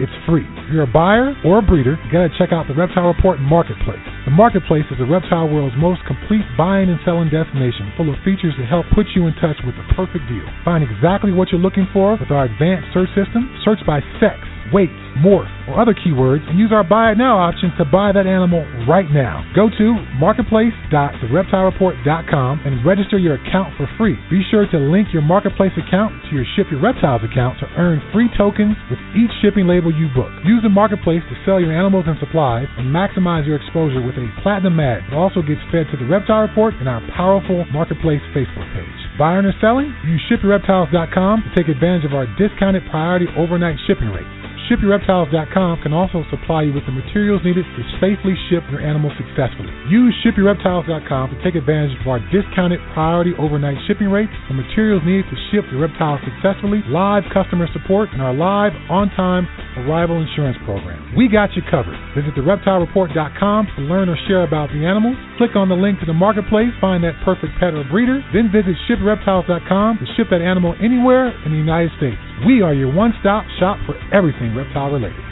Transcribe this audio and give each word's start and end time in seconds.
it's 0.00 0.12
free. 0.24 0.46
If 0.64 0.72
you're 0.72 0.88
a 0.88 0.90
buyer 0.90 1.34
or 1.44 1.58
a 1.58 1.64
breeder, 1.64 1.98
you 2.00 2.08
gotta 2.12 2.32
check 2.38 2.52
out 2.52 2.68
the 2.68 2.74
Reptile 2.74 3.12
Report 3.12 3.40
Marketplace. 3.40 4.00
The 4.24 4.30
Marketplace 4.30 4.86
is 4.90 4.98
the 4.98 5.04
reptile 5.04 5.48
world's 5.48 5.76
most 5.76 6.00
complete 6.06 6.46
buying 6.56 6.88
and 6.88 7.00
selling 7.04 7.28
destination, 7.28 7.92
full 7.96 8.08
of 8.08 8.16
features 8.24 8.54
that 8.56 8.70
help 8.70 8.86
put 8.94 9.06
you 9.14 9.26
in 9.26 9.34
touch 9.42 9.58
with 9.66 9.76
the 9.76 9.86
perfect 9.92 10.24
deal. 10.30 10.46
Find 10.64 10.80
exactly 10.80 11.32
what 11.32 11.50
you're 11.50 11.60
looking 11.60 11.88
for 11.92 12.16
with 12.16 12.30
our 12.30 12.46
advanced 12.46 12.88
search 12.94 13.10
system. 13.12 13.50
Search 13.64 13.80
by 13.84 14.00
sex, 14.22 14.40
weight, 14.72 14.88
morph, 15.20 15.52
or 15.68 15.78
other 15.80 15.94
keywords 15.94 16.48
and 16.48 16.58
use 16.58 16.72
our 16.72 16.82
buy 16.82 17.12
it 17.12 17.18
now 17.18 17.38
option 17.38 17.70
to 17.78 17.84
buy 17.84 18.10
that 18.12 18.26
animal 18.26 18.66
right 18.88 19.10
now. 19.12 19.44
Go 19.54 19.68
to 19.68 19.94
marketplace.thereptilereport.com 20.16 22.60
and 22.64 22.84
register 22.84 23.18
your 23.18 23.34
account 23.36 23.76
for 23.76 23.86
free. 23.96 24.18
Be 24.30 24.42
sure 24.50 24.66
to 24.66 24.78
link 24.78 25.12
your 25.12 25.22
marketplace 25.22 25.72
account 25.76 26.12
to 26.28 26.34
your 26.34 26.44
Ship 26.56 26.66
Your 26.70 26.80
Reptiles 26.80 27.22
account 27.22 27.60
to 27.60 27.66
earn 27.76 28.00
free 28.12 28.28
tokens 28.36 28.76
with 28.90 28.98
each 29.14 29.30
shipping 29.40 29.66
label 29.66 29.92
you 29.92 30.08
book. 30.16 30.32
Use 30.44 30.62
the 30.62 30.68
marketplace 30.72 31.22
to 31.28 31.36
sell 31.44 31.60
your 31.60 31.72
animals 31.72 32.04
and 32.08 32.18
supplies 32.18 32.66
and 32.76 32.86
maximize 32.88 33.46
your 33.46 33.56
exposure 33.56 34.02
with 34.02 34.16
a 34.16 34.28
platinum 34.42 34.80
ad 34.80 35.02
that 35.08 35.16
also 35.16 35.42
gets 35.42 35.60
fed 35.70 35.86
to 35.92 35.96
the 35.96 36.06
Reptile 36.08 36.48
Report 36.48 36.74
and 36.80 36.88
our 36.88 37.00
powerful 37.14 37.64
marketplace 37.72 38.22
Facebook 38.34 38.66
page. 38.74 39.02
Buying 39.18 39.44
or 39.44 39.52
selling? 39.60 39.94
Use 40.04 40.22
shipyourreptiles.com 40.30 41.44
to 41.44 41.54
take 41.54 41.68
advantage 41.68 42.04
of 42.04 42.14
our 42.14 42.26
discounted 42.36 42.82
priority 42.90 43.26
overnight 43.36 43.76
shipping 43.86 44.08
rates. 44.08 44.41
ShipYourReptiles.com 44.70 45.82
can 45.82 45.92
also 45.92 46.22
supply 46.30 46.62
you 46.62 46.72
with 46.72 46.86
the 46.86 46.94
materials 46.94 47.42
needed 47.44 47.64
to 47.64 47.82
safely 47.98 48.38
ship 48.46 48.62
your 48.70 48.78
animals 48.78 49.12
successfully. 49.18 49.70
Use 49.90 50.14
ShipYourReptiles.com 50.22 51.30
to 51.30 51.36
take 51.42 51.58
advantage 51.58 51.98
of 51.98 52.06
our 52.06 52.20
discounted 52.30 52.78
priority 52.94 53.34
overnight 53.38 53.76
shipping 53.86 54.08
rates, 54.08 54.32
the 54.46 54.54
materials 54.54 55.02
needed 55.04 55.26
to 55.30 55.36
ship 55.50 55.66
your 55.70 55.82
reptiles 55.82 56.20
successfully, 56.22 56.82
live 56.86 57.24
customer 57.34 57.66
support, 57.74 58.10
and 58.12 58.22
our 58.22 58.34
live 58.34 58.72
on-time 58.90 59.48
arrival 59.82 60.22
insurance 60.22 60.56
program. 60.64 61.00
We 61.16 61.28
got 61.28 61.54
you 61.58 61.62
covered. 61.66 61.98
Visit 62.14 62.34
TheReptileReport.com 62.38 63.68
to 63.76 63.80
learn 63.82 64.08
or 64.08 64.16
share 64.28 64.44
about 64.44 64.70
the 64.70 64.86
animals. 64.86 65.16
Click 65.38 65.56
on 65.56 65.68
the 65.68 65.78
link 65.78 65.98
to 66.00 66.06
the 66.06 66.14
marketplace, 66.14 66.70
find 66.80 67.02
that 67.04 67.18
perfect 67.24 67.52
pet 67.58 67.74
or 67.74 67.84
breeder, 67.90 68.22
then 68.32 68.50
visit 68.52 68.78
ShipYourReptiles.com 68.88 69.98
to 69.98 70.06
ship 70.16 70.28
that 70.30 70.40
animal 70.40 70.74
anywhere 70.78 71.34
in 71.44 71.52
the 71.52 71.58
United 71.58 71.90
States. 71.98 72.31
We 72.46 72.60
are 72.60 72.74
your 72.74 72.92
one 72.92 73.12
stop 73.20 73.46
shop 73.60 73.78
for 73.86 73.94
everything 74.12 74.54
reptile 74.56 74.90
related. 74.90 75.31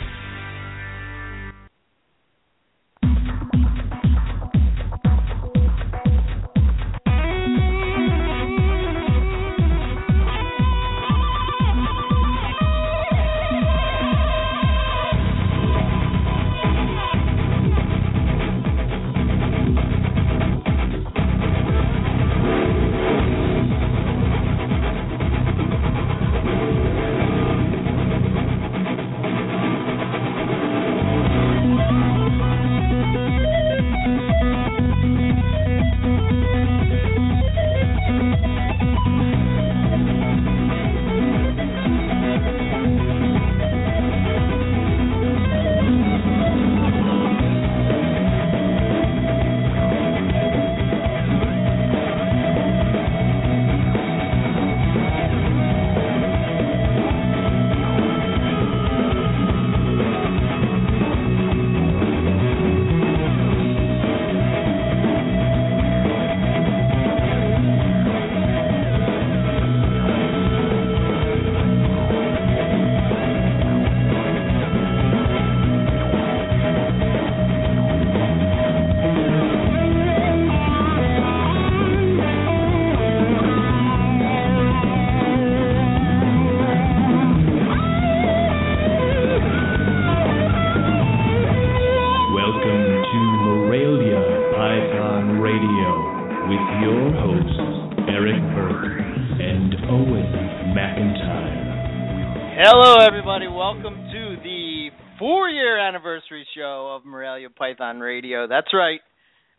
Python 107.75 108.00
Radio. 108.00 108.47
That's 108.47 108.72
right. 108.72 109.00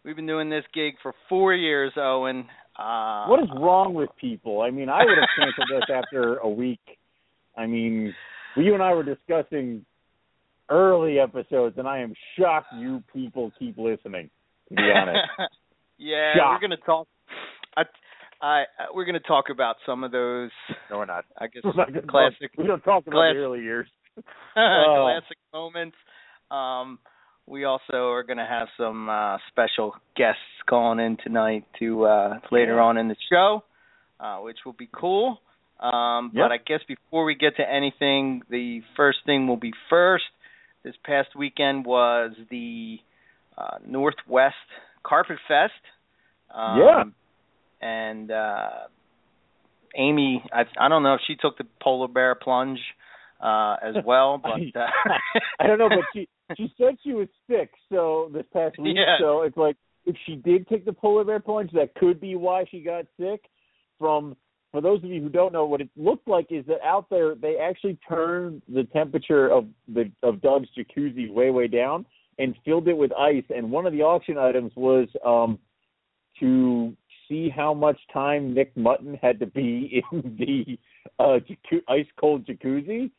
We've 0.04 0.16
been 0.16 0.28
doing 0.28 0.50
this 0.50 0.64
gig 0.74 0.96
for 1.02 1.14
four 1.30 1.54
years, 1.54 1.94
Owen. 1.96 2.46
Uh, 2.78 3.26
What 3.28 3.42
is 3.44 3.50
wrong 3.56 3.94
with 3.94 4.10
people? 4.20 4.62
I 4.62 4.72
mean, 4.72 4.90
I 4.90 5.04
would 5.04 5.18
have 5.18 5.30
canceled 5.38 5.68
this 5.70 5.90
after 5.96 6.38
a 6.38 6.50
week. 6.50 6.80
I 7.58 7.66
mean, 7.68 8.14
you 8.56 8.74
and 8.74 8.82
I 8.82 8.94
were 8.94 9.04
discussing 9.04 9.86
early 10.70 11.20
episodes, 11.20 11.76
and 11.78 11.88
I 11.88 12.00
am 12.00 12.14
shocked 12.40 12.74
you 12.78 13.04
people 13.14 13.52
keep 13.60 13.78
listening. 13.78 14.30
To 14.70 14.76
be 14.76 14.84
honest, 14.96 15.18
yeah, 15.98 16.34
Shocked. 16.36 16.62
we're 16.64 16.68
gonna 16.70 16.82
talk. 16.86 17.08
I, 17.78 17.84
I, 18.42 18.64
we're 18.94 19.04
gonna 19.06 19.20
talk 19.20 19.46
about 19.52 19.76
some 19.86 20.04
of 20.06 20.12
those. 20.12 20.50
no, 20.90 20.98
we're 21.00 21.06
not. 21.06 21.26
I 21.38 21.48
guess 21.48 21.62
We're 21.64 21.74
not 21.76 21.88
gonna 21.94 22.08
classic, 22.08 22.54
Talk, 22.56 22.58
we 22.58 22.68
don't 22.68 22.80
talk 22.82 23.04
about 23.06 23.12
classic- 23.12 23.36
the 23.36 23.42
early 23.44 23.60
years. 23.62 23.88
Oh. 24.58 25.08
classic 25.20 25.38
moments. 25.54 25.96
Um, 26.50 27.00
we 27.52 27.66
also 27.66 28.10
are 28.12 28.24
gonna 28.24 28.48
have 28.48 28.70
some 28.78 29.10
uh, 29.10 29.38
special 29.52 29.94
guests 30.16 30.40
calling 30.70 31.00
in 31.06 31.18
tonight 31.22 31.66
to 31.80 32.06
uh, 32.06 32.40
later 32.50 32.80
on 32.80 32.98
in 32.98 33.10
the 33.10 33.16
show, 33.30 33.62
uh, 34.22 34.38
which 34.38 34.60
will 34.66 34.74
be 34.74 34.90
cool. 34.92 35.40
Um, 35.80 36.32
Yep. 36.34 36.46
But 36.46 36.52
I 36.52 36.58
guess 36.58 36.80
before 36.88 37.26
we 37.26 37.36
get 37.36 37.58
to 37.58 37.64
anything, 37.70 38.44
the 38.50 38.82
first 38.96 39.20
thing 39.26 39.48
will 39.48 39.58
be 39.58 39.74
first. 39.90 40.24
This 40.84 40.96
past 41.04 41.30
weekend 41.36 41.86
was 41.86 42.32
the 42.50 42.98
uh, 43.58 43.78
Northwest 43.86 44.56
Carpet 45.04 45.38
Fest. 45.48 45.74
Um, 46.56 46.80
Yeah. 46.80 47.04
And 47.82 48.32
uh, 48.32 48.70
Amy, 49.98 50.44
I, 50.54 50.62
I 50.80 50.88
don't 50.88 51.04
know 51.04 51.16
if 51.16 51.22
she 51.28 51.36
took 51.36 51.58
the 51.58 51.66
polar 51.82 52.08
bear 52.08 52.36
plunge 52.36 52.80
uh, 53.42 53.76
as 53.84 53.96
well, 54.06 54.38
but 54.38 54.80
uh, 54.80 54.86
I 55.60 55.68
don't 55.68 55.80
know, 55.80 55.90
but 55.90 56.06
she 56.14 56.30
she 56.58 56.74
said 56.78 56.98
she 57.04 57.14
was 57.14 57.28
sick. 57.50 57.72
So 57.90 58.30
this 58.34 58.46
past 58.54 58.78
week, 58.78 58.98
Yeah. 58.98 59.18
so 59.20 59.42
it's 59.42 59.58
like 59.58 59.76
if 60.06 60.16
she 60.26 60.36
did 60.36 60.68
take 60.68 60.86
the 60.86 60.94
polar 60.94 61.24
bear 61.24 61.40
plunge, 61.40 61.72
that 61.74 61.94
could 61.96 62.20
be 62.20 62.36
why 62.36 62.66
she 62.70 62.82
got 62.82 63.06
sick 63.20 63.42
from 64.00 64.36
for 64.72 64.80
those 64.80 65.04
of 65.04 65.10
you 65.10 65.22
who 65.22 65.28
don't 65.28 65.52
know, 65.52 65.66
what 65.66 65.82
it 65.82 65.90
looked 65.98 66.30
like 66.30 66.48
is 66.50 66.66
that 66.68 66.80
out 66.82 67.10
there 67.10 67.36
they 67.36 67.58
actually 67.58 67.98
turned 68.08 68.62
the 68.74 68.86
temperature 68.86 69.50
of 69.52 69.66
the 69.94 70.10
of 70.24 70.42
Doug's 70.42 70.70
jacuzzi 70.78 71.30
way 71.32 71.50
way 71.52 71.68
down 71.68 72.06
and 72.40 72.56
filled 72.64 72.88
it 72.88 72.96
with 72.98 73.12
ice. 73.14 73.44
And 73.54 73.70
one 73.70 73.86
of 73.86 73.92
the 73.92 74.02
auction 74.02 74.38
items 74.38 74.72
was 74.76 75.10
um, 75.26 75.60
to 76.40 76.96
see 77.28 77.50
how 77.50 77.74
much 77.74 77.98
time 78.14 78.54
Nick 78.54 78.76
Mutton 78.78 79.18
had 79.22 79.40
to 79.42 79.46
be 79.46 80.02
in 80.12 80.38
the 80.40 80.78
uh, 81.20 81.40
jacu- 81.40 81.84
ice 81.88 82.08
cold 82.20 82.46
jacuzzi. 82.48 83.12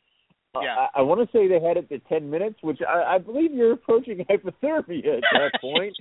Yeah. 0.60 0.86
I, 0.94 0.98
I 1.00 1.02
want 1.02 1.20
to 1.20 1.36
say 1.36 1.48
they 1.48 1.60
had 1.66 1.76
it 1.76 1.88
to 1.88 1.98
ten 2.00 2.28
minutes, 2.28 2.56
which 2.62 2.80
I, 2.86 3.14
I 3.14 3.18
believe 3.18 3.52
you're 3.54 3.72
approaching 3.72 4.18
hypothermia 4.30 5.16
at 5.18 5.22
that 5.32 5.52
point. 5.60 5.96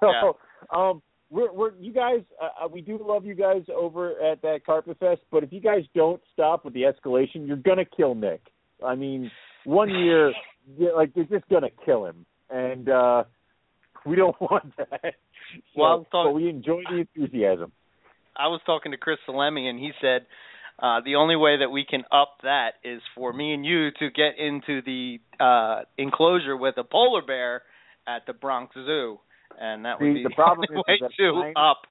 so, 0.00 0.08
Yeah. 0.12 0.32
um, 0.72 1.02
we're 1.30 1.52
we're 1.52 1.72
you 1.76 1.92
guys. 1.92 2.20
Uh, 2.40 2.64
uh, 2.64 2.68
we 2.68 2.80
do 2.80 2.98
love 3.04 3.24
you 3.24 3.34
guys 3.34 3.62
over 3.74 4.20
at 4.20 4.42
that 4.42 4.64
Carpet 4.66 4.98
Fest, 4.98 5.22
but 5.30 5.42
if 5.44 5.52
you 5.52 5.60
guys 5.60 5.82
don't 5.94 6.20
stop 6.32 6.64
with 6.64 6.74
the 6.74 6.82
escalation, 6.82 7.46
you're 7.46 7.56
gonna 7.56 7.84
kill 7.84 8.14
Nick. 8.14 8.42
I 8.84 8.94
mean, 8.94 9.30
one 9.64 9.90
year, 9.90 10.32
like 10.96 11.10
you're 11.14 11.24
just 11.26 11.48
gonna 11.48 11.70
kill 11.84 12.04
him, 12.06 12.26
and 12.50 12.88
uh 12.88 13.24
we 14.06 14.16
don't 14.16 14.40
want 14.40 14.72
that. 14.76 15.00
So, 15.02 15.58
Well, 15.76 15.92
I'm 15.92 16.06
but 16.12 16.30
we 16.32 16.48
enjoy 16.48 16.82
the 16.90 16.98
enthusiasm. 17.16 17.72
I 18.36 18.46
was 18.48 18.60
talking 18.64 18.92
to 18.92 18.98
Chris 18.98 19.18
Salemi, 19.28 19.68
and 19.68 19.78
he 19.78 19.90
said 20.00 20.26
uh, 20.80 21.00
the 21.04 21.16
only 21.16 21.36
way 21.36 21.58
that 21.58 21.70
we 21.70 21.84
can 21.88 22.02
up 22.10 22.38
that 22.42 22.70
is 22.84 23.00
for 23.14 23.32
me 23.32 23.52
and 23.54 23.64
you 23.64 23.90
to 23.98 24.10
get 24.10 24.38
into 24.38 24.80
the 24.82 25.18
uh, 25.38 25.82
enclosure 25.98 26.56
with 26.56 26.76
a 26.78 26.84
polar 26.84 27.22
bear 27.22 27.62
at 28.08 28.26
the 28.26 28.32
Bronx 28.32 28.74
Zoo, 28.74 29.18
and 29.60 29.84
that 29.84 30.00
would 30.00 30.14
be 30.14 30.22
the 30.22 30.30
problem 30.34 30.66
the 30.70 30.78
is 30.80 30.84
way 30.88 30.98
that 31.00 31.10
to 31.18 31.42
I'm- 31.44 31.52
up. 31.56 31.82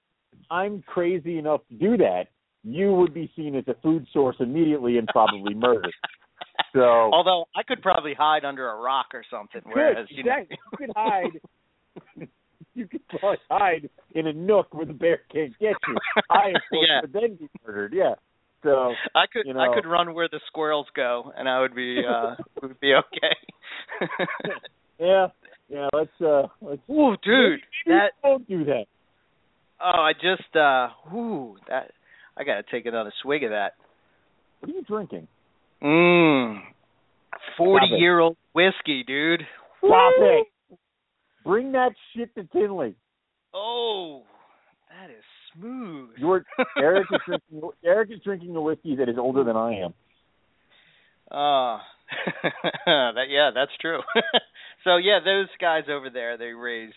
I'm 0.51 0.83
crazy 0.86 1.38
enough 1.39 1.62
to 1.69 1.75
do 1.75 1.97
that. 1.97 2.25
You 2.63 2.94
would 2.94 3.13
be 3.13 3.31
seen 3.36 3.56
as 3.56 3.63
a 3.68 3.75
food 3.81 4.06
source 4.13 4.36
immediately 4.39 4.97
and 4.97 5.07
probably 5.07 5.53
murdered. 5.53 5.94
So 6.74 6.81
Although 6.81 7.45
I 7.56 7.63
could 7.63 7.81
probably 7.81 8.13
hide 8.13 8.44
under 8.45 8.69
a 8.69 8.75
rock 8.75 9.07
or 9.13 9.24
something, 9.31 9.62
whereas 9.63 10.07
Good, 10.09 10.18
you 10.18 10.24
know, 10.25 10.35
you 10.50 10.57
could 10.77 10.89
hide. 10.95 11.39
you 12.75 12.88
could 12.88 13.07
probably 13.07 13.38
hide 13.50 13.89
in 14.13 14.27
a 14.27 14.33
nook 14.33 14.74
where 14.74 14.85
the 14.85 14.94
bear 14.94 15.21
can't 15.31 15.57
get 15.59 15.74
you. 15.88 15.95
I, 16.30 16.50
of 16.50 16.62
course, 16.69 16.88
Yeah. 16.88 17.01
would 17.01 17.13
then 17.13 17.35
be 17.38 17.50
murdered. 17.65 17.94
Yeah. 17.95 18.13
So 18.63 18.94
I 19.15 19.25
could 19.31 19.45
you 19.45 19.57
I 19.57 19.73
could 19.73 19.88
run 19.88 20.13
where 20.13 20.27
the 20.29 20.39
squirrels 20.47 20.88
go, 20.95 21.31
and 21.38 21.47
I 21.47 21.61
would 21.61 21.75
be 21.75 22.01
uh 22.09 22.35
would 22.61 22.79
be 22.79 22.94
okay. 22.94 24.07
yeah, 25.00 25.27
yeah. 25.69 25.88
Let's 25.94 26.09
uh, 26.21 26.47
let's. 26.61 26.81
Ooh, 26.89 27.15
dude, 27.23 27.61
that 27.85 28.11
don't 28.21 28.47
do 28.47 28.65
that. 28.65 28.85
oh, 29.81 30.01
I 30.01 30.13
just 30.13 30.56
uh, 30.56 30.89
ooh, 31.15 31.56
that 31.69 31.91
I 32.38 32.44
gotta 32.44 32.63
take 32.69 32.85
another 32.85 33.13
swig 33.21 33.44
of 33.44 33.51
that. 33.51 33.73
What 34.59 34.71
are 34.71 34.75
you 34.75 34.83
drinking? 34.83 35.27
Mmm, 35.81 36.59
forty-year-old 37.57 38.35
whiskey, 38.53 39.03
dude. 39.07 39.41
Stop 39.77 40.13
Woo! 40.17 40.41
it. 40.41 40.47
Bring 41.45 41.71
that 41.71 41.91
shit 42.13 42.35
to 42.35 42.44
Tinley. 42.44 42.95
Oh, 43.53 44.23
that 44.89 45.09
is 45.09 45.23
smooth. 45.59 46.09
You're 46.17 46.45
Eric 46.77 47.07
is 47.11 47.19
drinking. 47.25 47.69
Eric 47.85 48.09
is 48.11 48.19
drinking 48.23 48.56
a 48.56 48.61
whiskey 48.61 48.95
that 48.95 49.09
is 49.09 49.17
older 49.17 49.44
than 49.44 49.56
I 49.56 49.73
am. 49.79 49.94
Uh 51.31 51.79
that 52.85 53.25
yeah, 53.29 53.51
that's 53.53 53.71
true. 53.79 54.00
so 54.83 54.97
yeah, 54.97 55.19
those 55.23 55.47
guys 55.61 55.83
over 55.89 56.09
there, 56.09 56.38
they 56.38 56.53
raised 56.53 56.95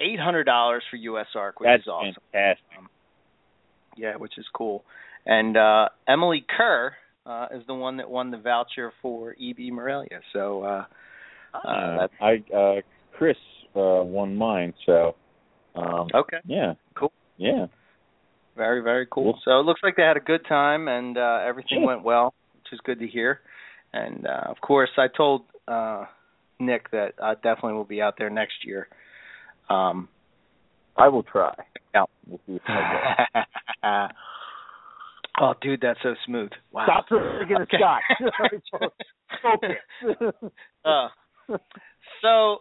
eight 0.00 0.18
hundred 0.18 0.44
dollars 0.44 0.82
for 0.90 0.96
USARK, 0.96 1.52
which 1.58 1.66
That's 1.66 1.82
is 1.82 1.88
awesome. 1.88 2.14
fantastic. 2.32 2.64
Yeah, 3.96 4.16
which 4.16 4.38
is 4.38 4.46
cool. 4.54 4.84
And 5.26 5.56
uh 5.56 5.88
Emily 6.08 6.44
Kerr 6.56 6.94
uh 7.26 7.48
is 7.54 7.62
the 7.66 7.74
one 7.74 7.98
that 7.98 8.08
won 8.10 8.30
the 8.30 8.38
voucher 8.38 8.92
for 9.02 9.32
EB 9.32 9.70
Morelia. 9.72 10.20
So 10.32 10.62
uh 10.62 10.84
uh 11.54 11.68
Uh, 11.68 12.08
I 12.22 12.56
uh, 12.56 12.80
Chris 13.18 13.36
uh, 13.76 14.02
won 14.02 14.34
mine. 14.36 14.72
So 14.86 15.14
um, 15.74 16.08
okay. 16.14 16.38
yeah, 16.46 16.72
Cool. 16.72 16.76
Yeah. 17.42 17.66
Very, 18.56 18.82
very 18.82 19.06
cool. 19.10 19.38
So 19.44 19.58
it 19.58 19.64
looks 19.64 19.80
like 19.82 19.96
they 19.96 20.02
had 20.02 20.16
a 20.16 20.20
good 20.20 20.44
time 20.48 20.86
and 20.86 21.16
uh 21.18 21.40
everything 21.44 21.80
Yeah. 21.80 21.86
went 21.86 22.02
well, 22.04 22.34
which 22.54 22.72
is 22.72 22.80
good 22.84 22.98
to 23.00 23.06
hear. 23.08 23.40
And 23.92 24.26
uh 24.26 24.44
of 24.50 24.60
course 24.60 24.90
I 24.96 25.08
told 25.08 25.42
uh 25.66 26.04
Nick 26.60 26.90
that 26.92 27.14
I 27.20 27.34
definitely 27.34 27.72
will 27.74 27.84
be 27.84 28.00
out 28.00 28.14
there 28.18 28.30
next 28.30 28.64
year. 28.64 28.88
Um 29.68 30.08
I 30.96 31.08
will 31.08 31.22
try. 31.24 31.54
Yeah. 31.94 32.04
We'll 32.28 32.40
see 32.46 32.56
if 32.56 32.62
I 32.68 33.26
go. 33.82 34.08
oh 35.40 35.54
dude, 35.60 35.80
that's 35.80 35.98
so 36.02 36.14
smooth. 36.26 36.50
Wow. 36.70 36.84
Stop 36.84 37.08
drinking 37.08 37.56
Okay. 37.62 37.78
scotch. 37.78 38.92
Focus. 39.42 40.52
uh, 40.84 41.08
so 42.20 42.58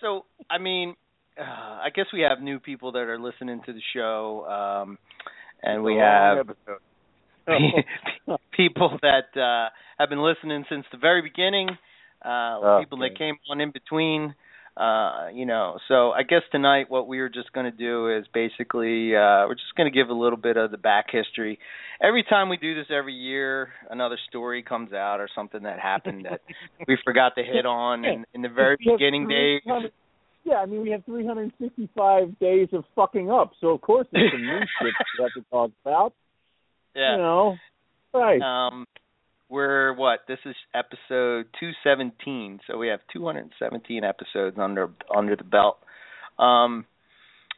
so 0.00 0.24
I 0.50 0.58
mean 0.58 0.96
uh, 1.38 1.42
I 1.42 1.88
guess 1.94 2.06
we 2.12 2.20
have 2.22 2.40
new 2.40 2.58
people 2.60 2.92
that 2.92 3.00
are 3.00 3.18
listening 3.18 3.60
to 3.66 3.72
the 3.72 3.80
show 3.94 4.46
um 4.46 4.98
and 5.62 5.82
we 5.82 5.92
It's 5.92 5.98
a 5.98 6.02
long 6.02 6.36
have 6.36 6.46
people 8.56 8.98
that 9.02 9.40
uh 9.40 9.68
have 9.98 10.08
been 10.08 10.22
listening 10.22 10.64
since 10.68 10.84
the 10.92 10.98
very 10.98 11.22
beginning 11.22 11.70
uh 12.24 12.58
Oh, 12.62 12.78
people 12.80 12.98
that 12.98 13.16
came 13.18 13.36
on 13.50 13.60
in 13.60 13.70
between 13.72 14.34
uh 14.76 15.28
you 15.32 15.44
know. 15.46 15.78
So 15.88 16.12
i 16.12 16.22
guess 16.22 16.42
tonight 16.50 16.86
what 16.90 17.08
we 17.08 17.18
are 17.20 17.28
just 17.28 17.52
going 17.52 17.70
to 17.70 17.76
do 17.76 18.08
is 18.16 18.26
basically 18.32 19.14
uh 19.16 19.46
we're 19.46 19.54
just 19.54 19.74
going 19.76 19.90
to 19.90 19.96
give 19.96 20.08
a 20.08 20.14
little 20.14 20.38
bit 20.38 20.56
of 20.56 20.70
the 20.70 20.78
back 20.78 21.06
history. 21.10 21.58
Every 22.02 22.22
time 22.24 22.48
we 22.48 22.56
do 22.56 22.74
this 22.74 22.86
every 22.90 23.14
year 23.14 23.70
another 23.90 24.18
story 24.28 24.62
comes 24.62 24.92
out 24.92 25.20
or 25.20 25.28
something 25.34 25.62
that 25.64 25.78
happened 25.78 26.26
that 26.26 26.40
we 26.86 26.96
forgot 27.04 27.32
to 27.36 27.42
hit 27.44 27.66
on 27.66 28.04
in, 28.04 28.24
in 28.34 28.42
the 28.42 28.48
very 28.48 28.76
beginning 28.78 29.26
days. 29.28 29.60
300 29.64 29.92
Yeah, 30.44 30.56
I 30.56 30.66
mean 30.66 30.82
we 30.82 30.90
have 30.90 31.04
365 31.04 32.38
days 32.38 32.68
of 32.72 32.84
fucking 32.96 33.30
up, 33.30 33.52
so 33.60 33.68
of 33.68 33.80
course 33.80 34.06
there's 34.12 34.32
some 34.32 34.42
new 34.42 34.58
shit 34.80 34.94
we 35.18 35.22
have 35.22 35.32
to 35.34 35.50
talk 35.50 35.70
about. 35.84 36.12
yeah 36.96 37.12
You 37.12 37.18
know, 37.18 37.56
right? 38.12 38.40
Um, 38.40 38.86
we're 39.48 39.92
what? 39.94 40.20
This 40.26 40.38
is 40.46 40.54
episode 40.74 41.46
217, 41.60 42.60
so 42.66 42.78
we 42.78 42.88
have 42.88 43.00
217 43.12 44.02
episodes 44.02 44.56
under 44.58 44.90
under 45.14 45.36
the 45.36 45.44
belt. 45.44 45.78
Um, 46.38 46.86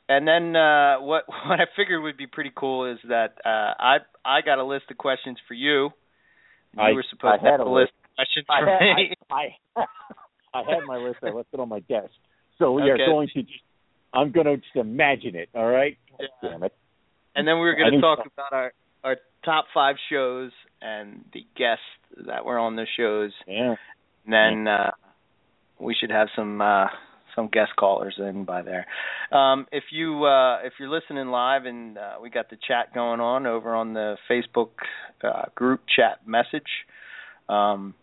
and 0.08 0.26
then 0.28 0.54
uh, 0.56 1.00
what 1.00 1.24
what 1.46 1.60
I 1.60 1.64
figured 1.76 2.02
would 2.02 2.16
be 2.16 2.26
pretty 2.26 2.52
cool 2.54 2.90
is 2.90 2.98
that 3.08 3.38
uh, 3.46 3.72
I 3.78 3.96
I 4.24 4.40
got 4.42 4.58
a 4.58 4.64
list 4.64 4.86
of 4.90 4.98
questions 4.98 5.38
for 5.48 5.54
you. 5.54 5.90
You 6.76 6.82
I- 6.82 6.92
were 6.92 7.04
supposed 7.08 7.34
I 7.34 7.36
to 7.38 7.42
have 7.44 7.52
had 7.52 7.60
a 7.60 7.68
a 7.68 7.72
list 7.72 7.92
of 8.04 8.14
questions 8.16 8.46
I 8.50 8.60
for 8.60 8.66
had, 8.66 8.96
me. 8.96 9.14
I, 9.30 9.34
I, 9.76 9.84
I 10.58 10.62
had 10.74 10.84
my 10.86 10.96
list. 10.98 11.18
I 11.22 11.30
left 11.30 11.48
it 11.52 11.60
on 11.60 11.68
my 11.68 11.80
desk. 11.80 12.10
So 12.58 12.72
we 12.72 12.82
are 12.90 12.96
going 12.96 13.28
to 13.34 13.42
just. 13.42 13.60
I'm 14.12 14.30
going 14.30 14.46
to 14.46 14.56
just 14.56 14.76
imagine 14.76 15.34
it. 15.34 15.48
All 15.54 15.66
right. 15.66 15.98
Yeah. 16.20 16.26
Damn 16.40 16.62
it. 16.62 16.72
And 17.34 17.48
then 17.48 17.56
we 17.56 17.62
were 17.62 17.74
going 17.74 17.94
to 17.94 18.00
talk 18.00 18.20
about 18.20 18.52
our 18.52 18.72
our 19.02 19.16
top 19.44 19.66
five 19.74 19.96
shows 20.10 20.52
and 20.80 21.24
the 21.32 21.44
guests 21.56 21.82
that 22.26 22.44
were 22.44 22.58
on 22.58 22.76
the 22.76 22.86
shows. 22.96 23.32
Yeah. 23.46 23.74
And 24.24 24.32
then 24.66 24.68
uh, 24.72 24.90
we 25.80 25.94
should 25.98 26.10
have 26.10 26.28
some 26.36 26.60
uh, 26.60 26.86
some 27.34 27.48
guest 27.48 27.72
callers 27.76 28.14
in 28.18 28.44
by 28.44 28.62
there. 28.62 28.86
Um, 29.32 29.66
if 29.72 29.84
you 29.90 30.24
uh, 30.24 30.60
if 30.62 30.74
you're 30.78 30.88
listening 30.88 31.28
live 31.28 31.64
and 31.64 31.98
uh, 31.98 32.14
we 32.22 32.30
got 32.30 32.50
the 32.50 32.56
chat 32.68 32.94
going 32.94 33.20
on 33.20 33.46
over 33.46 33.74
on 33.74 33.94
the 33.94 34.16
Facebook 34.30 34.70
uh, 35.22 35.46
group 35.54 35.80
chat 35.94 36.26
message. 36.26 36.62
Um, 37.48 37.94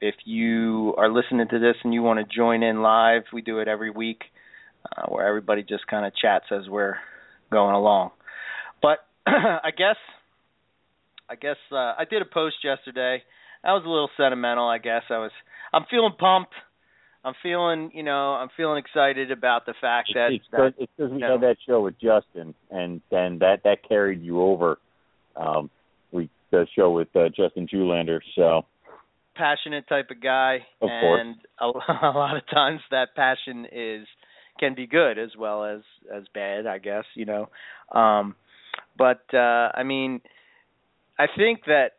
if 0.00 0.14
you 0.24 0.94
are 0.96 1.10
listening 1.10 1.48
to 1.48 1.58
this 1.58 1.76
and 1.84 1.92
you 1.94 2.02
want 2.02 2.18
to 2.18 2.36
join 2.36 2.62
in 2.62 2.82
live, 2.82 3.22
we 3.32 3.42
do 3.42 3.58
it 3.60 3.68
every 3.68 3.90
week 3.90 4.22
uh, 4.96 5.06
where 5.08 5.26
everybody 5.26 5.62
just 5.62 5.86
kind 5.86 6.06
of 6.06 6.12
chats 6.16 6.46
as 6.50 6.68
we're 6.68 6.96
going 7.50 7.74
along. 7.74 8.10
But 8.82 8.98
I 9.26 9.70
guess 9.76 9.96
I 11.28 11.34
guess 11.34 11.56
uh, 11.72 11.76
I 11.76 12.04
did 12.08 12.22
a 12.22 12.26
post 12.26 12.56
yesterday. 12.62 13.22
I 13.64 13.72
was 13.72 13.82
a 13.84 13.88
little 13.88 14.10
sentimental, 14.16 14.68
I 14.68 14.78
guess. 14.78 15.02
I 15.10 15.18
was 15.18 15.32
I'm 15.72 15.84
feeling 15.90 16.12
pumped. 16.18 16.54
I'm 17.24 17.34
feeling, 17.42 17.90
you 17.92 18.04
know, 18.04 18.34
I'm 18.34 18.50
feeling 18.56 18.78
excited 18.78 19.32
about 19.32 19.66
the 19.66 19.74
fact 19.80 20.10
that, 20.14 20.28
it's 20.30 20.44
because 20.48 20.72
it's 20.78 20.92
we 20.96 21.06
you 21.06 21.18
know. 21.18 21.32
had 21.32 21.40
that 21.40 21.56
show 21.66 21.80
with 21.80 21.94
Justin, 21.98 22.54
and 22.70 23.00
then 23.10 23.38
that 23.40 23.62
that 23.64 23.78
carried 23.88 24.22
you 24.22 24.40
over. 24.40 24.78
Um, 25.34 25.68
we 26.12 26.30
the 26.52 26.68
show 26.76 26.92
with 26.92 27.08
uh, 27.16 27.28
Justin 27.28 27.66
Julander. 27.66 28.20
So 28.36 28.64
passionate 29.36 29.88
type 29.88 30.10
of 30.10 30.20
guy 30.22 30.66
Of 30.80 30.90
and 30.90 31.36
a, 31.60 31.66
a 32.06 32.12
lot 32.14 32.36
of 32.36 32.46
times 32.48 32.80
that 32.90 33.14
passion 33.14 33.66
is 33.72 34.06
can 34.58 34.74
be 34.74 34.86
good 34.86 35.18
as 35.18 35.30
well 35.38 35.64
as 35.64 35.80
as 36.14 36.24
bad 36.32 36.66
i 36.66 36.78
guess 36.78 37.04
you 37.14 37.26
know 37.26 37.48
um 37.92 38.34
but 38.96 39.22
uh 39.34 39.70
i 39.74 39.82
mean 39.84 40.20
i 41.18 41.26
think 41.36 41.60
that 41.66 41.92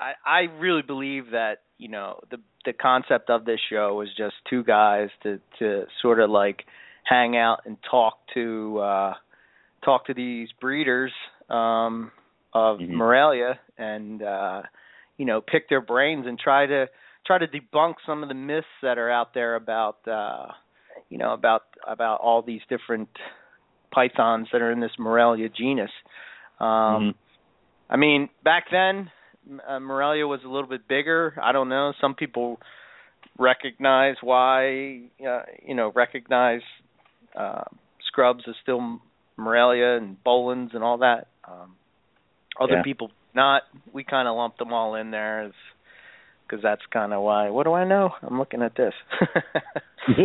i 0.00 0.12
i 0.24 0.40
really 0.58 0.82
believe 0.82 1.30
that 1.32 1.58
you 1.78 1.88
know 1.88 2.20
the 2.30 2.38
the 2.64 2.72
concept 2.72 3.30
of 3.30 3.44
this 3.44 3.60
show 3.70 3.94
was 3.94 4.08
just 4.16 4.34
two 4.48 4.62
guys 4.64 5.08
to 5.22 5.40
to 5.58 5.84
sort 6.02 6.20
of 6.20 6.30
like 6.30 6.64
hang 7.04 7.36
out 7.36 7.60
and 7.66 7.76
talk 7.90 8.18
to 8.34 8.78
uh 8.78 9.14
talk 9.84 10.06
to 10.06 10.14
these 10.14 10.48
breeders 10.60 11.12
um 11.48 12.10
of 12.52 12.78
Mhm. 12.78 12.90
Morelia 12.90 13.58
and 13.78 14.22
uh 14.22 14.62
you 15.20 15.26
know 15.26 15.42
pick 15.42 15.68
their 15.68 15.82
brains 15.82 16.24
and 16.26 16.38
try 16.38 16.64
to 16.64 16.86
try 17.26 17.36
to 17.36 17.46
debunk 17.46 17.96
some 18.06 18.22
of 18.22 18.28
the 18.30 18.34
myths 18.34 18.74
that 18.82 18.96
are 18.96 19.10
out 19.10 19.34
there 19.34 19.54
about 19.54 19.98
uh 20.08 20.46
you 21.10 21.18
know 21.18 21.34
about 21.34 21.64
about 21.86 22.20
all 22.20 22.40
these 22.40 22.62
different 22.70 23.10
pythons 23.94 24.48
that 24.52 24.62
are 24.62 24.72
in 24.72 24.80
this 24.80 24.96
Morelia 24.98 25.48
genus. 25.50 25.90
Um 26.58 26.68
Mhm. 26.68 27.14
I 27.90 27.96
mean, 27.96 28.28
back 28.44 28.64
then 28.70 29.10
uh, 29.68 29.80
Morelia 29.80 30.26
was 30.26 30.40
a 30.44 30.48
little 30.48 30.68
bit 30.68 30.88
bigger. 30.88 31.34
I 31.42 31.52
don't 31.52 31.68
know. 31.68 31.92
Some 32.00 32.14
people 32.14 32.60
recognize 33.38 34.16
why 34.22 35.02
uh, 35.32 35.42
you 35.68 35.74
know 35.74 35.92
recognize 35.94 36.62
uh, 37.36 37.64
scrubs 38.06 38.44
as 38.48 38.54
still 38.62 39.00
Morelia 39.36 39.96
and 39.98 40.16
Boelens 40.24 40.74
and 40.74 40.82
all 40.82 40.98
that. 40.98 41.26
Um, 41.46 41.76
other 42.60 42.76
Yeah. 42.76 42.82
people 42.82 43.10
not. 43.34 43.62
We 43.92 44.04
kind 44.04 44.28
of 44.28 44.36
lumped 44.36 44.58
them 44.58 44.72
all 44.72 44.94
in 44.94 45.10
there 45.10 45.50
because 46.46 46.62
that's 46.62 46.82
kind 46.92 47.12
of 47.12 47.22
why. 47.22 47.50
What 47.50 47.64
do 47.64 47.72
I 47.72 47.84
know? 47.84 48.10
I'm 48.22 48.38
looking 48.38 48.62
at 48.62 48.74
this. 48.76 48.94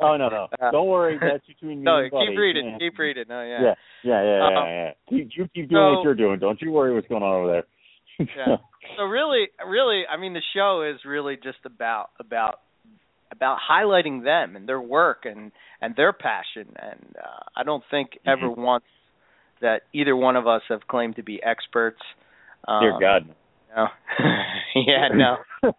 oh 0.00 0.16
no 0.16 0.28
no! 0.28 0.46
Uh, 0.60 0.70
Don't 0.70 0.86
worry, 0.88 1.18
that's 1.20 1.46
between 1.46 1.78
me 1.78 1.84
no, 1.84 1.98
and 1.98 2.10
Buddy. 2.10 2.26
keep 2.28 2.38
reading. 2.38 2.66
Yeah. 2.72 2.78
Keep 2.88 2.98
reading. 2.98 3.24
Oh 3.30 3.42
yeah. 3.42 3.60
Yeah, 3.62 3.74
yeah, 4.04 4.22
yeah, 4.22 4.50
yeah. 4.50 4.58
Um, 4.60 4.68
yeah. 4.68 4.90
Keep, 5.08 5.28
you 5.36 5.44
keep 5.54 5.68
doing 5.70 5.70
so- 5.70 5.92
what 5.98 6.04
you're 6.04 6.14
doing. 6.14 6.38
Don't 6.38 6.60
you 6.60 6.70
worry 6.72 6.94
what's 6.94 7.08
going 7.08 7.22
on 7.22 7.34
over 7.34 7.52
there. 7.52 7.64
Yeah. 8.18 8.56
So 8.96 9.02
really, 9.04 9.48
really, 9.68 10.04
I 10.10 10.16
mean, 10.18 10.32
the 10.32 10.40
show 10.54 10.90
is 10.90 11.00
really 11.04 11.36
just 11.36 11.58
about 11.66 12.06
about 12.18 12.60
about 13.30 13.58
highlighting 13.70 14.24
them 14.24 14.56
and 14.56 14.66
their 14.66 14.80
work 14.80 15.24
and 15.26 15.52
and 15.82 15.94
their 15.96 16.14
passion. 16.14 16.74
And 16.80 17.14
uh, 17.22 17.40
I 17.54 17.62
don't 17.62 17.82
think 17.90 18.10
ever 18.26 18.48
Mhm. 18.48 18.56
once 18.56 18.84
that 19.66 19.82
either 19.92 20.14
one 20.14 20.36
of 20.36 20.46
us 20.46 20.62
have 20.68 20.86
claimed 20.86 21.16
to 21.16 21.24
be 21.24 21.42
experts. 21.42 21.98
Um, 22.68 22.82
Dear 22.82 22.98
God. 23.00 23.34
No. 23.76 23.86
yeah, 24.86 25.08
no. 25.12 25.72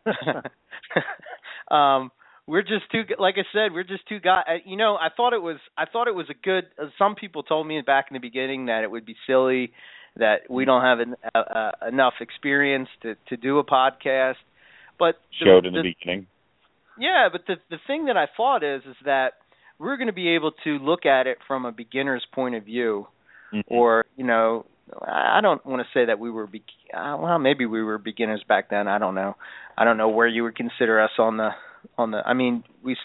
um, 1.75 2.11
we're 2.45 2.63
just 2.63 2.91
too 2.91 3.03
like 3.17 3.35
I 3.37 3.47
said, 3.53 3.73
we're 3.73 3.83
just 3.83 4.07
two 4.09 4.19
guys. 4.19 4.43
You 4.65 4.75
know, 4.75 4.95
I 4.95 5.07
thought 5.15 5.31
it 5.31 5.41
was 5.41 5.57
I 5.77 5.85
thought 5.85 6.09
it 6.09 6.15
was 6.15 6.27
a 6.29 6.33
good. 6.33 6.65
Uh, 6.77 6.87
some 6.99 7.15
people 7.15 7.43
told 7.43 7.65
me 7.65 7.81
back 7.81 8.07
in 8.09 8.15
the 8.15 8.19
beginning 8.19 8.65
that 8.65 8.83
it 8.83 8.91
would 8.91 9.05
be 9.05 9.15
silly 9.25 9.71
that 10.17 10.49
we 10.49 10.65
don't 10.65 10.81
have 10.81 10.99
an, 10.99 11.15
uh, 11.33 11.37
uh, 11.37 11.71
enough 11.87 12.15
experience 12.19 12.89
to 13.03 13.15
to 13.29 13.37
do 13.37 13.59
a 13.59 13.63
podcast. 13.63 14.35
But 14.99 15.15
the- 15.39 15.45
Showed 15.45 15.65
in 15.65 15.73
the, 15.73 15.81
the, 15.81 15.93
beginning. 15.99 16.27
yeah, 16.99 17.29
but 17.31 17.41
the 17.47 17.55
the 17.69 17.79
thing 17.87 18.05
that 18.05 18.17
I 18.17 18.25
thought 18.35 18.63
is 18.63 18.81
is 18.83 18.97
that 19.05 19.33
we're 19.79 19.97
going 19.97 20.07
to 20.07 20.13
be 20.13 20.29
able 20.29 20.51
to 20.63 20.77
look 20.79 21.05
at 21.05 21.27
it 21.27 21.37
from 21.47 21.65
a 21.65 21.71
beginner's 21.71 22.25
point 22.33 22.55
of 22.55 22.65
view 22.65 23.07
Mhm. 23.53 23.63
or 23.67 24.05
you 24.15 24.23
know 24.25 24.65
I 25.01 25.41
don't 25.41 25.65
want 25.65 25.81
to 25.85 25.87
say 25.93 26.05
that 26.05 26.17
we 26.19 26.31
were 26.31 26.47
be- 26.47 26.63
uh, 26.93 27.17
well 27.19 27.39
maybe 27.39 27.65
we 27.65 27.83
were 27.83 27.97
beginners 27.97 28.43
back 28.47 28.69
then 28.69 28.87
I 28.87 28.97
don't 28.97 29.15
know 29.15 29.35
I 29.77 29.83
don't 29.85 29.97
know 29.97 30.09
where 30.09 30.27
you 30.27 30.43
would 30.43 30.55
consider 30.55 30.99
us 31.01 31.11
on 31.19 31.37
the 31.37 31.51
on 31.97 32.11
the 32.11 32.21
I 32.25 32.33
mean 32.33 32.63
we 32.83 32.95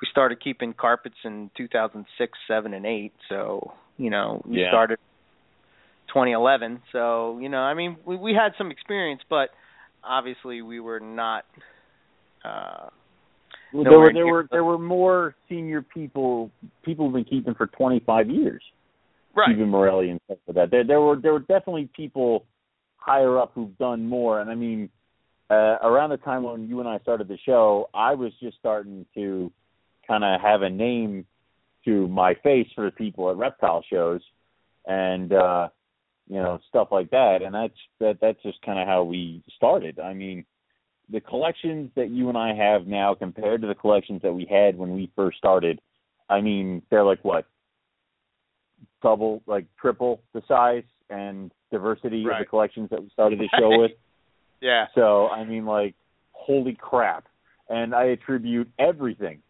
we 0.00 0.08
started 0.10 0.40
keeping 0.40 0.72
carpets 0.72 1.16
in 1.24 1.50
2006 1.56 2.38
7 2.48 2.72
and 2.74 2.86
8 2.86 3.12
so 3.28 3.72
you 3.98 4.10
know 4.10 4.42
we 4.46 4.60
Yeah. 4.62 4.70
started 4.70 4.98
2011 6.08 6.82
so 6.92 7.38
you 7.40 7.48
know 7.48 7.60
I 7.60 7.74
mean 7.74 7.96
we 8.04 8.16
we 8.16 8.34
had 8.34 8.52
some 8.56 8.70
experience 8.70 9.22
but 9.28 9.50
obviously 10.02 10.62
we 10.62 10.80
were 10.80 11.00
not 11.00 11.44
uh 12.44 12.88
Well, 13.72 13.84
there 13.84 13.98
were 13.98 14.12
there 14.12 14.26
were 14.26 14.42
the- 14.42 14.48
there 14.50 14.64
were 14.64 14.78
more 14.78 15.34
senior 15.48 15.82
people 15.82 16.50
people 16.82 17.06
have 17.06 17.12
been 17.14 17.24
keeping 17.24 17.54
for 17.54 17.66
25 17.66 18.28
years. 18.30 18.62
Right 19.34 19.50
Keeping 19.50 19.68
Morelia 19.68 20.12
and 20.12 20.20
stuff 20.26 20.38
like 20.46 20.56
that. 20.56 20.70
There 20.70 20.84
there 20.84 21.00
were 21.00 21.16
there 21.16 21.32
were 21.32 21.40
definitely 21.40 21.88
people 21.94 22.46
higher 22.96 23.38
up 23.38 23.52
who've 23.54 23.76
done 23.78 24.06
more. 24.06 24.40
And 24.40 24.50
I 24.50 24.54
mean, 24.54 24.90
uh, 25.50 25.78
around 25.82 26.10
the 26.10 26.16
time 26.18 26.42
when 26.42 26.68
you 26.68 26.80
and 26.80 26.88
I 26.88 26.98
started 27.00 27.28
the 27.28 27.38
show, 27.44 27.88
I 27.94 28.14
was 28.14 28.32
just 28.40 28.58
starting 28.58 29.06
to 29.14 29.52
kind 30.06 30.24
of 30.24 30.40
have 30.40 30.62
a 30.62 30.70
name 30.70 31.26
to 31.84 32.08
my 32.08 32.34
face 32.42 32.68
for 32.74 32.84
the 32.84 32.90
people 32.90 33.30
at 33.30 33.36
reptile 33.36 33.84
shows, 33.90 34.20
and 34.86 35.32
uh, 35.32 35.68
you 36.28 36.36
know 36.36 36.58
stuff 36.68 36.88
like 36.90 37.10
that. 37.10 37.42
And 37.42 37.54
that's 37.54 37.74
that 38.00 38.18
that's 38.20 38.42
just 38.42 38.60
kind 38.62 38.78
of 38.78 38.86
how 38.86 39.04
we 39.04 39.42
started. 39.56 39.98
I 40.00 40.12
mean, 40.12 40.44
the 41.08 41.20
collections 41.20 41.90
that 41.96 42.10
you 42.10 42.28
and 42.28 42.36
I 42.38 42.54
have 42.54 42.86
now 42.86 43.14
compared 43.14 43.62
to 43.62 43.68
the 43.68 43.74
collections 43.74 44.22
that 44.22 44.32
we 44.32 44.44
had 44.44 44.76
when 44.76 44.92
we 44.92 45.10
first 45.16 45.38
started, 45.38 45.80
I 46.28 46.40
mean, 46.40 46.82
they're 46.90 47.04
like 47.04 47.24
what 47.24 47.46
double, 49.02 49.42
like 49.46 49.66
triple 49.80 50.20
the 50.32 50.42
size 50.46 50.84
and 51.08 51.50
diversity 51.70 52.22
of 52.22 52.38
the 52.38 52.44
collections 52.44 52.90
that 52.90 53.02
we 53.02 53.10
started 53.10 53.38
the 53.38 53.48
show 53.58 53.78
with. 53.78 53.92
yeah 54.60 54.86
So 54.94 55.28
I 55.28 55.44
mean, 55.44 55.66
like, 55.66 55.94
holy 56.32 56.76
crap! 56.78 57.26
And 57.68 57.94
I 57.94 58.04
attribute 58.06 58.68
everything, 58.78 59.40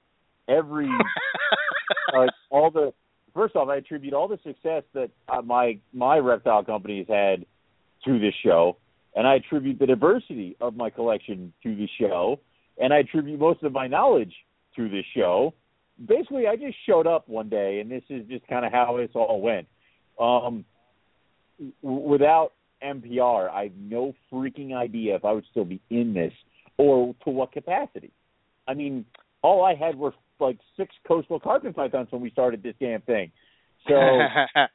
every 0.48 0.88
like 2.14 2.30
all 2.50 2.70
the. 2.70 2.92
First 3.32 3.54
off, 3.54 3.68
I 3.68 3.76
attribute 3.76 4.12
all 4.12 4.26
the 4.26 4.40
success 4.42 4.82
that 4.92 5.10
uh, 5.28 5.40
my 5.42 5.78
my 5.92 6.18
reptile 6.18 6.64
company 6.64 6.98
has 6.98 7.06
had 7.06 7.46
to 8.04 8.18
this 8.18 8.34
show, 8.44 8.76
and 9.14 9.26
I 9.26 9.36
attribute 9.36 9.78
the 9.78 9.86
diversity 9.86 10.56
of 10.60 10.74
my 10.74 10.90
collection 10.90 11.52
to 11.62 11.76
the 11.76 11.88
show, 12.00 12.40
and 12.76 12.92
I 12.92 12.98
attribute 12.98 13.38
most 13.38 13.62
of 13.62 13.72
my 13.72 13.86
knowledge 13.86 14.32
to 14.76 14.88
this 14.88 15.04
show. 15.16 15.54
Basically, 16.04 16.46
I 16.46 16.56
just 16.56 16.76
showed 16.86 17.06
up 17.06 17.28
one 17.28 17.48
day, 17.48 17.80
and 17.80 17.90
this 17.90 18.02
is 18.08 18.26
just 18.28 18.46
kind 18.48 18.64
of 18.64 18.72
how 18.72 18.96
this 18.96 19.10
all 19.14 19.40
went. 19.40 19.66
Um, 20.18 20.64
w- 21.82 22.08
without 22.08 22.52
MPR, 22.82 23.50
I 23.50 23.64
have 23.64 23.72
no 23.78 24.14
freaking 24.32 24.74
idea 24.74 25.16
if 25.16 25.24
I 25.24 25.32
would 25.32 25.44
still 25.50 25.64
be 25.66 25.80
in 25.90 26.14
this 26.14 26.32
or 26.78 27.14
to 27.24 27.30
what 27.30 27.52
capacity. 27.52 28.10
I 28.66 28.74
mean, 28.74 29.04
all 29.42 29.64
I 29.64 29.74
had 29.74 29.96
were 29.96 30.12
like 30.38 30.58
six 30.76 30.94
coastal 31.06 31.38
carpet 31.40 31.76
pythons 31.76 32.08
when 32.10 32.22
we 32.22 32.30
started 32.30 32.62
this 32.62 32.74
damn 32.80 33.02
thing. 33.02 33.30
So 33.88 33.94
it, 34.56 34.68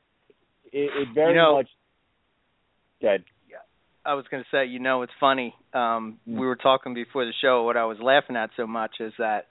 it 0.74 1.08
very 1.16 1.34
You 1.34 1.38
know- 1.42 1.56
much. 1.56 1.70
Good. 3.02 3.24
I 4.08 4.14
was 4.14 4.26
going 4.30 4.44
to 4.44 4.50
say, 4.56 4.68
you 4.68 4.78
know, 4.78 5.02
it's 5.02 5.12
funny. 5.20 5.56
Um, 5.74 6.20
Mm. 6.30 6.38
We 6.40 6.46
were 6.46 6.56
talking 6.56 6.94
before 6.94 7.26
the 7.26 7.34
show. 7.42 7.64
What 7.64 7.76
I 7.76 7.86
was 7.86 7.98
laughing 8.00 8.36
at 8.36 8.52
so 8.56 8.68
much 8.68 8.98
is 9.00 9.12
that 9.18 9.48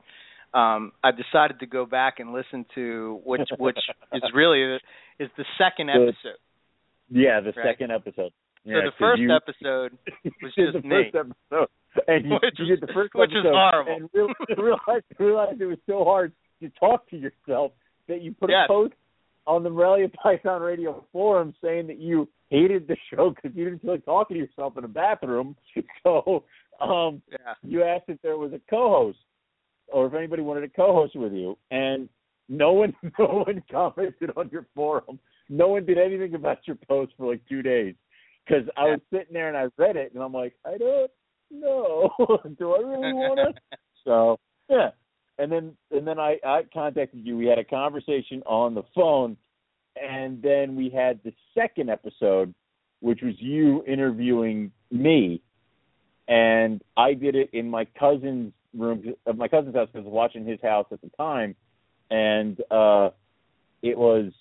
um, 0.54 0.92
I 1.02 1.10
decided 1.10 1.58
to 1.60 1.66
go 1.66 1.84
back 1.86 2.20
and 2.20 2.32
listen 2.32 2.64
to 2.76 3.20
which, 3.24 3.48
which 3.58 3.76
is 4.12 4.22
really 4.34 4.78
is 5.18 5.28
the 5.36 5.44
second 5.58 5.88
The- 5.88 5.92
episode. 6.08 6.38
Yeah, 7.10 7.40
the 7.40 7.52
Right. 7.56 7.66
second 7.76 7.90
episode. 7.92 8.32
So 8.66 8.70
the 8.72 8.92
first 8.98 9.20
you, 9.20 9.30
episode 9.34 9.92
was 10.42 10.54
just 10.56 10.72
the 10.72 10.80
me. 10.88 11.10
first 11.12 11.14
episode, 11.50 11.68
and 12.08 12.24
you, 12.24 12.32
Which 12.42 12.54
you 12.58 12.64
is- 12.72 12.80
did 12.80 12.88
the 12.88 12.92
first 12.94 13.12
which 13.14 13.30
is 13.32 13.44
horrible. 13.44 13.92
and 13.94 14.08
real, 14.14 14.28
realized 14.56 15.04
realized 15.18 15.60
it 15.60 15.66
was 15.66 15.78
so 15.86 16.02
hard 16.04 16.32
to 16.62 16.70
talk 16.80 17.08
to 17.10 17.16
yourself 17.18 17.72
that 18.08 18.22
you 18.22 18.32
put 18.32 18.48
Yes. 18.48 18.64
a 18.64 18.68
post 18.68 18.94
on 19.46 19.62
the 19.64 19.68
Morelia 19.70 20.08
Python 20.08 20.62
Radio 20.62 21.04
forum 21.12 21.52
saying 21.62 21.88
that 21.88 21.98
you 21.98 22.26
hated 22.48 22.88
the 22.88 22.96
show 23.12 23.30
because 23.30 23.54
you 23.54 23.64
didn't 23.64 23.82
feel 23.82 23.90
like 23.92 24.04
talking 24.06 24.36
to 24.36 24.40
yourself 24.42 24.78
in 24.78 24.84
a 24.84 24.88
bathroom. 24.88 25.56
So 26.02 26.44
um, 26.80 27.20
Yeah. 27.30 27.52
you 27.62 27.82
asked 27.84 28.04
if 28.08 28.20
there 28.22 28.38
was 28.38 28.52
a 28.54 28.60
co-host 28.70 29.18
or 29.92 30.06
if 30.06 30.14
anybody 30.14 30.42
wanted 30.42 30.62
to 30.62 30.68
co-host 30.68 31.16
with 31.16 31.32
you, 31.32 31.56
and 31.70 32.08
no 32.48 32.72
one, 32.72 32.94
no 33.18 33.44
one 33.46 33.62
commented 33.70 34.30
on 34.36 34.48
your 34.50 34.66
forum. 34.74 35.18
No 35.48 35.68
one 35.68 35.84
did 35.84 35.98
anything 35.98 36.34
about 36.34 36.66
your 36.66 36.76
post 36.88 37.12
for 37.16 37.30
like 37.30 37.42
two 37.48 37.62
days 37.62 37.94
because 38.46 38.64
I 38.76 38.84
was 38.84 39.00
sitting 39.12 39.32
there 39.32 39.48
and 39.48 39.56
I 39.56 39.66
read 39.82 39.96
it 39.96 40.12
and 40.14 40.22
I'm 40.22 40.32
like, 40.32 40.54
I 40.64 40.76
don't 40.78 41.10
know, 41.50 42.10
do 42.58 42.74
I 42.74 42.78
really 42.78 43.12
want 43.12 43.54
to? 43.54 43.60
So 44.04 44.38
yeah, 44.68 44.90
and 45.38 45.50
then 45.50 45.74
and 45.90 46.06
then 46.06 46.18
I 46.18 46.36
I 46.44 46.64
contacted 46.74 47.24
you. 47.24 47.38
We 47.38 47.46
had 47.46 47.58
a 47.58 47.64
conversation 47.64 48.42
on 48.44 48.74
the 48.74 48.82
phone, 48.94 49.38
and 49.96 50.42
then 50.42 50.76
we 50.76 50.90
had 50.90 51.20
the 51.24 51.32
second 51.54 51.88
episode, 51.88 52.54
which 53.00 53.20
was 53.22 53.32
you 53.38 53.82
interviewing 53.86 54.70
me, 54.90 55.40
and 56.28 56.82
I 56.98 57.14
did 57.14 57.34
it 57.34 57.48
in 57.54 57.70
my 57.70 57.86
cousin's 57.98 58.52
room, 58.76 59.14
of 59.26 59.36
my 59.36 59.48
cousin's 59.48 59.74
house, 59.74 59.88
because 59.92 60.04
I 60.04 60.08
was 60.08 60.12
watching 60.12 60.46
his 60.46 60.60
house 60.62 60.86
at 60.92 61.00
the 61.00 61.10
time, 61.16 61.54
and 62.10 62.58
uh 62.70 63.10
it 63.82 63.98
was 63.98 64.32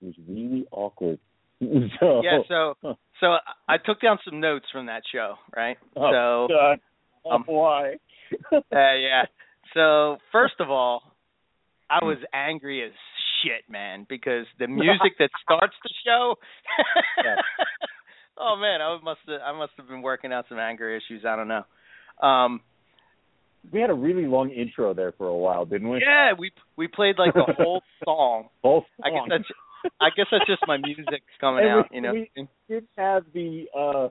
it 0.00 0.06
was 0.06 0.14
really 0.28 0.66
awkward. 0.70 1.18
so 1.60 2.22
Yeah. 2.22 2.38
So 2.48 2.74
so 3.20 3.36
I 3.68 3.78
took 3.78 4.00
down 4.00 4.18
some 4.24 4.40
notes 4.40 4.66
from 4.72 4.86
that 4.86 5.02
show, 5.12 5.34
right? 5.54 5.76
oh, 5.96 6.10
so 6.10 6.48
God. 6.48 6.80
um, 7.30 7.44
why? 7.46 7.94
uh, 8.52 8.60
yeah. 8.72 9.24
So 9.74 10.18
first 10.32 10.54
of 10.58 10.70
all, 10.70 11.02
I 11.88 12.04
was 12.04 12.18
angry 12.32 12.82
as 12.84 12.92
shit, 13.42 13.70
man, 13.70 14.06
because 14.08 14.46
the 14.58 14.66
music 14.68 15.18
that 15.18 15.30
starts 15.42 15.74
the 15.82 15.90
show. 16.04 16.34
Yeah. 17.24 17.36
oh 18.38 18.56
man, 18.56 18.80
I 18.80 18.98
must 19.02 19.20
have 19.28 19.40
I 19.40 19.56
must 19.56 19.72
have 19.76 19.88
been 19.88 20.02
working 20.02 20.32
out 20.32 20.46
some 20.48 20.58
anger 20.58 20.94
issues. 20.94 21.24
I 21.26 21.36
don't 21.36 21.48
know. 21.48 21.64
Um 22.26 22.60
we 23.70 23.80
had 23.80 23.90
a 23.90 23.94
really 23.94 24.26
long 24.26 24.50
intro 24.50 24.92
there 24.94 25.12
for 25.12 25.26
a 25.28 25.36
while, 25.36 25.64
didn't 25.64 25.88
we? 25.88 26.00
Yeah, 26.00 26.32
we 26.38 26.50
we 26.76 26.88
played 26.88 27.16
like 27.18 27.34
the 27.34 27.44
whole 27.56 27.82
song. 28.04 28.48
Both 28.62 28.84
I 29.04 29.10
guess 29.10 29.22
that's 29.28 29.44
I 30.00 30.08
guess 30.16 30.26
that's 30.30 30.46
just 30.46 30.62
my 30.66 30.76
music's 30.78 31.22
coming 31.40 31.64
And 31.64 31.70
out. 31.72 31.86
we- 31.90 31.96
You 31.96 32.02
know. 32.02 32.12
we 32.12 32.30
didn't 32.68 32.88
have 32.96 33.24
the 33.32 33.66
uh 33.76 34.06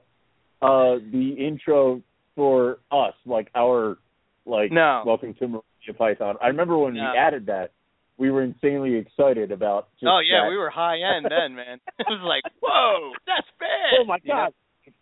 uh 0.65 0.99
the 1.11 1.35
intro 1.37 2.01
for 2.35 2.77
us, 2.91 3.13
like 3.25 3.49
our 3.55 3.97
like 4.45 4.71
No. 4.71 5.03
welcome 5.05 5.33
to 5.35 5.47
Morelia 5.47 5.97
Python. 5.97 6.35
I 6.41 6.47
remember 6.47 6.77
when 6.77 6.93
No. 6.95 7.11
we 7.11 7.17
added 7.17 7.47
that, 7.47 7.71
we 8.17 8.29
were 8.31 8.43
insanely 8.43 8.95
excited 8.95 9.51
about 9.51 9.89
just 9.99 10.09
oh 10.09 10.19
yeah, 10.19 10.43
that. 10.45 10.49
we 10.49 10.57
were 10.57 10.69
high 10.69 10.97
end 10.99 11.25
then, 11.29 11.55
man. 11.55 11.79
It 11.99 12.05
was 12.07 12.21
like, 12.23 12.43
whoa, 12.61 13.11
that's 13.27 13.47
bad. 13.59 13.99
Oh 13.99 14.05
my 14.05 14.19
god, 14.25 14.53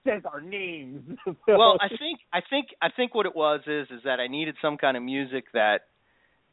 says 0.07 0.23
our 0.31 0.41
names. 0.41 1.17
well, 1.47 1.77
I 1.81 1.87
think 1.89 2.19
I 2.33 2.39
think 2.49 2.67
I 2.81 2.87
think 2.95 3.13
what 3.15 3.25
it 3.25 3.35
was 3.35 3.61
is 3.67 3.87
is 3.91 4.01
that 4.05 4.19
I 4.19 4.27
needed 4.27 4.55
some 4.61 4.77
kind 4.77 4.97
of 4.97 5.03
music 5.03 5.45
that 5.53 5.81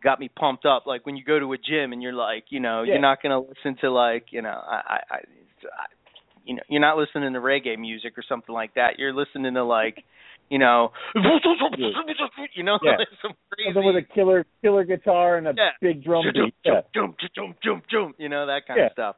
got 0.02 0.20
me 0.20 0.28
pumped 0.28 0.66
up. 0.66 0.86
Like 0.86 1.06
when 1.06 1.16
you 1.16 1.24
go 1.24 1.38
to 1.38 1.52
a 1.52 1.56
gym 1.58 1.92
and 1.92 2.02
you're 2.02 2.12
like, 2.12 2.44
you 2.50 2.60
know, 2.60 2.82
Yeah. 2.82 2.94
you're 2.94 3.02
not 3.02 3.22
gonna 3.22 3.40
listen 3.40 3.76
to 3.80 3.90
like, 3.90 4.26
you 4.30 4.42
know, 4.42 4.50
I, 4.50 4.80
I, 4.88 5.14
I, 5.14 5.18
you 6.44 6.54
know, 6.54 6.62
you're 6.68 6.80
not 6.80 6.96
listening 6.96 7.32
to 7.32 7.40
reggae 7.40 7.78
music 7.78 8.16
or 8.18 8.22
something 8.28 8.54
like 8.54 8.74
that. 8.74 8.98
You're 8.98 9.14
listening 9.14 9.54
to 9.54 9.64
like, 9.64 10.04
you 10.48 10.58
know, 10.60 10.92
you 11.14 12.62
know, 12.62 12.78
Yeah. 12.82 12.90
like 12.98 13.08
some 13.22 13.32
crazy. 13.50 13.70
Something 13.74 13.94
with 13.94 14.04
a 14.04 14.14
killer 14.14 14.44
killer 14.62 14.84
guitar 14.84 15.36
and 15.38 15.48
a 15.48 15.54
Yeah. 15.56 15.70
big 15.80 16.04
drum 16.04 16.24
jump, 16.24 16.34
beat. 16.34 16.54
Yeah. 16.64 16.80
jump, 16.94 17.16
jump, 17.16 17.30
jump, 17.34 17.56
jump, 17.64 17.84
jump, 17.90 18.14
you 18.18 18.28
know, 18.28 18.46
that 18.46 18.66
kind 18.66 18.78
Yeah. 18.80 18.86
of 18.86 18.92
stuff. 18.92 19.16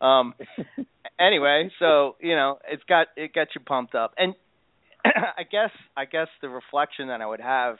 Um 0.00 0.34
anyway, 1.20 1.70
so, 1.78 2.16
you 2.20 2.34
know, 2.34 2.58
it's 2.70 2.82
got 2.88 3.08
it 3.16 3.32
got 3.34 3.48
you 3.54 3.60
pumped 3.60 3.94
up. 3.94 4.14
And 4.16 4.34
I 5.04 5.42
guess 5.50 5.70
I 5.96 6.04
guess 6.04 6.28
the 6.42 6.48
reflection 6.48 7.08
that 7.08 7.20
I 7.20 7.26
would 7.26 7.40
have 7.40 7.76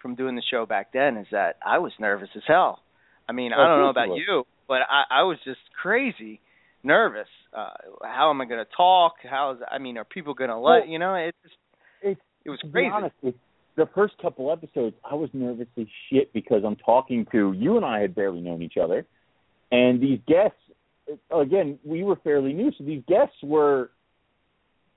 from 0.00 0.14
doing 0.14 0.34
the 0.34 0.42
show 0.50 0.66
back 0.66 0.92
then 0.92 1.16
is 1.16 1.26
that 1.32 1.56
I 1.64 1.78
was 1.78 1.92
nervous 2.00 2.28
as 2.36 2.42
hell. 2.46 2.80
I 3.28 3.32
mean, 3.32 3.52
I 3.52 3.56
don't 3.56 3.78
know 3.78 3.90
about 3.90 4.16
you 4.16 4.44
but 4.72 4.80
I 4.88 5.20
I 5.20 5.22
was 5.24 5.38
just 5.44 5.60
crazy 5.80 6.40
nervous. 6.82 7.28
Uh 7.56 7.70
how 8.02 8.30
am 8.30 8.40
I 8.40 8.46
going 8.46 8.64
to 8.64 8.70
talk? 8.76 9.14
How 9.28 9.52
is 9.52 9.58
I 9.70 9.78
mean, 9.78 9.98
are 9.98 10.04
people 10.04 10.34
going 10.34 10.50
to 10.50 10.56
let, 10.56 10.80
Well, 10.80 10.86
you 10.86 10.98
know, 10.98 11.14
it 11.14 11.34
just 11.42 11.54
it's 12.02 12.20
it 12.44 12.50
was 12.50 12.58
to 12.60 12.66
be 12.66 12.72
crazy. 12.72 12.90
honest, 12.92 13.14
the 13.76 13.88
first 13.94 14.14
couple 14.20 14.50
episodes, 14.50 14.96
I 15.08 15.14
was 15.14 15.28
nervous 15.32 15.68
as 15.78 15.86
shit 16.10 16.32
because 16.32 16.62
I'm 16.64 16.76
talking 16.76 17.26
to 17.32 17.52
you 17.52 17.76
and 17.76 17.84
I 17.84 18.00
had 18.00 18.14
barely 18.14 18.40
known 18.40 18.62
each 18.62 18.76
other, 18.82 19.04
and 19.70 20.00
these 20.00 20.20
guests, 20.26 20.58
again, 21.30 21.78
we 21.84 22.02
were 22.02 22.16
fairly 22.16 22.52
new, 22.52 22.70
so 22.76 22.84
these 22.84 23.02
guests 23.08 23.36
were 23.42 23.90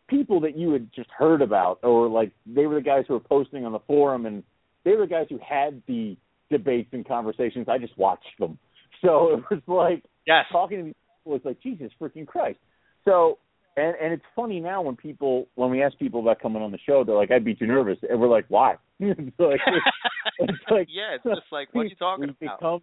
people 0.07 0.39
that 0.41 0.57
you 0.57 0.71
had 0.71 0.89
just 0.93 1.09
heard 1.17 1.41
about, 1.41 1.79
or 1.83 2.07
like 2.07 2.31
they 2.45 2.67
were 2.67 2.75
the 2.75 2.81
guys 2.81 3.05
who 3.07 3.13
were 3.13 3.19
posting 3.19 3.65
on 3.65 3.71
the 3.71 3.79
forum, 3.79 4.25
and 4.25 4.43
they 4.83 4.91
were 4.91 5.05
the 5.05 5.12
guys 5.12 5.27
who 5.29 5.39
had 5.47 5.81
the 5.88 6.17
debates 6.50 6.89
and 6.93 7.07
conversations. 7.07 7.67
I 7.69 7.77
just 7.77 7.97
watched 7.97 8.39
them, 8.39 8.57
so 9.01 9.35
it 9.35 9.43
was 9.50 9.62
like 9.67 10.03
yes. 10.27 10.45
talking 10.51 10.77
to 10.77 10.83
these 10.85 10.93
people 10.93 11.33
was 11.33 11.41
like 11.43 11.62
Jesus 11.62 11.91
freaking 12.00 12.27
Christ. 12.27 12.59
So 13.03 13.39
and 13.77 13.95
and 14.01 14.13
it's 14.13 14.24
funny 14.35 14.59
now 14.59 14.81
when 14.81 14.95
people 14.95 15.47
when 15.55 15.69
we 15.69 15.83
ask 15.83 15.97
people 15.97 16.21
about 16.21 16.39
coming 16.39 16.62
on 16.62 16.71
the 16.71 16.79
show, 16.85 17.03
they're 17.03 17.15
like, 17.15 17.31
I'd 17.31 17.45
be 17.45 17.55
too 17.55 17.67
nervous, 17.67 17.97
and 18.09 18.19
we're 18.19 18.29
like, 18.29 18.45
why? 18.47 18.75
it's 19.00 19.19
like, 19.39 19.59
it's 20.39 20.71
like 20.71 20.88
yeah, 20.89 21.15
it's 21.15 21.24
just 21.24 21.51
like 21.51 21.67
what 21.74 21.81
are 21.81 21.85
you 21.85 21.95
talking 21.95 22.35
we 22.39 22.47
about? 22.47 22.59
Become, 22.59 22.81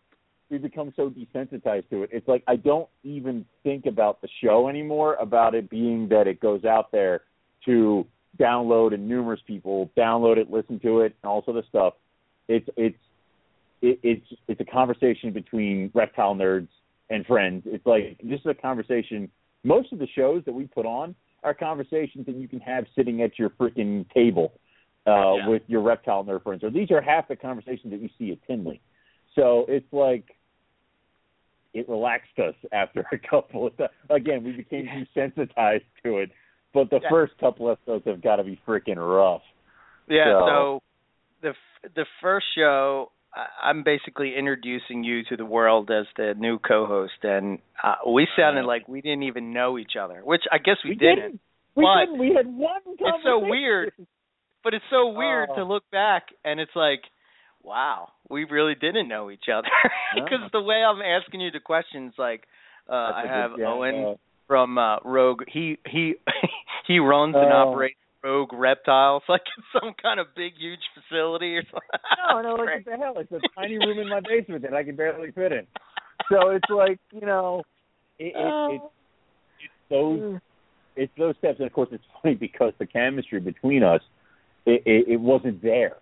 we 0.52 0.58
become 0.58 0.92
so 0.94 1.10
desensitized 1.10 1.88
to 1.88 2.02
it. 2.02 2.10
It's 2.12 2.28
like 2.28 2.44
I 2.46 2.56
don't 2.56 2.88
even 3.02 3.44
think 3.64 3.86
about 3.86 4.20
the 4.20 4.28
show 4.44 4.68
anymore. 4.68 5.14
About 5.14 5.54
it 5.54 5.68
being 5.70 6.08
that 6.10 6.28
it 6.28 6.40
goes 6.40 6.64
out 6.64 6.92
there 6.92 7.22
to 7.64 8.06
download, 8.38 8.92
and 8.92 9.08
numerous 9.08 9.40
people 9.46 9.90
download 9.96 10.36
it, 10.36 10.50
listen 10.50 10.78
to 10.80 11.00
it, 11.00 11.16
and 11.22 11.30
all 11.30 11.42
sort 11.44 11.56
of 11.56 11.64
stuff. 11.68 11.94
It's 12.48 12.68
it's 12.76 12.98
it, 13.80 13.98
it's 14.02 14.26
it's 14.46 14.60
a 14.60 14.64
conversation 14.64 15.32
between 15.32 15.90
reptile 15.94 16.34
nerds 16.34 16.68
and 17.08 17.24
friends. 17.24 17.62
It's 17.66 17.86
like 17.86 18.20
just 18.28 18.44
a 18.44 18.54
conversation. 18.54 19.30
Most 19.64 19.92
of 19.92 19.98
the 19.98 20.08
shows 20.14 20.44
that 20.44 20.52
we 20.52 20.66
put 20.66 20.84
on 20.84 21.14
are 21.44 21.54
conversations 21.54 22.26
that 22.26 22.36
you 22.36 22.46
can 22.46 22.60
have 22.60 22.84
sitting 22.94 23.22
at 23.22 23.38
your 23.38 23.50
freaking 23.50 24.08
table 24.12 24.52
uh, 25.06 25.34
Yeah. 25.36 25.48
with 25.48 25.62
your 25.66 25.80
reptile 25.80 26.24
nerd 26.24 26.42
friends. 26.42 26.62
Or 26.62 26.70
these 26.70 26.90
are 26.90 27.00
half 27.00 27.26
the 27.28 27.36
conversations 27.36 27.90
that 27.90 28.00
you 28.00 28.10
see 28.18 28.32
at 28.32 28.38
Tinley. 28.46 28.80
So 29.34 29.64
it's 29.68 29.90
like 29.92 30.36
it 31.74 31.88
relaxed 31.88 32.38
us 32.38 32.54
after 32.72 33.04
a 33.12 33.18
couple 33.18 33.66
of 33.66 33.76
times. 33.76 33.90
Again, 34.10 34.44
we 34.44 34.52
became 34.52 34.86
desensitized 35.16 35.84
to 36.04 36.18
it. 36.18 36.30
But 36.74 36.90
the 36.90 37.00
Yeah. 37.02 37.08
first 37.10 37.36
couple 37.38 37.70
episodes 37.70 38.06
have 38.06 38.22
got 38.22 38.36
to 38.36 38.44
be 38.44 38.58
freaking 38.66 38.96
rough. 38.96 39.42
Yeah. 40.08 40.24
So- 40.24 40.46
So 40.46 40.82
the 41.42 41.48
f- 41.50 41.92
the 41.94 42.06
first 42.20 42.46
show, 42.54 43.10
I'm 43.60 43.82
basically 43.82 44.34
introducing 44.36 45.04
you 45.04 45.22
to 45.24 45.36
the 45.36 45.44
world 45.44 45.90
as 45.90 46.06
the 46.16 46.34
new 46.34 46.58
co-host, 46.58 47.24
and 47.24 47.58
uh, 47.82 47.96
we 48.06 48.26
sounded 48.36 48.64
like 48.64 48.86
we 48.88 49.00
didn't 49.00 49.24
even 49.24 49.52
know 49.52 49.78
each 49.78 49.96
other, 49.96 50.20
which 50.24 50.44
I 50.52 50.58
guess 50.58 50.76
we, 50.84 50.90
We 50.90 50.96
didn't. 50.96 51.16
didn't. 51.16 51.40
We 51.74 51.84
didn't. 51.86 52.18
We 52.18 52.34
had 52.34 52.46
one. 52.46 52.80
It's 52.86 53.22
so 53.24 53.38
weird. 53.38 53.92
But 54.62 54.74
it's 54.74 54.84
so 54.90 55.08
weird 55.08 55.48
Oh. 55.52 55.56
to 55.56 55.64
look 55.64 55.90
back, 55.90 56.28
and 56.44 56.60
it's 56.60 56.74
like, 56.76 57.02
wow, 57.64 58.08
we 58.28 58.44
really 58.44 58.74
didn't 58.74 59.08
know 59.08 59.30
each 59.30 59.44
other 59.52 59.68
because 60.14 60.40
No. 60.52 60.60
the 60.60 60.62
way 60.62 60.82
I'm 60.82 61.00
asking 61.02 61.40
you 61.40 61.50
the 61.50 61.60
questions, 61.60 62.14
like. 62.18 62.44
Uh, 62.88 62.94
I 62.94 63.24
have 63.28 63.52
good- 63.52 63.60
yeah, 63.60 63.68
Owen 63.68 64.04
uh, 64.04 64.14
from 64.48 64.76
uh, 64.76 64.96
Rogue. 65.04 65.42
He 65.46 65.78
he 65.88 66.14
he 66.88 66.98
runs 66.98 67.36
and 67.36 67.52
Oh. 67.52 67.68
operates 67.70 67.96
Rogue 68.24 68.52
Reptiles, 68.52 69.22
like 69.28 69.42
it's 69.56 69.66
some 69.80 69.94
kind 70.02 70.18
of 70.18 70.26
big, 70.34 70.54
huge 70.58 70.80
facility 70.94 71.56
or 71.56 71.62
something. 71.62 72.00
No, 72.28 72.42
no, 72.42 72.54
like 72.56 72.84
what 72.84 72.84
the 72.84 72.96
hell? 72.96 73.14
It's 73.18 73.30
a 73.32 73.40
tiny 73.54 73.78
room 73.78 73.98
in 74.00 74.08
my 74.08 74.20
basement 74.20 74.62
that 74.62 74.74
I 74.74 74.82
can 74.82 74.96
barely 74.96 75.30
fit 75.30 75.52
in. 75.52 75.66
So 76.30 76.50
it's 76.50 76.68
like 76.70 76.98
you 77.12 77.24
know, 77.26 77.62
it, 78.18 78.26
it, 78.26 78.34
Oh. 78.36 78.68
it, 78.74 78.80
it's 79.64 79.72
those 79.88 80.40
it's 80.96 81.12
those 81.16 81.36
steps, 81.38 81.58
and 81.60 81.66
of 81.68 81.72
course 81.72 81.88
it's 81.92 82.04
funny 82.20 82.34
because 82.34 82.72
the 82.80 82.86
chemistry 82.86 83.38
between 83.40 83.82
us, 83.84 84.00
it, 84.66 84.82
it, 84.84 85.08
it 85.08 85.20
wasn't 85.20 85.62
there, 85.62 85.96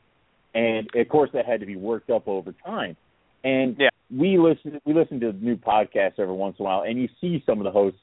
and 0.54 0.88
of 0.94 1.08
course 1.08 1.30
that 1.32 1.46
had 1.46 1.60
to 1.60 1.66
be 1.66 1.76
worked 1.76 2.10
up 2.10 2.26
over 2.28 2.52
time. 2.64 2.96
And 3.44 3.76
Yeah. 3.78 3.88
we 4.14 4.38
listen 4.38 4.80
we 4.84 4.92
listen 4.94 5.20
to 5.20 5.32
new 5.32 5.56
podcasts 5.56 6.18
every 6.18 6.34
once 6.34 6.56
in 6.58 6.64
a 6.64 6.68
while, 6.68 6.82
and 6.82 7.00
you 7.00 7.08
see 7.20 7.42
some 7.46 7.58
of 7.58 7.64
the 7.64 7.70
hosts 7.70 8.00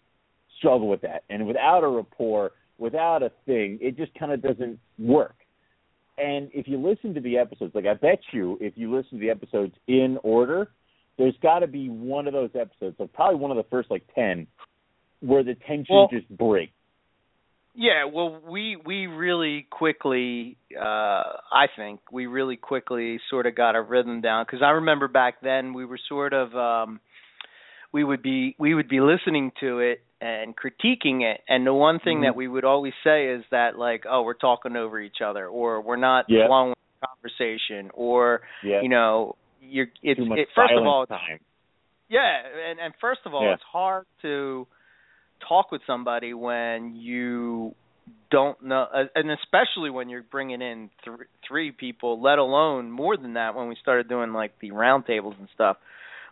struggle 0.57 0.88
with 0.88 1.01
that, 1.01 1.23
and 1.29 1.45
without 1.45 1.83
a 1.83 1.88
rapport, 1.88 2.51
without 2.79 3.21
a 3.23 3.29
thing, 3.45 3.77
it 3.81 3.95
just 3.97 4.13
kind 4.15 4.31
of 4.31 4.41
doesn't 4.41 4.79
work. 4.97 5.36
And 6.17 6.49
if 6.53 6.67
you 6.67 6.77
listen 6.79 7.13
to 7.13 7.21
the 7.21 7.38
episodes, 7.38 7.75
like 7.75 7.86
I 7.86 7.93
bet 7.93 8.19
you, 8.31 8.57
if 8.60 8.73
you 8.75 8.91
listen 8.91 9.19
to 9.19 9.21
the 9.23 9.29
episodes 9.29 9.75
in 9.88 10.17
order, 10.23 10.71
there's 11.17 11.38
got 11.43 11.60
to 11.60 11.67
be 11.67 11.89
one 11.89 12.25
of 12.25 12.33
those 12.33 12.49
episodes, 12.55 12.95
like 12.99 13.13
probably 13.13 13.39
one 13.39 13.51
of 13.51 13.57
the 13.57 13.69
first 13.69 13.91
like 13.91 14.03
ten, 14.15 14.47
where 15.19 15.43
the 15.43 15.53
tension 15.55 15.95
Well- 15.95 16.07
just 16.12 16.27
breaks. 16.29 16.71
Yeah, 17.80 18.06
well, 18.12 18.42
we 18.50 18.76
we 18.76 19.06
really 19.06 19.68
quickly, 19.70 20.58
uh, 20.76 20.84
I 20.84 21.68
think 21.76 22.00
we 22.12 22.26
really 22.26 22.58
quickly 22.58 23.20
sort 23.30 23.46
of 23.46 23.54
got 23.54 23.76
our 23.76 23.84
rhythm 23.84 24.20
down 24.20 24.46
because 24.46 24.63
I 24.63 24.72
remember 24.72 25.08
back 25.08 25.36
then 25.44 25.76
we 25.76 25.86
were 25.86 26.00
sort 26.10 26.34
of, 26.34 26.56
um, 26.56 27.00
we 27.94 28.04
would 28.04 28.24
be 28.24 28.56
we 28.58 28.74
would 28.74 28.90
be 28.90 29.00
listening 29.00 29.52
to 29.60 29.78
it 29.78 30.02
and 30.20 30.56
critiquing 30.58 31.22
it, 31.22 31.42
and 31.48 31.68
the 31.68 31.74
one 31.74 32.00
thing 32.00 32.18
Mhm. 32.18 32.24
that 32.24 32.36
we 32.36 32.48
would 32.48 32.66
always 32.66 32.94
say 33.04 33.28
is 33.28 33.44
that 33.52 33.78
like, 33.78 34.06
oh, 34.10 34.24
we're 34.24 34.34
talking 34.34 34.76
over 34.76 35.00
each 35.00 35.22
other, 35.24 35.48
or 35.48 35.80
we're 35.80 35.98
not 35.98 36.26
Yeah. 36.28 36.48
the 36.48 36.74
conversation, 37.08 37.92
or 37.94 38.42
Yeah, 38.63 38.82
you 38.82 38.90
know, 38.90 39.36
you're 39.62 39.90
it's 40.02 40.20
it, 40.20 40.50
first 40.56 40.74
of 40.74 40.84
all, 40.88 41.06
time. 41.06 41.40
yeah, 42.10 42.42
and 42.72 42.80
and 42.80 42.96
first 43.00 43.22
of 43.26 43.36
all, 43.36 43.44
Yeah. 43.44 43.54
it's 43.54 43.63
hard 43.72 44.08
to 44.24 44.66
talk 45.47 45.71
with 45.71 45.82
somebody 45.86 46.34
when 46.34 46.95
you 46.95 47.76
don't 48.30 48.62
know, 48.63 48.88
uh, 48.93 49.04
and 49.15 49.32
especially 49.32 49.89
when 49.89 50.10
you're 50.10 50.23
bringing 50.23 50.62
in 50.62 50.89
th- 51.04 51.28
three 51.47 51.71
people, 51.71 52.21
let 52.21 52.39
alone 52.39 52.91
more 52.91 53.17
than 53.17 53.34
that. 53.34 53.56
When 53.56 53.67
we 53.67 53.76
started 53.82 54.10
doing 54.10 54.34
like 54.34 54.52
the 54.60 54.71
roundtables 54.71 55.38
and 55.39 55.47
stuff, 55.54 55.78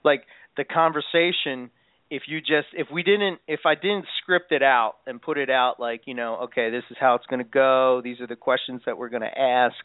like 0.03 0.23
the 0.57 0.63
conversation. 0.63 1.69
If 2.11 2.23
you 2.27 2.39
just, 2.39 2.67
if 2.73 2.87
we 2.93 3.01
didn't, 3.01 3.39
if 3.47 3.61
I 3.65 3.73
didn't 3.73 4.05
script 4.21 4.51
it 4.51 4.61
out 4.61 4.93
and 5.07 5.19
put 5.19 5.39
it 5.39 5.49
out, 5.49 5.79
like 5.79 6.01
you 6.05 6.13
know, 6.13 6.35
okay, 6.43 6.69
this 6.69 6.83
is 6.91 6.97
how 6.99 7.15
it's 7.15 7.25
going 7.25 7.43
to 7.43 7.49
go. 7.49 7.99
These 8.03 8.21
are 8.21 8.27
the 8.27 8.35
questions 8.35 8.83
that 8.85 8.97
we're 8.97 9.09
going 9.09 9.23
to 9.23 9.39
ask. 9.39 9.75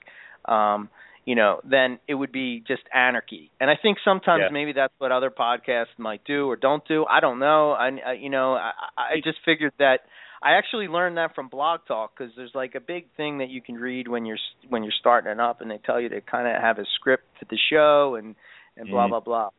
Um, 0.45 0.91
you 1.31 1.37
know, 1.37 1.61
then 1.63 2.01
it 2.09 2.15
would 2.15 2.33
be 2.33 2.61
just 2.67 2.83
anarchy. 2.93 3.53
And 3.61 3.71
I 3.71 3.75
think 3.81 3.99
sometimes 4.05 4.43
Yeah. 4.43 4.53
maybe 4.53 4.73
that's 4.73 4.93
what 4.99 5.13
other 5.13 5.31
podcasts 5.31 5.97
might 5.97 6.25
do 6.25 6.49
or 6.51 6.57
don't 6.57 6.85
do. 6.89 7.05
I 7.09 7.21
don't 7.21 7.39
know. 7.39 7.71
I, 7.71 7.89
I 8.05 8.13
you 8.15 8.31
know, 8.31 8.55
I, 8.55 8.73
I 8.97 9.17
just 9.23 9.39
figured 9.45 9.73
that 9.79 9.99
I 10.43 10.55
actually 10.59 10.89
learned 10.89 11.19
that 11.19 11.37
from 11.37 11.47
Blog 11.47 11.83
Talk 11.87 12.19
because 12.19 12.33
there's 12.37 12.51
like 12.53 12.75
a 12.75 12.81
big 12.81 13.05
thing 13.17 13.39
that 13.39 13.49
you 13.49 13.63
can 13.63 13.77
read 13.77 14.09
when 14.09 14.27
you're 14.27 14.43
when 14.69 14.83
you're 14.83 14.99
starting 14.99 15.31
it 15.31 15.39
up, 15.39 15.61
and 15.61 15.71
they 15.71 15.79
tell 15.87 16.01
you 16.01 16.09
to 16.09 16.21
kind 16.21 16.49
of 16.49 16.61
have 16.61 16.79
a 16.79 16.85
script 16.97 17.27
to 17.39 17.47
the 17.49 17.59
show 17.71 18.17
and 18.19 18.35
and 18.77 18.91
blah 18.91 19.07
Mhm. 19.07 19.11
blah 19.11 19.21
blah. 19.21 19.51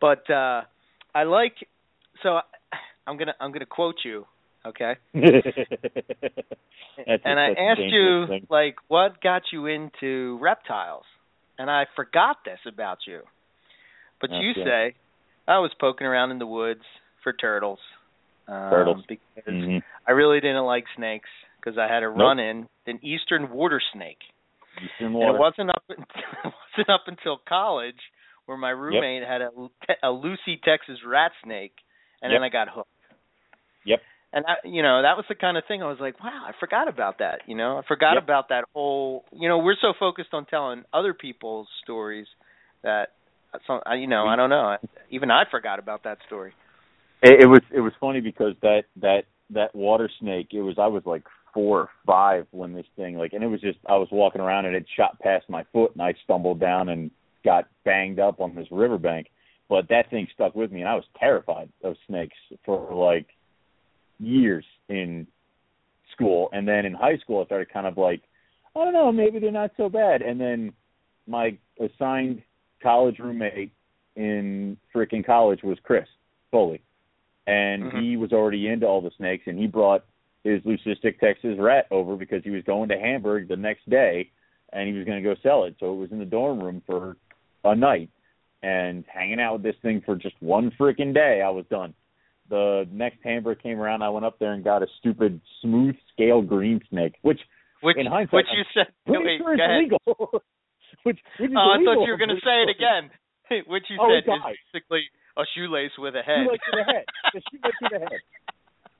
But 0.00 0.28
uh 0.28 0.62
I 1.14 1.22
like 1.22 1.54
so 2.24 2.40
I'm 3.06 3.16
gonna 3.18 3.36
I'm 3.38 3.52
gonna 3.52 3.66
quote 3.66 3.98
you, 4.04 4.26
okay? 4.66 4.94
That's 7.06 7.22
and 7.24 7.38
I 7.40 7.48
that's 7.48 7.60
asked 7.60 7.92
you 7.92 8.26
thing. 8.28 8.46
like 8.48 8.76
what 8.88 9.20
got 9.20 9.42
you 9.52 9.66
into 9.66 10.38
reptiles, 10.40 11.04
and 11.58 11.70
I 11.70 11.86
forgot 11.96 12.36
this 12.44 12.60
about 12.66 12.98
you. 13.06 13.20
But 14.20 14.30
you 14.40 14.50
Okay. 14.52 14.64
say 14.64 14.94
I 15.48 15.58
was 15.58 15.72
poking 15.80 16.06
around 16.06 16.30
in 16.30 16.38
the 16.38 16.46
woods, 16.46 16.82
for 17.22 17.32
turtles. 17.32 17.80
Um, 18.46 18.70
Turtles. 18.70 19.04
because 19.08 19.44
Mhm. 19.46 19.82
I 20.06 20.12
really 20.12 20.40
didn't 20.40 20.64
like 20.64 20.84
snakes 20.96 21.30
because 21.60 21.78
I 21.78 21.88
had 21.92 22.02
a 22.02 22.08
run 22.08 22.38
in 22.38 22.68
an 22.86 23.00
eastern 23.02 23.50
water 23.50 23.80
snake. 23.92 24.20
Eastern 24.82 25.12
And 25.12 25.14
water. 25.14 25.36
it 25.36 25.40
wasn't 25.40 25.70
up 25.70 25.82
it 25.88 25.98
wasn't 26.76 26.90
up 26.90 27.04
until 27.06 27.38
college 27.48 28.00
where 28.46 28.58
my 28.58 28.70
roommate 28.70 29.22
had 29.26 29.40
a 29.40 29.50
a 30.02 30.10
Lucy 30.10 30.60
Texas 30.62 30.98
rat 31.06 31.32
snake, 31.42 31.74
and 32.22 32.32
then 32.32 32.42
I 32.42 32.50
got 32.50 32.68
hooked. 32.68 32.88
Yep. 33.84 34.00
And 34.34 34.44
I, 34.46 34.54
you 34.66 34.82
know 34.82 35.02
that 35.02 35.16
was 35.16 35.24
the 35.28 35.36
kind 35.36 35.56
of 35.56 35.62
thing 35.68 35.82
I 35.82 35.86
was 35.86 35.98
like, 36.00 36.22
wow, 36.22 36.44
I 36.46 36.52
forgot 36.58 36.88
about 36.88 37.18
that. 37.20 37.42
You 37.46 37.56
know, 37.56 37.78
I 37.78 37.82
forgot 37.86 38.14
Yep. 38.14 38.22
about 38.24 38.48
that 38.48 38.64
whole. 38.74 39.24
You 39.32 39.48
know, 39.48 39.58
we're 39.58 39.76
so 39.80 39.92
focused 39.98 40.30
on 40.34 40.44
telling 40.46 40.82
other 40.92 41.14
people's 41.14 41.68
stories 41.84 42.26
that 42.82 43.10
uh, 43.54 43.58
some, 43.66 43.80
I- 43.86 43.94
you 43.94 44.08
know, 44.08 44.26
I 44.26 44.36
don't 44.36 44.50
know. 44.50 44.76
Even 45.10 45.30
I 45.30 45.44
forgot 45.50 45.78
about 45.78 46.02
that 46.04 46.18
story. 46.26 46.52
It, 47.22 47.44
it 47.44 47.46
was 47.46 47.60
it 47.72 47.80
was 47.80 47.92
funny 48.00 48.20
because 48.20 48.54
that 48.62 48.82
that 49.00 49.22
that 49.50 49.74
water 49.74 50.10
snake. 50.20 50.48
It 50.52 50.62
was 50.62 50.74
I 50.78 50.88
was 50.88 51.02
like 51.06 51.22
four 51.52 51.82
or 51.82 51.88
five 52.04 52.46
when 52.50 52.72
this 52.74 52.86
thing 52.96 53.16
like, 53.16 53.32
and 53.34 53.44
it 53.44 53.46
was 53.46 53.60
just 53.60 53.78
I 53.88 53.96
was 53.96 54.08
walking 54.10 54.40
around 54.40 54.66
and 54.66 54.74
it 54.74 54.86
shot 54.96 55.20
past 55.20 55.48
my 55.48 55.64
foot 55.72 55.92
and 55.92 56.02
I 56.02 56.14
stumbled 56.24 56.58
down 56.58 56.88
and 56.88 57.12
got 57.44 57.66
banged 57.84 58.18
up 58.18 58.40
on 58.40 58.56
this 58.56 58.66
riverbank. 58.72 59.28
But 59.68 59.88
that 59.90 60.10
thing 60.10 60.26
stuck 60.34 60.54
with 60.56 60.72
me 60.72 60.80
and 60.80 60.88
I 60.88 60.94
was 60.96 61.04
terrified 61.18 61.70
of 61.84 61.94
snakes 62.08 62.36
for 62.66 62.92
like 62.94 63.26
years 64.18 64.64
in 64.88 65.26
school. 66.12 66.48
And 66.52 66.66
then 66.66 66.86
in 66.86 66.94
high 66.94 67.18
school 67.18 67.42
I 67.42 67.46
started 67.46 67.72
kind 67.72 67.86
of 67.86 67.98
like, 67.98 68.22
I 68.76 68.84
don't 68.84 68.92
know, 68.92 69.12
maybe 69.12 69.38
they're 69.38 69.50
not 69.52 69.72
so 69.76 69.88
bad. 69.88 70.22
And 70.22 70.40
then 70.40 70.72
my 71.26 71.56
assigned 71.80 72.42
college 72.82 73.18
roommate 73.18 73.72
in 74.16 74.76
freaking 74.94 75.24
college 75.24 75.62
was 75.62 75.78
Chris 75.82 76.06
Foley 76.50 76.82
and 77.46 77.84
Mhm. 77.84 78.00
he 78.00 78.16
was 78.16 78.32
already 78.32 78.68
into 78.68 78.86
all 78.86 79.00
the 79.00 79.10
snakes 79.12 79.46
and 79.46 79.58
he 79.58 79.66
brought 79.66 80.04
his 80.44 80.62
leucistic 80.62 81.18
texas 81.18 81.58
rat 81.58 81.86
over 81.90 82.16
because 82.16 82.42
he 82.44 82.50
was 82.50 82.62
going 82.64 82.88
to 82.88 82.98
hamburg 82.98 83.48
the 83.48 83.56
next 83.56 83.88
day 83.88 84.30
and 84.72 84.88
he 84.88 84.94
was 84.94 85.04
going 85.04 85.22
to 85.22 85.28
go 85.28 85.34
sell 85.42 85.64
it 85.64 85.74
so 85.78 85.92
it 85.92 85.96
was 85.96 86.12
in 86.12 86.18
the 86.18 86.24
dorm 86.24 86.62
room 86.62 86.82
for 86.86 87.16
a 87.64 87.74
night 87.74 88.08
and 88.62 89.04
hanging 89.06 89.40
out 89.40 89.54
with 89.54 89.62
this 89.62 89.76
thing 89.82 90.00
for 90.00 90.16
just 90.16 90.40
one 90.40 90.70
freaking 90.72 91.12
day 91.12 91.42
i 91.42 91.50
was 91.50 91.66
done 91.66 91.92
the 92.54 92.86
next 92.92 93.18
hamburg 93.24 93.58
came 93.62 93.80
around 93.80 94.02
i 94.02 94.08
went 94.08 94.24
up 94.24 94.38
there 94.38 94.52
and 94.52 94.62
got 94.62 94.82
a 94.82 94.86
stupid 95.00 95.40
smooth 95.60 95.94
scale 96.12 96.40
green 96.40 96.78
snake 96.90 97.14
which 97.22 97.40
Which, 97.82 97.96
In 97.98 98.06
hindsight, 98.06 98.34
which 98.34 98.46
I'm 98.50 98.58
you 98.58 98.64
said. 98.74 98.86
wait, 99.06 99.38
sure 99.42 99.56
go 99.56 99.58
it's 99.58 99.60
ahead. 99.66 99.76
illegal 99.80 100.00
which, 101.06 101.18
which 101.40 101.50
Oh, 101.58 101.74
I 101.74 101.82
thought 101.84 102.04
you 102.06 102.12
were 102.14 102.22
going 102.24 102.30
to 102.38 102.40
say 102.48 102.62
it 102.64 102.70
again. 102.70 103.10
Which 103.68 103.84
you 103.90 103.98
Oh, 104.00 104.08
said 104.08 104.24
is 104.24 104.40
basically 104.72 105.02
a 105.36 105.42
shoelace 105.54 105.92
with 105.98 106.14
a 106.16 106.22
head. 106.22 106.46
shoelace 106.46 106.64
with 106.72 106.80
a 106.80 106.92
head. 106.92 107.04
A 107.36 107.40
shoelace 107.50 107.76
with 107.82 107.92
a 107.92 107.98
head. 107.98 108.20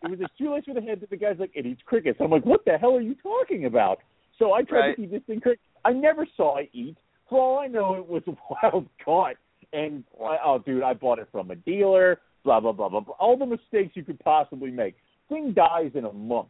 It 0.02 0.10
was 0.10 0.20
a 0.20 0.28
shoelace 0.36 0.64
with 0.68 0.76
a 0.76 0.82
head 0.82 1.00
that 1.00 1.08
the 1.08 1.16
guy's 1.16 1.38
like, 1.38 1.52
it 1.54 1.64
eats 1.64 1.80
crickets. 1.86 2.18
I'm 2.20 2.30
like, 2.30 2.44
what 2.44 2.60
the 2.66 2.76
hell 2.76 2.94
are 2.94 3.00
you 3.00 3.14
talking 3.22 3.64
about? 3.64 3.98
So 4.38 4.52
I 4.52 4.62
tried 4.62 4.80
Right. 4.80 4.96
to 4.96 5.02
feed 5.02 5.10
this 5.12 5.22
thing 5.26 5.40
crickets. 5.40 5.62
I 5.84 5.92
never 5.92 6.26
saw 6.36 6.58
it 6.58 6.68
eat. 6.74 6.96
For 7.30 7.40
all 7.40 7.58
I 7.58 7.68
know, 7.68 7.94
it 7.94 8.06
was 8.06 8.22
wild 8.62 8.86
caught. 9.02 9.36
And 9.72 10.04
I, 10.20 10.36
oh, 10.44 10.58
dude, 10.58 10.82
I 10.82 10.92
bought 10.92 11.18
it 11.20 11.28
from 11.32 11.50
a 11.50 11.56
dealer. 11.56 12.20
Blah 12.44 12.60
blah 12.60 12.72
blah 12.72 12.88
blah. 12.88 13.00
All 13.18 13.36
the 13.36 13.46
mistakes 13.46 13.96
you 13.96 14.04
could 14.04 14.20
possibly 14.20 14.70
make. 14.70 14.96
Thing 15.28 15.52
dies 15.54 15.92
in 15.94 16.04
a 16.04 16.12
month, 16.12 16.48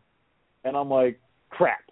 and 0.64 0.76
I'm 0.76 0.90
like, 0.90 1.20
crap. 1.50 1.84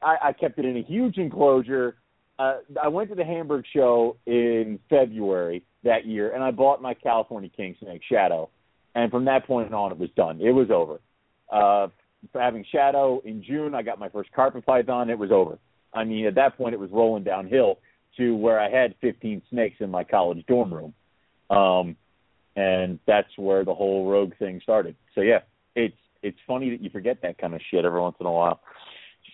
I, 0.00 0.16
I 0.24 0.32
kept 0.32 0.58
it 0.58 0.64
in 0.64 0.76
a 0.76 0.82
huge 0.82 1.18
enclosure. 1.18 1.96
Uh, 2.38 2.58
I 2.80 2.88
went 2.88 3.10
to 3.10 3.16
the 3.16 3.24
Hamburg 3.24 3.64
show 3.74 4.16
in 4.26 4.78
February 4.88 5.64
that 5.84 6.06
year, 6.06 6.32
and 6.32 6.42
I 6.42 6.50
bought 6.52 6.80
my 6.80 6.94
California 6.94 7.50
King 7.54 7.76
Snake 7.80 8.02
Shadow. 8.08 8.48
And 8.94 9.10
from 9.10 9.24
that 9.26 9.46
point 9.46 9.72
on, 9.74 9.92
it 9.92 9.98
was 9.98 10.10
done. 10.16 10.40
It 10.40 10.52
was 10.52 10.70
over. 10.70 11.00
Uh, 11.52 11.88
having 12.34 12.64
Shadow 12.70 13.20
in 13.24 13.42
June, 13.42 13.74
I 13.74 13.82
got 13.82 13.98
my 13.98 14.08
first 14.08 14.32
carpet 14.32 14.64
python. 14.64 15.10
It 15.10 15.18
was 15.18 15.30
over. 15.30 15.58
I 15.92 16.04
mean, 16.04 16.26
at 16.26 16.34
that 16.36 16.56
point, 16.56 16.74
it 16.74 16.80
was 16.80 16.90
rolling 16.90 17.24
downhill 17.24 17.78
to 18.16 18.34
where 18.34 18.58
I 18.58 18.70
had 18.70 18.94
15 19.00 19.42
snakes 19.50 19.76
in 19.80 19.90
my 19.90 20.04
college 20.04 20.44
dorm 20.46 20.72
room, 20.72 20.94
um, 21.50 21.96
and 22.58 22.98
that's 23.06 23.28
where 23.36 23.64
the 23.64 23.74
whole 23.74 24.10
rogue 24.10 24.32
thing 24.36 24.60
started. 24.62 24.96
So 25.14 25.20
yeah, 25.20 25.40
it's 25.76 25.96
it's 26.22 26.38
funny 26.44 26.70
that 26.70 26.82
you 26.82 26.90
forget 26.90 27.18
that 27.22 27.38
kind 27.38 27.54
of 27.54 27.60
shit 27.70 27.84
every 27.84 28.00
once 28.00 28.16
in 28.18 28.26
a 28.26 28.32
while. 28.32 28.60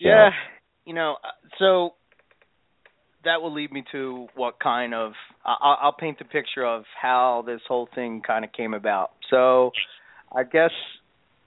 So, 0.03 0.09
Yeah, 0.09 0.31
you 0.85 0.93
know, 0.93 1.17
uh, 1.25 1.49
so 1.59 1.95
that 3.25 3.41
will 3.41 3.55
lead 3.55 3.73
me 3.73 3.83
to 3.93 4.27
what 4.35 4.61
kind 4.61 4.93
of 4.93 5.13
I'll, 5.43 5.79
I'll 5.81 5.97
paint 5.99 6.19
the 6.19 6.27
picture 6.27 6.67
of 6.67 6.85
how 7.01 7.45
this 7.47 7.63
whole 7.67 7.89
thing 7.95 8.21
kind 8.27 8.45
of 8.45 8.53
came 8.53 8.75
about. 8.75 9.13
So, 9.31 9.71
I 10.31 10.43
guess, 10.43 10.73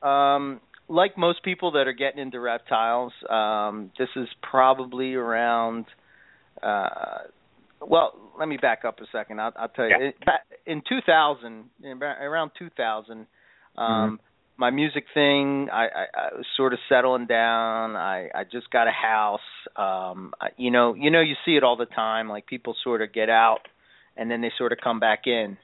um, 0.02 0.60
like 0.90 1.16
most 1.16 1.44
people 1.44 1.74
that 1.74 1.88
are 1.88 1.94
getting 1.94 2.20
into 2.20 2.40
reptiles, 2.40 3.14
um, 3.30 3.92
this 4.00 4.10
is 4.16 4.28
probably 4.42 5.14
around. 5.14 5.86
Uh, 6.64 7.28
well, 7.88 8.14
let 8.40 8.48
me 8.48 8.58
back 8.58 8.86
up 8.86 9.00
a 9.00 9.06
second. 9.12 9.40
I'll, 9.40 9.54
I'll 9.56 9.70
tell 9.70 9.86
you. 9.88 9.96
Yeah. 10.00 10.10
It, 10.10 10.16
in 10.66 10.82
2000, 10.88 11.66
in 11.84 12.04
around 12.04 12.52
2000, 12.60 13.26
um, 13.78 14.20
my 14.58 14.72
music 14.72 15.06
thing 15.14 15.70
I, 15.72 15.84
I, 15.86 16.06
I 16.16 16.36
was 16.36 16.46
sort 16.58 16.74
of 16.74 16.80
settling 16.90 17.28
down 17.28 17.96
i 17.96 18.28
i 18.34 18.44
just 18.44 18.72
got 18.72 18.88
a 18.88 18.92
house 18.92 19.40
um 19.76 20.34
I, 20.42 20.48
you 20.58 20.72
know 20.72 20.96
you 20.96 21.12
know 21.12 21.22
you 21.22 21.36
see 21.46 21.56
it 21.58 21.64
all 21.64 21.78
the 21.78 21.86
time 21.86 22.28
like 22.28 22.48
people 22.48 22.76
sort 22.84 23.04
of 23.04 23.14
get 23.14 23.30
out 23.30 23.60
and 24.18 24.32
then 24.32 24.42
they 24.42 24.52
sort 24.58 24.72
of 24.72 24.80
come 24.84 25.00
back 25.00 25.28
in 25.28 25.58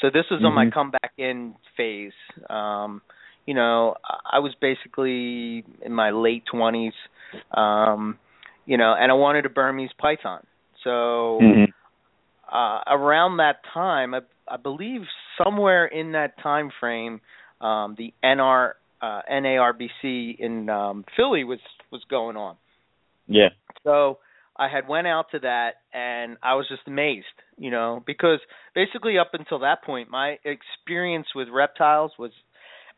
so 0.00 0.08
this 0.12 0.24
was 0.32 0.42
on 0.44 0.52
my 0.52 0.64
Mhm. 0.66 0.72
come 0.72 0.90
back 0.90 1.12
in 1.16 1.54
phase 1.76 2.12
um 2.48 3.02
you 3.46 3.54
know 3.54 3.94
I- 4.04 4.36
i 4.36 4.38
was 4.40 4.52
basically 4.60 5.64
in 5.82 5.92
my 5.92 6.10
late 6.10 6.42
20s 6.52 6.92
um 7.56 8.18
you 8.66 8.76
know 8.76 8.94
and 8.98 9.12
i 9.12 9.14
wanted 9.14 9.46
a 9.46 9.48
burmese 9.50 9.92
python 9.96 10.44
so 10.84 11.38
Mhm. 11.40 11.72
uh, 12.48 12.82
around 12.86 13.36
that 13.38 13.62
time, 13.72 14.14
I, 14.14 14.20
I 14.48 14.56
believe 14.56 15.02
somewhere 15.42 15.86
in 15.86 16.12
that 16.12 16.38
time 16.38 16.70
frame, 16.80 17.20
um, 17.60 17.94
the 17.96 18.12
NR 18.24 18.74
uh, 19.00 19.22
NARBC 19.30 20.38
in 20.38 20.68
um, 20.68 21.04
Philly 21.16 21.44
was 21.44 21.60
was 21.90 22.02
going 22.04 22.36
on. 22.36 22.56
Yeah. 23.26 23.50
So 23.84 24.18
I 24.56 24.68
had 24.68 24.88
went 24.88 25.06
out 25.06 25.30
to 25.30 25.38
that, 25.40 25.76
and 25.92 26.36
I 26.42 26.54
was 26.54 26.68
just 26.68 26.82
amazed, 26.86 27.26
you 27.56 27.70
know, 27.70 28.02
because 28.06 28.40
basically 28.74 29.18
up 29.18 29.30
until 29.32 29.60
that 29.60 29.82
point, 29.82 30.10
my 30.10 30.38
experience 30.44 31.28
with 31.34 31.48
reptiles 31.48 32.12
was 32.18 32.32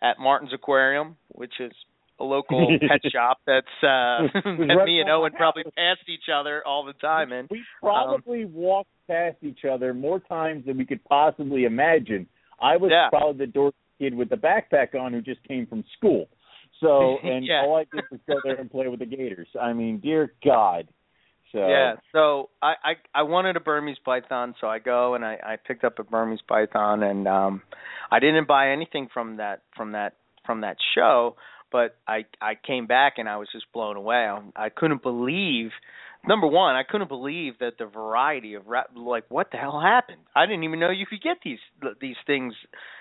at 0.03 0.18
Martin's 0.18 0.53
Aquarium, 0.53 1.16
which 1.29 1.61
is 1.61 1.73
a 2.22 2.24
local 2.24 2.78
pet 2.88 3.00
shop 3.12 3.38
that's 3.46 3.66
uh 3.82 4.22
that 4.35 4.82
me 4.87 5.00
and 5.00 5.11
Owen 5.11 5.32
probably 5.32 5.64
passed 5.64 6.08
each 6.08 6.28
other 6.32 6.62
all 6.66 6.85
the 6.85 6.92
time 6.94 7.32
in. 7.32 7.48
We 7.50 7.62
probably 7.80 8.44
walked 8.44 8.90
past 9.08 9.37
each 9.42 9.64
other 9.70 9.92
more 9.92 10.20
times 10.20 10.64
than 10.66 10.78
we 10.78 10.87
could 10.87 11.04
possibly 11.04 11.64
imagine. 11.64 12.26
I 12.61 12.76
was 12.76 12.90
Yeah. 12.90 13.08
probably 13.11 13.46
the 13.46 13.52
dork 13.52 13.74
kid 13.98 14.14
with 14.14 14.30
the 14.30 14.37
backpack 14.37 14.94
on 14.98 15.12
who 15.12 15.20
just 15.20 15.42
came 15.46 15.66
from 15.66 15.85
school. 15.96 16.28
So, 16.80 17.18
and 17.24 17.44
Yeah. 17.44 17.62
all 17.62 17.76
I 17.76 17.85
did 17.92 18.04
was 18.11 18.20
go 18.28 18.40
there 18.44 18.54
and 18.58 18.70
play 18.70 18.88
with 18.88 19.00
the 19.00 19.06
Gators. 19.06 19.48
I 19.61 19.72
mean, 19.72 19.98
dear 19.98 20.32
God. 20.44 20.88
So, 21.50 21.58
Yeah, 21.68 21.96
so 22.12 22.48
I, 22.62 22.74
I 22.82 22.92
I 23.20 23.22
wanted 23.24 23.56
a 23.56 23.61
Burmese 23.61 23.98
python, 24.04 24.54
so 24.58 24.68
I 24.68 24.78
go 24.78 25.14
and 25.14 25.22
I 25.24 25.35
I 25.44 25.56
picked 25.56 25.85
up 25.85 25.98
a 25.98 26.04
Burmese 26.04 26.40
python, 26.48 27.02
and 27.02 27.28
um 27.28 27.62
I 28.11 28.20
didn't 28.20 28.48
buy 28.48 28.70
anything 28.70 29.08
from 29.12 29.37
that 29.37 29.62
from 29.76 29.92
that 29.92 30.14
from 30.46 30.62
that 30.62 30.76
show, 30.94 31.37
but 31.72 31.96
I 32.06 32.26
I 32.40 32.54
came 32.54 32.87
back 32.87 33.14
and 33.16 33.28
I 33.28 33.37
was 33.38 33.48
just 33.52 33.64
blown 33.72 33.96
away. 33.96 34.16
I, 34.16 34.40
I 34.54 34.68
couldn't 34.68 35.02
believe 35.02 35.70
number 36.26 36.46
one, 36.46 36.76
I 36.76 36.82
couldn't 36.88 37.08
believe 37.08 37.54
that 37.58 37.78
the 37.78 37.87
variety 37.87 38.54
of 38.54 38.66
rap, 38.68 38.90
like 38.94 39.24
what 39.28 39.50
the 39.50 39.56
hell 39.56 39.80
happened. 39.80 40.18
I 40.37 40.46
didn't 40.46 40.62
even 40.64 40.78
know 40.78 40.90
you 40.90 41.06
could 41.06 41.22
get 41.22 41.38
these 41.44 41.58
these 42.00 42.16
things. 42.26 42.54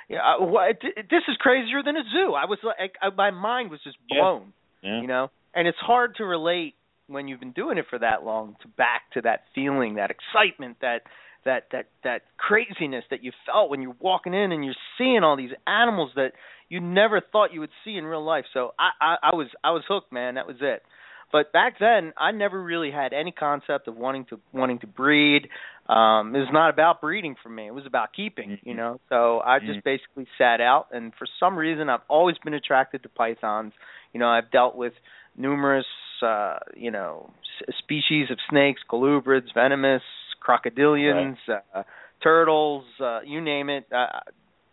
Yeah, 0.09 0.19
I, 0.19 0.41
what, 0.43 0.77
this 0.81 1.23
is 1.27 1.37
crazier 1.39 1.83
than 1.83 1.95
a 1.97 2.03
zoo. 2.11 2.33
I 2.33 2.45
was 2.45 2.59
like, 2.63 2.95
I, 3.01 3.09
my 3.15 3.31
mind 3.31 3.69
was 3.69 3.79
just 3.83 3.97
Yeah. 4.09 4.21
blown 4.21 4.53
yeah. 4.81 5.01
you 5.01 5.07
know 5.07 5.29
and 5.53 5.67
it's 5.67 5.77
hard 5.79 6.15
to 6.15 6.23
relate 6.25 6.75
when 7.07 7.27
you've 7.27 7.39
been 7.39 7.51
doing 7.51 7.77
it 7.77 7.85
for 7.89 7.99
that 7.99 8.23
long 8.23 8.55
to 8.61 8.67
back 8.69 9.01
to 9.13 9.21
that 9.21 9.41
feeling 9.53 9.95
that 9.95 10.11
excitement 10.11 10.77
that 10.81 11.01
that 11.45 11.67
that 11.71 11.87
that 12.03 12.21
craziness 12.37 13.03
that 13.09 13.23
you 13.23 13.31
felt 13.45 13.69
when 13.69 13.81
you're 13.81 13.95
walking 13.99 14.33
in 14.33 14.51
and 14.51 14.63
you're 14.65 14.73
seeing 14.97 15.23
all 15.23 15.35
these 15.35 15.51
animals 15.67 16.11
that 16.15 16.33
you 16.69 16.79
never 16.79 17.21
thought 17.31 17.53
you 17.53 17.59
would 17.59 17.69
see 17.83 17.97
in 17.97 18.05
real 18.05 18.23
life. 18.23 18.45
So 18.53 18.73
i 18.79 18.89
i, 19.01 19.15
I 19.31 19.35
was 19.35 19.47
i 19.63 19.71
was 19.71 19.83
hooked 19.87 20.11
man. 20.11 20.35
That 20.35 20.47
was 20.47 20.57
it. 20.61 20.83
But 21.31 21.51
back 21.53 21.75
then 21.79 22.13
i 22.17 22.31
never 22.31 22.61
really 22.61 22.91
had 22.91 23.13
any 23.13 23.31
concept 23.31 23.87
of 23.87 23.95
wanting 23.97 24.25
to 24.29 24.39
wanting 24.53 24.79
to 24.79 24.87
breed. 24.87 25.47
Um 25.89 26.35
it 26.35 26.39
was 26.39 26.49
not 26.51 26.69
about 26.69 27.01
breeding 27.01 27.35
for 27.41 27.49
me. 27.49 27.67
It 27.67 27.73
was 27.73 27.85
about 27.85 28.13
keeping 28.13 28.59
you 28.63 28.73
Mhm. 28.73 28.77
know? 28.77 28.99
So 29.09 29.41
i 29.45 29.59
just 29.59 29.79
Mhm. 29.79 29.83
basically 29.83 30.27
sat 30.37 30.61
out. 30.61 30.87
And 30.91 31.13
for 31.15 31.25
some 31.39 31.57
reason 31.57 31.89
i've 31.89 32.01
always 32.07 32.37
been 32.39 32.53
attracted 32.53 33.03
to 33.03 33.09
pythons. 33.09 33.73
You 34.13 34.19
know 34.19 34.29
i've 34.29 34.51
dealt 34.51 34.75
with 34.75 34.93
numerous 35.37 35.87
uh 36.21 36.59
you 36.75 36.91
know 36.91 37.29
s- 37.67 37.75
species 37.79 38.29
of 38.29 38.37
snakes 38.49 38.81
colubrids 38.89 39.51
venomous 39.53 40.03
crocodilians 40.45 41.37
uh, 41.47 41.83
turtles 42.23 42.83
uh 42.99 43.21
you 43.25 43.41
name 43.41 43.69
it 43.69 43.85
uh, 43.91 44.19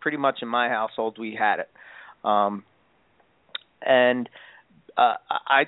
pretty 0.00 0.16
much 0.16 0.38
in 0.42 0.48
my 0.48 0.68
household 0.68 1.16
we 1.18 1.36
had 1.38 1.60
it. 1.60 1.68
Um, 2.24 2.64
and 3.82 4.28
uh, 4.96 5.14
I, 5.30 5.64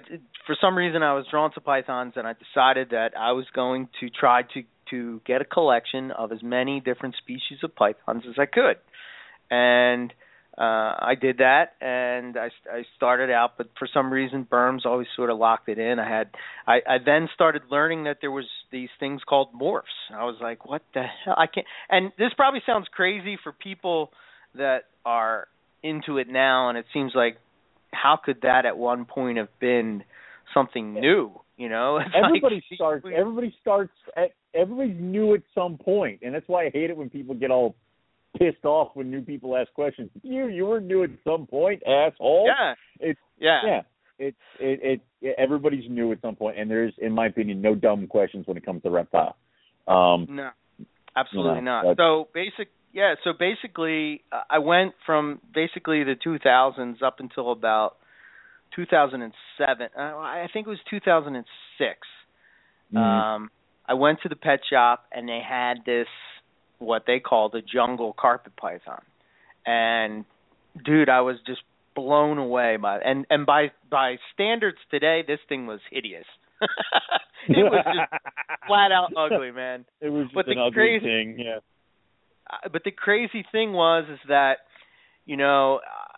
for 0.46 0.56
some 0.60 0.76
reason, 0.76 1.02
I 1.02 1.14
was 1.14 1.24
drawn 1.30 1.52
to 1.52 1.60
pythons, 1.60 2.14
and 2.16 2.26
I 2.26 2.32
decided 2.32 2.90
that 2.90 3.12
I 3.16 3.32
was 3.32 3.46
going 3.54 3.88
to 4.00 4.10
try 4.10 4.42
to 4.42 4.62
to 4.90 5.20
get 5.24 5.40
a 5.40 5.44
collection 5.44 6.10
of 6.10 6.32
as 6.32 6.42
many 6.42 6.80
different 6.80 7.14
species 7.14 7.58
of 7.62 7.76
pythons 7.76 8.24
as 8.28 8.34
I 8.38 8.46
could. 8.46 8.76
And 9.48 10.12
uh, 10.61 10.92
I 11.01 11.14
did 11.18 11.38
that, 11.38 11.73
and 11.81 12.37
I, 12.37 12.51
I 12.70 12.83
started 12.94 13.31
out, 13.31 13.53
but 13.57 13.68
for 13.79 13.88
some 13.94 14.12
reason, 14.12 14.46
Burms 14.51 14.85
always 14.85 15.07
sort 15.16 15.31
of 15.31 15.38
locked 15.38 15.70
it 15.70 15.79
in. 15.79 15.99
I 15.99 16.07
had, 16.07 16.29
I, 16.66 16.81
I 16.87 16.99
then 17.03 17.31
started 17.35 17.62
learning 17.70 18.05
that 18.05 18.18
there 18.20 18.31
was 18.31 18.44
these 18.70 18.90
things 18.99 19.23
called 19.27 19.55
morphs. 19.59 19.85
I 20.14 20.25
was 20.25 20.37
like, 20.42 20.66
what 20.66 20.83
the 20.92 21.05
hell? 21.25 21.35
I 21.38 21.46
can't. 21.46 21.66
And 21.88 22.12
this 22.18 22.29
probably 22.37 22.61
sounds 22.66 22.88
crazy 22.92 23.38
for 23.42 23.53
people 23.53 24.11
that 24.55 24.81
are 25.07 25.49
into 25.83 26.18
it 26.18 26.29
now, 26.29 26.68
and 26.68 26.77
it 26.77 26.85
seems 26.92 27.12
like, 27.14 27.38
how 27.90 28.18
could 28.23 28.42
that 28.42 28.66
at 28.66 28.77
one 28.77 29.07
point 29.07 29.38
have 29.38 29.59
been 29.61 30.05
something 30.53 30.92
new? 30.92 31.40
You 31.57 31.70
know, 31.70 31.96
it's 32.05 32.14
everybody 32.14 32.57
like, 32.57 32.64
starts. 32.75 33.07
Everybody 33.16 33.55
starts. 33.62 33.92
At, 34.14 34.33
everybody 34.55 34.92
new 34.92 35.33
at 35.33 35.40
some 35.55 35.79
point, 35.79 36.20
and 36.20 36.35
that's 36.35 36.49
why 36.49 36.66
I 36.66 36.70
hate 36.70 36.90
it 36.90 36.99
when 36.99 37.09
people 37.09 37.35
get 37.35 37.51
all 37.51 37.77
pissed 38.38 38.64
off 38.64 38.90
when 38.94 39.10
new 39.10 39.22
people 39.22 39.56
ask 39.56 39.72
questions. 39.72 40.10
You 40.22 40.48
you 40.48 40.66
were 40.66 40.80
new 40.80 41.02
at 41.04 41.10
some 41.24 41.46
point, 41.46 41.82
asshole. 41.86 42.46
Yeah. 42.46 42.74
It's 43.00 43.20
yeah. 43.38 43.60
Yeah. 43.64 43.82
It's 44.18 44.36
it, 44.58 45.00
it 45.22 45.36
everybody's 45.38 45.88
new 45.88 46.12
at 46.12 46.20
some 46.20 46.36
point, 46.36 46.58
and 46.58 46.70
there's, 46.70 46.92
in 46.98 47.12
my 47.12 47.26
opinion, 47.26 47.62
no 47.62 47.74
dumb 47.74 48.06
questions 48.06 48.46
when 48.46 48.56
it 48.56 48.64
comes 48.64 48.82
to 48.82 48.90
reptile. 48.90 49.36
Um, 49.88 50.26
no, 50.30 50.50
absolutely 51.16 51.62
not. 51.62 51.96
So 51.96 52.28
basic, 52.34 52.68
yeah. 52.92 53.14
So 53.24 53.30
basically, 53.38 54.22
uh, 54.30 54.42
I 54.48 54.58
went 54.58 54.92
from 55.06 55.40
basically 55.54 56.04
the 56.04 56.14
2000s 56.14 57.02
up 57.02 57.16
until 57.20 57.50
about 57.50 57.96
2007. 58.76 59.88
Uh, 59.96 60.00
I 60.00 60.48
think 60.52 60.66
it 60.66 60.70
was 60.70 60.78
2006. 60.90 61.98
Mm-hmm. 62.92 62.96
Um, 62.96 63.50
I 63.86 63.94
went 63.94 64.20
to 64.22 64.28
the 64.28 64.36
pet 64.36 64.60
shop 64.68 65.06
and 65.12 65.28
they 65.28 65.40
had 65.46 65.78
this 65.84 66.06
what 66.80 67.04
they 67.06 67.20
call 67.20 67.48
the 67.48 67.62
jungle 67.62 68.14
carpet 68.18 68.56
python. 68.56 69.02
And 69.64 70.24
dude, 70.84 71.08
I 71.08 71.20
was 71.20 71.36
just 71.46 71.60
blown 71.94 72.38
away 72.38 72.76
by 72.76 72.98
and 72.98 73.26
and 73.30 73.46
by 73.46 73.70
by 73.90 74.16
standards 74.34 74.78
today, 74.90 75.22
this 75.26 75.38
thing 75.48 75.66
was 75.66 75.80
hideous. 75.90 76.24
it 77.48 77.62
was 77.62 77.84
just 77.84 78.22
flat 78.66 78.92
out 78.92 79.12
ugly, 79.16 79.52
man. 79.52 79.84
It 80.00 80.08
was 80.08 80.24
just 80.24 80.34
but 80.34 80.48
an 80.48 80.56
the 80.56 80.62
ugly 80.62 80.72
crazy, 80.74 81.04
thing, 81.04 81.36
yeah. 81.38 81.58
Uh, 82.50 82.68
but 82.72 82.82
the 82.84 82.90
crazy 82.90 83.44
thing 83.52 83.72
was 83.72 84.04
is 84.10 84.18
that 84.28 84.58
you 85.26 85.36
know 85.36 85.76
uh, 85.76 86.10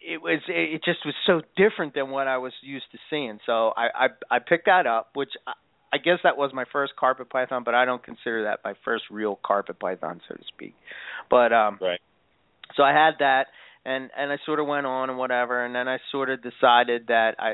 it 0.00 0.20
was 0.20 0.40
it 0.48 0.82
just 0.84 1.00
was 1.04 1.14
so 1.26 1.40
different 1.56 1.94
than 1.94 2.10
what 2.10 2.28
I 2.28 2.38
was 2.38 2.52
used 2.62 2.86
to 2.92 2.98
seeing. 3.10 3.38
So 3.46 3.72
I 3.76 4.06
I 4.30 4.36
I 4.36 4.38
picked 4.38 4.66
that 4.66 4.86
up, 4.86 5.10
which 5.14 5.30
I 5.94 5.98
guess 5.98 6.18
that 6.24 6.36
was 6.36 6.50
my 6.52 6.64
first 6.72 6.96
carpet 6.96 7.30
python, 7.30 7.62
but 7.64 7.74
I 7.74 7.84
don't 7.84 8.02
consider 8.02 8.44
that 8.44 8.58
my 8.64 8.74
first 8.84 9.04
real 9.12 9.38
carpet 9.46 9.78
python, 9.78 10.20
so 10.28 10.34
to 10.34 10.42
speak. 10.52 10.74
But 11.30 11.52
um 11.52 11.78
right. 11.80 12.00
So 12.76 12.82
I 12.82 12.92
had 12.92 13.12
that, 13.20 13.46
and 13.84 14.10
and 14.18 14.32
I 14.32 14.38
sort 14.44 14.58
of 14.58 14.66
went 14.66 14.86
on 14.86 15.08
and 15.08 15.18
whatever, 15.18 15.64
and 15.64 15.72
then 15.72 15.86
I 15.86 15.98
sort 16.10 16.30
of 16.30 16.40
decided 16.42 17.06
that 17.08 17.36
I 17.38 17.52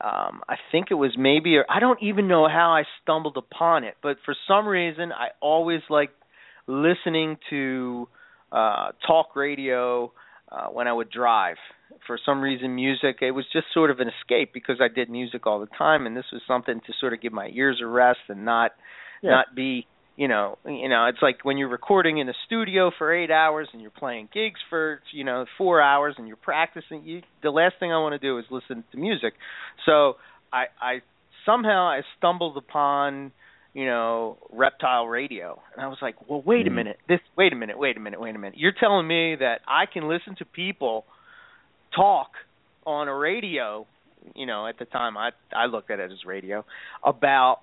um 0.00 0.40
I 0.48 0.56
think 0.70 0.86
it 0.90 0.94
was 0.94 1.12
maybe 1.18 1.56
or 1.56 1.66
I 1.68 1.80
don't 1.80 2.02
even 2.02 2.28
know 2.28 2.48
how 2.48 2.70
I 2.72 2.84
stumbled 3.02 3.36
upon 3.36 3.84
it, 3.84 3.96
but 4.02 4.16
for 4.24 4.34
some 4.48 4.66
reason 4.66 5.12
I 5.12 5.28
always 5.42 5.82
like 5.90 6.12
listening 6.66 7.36
to 7.50 8.08
uh 8.52 8.92
talk 9.06 9.36
radio 9.36 10.12
uh 10.52 10.66
when 10.66 10.86
I 10.88 10.92
would 10.92 11.10
drive 11.10 11.56
for 12.06 12.18
some 12.24 12.40
reason 12.40 12.74
music 12.74 13.18
it 13.20 13.32
was 13.32 13.44
just 13.52 13.66
sort 13.72 13.90
of 13.90 14.00
an 14.00 14.08
escape 14.08 14.52
because 14.52 14.76
I 14.80 14.88
did 14.88 15.10
music 15.10 15.46
all 15.46 15.60
the 15.60 15.66
time 15.78 16.06
and 16.06 16.16
this 16.16 16.26
was 16.32 16.42
something 16.46 16.80
to 16.86 16.92
sort 17.00 17.12
of 17.12 17.20
give 17.20 17.32
my 17.32 17.48
ears 17.52 17.80
a 17.82 17.86
rest 17.86 18.20
and 18.28 18.44
not 18.44 18.72
yeah. 19.22 19.30
not 19.30 19.54
be 19.54 19.86
you 20.16 20.28
know 20.28 20.58
you 20.66 20.88
know 20.88 21.06
it's 21.06 21.22
like 21.22 21.44
when 21.44 21.56
you're 21.56 21.68
recording 21.68 22.18
in 22.18 22.28
a 22.28 22.34
studio 22.46 22.90
for 22.96 23.12
8 23.12 23.30
hours 23.30 23.68
and 23.72 23.80
you're 23.80 23.90
playing 23.90 24.28
gigs 24.32 24.60
for 24.68 25.00
you 25.12 25.24
know 25.24 25.46
4 25.58 25.80
hours 25.80 26.14
and 26.18 26.28
you're 26.28 26.36
practicing 26.36 27.04
you 27.04 27.22
the 27.42 27.50
last 27.50 27.74
thing 27.80 27.92
I 27.92 27.98
want 27.98 28.12
to 28.12 28.18
do 28.18 28.38
is 28.38 28.44
listen 28.50 28.84
to 28.92 28.98
music 28.98 29.34
so 29.86 30.16
I 30.52 30.64
I 30.80 31.00
somehow 31.46 31.86
I 31.88 32.02
stumbled 32.18 32.56
upon 32.56 33.32
you 33.74 33.86
know 33.86 34.38
reptile 34.50 35.06
radio 35.06 35.60
and 35.72 35.84
I 35.84 35.88
was 35.88 35.98
like 36.02 36.28
well 36.28 36.42
wait 36.44 36.66
a 36.66 36.70
minute 36.70 36.98
this 37.08 37.20
wait 37.36 37.52
a 37.52 37.56
minute 37.56 37.78
wait 37.78 37.96
a 37.96 38.00
minute 38.00 38.20
wait 38.20 38.34
a 38.34 38.38
minute 38.38 38.58
you're 38.58 38.74
telling 38.78 39.06
me 39.06 39.36
that 39.36 39.60
I 39.66 39.86
can 39.86 40.08
listen 40.08 40.36
to 40.38 40.44
people 40.44 41.04
talk 41.94 42.30
on 42.86 43.08
a 43.08 43.16
radio, 43.16 43.86
you 44.34 44.46
know, 44.46 44.66
at 44.66 44.78
the 44.78 44.84
time 44.84 45.16
I 45.16 45.30
I 45.54 45.66
looked 45.66 45.90
at 45.90 46.00
it 46.00 46.10
as 46.10 46.24
radio 46.26 46.64
about 47.04 47.60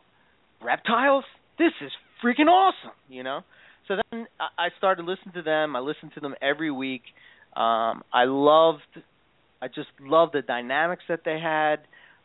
reptiles. 0.63 1.25
This 1.57 1.71
is 1.81 1.91
freaking 2.23 2.47
awesome, 2.47 2.91
you 3.09 3.23
know. 3.23 3.41
So 3.87 3.95
then 4.11 4.27
I 4.39 4.69
started 4.77 5.05
listening 5.05 5.33
to 5.33 5.41
them. 5.41 5.75
I 5.75 5.79
listened 5.79 6.11
to 6.13 6.19
them 6.19 6.35
every 6.41 6.69
week. 6.69 7.01
Um, 7.55 8.03
I 8.13 8.25
loved, 8.25 8.81
I 9.61 9.67
just 9.67 9.89
loved 9.99 10.33
the 10.33 10.43
dynamics 10.43 11.01
that 11.09 11.21
they 11.25 11.39
had. 11.39 11.77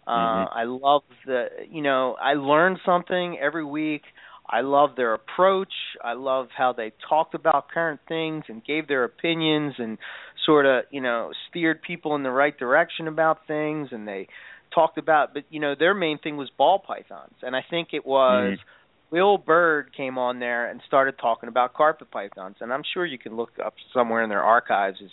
Uh, 0.06 0.10
mm-hmm. 0.10 0.58
I 0.58 0.64
love 0.64 1.02
the, 1.26 1.46
you 1.70 1.82
know, 1.82 2.16
I 2.20 2.34
learned 2.34 2.78
something 2.84 3.38
every 3.40 3.64
week. 3.64 4.02
I 4.48 4.60
love 4.60 4.90
their 4.96 5.14
approach. 5.14 5.72
I 6.02 6.12
love 6.12 6.48
how 6.56 6.72
they 6.72 6.92
talked 7.08 7.34
about 7.34 7.70
current 7.70 8.00
things 8.06 8.44
and 8.48 8.64
gave 8.64 8.86
their 8.88 9.04
opinions 9.04 9.74
and 9.78 9.96
sort 10.44 10.66
of, 10.66 10.84
you 10.90 11.00
know, 11.00 11.30
steered 11.48 11.80
people 11.80 12.14
in 12.14 12.22
the 12.22 12.30
right 12.30 12.56
direction 12.56 13.08
about 13.08 13.46
things 13.46 13.88
and 13.90 14.06
they 14.06 14.28
talked 14.74 14.98
about 14.98 15.32
but 15.32 15.44
you 15.50 15.60
know, 15.60 15.74
their 15.78 15.94
main 15.94 16.18
thing 16.18 16.36
was 16.36 16.50
ball 16.58 16.78
pythons. 16.78 17.34
And 17.42 17.56
I 17.56 17.64
think 17.68 17.88
it 17.92 18.04
was 18.04 18.58
mm-hmm. 18.58 19.14
Will 19.16 19.38
Bird 19.38 19.90
came 19.96 20.18
on 20.18 20.40
there 20.40 20.68
and 20.68 20.80
started 20.86 21.16
talking 21.18 21.48
about 21.48 21.72
carpet 21.72 22.10
pythons. 22.10 22.56
And 22.60 22.72
I'm 22.72 22.82
sure 22.92 23.06
you 23.06 23.18
can 23.18 23.36
look 23.36 23.52
up 23.64 23.74
somewhere 23.94 24.22
in 24.22 24.28
their 24.28 24.42
archives 24.42 25.00
is 25.00 25.10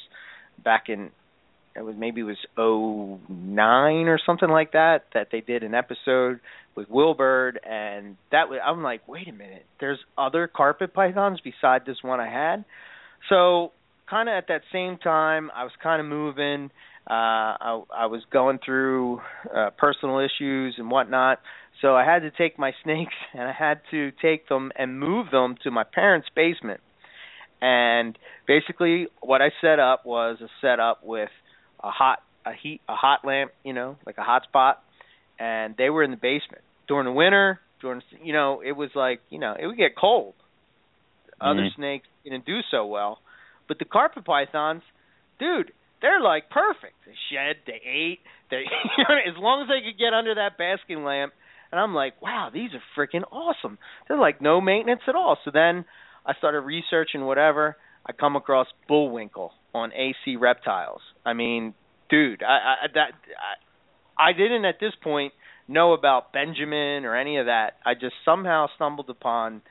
back 0.63 0.85
in 0.89 1.11
it 1.75 1.81
was 1.81 1.95
maybe 1.97 2.21
it 2.21 2.25
was 2.25 2.37
oh 2.57 3.19
nine 3.29 4.07
or 4.07 4.19
something 4.25 4.49
like 4.49 4.73
that 4.73 5.05
that 5.13 5.27
they 5.31 5.41
did 5.41 5.63
an 5.63 5.73
episode 5.73 6.39
with 6.75 6.89
Will 6.89 7.13
Bird 7.13 7.59
and 7.63 8.17
that 8.31 8.49
was 8.49 8.59
I'm 8.65 8.83
like, 8.83 9.07
wait 9.07 9.27
a 9.27 9.33
minute, 9.33 9.65
there's 9.79 9.99
other 10.17 10.47
carpet 10.47 10.93
pythons 10.93 11.39
beside 11.41 11.85
this 11.85 11.97
one 12.01 12.19
I 12.19 12.29
had. 12.29 12.65
So 13.29 13.71
kind 14.09 14.27
of 14.29 14.33
at 14.33 14.47
that 14.49 14.61
same 14.71 14.97
time, 14.97 15.49
I 15.55 15.63
was 15.63 15.71
kind 15.81 16.01
of 16.01 16.07
moving. 16.07 16.69
Uh, 17.09 17.13
I, 17.13 17.81
I 17.95 18.05
was 18.05 18.21
going 18.31 18.59
through 18.63 19.21
uh, 19.55 19.71
personal 19.77 20.19
issues 20.19 20.75
and 20.77 20.91
whatnot, 20.91 21.39
so 21.81 21.95
I 21.95 22.05
had 22.05 22.19
to 22.19 22.31
take 22.31 22.59
my 22.59 22.73
snakes 22.83 23.15
and 23.33 23.43
I 23.43 23.53
had 23.53 23.81
to 23.91 24.11
take 24.21 24.47
them 24.49 24.71
and 24.77 24.99
move 24.99 25.31
them 25.31 25.55
to 25.63 25.71
my 25.71 25.83
parents' 25.83 26.27
basement. 26.35 26.81
And 27.61 28.17
basically, 28.47 29.07
what 29.21 29.41
I 29.41 29.49
set 29.61 29.79
up 29.79 30.05
was 30.05 30.39
a 30.41 30.47
setup 30.61 31.03
with 31.03 31.29
a 31.83 31.89
hot 31.89 32.19
a 32.45 32.51
heat 32.53 32.81
a 32.87 32.95
hot 32.95 33.19
lamp, 33.25 33.51
you 33.63 33.73
know, 33.73 33.97
like 34.05 34.17
a 34.17 34.23
hot 34.23 34.43
spot, 34.43 34.83
and 35.39 35.75
they 35.77 35.89
were 35.89 36.03
in 36.03 36.11
the 36.11 36.17
basement 36.17 36.63
during 36.87 37.05
the 37.05 37.11
winter. 37.11 37.59
During 37.81 38.01
you 38.23 38.33
know, 38.33 38.61
it 38.65 38.73
was 38.73 38.89
like 38.95 39.21
you 39.29 39.39
know, 39.39 39.55
it 39.59 39.65
would 39.65 39.77
get 39.77 39.95
cold. 39.99 40.33
Other 41.39 41.61
mm-hmm. 41.61 41.81
snakes 41.81 42.07
didn't 42.23 42.45
do 42.45 42.59
so 42.69 42.85
well, 42.85 43.19
but 43.67 43.79
the 43.79 43.85
carpet 43.85 44.25
pythons, 44.25 44.83
dude, 45.39 45.71
they're 46.01 46.21
like 46.21 46.49
perfect. 46.49 46.93
They 47.05 47.13
shed, 47.31 47.57
they 47.65 47.81
ate, 47.83 48.19
they 48.49 48.63
as 49.27 49.35
long 49.37 49.63
as 49.63 49.67
they 49.67 49.87
could 49.87 49.97
get 49.97 50.13
under 50.13 50.35
that 50.35 50.57
basking 50.57 51.03
lamp. 51.03 51.33
And 51.71 51.79
I'm 51.79 51.95
like, 51.95 52.21
wow, 52.21 52.49
these 52.53 52.71
are 52.73 52.83
freaking 52.97 53.23
awesome. 53.31 53.77
They're 54.07 54.19
like 54.19 54.41
no 54.41 54.59
maintenance 54.59 55.01
at 55.07 55.15
all. 55.15 55.37
So 55.45 55.51
then 55.53 55.85
I 56.25 56.33
started 56.37 56.61
researching 56.61 57.21
whatever. 57.21 57.77
I 58.05 58.13
come 58.13 58.35
across 58.35 58.67
bullwinkle 58.87 59.51
on 59.73 59.91
AC 59.93 60.35
Reptiles. 60.35 61.01
I 61.25 61.33
mean, 61.33 61.73
dude, 62.09 62.43
I, 62.43 62.85
I 62.85 62.87
that 62.93 63.11
I, 64.17 64.29
I 64.29 64.33
didn't 64.33 64.65
at 64.65 64.79
this 64.79 64.93
point 65.03 65.33
know 65.67 65.93
about 65.93 66.33
Benjamin 66.33 67.05
or 67.05 67.15
any 67.15 67.37
of 67.37 67.45
that. 67.45 67.75
I 67.85 67.93
just 67.93 68.15
somehow 68.25 68.67
stumbled 68.75 69.09
upon 69.09 69.61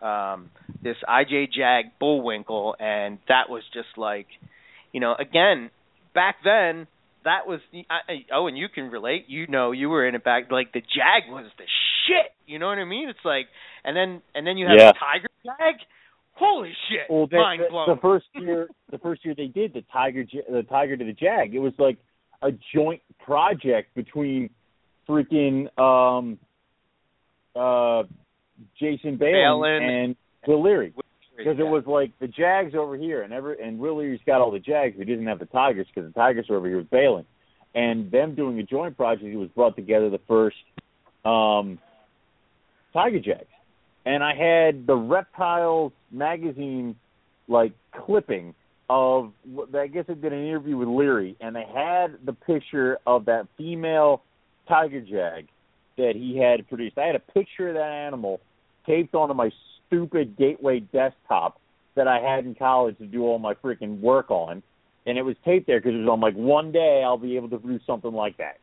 um 0.00 0.50
this 0.82 0.96
IJ 1.08 1.52
Jag 1.52 1.98
Bullwinkle 1.98 2.76
and 2.78 3.18
that 3.28 3.48
was 3.48 3.62
just 3.72 3.96
like, 3.96 4.26
you 4.92 5.00
know, 5.00 5.14
again, 5.18 5.70
back 6.14 6.36
then 6.44 6.86
that 7.24 7.46
was 7.46 7.60
I, 7.90 8.24
oh 8.32 8.46
and 8.46 8.56
you 8.56 8.68
can 8.68 8.90
relate 8.90 9.26
you 9.28 9.46
know 9.46 9.72
you 9.72 9.88
were 9.88 10.06
in 10.06 10.14
it 10.14 10.24
back 10.24 10.50
like 10.50 10.72
the 10.72 10.80
jag 10.80 11.28
was 11.28 11.46
the 11.58 11.64
shit 12.06 12.32
you 12.46 12.58
know 12.58 12.68
what 12.68 12.78
i 12.78 12.84
mean 12.84 13.08
it's 13.08 13.24
like 13.24 13.46
and 13.84 13.96
then 13.96 14.22
and 14.34 14.46
then 14.46 14.56
you 14.56 14.66
have 14.66 14.78
yeah. 14.78 14.92
the 14.92 14.98
tiger 14.98 15.28
jag 15.44 15.76
Holy 16.38 16.72
shit! 16.88 17.10
Well, 17.10 17.26
they, 17.26 17.36
Mind 17.36 17.62
the, 17.66 17.70
blown. 17.70 17.88
the 17.88 18.00
first 18.00 18.26
year, 18.34 18.68
the 18.90 18.98
first 18.98 19.24
year 19.24 19.34
they 19.36 19.46
did 19.48 19.72
the 19.72 19.82
Tiger, 19.92 20.24
the 20.50 20.62
Tiger 20.62 20.96
to 20.96 21.04
the 21.04 21.12
Jag. 21.12 21.54
It 21.54 21.58
was 21.58 21.72
like 21.78 21.98
a 22.42 22.50
joint 22.74 23.02
project 23.24 23.94
between 23.94 24.50
freaking 25.08 25.66
um, 25.78 26.38
uh, 27.56 28.04
Jason 28.78 29.16
Balin. 29.16 29.82
and 29.82 30.16
Will 30.46 30.62
Leary. 30.62 30.94
because 31.36 31.58
it 31.58 31.64
was 31.64 31.84
like 31.86 32.12
the 32.20 32.28
Jags 32.28 32.74
over 32.74 32.96
here, 32.96 33.22
and 33.22 33.32
every 33.32 33.60
and 33.62 33.78
Will 33.78 33.98
Leary's 33.98 34.20
got 34.26 34.40
all 34.40 34.50
the 34.52 34.60
Jags. 34.60 34.96
We 34.96 35.04
didn't 35.04 35.26
have 35.26 35.40
the 35.40 35.46
Tigers 35.46 35.86
because 35.92 36.08
the 36.08 36.14
Tigers 36.18 36.46
were 36.48 36.56
over 36.56 36.68
here 36.68 36.78
with 36.78 36.90
Balin, 36.90 37.24
and 37.74 38.10
them 38.10 38.34
doing 38.34 38.58
a 38.60 38.62
joint 38.62 38.96
project. 38.96 39.24
It 39.24 39.36
was 39.36 39.48
brought 39.54 39.76
together 39.76 40.08
the 40.10 40.20
first 40.28 40.56
um, 41.24 41.78
Tiger 42.92 43.18
Jags, 43.18 43.46
and 44.08 44.24
I 44.24 44.34
had 44.34 44.86
the 44.86 44.96
Reptiles 44.96 45.92
magazine 46.10 46.96
like 47.46 47.72
clipping 47.92 48.54
of 48.88 49.32
I 49.74 49.86
guess 49.86 50.06
I 50.08 50.14
did 50.14 50.32
an 50.32 50.46
interview 50.46 50.78
with 50.78 50.88
Leary, 50.88 51.36
and 51.42 51.54
they 51.54 51.66
had 51.74 52.16
the 52.24 52.32
picture 52.32 52.96
of 53.06 53.26
that 53.26 53.46
female 53.58 54.22
tiger 54.66 55.02
jag 55.02 55.48
that 55.98 56.12
he 56.14 56.38
had 56.38 56.66
produced. 56.68 56.96
I 56.96 57.04
had 57.06 57.16
a 57.16 57.20
picture 57.20 57.68
of 57.68 57.74
that 57.74 57.90
animal 57.90 58.40
taped 58.86 59.14
onto 59.14 59.34
my 59.34 59.50
stupid 59.86 60.38
Gateway 60.38 60.80
desktop 60.80 61.60
that 61.94 62.08
I 62.08 62.18
had 62.18 62.46
in 62.46 62.54
college 62.54 62.96
to 62.98 63.06
do 63.06 63.24
all 63.24 63.38
my 63.38 63.52
freaking 63.54 64.00
work 64.00 64.30
on, 64.30 64.62
and 65.04 65.18
it 65.18 65.22
was 65.22 65.36
taped 65.44 65.66
there 65.66 65.80
because 65.80 65.94
it 65.94 65.98
was 65.98 66.08
on 66.08 66.20
like 66.20 66.34
one 66.34 66.72
day 66.72 67.02
I'll 67.04 67.18
be 67.18 67.36
able 67.36 67.50
to 67.50 67.58
do 67.58 67.78
something 67.86 68.12
like 68.12 68.38
that. 68.38 68.56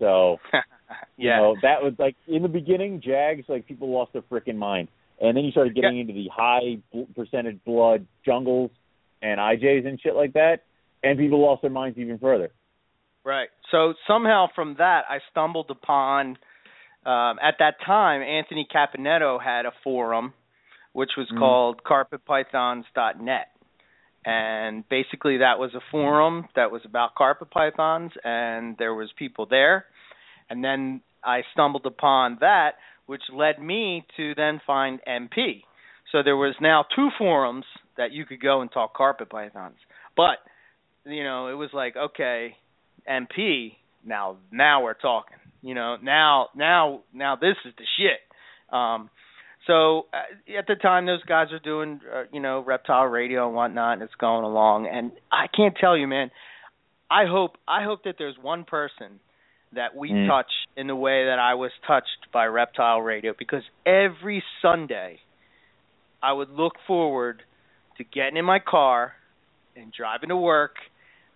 So, 0.00 0.38
yeah. 1.16 1.36
you 1.36 1.42
know, 1.42 1.56
that 1.62 1.82
was 1.82 1.94
like 1.98 2.16
in 2.26 2.42
the 2.42 2.48
beginning, 2.48 3.00
Jags 3.04 3.44
like 3.48 3.66
people 3.66 3.90
lost 3.90 4.12
their 4.12 4.22
freaking 4.22 4.56
mind, 4.56 4.88
and 5.20 5.36
then 5.36 5.44
you 5.44 5.50
started 5.50 5.74
getting 5.74 5.96
yeah. 5.96 6.02
into 6.02 6.14
the 6.14 6.28
high 6.34 6.78
percentage 7.14 7.58
blood 7.64 8.06
jungles 8.24 8.70
and 9.22 9.38
IJs 9.38 9.86
and 9.86 10.00
shit 10.00 10.14
like 10.14 10.32
that, 10.34 10.58
and 11.02 11.18
people 11.18 11.40
lost 11.40 11.62
their 11.62 11.70
minds 11.70 11.98
even 11.98 12.18
further. 12.18 12.50
Right. 13.24 13.48
So 13.70 13.94
somehow 14.06 14.46
from 14.54 14.76
that, 14.78 15.02
I 15.08 15.18
stumbled 15.30 15.70
upon. 15.70 16.38
Um, 17.04 17.38
at 17.42 17.56
that 17.58 17.74
time, 17.86 18.22
Anthony 18.22 18.66
Caponetto 18.74 19.42
had 19.42 19.66
a 19.66 19.72
forum, 19.82 20.34
which 20.92 21.10
was 21.16 21.26
mm. 21.32 21.38
called 21.38 21.82
CarpetPythons.net, 21.84 23.48
and 24.24 24.88
basically 24.88 25.38
that 25.38 25.58
was 25.58 25.74
a 25.74 25.80
forum 25.90 26.46
that 26.56 26.70
was 26.70 26.82
about 26.84 27.14
carpet 27.14 27.50
pythons, 27.50 28.12
and 28.22 28.76
there 28.78 28.94
was 28.94 29.10
people 29.18 29.46
there, 29.48 29.86
and 30.50 30.62
then 30.62 31.00
I 31.24 31.42
stumbled 31.52 31.86
upon 31.86 32.38
that, 32.40 32.72
which 33.06 33.22
led 33.32 33.60
me 33.60 34.04
to 34.16 34.34
then 34.34 34.60
find 34.66 35.00
MP. 35.08 35.62
So 36.12 36.22
there 36.22 36.36
was 36.36 36.54
now 36.60 36.84
two 36.94 37.08
forums 37.16 37.64
that 37.96 38.12
you 38.12 38.26
could 38.26 38.42
go 38.42 38.60
and 38.60 38.70
talk 38.70 38.94
carpet 38.94 39.30
pythons, 39.30 39.76
but 40.16 40.38
you 41.06 41.24
know 41.24 41.46
it 41.46 41.54
was 41.54 41.70
like 41.72 41.96
okay 41.96 42.56
MP, 43.08 43.74
now 44.04 44.36
now 44.50 44.82
we're 44.82 44.94
talking. 44.94 45.36
You 45.62 45.74
know, 45.74 45.96
now 46.02 46.48
now 46.56 47.00
now 47.12 47.36
this 47.36 47.56
is 47.64 47.72
the 47.76 47.84
shit. 47.96 48.20
Um, 48.74 49.10
so 49.66 50.06
uh, 50.12 50.58
at 50.58 50.66
the 50.66 50.74
time, 50.74 51.06
those 51.06 51.22
guys 51.24 51.48
are 51.52 51.58
doing 51.58 52.00
uh, 52.12 52.24
you 52.32 52.40
know 52.40 52.60
reptile 52.60 53.06
radio 53.06 53.46
and 53.46 53.54
whatnot, 53.54 53.94
and 53.94 54.02
it's 54.02 54.14
going 54.14 54.44
along. 54.44 54.88
And 54.92 55.12
I 55.30 55.46
can't 55.54 55.76
tell 55.78 55.96
you, 55.96 56.06
man. 56.06 56.30
I 57.10 57.26
hope 57.26 57.56
I 57.66 57.84
hope 57.84 58.04
that 58.04 58.16
there's 58.18 58.36
one 58.40 58.64
person 58.64 59.20
that 59.74 59.94
we 59.94 60.10
mm. 60.10 60.28
touch 60.28 60.50
in 60.76 60.86
the 60.86 60.96
way 60.96 61.26
that 61.26 61.38
I 61.38 61.54
was 61.54 61.70
touched 61.86 62.32
by 62.32 62.46
reptile 62.46 63.00
radio 63.00 63.34
because 63.38 63.62
every 63.86 64.42
Sunday 64.62 65.20
I 66.22 66.32
would 66.32 66.50
look 66.50 66.74
forward 66.86 67.42
to 67.98 68.04
getting 68.04 68.36
in 68.36 68.44
my 68.44 68.58
car 68.58 69.12
and 69.76 69.92
driving 69.92 70.30
to 70.30 70.36
work 70.36 70.76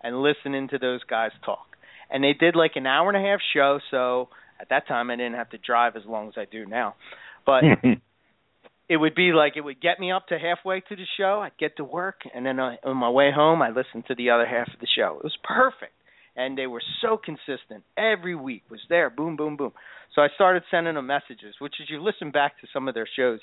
and 0.01 0.21
listening 0.21 0.67
to 0.69 0.77
those 0.77 1.01
guys 1.03 1.31
talk. 1.45 1.65
And 2.11 2.23
they 2.23 2.33
did 2.33 2.55
like 2.55 2.73
an 2.75 2.85
hour 2.85 3.09
and 3.09 3.17
a 3.17 3.27
half 3.27 3.39
show, 3.53 3.79
so 3.89 4.29
at 4.59 4.69
that 4.69 4.87
time 4.87 5.09
I 5.09 5.15
didn't 5.15 5.35
have 5.35 5.49
to 5.51 5.57
drive 5.57 5.95
as 5.95 6.03
long 6.05 6.27
as 6.27 6.33
I 6.37 6.45
do 6.45 6.65
now. 6.65 6.95
But 7.45 7.63
it 8.89 8.97
would 8.97 9.15
be 9.15 9.31
like 9.31 9.53
it 9.55 9.61
would 9.61 9.81
get 9.81 9.99
me 9.99 10.11
up 10.11 10.27
to 10.27 10.37
halfway 10.37 10.81
to 10.81 10.95
the 10.95 11.05
show, 11.17 11.39
I'd 11.41 11.57
get 11.57 11.77
to 11.77 11.83
work, 11.83 12.21
and 12.33 12.45
then 12.45 12.59
uh, 12.59 12.75
on 12.83 12.97
my 12.97 13.09
way 13.09 13.31
home 13.33 13.61
I 13.61 13.69
listened 13.69 14.05
to 14.07 14.15
the 14.15 14.29
other 14.29 14.45
half 14.45 14.67
of 14.73 14.79
the 14.79 14.87
show. 14.95 15.17
It 15.17 15.23
was 15.23 15.37
perfect. 15.43 15.93
And 16.35 16.57
they 16.57 16.67
were 16.67 16.81
so 17.01 17.17
consistent. 17.17 17.83
Every 17.97 18.35
week 18.35 18.63
was 18.69 18.81
there, 18.89 19.09
boom, 19.09 19.35
boom, 19.37 19.55
boom. 19.55 19.71
So 20.13 20.21
I 20.21 20.27
started 20.35 20.63
sending 20.69 20.95
them 20.95 21.07
messages, 21.07 21.55
which 21.59 21.75
is 21.79 21.89
you 21.89 22.01
listen 22.03 22.31
back 22.31 22.59
to 22.61 22.67
some 22.73 22.87
of 22.87 22.93
their 22.93 23.07
shows, 23.15 23.39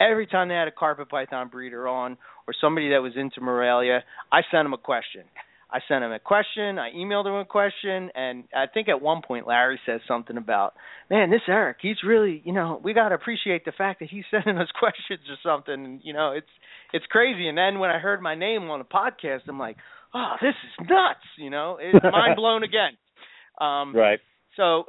every 0.00 0.26
time 0.26 0.48
they 0.48 0.54
had 0.54 0.68
a 0.68 0.72
carpet 0.72 1.08
python 1.08 1.48
breeder 1.48 1.86
on 1.86 2.16
or 2.46 2.54
somebody 2.60 2.90
that 2.90 3.02
was 3.02 3.12
into 3.16 3.40
Morelia, 3.40 4.02
I 4.30 4.40
sent 4.50 4.64
them 4.64 4.72
a 4.72 4.78
question. 4.78 5.22
I 5.72 5.80
sent 5.88 6.04
him 6.04 6.12
a 6.12 6.18
question. 6.18 6.78
I 6.78 6.90
emailed 6.92 7.26
him 7.26 7.34
a 7.34 7.46
question, 7.46 8.10
and 8.14 8.44
I 8.54 8.66
think 8.66 8.88
at 8.90 9.00
one 9.00 9.22
point 9.26 9.46
Larry 9.46 9.80
says 9.86 10.02
something 10.06 10.36
about, 10.36 10.74
"Man, 11.08 11.30
this 11.30 11.40
Eric, 11.48 11.78
he's 11.80 12.02
really, 12.02 12.42
you 12.44 12.52
know, 12.52 12.78
we 12.84 12.92
got 12.92 13.08
to 13.08 13.14
appreciate 13.14 13.64
the 13.64 13.72
fact 13.72 14.00
that 14.00 14.10
he's 14.10 14.24
sending 14.30 14.58
us 14.58 14.68
questions 14.78 15.20
or 15.30 15.36
something." 15.42 16.00
You 16.04 16.12
know, 16.12 16.32
it's 16.32 16.50
it's 16.92 17.06
crazy. 17.06 17.48
And 17.48 17.56
then 17.56 17.78
when 17.78 17.88
I 17.88 17.98
heard 17.98 18.20
my 18.20 18.34
name 18.34 18.70
on 18.70 18.80
the 18.80 18.84
podcast, 18.84 19.48
I'm 19.48 19.58
like, 19.58 19.78
"Oh, 20.14 20.34
this 20.40 20.54
is 20.54 20.88
nuts!" 20.88 21.26
You 21.38 21.50
know, 21.50 21.78
it's 21.80 22.02
mind 22.12 22.36
blown 22.36 22.62
again. 22.62 22.96
Um, 23.60 23.94
right. 23.94 24.20
So, 24.56 24.84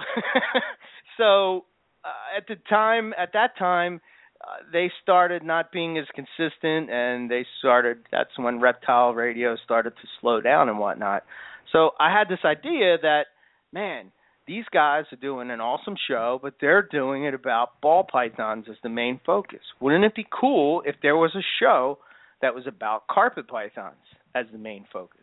so 1.18 1.66
uh, 2.04 2.38
at 2.38 2.48
the 2.48 2.56
time, 2.70 3.14
at 3.18 3.34
that 3.34 3.58
time 3.58 4.02
uh, 4.42 4.64
they 4.72 4.92
started 5.02 5.44
not 5.44 5.72
being 5.72 5.98
as 5.98 6.06
consistent, 6.14 6.90
and 6.90 7.30
they 7.30 7.46
started. 7.60 8.00
That's 8.12 8.38
when 8.38 8.60
reptile 8.60 9.14
radio 9.14 9.56
started 9.64 9.92
to 9.92 10.08
slow 10.20 10.42
down 10.42 10.70
and 10.70 10.80
whatnot. 10.80 11.24
So 11.72 11.92
I 12.00 12.12
had 12.12 12.28
this 12.28 12.44
idea 12.44 12.98
that, 13.02 13.24
man, 13.72 14.12
these 14.46 14.66
guys 14.74 15.06
are 15.12 15.18
doing 15.18 15.50
an 15.50 15.62
awesome 15.62 15.96
show, 16.08 16.40
but 16.42 16.56
they're 16.60 16.82
doing 16.82 17.24
it 17.24 17.34
about 17.34 17.80
ball 17.82 18.06
pythons 18.10 18.66
as 18.70 18.76
the 18.84 18.90
main 18.90 19.22
focus. 19.26 19.62
Wouldn't 19.80 20.04
it 20.04 20.16
be 20.16 20.28
cool 20.30 20.84
if 20.86 20.96
there 21.02 21.16
was 21.16 21.34
a 21.36 21.46
show 21.60 22.00
that 22.42 22.54
was 22.54 22.68
about 22.68 23.08
carpet 23.08 23.48
pythons 23.48 23.96
as 24.36 24.46
the 24.52 24.58
main 24.58 24.86
focus? 24.92 25.22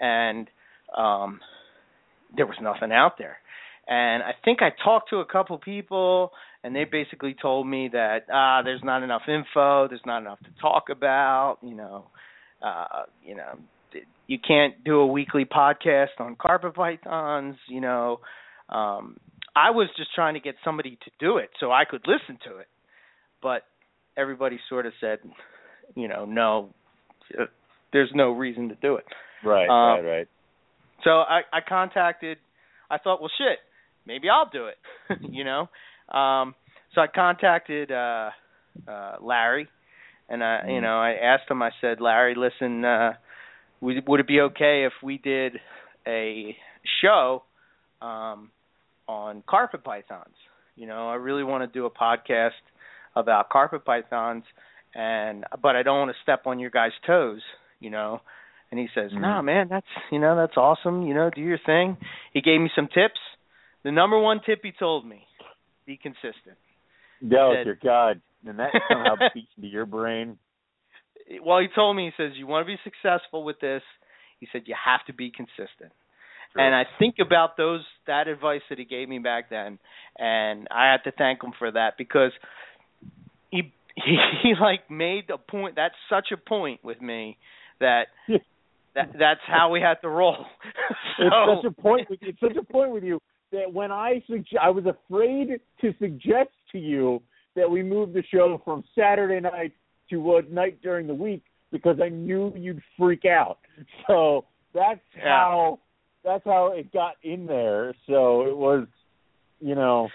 And 0.00 0.48
um, 0.96 1.40
there 2.36 2.46
was 2.46 2.56
nothing 2.60 2.92
out 2.92 3.18
there. 3.18 3.38
And 3.86 4.22
I 4.22 4.32
think 4.44 4.60
I 4.60 4.68
talked 4.84 5.10
to 5.10 5.16
a 5.16 5.24
couple 5.24 5.56
people, 5.58 6.32
and 6.62 6.76
they 6.76 6.84
basically 6.84 7.34
told 7.40 7.66
me 7.66 7.88
that 7.92 8.26
ah, 8.30 8.60
there's 8.62 8.82
not 8.84 9.02
enough 9.02 9.22
info, 9.28 9.88
there's 9.88 10.02
not 10.04 10.18
enough 10.18 10.38
to 10.40 10.50
talk 10.60 10.90
about. 10.90 11.56
You 11.62 11.74
know, 11.74 12.04
uh, 12.62 13.04
you 13.24 13.34
know, 13.34 13.58
you 14.26 14.38
can't 14.38 14.84
do 14.84 14.98
a 14.98 15.06
weekly 15.06 15.46
podcast 15.46 16.18
on 16.18 16.36
carpet 16.36 16.74
pythons. 16.74 17.56
You 17.66 17.80
know, 17.80 18.20
um, 18.68 19.16
I 19.56 19.70
was 19.70 19.88
just 19.96 20.14
trying 20.14 20.34
to 20.34 20.40
get 20.40 20.56
somebody 20.64 20.98
to 21.04 21.10
do 21.18 21.38
it 21.38 21.50
so 21.58 21.72
I 21.72 21.84
could 21.84 22.02
listen 22.06 22.38
to 22.44 22.58
it, 22.58 22.68
but 23.42 23.62
everybody 24.16 24.60
sort 24.68 24.84
of 24.86 24.92
said, 25.00 25.18
you 25.94 26.08
know, 26.08 26.24
no, 26.26 26.74
uh, 27.40 27.46
there's 27.92 28.10
no 28.14 28.32
reason 28.32 28.68
to 28.68 28.74
do 28.76 28.96
it. 28.96 29.04
Right, 29.44 29.68
um, 29.68 30.04
right, 30.04 30.18
right. 30.18 30.28
So 31.04 31.10
I, 31.10 31.40
I 31.52 31.60
contacted. 31.66 32.38
I 32.90 32.98
thought, 32.98 33.20
well, 33.20 33.30
shit 33.38 33.58
maybe 34.08 34.28
I'll 34.28 34.48
do 34.50 34.66
it. 34.66 34.78
you 35.30 35.44
know. 35.44 35.68
Um, 36.12 36.56
so 36.94 37.02
I 37.02 37.06
contacted 37.14 37.92
uh, 37.92 38.30
uh, 38.88 39.16
Larry, 39.20 39.68
and 40.28 40.42
I, 40.42 40.62
you 40.66 40.80
mm. 40.80 40.82
know, 40.82 40.98
I 40.98 41.10
asked 41.12 41.48
him. 41.48 41.62
I 41.62 41.70
said, 41.80 42.00
Larry, 42.00 42.34
listen, 42.34 42.84
uh, 42.84 43.12
would, 43.80 44.08
would 44.08 44.20
it 44.20 44.26
be 44.26 44.40
okay 44.40 44.86
if 44.86 44.92
we 45.02 45.18
did 45.18 45.52
a 46.06 46.56
show 47.02 47.44
um, 48.00 48.50
on 49.06 49.44
carpet 49.46 49.84
pythons? 49.84 50.34
You 50.74 50.86
know, 50.86 51.08
I 51.08 51.16
really 51.16 51.44
want 51.44 51.70
to 51.70 51.78
do 51.78 51.84
a 51.84 51.90
podcast 51.90 52.50
about 53.14 53.50
carpet 53.50 53.84
pythons, 53.84 54.44
and 54.94 55.44
but 55.62 55.76
I 55.76 55.82
don't 55.82 55.98
want 55.98 56.10
to 56.10 56.16
step 56.22 56.46
on 56.46 56.58
your 56.58 56.70
guys' 56.70 56.92
toes. 57.06 57.42
You 57.80 57.90
know. 57.90 58.20
And 58.70 58.78
he 58.78 58.88
says, 58.94 59.12
mm-hmm. 59.12 59.22
"No, 59.22 59.28
nah, 59.28 59.42
man, 59.42 59.68
that's 59.70 59.86
you 60.12 60.18
know 60.18 60.36
that's 60.36 60.56
awesome. 60.58 61.06
You 61.06 61.14
know, 61.14 61.30
do 61.34 61.40
your 61.40 61.58
thing." 61.64 61.96
He 62.34 62.42
gave 62.42 62.60
me 62.60 62.70
some 62.76 62.86
tips, 62.86 63.18
the 63.84 63.92
number 63.92 64.18
one 64.18 64.40
tip 64.44 64.60
he 64.62 64.72
told 64.78 65.06
me: 65.06 65.26
be 65.86 65.96
consistent. 65.96 66.58
No, 67.20 67.54
said, 67.54 67.64
dear 67.64 67.78
God, 67.82 68.20
and 68.46 68.58
that 68.58 68.70
somehow 68.88 69.14
beats 69.34 69.48
into 69.56 69.68
your 69.68 69.86
brain. 69.86 70.38
Well, 71.42 71.60
he 71.60 71.68
told 71.74 71.96
me 71.96 72.12
he 72.16 72.22
says 72.22 72.32
you 72.36 72.46
want 72.46 72.66
to 72.66 72.72
be 72.72 72.78
successful 72.84 73.44
with 73.44 73.60
this. 73.60 73.82
He 74.40 74.48
said 74.52 74.62
you 74.66 74.74
have 74.84 75.04
to 75.06 75.12
be 75.12 75.30
consistent. 75.30 75.92
And 76.54 76.74
I 76.74 76.84
think 76.98 77.16
about 77.24 77.56
those 77.56 77.84
that 78.06 78.26
advice 78.26 78.62
that 78.68 78.78
he 78.78 78.84
gave 78.84 79.08
me 79.08 79.18
back 79.18 79.48
then, 79.48 79.78
and 80.18 80.66
I 80.70 80.90
have 80.92 81.04
to 81.04 81.12
thank 81.12 81.42
him 81.42 81.52
for 81.58 81.70
that 81.70 81.94
because 81.96 82.32
he 83.50 83.72
he, 83.94 84.16
he 84.42 84.54
like 84.60 84.90
made 84.90 85.30
a 85.30 85.38
point. 85.38 85.76
That's 85.76 85.94
such 86.10 86.28
a 86.32 86.36
point 86.36 86.82
with 86.82 87.00
me 87.00 87.38
that 87.80 88.06
that 88.94 89.12
that's 89.18 89.40
how 89.46 89.70
we 89.70 89.80
had 89.80 89.94
to 90.02 90.08
roll. 90.08 90.46
so, 91.18 91.24
it's 91.26 91.62
such 91.62 91.72
a 91.72 91.82
point. 91.82 92.10
With, 92.10 92.18
it's 92.22 92.40
such 92.40 92.56
a 92.56 92.64
point 92.64 92.90
with 92.90 93.04
you 93.04 93.20
that 93.52 93.72
when 93.72 93.92
I 93.92 94.22
suggest, 94.26 94.56
I 94.60 94.70
was 94.70 94.84
afraid 94.86 95.60
to 95.80 95.94
suggest 95.98 96.50
to 96.72 96.78
you 96.78 97.22
that 97.56 97.70
we 97.70 97.82
move 97.82 98.12
the 98.12 98.22
show 98.32 98.60
from 98.64 98.84
Saturday 98.96 99.40
night 99.40 99.72
to 100.10 100.36
a 100.36 100.42
night 100.42 100.80
during 100.82 101.06
the 101.06 101.14
week 101.14 101.42
because 101.70 101.98
I 102.02 102.08
knew 102.08 102.52
you'd 102.56 102.82
freak 102.98 103.24
out. 103.24 103.58
So 104.06 104.44
that's 104.74 105.00
yeah. 105.16 105.24
how 105.24 105.80
that's 106.24 106.44
how 106.44 106.72
it 106.72 106.92
got 106.92 107.14
in 107.22 107.46
there. 107.46 107.94
So 108.06 108.42
it 108.42 108.56
was, 108.56 108.86
you 109.60 109.74
know, 109.74 110.08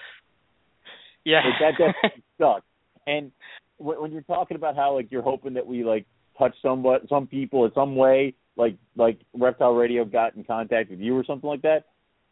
yeah, 1.26 1.42
that 1.60 1.72
definitely 1.78 2.24
sucked. 2.40 2.66
And 3.08 3.32
when, 3.78 4.02
when 4.02 4.12
you're 4.12 4.22
talking 4.22 4.56
about 4.56 4.76
how 4.76 4.96
like 4.96 5.12
you're 5.12 5.22
hoping 5.22 5.54
that 5.54 5.66
we 5.66 5.84
like 5.84 6.06
touch 6.38 6.56
somewhat 6.62 7.08
some 7.10 7.28
people 7.28 7.66
in 7.66 7.72
some 7.74 7.96
way, 7.96 8.34
like 8.56 8.76
like 8.96 9.20
Reptile 9.34 9.74
Radio 9.74 10.06
got 10.06 10.36
in 10.36 10.44
contact 10.44 10.90
with 10.90 11.00
you 11.00 11.18
or 11.18 11.24
something 11.24 11.50
like 11.50 11.62
that. 11.64 11.86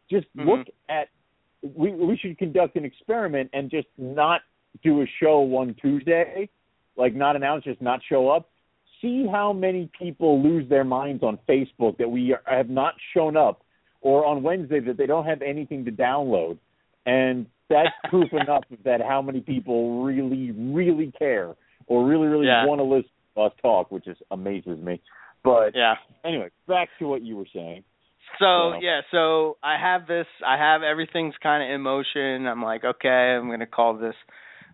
Just 0.10 0.28
Mhm. 0.36 0.46
look 0.46 0.68
at 0.90 1.10
we 1.76 1.92
we 1.92 2.18
should 2.18 2.38
conduct 2.38 2.76
an 2.76 2.86
experiment 2.86 3.50
and 3.54 3.70
just 3.70 3.88
not 3.98 4.42
do 4.84 5.02
a 5.02 5.06
show 5.20 5.42
one 5.42 5.74
Tuesday, 5.76 6.50
like 6.96 7.14
not 7.14 7.36
announce, 7.36 7.64
just 7.64 7.82
not 7.82 8.02
show 8.04 8.30
up. 8.30 8.50
See 9.02 9.26
how 9.28 9.52
many 9.52 9.90
people 9.98 10.42
lose 10.42 10.68
their 10.70 10.84
minds 10.84 11.24
on 11.24 11.38
Facebook 11.48 11.98
that 11.98 12.10
we 12.10 12.34
are, 12.34 12.42
have 12.46 12.70
not 12.70 12.94
shown 13.14 13.36
up, 13.36 13.64
or 14.02 14.26
on 14.26 14.44
Wednesday 14.44 14.80
that 14.80 14.98
they 14.98 15.08
don't 15.08 15.26
have 15.26 15.42
anything 15.42 15.86
to 15.86 15.92
download, 15.92 16.58
and 17.06 17.48
that's 17.68 17.96
proof 18.10 18.32
enough 18.34 18.64
that 18.84 19.02
how 19.02 19.22
many 19.22 19.42
people 19.42 20.04
really, 20.04 20.52
really 20.52 21.12
care 21.12 21.56
or 21.88 22.06
really, 22.06 22.28
really 22.28 22.48
Yeah. 22.48 22.66
want 22.66 22.80
to 22.80 22.84
listen 22.84 23.10
us 23.38 23.52
talk, 23.62 23.92
which 23.92 24.08
is 24.08 24.18
amazes 24.32 24.80
me. 24.80 25.02
But 25.44 25.76
Yeah. 25.76 25.96
anyway, 26.24 26.50
back 26.68 26.90
to 27.00 27.08
what 27.08 27.22
you 27.22 27.38
were 27.38 27.48
saying. 27.54 27.84
So 28.40 28.74
So- 28.74 28.80
yeah, 28.80 29.02
so 29.12 29.58
I 29.64 29.78
have 29.78 30.08
this. 30.08 30.28
I 30.46 30.58
have 30.58 30.84
everything's 30.84 31.38
kind 31.38 31.64
of 31.64 31.70
in 31.70 31.82
motion. 31.82 32.48
I'm 32.48 32.64
like, 32.64 32.84
okay, 32.86 33.36
I'm 33.36 33.50
gonna 33.50 33.66
call 33.66 33.94
this 33.96 34.16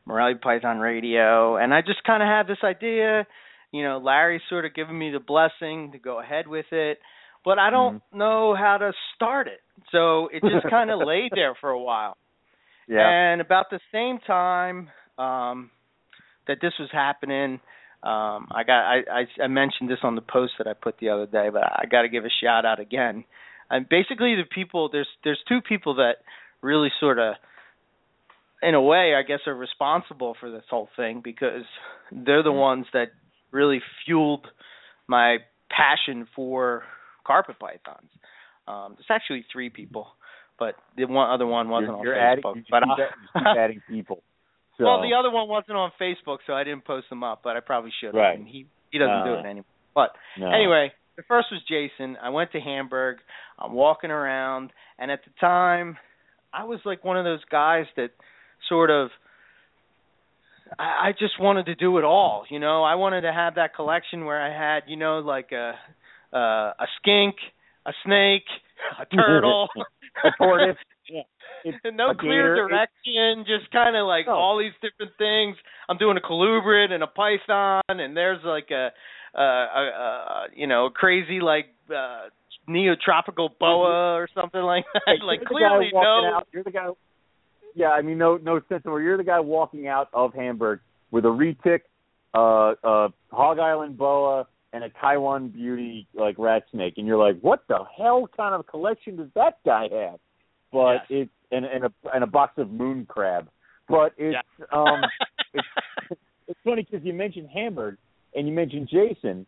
Morelia 0.06 0.36
Python 0.38 0.80
Radio, 0.80 1.58
and 1.58 1.74
I 1.74 1.82
just 1.82 2.04
kind 2.04 2.22
of 2.22 2.30
have 2.30 2.48
this 2.48 2.64
idea. 2.64 3.26
You 3.72 3.84
know, 3.84 3.98
Larry's 3.98 4.42
sort 4.48 4.66
of 4.66 4.74
giving 4.74 4.98
me 4.98 5.10
the 5.12 5.20
blessing 5.20 5.92
to 5.92 5.98
go 6.00 6.20
ahead 6.20 6.48
with 6.48 6.72
it, 6.72 7.00
but 7.44 7.60
I 7.60 7.70
don't 7.70 8.02
know 8.14 8.56
how 8.56 8.78
to 8.78 8.94
start 9.16 9.48
it. 9.48 9.62
So 9.92 10.28
it 10.28 10.42
just 10.42 10.66
kind 10.70 10.90
of 10.90 11.00
laid 11.06 11.32
there 11.36 11.56
for 11.56 11.70
a 11.70 11.80
while. 11.80 12.16
Yeah. 12.88 13.08
And 13.08 13.42
about 13.42 13.70
the 13.70 13.82
same 13.92 14.20
time 14.20 14.90
um, 15.18 15.72
that 16.48 16.60
this 16.62 16.74
was 16.80 16.90
happening, 16.92 17.60
um, 18.04 18.48
I 18.52 18.64
got 18.66 18.82
I, 18.84 18.98
I 19.12 19.44
I 19.44 19.48
mentioned 19.48 19.90
this 19.90 20.00
on 20.04 20.16
the 20.16 20.22
post 20.22 20.54
that 20.60 20.68
I 20.68 20.74
put 20.74 20.98
the 21.00 21.10
other 21.10 21.26
day, 21.26 21.50
but 21.52 21.64
I 21.64 21.86
got 21.90 22.04
to 22.04 22.10
give 22.10 22.26
a 22.26 22.30
shout 22.44 22.66
out 22.66 22.80
again. 22.80 23.24
And 23.70 23.88
basically, 23.90 24.36
the 24.36 24.44
people 24.50 24.90
there's 24.92 25.08
there's 25.24 25.40
two 25.48 25.60
people 25.68 25.96
that 25.96 26.18
really 26.62 26.90
sort 27.00 27.20
of, 27.20 27.36
in 28.62 28.74
a 28.76 28.82
way, 28.82 29.14
I 29.16 29.24
guess, 29.28 29.40
are 29.48 29.56
responsible 29.56 30.36
for 30.40 30.50
this 30.52 30.64
whole 30.70 30.90
thing 30.96 31.22
because 31.24 31.64
they're 32.12 32.44
the 32.44 32.52
ones 32.52 32.86
that 32.94 33.10
really 33.52 33.82
fueled 34.06 34.46
my 35.08 35.38
passion 35.70 36.28
for 36.36 36.84
carpet 37.26 37.58
pythons. 37.60 38.10
Um, 38.68 38.96
there's 38.98 39.08
actually 39.10 39.46
three 39.52 39.70
people, 39.70 40.08
but 40.60 40.76
the 40.96 41.06
one 41.06 41.30
other 41.30 41.46
one 41.48 41.70
wasn't 41.70 41.98
you're, 42.04 42.16
you're 42.16 42.20
on 42.20 42.32
adding, 42.32 42.44
Facebook. 42.44 42.56
you 42.56 42.64
but 42.70 42.84
keep, 42.84 42.90
I'll- 42.90 42.98
you 42.98 43.42
keep 43.42 43.58
adding 43.58 43.82
people. 43.90 44.24
So, 44.78 44.86
well, 44.86 45.02
the 45.02 45.16
other 45.18 45.32
one 45.32 45.48
wasn't 45.48 45.78
on 45.78 45.92
Facebook, 46.00 46.38
so 46.46 46.54
I 46.54 46.64
didn't 46.64 46.86
post 46.86 47.10
them 47.10 47.24
up, 47.24 47.42
but 47.44 47.58
I 47.58 47.62
probably 47.62 47.92
should. 48.00 48.14
Right. 48.14 48.38
And 48.38 48.48
he 48.48 48.66
he 48.92 49.00
doesn't 49.00 49.26
do 49.26 49.34
Uh, 49.36 49.40
it 49.40 49.46
anymore. 49.46 49.66
But 49.96 50.12
no. 50.38 50.50
anyway, 50.52 50.92
the 51.16 51.24
first 51.24 51.48
was 51.52 51.62
Jason. 51.68 52.18
I 52.22 52.30
went 52.30 52.52
to 52.52 52.60
Hamburg. 52.60 53.18
I'm 53.58 53.74
walking 53.74 54.12
around, 54.12 54.72
and 55.00 55.10
at 55.12 55.22
the 55.26 55.32
time, 55.40 55.98
I 56.54 56.66
was 56.66 56.80
like 56.86 57.04
one 57.04 57.18
of 57.18 57.26
those 57.26 57.44
guys 57.50 57.86
that 57.96 58.12
sort 58.70 58.92
of. 58.92 59.10
I 60.78 61.10
I 61.10 61.12
just 61.18 61.40
wanted 61.40 61.66
to 61.68 61.76
do 61.76 61.98
it 61.98 62.04
all, 62.04 62.46
you 62.50 62.60
know. 62.60 62.84
I 62.84 62.96
wanted 62.96 63.22
to 63.22 63.34
have 63.34 63.56
that 63.56 63.74
collection 63.76 64.26
where 64.26 64.42
I 64.42 64.52
had, 64.54 64.84
you 64.88 64.98
know, 64.98 65.20
like 65.20 65.52
a 65.52 65.74
uh, 66.34 66.38
a 66.38 66.88
skink, 67.00 67.36
a 67.86 67.94
snake, 68.06 68.46
a 69.00 69.06
turtle, 69.08 69.70
a 70.24 70.30
tortoise. 70.38 70.78
Yeah. 71.10 71.22
No 71.94 72.14
clear 72.14 72.56
gator. 72.56 72.68
direction, 72.68 73.46
just 73.46 73.72
kind 73.72 73.96
of 73.96 74.06
like 74.08 74.28
No. 74.28 74.34
all 74.34 74.58
these 74.60 74.74
different 74.82 75.12
things. 75.18 75.56
I'm 75.90 75.98
doing 75.98 76.18
a 76.18 76.22
colubrid 76.22 76.92
and 76.92 77.04
a 77.04 77.08
python, 77.08 77.82
and 77.88 78.16
there's 78.16 78.44
like 78.44 78.70
a, 78.72 78.92
uh, 79.38 79.42
a, 79.42 79.82
a 79.82 80.46
you 80.56 80.68
know, 80.68 80.88
a 80.88 80.92
crazy 80.92 81.40
like 81.40 81.68
uh 81.90 82.28
neotropical 82.70 83.50
boa 83.60 84.14
or 84.16 84.28
something 84.36 84.62
like 84.62 84.86
that. 84.94 85.02
Hey, 85.06 85.14
like 85.24 85.40
you're 85.50 85.60
the 85.60 85.66
guy 85.66 85.70
clearly 85.70 85.90
no. 85.94 86.36
Out, 86.36 86.48
you're 86.54 86.64
the 86.64 86.72
guy. 86.72 86.88
Yeah, 87.76 87.90
I 87.90 88.02
mean, 88.02 88.18
no, 88.18 88.38
no 88.38 88.60
sense 88.70 88.84
where 88.86 89.02
you're 89.02 89.18
the 89.18 89.24
guy 89.24 89.40
walking 89.40 89.88
out 89.88 90.10
of 90.14 90.34
Hamburg 90.34 90.80
with 91.12 91.26
a 91.26 91.30
retic, 91.30 91.82
uh, 92.34 92.74
uh, 92.86 93.10
Hog 93.32 93.60
Island 93.60 93.98
boa, 93.98 94.48
and 94.74 94.84
a 94.84 94.90
Taiwan 94.90 95.50
beauty 95.50 96.08
like 96.14 96.36
rat 96.38 96.64
snake, 96.72 96.96
and 96.98 97.06
you're 97.08 97.18
like, 97.24 97.40
what 97.42 97.64
the 97.70 97.80
hell 97.98 98.28
kind 98.36 98.56
of 98.56 98.66
collection 98.68 99.16
does 99.18 99.30
that 99.36 99.60
guy 99.66 99.88
have? 99.92 100.20
But 100.72 100.94
Yes. 100.94 101.06
it's 101.10 101.32
and 101.52 101.66
and 101.66 101.86
a 101.86 101.92
and 102.14 102.24
a 102.24 102.28
box 102.28 102.58
of 102.58 102.70
moon 102.72 103.06
crab. 103.08 103.48
But 103.88 104.14
it's 104.18 104.38
um, 104.72 105.04
it's 105.54 105.68
it's 106.48 106.60
funny 106.64 106.84
because 106.90 107.06
you 107.06 107.14
mentioned 107.14 107.50
Hamburg 107.54 107.98
and 108.36 108.48
you 108.48 108.54
mentioned 108.54 108.90
Jason, 108.92 109.46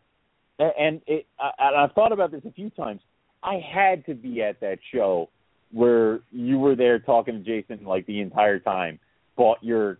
a- 0.58 0.70
and 0.78 1.00
it 1.06 1.26
I, 1.38 1.50
and 1.58 1.76
I've 1.76 1.92
thought 1.92 2.12
about 2.12 2.30
this 2.30 2.42
a 2.46 2.52
few 2.52 2.70
times. 2.70 3.00
I 3.42 3.58
had 3.72 4.04
to 4.06 4.14
be 4.14 4.42
at 4.42 4.60
that 4.60 4.78
show 4.92 5.30
where 5.72 6.20
you 6.30 6.58
were 6.58 6.74
there 6.76 6.98
talking 6.98 7.34
to 7.34 7.40
Jason 7.40 7.84
like 7.86 8.04
the 8.06 8.20
entire 8.20 8.58
time, 8.58 8.98
bought 9.36 9.58
your 9.62 9.98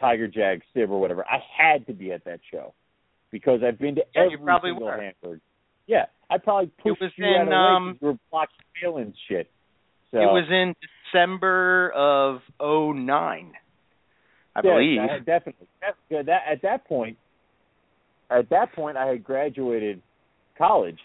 Tiger 0.00 0.26
Jag 0.26 0.62
Sib 0.74 0.90
or 0.90 1.00
whatever. 1.00 1.24
I 1.28 1.38
had 1.56 1.86
to 1.86 1.92
be 1.92 2.10
at 2.12 2.24
that 2.24 2.40
show 2.50 2.72
because 3.30 3.60
I've 3.62 3.78
been 3.78 3.94
to 3.96 4.02
Yeah, 4.14 4.22
you 4.24 4.32
every 4.34 4.44
probably 4.44 4.70
single 4.70 4.86
were. 4.86 5.00
Hamburg. 5.00 5.40
Yeah, 5.86 6.06
I 6.28 6.38
probably 6.38 6.70
pushed 6.82 7.16
you 7.18 7.24
out 7.26 7.42
of 7.42 7.42
in, 7.42 7.48
way 7.48 7.54
'cause 7.54 7.76
um, 7.76 7.98
you 8.00 8.06
were 8.08 8.18
blocking 8.32 8.56
Phelan's 8.80 9.16
shit. 9.28 9.48
So, 10.16 10.22
It 10.22 10.32
was 10.32 10.44
in 10.50 10.74
December 11.12 11.90
of 11.94 12.40
'09, 12.58 13.52
I 14.54 14.60
yeah, 14.64 14.72
believe. 14.72 14.98
I 15.00 15.18
definitely. 15.18 15.66
That, 15.82 15.94
yeah, 16.08 16.22
that 16.22 16.40
at 16.50 16.62
that 16.62 16.86
point, 16.86 17.18
at 18.30 18.48
that 18.48 18.72
point, 18.72 18.96
I 18.96 19.06
had 19.08 19.22
graduated 19.22 20.00
college, 20.56 20.98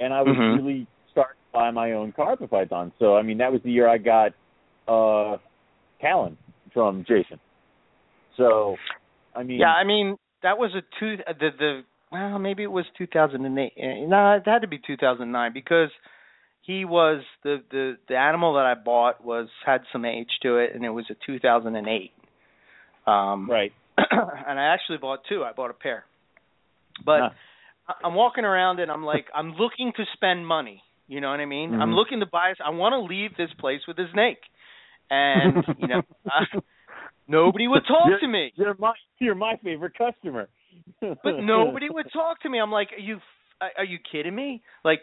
and 0.00 0.14
I 0.14 0.22
was 0.22 0.34
Mhm. 0.34 0.56
really 0.56 0.86
starting 1.10 1.36
to 1.36 1.52
buy 1.52 1.70
my 1.72 1.92
own 1.92 2.12
carpet 2.12 2.50
python. 2.50 2.90
So 2.98 3.16
I 3.18 3.22
mean, 3.22 3.36
that 3.36 3.52
was 3.52 3.60
the 3.62 3.70
year 3.70 3.86
I 3.86 3.98
got 3.98 4.32
uh 4.88 5.36
Talon 6.00 6.38
from 6.72 7.04
Jason. 7.04 7.38
So, 8.38 8.76
I 9.34 9.42
mean, 9.42 9.60
Yeah, 9.60 9.74
I 9.74 9.84
mean 9.84 10.16
that 10.42 10.56
was 10.56 10.74
a 10.74 10.80
two 10.98 11.18
the 11.18 11.50
the 11.58 11.84
well 12.10 12.38
maybe 12.38 12.62
it 12.62 12.72
was 12.72 12.86
2008. 12.96 13.72
Eh, 13.76 14.06
No, 14.06 14.32
it 14.36 14.46
had 14.46 14.62
to 14.62 14.68
be 14.68 14.78
2009 14.78 15.52
because 15.52 15.90
he 16.66 16.84
was 16.84 17.22
the 17.42 17.62
the 17.70 17.96
the 18.08 18.16
animal 18.16 18.54
that 18.54 18.64
I 18.66 18.74
bought 18.74 19.24
was 19.24 19.48
had 19.66 19.82
some 19.92 20.04
age 20.04 20.30
to 20.42 20.56
it 20.58 20.74
and 20.74 20.84
it 20.84 20.90
was 20.90 21.04
a 21.10 21.14
2008. 21.26 22.12
Um 23.06 23.50
right. 23.50 23.72
and 23.98 24.58
I 24.58 24.64
actually 24.74 24.98
bought 24.98 25.20
two. 25.28 25.44
I 25.44 25.52
bought 25.52 25.70
a 25.70 25.74
pair. 25.74 26.04
But 27.04 27.20
Huh. 27.20 27.30
I'm 28.02 28.14
walking 28.14 28.44
around 28.46 28.80
and 28.80 28.90
I'm 28.90 29.04
like 29.04 29.26
I'm 29.34 29.52
looking 29.54 29.92
to 29.96 30.04
spend 30.14 30.46
money. 30.46 30.82
You 31.06 31.20
know 31.20 31.30
what 31.30 31.40
I 31.40 31.44
mean? 31.44 31.74
I'm 31.74 31.90
Mhm. 31.90 31.96
looking 31.96 32.20
to 32.20 32.26
buy. 32.26 32.54
I 32.64 32.70
want 32.70 32.94
to 32.94 33.00
leave 33.00 33.36
this 33.36 33.50
place 33.58 33.82
with 33.86 33.98
a 33.98 34.06
snake, 34.12 34.40
and 35.10 35.62
you 35.78 35.86
know, 35.88 36.00
uh, 36.24 36.60
nobody 37.28 37.68
would 37.68 37.84
talk 37.86 38.08
You're- 38.08 38.20
to 38.20 38.26
me. 38.28 38.52
You're 38.56 38.74
my 38.78 38.94
you're 39.18 39.34
my 39.34 39.56
favorite 39.62 39.92
customer. 39.98 40.48
But 41.00 41.40
nobody 41.42 41.88
would 41.96 42.10
talk 42.10 42.40
to 42.42 42.48
me. 42.48 42.58
I'm 42.58 42.72
like, 42.72 42.88
are 42.96 43.00
you 43.00 43.16
f- 43.16 43.72
are 43.76 43.84
you 43.84 43.98
kidding 44.10 44.34
me? 44.34 44.62
Like, 44.82 45.00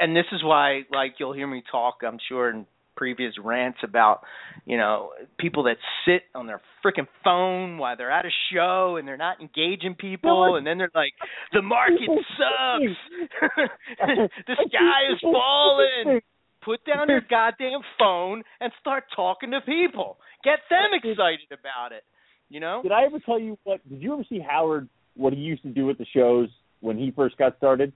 and 0.00 0.16
this 0.16 0.26
is 0.32 0.42
why, 0.42 0.82
like, 0.92 1.14
you'll 1.18 1.32
hear 1.32 1.46
me 1.46 1.62
talk. 1.70 1.98
I'm 2.06 2.18
sure 2.28 2.50
in 2.50 2.66
previous 2.96 3.34
rants 3.42 3.78
about, 3.82 4.20
you 4.64 4.76
know, 4.76 5.10
people 5.38 5.64
that 5.64 5.76
sit 6.06 6.22
on 6.34 6.46
their 6.46 6.60
freaking 6.84 7.08
phone 7.24 7.78
while 7.78 7.96
they're 7.96 8.10
at 8.10 8.24
a 8.24 8.30
show 8.52 8.96
and 8.98 9.08
they're 9.08 9.16
not 9.16 9.40
engaging 9.40 9.94
people, 9.98 10.46
No, 10.46 10.56
and 10.56 10.66
then 10.66 10.78
they're 10.78 10.90
like, 10.94 11.12
the 11.52 11.62
market 11.62 12.08
sucks. 12.38 13.58
the 14.46 14.54
sky 14.54 15.12
is 15.12 15.20
falling. 15.20 16.20
Put 16.64 16.84
down 16.84 17.08
your 17.08 17.22
goddamn 17.28 17.80
phone 17.98 18.42
and 18.60 18.72
start 18.80 19.04
talking 19.16 19.50
to 19.50 19.60
people. 19.62 20.18
Get 20.44 20.60
them 20.70 20.90
excited 20.92 21.48
about 21.50 21.90
it. 21.90 22.04
You 22.48 22.60
know? 22.60 22.82
Did 22.82 22.92
I 22.92 23.04
ever 23.04 23.18
tell 23.18 23.40
you 23.40 23.58
what? 23.64 23.80
Did 23.88 24.00
you 24.00 24.12
ever 24.12 24.24
see 24.28 24.38
Howard? 24.38 24.88
What 25.14 25.32
he 25.32 25.40
used 25.40 25.62
to 25.62 25.68
do 25.68 25.90
at 25.90 25.98
the 25.98 26.06
shows 26.14 26.48
when 26.80 26.96
he 26.96 27.10
first 27.10 27.36
got 27.36 27.56
started? 27.58 27.92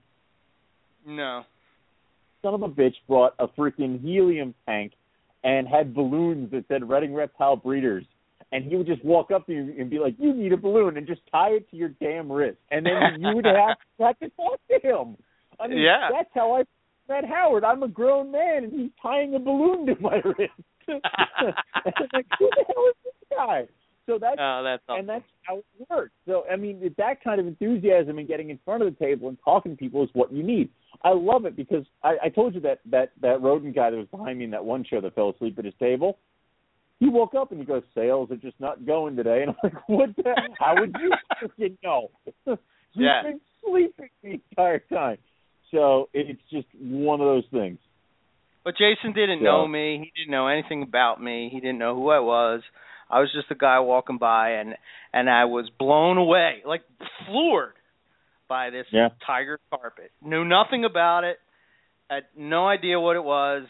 No. 1.05 1.43
Son 2.41 2.53
of 2.53 2.61
a 2.63 2.69
bitch 2.69 2.95
brought 3.07 3.33
a 3.39 3.47
freaking 3.47 4.01
helium 4.01 4.53
tank 4.65 4.93
and 5.43 5.67
had 5.67 5.93
balloons 5.93 6.51
that 6.51 6.65
said 6.67 6.87
Reading 6.89 7.13
Reptile 7.13 7.55
Breeders. 7.55 8.05
And 8.51 8.63
he 8.63 8.77
would 8.77 8.87
just 8.87 9.03
walk 9.03 9.29
up 9.31 9.45
to 9.47 9.51
you 9.53 9.75
and 9.77 9.89
be 9.89 9.99
like, 9.99 10.15
"You 10.17 10.33
need 10.33 10.53
a 10.53 10.57
balloon," 10.57 10.95
and 10.95 11.05
just 11.05 11.19
tie 11.29 11.49
it 11.49 11.69
to 11.71 11.75
your 11.75 11.89
damn 11.89 12.31
wrist, 12.31 12.57
and 12.71 12.85
then 12.85 13.19
you 13.19 13.35
would 13.35 13.43
have, 13.43 13.75
have 13.99 14.17
to 14.19 14.29
talk 14.29 14.59
to 14.69 14.79
him. 14.87 15.17
I 15.59 15.67
mean, 15.67 15.79
Yeah. 15.79 16.07
that's 16.11 16.29
how 16.33 16.55
I 16.55 16.63
met 17.09 17.25
Howard. 17.25 17.65
I'm 17.65 17.83
a 17.83 17.89
grown 17.89 18.31
man, 18.31 18.63
and 18.63 18.71
he's 18.71 18.91
tying 19.01 19.35
a 19.35 19.39
balloon 19.39 19.85
to 19.87 19.95
my 19.99 20.15
wrist. 20.23 20.53
like, 20.87 22.25
who 22.39 22.49
the 22.55 22.65
hell 22.67 22.85
is 22.87 22.95
this 23.03 23.13
guy? 23.35 23.67
So 24.07 24.17
that's 24.19 24.37
Oh, 24.39 24.61
that's 24.63 24.81
awesome. 24.89 24.99
and 25.01 25.09
that's 25.09 25.25
how 25.43 25.57
it 25.57 25.65
works. 25.89 26.13
So 26.25 26.43
I 26.51 26.55
mean, 26.55 26.93
that 26.97 27.23
kind 27.23 27.39
of 27.39 27.45
enthusiasm 27.47 28.17
and 28.17 28.27
getting 28.27 28.49
in 28.49 28.59
front 28.65 28.81
of 28.81 28.91
the 28.97 29.05
table 29.05 29.27
and 29.27 29.37
talking 29.43 29.73
to 29.73 29.77
people 29.77 30.01
is 30.03 30.09
what 30.13 30.31
you 30.31 30.41
need. 30.43 30.69
I 31.03 31.09
love 31.11 31.45
it 31.45 31.55
because 31.55 31.85
I, 32.03 32.15
I 32.23 32.29
told 32.29 32.55
you 32.55 32.61
that 32.61 32.79
that 32.89 33.11
that 33.21 33.41
rodent 33.41 33.75
guy 33.75 33.89
that 33.91 33.97
was 33.97 34.07
behind 34.09 34.39
me 34.39 34.45
in 34.45 34.51
that 34.51 34.63
one 34.65 34.83
show 34.89 35.01
that 35.01 35.13
fell 35.13 35.29
asleep 35.29 35.59
at 35.59 35.65
his 35.65 35.73
table. 35.79 36.17
he 36.99 37.09
woke 37.09 37.35
up 37.35 37.51
and 37.51 37.59
he 37.59 37.65
goes, 37.65 37.83
sales 37.93 38.31
are 38.31 38.37
just 38.37 38.59
not 38.59 38.85
going 38.85 39.15
today. 39.15 39.43
And 39.45 39.51
I'm 39.51 39.57
like, 39.63 39.89
what 39.89 40.15
the? 40.15 40.33
How 40.57 40.73
would 40.79 40.95
you 40.99 41.11
freaking 41.41 41.77
know? 41.83 42.09
You've 42.45 42.57
Yeah. 42.93 43.21
been 43.23 43.41
sleeping 43.63 44.09
the 44.23 44.31
entire 44.49 44.79
time. 44.91 45.17
So 45.71 46.07
it's 46.13 46.41
just 46.49 46.67
one 46.79 47.19
of 47.19 47.27
those 47.27 47.43
things. 47.51 47.77
But 48.63 48.75
Jason 48.77 49.13
didn't 49.13 49.39
So- 49.39 49.43
know 49.45 49.67
me. 49.67 49.99
He 49.99 50.11
didn't 50.19 50.31
know 50.31 50.47
anything 50.47 50.81
about 50.81 51.21
me. 51.21 51.49
He 51.51 51.59
didn't 51.59 51.77
know 51.77 51.93
who 51.93 52.09
I 52.09 52.19
was. 52.19 52.61
I 53.09 53.19
was 53.19 53.31
just 53.33 53.51
a 53.51 53.55
guy 53.55 53.79
walking 53.79 54.17
by 54.17 54.51
and 54.51 54.75
and 55.13 55.29
I 55.29 55.45
was 55.45 55.69
blown 55.79 56.17
away, 56.17 56.61
like 56.65 56.83
floored 57.25 57.73
by 58.49 58.69
this 58.69 58.87
Yeah. 58.91 59.09
tiger 59.25 59.59
carpet. 59.69 60.11
Knew 60.21 60.43
nothing 60.45 60.85
about 60.85 61.23
it. 61.23 61.39
Had 62.09 62.25
no 62.35 62.67
idea 62.67 62.99
what 62.99 63.15
it 63.15 63.23
was. 63.23 63.67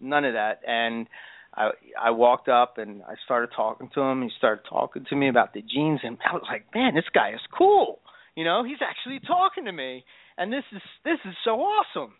None 0.00 0.24
of 0.24 0.34
that. 0.34 0.60
And 0.66 1.06
I 1.54 1.70
I 2.00 2.10
walked 2.10 2.48
up 2.48 2.78
and 2.78 3.02
I 3.02 3.14
started 3.24 3.50
talking 3.54 3.90
to 3.94 4.00
him. 4.00 4.22
He 4.22 4.30
started 4.38 4.62
talking 4.68 5.04
to 5.10 5.16
me 5.16 5.28
about 5.28 5.52
the 5.54 5.62
jeans 5.62 6.00
and 6.02 6.18
I 6.24 6.32
was 6.34 6.42
like, 6.50 6.66
"Man, 6.74 6.94
this 6.94 7.08
guy 7.12 7.30
is 7.30 7.40
cool." 7.56 8.00
You 8.36 8.44
know, 8.44 8.62
he's 8.64 8.78
actually 8.82 9.18
talking 9.20 9.64
to 9.64 9.72
me. 9.72 10.04
And 10.36 10.52
this 10.52 10.64
is 10.72 10.82
this 11.04 11.18
is 11.24 11.34
so 11.44 11.60
awesome. 11.60 12.14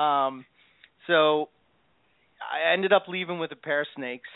Um 0.00 0.44
so 1.06 1.48
I 2.42 2.72
ended 2.72 2.92
up 2.92 3.04
leaving 3.08 3.38
with 3.38 3.52
a 3.52 3.56
pair 3.56 3.82
of 3.82 3.86
snakes 3.94 4.28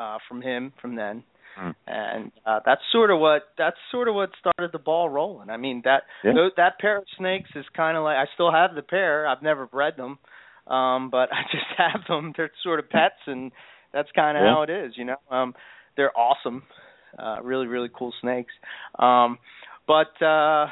uh 0.00 0.18
from 0.28 0.40
him 0.42 0.72
from 0.80 0.96
then. 0.96 1.22
Hmm. 1.56 1.70
And 1.86 2.32
uh 2.46 2.60
that's 2.64 2.80
sort 2.92 3.10
of 3.10 3.18
what 3.20 3.42
that's 3.58 3.76
sort 3.90 4.08
of 4.08 4.14
what 4.14 4.30
started 4.38 4.70
the 4.72 4.78
ball 4.78 5.08
rolling. 5.10 5.50
I 5.50 5.56
mean 5.56 5.82
that 5.84 6.04
Yeah. 6.24 6.32
tho- 6.34 6.50
that 6.56 6.78
pair 6.78 6.96
of 6.98 7.04
snakes 7.18 7.50
is 7.56 7.64
kind 7.76 7.96
of 7.96 8.04
like 8.04 8.16
I 8.16 8.26
still 8.34 8.52
have 8.52 8.74
the 8.74 8.82
pair. 8.82 9.26
I've 9.26 9.42
never 9.42 9.66
bred 9.66 9.94
them. 9.96 10.18
Um 10.72 11.10
but 11.10 11.28
I 11.38 11.42
just 11.52 11.66
have 11.76 12.02
them. 12.08 12.32
They're 12.36 12.50
sort 12.62 12.78
of 12.78 12.88
pets 12.88 13.20
and 13.26 13.52
that's 13.92 14.10
kind 14.12 14.36
of 14.38 14.42
Yeah. 14.44 14.54
how 14.54 14.62
it 14.62 14.70
is, 14.70 14.92
you 14.96 15.04
know. 15.04 15.16
Um 15.30 15.54
they're 15.96 16.16
awesome. 16.16 16.62
Uh 17.18 17.38
really 17.42 17.66
really 17.66 17.90
cool 17.98 18.12
snakes. 18.20 18.52
Um 18.98 19.38
but 19.86 20.14
uh 20.24 20.66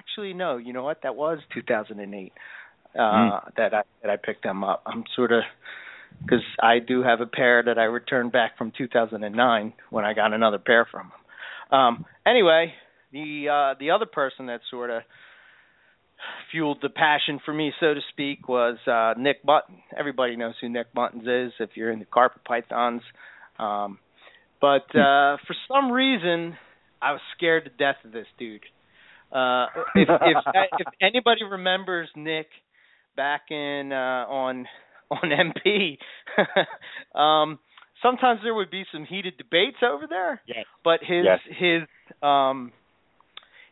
actually 0.00 0.32
no, 0.34 0.56
you 0.56 0.72
know 0.72 0.82
what? 0.84 0.98
That 1.02 1.14
was 1.16 1.38
2008 1.54 2.32
uh 2.94 2.98
Mm. 2.98 3.54
that 3.56 3.72
I 3.72 3.82
that 4.02 4.10
I 4.10 4.16
picked 4.16 4.42
them 4.42 4.64
up. 4.64 4.82
I'm 4.84 5.04
sort 5.16 5.32
of 5.32 5.42
because 6.20 6.44
I 6.62 6.78
do 6.78 7.02
have 7.02 7.20
a 7.20 7.26
pair 7.26 7.62
that 7.62 7.78
I 7.78 7.84
returned 7.84 8.32
back 8.32 8.58
from 8.58 8.72
2009 8.76 9.72
when 9.90 10.04
I 10.04 10.14
got 10.14 10.32
another 10.32 10.58
pair 10.58 10.86
from 10.90 11.10
them. 11.10 11.78
Um, 11.78 12.04
anyway, 12.26 12.74
the 13.12 13.48
uh, 13.48 13.78
the 13.78 13.90
other 13.90 14.06
person 14.06 14.46
that 14.46 14.60
sort 14.70 14.90
of 14.90 15.02
fueled 16.50 16.78
the 16.82 16.88
passion 16.88 17.40
for 17.44 17.52
me, 17.52 17.72
so 17.80 17.94
to 17.94 18.00
speak, 18.10 18.48
was 18.48 18.78
uh, 18.86 19.14
Nick 19.20 19.44
Mutton. 19.44 19.76
Everybody 19.96 20.36
knows 20.36 20.54
who 20.60 20.68
Nick 20.68 20.88
Muttons 20.94 21.26
is 21.26 21.52
if 21.60 21.70
you're 21.74 21.90
into 21.90 22.04
carpet 22.06 22.44
pythons. 22.44 23.02
Um, 23.58 23.98
but 24.60 24.88
uh, 24.94 25.36
for 25.46 25.56
some 25.68 25.90
reason, 25.90 26.56
I 27.00 27.12
was 27.12 27.20
scared 27.36 27.64
to 27.64 27.70
death 27.70 27.96
of 28.04 28.12
this 28.12 28.26
dude. 28.38 28.62
Uh, 29.32 29.66
if 29.94 30.08
if 30.08 30.36
if 30.78 30.86
anybody 31.00 31.42
remembers 31.44 32.08
Nick 32.14 32.46
back 33.16 33.42
in 33.50 33.90
uh, 33.92 34.26
on 34.28 34.66
on 35.12 35.30
MP, 35.30 35.98
um, 37.18 37.58
sometimes 38.02 38.40
there 38.42 38.54
would 38.54 38.70
be 38.70 38.84
some 38.92 39.04
heated 39.04 39.36
debates 39.36 39.78
over 39.82 40.06
there. 40.08 40.40
Yes. 40.46 40.64
But 40.84 41.00
his 41.02 41.24
Yes. 41.24 41.40
his 41.48 41.82
um 42.22 42.72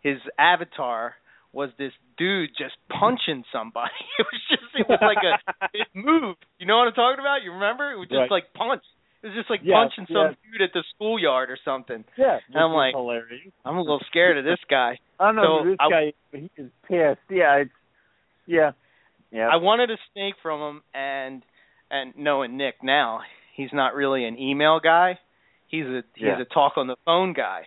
his 0.02 0.18
avatar 0.38 1.14
was 1.52 1.70
this 1.78 1.92
dude 2.16 2.50
just 2.56 2.74
punching 2.88 3.44
somebody. 3.52 3.90
It 4.18 4.26
was 4.30 4.40
just 4.50 4.62
it 4.78 4.86
was 4.88 4.98
like 5.02 5.24
a 5.24 5.68
it 5.74 5.88
moved. 5.94 6.44
You 6.58 6.66
know 6.66 6.78
what 6.78 6.88
I'm 6.88 6.94
talking 6.94 7.20
about? 7.20 7.42
You 7.42 7.52
remember? 7.52 7.90
It 7.92 7.98
was 7.98 8.08
just 8.08 8.18
Right. 8.18 8.30
like 8.30 8.52
punch. 8.54 8.82
It 9.22 9.26
was 9.28 9.36
just 9.36 9.50
like 9.50 9.60
Yes, 9.62 9.74
punching 9.76 10.06
some 10.14 10.32
yes. 10.32 10.36
dude 10.52 10.62
at 10.62 10.72
the 10.72 10.84
schoolyard 10.94 11.50
or 11.50 11.58
something. 11.64 12.04
Yeah, 12.16 12.38
And 12.48 12.56
I'm 12.56 12.72
like, 12.72 12.94
hilarious. 12.94 13.52
I'm 13.66 13.76
a 13.76 13.80
little 13.82 14.00
scared 14.08 14.38
of 14.38 14.44
this 14.44 14.60
guy. 14.70 14.98
I 15.18 15.26
don't 15.26 15.36
know 15.36 15.60
so 15.62 15.68
this 15.70 15.76
I- 15.80 15.90
guy. 15.90 16.12
He 16.32 16.50
is 16.56 16.70
pissed. 16.88 17.20
Yeah, 17.28 17.56
it's 17.66 17.70
yeah, 18.46 18.70
yeah. 19.30 19.48
I 19.52 19.56
wanted 19.56 19.90
a 19.90 19.96
snake 20.12 20.34
from 20.42 20.60
him, 20.76 20.82
and 20.94 21.42
and 21.90 22.14
knowing 22.16 22.56
Nick 22.56 22.76
now, 22.82 23.20
he's 23.56 23.70
not 23.72 23.94
really 23.94 24.24
an 24.24 24.38
email 24.38 24.80
guy. 24.80 25.18
He's 25.68 25.84
a 25.86 26.02
he's 26.14 26.24
Yeah. 26.26 26.40
a 26.40 26.44
talk 26.44 26.72
on 26.76 26.86
the 26.86 26.96
phone 27.04 27.32
guy. 27.32 27.66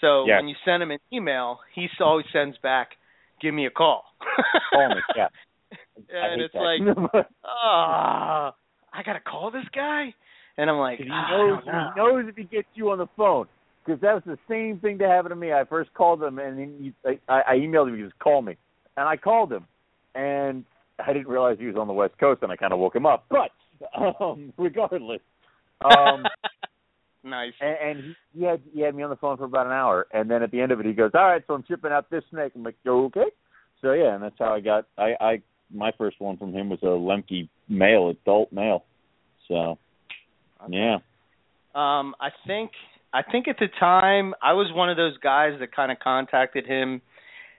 So 0.00 0.26
Yes. 0.26 0.38
when 0.40 0.48
you 0.48 0.56
send 0.64 0.82
him 0.82 0.90
an 0.90 0.98
email, 1.12 1.60
he 1.74 1.88
always 2.00 2.26
sends 2.32 2.56
back, 2.58 2.96
"Give 3.40 3.54
me 3.54 3.66
a 3.66 3.70
call." 3.70 4.04
Call 4.72 4.88
me, 4.90 5.00
yeah. 5.16 5.28
And 6.12 6.40
it's 6.42 6.52
that. 6.54 6.60
like, 7.14 7.26
ah, 7.44 8.54
I 8.92 9.02
gotta 9.02 9.20
call 9.20 9.50
this 9.50 9.64
guy, 9.74 10.14
and 10.56 10.68
I'm 10.68 10.78
like, 10.78 10.98
he 10.98 11.08
"Ah, 11.10 11.30
knows 11.30 11.64
don't 11.64 11.66
know." 11.66 11.90
he 11.94 12.00
knows 12.00 12.24
if 12.28 12.36
he 12.36 12.44
gets 12.44 12.68
you 12.74 12.90
on 12.90 12.98
the 12.98 13.06
phone. 13.16 13.46
Because 13.84 14.00
that 14.02 14.14
was 14.14 14.22
the 14.24 14.38
same 14.48 14.78
thing 14.78 14.98
that 14.98 15.08
happened 15.08 15.30
to 15.32 15.36
me. 15.36 15.52
I 15.52 15.64
first 15.64 15.92
called 15.94 16.22
him 16.22 16.38
and 16.38 16.56
then 16.56 16.92
he, 17.04 17.18
I, 17.28 17.40
I 17.48 17.54
emailed 17.56 17.88
him. 17.88 17.96
He 17.96 18.02
was 18.04 18.12
call 18.20 18.40
me, 18.42 18.56
and 18.96 19.08
I 19.08 19.16
called 19.16 19.52
him, 19.52 19.66
and 20.14 20.64
I 21.06 21.12
didn't 21.12 21.28
realize 21.28 21.56
he 21.58 21.66
was 21.66 21.76
on 21.76 21.86
the 21.86 21.92
West 21.92 22.18
Coast, 22.18 22.42
and 22.42 22.52
I 22.52 22.56
kind 22.56 22.72
of 22.72 22.78
woke 22.78 22.96
him 22.96 23.06
up. 23.06 23.26
But 23.28 23.50
um, 24.20 24.52
regardless, 24.58 25.20
um, 25.84 26.24
nice. 27.24 27.52
and, 27.60 27.76
and 27.82 28.04
he, 28.32 28.40
he 28.40 28.44
had 28.44 28.60
he 28.74 28.80
had 28.80 28.94
me 28.94 29.02
on 29.02 29.10
the 29.10 29.16
phone 29.16 29.36
for 29.36 29.44
about 29.44 29.66
an 29.66 29.72
hour, 29.72 30.06
and 30.12 30.30
then 30.30 30.42
at 30.42 30.50
the 30.50 30.60
end 30.60 30.72
of 30.72 30.80
it, 30.80 30.86
he 30.86 30.92
goes, 30.92 31.10
"All 31.14 31.24
right, 31.24 31.42
so 31.46 31.54
I'm 31.54 31.64
shipping 31.66 31.92
out 31.92 32.10
this 32.10 32.24
snake." 32.30 32.52
I'm 32.54 32.62
like, 32.62 32.76
"Yo, 32.84 33.04
okay." 33.06 33.30
So 33.80 33.92
yeah, 33.92 34.14
and 34.14 34.22
that's 34.22 34.36
how 34.38 34.54
I 34.54 34.60
got. 34.60 34.86
I 34.96 35.14
I 35.20 35.42
my 35.72 35.92
first 35.96 36.20
one 36.20 36.36
from 36.36 36.52
him 36.52 36.68
was 36.68 36.80
a 36.82 36.86
Lemke 36.86 37.48
male, 37.68 38.08
adult 38.10 38.52
male. 38.52 38.84
So 39.48 39.78
yeah. 40.68 40.98
Um, 41.74 42.14
I 42.20 42.28
think 42.46 42.70
I 43.12 43.22
think 43.22 43.48
at 43.48 43.56
the 43.58 43.68
time 43.80 44.34
I 44.42 44.52
was 44.52 44.70
one 44.74 44.90
of 44.90 44.96
those 44.96 45.16
guys 45.18 45.52
that 45.60 45.74
kind 45.74 45.90
of 45.90 45.98
contacted 45.98 46.66
him 46.66 47.02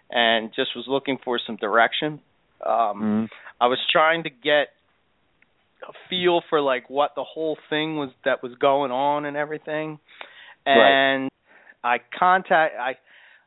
and 0.10 0.50
just 0.56 0.70
was 0.76 0.86
looking 0.88 1.18
for 1.24 1.40
some 1.46 1.58
direction. 1.58 2.20
Um, 2.66 3.02
Mhm. 3.02 3.30
I 3.62 3.68
was 3.68 3.80
trying 3.92 4.24
to 4.24 4.30
get 4.30 4.74
a 5.88 5.94
feel 6.10 6.42
for 6.50 6.62
like 6.62 6.90
what 6.90 7.14
the 7.16 7.24
whole 7.24 7.58
thing 7.70 7.98
was 7.98 8.10
that 8.24 8.42
was 8.42 8.56
going 8.56 8.92
on 8.92 9.26
and 9.26 9.36
everything. 9.36 10.00
And 10.66 11.30
I 11.84 12.00
contact 12.18 12.76
I 12.80 12.96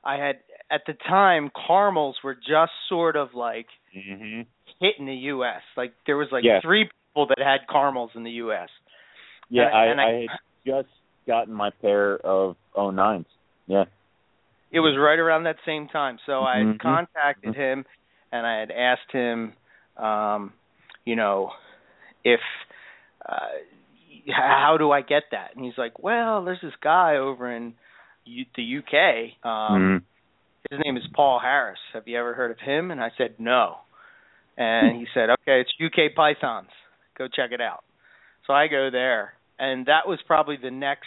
I 0.04 0.16
had 0.18 0.40
at 0.70 0.84
the 0.86 0.92
time 0.94 1.50
caramels 1.66 2.22
were 2.22 2.34
just 2.34 2.72
sort 2.88 3.16
of 3.16 3.34
like 3.34 3.68
Mhm. 3.94 4.46
hitting 4.80 5.06
the 5.06 5.14
US. 5.32 5.62
Like 5.76 5.94
there 6.04 6.16
was 6.18 6.30
like 6.30 6.44
Yes. 6.44 6.60
three 6.62 6.84
people 6.84 7.26
that 7.26 7.38
had 7.38 7.66
caramels 7.68 8.14
in 8.14 8.22
the 8.22 8.32
US. 8.32 8.68
Yeah, 9.48 9.66
And- 9.68 9.74
I, 9.76 9.84
and 9.86 10.00
I- 10.00 10.04
I 10.04 10.12
had 10.28 10.38
just 10.66 10.88
gotten 11.26 11.54
my 11.54 11.70
pair 11.70 12.18
of 12.18 12.56
oh 12.74 12.90
nines. 12.90 13.26
Yeah. 13.66 13.86
It 14.70 14.80
was 14.80 14.96
right 14.98 15.18
around 15.18 15.44
that 15.44 15.56
same 15.64 15.88
time. 15.88 16.18
So 16.26 16.44
I 16.44 16.58
Mhm. 16.58 16.80
contacted 16.80 17.54
him 17.54 17.86
and 18.36 18.46
I 18.46 18.58
had 18.60 18.70
asked 18.70 19.10
him 19.12 19.52
um 19.96 20.52
you 21.04 21.16
know 21.16 21.50
if 22.24 22.40
uh 23.28 23.56
how 24.28 24.76
do 24.76 24.90
I 24.90 25.02
get 25.02 25.22
that? 25.30 25.54
And 25.54 25.64
he's 25.64 25.78
like, 25.78 26.00
"Well, 26.02 26.44
there's 26.44 26.60
this 26.60 26.74
guy 26.82 27.16
over 27.16 27.50
in 27.50 27.74
U- 28.24 28.44
the 28.56 28.78
UK. 28.78 29.36
Um 29.44 29.82
Mhm. 29.82 30.02
his 30.70 30.80
name 30.84 30.96
is 30.96 31.06
Paul 31.14 31.38
Harris. 31.38 31.78
Have 31.92 32.08
you 32.08 32.18
ever 32.18 32.34
heard 32.34 32.50
of 32.50 32.58
him?" 32.58 32.90
And 32.90 33.00
I 33.00 33.10
said, 33.16 33.38
"No." 33.38 33.78
And 34.56 34.96
he 34.96 35.06
said, 35.14 35.30
"Okay, 35.30 35.60
it's 35.60 35.72
UK 35.78 36.08
Pythons. 36.14 36.70
Go 37.16 37.28
check 37.28 37.52
it 37.52 37.60
out." 37.60 37.84
So 38.46 38.52
I 38.52 38.66
go 38.68 38.90
there, 38.90 39.34
and 39.58 39.86
that 39.86 40.08
was 40.08 40.18
probably 40.26 40.56
the 40.56 40.70
next 40.72 41.06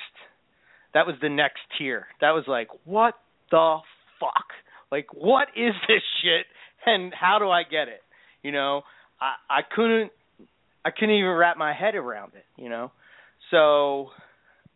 that 0.93 1.05
was 1.05 1.15
the 1.21 1.29
next 1.29 1.59
tier. 1.77 2.07
That 2.21 2.31
was 2.31 2.47
like, 2.47 2.69
"What 2.85 3.15
the 3.51 3.79
fuck? 4.19 4.47
Like 4.91 5.07
what 5.13 5.49
is 5.55 5.73
this 5.87 6.03
shit 6.21 6.45
and 6.85 7.13
how 7.13 7.39
do 7.39 7.49
I 7.49 7.63
get 7.63 7.87
it?" 7.87 8.01
You 8.43 8.51
know, 8.51 8.83
I 9.19 9.35
I 9.49 9.61
couldn't 9.75 10.11
I 10.85 10.91
couldn't 10.91 11.15
even 11.15 11.31
wrap 11.31 11.57
my 11.57 11.73
head 11.73 11.95
around 11.95 12.33
it, 12.35 12.45
you 12.61 12.69
know. 12.69 12.91
So 13.51 14.11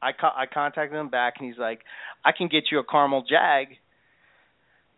I 0.02 0.12
co- 0.12 0.36
I 0.36 0.46
contacted 0.52 1.00
him 1.00 1.10
back 1.10 1.36
and 1.40 1.48
he's 1.48 1.60
like, 1.60 1.82
"I 2.26 2.32
can 2.32 2.48
get 2.48 2.66
you 2.72 2.80
a 2.80 2.84
caramel 2.84 3.24
jag." 3.28 3.78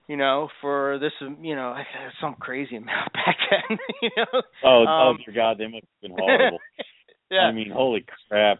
You 0.08 0.18
know, 0.18 0.49
for 0.62 0.99
this, 0.99 1.14
you 1.41 1.56
know, 1.56 1.76
some 2.22 2.36
crazy 2.36 2.76
amount 2.84 3.14
back 3.14 3.38
then. 3.49 3.78
You 4.01 4.10
know. 4.18 4.41
Oh, 4.64 4.86
Um, 4.86 4.88
oh 4.88 5.14
dear 5.26 5.34
God, 5.34 5.58
they 5.58 5.66
must 5.66 5.86
have 5.86 6.01
been 6.01 6.12
horrible. 6.12 6.60
yeah. 7.32 7.47
I 7.47 7.51
mean, 7.51 7.72
holy 7.72 8.06
crap. 8.30 8.60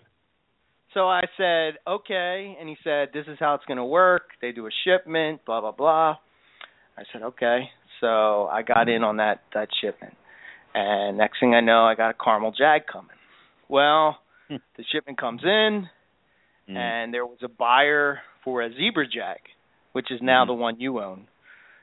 So 0.96 1.08
I 1.08 1.22
said, 1.38 1.76
okay. 1.86 2.56
And 2.60 2.68
he 2.70 2.78
said, 2.84 3.10
this 3.14 3.26
is 3.28 3.38
how 3.39 3.54
it's 3.54 3.66
going 3.66 3.78
to 3.78 3.86
work. 3.86 4.30
They 4.41 4.54
do 4.54 4.66
a 4.66 4.70
shipment, 4.86 5.46
blah, 5.46 5.62
blah, 5.62 5.74
blah. 5.74 6.18
I 6.98 7.04
said, 7.12 7.22
okay. 7.22 7.70
So 8.02 8.48
I 8.48 8.62
got 8.62 8.89
in 8.89 9.04
on 9.04 9.18
that, 9.18 9.41
that 9.54 9.70
shipment. 9.82 10.14
And 10.74 11.18
next 11.18 11.39
thing 11.39 11.54
I 11.56 11.62
know, 11.62 11.86
I 11.86 11.96
got 11.96 12.10
a 12.10 12.14
caramel 12.14 12.52
jag 12.52 12.86
coming. 12.91 13.16
Well, 13.70 14.20
Hmm. 14.48 14.58
the 14.78 14.84
shipment 14.91 15.18
comes 15.18 15.43
in, 15.43 15.89
Mm. 16.70 16.76
and 16.78 17.14
there 17.14 17.26
was 17.26 17.39
a 17.43 17.48
buyer 17.48 18.22
for 18.43 18.62
a 18.62 18.70
zebra 18.74 19.08
jag, 19.08 19.39
which 19.93 20.12
is 20.12 20.22
now 20.22 20.43
Mhm. 20.43 20.48
the 20.48 20.54
one 20.54 20.80
you 20.80 21.00
own. 21.02 21.28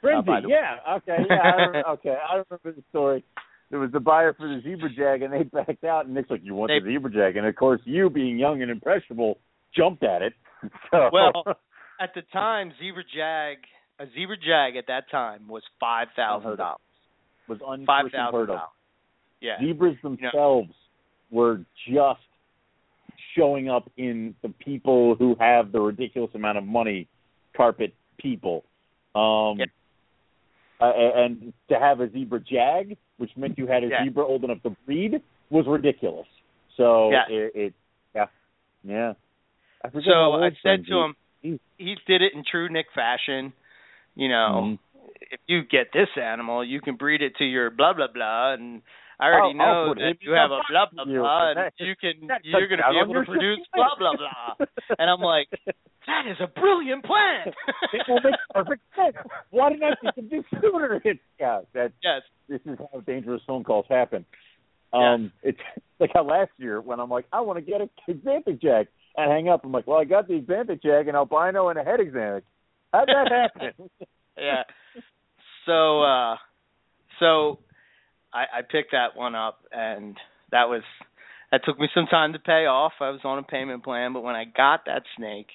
Frenzy, 0.00 0.26
by 0.26 0.40
the 0.40 0.48
way. 0.48 0.54
yeah, 0.54 0.78
okay, 0.96 1.24
yeah, 1.28 1.40
I 1.40 1.50
remember, 1.66 1.88
okay, 1.96 2.16
I 2.16 2.32
remember 2.34 2.72
the 2.72 2.82
story. 2.90 3.24
there 3.70 3.80
was 3.80 3.90
the 3.92 4.00
buyer 4.00 4.32
for 4.34 4.46
the 4.48 4.60
zebra 4.60 4.90
jag, 4.90 5.22
and 5.22 5.32
they 5.32 5.44
backed 5.44 5.82
out. 5.84 6.04
And 6.04 6.14
Nick's 6.14 6.28
like, 6.30 6.42
"You 6.44 6.54
want 6.54 6.68
They- 6.68 6.80
the 6.80 6.92
zebra 6.92 7.10
jag?" 7.10 7.36
And 7.36 7.46
of 7.46 7.54
course, 7.56 7.80
you 7.86 8.10
being 8.10 8.38
young 8.38 8.60
and 8.60 8.70
impressionable, 8.70 9.38
jumped 9.72 10.02
at 10.04 10.20
it. 10.22 10.34
So, 10.90 11.08
Well, 11.12 11.56
at 11.98 12.12
the 12.14 12.22
time, 12.22 12.72
zebra 12.78 13.02
jag, 13.04 13.58
a 13.98 14.04
zebra 14.14 14.36
jag 14.36 14.76
at 14.76 14.86
that 14.88 15.10
time 15.10 15.48
was 15.48 15.62
five 15.80 16.08
thousand 16.16 16.56
dollars. 16.56 16.78
was 17.48 17.58
unheard 17.66 18.12
thousand 18.12 18.40
of. 18.40 18.46
dollars. 18.48 18.60
Yeah. 19.40 19.58
Zebras 19.60 19.96
themselves 20.02 20.70
were 21.30 21.60
just 21.88 22.20
showing 23.36 23.68
up 23.68 23.90
in 23.96 24.34
the 24.42 24.48
people 24.64 25.14
who 25.16 25.34
have 25.40 25.72
the 25.72 25.80
ridiculous 25.80 26.30
amount 26.34 26.58
of 26.58 26.64
money, 26.64 27.08
carpet 27.56 27.94
people. 28.18 28.64
Um, 29.14 29.58
Yeah. 29.58 29.66
uh, 30.80 30.92
and 31.16 31.52
to 31.68 31.78
have 31.78 32.00
a 32.00 32.08
zebra 32.10 32.40
jag, 32.40 32.96
which 33.18 33.30
meant 33.36 33.58
you 33.58 33.66
had 33.66 33.82
a 33.84 33.88
Yeah. 33.88 34.04
zebra 34.04 34.24
old 34.24 34.44
enough 34.44 34.62
to 34.62 34.70
breed, 34.86 35.20
was 35.50 35.66
ridiculous. 35.66 36.26
So 36.76 37.10
Yeah. 37.10 37.26
it, 37.28 37.52
it, 37.54 37.74
yeah, 38.14 38.26
yeah. 38.84 39.14
I 39.84 39.90
So 40.02 40.42
I 40.42 40.50
said 40.62 40.86
to 40.86 40.98
him, 41.00 41.16
he 41.76 41.94
did 42.06 42.22
it 42.22 42.32
in 42.34 42.44
true 42.44 42.68
Nick 42.68 42.86
fashion. 42.92 43.52
You 44.14 44.28
know, 44.28 44.62
Mhm. 44.64 44.78
if 45.32 45.40
you 45.46 45.62
get 45.64 45.92
this 45.92 46.08
animal, 46.16 46.62
you 46.64 46.80
can 46.80 46.96
breed 46.96 47.22
it 47.22 47.36
to 47.36 47.44
your 47.44 47.70
blah 47.70 47.92
blah 47.94 48.08
blah, 48.08 48.52
and 48.52 48.82
I 49.18 49.26
already 49.26 49.58
I'll- 49.58 49.66
I'll 49.66 49.84
know 49.86 49.94
put 49.94 49.98
that 50.00 50.22
you 50.22 50.32
have 50.32 50.50
a 50.50 50.60
blah 50.68 50.86
blah 50.92 51.04
you. 51.06 51.20
blah, 51.20 51.50
and 51.50 51.72
you 51.78 51.96
can 51.96 52.28
you're 52.42 52.66
going 52.68 52.80
to 52.80 52.90
be 52.90 52.98
able 52.98 53.14
to 53.14 53.24
produce 53.24 53.66
blah 53.74 53.94
blah 53.96 54.16
blah. 54.16 54.54
And 54.98 55.08
I'm 55.10 55.20
like, 55.20 55.48
that 56.06 56.26
is 56.26 56.36
a 56.40 56.46
brilliant 56.48 57.04
plan. 57.04 57.52
it 57.92 58.02
will 58.08 58.20
make 58.22 58.34
perfect 58.52 58.82
sense. 58.96 59.16
Why 59.50 59.70
didn't 59.70 59.84
I 59.84 59.94
think 59.94 60.16
of 60.18 60.28
this 60.30 60.44
sooner? 60.60 61.00
Yeah, 61.40 61.60
that 61.72 61.92
yes. 62.02 62.22
this 62.48 62.60
is 62.66 62.78
how 62.92 63.00
dangerous 63.00 63.42
phone 63.46 63.64
calls 63.64 63.86
happen. 63.88 64.24
Um, 64.92 65.32
it's 65.42 65.58
like 66.00 66.10
how 66.12 66.24
last 66.24 66.50
year 66.58 66.80
when 66.80 67.00
I'm 67.00 67.08
like, 67.08 67.26
I 67.32 67.40
want 67.40 67.56
to 67.58 67.62
get 67.64 67.80
a 67.80 67.88
Xanthic 68.10 68.60
Jag, 68.60 68.88
and 69.16 69.30
I 69.30 69.34
hang 69.34 69.48
up. 69.48 69.64
I'm 69.64 69.72
like, 69.72 69.86
well, 69.86 69.98
I 69.98 70.04
got 70.04 70.28
the 70.28 70.40
Xanthic 70.40 70.82
Jag, 70.82 71.08
an 71.08 71.14
albino, 71.14 71.68
and 71.68 71.78
a 71.78 71.84
het 71.84 72.00
Xanthic. 72.00 72.42
How'd 72.92 73.08
that 73.08 73.30
happen? 73.30 73.88
yeah. 74.38 74.62
So 75.66 76.02
uh 76.02 76.36
so 77.20 77.58
I 78.32 78.58
I 78.58 78.62
picked 78.62 78.92
that 78.92 79.16
one 79.16 79.34
up 79.34 79.60
and 79.72 80.16
that 80.50 80.68
was 80.68 80.82
that 81.50 81.62
took 81.64 81.78
me 81.78 81.88
some 81.94 82.06
time 82.06 82.32
to 82.32 82.38
pay 82.38 82.66
off. 82.66 82.92
I 83.00 83.10
was 83.10 83.20
on 83.24 83.38
a 83.38 83.42
payment 83.42 83.84
plan, 83.84 84.12
but 84.12 84.22
when 84.22 84.34
I 84.34 84.44
got 84.44 84.86
that 84.86 85.02
snake, 85.16 85.48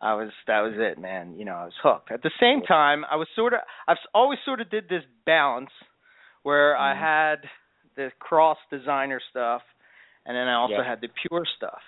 I 0.00 0.14
was 0.14 0.30
that 0.46 0.60
was 0.60 0.74
it, 0.76 0.98
man. 1.00 1.36
You 1.38 1.44
know, 1.44 1.54
I 1.54 1.64
was 1.64 1.74
hooked. 1.82 2.10
At 2.10 2.22
the 2.22 2.30
same 2.40 2.62
time, 2.62 3.04
I 3.10 3.16
was 3.16 3.28
sort 3.36 3.52
of 3.54 3.60
I've 3.88 3.98
always 4.14 4.38
sort 4.44 4.60
of 4.60 4.70
did 4.70 4.88
this 4.88 5.04
balance 5.26 5.70
where 6.42 6.76
I 6.76 6.94
Mhm. 6.94 7.00
had 7.00 7.48
the 7.96 8.10
cross 8.18 8.58
designer 8.70 9.20
stuff 9.30 9.62
and 10.26 10.36
then 10.36 10.48
I 10.48 10.54
also 10.54 10.72
Yeah. 10.72 10.84
had 10.84 11.00
the 11.00 11.08
pure 11.08 11.44
stuff. 11.56 11.82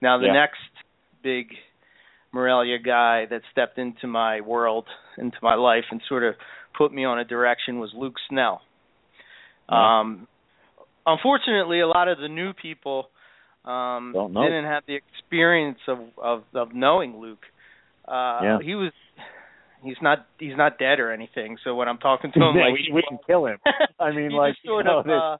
Now 0.00 0.18
the 0.18 0.26
Yeah. 0.26 0.32
next 0.32 0.60
big 1.22 1.48
Morelia 2.32 2.78
guy 2.78 3.24
that 3.30 3.42
stepped 3.52 3.78
into 3.78 4.06
my 4.06 4.40
world, 4.40 4.84
into 5.16 5.36
my 5.42 5.54
life, 5.54 5.84
and 5.90 6.00
sort 6.08 6.24
of 6.24 6.34
put 6.76 6.92
me 6.92 7.04
on 7.04 7.18
a 7.18 7.24
direction 7.24 7.78
was 7.78 7.90
Luke 7.96 8.14
Snell. 8.28 8.60
Yeah. 9.70 10.00
Um, 10.00 10.28
unfortunately, 11.06 11.80
a 11.80 11.86
lot 11.88 12.08
of 12.08 12.18
the 12.18 12.28
new 12.28 12.52
people 12.52 13.08
um, 13.64 14.12
Don't 14.14 14.32
know. 14.32 14.42
didn't 14.42 14.64
have 14.64 14.84
the 14.86 14.94
experience 14.96 15.78
of, 15.88 15.98
of 16.22 16.42
of 16.54 16.74
knowing 16.74 17.18
Luke. 17.18 17.44
Uh, 18.06 18.40
Yeah. 18.42 18.58
He 18.62 18.74
was 18.74 18.92
he's 19.82 19.96
not 20.00 20.26
he's 20.38 20.56
not 20.56 20.78
dead 20.78 21.00
or 21.00 21.12
anything. 21.12 21.58
So 21.64 21.74
when 21.74 21.88
I'm 21.88 21.98
talking 21.98 22.30
to 22.32 22.38
him, 22.40 22.56
Yeah, 22.56 22.64
like 22.64 22.74
we, 22.74 22.90
we 22.94 23.02
didn't 23.02 23.26
kill 23.26 23.46
him. 23.46 23.58
I 24.00 24.10
mean, 24.12 24.30
he 24.30 24.36
like 24.36 24.54
sort 24.64 24.86
you 24.86 24.90
know, 24.90 24.98
of. 25.00 25.06
Uh, 25.08 25.36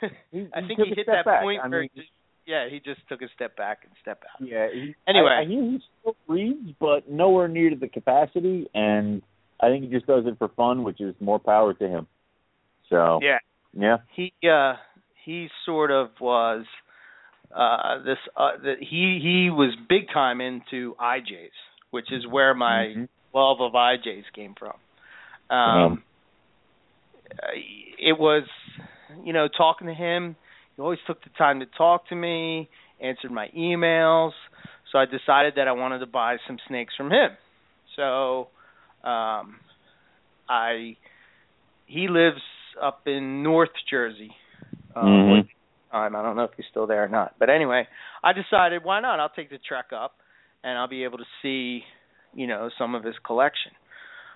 he, 0.30 0.46
I 0.54 0.60
think 0.66 0.78
he 0.80 0.94
hit 0.94 1.06
that 1.06 1.24
back. 1.24 1.42
point 1.42 1.60
I 1.64 1.68
where, 1.68 1.80
mean, 1.80 1.90
he 1.94 2.02
yeah, 2.48 2.68
he 2.70 2.80
just 2.80 3.06
took 3.08 3.20
a 3.20 3.28
step 3.34 3.56
back 3.56 3.80
and 3.84 3.92
step 4.00 4.22
out. 4.24 4.44
Yeah. 4.44 4.68
He, 4.72 4.94
Anyway. 5.06 5.30
I, 5.38 5.42
I 5.42 5.44
hear 5.44 5.62
he 5.62 5.78
still 6.00 6.16
reads, 6.26 6.70
but 6.80 7.08
nowhere 7.08 7.46
near 7.46 7.70
to 7.70 7.76
the 7.76 7.88
capacity, 7.88 8.66
and 8.74 9.22
I 9.60 9.68
think 9.68 9.84
he 9.84 9.90
just 9.90 10.06
does 10.06 10.24
it 10.26 10.38
for 10.38 10.48
fun, 10.48 10.82
which 10.82 11.00
is 11.00 11.14
more 11.20 11.38
power 11.38 11.74
to 11.74 11.88
him. 11.88 12.06
So 12.88 13.20
Yeah, 13.22 13.38
yeah, 13.74 13.98
he 14.16 14.32
uh 14.48 14.74
he 15.24 15.48
sort 15.66 15.90
of 15.90 16.08
was 16.20 16.64
uh 17.54 18.02
this 18.02 18.16
uh 18.34 18.52
the, 18.62 18.74
he 18.80 19.18
he 19.22 19.50
was 19.50 19.74
big 19.88 20.08
time 20.12 20.40
into 20.40 20.94
IJs, 20.98 21.50
which 21.90 22.10
is 22.10 22.26
where 22.26 22.54
my 22.54 22.94
Mhm. 22.96 23.08
love 23.34 23.60
of 23.60 23.72
IJs 23.72 24.24
came 24.34 24.54
from. 24.58 24.74
Um 25.50 25.58
Um, 25.58 26.04
it 27.98 28.18
was 28.18 28.44
you 29.24 29.32
know 29.32 29.48
talking 29.48 29.86
to 29.86 29.94
him, 29.94 30.36
he 30.78 30.82
always 30.82 31.00
took 31.08 31.22
the 31.24 31.30
time 31.36 31.58
to 31.58 31.66
talk 31.66 32.08
to 32.08 32.14
me, 32.14 32.70
answered 33.00 33.32
my 33.32 33.48
emails, 33.48 34.30
so 34.92 34.98
I 34.98 35.06
decided 35.06 35.54
that 35.56 35.66
I 35.66 35.72
wanted 35.72 35.98
to 35.98 36.06
buy 36.06 36.36
some 36.46 36.56
snakes 36.68 36.94
from 36.96 37.10
him. 37.10 37.30
So 37.96 38.48
um 39.02 39.56
I 40.48 40.96
he 41.86 42.06
lives 42.06 42.40
up 42.80 43.08
in 43.08 43.42
North 43.42 43.74
Jersey. 43.90 44.30
Uh, 44.94 45.00
Mhm. 45.00 45.48
time. 45.90 46.14
I 46.14 46.22
don't 46.22 46.36
know 46.36 46.44
if 46.44 46.52
he's 46.56 46.66
still 46.70 46.86
there 46.86 47.02
or 47.02 47.08
not. 47.08 47.34
But 47.40 47.50
anyway, 47.50 47.88
I 48.22 48.32
decided 48.32 48.84
why 48.84 49.00
not? 49.00 49.18
I'll 49.18 49.30
take 49.30 49.50
the 49.50 49.58
trek 49.58 49.86
up 49.92 50.14
and 50.62 50.78
I'll 50.78 50.86
be 50.86 51.02
able 51.02 51.18
to 51.18 51.26
see, 51.42 51.84
you 52.34 52.46
know, 52.46 52.70
some 52.78 52.94
of 52.94 53.02
his 53.02 53.18
collection. 53.26 53.72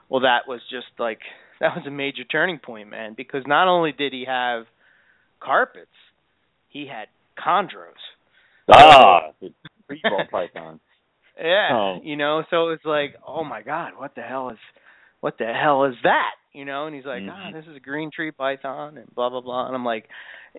Well, 0.09 0.23
that 0.23 0.49
was 0.49 0.61
just 0.71 0.89
like 0.99 1.21
that 1.61 1.77
was 1.77 1.87
a 1.87 1.91
major 1.91 2.25
turning 2.25 2.59
point, 2.59 2.91
man, 2.91 3.15
because 3.17 3.47
not 3.47 3.69
only 3.69 3.93
did 3.93 4.13
he 4.13 4.25
have 4.25 4.65
carpets, 5.39 5.95
he 6.73 6.87
had 6.87 7.09
chondros. 7.39 8.01
ah, 8.73 9.31
the 9.41 9.51
ball 10.05 10.25
python. 10.31 10.81
Yeah, 11.43 11.69
Oh. 11.73 11.99
you 12.05 12.17
know, 12.17 12.45
so 12.51 12.69
it's 12.69 12.85
like, 12.85 13.15
oh 13.27 13.43
my 13.43 13.63
god, 13.63 13.93
what 13.97 14.15
the 14.15 14.21
hell 14.21 14.51
is 14.51 14.59
what 15.21 15.39
the 15.39 15.47
hell 15.47 15.85
is 15.87 15.95
that? 16.03 16.33
You 16.53 16.67
know, 16.67 16.87
and 16.87 16.95
he's 16.95 17.07
like, 17.07 17.23
ah, 17.27 17.49
Mhm. 17.49 17.55
this 17.55 17.65
is 17.67 17.75
a 17.75 17.81
green 17.81 18.11
tree 18.15 18.31
python 18.33 18.99
and 18.99 19.13
blah 19.15 19.31
blah 19.31 19.41
blah. 19.41 19.67
And 19.67 19.75
I'm 19.75 19.85
like, 19.85 20.09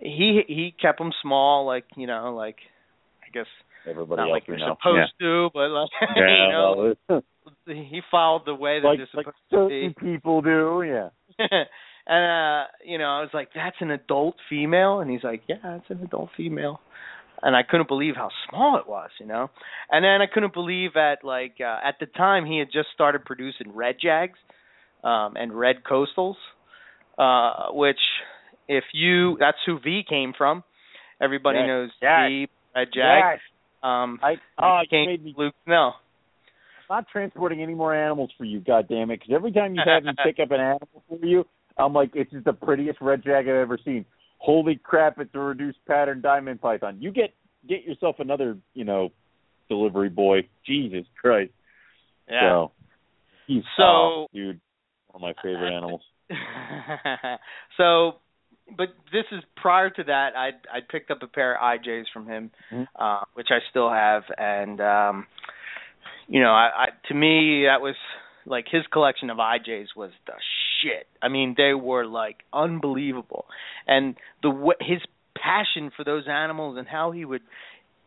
he 0.01 0.41
he 0.47 0.74
kept 0.82 0.97
them 0.97 1.11
small, 1.22 1.66
like 1.68 1.86
you 1.95 2.07
know, 2.07 2.34
like 2.36 2.57
I 3.24 3.30
guess 3.32 3.45
Everybody 3.88 4.18
not 4.22 4.30
else 4.30 4.32
like 4.32 4.47
you're 4.47 4.57
know. 4.57 4.76
supposed 4.80 5.14
to, 5.22 5.49
but 5.53 5.70
like 5.70 5.89
yeah. 6.16 6.45
you 6.45 6.51
know, 6.51 6.95
well, 7.07 7.22
he 7.68 8.01
followed 8.09 8.41
the 8.47 8.55
way 8.55 8.80
that 8.80 8.88
like 8.88 8.97
they're 8.97 9.07
like 9.14 9.26
supposed 9.28 9.38
to 9.51 9.55
certain 9.55 9.95
be. 10.01 10.14
people 10.18 10.41
do. 10.41 10.82
Yeah. 11.39 11.64
And 12.05 12.67
uh, 12.67 12.67
you 12.85 12.97
know, 12.97 13.05
I 13.05 13.21
was 13.21 13.29
like, 13.33 13.49
that's 13.55 13.77
an 13.79 13.91
adult 13.91 14.35
female, 14.49 14.99
and 14.99 15.09
he's 15.09 15.23
like, 15.23 15.43
yeah, 15.47 15.77
it's 15.77 15.85
an 15.89 16.01
adult 16.03 16.29
female. 16.35 16.79
And 17.41 17.57
I 17.57 17.61
couldn't 17.69 17.89
believe 17.89 18.13
how 18.15 18.29
small 18.49 18.77
it 18.77 18.87
was, 18.87 19.09
you 19.19 19.25
know. 19.25 19.49
And 19.91 20.03
then 20.05 20.21
I 20.21 20.33
couldn't 20.33 20.53
believe 20.53 20.91
at 20.95 21.25
like 21.25 21.55
uh, 21.59 21.79
at 21.85 21.95
the 21.99 22.05
time 22.05 22.45
he 22.45 22.57
had 22.59 22.67
just 22.71 22.87
started 22.93 23.25
producing 23.25 23.75
red 23.75 23.95
jags 24.01 24.37
um, 25.03 25.33
and 25.35 25.53
red 25.53 25.77
coastals, 25.83 26.35
uh, 27.17 27.73
which 27.73 27.99
if 28.67 28.85
you 28.93 29.37
that's 29.39 29.57
who 29.65 29.79
V 29.79 30.03
came 30.07 30.33
from. 30.37 30.63
Everybody 31.21 31.59
Yes, 31.59 31.67
knows 31.67 31.89
yes, 32.01 32.29
V 32.29 32.47
red 32.75 32.87
jag. 32.93 33.23
Yes. 33.33 33.39
Um, 33.83 34.19
I 34.23 34.35
oh, 34.61 34.81
came 34.89 35.07
made 35.07 35.23
me 35.23 35.35
Luke 35.37 35.55
Snell. 35.65 35.95
not 36.89 37.05
transporting 37.11 37.61
any 37.61 37.75
more 37.75 37.93
animals 37.93 38.31
for 38.37 38.45
you, 38.45 38.61
God 38.61 38.87
damn 38.87 39.11
it! 39.11 39.19
Because 39.19 39.33
every 39.35 39.51
time 39.51 39.75
you 39.75 39.81
have 39.85 40.03
me 40.03 40.11
pick 40.25 40.39
up 40.41 40.51
an 40.51 40.61
animal 40.61 41.03
for 41.09 41.25
you, 41.25 41.45
I'm 41.78 41.93
like, 41.93 42.11
it's 42.13 42.32
just 42.32 42.45
the 42.45 42.53
prettiest 42.53 42.99
red 43.01 43.24
jag 43.24 43.47
I've 43.47 43.55
ever 43.55 43.78
seen. 43.84 44.05
Holy 44.38 44.76
crap! 44.82 45.19
It's 45.19 45.34
a 45.34 45.39
reduced 45.39 45.80
pattern 45.88 46.21
diamond 46.21 46.61
python. 46.61 46.97
You 46.99 47.11
get 47.11 47.34
get 47.67 47.84
yourself 47.84 48.17
another, 48.19 48.57
you 48.74 48.84
know, 48.84 49.09
delivery 49.69 50.09
boy. 50.09 50.47
Jesus 50.65 51.05
Christ! 51.21 51.51
Yeah. 52.30 52.41
So, 52.49 52.71
he's 53.47 53.63
So- 53.78 53.84
oh, 53.84 54.28
dude, 54.34 54.59
one 55.07 55.24
of 55.32 55.36
my 55.36 55.41
favorite 55.41 55.71
animals. 55.76 56.01
so, 57.78 58.13
but 58.78 58.89
this 59.11 59.26
is 59.32 59.43
prior 59.55 59.89
to 59.89 60.03
that. 60.05 60.32
I 60.36 60.49
I 60.71 60.80
picked 60.89 61.11
up 61.11 61.19
a 61.21 61.28
pair 61.28 61.55
of 61.55 61.61
IJs 61.61 62.05
from 62.13 62.28
him, 62.28 62.51
Mhm. 62.71 62.88
uh, 62.95 63.21
which 63.34 63.47
I 63.51 63.59
still 63.69 63.89
have, 63.89 64.24
and 64.38 64.80
um, 64.82 65.28
you 66.28 66.41
know, 66.41 66.51
I, 66.51 66.69
I 66.86 67.07
to 67.07 67.13
me 67.13 67.65
that 67.65 67.82
was 67.82 67.95
like 68.45 68.65
his 68.69 68.84
collection 68.91 69.30
of 69.30 69.38
IJs 69.38 69.88
was 69.95 70.11
the 70.26 70.34
I 71.21 71.29
mean, 71.29 71.55
they 71.57 71.73
were 71.73 72.05
like 72.05 72.38
unbelievable, 72.51 73.45
and 73.88 74.15
the 74.41 74.73
his 74.81 74.99
passion 75.36 75.91
for 75.95 76.03
those 76.03 76.25
animals 76.27 76.77
and 76.77 76.88
how 76.88 77.11
he 77.11 77.25
would 77.25 77.41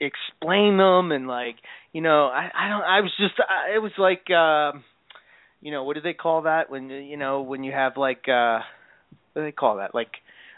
explain 0.01 0.77
them 0.77 1.11
and 1.11 1.27
like 1.27 1.57
you 1.93 2.01
know 2.01 2.27
I 2.27 2.51
I 2.55 2.69
don't 2.69 2.83
I 2.83 3.01
was 3.01 3.13
just 3.19 3.35
I, 3.41 3.75
it 3.77 3.79
was 3.79 3.93
like. 3.99 4.31
um 4.31 4.85
you 5.63 5.73
know 5.73 5.85
what 5.85 5.95
do 5.95 6.01
they 6.01 6.13
call 6.13 6.43
that 6.43 6.71
when 6.71 6.91
you 6.91 7.17
know 7.17 7.43
when 7.43 7.65
you 7.65 7.73
have 7.73 7.97
like 7.97 8.29
uh 8.29 8.61
what 9.33 9.43
do 9.43 9.45
they 9.45 9.53
call 9.53 9.79
that? 9.79 9.95
Like 9.95 10.13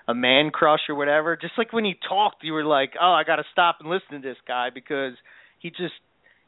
a 0.06 0.14
man 0.14 0.50
crush 0.50 0.80
or 0.88 0.94
whatever? 0.94 1.36
Just 1.36 1.54
like 1.56 1.72
when 1.72 1.84
he 1.84 1.94
talked 2.08 2.42
you 2.42 2.52
were 2.52 2.64
like 2.64 2.92
oh 3.00 3.12
i 3.12 3.24
got 3.24 3.36
to 3.36 3.44
stop 3.52 3.76
and 3.80 3.88
listen 3.88 4.20
to 4.20 4.28
this 4.28 4.36
guy 4.46 4.68
because 4.74 5.14
he 5.60 5.70
just 5.70 5.94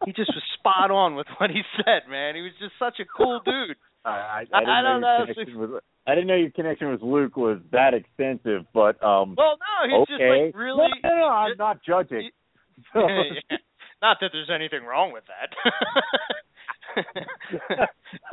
he 0.05 0.13
just 0.13 0.31
was 0.35 0.43
spot 0.59 0.91
on 0.91 1.15
with 1.15 1.27
what 1.39 1.51
he 1.51 1.63
said 1.77 2.11
man. 2.11 2.35
He 2.35 2.43
was 2.43 2.53
just 2.61 2.73
such 2.79 2.99
a 3.01 3.05
cool 3.05 3.41
dude 3.45 3.77
I 4.05 4.11
I, 4.11 4.13
I- 4.13 4.19
I, 4.41 4.61
didn't 4.61 4.85
don't 4.85 5.01
know. 5.01 5.01
know 5.01 5.25
your 5.27 5.35
connection 5.35 5.59
was- 5.59 5.83
I 6.07 6.15
didn't 6.15 6.27
know 6.29 6.37
your 6.37 6.51
connection 6.51 6.91
with 6.91 7.03
Luke 7.03 7.37
was 7.37 7.59
that 7.73 7.95
extensive, 7.95 8.67
but 8.73 9.03
um. 9.05 9.35
Well, 9.37 9.59
no, 9.61 9.87
he's 9.87 10.03
okay. 10.03 10.13
just 10.13 10.21
like 10.21 10.57
really. 10.57 10.89
No, 11.05 11.09
no, 11.11 11.17
no 11.17 11.29
I'm 11.29 11.57
not 11.59 11.81
judging. 11.87 12.31
So, 12.95 13.01
Not 14.03 14.17
that 14.23 14.31
there's 14.33 14.49
anything 14.49 14.85
wrong 14.87 15.13
with 15.13 15.25
that. 15.29 15.51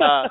uh, 0.00 0.28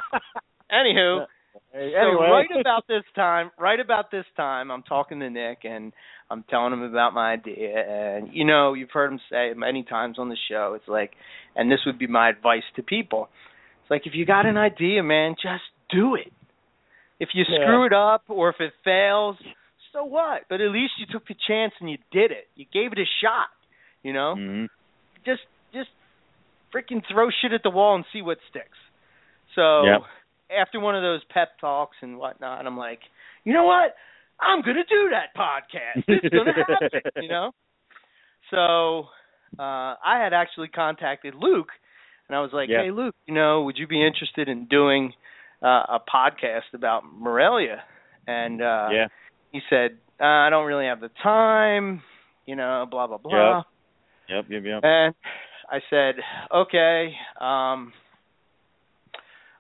anywho, 0.71 1.27
Hey, 1.71 1.91
so 1.93 2.19
right 2.21 2.47
about 2.59 2.87
this 2.87 3.03
time, 3.15 3.51
right 3.59 3.79
about 3.79 4.09
this 4.09 4.25
time, 4.35 4.71
I'm 4.71 4.83
talking 4.83 5.19
to 5.19 5.29
Nick 5.29 5.59
and 5.63 5.93
I'm 6.29 6.43
telling 6.49 6.73
him 6.73 6.81
about 6.81 7.13
my 7.13 7.33
idea. 7.33 8.17
And 8.17 8.29
you 8.33 8.45
know, 8.45 8.73
you've 8.73 8.91
heard 8.91 9.11
him 9.11 9.19
say 9.29 9.51
it 9.51 9.57
many 9.57 9.83
times 9.83 10.17
on 10.17 10.29
the 10.29 10.37
show. 10.49 10.73
It's 10.75 10.87
like, 10.87 11.11
and 11.55 11.71
this 11.71 11.79
would 11.85 11.99
be 11.99 12.07
my 12.07 12.29
advice 12.29 12.63
to 12.75 12.83
people. 12.83 13.29
It's 13.87 13.91
like 13.91 14.05
if 14.05 14.13
you 14.15 14.25
got 14.25 14.45
an 14.45 14.57
idea, 14.57 15.01
man, 15.01 15.35
just 15.41 15.63
do 15.89 16.15
it. 16.15 16.33
If 17.21 17.29
you 17.33 17.45
Yeah. 17.47 17.55
screw 17.61 17.85
it 17.85 17.93
up 17.93 18.23
or 18.27 18.49
if 18.49 18.57
it 18.59 18.73
fails, 18.83 19.37
so 19.93 20.03
what? 20.03 20.41
But 20.49 20.59
at 20.59 20.71
least 20.71 20.91
you 20.99 21.05
took 21.09 21.25
the 21.25 21.35
chance 21.47 21.71
and 21.79 21.89
you 21.89 21.97
did 22.11 22.31
it. 22.31 22.49
You 22.55 22.65
gave 22.73 22.91
it 22.91 22.99
a 22.99 23.05
shot. 23.21 23.47
You 24.03 24.11
know, 24.11 24.35
Mhm. 24.35 24.67
just 25.25 25.41
just 25.73 25.89
freaking 26.73 27.01
throw 27.07 27.29
shit 27.29 27.53
at 27.53 27.63
the 27.63 27.69
wall 27.69 27.95
and 27.95 28.05
see 28.11 28.21
what 28.21 28.39
sticks. 28.49 28.77
So 29.55 29.85
Yep. 29.85 30.01
after 30.49 30.81
one 30.81 30.95
of 30.97 31.01
those 31.01 31.23
pep 31.29 31.57
talks 31.59 31.95
and 32.01 32.17
whatnot, 32.19 32.67
I'm 32.67 32.77
like, 32.77 32.99
you 33.45 33.53
know 33.53 33.63
what? 33.63 33.95
I'm 34.41 34.61
gonna 34.63 34.83
do 34.83 35.09
that 35.11 35.33
podcast. 35.33 36.03
It's 36.09 36.27
gonna 36.35 36.53
happen, 36.53 37.01
you 37.21 37.29
know. 37.29 37.51
So 38.51 39.09
uh 39.59 39.95
I 40.03 40.19
had 40.21 40.33
actually 40.33 40.67
contacted 40.67 41.35
Luke, 41.35 41.69
and 42.29 42.35
I 42.35 42.41
was 42.41 42.51
like, 42.53 42.69
Yeah. 42.69 42.83
hey 42.83 42.91
Luke, 42.91 43.15
you 43.25 43.33
know, 43.33 43.63
would 43.63 43.77
you 43.77 43.87
be 43.87 44.05
interested 44.05 44.49
in 44.49 44.65
doing 44.65 45.13
uh, 45.61 45.67
a 45.67 45.99
podcast 46.13 46.73
about 46.73 47.03
Morelia? 47.05 47.83
And 48.27 48.61
uh 48.61 48.89
yeah. 48.91 49.07
he 49.51 49.61
said, 49.69 49.97
uh, 50.19 50.25
I 50.25 50.49
don't 50.49 50.65
really 50.65 50.85
have 50.85 50.99
the 50.99 51.11
time, 51.23 52.01
you 52.45 52.55
know, 52.55 52.85
blah 52.89 53.07
blah 53.07 53.17
blah. 53.17 53.63
Yep. 54.29 54.45
Yep. 54.49 54.63
Yep. 54.65 54.79
And 54.83 55.15
I 55.69 55.79
said, 55.89 56.15
okay. 56.53 57.13
Um, 57.39 57.93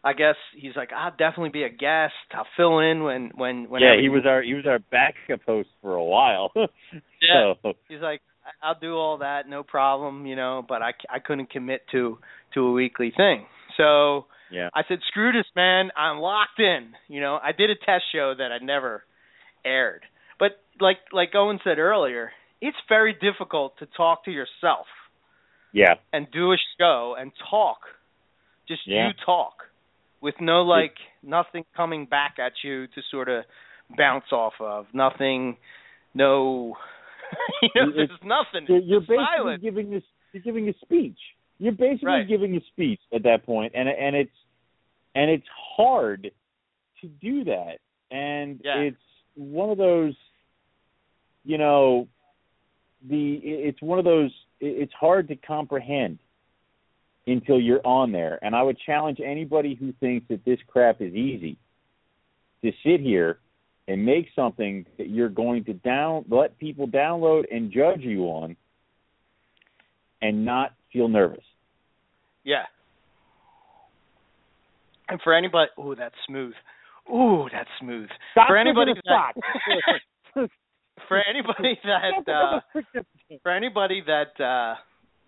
I 0.03 0.13
guess 0.13 0.35
he's 0.55 0.75
like, 0.75 0.91
I'll 0.95 1.11
definitely 1.11 1.49
be 1.49 1.63
a 1.63 1.69
guest. 1.69 2.13
I'll 2.33 2.47
fill 2.55 2.79
in 2.79 3.03
when 3.03 3.31
when 3.35 3.69
when. 3.69 3.81
yeah, 3.81 3.99
he 3.99 4.07
was 4.09 4.23
our 4.25 4.41
he 4.41 4.53
was 4.53 4.65
our 4.65 4.79
backup 4.79 5.41
host 5.45 5.69
for 5.81 5.95
a 5.95 6.03
while. 6.03 6.51
Yeah. 7.19 7.53
So, 7.63 7.73
He's 7.89 7.99
like, 7.99 8.21
I'll 8.61 8.79
do 8.79 8.95
all 8.95 9.17
that, 9.19 9.47
no 9.49 9.63
problem, 9.63 10.25
you 10.25 10.35
know. 10.35 10.63
But 10.67 10.81
I 10.81 10.91
c- 10.91 11.07
I 11.09 11.19
couldn't 11.19 11.49
commit 11.49 11.81
to 11.91 12.17
to 12.53 12.61
a 12.67 12.71
weekly 12.71 13.11
thing. 13.15 13.45
So 13.77 14.25
yeah. 14.51 14.69
I 14.73 14.83
said, 14.87 14.99
screw 15.07 15.31
this, 15.31 15.45
man. 15.55 15.89
I'm 15.97 16.19
locked 16.19 16.59
in. 16.59 16.93
You 17.07 17.21
know, 17.21 17.39
I 17.41 17.51
did 17.51 17.69
a 17.69 17.75
test 17.75 18.05
show 18.11 18.33
that 18.37 18.51
I 18.51 18.63
never 18.63 19.03
aired. 19.65 20.01
But 20.39 20.51
like 20.79 20.97
like 21.11 21.29
Owen 21.35 21.59
said 21.63 21.77
earlier, 21.79 22.31
it's 22.61 22.77
very 22.89 23.13
difficult 23.13 23.77
to 23.79 23.85
talk 23.97 24.25
to 24.25 24.31
yourself. 24.31 24.87
Yeah. 25.73 25.95
and 26.13 26.25
do 26.31 26.53
a 26.53 26.57
show 26.79 27.15
and 27.19 27.31
talk. 27.51 27.79
Just 28.67 28.81
Yeah. 28.87 29.07
you 29.07 29.13
talk 29.25 29.53
with 30.21 30.35
no 30.39 30.63
like 30.63 30.95
nothing 31.21 31.65
coming 31.75 32.05
back 32.05 32.35
at 32.39 32.53
you 32.63 32.87
to 32.87 33.01
sort 33.11 33.29
of 33.29 33.43
bounce 33.95 34.31
off 34.31 34.53
of. 34.59 34.87
Nothing, 34.93 35.57
no, 36.15 36.77
you 37.61 37.69
know, 37.75 37.89
It's- 37.89 37.95
there's 37.95 38.19
nothing. 38.23 38.65
You're, 38.67 38.79
you're 38.79 38.99
basically 39.01 39.25
silent. 39.37 39.61
giving 39.63 39.89
this 39.89 40.03
you're 40.33 40.43
giving 40.43 40.67
a 40.69 40.73
speech. 40.81 41.17
You're 41.59 41.71
basically 41.73 42.07
Right. 42.07 42.27
giving 42.27 42.55
a 42.55 42.61
speech 42.71 42.99
at 43.13 43.23
that 43.23 43.45
point, 43.45 43.73
and 43.75 43.87
and 43.89 44.15
it's 44.15 44.35
and 45.15 45.29
it's 45.31 45.47
hard 45.77 46.31
to 47.01 47.07
do 47.07 47.43
that, 47.45 47.77
and 48.11 48.59
Yeah. 48.63 48.79
it's 48.81 48.97
one 49.35 49.69
of 49.69 49.77
those, 49.77 50.15
you 51.45 51.57
know, 51.57 52.07
the 53.07 53.35
it's 53.43 53.81
one 53.81 53.99
of 53.99 54.05
those 54.05 54.31
it's 54.59 54.93
hard 54.93 55.27
to 55.29 55.35
comprehend 55.35 56.19
until 57.27 57.59
you're 57.59 57.85
on 57.85 58.11
there, 58.11 58.39
and 58.43 58.55
I 58.55 58.61
would 58.63 58.77
challenge 58.79 59.19
anybody 59.23 59.75
who 59.75 59.91
thinks 59.93 60.27
that 60.29 60.43
this 60.45 60.59
crap 60.67 61.01
is 61.01 61.13
easy 61.13 61.57
to 62.63 62.71
sit 62.83 62.99
here 63.01 63.39
and 63.87 64.05
make 64.05 64.27
something 64.35 64.85
that 64.97 65.09
you're 65.09 65.29
going 65.29 65.63
to 65.65 65.73
down 65.73 66.25
let 66.29 66.57
people 66.59 66.87
download 66.87 67.43
and 67.51 67.71
judge 67.71 68.01
you 68.01 68.23
on 68.23 68.55
and 70.21 70.45
not 70.45 70.73
feel 70.91 71.07
nervous. 71.07 71.43
Yeah. 72.43 72.63
And 75.09 75.21
for 75.23 75.33
anybody, 75.33 75.69
oh, 75.77 75.95
that's 75.95 76.15
smooth. 76.27 76.53
Ooh, 77.09 77.47
that's 77.51 77.69
smooth. 77.79 78.09
Stop 78.31 78.47
for 78.47 78.57
anybody 78.57 78.93
picking 78.93 79.03
that, 80.35 80.49
for 81.07 81.21
anybody 81.29 81.79
that 81.83 82.31
uh 82.31 82.81
for 83.41 83.51
anybody 83.51 84.03
that 84.05 84.43
uh 84.43 84.75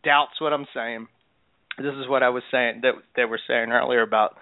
doubts 0.04 0.42
what 0.42 0.52
I'm 0.52 0.66
saying, 0.74 1.08
this 1.78 1.94
is 1.94 2.08
what 2.10 2.24
I 2.24 2.30
was 2.30 2.44
saying 2.52 2.82
that 2.84 2.94
they 3.16 3.26
were 3.26 3.40
saying 3.48 3.72
earlier 3.72 4.02
about 4.02 4.36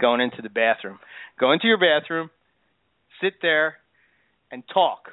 going 0.00 0.20
into 0.20 0.42
the 0.42 0.50
bathroom. 0.50 0.98
Go 1.40 1.52
into 1.52 1.66
your 1.66 1.78
bathroom, 1.78 2.30
sit 3.22 3.34
there, 3.40 3.76
and 4.50 4.62
talk 4.72 5.08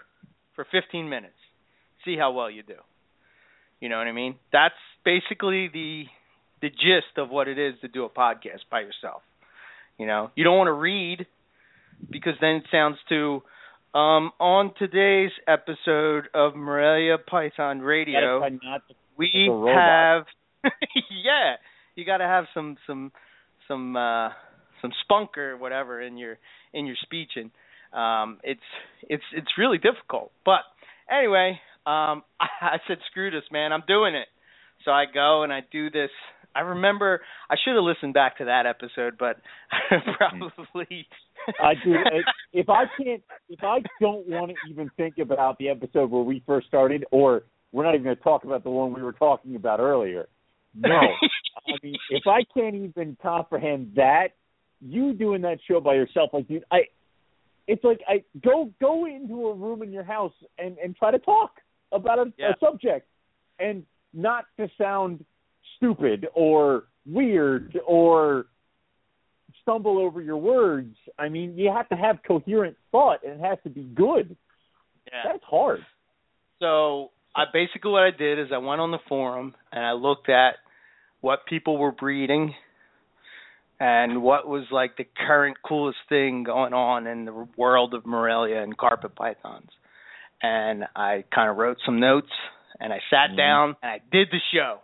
for 0.55 0.65
15 0.71 1.07
minutes. 1.09 1.33
See 2.03 2.17
how 2.17 2.31
well 2.31 2.49
you 2.49 2.63
do. 2.63 2.75
You 3.79 3.87
know 3.89 3.97
what 3.97 4.07
I 4.07 4.11
mean? 4.11 4.35
That's 4.51 4.75
basically 5.05 5.69
the 5.71 6.03
the 6.61 6.69
gist 6.69 7.17
of 7.17 7.29
what 7.29 7.47
it 7.47 7.57
is 7.57 7.75
to 7.79 7.87
do 7.87 8.03
a 8.03 8.09
podcast 8.09 8.67
by 8.69 8.81
yourself. 8.81 9.21
You 9.97 10.05
know, 10.05 10.31
you 10.35 10.43
don't 10.43 10.57
want 10.57 10.67
to 10.67 10.73
read 10.73 11.25
because 12.09 12.33
then 12.41 12.55
it 12.55 12.63
sounds 12.69 12.97
too 13.07 13.41
um, 13.93 14.31
on 14.39 14.71
today's 14.77 15.31
episode 15.47 16.25
of 16.33 16.55
Morelia 16.55 17.17
Python 17.17 17.79
Radio, 17.79 18.39
Gotta 18.39 18.59
try 18.59 18.69
not 18.69 18.87
to- 18.87 18.95
we 19.17 19.49
have 19.67 20.25
yeah, 21.23 21.55
you 21.95 22.05
got 22.05 22.17
to 22.17 22.25
have 22.25 22.45
some 22.53 22.77
some 22.85 23.11
some 23.67 23.95
uh 23.95 24.29
some 24.81 24.91
spunk 25.03 25.37
or 25.37 25.57
whatever 25.57 26.01
in 26.01 26.17
your 26.17 26.37
in 26.73 26.85
your 26.85 26.95
speech 27.01 27.31
and 27.35 27.51
um 27.93 28.39
it's 28.43 28.61
it's 29.03 29.23
it's 29.33 29.57
really 29.57 29.77
difficult. 29.77 30.31
But 30.45 30.61
anyway, 31.09 31.59
um 31.85 32.23
I, 32.39 32.47
I 32.61 32.77
said 32.87 32.97
screw 33.09 33.31
this 33.31 33.49
man, 33.51 33.71
I'm 33.73 33.83
doing 33.87 34.15
it. 34.15 34.27
So 34.85 34.91
I 34.91 35.05
go 35.11 35.43
and 35.43 35.51
I 35.51 35.59
do 35.71 35.89
this 35.89 36.11
I 36.55 36.61
remember 36.61 37.21
I 37.49 37.55
should 37.63 37.75
have 37.75 37.83
listened 37.83 38.13
back 38.13 38.37
to 38.39 38.45
that 38.45 38.65
episode, 38.65 39.17
but 39.17 39.37
probably 40.17 41.07
I 41.61 41.73
do. 41.83 41.95
If 42.53 42.69
I 42.69 42.83
can't, 43.01 43.23
if 43.49 43.63
I 43.63 43.79
don't 44.01 44.27
want 44.27 44.51
to 44.51 44.71
even 44.71 44.89
think 44.97 45.17
about 45.19 45.57
the 45.57 45.69
episode 45.69 46.09
where 46.09 46.23
we 46.23 46.43
first 46.45 46.67
started, 46.67 47.05
or 47.11 47.43
we're 47.71 47.83
not 47.83 47.93
even 47.93 48.05
going 48.05 48.17
to 48.17 48.23
talk 48.23 48.43
about 48.43 48.63
the 48.63 48.69
one 48.69 48.93
we 48.93 49.01
were 49.01 49.13
talking 49.13 49.55
about 49.55 49.79
earlier. 49.79 50.27
No, 50.75 50.89
I 50.95 51.71
mean, 51.81 51.95
if 52.09 52.23
I 52.27 52.41
can't 52.53 52.75
even 52.75 53.17
comprehend 53.21 53.93
that, 53.95 54.29
you 54.81 55.13
doing 55.13 55.41
that 55.41 55.59
show 55.67 55.79
by 55.79 55.95
yourself, 55.95 56.29
like, 56.33 56.47
dude, 56.47 56.63
I, 56.71 56.81
it's 57.71 57.83
like 57.83 58.01
I 58.07 58.23
go 58.43 58.71
go 58.81 59.05
into 59.05 59.47
a 59.47 59.53
room 59.53 59.83
in 59.83 59.91
your 59.93 60.03
house 60.03 60.33
and 60.57 60.77
and 60.83 60.95
try 60.95 61.11
to 61.11 61.19
talk 61.19 61.51
about 61.91 62.17
a, 62.19 62.33
Yeah. 62.37 62.51
a 62.51 62.65
subject, 62.65 63.07
and 63.59 63.85
not 64.13 64.45
to 64.57 64.67
sound 64.77 65.23
stupid 65.77 66.27
or 66.33 66.85
weird 67.05 67.79
or 67.85 68.47
stumble 69.61 69.99
over 69.99 70.21
your 70.21 70.37
words. 70.37 70.95
I 71.17 71.29
mean, 71.29 71.57
you 71.57 71.71
have 71.71 71.87
to 71.89 71.95
have 71.95 72.17
coherent 72.27 72.75
thought, 72.91 73.19
and 73.23 73.33
it 73.39 73.45
has 73.45 73.59
to 73.63 73.69
be 73.69 73.83
good. 73.83 74.35
yeah. 75.11 75.23
That's 75.31 75.43
hard. 75.43 75.85
So 76.59 77.11
I 77.35 77.43
basically 77.53 77.91
what 77.91 78.03
I 78.03 78.11
did 78.11 78.39
is 78.39 78.47
I 78.51 78.57
went 78.57 78.81
on 78.81 78.91
the 78.91 78.99
forum 79.07 79.53
and 79.71 79.85
I 79.85 79.93
looked 79.93 80.29
at 80.29 80.55
what 81.21 81.45
people 81.47 81.77
were 81.77 81.91
breeding 81.91 82.53
and 83.79 84.21
what 84.21 84.47
was 84.47 84.65
like 84.71 84.97
the 84.97 85.07
current 85.27 85.57
coolest 85.65 85.99
thing 86.09 86.43
going 86.43 86.73
on 86.73 87.07
in 87.07 87.25
the 87.25 87.47
world 87.57 87.93
of 87.93 88.05
Morelia 88.05 88.61
and 88.61 88.77
carpet 88.77 89.15
pythons. 89.15 89.69
And 90.41 90.85
I 90.95 91.23
kind 91.33 91.49
of 91.49 91.57
wrote 91.57 91.77
some 91.85 91.99
notes 91.99 92.31
and 92.79 92.91
I 92.93 92.99
sat 93.09 93.31
Mhm. 93.31 93.37
down 93.37 93.75
and 93.81 93.91
I 93.91 93.99
did 94.11 94.29
the 94.31 94.39
show. 94.53 94.79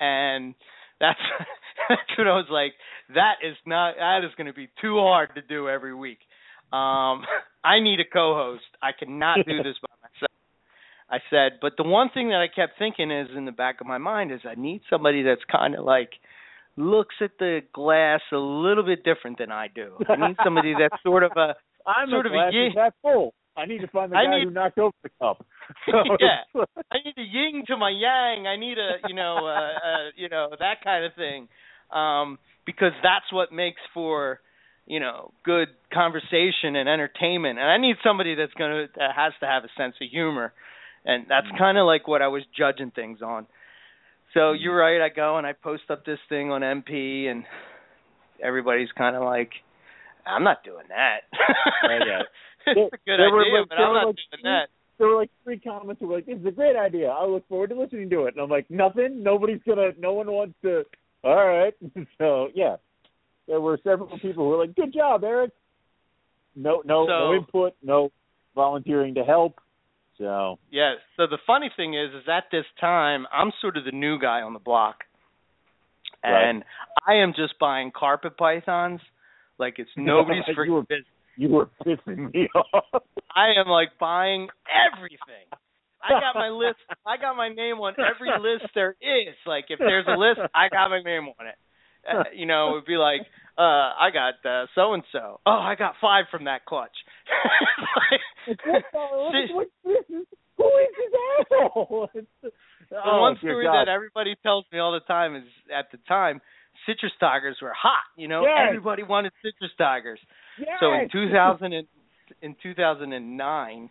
And 0.00 0.54
that's 1.00 1.20
that's 1.88 2.18
what 2.18 2.26
I 2.26 2.36
was 2.36 2.48
like 2.50 2.74
that 3.14 3.36
is 3.42 3.56
not 3.66 3.96
that 3.98 4.24
is 4.24 4.34
going 4.36 4.48
to 4.48 4.52
be 4.52 4.68
too 4.80 4.98
hard 4.98 5.34
to 5.34 5.42
do 5.42 5.68
every 5.68 5.94
week. 5.94 6.18
Um 6.72 7.24
I 7.64 7.80
need 7.80 8.00
a 8.00 8.04
co-host. 8.04 8.64
I 8.82 8.92
cannot 8.92 9.38
do 9.46 9.62
this 9.62 9.76
by 9.82 9.94
myself. 10.02 10.30
I 11.08 11.18
said, 11.30 11.58
but 11.60 11.76
the 11.76 11.84
one 11.84 12.10
thing 12.12 12.28
that 12.30 12.40
I 12.40 12.48
kept 12.48 12.78
thinking 12.78 13.10
is 13.10 13.28
in 13.36 13.44
the 13.44 13.52
back 13.52 13.80
of 13.80 13.86
my 13.86 13.98
mind 13.98 14.32
is 14.32 14.40
I 14.44 14.54
need 14.60 14.82
somebody 14.90 15.22
that's 15.22 15.42
kind 15.50 15.74
of 15.74 15.84
like 15.84 16.10
looks 16.76 17.14
at 17.20 17.32
the 17.38 17.60
glass 17.72 18.20
a 18.32 18.36
little 18.36 18.84
bit 18.84 19.04
different 19.04 19.38
than 19.38 19.50
I 19.52 19.68
do. 19.74 19.92
I 20.08 20.16
need 20.28 20.36
somebody 20.44 20.74
that's 20.78 21.00
sort 21.02 21.22
of 21.22 21.32
a 21.36 21.54
I'm 21.86 22.10
Sort 22.10 22.26
a 22.26 22.28
of 22.28 22.32
a 22.32 22.36
glass 22.36 22.52
yin- 22.52 22.66
is 22.66 22.72
half 22.76 22.92
full. 23.02 23.32
I 23.56 23.64
need 23.64 23.80
to 23.80 23.86
find 23.88 24.12
the 24.12 24.16
I 24.16 24.24
guy 24.24 24.38
need- 24.38 24.44
who 24.44 24.50
knocked 24.50 24.78
over 24.78 24.92
the 25.02 25.10
cup. 25.20 25.44
Yeah. 26.20 26.42
I 26.92 26.96
need 27.04 27.14
a 27.16 27.22
yin 27.22 27.64
to 27.68 27.76
my 27.76 27.90
yang. 27.90 28.46
I 28.46 28.56
need 28.56 28.76
a 28.78 29.08
you 29.08 29.14
know 29.14 29.38
uh, 29.46 29.50
uh 29.50 30.04
you 30.16 30.28
know 30.28 30.48
that 30.58 30.82
kind 30.84 31.04
of 31.04 31.12
thing, 31.14 31.48
um, 31.92 32.38
because 32.66 32.92
that's 33.02 33.32
what 33.32 33.52
makes 33.52 33.80
for 33.94 34.40
you 34.88 35.00
know, 35.00 35.32
good 35.44 35.66
conversation 35.92 36.76
and 36.76 36.88
entertainment. 36.88 37.58
And 37.58 37.68
I 37.68 37.76
need 37.76 37.96
somebody 38.04 38.36
that's 38.36 38.52
gonna 38.54 38.86
that 38.96 39.10
has 39.16 39.32
to 39.40 39.46
have 39.46 39.64
a 39.64 39.68
sense 39.76 39.96
of 40.00 40.08
humor, 40.08 40.52
and 41.04 41.26
that's 41.28 41.48
Mm. 41.48 41.58
kind 41.58 41.76
of 41.78 41.86
like 41.86 42.06
what 42.06 42.22
I 42.22 42.28
was 42.28 42.44
judging 42.56 42.92
things 42.92 43.20
on. 43.20 43.48
So 44.36 44.52
you're 44.52 44.76
right. 44.76 45.00
I 45.00 45.08
go 45.08 45.38
and 45.38 45.46
I 45.46 45.54
post 45.54 45.84
up 45.88 46.04
this 46.04 46.18
thing 46.28 46.50
on 46.50 46.60
MP, 46.60 47.26
and 47.30 47.44
everybody's 48.42 48.90
kind 48.96 49.16
of 49.16 49.22
like, 49.22 49.50
"I'm 50.26 50.44
not 50.44 50.62
doing 50.62 50.84
that." 50.88 51.20
yeah. 51.82 52.22
it's 52.66 52.92
a 52.92 52.96
good 53.06 53.18
There 53.18 53.30
were, 53.30 53.40
idea, 53.40 53.60
like- 53.60 53.68
but 53.70 53.78
I'm 53.78 53.94
not 53.94 54.06
like, 54.08 54.16
doing 54.16 54.42
that. 54.44 54.68
There 54.98 55.08
were 55.08 55.16
like 55.16 55.30
three 55.44 55.58
comments 55.58 56.00
that 56.00 56.06
were 56.06 56.16
like, 56.16 56.26
"This 56.26 56.38
is 56.38 56.46
a 56.46 56.50
great 56.50 56.76
idea. 56.76 57.08
I 57.08 57.24
look 57.24 57.48
forward 57.48 57.70
to 57.70 57.80
listening 57.80 58.10
to 58.10 58.26
it." 58.26 58.34
And 58.34 58.42
I'm 58.42 58.50
like, 58.50 58.70
"Nothing. 58.70 59.22
Nobody's 59.22 59.60
gonna. 59.66 59.90
No 59.98 60.12
one 60.12 60.30
wants 60.30 60.54
to." 60.62 60.84
All 61.24 61.34
right. 61.46 61.74
so 62.18 62.48
yeah, 62.54 62.76
there 63.48 63.60
were 63.60 63.78
several 63.82 64.08
people 64.18 64.44
who 64.44 64.50
were 64.50 64.66
like, 64.66 64.76
"Good 64.76 64.92
job, 64.92 65.24
Eric." 65.24 65.52
No, 66.54 66.82
no, 66.84 67.06
no 67.06 67.34
input, 67.34 67.74
no 67.82 68.10
volunteering 68.54 69.14
to 69.14 69.24
help. 69.24 69.60
So 70.18 70.58
Yeah. 70.70 70.94
So 71.16 71.26
the 71.26 71.38
funny 71.46 71.70
thing 71.76 71.94
is, 71.94 72.10
is 72.14 72.28
at 72.28 72.44
this 72.50 72.64
time 72.80 73.26
I'm 73.32 73.52
sort 73.60 73.76
of 73.76 73.84
the 73.84 73.92
new 73.92 74.18
guy 74.18 74.42
on 74.42 74.52
the 74.52 74.58
block, 74.58 75.04
Right. 76.24 76.48
and 76.50 76.64
I 77.06 77.14
am 77.16 77.32
just 77.36 77.58
buying 77.58 77.90
carpet 77.96 78.36
pythons 78.36 79.00
like 79.58 79.74
it's 79.78 79.90
nobody's 79.96 80.44
You 80.48 80.72
were- 80.72 80.82
business. 80.82 81.06
you 81.36 81.48
were 81.50 81.68
pissing 81.84 82.32
me 82.32 82.48
off. 82.54 83.02
I 83.34 83.48
am 83.60 83.68
like 83.68 83.90
buying 84.00 84.48
everything. 84.94 85.46
I 86.02 86.10
got 86.20 86.34
my 86.34 86.48
list. 86.48 86.78
I 87.06 87.16
got 87.16 87.36
my 87.36 87.48
name 87.48 87.76
on 87.76 87.94
every 87.98 88.30
list 88.40 88.70
there 88.74 88.96
is. 89.02 89.34
Like 89.46 89.66
if 89.70 89.78
there's 89.78 90.06
a 90.08 90.16
list, 90.16 90.40
I 90.54 90.68
got 90.70 90.88
my 90.88 91.02
name 91.02 91.28
on 91.38 91.46
it. 91.46 91.56
Uh, 92.08 92.22
you 92.34 92.46
know, 92.46 92.70
it 92.70 92.72
would 92.74 92.86
be 92.86 92.96
like, 92.96 93.22
uh, 93.58 93.62
I 93.62 94.10
got 94.12 94.34
uh 94.48 94.66
so 94.74 94.94
and 94.94 95.02
so. 95.12 95.40
Oh, 95.46 95.50
I 95.50 95.74
got 95.76 95.94
five 96.00 96.26
from 96.30 96.44
that 96.44 96.64
clutch. 96.66 96.96
What- 98.64 99.34
is- 99.34 99.50
Who 99.84 99.92
is 99.92 100.94
this 100.96 101.12
asshole? 101.40 102.08
The 102.88 102.98
oh, 103.04 103.20
one 103.20 103.36
story 103.38 103.64
God. 103.64 103.72
that 103.74 103.88
everybody 103.88 104.36
tells 104.44 104.64
me 104.72 104.78
all 104.78 104.92
the 104.92 105.00
time 105.00 105.34
is 105.34 105.42
at 105.76 105.90
the 105.90 105.98
time, 106.06 106.40
citrus 106.86 107.10
tigers 107.18 107.56
were 107.60 107.72
hot. 107.76 108.04
You 108.16 108.28
know, 108.28 108.42
Yes. 108.42 108.68
everybody 108.68 109.02
wanted 109.02 109.32
citrus 109.42 109.72
tigers. 109.76 110.20
Yes. 110.56 110.76
So 110.78 110.92
in 110.94 111.08
2000 111.10 111.72
and, 111.72 111.88
in 112.42 112.54
2009 112.62 113.90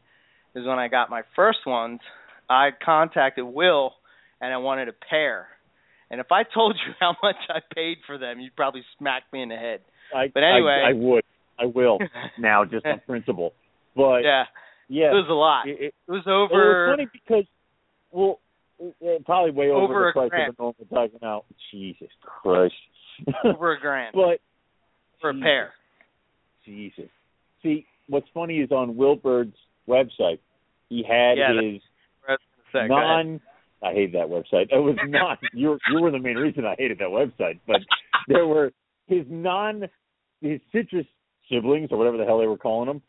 is 0.56 0.66
when 0.66 0.80
I 0.80 0.88
got 0.88 1.10
my 1.10 1.24
first 1.36 1.60
ones. 1.66 2.00
I 2.50 2.70
contacted 2.86 3.44
Will 3.44 3.92
and 4.40 4.54
I 4.54 4.58
wanted 4.58 4.88
a 4.88 4.94
pair. 4.94 5.48
And 6.16 6.22
if 6.22 6.32
I 6.32 6.44
told 6.44 6.78
you 6.88 6.94
how 7.02 7.14
much 7.22 7.36
I 7.50 7.60
paid 7.76 7.98
for 8.08 8.18
them, 8.18 8.40
you'd 8.40 8.56
probably 8.56 8.84
smack 8.98 9.24
me 9.34 9.42
in 9.42 9.50
the 9.50 9.58
head. 9.58 9.82
I, 10.16 10.28
But 10.34 10.44
anyway. 10.44 10.82
I, 10.86 10.92
I 10.92 10.94
would, 10.94 11.24
I 11.60 11.66
will 11.66 12.00
now, 12.40 12.64
just 12.64 12.86
on 12.86 13.02
principle. 13.06 13.52
But 13.98 14.20
yeah, 14.20 14.46
yeah, 14.88 15.08
it 15.12 15.14
was 15.14 15.28
a 15.30 15.34
lot. 15.34 15.68
it, 15.68 15.72
it, 15.72 15.94
It 16.08 16.12
was 16.12 16.22
it 16.26 16.30
was 16.30 16.50
over. 16.50 16.94
funny 16.96 17.10
because, 17.12 17.44
well, 18.12 18.40
it, 19.02 19.26
probably 19.26 19.52
way 19.52 19.72
over, 19.72 19.84
Over 19.94 20.06
the 20.08 20.12
price 20.14 20.30
grand. 20.30 20.50
of 20.52 20.56
a 20.58 20.62
normal 20.62 20.86
talking 20.90 21.20
out. 21.22 21.44
Jesus 21.70 22.08
Christ! 22.22 22.74
over 23.46 23.74
a 23.74 23.80
grand 23.80 24.14
but 24.14 24.40
for 25.20 25.32
a 25.32 25.34
Jesus. 25.34 25.44
pair. 25.44 25.74
Jesus, 26.66 27.10
see, 27.62 27.86
what's 28.08 28.28
funny 28.34 28.60
is 28.60 28.72
on 28.72 28.96
Wilbird's 28.96 29.58
website, 29.88 30.40
he 30.88 31.04
had 31.04 31.38
Yeah, 31.38 31.60
his 31.62 31.82
So, 32.72 32.88
go 32.88 32.96
ahead. 32.96 33.28
non. 33.28 33.42
I 33.86 33.94
hate 33.94 34.14
that 34.14 34.28
website. 34.28 34.72
It 34.72 34.82
was 34.82 34.98
not. 35.08 35.40
you 35.54 35.78
you 35.92 36.02
were 36.02 36.12
the 36.12 36.20
main 36.20 36.38
reason 36.38 36.66
I 36.66 36.76
hated 36.78 37.00
that 37.00 37.10
website. 37.10 37.60
But 37.68 37.82
there 38.28 38.48
were 38.48 38.72
his 39.08 39.26
non, 39.30 39.84
his 40.42 40.60
citrus 40.72 41.06
siblings 41.52 41.90
or 41.92 41.98
whatever 41.98 42.18
the 42.18 42.26
hell 42.26 42.40
they 42.40 42.48
were 42.48 42.58
calling 42.58 42.88
them. 42.88 43.02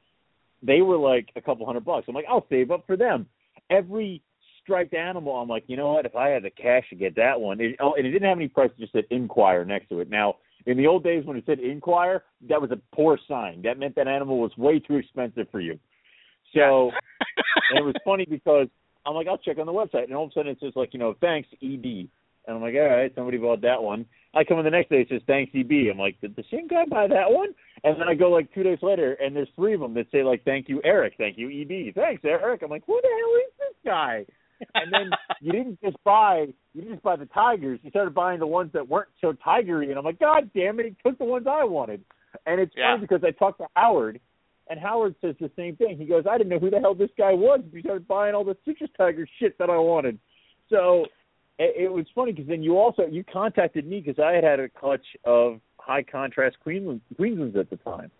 They 0.63 0.83
were 0.83 0.99
like 0.99 1.29
a 1.37 1.41
couple 1.41 1.67
hundred 1.67 1.85
bucks. 1.85 2.07
I'm 2.09 2.15
like, 2.15 2.27
I'll 2.29 2.47
save 2.51 2.71
up 2.71 2.85
for 2.87 2.97
them. 2.97 3.27
Every 3.71 4.23
striped 4.63 4.95
animal, 4.95 5.35
I'm 5.35 5.49
like, 5.49 5.65
you 5.67 5.77
know 5.77 5.93
what? 5.93 6.07
If 6.07 6.17
I 6.17 6.29
had 6.29 6.43
the 6.43 6.51
cash 6.51 6.85
to 6.91 6.97
get 6.97 7.17
that 7.17 7.41
one, 7.41 7.61
it, 7.61 7.77
oh, 7.81 7.95
and 7.95 8.07
it 8.07 8.11
didn't 8.11 8.29
have 8.29 8.39
any 8.39 8.49
price. 8.49 8.71
It 8.77 8.81
just 8.81 8.93
said 8.93 9.05
Inquire 9.11 9.65
next 9.65 9.89
to 9.91 10.01
it. 10.01 10.11
Now, 10.11 10.37
in 10.67 10.77
the 10.77 10.87
old 10.87 11.05
days 11.05 11.25
when 11.25 11.37
it 11.37 11.45
said 11.47 11.61
Inquire, 11.61 12.25
that 12.49 12.61
was 12.61 12.71
a 12.71 12.81
poor 12.95 13.19
sign. 13.29 13.63
That 13.63 13.79
meant 13.79 13.95
that 13.95 14.09
animal 14.09 14.41
was 14.41 14.51
way 14.57 14.81
too 14.81 14.97
expensive 14.97 15.47
for 15.51 15.61
you. 15.61 15.79
So 16.55 16.91
and 17.71 17.79
it 17.79 17.85
was 17.85 17.95
funny 18.05 18.27
because 18.29 18.69
I'm 19.07 19.15
like, 19.15 19.29
I'll 19.29 19.39
check 19.39 19.59
on 19.59 19.67
the 19.67 19.73
website, 19.73 20.05
and 20.05 20.15
all 20.15 20.25
of 20.25 20.31
a 20.31 20.35
sudden 20.35 20.53
it 20.53 20.59
says 20.61 20.73
like, 20.77 20.93
you 20.93 20.99
know, 20.99 21.15
thanks 21.21 21.49
ED, 21.63 21.85
and 21.85 22.09
I'm 22.57 22.61
like, 22.63 22.75
all 22.75 22.89
right, 22.89 23.13
somebody 23.15 23.39
bought 23.39 23.61
that 23.63 23.83
one. 23.83 24.07
I 24.35 24.45
come 24.45 24.59
in 24.59 24.65
the 24.65 24.71
next 24.71 24.91
day, 24.91 25.01
it 25.01 25.09
says 25.09 25.23
thanks 25.27 25.53
EB. 25.55 25.91
I'm 25.91 25.99
like, 25.99 26.21
did 26.21 26.37
the 26.37 26.45
same 26.51 26.69
guy 26.69 26.85
buy 26.89 27.07
that 27.09 27.31
one? 27.31 27.49
And 27.85 27.99
then 28.01 28.09
I 28.09 28.15
go 28.15 28.31
like 28.31 28.53
two 28.53 28.63
days 28.63 28.79
later, 28.83 29.15
and 29.15 29.35
there's 29.35 29.49
three 29.57 29.75
of 29.75 29.81
them 29.81 29.95
that 29.95 30.07
say 30.13 30.23
like, 30.23 30.45
thank 30.45 30.69
you 30.69 30.81
Eric, 30.85 31.15
thank 31.19 31.39
you 31.39 31.49
EB, 31.49 31.95
thanks 31.95 32.23
Eric. 32.25 32.63
I'm 32.63 32.71
like, 32.71 32.85
who 32.87 32.99
the 33.03 33.09
hell 33.09 33.37
is 33.47 33.53
this 33.59 33.77
guy? 33.85 34.27
And 34.75 34.93
then 34.93 35.11
you 35.41 35.53
didn't 35.53 35.81
just 35.83 35.97
buy, 36.05 36.47
you 36.75 36.81
didn't 36.83 36.95
just 36.97 37.03
buy 37.05 37.17
the 37.17 37.27
tigers. 37.27 37.81
You 37.83 37.91
started 37.91 38.15
buying 38.15 38.41
the 38.41 38.47
ones 38.47 38.71
that 38.75 38.87
weren't 38.87 39.09
so 39.21 39.33
tigery, 39.33 39.89
and 39.91 39.99
I'm 39.99 40.05
like, 40.05 40.19
God 40.21 40.51
damn 40.55 40.81
it, 40.81 40.87
he 40.87 40.97
took 41.09 41.19
the 41.19 41.25
ones 41.25 41.47
I 41.49 41.65
wanted. 41.65 42.03
And 42.45 42.61
it's 42.61 42.75
Yeah. 42.77 42.95
funny 42.95 43.07
because 43.07 43.25
I 43.25 43.31
talked 43.31 43.61
to 43.61 43.67
Howard, 43.75 44.21
and 44.69 44.81
Howard 44.81 45.15
says 45.21 45.35
the 45.41 45.51
same 45.57 45.77
thing. 45.77 45.97
He 45.97 46.05
goes, 46.07 46.25
I 46.29 46.39
didn't 46.39 46.51
know 46.51 46.59
who 46.59 46.71
the 46.71 46.81
hell 46.81 46.95
this 46.95 47.11
guy 47.17 47.33
was. 47.33 47.61
He 47.73 47.81
started 47.81 48.09
buying 48.09 48.35
all 48.35 48.45
the 48.45 48.57
citrus 48.65 48.91
tiger 48.97 49.29
shit 49.39 49.57
that 49.59 49.71
I 49.71 49.77
wanted. 49.79 50.19
So 50.69 51.07
it, 51.59 51.85
it 51.85 51.93
was 51.93 52.07
funny 52.15 52.33
because 52.33 52.49
then 52.49 52.63
you 52.63 52.77
also 52.77 53.07
you 53.07 53.25
contacted 53.25 53.87
me 53.87 54.01
because 54.01 54.23
I 54.23 54.33
had 54.33 54.45
had 54.45 54.61
a 54.61 54.69
clutch 54.69 55.07
of 55.25 55.61
high 55.79 56.03
contrast 56.03 56.57
Queensland, 56.61 57.01
Queenslands 57.19 57.57
at 57.57 57.71
the 57.71 57.77
time, 57.77 58.11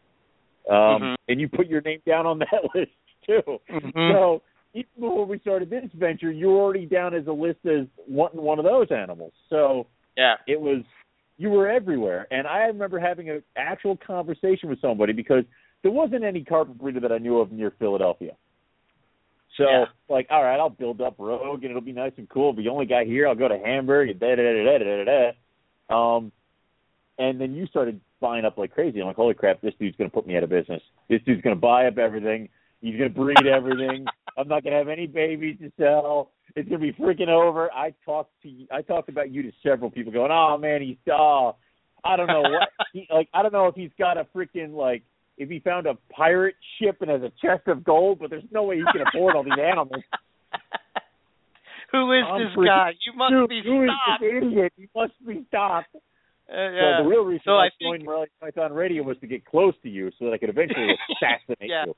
um, 0.71 1.03
Mhm. 1.03 1.15
and 1.29 1.41
you 1.41 1.49
put 1.49 1.67
your 1.67 1.81
name 1.81 2.01
down 2.07 2.27
on 2.27 2.39
that 2.39 2.49
list 2.75 2.93
too. 3.27 3.61
Mhm. 3.69 4.13
So 4.13 4.43
even 4.75 4.91
before 5.01 5.27
we 5.27 5.39
started 5.41 5.69
this 5.69 5.91
venture, 5.95 6.31
you 6.31 6.49
were 6.49 6.61
already 6.61 6.87
down 6.87 7.15
as 7.15 7.27
a 7.27 7.33
list 7.33 7.67
as 7.67 7.87
wanting 8.07 8.41
one 8.41 8.59
of 8.61 8.65
those 8.65 8.93
animals. 8.93 9.33
So 9.49 9.87
yeah. 10.17 10.37
it 10.47 10.61
was 10.61 10.83
you 11.39 11.51
were 11.51 11.69
everywhere 11.69 12.27
and 12.31 12.47
i 12.47 12.61
remember 12.61 12.99
having 12.99 13.29
an 13.29 13.43
actual 13.57 13.95
conversation 13.95 14.71
with 14.71 14.81
somebody 14.81 15.13
because 15.13 15.45
there 15.87 15.93
wasn't 15.93 16.25
any 16.25 16.43
carpet 16.43 16.77
breeder 16.77 16.99
that 16.99 17.13
i 17.13 17.19
knew 17.19 17.39
of 17.39 17.53
near 17.53 17.71
philadelphia. 17.79 18.33
So 19.57 19.65
Yeah. 19.71 19.85
like 20.09 20.27
all 20.31 20.43
right 20.43 20.59
i'll 20.59 20.69
build 20.69 21.01
up 21.01 21.15
rogue 21.17 21.63
and 21.63 21.71
it'll 21.71 21.81
be 21.81 21.93
nice 21.93 22.11
and 22.17 22.29
cool. 22.29 22.53
But 22.53 22.63
the 22.65 22.71
only 22.71 22.87
guy 22.87 23.05
here 23.05 23.29
i'll 23.29 23.37
go 23.37 23.47
to 23.47 23.57
hamburg 23.59 24.11
and 24.11 24.19
da 24.19 24.35
da 24.35 24.43
da 24.43 24.65
da 24.65 24.79
da 24.79 25.05
da 25.05 25.33
da 25.91 26.17
um 26.17 26.33
and 27.19 27.41
then 27.41 27.55
you 27.55 27.67
started 27.69 28.01
buying 28.21 28.45
up 28.45 28.59
like 28.59 28.73
crazy. 28.75 29.01
I'm 29.01 29.07
like 29.07 29.15
holy 29.15 29.35
crap 29.35 29.61
this 29.61 29.75
dude's 29.79 29.97
going 29.97 30.11
to 30.11 30.15
put 30.15 30.27
me 30.27 30.37
out 30.37 30.43
of 30.43 30.51
business. 30.51 30.83
This 31.09 31.23
dude's 31.25 31.43
going 31.43 31.55
to 31.55 31.61
buy 31.61 31.87
up 31.87 31.99
everything. 31.99 32.49
He's 32.81 32.99
going 32.99 33.13
to 33.13 33.17
breed 33.19 33.47
everything. 33.47 34.07
I'm 34.37 34.49
not 34.49 34.65
going 34.65 34.73
to 34.73 34.79
have 34.79 34.89
any 34.89 35.07
babies 35.07 35.57
to 35.61 35.71
sell. 35.79 36.33
It's 36.57 36.69
gonna 36.69 36.81
be 36.81 36.93
freaking 36.95 37.29
over. 37.29 37.71
I 37.73 37.93
talked 38.05 38.33
to 38.43 38.51
I 38.73 38.81
talked 38.81 39.11
about 39.11 39.31
you 39.31 39.43
to 39.43 39.53
several 39.63 39.91
people 39.91 40.11
going, 40.11 40.31
Oh 40.33 40.57
man, 40.57 40.81
he's 40.81 40.97
oh 41.13 41.55
I 42.03 42.17
don't 42.17 42.29
know 42.29 42.43
what 42.43 42.69
he 42.95 43.07
like 43.13 43.29
I 43.35 43.43
don't 43.43 43.53
know 43.53 43.67
if 43.67 43.75
he's 43.75 43.91
got 43.99 44.17
a 44.17 44.27
freaking 44.35 44.73
like 44.75 45.03
if 45.39 45.49
he 45.49 45.61
found 45.61 45.87
a 45.87 45.95
pirate 46.11 46.55
ship 46.81 46.99
and 47.03 47.11
has 47.11 47.23
a 47.23 47.31
chest 47.43 47.67
of 47.69 47.85
gold, 47.85 48.19
but 48.21 48.31
there's 48.31 48.45
no 48.51 48.63
way 48.65 48.77
he 48.77 48.85
can 48.93 49.07
afford 49.07 49.37
all 49.37 49.45
these 49.45 49.53
animals. 49.63 50.03
Who 51.93 52.13
is 52.13 52.25
I'm 52.29 52.41
this 52.43 52.53
freaking- 52.57 52.67
guy? 52.67 52.91
You 53.07 53.13
must 53.17 53.31
Dude, 53.33 53.49
be 53.49 53.63
who 53.65 53.85
is 53.85 53.91
stopped. 54.05 54.21
this 54.23 54.33
idiot? 54.43 54.73
You 54.77 54.89
must 54.95 55.13
be 55.27 55.45
stopped. 55.49 55.95
Uh, 55.95 55.99
So 56.49 56.55
yeah. 56.75 57.03
the 57.03 57.09
real 57.09 57.25
reason 57.25 57.43
So 57.45 57.53
I 57.57 57.67
I 57.67 57.69
think- 57.71 57.81
joined 57.81 58.05
Morelia 58.05 58.27
Python 58.41 58.73
Radio 58.73 59.03
was 59.03 59.17
to 59.21 59.27
get 59.27 59.45
close 59.45 59.75
to 59.83 59.89
you 59.89 60.11
so 60.19 60.25
that 60.27 60.33
I 60.33 60.39
could 60.39 60.49
eventually 60.51 60.89
assassinate 61.13 61.59
Yeah. 61.71 61.85
you. 61.87 61.95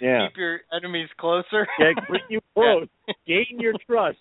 Yeah. 0.00 0.28
Keep 0.28 0.36
your 0.36 0.60
enemies 0.72 1.08
closer. 1.16 1.66
Yeah, 1.78 1.92
bring 2.08 2.22
you 2.28 2.40
close, 2.54 2.88
gain 3.26 3.46
your 3.58 3.72
trust, 3.86 4.18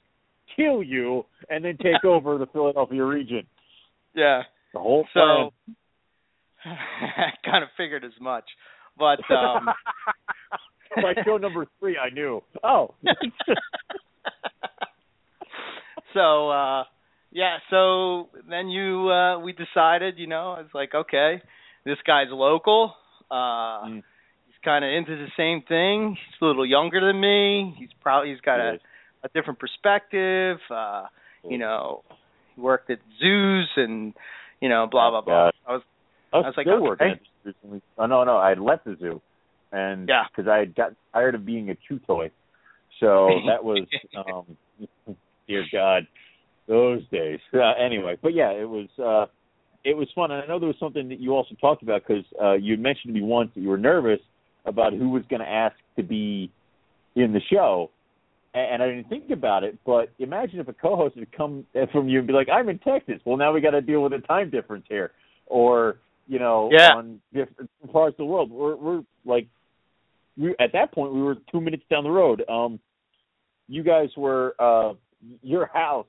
kill 0.56 0.82
you, 0.84 1.26
and 1.50 1.66
then 1.66 1.78
take 1.78 2.06
over 2.06 2.38
the 2.38 2.46
Philadelphia 2.48 3.04
region. 3.04 3.46
yeah. 4.14 4.44
The 4.74 4.80
whole 4.80 5.06
plan. 5.14 5.50
So 5.68 5.74
I 6.66 7.30
kind 7.46 7.64
of 7.64 7.70
figured 7.78 8.04
as 8.04 8.12
much, 8.20 8.46
but 8.98 9.20
um 9.34 9.68
By 10.96 11.14
show 11.26 11.36
number 11.38 11.66
three, 11.80 11.98
I 11.98 12.10
knew. 12.10 12.42
Oh, 12.64 12.94
so 16.14 16.50
uh 16.50 16.84
yeah, 17.32 17.58
so 17.70 18.30
then 18.50 18.70
you 18.70 19.10
uh 19.10 19.40
we 19.40 19.54
decided, 19.54 20.18
you 20.18 20.28
know, 20.28 20.56
it's 20.60 20.74
like 20.74 20.94
okay, 20.96 21.42
this 21.86 21.98
guy's 22.06 22.28
local. 22.32 22.94
Uh 23.30 23.36
Mm. 23.86 24.04
he's 24.48 24.56
kind 24.64 24.86
of 24.86 24.92
into 24.92 25.16
the 25.18 25.28
same 25.36 25.62
thing. 25.68 26.16
He's 26.16 26.42
a 26.42 26.46
little 26.46 26.66
younger 26.66 27.02
than 27.06 27.20
me. 27.20 27.76
He's 27.78 27.90
probably 28.02 28.32
he's 28.32 28.42
got 28.42 28.60
a 28.60 28.80
a 29.24 29.30
different 29.34 29.60
perspective. 29.60 30.58
Uh 30.70 31.06
you 31.48 31.58
know, 31.58 32.04
he 32.56 32.62
worked 32.62 32.90
at 32.90 33.00
zoos 33.20 33.70
and 33.76 34.14
you 34.62 34.70
know, 34.70 34.88
blah 34.90 35.10
blah 35.10 35.22
blah. 35.22 35.50
I 35.68 35.74
was 35.74 35.82
I 36.36 36.38
was, 36.38 36.46
I 36.46 36.50
was 36.50 36.58
like, 36.58 36.66
still 36.66 36.76
okay. 36.76 36.84
working 36.84 37.08
at 37.12 37.20
the 37.44 37.54
zoo. 37.62 37.82
Oh 37.98 38.06
no, 38.06 38.24
no, 38.24 38.38
I 38.38 38.50
had 38.50 38.60
left 38.60 38.86
the 38.86 38.96
zoo, 39.00 39.22
and 39.72 40.08
Yeah. 40.08 40.24
because 40.36 40.50
I 40.50 40.58
had 40.58 40.76
got 40.76 40.94
tired 41.14 41.36
of 41.36 41.46
being 41.46 41.70
a 41.70 41.76
chew 41.88 42.00
toy, 42.00 42.32
so 43.00 43.28
that 43.48 43.64
was, 43.64 43.88
um, 44.16 44.58
dear 45.48 45.66
God, 45.72 46.08
those 46.68 47.02
days. 47.12 47.40
Uh, 47.54 47.74
anyway, 47.84 48.18
but 48.22 48.34
yeah, 48.34 48.52
it 48.52 48.68
was. 48.70 48.88
uh 49.00 49.28
it 49.88 49.96
was 49.96 50.08
fun. 50.16 50.32
And 50.32 50.42
I 50.42 50.48
know 50.48 50.58
there 50.58 50.68
was 50.68 50.80
something 50.80 51.10
that 51.10 51.20
you 51.20 51.36
also 51.36 51.54
talked 51.62 51.84
about 51.84 52.02
because 52.06 52.26
uh, 52.42 52.54
you 52.54 52.76
mentioned 52.76 53.14
to 53.14 53.20
me 53.20 53.22
once 53.22 53.52
that 53.54 53.62
you 53.62 53.70
were 53.70 53.78
nervous 53.78 54.20
about 54.66 54.94
who 54.94 55.10
was 55.10 55.22
going 55.30 55.42
to 55.42 55.48
ask 55.48 55.76
to 55.96 56.02
be 56.02 56.52
in 57.16 57.34
the 57.34 57.40
show. 57.54 57.92
And, 58.56 58.74
and 58.74 58.84
I 58.84 58.88
didn't 58.88 59.10
think 59.10 59.30
about 59.30 59.64
it, 59.64 59.78
but 59.86 60.10
imagine 60.18 60.60
if 60.60 60.68
a 60.68 60.74
co-host 60.74 61.16
would 61.18 61.32
come 61.32 61.68
from 61.92 62.10
you 62.10 62.18
and 62.18 62.26
be 62.28 62.34
like, 62.34 62.50
"I'm 62.50 62.68
in 62.68 62.80
Texas. 62.80 63.22
Well, 63.26 63.38
now 63.38 63.54
we 63.54 63.62
got 63.62 63.72
to 63.72 63.82
deal 63.82 64.02
with 64.02 64.14
a 64.14 64.22
time 64.22 64.50
difference 64.50 64.86
here," 64.90 65.12
or 65.46 65.98
you 66.28 66.40
know, 66.40 66.70
Yeah. 66.72 66.94
on 66.94 67.20
different 67.34 67.70
parts 67.92 68.14
of 68.14 68.18
the 68.18 68.26
world. 68.26 68.52
We're 68.52 68.76
we're 68.76 69.04
like, 69.26 69.48
we 70.38 70.56
at 70.60 70.72
that 70.74 70.94
point 70.94 71.14
we 71.14 71.22
were 71.22 71.38
two 71.52 71.62
minutes 71.62 71.84
down 71.90 72.04
the 72.04 72.10
road. 72.12 72.44
Um, 72.50 72.80
you 73.68 73.84
guys 73.84 74.10
were 74.18 74.56
uh, 74.60 74.94
your 75.42 75.68
house 75.68 76.08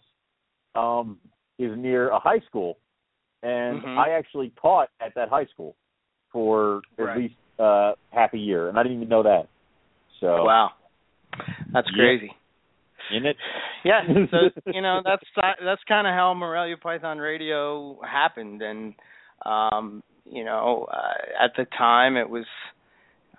um 0.74 1.18
is 1.58 1.76
near 1.76 2.10
a 2.10 2.18
high 2.18 2.40
school, 2.40 2.78
and 3.42 3.80
Mhm. 3.82 3.98
I 3.98 4.10
actually 4.10 4.52
taught 4.60 4.90
at 5.00 5.14
that 5.14 5.28
high 5.28 5.46
school 5.46 5.74
for 6.30 6.82
at 6.98 7.04
Right. 7.04 7.16
least 7.16 7.34
uh 7.58 7.92
half 8.10 8.34
a 8.34 8.38
year, 8.38 8.68
and 8.68 8.78
I 8.78 8.82
didn't 8.82 8.98
even 8.98 9.08
know 9.08 9.22
that. 9.22 9.48
So 10.20 10.44
Wow, 10.44 10.72
that's 11.72 11.88
Yeah. 11.90 12.04
crazy. 12.04 12.34
in 13.10 13.24
it, 13.24 13.36
Yeah, 13.84 14.02
so 14.30 14.50
you 14.66 14.80
know 14.80 15.00
that's 15.04 15.22
that's 15.62 15.82
kind 15.84 16.06
of 16.06 16.12
how 16.14 16.34
Morelia 16.34 16.76
Python 16.76 17.18
Radio 17.18 18.00
happened, 18.02 18.62
and 18.62 18.94
um, 19.46 20.02
you 20.30 20.44
know 20.44 20.86
uh, 20.92 21.44
at 21.44 21.52
the 21.56 21.66
time 21.76 22.16
it 22.16 22.28
was 22.28 22.44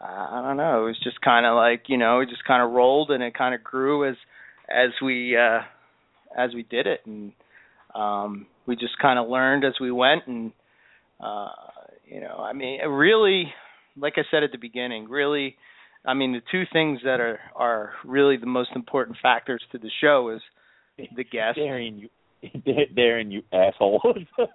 uh, 0.02 0.06
I 0.06 0.42
don't 0.42 0.58
know 0.58 0.84
it 0.84 0.88
was 0.88 1.00
just 1.04 1.22
kind 1.22 1.46
of 1.46 1.56
like 1.56 1.84
you 1.88 1.98
know 1.98 2.20
it 2.22 2.30
just 2.30 2.46
kind 2.46 2.64
of 2.64 2.72
rolled 2.72 3.12
and 3.12 3.24
it 3.24 3.34
kind 3.34 3.54
of 3.54 3.64
grew 3.64 4.10
as 4.10 4.16
as 4.70 4.92
we 5.04 5.38
uh, 5.38 5.60
as 6.38 6.54
we 6.54 6.64
did 6.64 6.88
it, 6.88 7.02
and 7.06 7.32
um, 7.96 8.48
we 8.66 8.76
just 8.76 8.98
kind 9.02 9.18
of 9.18 9.30
learned 9.30 9.64
as 9.64 9.74
we 9.80 9.92
went, 9.92 10.28
and 10.28 10.52
uh, 11.20 11.50
you 12.06 12.22
know 12.22 12.38
I 12.38 12.54
mean 12.54 12.82
really 12.82 13.54
like 14.00 14.14
I 14.18 14.24
said 14.32 14.44
at 14.44 14.52
the 14.52 14.58
beginning 14.58 15.10
really. 15.10 15.56
I 16.06 16.14
mean, 16.14 16.32
the 16.32 16.42
two 16.52 16.64
things 16.72 17.02
that 17.04 17.20
are 17.20 17.40
are 17.54 17.92
really 18.06 18.38
the 18.38 18.46
most 18.46 18.70
important 18.76 19.18
factors 19.22 19.62
to 19.74 19.78
the 19.78 19.90
show 20.00 20.30
is 20.34 20.42
the 21.18 21.26
guest. 21.26 21.58
Darren, 21.58 22.00
you, 22.00 22.10
Darren, 22.96 23.32
you 23.32 23.42
asshole. 23.52 24.02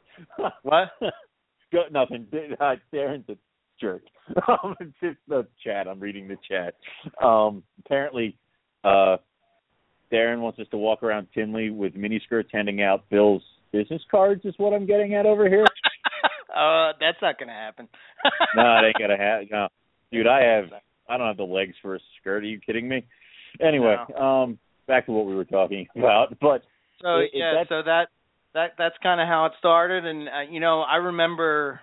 What? 0.62 0.88
Go, 1.72 1.84
nothing. 1.90 2.26
Uh, 2.60 2.76
Darren's 2.92 3.28
a 3.28 3.36
jerk. 3.80 4.02
Um, 4.48 4.76
it's 4.78 4.92
just 5.02 5.18
the 5.28 5.46
chat. 5.64 5.88
I'm 5.88 5.98
reading 5.98 6.28
the 6.28 6.36
chat. 6.48 6.74
Um, 7.22 7.62
apparently, 7.84 8.36
uh, 8.84 9.16
Darren 10.12 10.40
wants 10.40 10.60
us 10.60 10.66
to 10.70 10.76
walk 10.76 11.02
around 11.02 11.26
Tinley 11.34 11.70
with 11.70 11.94
miniskirts 11.94 12.46
handing 12.52 12.82
out 12.82 13.08
Bill's 13.10 13.42
business 13.72 14.02
cards. 14.10 14.44
Is 14.44 14.54
what 14.58 14.72
I'm 14.72 14.86
getting 14.86 15.14
at 15.14 15.26
over 15.26 15.48
here. 15.48 15.64
uh, 16.56 16.92
that's 17.00 17.18
not 17.20 17.38
gonna 17.38 17.52
happen. 17.52 17.88
no, 18.54 18.76
it 18.78 18.86
ain't 18.86 18.98
gonna 18.98 19.16
happen. 19.16 19.48
No, 19.50 19.68
dude, 20.12 20.28
I 20.28 20.42
have. 20.42 20.66
I 21.08 21.16
don't 21.16 21.26
have 21.26 21.36
the 21.36 21.42
legs 21.42 21.74
for 21.82 21.96
a 21.96 22.00
skirt. 22.20 22.44
Are 22.44 22.46
you 22.46 22.60
kidding 22.60 22.88
me? 22.88 23.04
Anyway, 23.60 23.96
um, 24.18 24.58
back 24.86 25.06
to 25.06 25.12
what 25.12 25.26
we 25.26 25.34
were 25.34 25.44
talking 25.44 25.88
about. 25.96 26.38
But 26.40 26.62
So 27.02 27.16
It- 27.18 27.30
yeah, 27.34 27.64
so 27.68 27.82
that 27.82 28.08
that 28.54 28.72
that's 28.78 28.94
kind 29.02 29.20
of 29.20 29.28
how 29.28 29.46
it 29.46 29.52
started, 29.58 30.04
and 30.04 30.28
uh, 30.28 30.40
you 30.50 30.60
know, 30.60 30.80
I 30.82 30.96
remember, 30.96 31.80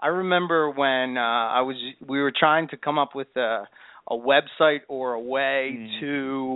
I 0.00 0.08
remember 0.08 0.70
when 0.70 1.16
uh, 1.16 1.20
I 1.20 1.62
was 1.62 1.76
we 2.06 2.20
were 2.20 2.32
trying 2.38 2.68
to 2.68 2.76
come 2.76 2.98
up 2.98 3.14
with 3.14 3.28
a 3.36 3.64
a 4.08 4.14
website 4.16 4.80
or 4.88 5.14
a 5.14 5.20
way 5.20 5.74
Mm. 5.76 6.00
to 6.00 6.06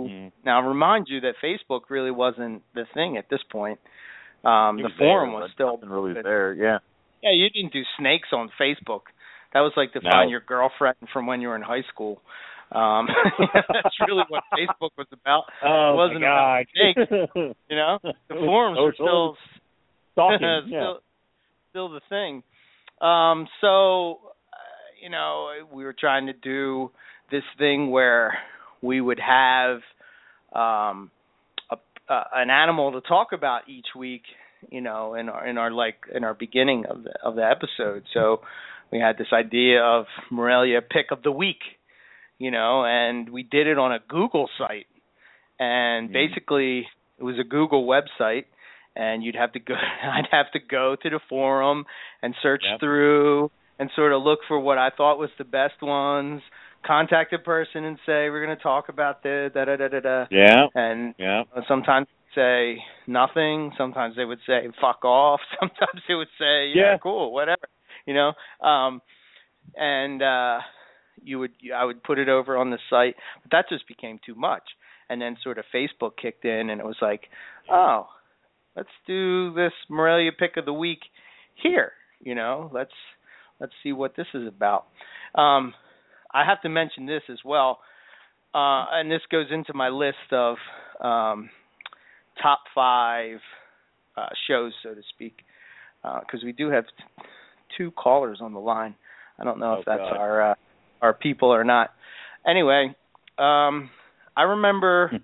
mm, 0.09 0.31
now 0.45 0.65
remind 0.67 1.07
you 1.09 1.19
that 1.21 1.33
Facebook 1.43 1.81
really 1.89 2.11
wasn't 2.11 2.61
the 2.73 2.85
thing 2.93 3.17
at 3.17 3.29
this 3.29 3.41
point. 3.51 3.79
Um, 4.43 4.77
the 4.77 4.83
was 4.83 4.91
there, 4.97 5.07
forum 5.09 5.33
was 5.33 5.49
still 5.53 5.77
really 5.83 6.13
but- 6.13 6.23
there. 6.23 6.53
Yeah. 6.53 6.77
Yeah, 7.21 7.33
you 7.33 7.49
didn't 7.51 7.71
do 7.73 7.83
snakes 7.99 8.29
on 8.33 8.49
Facebook. 8.59 9.01
That 9.53 9.59
was 9.59 9.73
like 9.77 9.91
to 9.93 9.99
No. 10.01 10.09
find 10.09 10.31
your 10.31 10.39
girlfriend 10.39 10.95
from 11.13 11.27
when 11.27 11.39
you 11.41 11.49
were 11.49 11.55
in 11.55 11.61
high 11.61 11.83
school. 11.93 12.21
Um 12.71 13.07
that's 13.53 13.95
really 14.07 14.23
what 14.29 14.43
Facebook 14.53 14.91
was 14.97 15.07
about. 15.11 15.43
Oh 15.63 15.93
It 15.93 15.95
wasn't 15.95 16.23
about. 16.23 16.65
You 17.69 17.75
know? 17.75 17.99
The 18.01 18.35
forums 18.35 18.77
were 18.79 18.93
social 18.93 19.05
still 19.05 19.37
stalking. 20.13 20.61
still 20.65 20.69
yeah. 20.69 20.93
still 21.69 21.89
the 21.89 22.01
thing. 22.09 22.43
Um 23.01 23.47
so 23.59 24.19
uh, 24.53 24.57
you 25.01 25.09
know, 25.09 25.51
we 25.73 25.83
were 25.83 25.95
trying 25.97 26.27
to 26.27 26.33
do 26.33 26.91
this 27.31 27.43
thing 27.57 27.91
where 27.91 28.37
we 28.81 29.01
would 29.01 29.19
have 29.19 29.77
um 30.53 31.11
a, 31.71 31.77
uh, 32.09 32.23
an 32.35 32.49
animal 32.49 32.91
to 32.93 33.01
talk 33.01 33.29
about 33.33 33.69
each 33.69 33.87
week, 33.97 34.23
you 34.69 34.81
know, 34.81 35.15
in 35.15 35.29
our 35.29 35.47
in 35.47 35.57
our 35.57 35.71
like 35.71 35.95
in 36.13 36.23
our 36.23 36.33
beginning 36.33 36.85
of 36.89 37.03
the 37.03 37.11
of 37.23 37.35
the 37.35 37.43
episode. 37.43 38.03
So 38.13 38.41
we 38.91 38.99
had 38.99 39.17
this 39.17 39.27
idea 39.33 39.81
of 39.81 40.05
Morelia 40.29 40.81
pick 40.81 41.11
of 41.11 41.23
the 41.23 41.31
week, 41.31 41.61
you 42.41 42.49
know, 42.49 42.83
and 42.85 43.29
we 43.29 43.43
did 43.43 43.67
it 43.67 43.77
on 43.77 43.91
a 43.91 43.99
Google 44.09 44.49
site. 44.57 44.87
And 45.59 46.09
Mhm. 46.09 46.13
basically 46.13 46.87
it 47.19 47.23
was 47.23 47.37
a 47.37 47.43
Google 47.43 47.85
website 47.85 48.45
and 48.95 49.23
you'd 49.23 49.35
have 49.35 49.51
to 49.53 49.59
go 49.59 49.75
I'd 50.15 50.27
have 50.31 50.51
to 50.53 50.59
go 50.59 50.95
to 50.95 51.09
the 51.09 51.19
forum 51.29 51.85
and 52.23 52.33
search 52.41 52.63
Yep. 52.65 52.79
through 52.79 53.51
and 53.77 53.91
sort 53.95 54.11
of 54.11 54.23
look 54.23 54.39
for 54.47 54.59
what 54.59 54.77
I 54.79 54.89
thought 54.89 55.19
was 55.19 55.29
the 55.37 55.43
best 55.43 55.81
ones, 55.81 56.41
contact 56.83 57.31
a 57.33 57.39
person 57.39 57.85
and 57.85 57.97
say 58.07 58.29
we're 58.31 58.43
going 58.43 58.57
to 58.57 58.63
talk 58.63 58.89
about 58.89 59.21
the 59.21 59.51
da 59.53 59.65
da 59.65 59.75
da 59.75 59.87
da 59.87 59.99
da 59.99 60.25
Yeah. 60.31 60.65
and 60.73 61.13
Yeah. 61.19 61.43
sometimes 61.67 62.07
say 62.33 62.83
nothing 63.05 63.71
sometimes 63.77 64.15
they 64.15 64.25
would 64.25 64.41
say 64.47 64.67
fuck 64.79 65.05
off 65.05 65.41
sometimes 65.59 66.01
they 66.07 66.15
would 66.15 66.31
say 66.39 66.69
yeah, 66.69 66.93
Yeah. 66.93 66.97
cool 66.97 67.33
whatever 67.33 67.67
you 68.07 68.13
know 68.15 68.31
um 68.61 69.01
and 69.75 70.21
uh 70.23 70.59
you 71.23 71.39
would 71.39 71.51
i 71.75 71.83
would 71.85 72.03
put 72.03 72.19
it 72.19 72.29
over 72.29 72.57
on 72.57 72.69
the 72.69 72.79
site. 72.89 73.15
But 73.43 73.51
that 73.51 73.65
just 73.69 73.87
became 73.87 74.19
too 74.25 74.35
much. 74.35 74.63
And 75.09 75.21
then 75.21 75.37
sort 75.43 75.57
of 75.57 75.65
facebook 75.73 76.11
kicked 76.21 76.45
in 76.45 76.69
and 76.69 76.79
it 76.79 76.85
was 76.85 76.97
like 77.01 77.23
oh 77.69 78.07
let's 78.75 78.89
do 79.05 79.53
this 79.53 79.73
morelia 79.89 80.31
pick 80.31 80.57
of 80.57 80.65
the 80.65 80.73
week 80.73 80.99
here 81.55 81.93
you 82.23 82.35
know? 82.35 82.69
Let's 82.73 82.91
let's 83.59 83.73
see 83.83 83.91
what 83.93 84.15
this 84.15 84.27
is 84.33 84.47
about. 84.47 84.85
Um 85.35 85.73
i 86.33 86.45
have 86.45 86.61
to 86.61 86.69
mention 86.69 87.05
this 87.07 87.23
as 87.29 87.39
well. 87.43 87.79
Uh 88.53 88.85
and 88.91 89.09
this 89.11 89.21
goes 89.31 89.47
into 89.51 89.73
my 89.73 89.89
list 89.89 90.31
of 90.31 90.57
um 91.01 91.49
top 92.41 92.59
five 92.73 93.37
uh, 94.17 94.27
shows, 94.47 94.73
so 94.83 94.93
to 94.93 95.01
speak, 95.13 95.37
because 96.01 96.43
we 96.43 96.51
do 96.51 96.69
have 96.69 96.85
t- 96.85 97.23
two 97.77 97.91
callers 97.91 98.39
on 98.41 98.53
the 98.53 98.59
line. 98.59 98.95
I 99.39 99.43
don't 99.43 99.59
know 99.59 99.73
if 99.75 99.79
Oh, 99.79 99.83
that's 99.85 100.09
God. 100.11 100.17
our 100.17 100.57
our 101.01 101.13
people 101.13 101.49
or 101.49 101.63
not. 101.63 101.91
Anyway, 102.47 102.95
um, 103.37 103.89
I 104.35 104.43
remember 104.43 105.09
Hmm. 105.09 105.17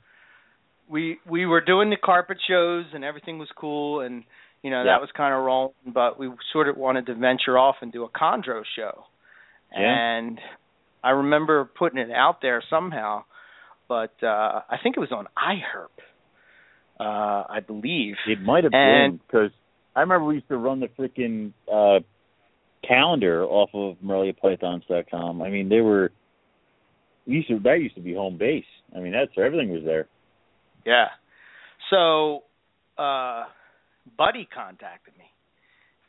we 0.90 1.20
we 1.26 1.46
were 1.46 1.62
doing 1.62 1.90
the 1.90 1.98
carpet 1.98 2.38
shows 2.48 2.86
and 2.94 3.04
everything 3.04 3.38
was 3.38 3.50
cool 3.56 4.02
and 4.02 4.24
you 4.64 4.70
know 4.72 4.80
Yeah. 4.84 4.92
that 4.94 5.02
was 5.02 5.10
kind 5.12 5.34
of 5.34 5.44
rolling, 5.44 5.74
but 5.86 6.18
we 6.20 6.30
sort 6.52 6.68
of 6.68 6.78
wanted 6.78 7.06
to 7.08 7.16
venture 7.16 7.58
off 7.58 7.78
and 7.82 7.92
do 7.92 8.04
a 8.04 8.10
chondro 8.10 8.64
show. 8.76 9.06
Yeah. 9.72 9.80
And 10.18 10.40
I 11.04 11.12
remember 11.12 11.66
putting 11.66 12.00
it 12.00 12.12
out 12.12 12.42
there 12.42 12.62
somehow, 12.70 13.24
but 13.88 14.14
uh 14.24 14.62
I 14.70 14.78
think 14.82 14.98
it 14.98 15.00
was 15.00 15.12
on 15.12 15.28
iHerp 15.38 15.96
uh, 17.00 17.44
I 17.50 17.60
believe. 17.66 18.16
It 18.28 18.42
might 18.42 18.64
have 18.64 18.74
And- 18.74 19.20
been 19.20 19.20
because 19.28 19.52
I 19.96 20.02
remember 20.02 20.26
we 20.26 20.36
used 20.36 20.48
to 20.50 20.58
run 20.58 20.80
the 20.80 20.88
freaking 20.88 21.54
uh, 21.72 22.00
calendar 22.86 23.44
off 23.44 23.70
of 23.74 23.98
MoreliaPythons.com. 24.04 25.42
I 25.42 25.50
mean, 25.50 25.70
they 25.70 25.82
were 25.82 26.12
we 27.26 27.36
used 27.36 27.50
to 27.50 27.60
that 27.60 27.80
used 27.80 27.96
to 27.96 28.02
be 28.02 28.14
home 28.14 28.38
base. 28.38 28.66
I 28.96 29.00
mean, 29.00 29.12
that's 29.12 29.36
where 29.36 29.46
everything 29.46 29.70
was 29.70 29.84
there. 29.86 30.08
Yeah. 30.86 31.08
So, 31.90 32.44
uh, 32.98 33.46
Buddy 34.18 34.48
contacted 34.54 35.14
me, 35.18 35.26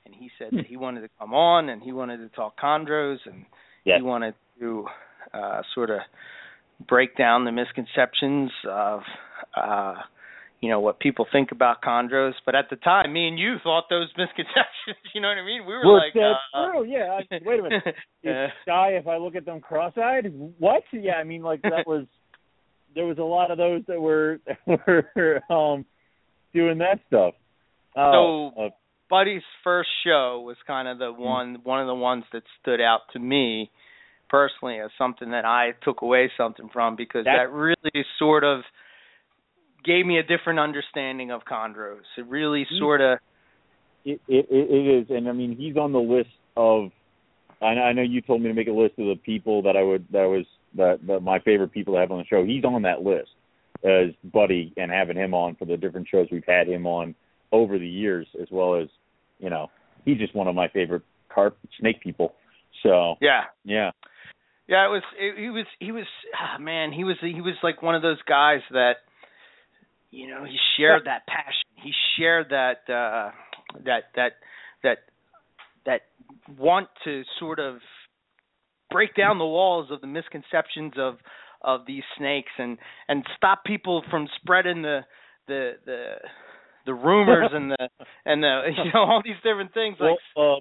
and 0.07 0.15
he 0.15 0.31
said 0.39 0.49
that 0.53 0.67
he 0.67 0.77
wanted 0.77 1.01
to 1.03 1.09
come 1.19 1.35
on 1.35 1.69
and 1.69 1.83
he 1.83 1.93
wanted 1.93 2.19
to 2.19 2.29
talk 2.29 2.59
chondros 2.59 3.19
and 3.27 3.45
Yes. 3.85 3.99
he 3.99 4.03
wanted 4.03 4.35
to 4.61 4.87
uh, 5.33 5.63
sort 5.75 5.91
of 5.91 6.01
break 6.87 7.17
down 7.17 7.45
the 7.45 7.53
misconceptions 7.53 8.51
of. 8.69 9.01
Uh, 9.57 9.95
you 10.61 10.69
know 10.69 10.81
what 10.81 10.99
people 10.99 11.27
think 11.31 11.53
about 11.53 11.83
chondros, 11.83 12.33
but 12.45 12.55
at 12.55 12.69
the 12.71 12.77
time, 12.77 13.13
me 13.13 13.29
and 13.29 13.39
you 13.39 13.57
thought 13.63 13.85
those 13.91 14.09
misconceptions. 14.17 14.65
You 15.15 15.21
know 15.21 15.29
what 15.29 15.39
I 15.39 15.45
mean? 15.45 15.67
We 15.67 15.75
were 15.75 15.85
Well, 15.85 15.97
like, 15.97 16.15
that's 16.15 16.39
uh, 16.55 16.73
true. 16.73 16.85
Yeah. 16.85 17.19
I, 17.19 17.39
wait 17.45 17.61
a 17.61 17.63
minute. 17.63 17.83
uh, 17.87 17.91
Is 18.23 18.51
shy 18.67 18.89
if 18.93 19.07
I 19.07 19.17
look 19.19 19.35
at 19.37 19.45
them 19.45 19.61
cross-eyed? 19.61 20.33
What? 20.59 20.83
Yeah. 20.93 21.15
I 21.15 21.25
mean, 21.25 21.43
like 21.43 21.63
that 21.63 21.85
was 21.87 22.07
there 22.95 23.05
was 23.07 23.19
a 23.19 23.23
lot 23.23 23.51
of 23.51 23.59
those 23.59 23.83
that 23.89 24.01
were 24.01 24.39
that 24.47 25.05
were 25.17 25.41
um 25.53 25.85
doing 26.55 26.79
that 26.79 27.01
stuff. 27.09 27.35
Oh, 27.97 28.53
So- 28.57 28.63
uh, 28.63 28.69
Buddy's 29.11 29.43
first 29.65 29.89
show 30.05 30.43
was 30.45 30.57
kind 30.67 30.87
of 30.89 30.99
the 30.99 31.13
Hmm. 31.13 31.23
one 31.23 31.57
one 31.65 31.81
of 31.81 31.87
the 31.87 31.95
ones 31.95 32.25
that 32.33 32.43
stood 32.61 32.81
out 32.81 33.01
to 33.13 33.19
me 33.19 33.71
personally 34.29 34.79
as 34.81 34.91
something 34.99 35.31
that 35.31 35.45
I 35.47 35.73
took 35.83 36.03
away 36.03 36.31
something 36.37 36.69
from 36.73 36.97
because 36.97 37.25
that 37.25 37.51
really 37.51 38.05
sort 38.19 38.45
of 38.45 38.61
gave 39.89 40.07
me 40.07 40.19
a 40.19 40.23
different 40.23 40.61
understanding 40.61 41.33
of 41.33 41.41
chondros. 41.51 42.07
It 42.17 42.27
really 42.27 42.67
sort 42.79 43.01
of 43.01 43.19
It, 44.05 44.21
it 44.29 44.47
it 44.51 45.01
is, 45.01 45.07
and 45.11 45.29
I 45.29 45.33
mean 45.33 45.57
he's 45.57 45.77
on 45.77 45.93
the 45.93 45.99
list 45.99 46.31
of. 46.57 46.91
I 47.61 47.75
know, 47.75 47.83
I 47.83 47.93
know 47.93 48.03
you 48.03 48.21
told 48.21 48.41
me 48.41 48.49
to 48.49 48.55
make 48.55 48.69
a 48.69 48.73
list 48.73 48.95
of 48.99 49.07
the 49.07 49.17
people 49.17 49.63
that 49.63 49.77
I 49.77 49.83
would 49.83 50.07
that 50.13 50.27
was 50.27 50.47
that, 50.77 51.01
that 51.09 51.21
my 51.21 51.41
favorite 51.41 51.73
people 51.73 51.95
to 51.95 52.01
have 52.01 52.13
on 52.13 52.19
the 52.19 52.25
show. 52.25 52.45
He's 52.45 52.65
on 52.65 52.83
that 52.83 53.03
list 53.03 53.31
as 53.83 54.15
Buddy, 54.23 54.73
and 54.77 54.93
having 54.93 55.17
him 55.17 55.35
on 55.35 55.57
for 55.57 55.65
the 55.65 55.77
different 55.77 56.07
shows 56.09 56.29
we've 56.31 56.45
had 56.47 56.69
him 56.69 56.87
on 56.87 57.15
over 57.51 57.79
the 57.79 57.89
years, 57.89 58.27
as 58.41 58.49
well 58.51 58.77
as 58.81 58.89
you 59.41 59.51
know 59.51 59.71
he's 60.05 60.19
just 60.19 60.35
one 60.35 60.47
of 60.49 60.55
my 60.55 60.69
favorite 60.69 61.03
carp 61.29 61.59
snake 61.81 62.01
people. 62.01 62.35
So 62.83 63.17
yeah, 63.21 63.45
yeah, 63.65 63.91
yeah. 64.69 64.87
It 64.87 64.91
was 64.91 65.03
it, 65.19 65.39
he 65.39 65.51
was 65.51 65.67
he 65.81 65.93
was 65.93 66.07
ah, 66.35 66.59
man 66.59 66.93
he 66.93 67.05
was 67.05 67.17
he 67.21 67.41
was 67.41 67.55
like 67.63 67.83
one 67.83 67.95
of 67.95 68.03
those 68.03 68.23
guys 68.29 68.61
that 68.71 68.99
you 70.11 70.29
know 70.29 70.45
he 70.45 70.57
shared 70.77 71.03
that 71.07 71.27
passion. 71.27 71.69
He 71.83 71.93
shared 72.17 72.51
that 72.51 72.93
uh 72.93 73.31
that 73.85 74.05
that 74.17 74.33
that 74.83 74.99
that 75.87 76.01
want 76.59 76.89
to 77.05 77.23
sort 77.39 77.59
of 77.59 77.77
break 78.91 79.15
down 79.15 79.39
the 79.39 79.47
walls 79.47 79.91
of 79.91 80.01
the 80.01 80.07
misconceptions 80.07 80.95
of 80.99 81.17
of 81.63 81.81
these 81.87 82.05
snakes 82.17 82.53
and 82.59 82.79
and 83.09 83.25
stop 83.37 83.65
people 83.65 84.03
from 84.11 84.29
spreading 84.41 84.83
the 84.83 85.01
the 85.47 85.73
the 85.85 86.15
the 86.87 86.95
rumors 86.95 87.51
and 87.53 87.71
the 87.71 87.89
and 88.25 88.43
the 88.43 88.61
you 88.85 88.93
know 88.93 89.01
all 89.01 89.23
these 89.25 89.37
different 89.43 89.75
things 89.75 89.97
well, 90.01 90.17
like 90.37 90.59
uh, 90.59 90.61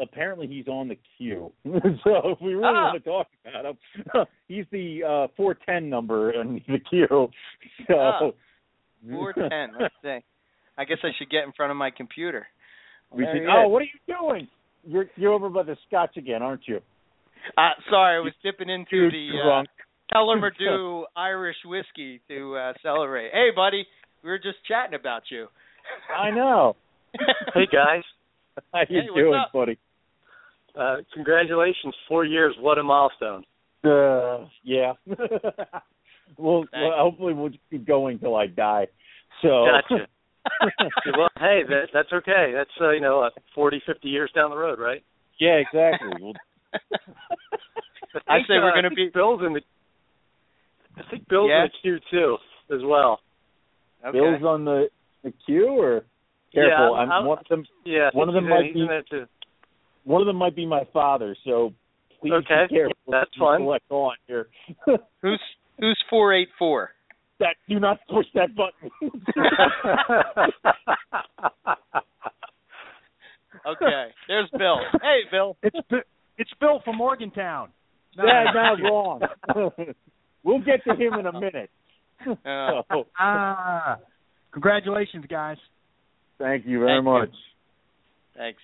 apparently 0.00 0.46
he's 0.46 0.66
on 0.68 0.88
the 0.88 0.98
queue 1.16 1.52
so 1.64 2.30
if 2.30 2.40
we 2.40 2.54
really 2.54 2.64
Ah. 2.66 2.92
want 2.92 3.02
to 3.04 3.08
talk 3.10 3.26
about 3.48 3.64
him 3.64 4.26
he's 4.48 4.64
the 4.72 5.02
uh 5.04 5.26
410 5.36 5.88
number 5.88 6.32
in 6.32 6.60
the 6.68 6.78
queue 6.80 7.06
so 7.86 7.94
Ah. 7.94 8.20
four 9.10 9.32
ten 9.32 9.70
let's 9.80 9.94
see 10.02 10.18
i 10.78 10.84
guess 10.84 10.98
i 11.04 11.10
should 11.18 11.30
get 11.30 11.44
in 11.44 11.52
front 11.52 11.70
of 11.70 11.76
my 11.76 11.90
computer 11.90 12.46
we 13.12 13.24
should, 13.24 13.46
oh 13.48 13.66
is. 13.66 13.70
what 13.72 13.82
are 13.82 13.84
you 13.84 14.00
doing 14.18 14.48
you're 14.86 15.06
you're 15.16 15.32
over 15.32 15.48
by 15.48 15.62
the 15.62 15.76
scotch 15.86 16.16
again 16.16 16.42
aren't 16.42 16.66
you 16.66 16.80
uh 17.56 17.70
sorry 17.90 18.16
i 18.16 18.20
was 18.20 18.32
dipping 18.42 18.68
into 18.70 18.96
you 18.96 19.10
the 19.10 19.28
uh, 19.38 19.44
drunk 19.44 19.68
Irish 21.16 21.56
whiskey 21.64 22.20
to 22.28 22.54
uh, 22.56 22.72
celebrate. 22.82 23.30
Hey, 23.32 23.48
buddy, 23.56 23.86
we 24.22 24.30
were 24.30 24.38
just 24.38 24.58
chatting 24.68 24.94
about 24.94 25.22
you. 25.30 25.46
i 26.14 26.30
know 26.30 26.76
Hey 27.54 27.66
guys, 27.72 28.02
how 28.72 28.80
you 28.88 29.00
Hey, 29.00 29.06
doing 29.14 29.34
up? 29.34 29.52
buddy 29.52 29.78
uh, 30.78 30.96
congratulations! 31.14 31.94
Four 32.08 32.24
years, 32.24 32.54
what 32.58 32.78
a 32.78 32.82
milestone! 32.82 33.44
Uh, 33.84 34.46
yeah. 34.64 34.94
well, 36.36 36.64
well, 36.72 36.92
hopefully 36.96 37.32
we'll 37.32 37.50
just 37.50 37.60
keep 37.70 37.86
going 37.86 38.18
till 38.18 38.34
I 38.34 38.46
die. 38.48 38.88
So. 39.40 39.66
Gotcha. 39.66 40.06
well, 41.16 41.28
hey, 41.38 41.60
that, 41.68 41.84
that's 41.92 42.12
okay. 42.12 42.52
That's 42.54 42.70
uh, 42.80 42.90
you 42.90 43.00
know, 43.00 43.20
uh, 43.22 43.30
forty, 43.54 43.80
fifty 43.86 44.08
years 44.08 44.32
down 44.34 44.50
the 44.50 44.56
road, 44.56 44.78
right? 44.80 45.02
yeah, 45.38 45.60
exactly. 45.60 46.10
Well, 46.20 46.32
I 48.26 48.38
think, 48.38 48.46
say 48.48 48.54
we're 48.54 48.72
uh, 48.72 48.74
gonna 48.74 48.90
be- 48.90 49.10
Bill's 49.14 49.42
in 49.46 49.52
the. 49.52 49.60
I 50.96 51.02
think 51.10 51.28
Bill's 51.28 51.50
Yeah? 51.50 51.62
in 51.64 51.68
the 51.70 51.78
queue 51.82 51.98
too, 52.10 52.36
as 52.74 52.80
well. 52.84 53.20
okay. 54.04 54.18
Bill's 54.18 54.42
on 54.42 54.64
the 54.64 54.88
the 55.22 55.32
queue, 55.46 55.68
or 55.68 55.94
Yeah, 55.94 56.00
careful. 56.54 56.94
I'm- 56.94 57.10
I'm, 57.10 57.12
I'm- 57.12 57.26
one 57.26 57.38
of 57.38 57.46
them. 57.48 57.66
Yeah, 57.84 58.10
One 58.12 58.28
of 58.28 58.34
them 58.34 58.48
might 58.48 58.74
be- 58.74 58.80
in 58.80 58.86
there 58.86 59.02
too. 59.02 59.26
One 60.04 60.20
of 60.20 60.26
them 60.26 60.36
might 60.36 60.54
be 60.56 60.66
my 60.66 60.84
father. 60.92 61.36
So 61.44 61.72
please 62.20 62.32
Okay, 62.32 62.66
be 62.68 62.76
careful. 62.76 62.96
that's 63.08 63.30
You 63.36 63.40
fine. 63.44 63.60
Select 63.60 63.84
on 63.90 64.16
here. 64.26 64.48
Who's 65.22 65.40
who's 65.80 65.98
four 66.10 66.32
eight 66.34 66.48
four? 66.58 66.90
that 67.40 67.56
do 67.68 67.80
not 67.80 67.98
push 68.08 68.26
that 68.34 68.50
button. 68.54 68.90
Okay, 73.66 74.08
there's 74.28 74.48
Bill. 74.58 74.76
Hey, 75.00 75.20
Bill. 75.30 75.56
It's 75.62 75.76
Bi- 75.90 76.02
it's 76.36 76.50
Bill 76.60 76.80
from 76.84 76.96
Morgantown. 76.98 77.68
No, 78.16 78.24
That's 78.26 78.54
not 78.54 78.78
wrong. 78.82 79.20
we'll 80.42 80.58
get 80.60 80.84
to 80.84 80.94
him 80.94 81.14
in 81.14 81.26
a 81.26 81.32
minute. 81.32 81.70
Uh, 82.44 82.82
So, 82.90 83.06
Ah, 83.18 83.96
congratulations, 84.52 85.24
guys. 85.30 85.56
Thank 86.38 86.66
you 86.66 86.80
very 86.80 86.96
Thank 86.98 87.04
you. 87.04 87.10
much. 87.10 87.34
thanks. 88.36 88.62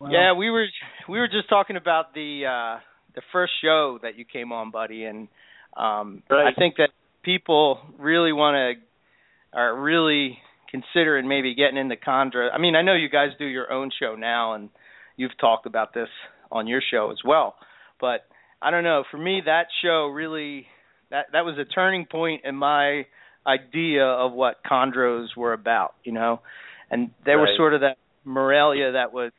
Well, 0.00 0.12
yeah, 0.12 0.32
we 0.34 0.50
were 0.50 0.66
we 1.08 1.18
were 1.18 1.28
just 1.28 1.48
talking 1.48 1.76
about 1.76 2.12
the 2.14 2.42
uh 2.46 2.80
the 3.14 3.22
first 3.32 3.52
show 3.62 3.98
that 4.02 4.16
you 4.18 4.24
came 4.24 4.52
on, 4.52 4.70
buddy, 4.70 5.04
and 5.04 5.28
um 5.76 6.22
Right. 6.30 6.48
I 6.48 6.58
think 6.58 6.76
that 6.76 6.90
people 7.22 7.80
really 7.98 8.32
want 8.32 8.54
to 8.78 9.58
are 9.58 9.78
really 9.80 10.38
considering 10.70 11.28
maybe 11.28 11.54
getting 11.54 11.78
into 11.78 11.96
chondro. 11.96 12.48
I 12.52 12.58
mean, 12.58 12.76
I 12.76 12.82
know 12.82 12.94
you 12.94 13.08
guys 13.08 13.30
do 13.38 13.46
your 13.46 13.72
own 13.72 13.90
show 13.98 14.14
now, 14.16 14.54
and 14.54 14.68
you've 15.16 15.36
talked 15.40 15.64
about 15.66 15.94
this 15.94 16.08
on 16.52 16.66
your 16.66 16.82
show 16.90 17.10
as 17.10 17.18
well. 17.24 17.54
But 18.00 18.26
I 18.60 18.70
don't 18.70 18.84
know. 18.84 19.04
For 19.10 19.16
me, 19.18 19.42
that 19.46 19.66
show 19.82 20.08
really 20.08 20.66
that 21.10 21.26
that 21.32 21.44
was 21.44 21.56
a 21.58 21.64
turning 21.64 22.04
point 22.04 22.42
in 22.44 22.54
my 22.54 23.06
idea 23.46 24.04
of 24.04 24.32
what 24.32 24.56
chondros 24.64 25.28
were 25.36 25.52
about. 25.52 25.94
You 26.04 26.12
know, 26.12 26.40
and 26.90 27.10
they 27.24 27.36
were 27.36 27.48
sort 27.56 27.74
of 27.74 27.80
that 27.80 27.96
Morelia 28.24 28.92
that 28.92 29.12
was 29.12 29.32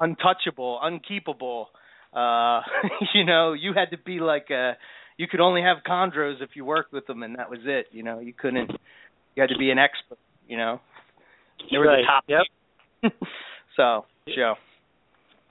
untouchable, 0.00 0.78
unkeepable. 0.82 1.66
Uh, 2.14 2.60
you 3.14 3.24
know, 3.24 3.52
you 3.52 3.72
had 3.74 3.90
to 3.90 3.98
be 3.98 4.20
like 4.20 4.50
a 4.50 4.76
you 5.16 5.26
could 5.28 5.40
only 5.40 5.62
have 5.62 5.78
chondros 5.88 6.42
if 6.42 6.50
you 6.54 6.64
worked 6.64 6.92
with 6.92 7.06
them 7.06 7.22
and 7.22 7.36
that 7.38 7.50
was 7.50 7.60
it, 7.64 7.86
you 7.92 8.02
know. 8.02 8.18
You 8.18 8.32
couldn't 8.32 8.70
you 9.34 9.40
had 9.40 9.48
to 9.50 9.58
be 9.58 9.70
an 9.70 9.78
expert, 9.78 10.18
you 10.48 10.56
know. 10.56 10.80
They 11.70 11.78
were 11.78 11.86
right. 11.86 12.02
the 12.02 12.06
top 12.06 12.24
Yep. 13.02 13.12
so, 13.76 14.04
show. 14.34 14.54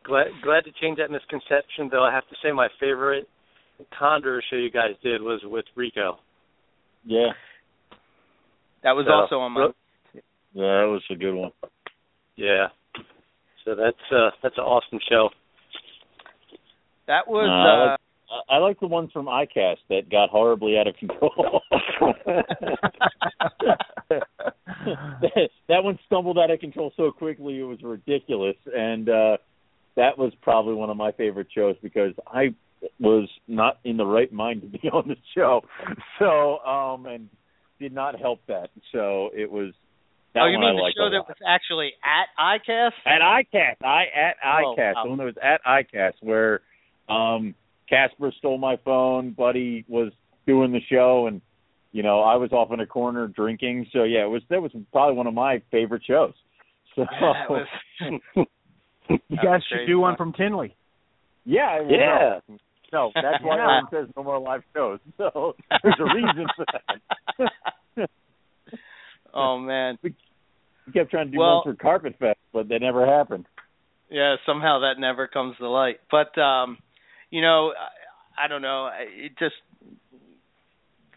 Glad 0.04 0.28
glad 0.44 0.64
to 0.66 0.72
change 0.82 0.98
that 0.98 1.12
misconception. 1.12 1.90
Though 1.92 2.04
I 2.04 2.14
have 2.14 2.28
to 2.30 2.36
say, 2.44 2.52
my 2.52 2.68
favorite 2.80 3.28
chondro 4.00 4.40
show 4.50 4.58
you 4.58 4.72
guys 4.72 4.92
did 5.04 5.22
was 5.22 5.42
with 5.44 5.66
Rico. 5.76 6.20
Yeah, 7.04 7.32
That 8.84 8.92
was 8.96 9.06
So, 9.08 9.14
also 9.14 9.40
on 9.40 9.52
my 9.54 9.70
yeah, 10.14 10.22
that 10.82 10.88
was 10.88 11.02
a 11.10 11.16
good 11.16 11.34
one. 11.34 11.52
Yeah. 12.36 12.68
So 13.66 13.76
that's 13.76 13.98
uh 14.12 14.32
that's 14.44 14.58
an 14.58 14.64
awesome 14.64 15.00
show. 15.10 15.30
That 17.08 17.28
was 17.28 17.48
No, 17.48 17.54
I 17.54 17.72
uh 17.72 17.92
like- 17.92 18.00
I 18.50 18.56
I 18.56 18.58
like 18.60 18.80
the 18.80 18.88
ones 18.88 19.12
from 19.12 19.26
ICAST 19.26 19.78
that 19.90 20.10
got 20.10 20.30
horribly 20.30 20.78
out 20.78 20.88
of 20.88 20.96
control. 20.96 21.62
that, 22.26 22.46
that 25.68 25.84
one 25.84 26.00
stumbled 26.06 26.38
out 26.40 26.50
of 26.52 26.60
control 26.60 26.94
so 26.96 27.12
quickly 27.12 27.60
it 27.60 27.64
was 27.64 27.82
ridiculous, 27.84 28.56
and 28.74 29.10
uh 29.10 29.38
that 29.96 30.18
was 30.18 30.32
probably 30.42 30.74
one 30.74 30.90
of 30.90 30.98
my 30.98 31.12
favorite 31.12 31.48
shows 31.54 31.76
because 31.84 32.14
I 32.28 32.54
was 33.00 33.30
not 33.48 33.80
in 33.84 33.98
the 33.98 34.06
right 34.06 34.32
mind 34.32 34.62
to 34.62 34.68
be 34.68 34.90
on 34.94 35.08
the 35.08 35.16
show, 35.36 35.62
so 36.20 36.60
um 36.60 37.06
and 37.06 37.30
did 37.80 37.94
not 37.94 38.20
help 38.20 38.40
that. 38.48 38.70
So 38.92 39.30
it 39.34 39.52
was. 39.52 39.74
That 40.34 40.44
Oh, 40.44 40.48
you 40.48 40.60
mean 40.60 40.70
I 40.70 40.74
the 40.74 40.94
show 40.96 41.10
that 41.10 41.28
was 41.28 41.36
actually 41.46 41.92
at 42.06 42.28
ICAST? 42.40 42.92
At 43.06 43.20
ICAST, 43.22 43.84
I 43.84 44.04
at 44.16 44.36
Oh, 44.44 44.76
ICAST, 44.78 44.96
wow. 44.96 45.04
the 45.04 45.10
one 45.10 45.18
that 45.18 45.26
was 45.26 45.36
at 45.44 45.62
ICAST, 45.66 46.14
where 46.22 46.62
um 47.10 47.54
Casper 47.90 48.32
stole 48.38 48.58
my 48.58 48.78
phone, 48.86 49.32
Buddy 49.32 49.84
was 49.90 50.14
doing 50.48 50.72
the 50.72 50.80
show, 50.90 51.28
and 51.28 51.42
you 51.92 52.02
know 52.04 52.22
I 52.22 52.36
was 52.38 52.52
off 52.54 52.72
in 52.72 52.80
a 52.80 52.86
corner 52.86 53.28
drinking. 53.28 53.88
So 53.92 54.04
yeah, 54.04 54.24
it 54.24 54.30
was 54.30 54.42
that 54.50 54.62
was 54.62 54.72
probably 54.94 55.16
one 55.18 55.28
of 55.28 55.34
my 55.34 55.62
favorite 55.72 56.04
shows. 56.08 56.34
So 56.96 57.06
Yeah, 57.22 57.48
was 57.50 57.68
You 59.08 59.38
guys 59.38 59.62
should 59.68 59.78
crazy 59.78 59.88
do 59.88 60.00
one 60.00 60.12
fun. 60.14 60.18
from 60.18 60.34
Tinley. 60.34 60.76
yeah, 61.46 61.80
Yeah. 61.90 62.40
No, 62.48 62.58
no, 62.94 63.12
that's 63.16 63.44
why 63.44 63.56
Yeah. 63.58 63.62
Aaron 63.70 63.86
says 63.92 64.08
no 64.16 64.24
more 64.24 64.40
live 64.40 64.62
shows. 64.76 65.00
So 65.18 65.56
there's 65.84 66.00
a 66.00 66.04
reason 66.16 66.48
for 66.56 66.66
that. 66.74 68.10
Oh 69.34 69.58
man. 69.58 69.98
we 70.04 70.14
kept 70.94 71.12
trying 71.12 71.28
to 71.28 71.32
do 71.32 71.38
Well- 71.40 71.62
one 71.66 71.76
for 71.76 71.82
Carpet 71.82 72.16
Fest, 72.20 72.40
but 72.54 72.68
that 72.70 72.80
never 72.82 73.06
happened. 73.06 73.46
Yeah, 74.10 74.36
somehow 74.46 74.80
that 74.80 75.00
never 75.00 75.28
comes 75.28 75.56
to 75.58 75.70
light. 75.70 76.02
But 76.10 76.38
um, 76.40 76.78
you 77.30 77.42
know, 77.42 77.72
I, 77.72 78.46
I 78.46 78.48
don't 78.50 78.62
know. 78.62 78.90
It 79.00 79.32
just 79.40 79.56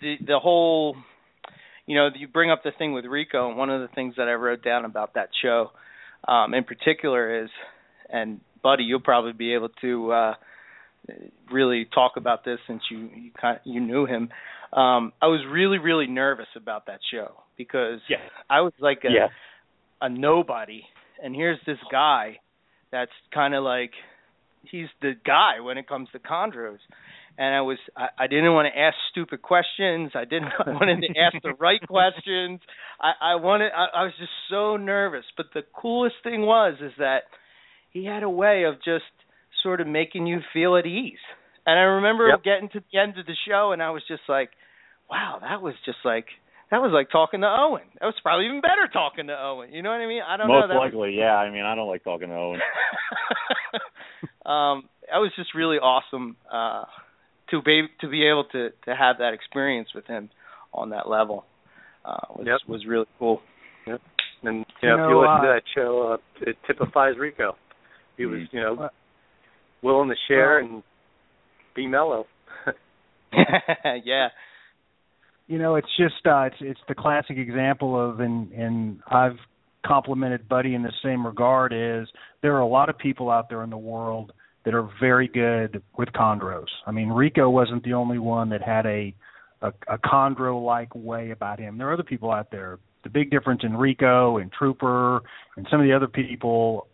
the 0.01 0.15
the 0.25 0.39
whole, 0.39 0.97
you 1.87 1.97
know, 1.97 2.09
you 2.17 2.29
bring 2.29 2.53
up 2.53 2.63
the 2.63 2.71
thing 2.79 2.93
with 2.93 3.05
Rico, 3.05 3.49
and 3.49 3.57
one 3.59 3.69
of 3.71 3.81
the 3.81 3.89
things 3.95 4.15
that 4.17 4.29
I 4.29 4.35
wrote 4.35 4.63
down 4.63 4.85
about 4.85 5.15
that 5.15 5.31
show, 5.43 5.73
um, 6.29 6.55
in 6.55 6.63
particular, 6.63 7.43
is, 7.43 7.51
and 8.09 8.41
Buddy, 8.63 8.85
you'll 8.85 9.01
probably 9.01 9.33
be 9.33 9.55
able 9.55 9.71
to 9.81 10.13
uh, 10.13 10.35
really 11.51 11.87
talk 11.95 12.13
about 12.17 12.45
this 12.45 12.59
since 12.67 12.83
you 12.91 12.99
you 13.15 13.31
kind 13.41 13.61
you 13.65 13.81
knew 13.81 14.07
him. 14.07 14.29
Um, 14.73 15.13
I 15.23 15.27
was 15.27 15.45
really 15.51 15.79
really 15.79 16.07
nervous 16.07 16.49
about 16.57 16.87
that 16.87 17.01
show 17.13 17.33
because 17.57 18.01
Yeah. 18.09 18.19
I 18.51 18.61
was 18.63 18.73
like 18.81 19.03
a 19.05 19.13
Yeah. 19.13 19.29
a 20.01 20.09
nobody 20.09 20.83
and 21.23 21.35
here's 21.35 21.59
this 21.67 21.79
guy 21.91 22.39
that's 22.91 23.13
kind 23.33 23.55
of 23.55 23.63
like 23.65 23.93
he's 24.71 24.89
the 25.03 25.13
guy 25.27 25.61
when 25.61 25.79
it 25.79 25.87
comes 25.87 26.09
to 26.13 26.19
chondros 26.19 26.79
and 27.39 27.55
I 27.55 27.61
was 27.61 27.79
I, 27.97 28.09
I 28.19 28.27
didn't 28.27 28.53
want 28.53 28.69
to 28.73 28.79
ask 28.79 28.97
stupid 29.11 29.43
questions. 29.43 30.13
I 30.15 30.25
didn't 30.25 30.49
I 30.67 30.71
wanted 30.71 31.01
to 31.03 31.21
ask 31.21 31.37
the 31.43 31.53
right 31.55 31.81
questions. 31.87 32.61
I, 33.01 33.33
I 33.33 33.35
wanted 33.37 33.71
I, 33.77 34.01
I 34.01 34.03
was 34.05 34.13
just 34.19 34.33
so 34.51 34.77
nervous. 34.77 35.25
But 35.37 35.47
the 35.55 35.63
coolest 35.75 36.17
thing 36.23 36.43
was 36.43 36.75
is 36.81 36.93
that 36.99 37.25
he 37.91 38.05
had 38.05 38.23
a 38.23 38.31
way 38.31 38.65
of 38.65 38.77
just 38.85 39.05
sort 39.65 39.81
of 39.81 39.89
making 39.89 40.29
you 40.29 40.39
feel 40.53 40.77
at 40.77 40.87
ease. 40.87 41.19
And 41.67 41.77
I 41.77 41.83
remember 41.99 42.29
Yep. 42.29 42.43
getting 42.45 42.69
to 42.71 42.81
the 42.93 42.99
end 43.01 43.19
of 43.19 43.27
the 43.27 43.35
show 43.49 43.73
and 43.73 43.83
I 43.83 43.91
was 43.91 44.05
just 44.07 44.23
like, 44.29 44.51
Wow, 45.11 45.39
that 45.41 45.61
was 45.61 45.75
just 45.85 45.99
like 46.05 46.27
that 46.71 46.81
was 46.81 46.93
like 46.93 47.11
talking 47.11 47.41
to 47.43 47.47
Owen. 47.47 47.83
That 48.01 48.07
was 48.07 48.15
probably 48.23 48.47
even 48.47 48.61
better 48.61 48.89
talking 48.93 49.27
to 49.27 49.37
Owen. 49.39 49.73
You 49.73 49.83
know 49.83 49.91
what 49.91 50.01
I 50.01 50.07
mean? 50.07 50.23
I 50.27 50.37
don't 50.37 50.49
Most 50.49 50.63
know. 50.63 50.69
That 50.69 50.75
was- 50.75 50.93
likely, 50.95 51.17
yeah. 51.19 51.35
I 51.37 51.51
mean, 51.51 51.63
I 51.65 51.75
don't 51.75 51.89
like 51.89 52.05
talking 52.05 52.29
to 52.29 52.35
Owen. 52.35 52.61
um, 54.47 54.89
that 55.11 55.19
was 55.19 55.31
just 55.37 55.55
really 55.55 55.77
awesome 55.79 56.37
uh, 56.53 56.85
to 57.51 57.61
be 57.63 57.83
to 58.01 58.09
be 58.09 58.27
able 58.27 58.45
to 58.53 58.71
to 58.87 58.95
have 58.97 59.19
that 59.19 59.35
experience 59.35 59.89
with 59.95 60.07
him 60.07 60.31
on 60.73 60.91
that 60.91 61.09
level. 61.09 61.45
Uh, 62.05 62.17
was 62.37 62.47
Yep. 62.47 62.59
was 62.69 62.87
really 62.87 63.07
cool. 63.19 63.41
And 63.87 64.67
you 64.83 64.89
know, 64.89 64.97
You 64.97 65.05
if 65.05 65.09
you 65.11 65.21
listen 65.21 65.37
uh, 65.37 65.43
to 65.43 65.49
that 65.49 65.63
show, 65.75 66.13
uh, 66.15 66.51
it 66.51 66.57
typifies 66.67 67.17
Rico. 67.19 67.57
He 68.17 68.27
was, 68.27 68.41
Mhm. 68.41 68.53
you 68.53 68.61
know, 68.61 68.89
willing 69.85 70.09
to 70.09 70.17
share 70.27 70.59
and 70.59 70.83
be 71.77 71.87
mellow. 71.87 72.27
yeah. 74.05 74.29
you 75.47 75.59
know 75.59 75.77
it's 75.77 75.89
just 75.97 76.27
uh 76.27 76.43
it's 76.43 76.57
it's 76.61 76.81
the 76.89 76.95
classic 76.95 77.37
example 77.37 78.01
of 78.01 78.21
and 78.21 78.51
and 78.53 79.01
I've 79.09 79.37
complimented 79.87 80.49
Buddy 80.49 80.75
in 80.75 80.83
the 80.83 80.93
same 81.05 81.27
regard 81.27 81.73
is 81.73 82.09
there 82.43 82.55
are 82.55 82.61
a 82.61 82.67
lot 82.67 82.89
of 82.89 82.97
people 82.97 83.31
out 83.31 83.51
there 83.51 83.63
in 83.63 83.71
the 83.71 83.77
world 83.77 84.33
that 84.65 84.73
are 84.73 84.89
very 84.99 85.29
good 85.29 85.83
with 85.99 86.09
chondros. 86.11 86.69
I 86.87 86.93
mean 86.93 87.09
Rico 87.09 87.51
wasn't 87.51 87.85
the 87.85 87.93
only 87.93 88.19
one 88.19 88.49
that 88.51 88.63
had 88.63 88.87
a 88.87 89.15
a, 89.61 89.73
a 89.89 89.99
chondro 89.99 90.65
like 90.65 90.95
way 90.95 91.31
about 91.31 91.59
him. 91.59 91.79
There 91.79 91.89
are 91.89 91.95
other 91.95 92.03
people 92.03 92.31
out 92.31 92.51
there. 92.51 92.79
The 93.03 93.11
big 93.11 93.31
difference 93.31 93.63
in 93.65 93.77
Rico 93.77 94.39
and 94.39 94.51
Trooper 94.53 95.21
and 95.57 95.67
some 95.71 95.81
of 95.81 95.87
the 95.87 95.93
other 95.93 96.07
people 96.09 96.87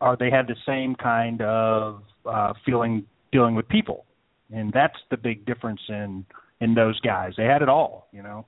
are 0.00 0.16
they 0.16 0.30
had 0.30 0.46
the 0.46 0.56
same 0.66 0.94
kind 0.94 1.42
of 1.42 2.02
uh 2.24 2.52
feeling 2.64 3.04
dealing 3.32 3.54
with 3.54 3.68
people. 3.68 4.04
And 4.52 4.72
that's 4.72 4.96
the 5.10 5.16
big 5.16 5.44
difference 5.46 5.80
in 5.88 6.24
in 6.60 6.74
those 6.74 6.98
guys. 7.00 7.32
They 7.36 7.44
had 7.44 7.62
it 7.62 7.68
all, 7.68 8.08
you 8.12 8.22
know. 8.22 8.46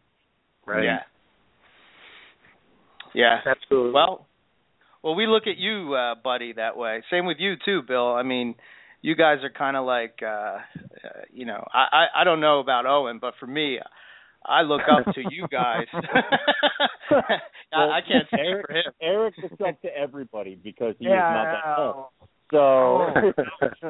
right. 0.67 0.85
Yeah. 0.85 0.99
Yeah. 3.15 3.39
Absolutely. 3.47 3.93
Well, 3.93 4.27
well, 5.03 5.15
we 5.15 5.27
look 5.27 5.45
at 5.47 5.59
you, 5.59 5.95
uh, 5.95 6.15
buddy, 6.23 6.53
that 6.55 6.77
way. 6.77 7.03
Same 7.11 7.27
with 7.27 7.37
you 7.39 7.55
too, 7.65 7.83
Bill. 7.87 8.15
I 8.15 8.23
mean, 8.23 8.55
you 9.01 9.15
guys 9.15 9.39
are 9.45 9.51
kind 9.51 9.77
of 9.77 9.87
like, 9.87 10.19
uh, 10.23 10.27
uh, 10.27 10.59
you 11.33 11.47
know, 11.47 11.67
I, 11.73 11.87
I 11.93 12.21
I 12.23 12.25
don't 12.25 12.41
know 12.41 12.59
about 12.61 12.87
Owen, 12.87 13.19
but 13.21 13.35
for 13.39 13.47
me, 13.47 13.79
I 14.45 14.63
look 14.63 14.83
up 14.91 15.15
to 15.15 15.23
you 15.31 15.47
guys. 15.51 15.87
I, 17.73 17.77
I 17.77 18.01
can't 18.07 18.27
speak 18.29 18.41
Eric, 18.41 18.67
for 18.67 18.73
him. 18.75 18.93
Eric 19.03 19.35
looks 19.43 19.61
up 19.67 19.81
to 19.83 19.89
everybody 19.97 20.55
because 20.63 20.95
he 20.99 21.07
is 21.07 21.11
yeah. 21.11 21.19
not 21.19 21.45
that 21.45 21.63
tall. 21.77 22.13
So 22.51 23.09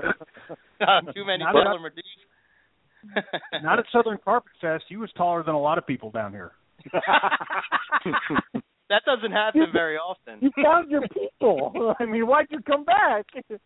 Not 0.80 1.14
too 1.14 1.24
many 1.24 1.44
Not 1.44 1.52
Butler 1.54 1.76
enough- 1.76 1.92
Medivh. 1.92 3.62
Not 3.62 3.78
at 3.78 3.84
Southern 3.92 4.18
Carpet 4.24 4.50
Fest. 4.60 4.84
He 4.88 4.96
was 4.96 5.10
taller 5.16 5.44
than 5.44 5.54
a 5.54 5.60
lot 5.60 5.78
of 5.78 5.86
people 5.86 6.10
down 6.10 6.32
here. 6.32 6.52
That 8.90 9.02
doesn't 9.06 9.32
happen 9.32 9.66
very 9.72 9.96
often. 9.96 10.38
you 10.40 10.50
found 10.62 10.90
your 10.90 11.02
people. 11.08 11.94
I 12.00 12.04
mean, 12.06 12.26
why'd 12.26 12.46
you 12.50 12.60
come 12.62 12.84
back? 12.84 13.26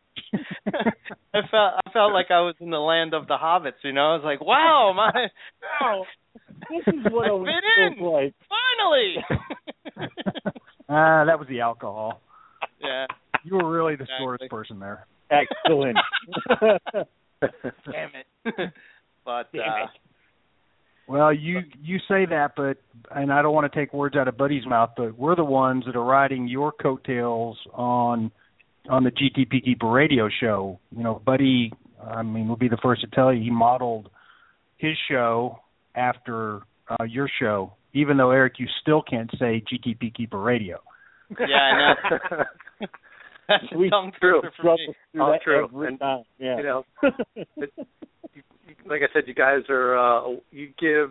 I 1.35 1.41
felt 1.51 1.75
I 1.87 1.91
felt 1.93 2.13
like 2.13 2.27
I 2.31 2.41
was 2.41 2.55
in 2.61 2.71
the 2.71 2.79
land 2.79 3.15
of 3.15 3.27
the 3.29 3.37
hobbits. 3.37 3.83
You 3.85 3.93
know, 3.93 4.13
I 4.13 4.15
was 4.17 4.23
like, 4.25 4.41
wow, 4.41 4.93
my 4.97 5.11
Wow, 5.81 6.05
this 6.71 6.95
is 6.95 7.13
what 7.13 7.27
I 7.27 7.31
Owen 7.31 7.47
fit 7.47 7.99
feels 7.99 8.13
like. 8.13 8.35
finally. 8.49 10.09
Ah, 10.89 11.25
that 11.25 11.39
was 11.39 11.49
the 11.49 11.61
alcohol. 11.61 12.21
yeah. 12.81 13.07
You 13.45 13.57
were 13.57 13.71
really 13.71 13.97
the 13.97 14.03
Exactly. 14.05 14.25
shortest 14.25 14.51
person 14.51 14.79
there. 14.79 15.07
Excellent. 15.31 15.97
Damn 16.61 18.11
it. 18.15 18.73
but 19.25 19.51
Damn 19.53 19.63
uh, 19.63 19.85
it. 19.85 19.91
Well, 21.07 21.33
you 21.33 21.61
you 21.83 21.99
say 22.09 22.27
that, 22.27 22.53
but 22.57 22.79
and 23.11 23.33
I 23.33 23.43
don't 23.43 23.55
want 23.55 23.71
to 23.71 23.79
take 23.79 23.93
words 23.93 24.17
out 24.17 24.29
of 24.29 24.37
Buddy's 24.37 24.67
mouth, 24.67 24.91
but 24.97 25.19
we're 25.19 25.37
the 25.37 25.45
ones 25.45 25.85
that 25.87 25.97
are 25.97 26.05
riding 26.05 26.49
your 26.49 26.73
coattails 26.73 27.59
on 27.73 28.31
on 28.89 29.05
the 29.05 29.11
GTP 29.11 29.65
Keeper 29.65 29.91
radio 29.91 30.29
show. 30.41 30.79
You 30.97 31.03
know, 31.03 31.21
Buddy, 31.25 31.73
I 32.03 32.23
mean, 32.23 32.49
will 32.49 32.57
be 32.57 32.69
the 32.69 32.79
first 32.83 33.03
to 33.03 33.09
tell 33.09 33.33
you 33.33 33.43
he 33.43 33.51
modeled 33.51 34.11
his 34.79 34.97
show 35.11 35.61
after 35.95 36.61
uh, 36.89 37.05
your 37.05 37.29
show. 37.41 37.75
Even 37.95 38.17
though 38.17 38.31
Eric, 38.31 38.55
you 38.59 38.67
still 38.81 39.03
can't 39.03 39.31
say 39.39 39.63
GTP 39.71 40.15
Keeper 40.15 40.41
radio. 40.41 40.81
yeah, 41.39 41.95
I 42.05 42.19
know. 42.81 42.87
That's 43.49 43.65
a 43.73 43.79
We 43.79 43.91
tongue 43.91 44.13
true. 44.21 44.41
twister 44.41 44.51
for 44.57 44.63
Struggle 44.63 44.87
me. 44.89 44.95
through 45.13 45.23
All 45.23 45.33
that 45.33 45.43
true. 45.43 45.65
every 45.65 45.89
And, 45.89 45.99
time. 46.01 46.23
Yeah. 46.39 46.57
You 46.59 46.63
know, 46.63 46.85
like 48.87 49.03
I 49.03 49.13
said, 49.13 49.25
you 49.27 49.35
guys 49.35 49.63
are 49.69 49.97
uh, 49.99 50.37
you 50.51 50.69
give 50.81 51.11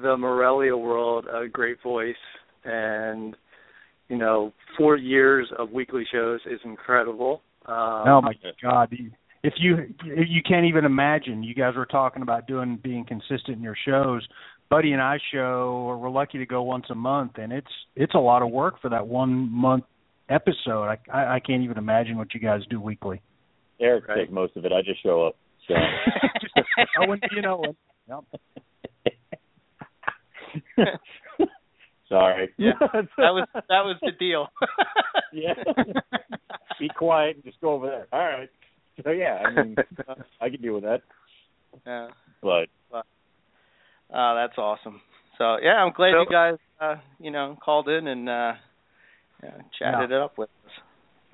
the 0.00 0.16
Morelia 0.16 0.76
world 0.76 1.26
a 1.26 1.48
great 1.48 1.82
voice, 1.82 2.14
and 2.64 3.36
you 4.08 4.16
know, 4.16 4.52
four 4.78 4.96
years 4.96 5.48
of 5.58 5.70
weekly 5.70 6.04
shows 6.12 6.40
is 6.46 6.60
incredible. 6.64 7.42
Um, 7.66 7.74
oh 8.06 8.20
my 8.22 8.34
God! 8.62 8.94
If 9.42 9.54
you 9.58 9.76
if 10.04 10.28
you 10.28 10.42
can't 10.46 10.66
even 10.66 10.84
imagine, 10.84 11.42
you 11.42 11.54
guys 11.54 11.74
were 11.76 11.86
talking 11.86 12.22
about 12.22 12.46
doing 12.46 12.78
being 12.82 13.04
consistent 13.04 13.56
in 13.56 13.62
your 13.62 13.76
shows. 13.86 14.26
Buddy 14.68 14.92
and 14.92 15.00
I 15.00 15.18
show 15.32 15.96
we're 16.00 16.10
lucky 16.10 16.38
to 16.38 16.46
go 16.46 16.62
once 16.62 16.86
a 16.90 16.94
month, 16.94 17.32
and 17.36 17.52
it's 17.52 17.66
it's 17.94 18.14
a 18.14 18.18
lot 18.18 18.42
of 18.42 18.50
work 18.50 18.80
for 18.82 18.88
that 18.90 19.06
one 19.06 19.50
month 19.50 19.84
episode. 20.28 20.84
I 20.88 20.98
I, 21.12 21.34
I 21.36 21.40
can't 21.40 21.62
even 21.62 21.78
imagine 21.78 22.16
what 22.18 22.34
you 22.34 22.40
guys 22.40 22.62
do 22.70 22.80
weekly. 22.80 23.20
Eric 23.80 24.08
Right. 24.08 24.16
takes 24.20 24.32
most 24.32 24.56
of 24.56 24.64
it. 24.64 24.72
I 24.72 24.82
just 24.82 25.02
show 25.02 25.26
up. 25.26 25.36
So. 25.68 25.74
Owen, 27.02 27.20
you 27.32 27.42
know, 27.42 27.62
Owen. 27.64 27.76
Yep. 28.08 28.24
Sorry. 32.08 32.50
Yeah, 32.56 32.72
that 32.80 33.08
was 33.18 33.48
that 33.54 33.64
was 33.68 33.96
the 34.00 34.12
deal. 34.12 34.46
yeah. 35.32 35.54
Be 36.78 36.88
quiet 36.96 37.36
and 37.36 37.44
just 37.44 37.60
go 37.60 37.72
over 37.72 37.86
there. 37.86 38.06
All 38.12 38.20
right. 38.20 38.48
So 39.04 39.10
yeah, 39.10 39.42
I 39.44 39.50
mean, 39.62 39.76
I 40.40 40.48
can 40.48 40.62
deal 40.62 40.74
with 40.74 40.84
that. 40.84 41.02
yeah. 41.86 42.08
But 42.42 42.68
Oh, 44.14 44.34
that's 44.36 44.56
awesome. 44.56 45.00
So 45.36 45.56
yeah, 45.60 45.82
I'm 45.82 45.92
glad 45.92 46.12
So- 46.12 46.20
you 46.20 46.26
guys 46.30 46.54
uh, 46.80 46.96
you 47.18 47.30
know, 47.32 47.56
called 47.62 47.88
in 47.88 48.06
and 48.06 48.28
uh 48.28 48.52
yeah, 49.42 49.50
chatted 49.78 50.10
it 50.12 50.20
up 50.20 50.38
with 50.38 50.48
us. 50.66 50.72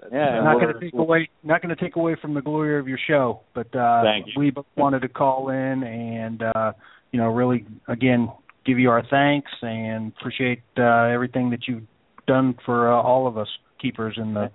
That's, 0.00 0.12
Yeah, 0.12 0.40
not 0.42 0.60
going 0.60 0.72
to 0.74 0.80
take 0.80 0.94
away 0.94 1.28
not 1.44 1.62
going 1.62 1.74
to 1.74 1.80
take 1.80 1.96
away 1.96 2.16
from 2.20 2.34
the 2.34 2.42
glory 2.42 2.78
of 2.78 2.88
your 2.88 2.98
show, 3.06 3.40
but 3.54 3.74
uh 3.76 4.02
Thank 4.02 4.26
you. 4.28 4.32
we 4.36 4.50
both 4.50 4.66
wanted 4.76 5.02
to 5.02 5.08
call 5.08 5.50
in 5.50 5.82
and 5.84 6.42
uh 6.42 6.72
you 7.12 7.20
know 7.20 7.28
really 7.28 7.64
again 7.88 8.30
give 8.66 8.78
you 8.78 8.90
our 8.90 9.02
thanks 9.10 9.50
and 9.62 10.12
appreciate 10.18 10.62
uh 10.78 11.04
everything 11.12 11.50
that 11.50 11.60
you've 11.68 11.82
done 12.26 12.54
for 12.64 12.92
uh, 12.92 13.00
all 13.02 13.26
of 13.26 13.36
us 13.38 13.48
keepers 13.80 14.14
in 14.16 14.34
the 14.34 14.50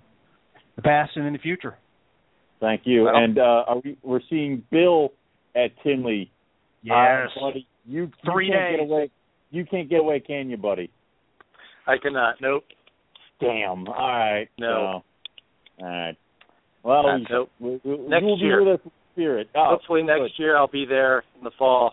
the 0.76 0.82
past 0.82 1.12
and 1.16 1.26
in 1.26 1.32
the 1.32 1.38
future. 1.38 1.76
thank 2.60 2.82
you. 2.84 3.04
Well- 3.04 3.16
and 3.16 3.38
uh 3.38 3.64
are 3.68 3.80
we 3.84 3.96
we're 4.02 4.20
seeing 4.28 4.62
Bill 4.70 5.10
at 5.56 5.70
Tinley. 5.82 6.30
Uh, 6.90 7.26
buddy, 7.40 7.66
you 7.86 8.10
Three 8.30 8.46
you 8.46 8.52
can't 8.52 8.70
days. 8.70 8.78
get 8.78 8.80
away. 8.84 9.10
You 9.50 9.64
can't 9.64 9.88
get 9.90 10.00
away, 10.00 10.20
can 10.20 10.48
you, 10.50 10.56
buddy? 10.56 10.90
I 11.86 11.96
cannot. 11.98 12.36
Nope. 12.40 12.64
Damn. 13.40 13.86
All 13.88 13.94
right. 13.94 14.48
No. 14.58 15.02
So, 15.78 15.84
all 15.84 15.88
right. 15.90 16.16
Well, 16.82 17.18
you, 17.18 17.26
nope. 17.30 17.50
we, 17.60 17.80
we, 17.84 18.08
Next 18.08 18.22
you 18.22 18.26
will 18.28 18.36
be 18.38 18.42
year. 18.44 18.64
with 18.64 18.80
us 18.80 18.84
in 18.84 18.90
spirit. 19.14 19.48
Oh, 19.54 19.70
Hopefully 19.70 20.02
next 20.02 20.20
good. 20.20 20.30
year 20.38 20.56
I'll 20.56 20.66
be 20.68 20.84
there 20.84 21.22
in 21.38 21.44
the 21.44 21.50
fall. 21.58 21.92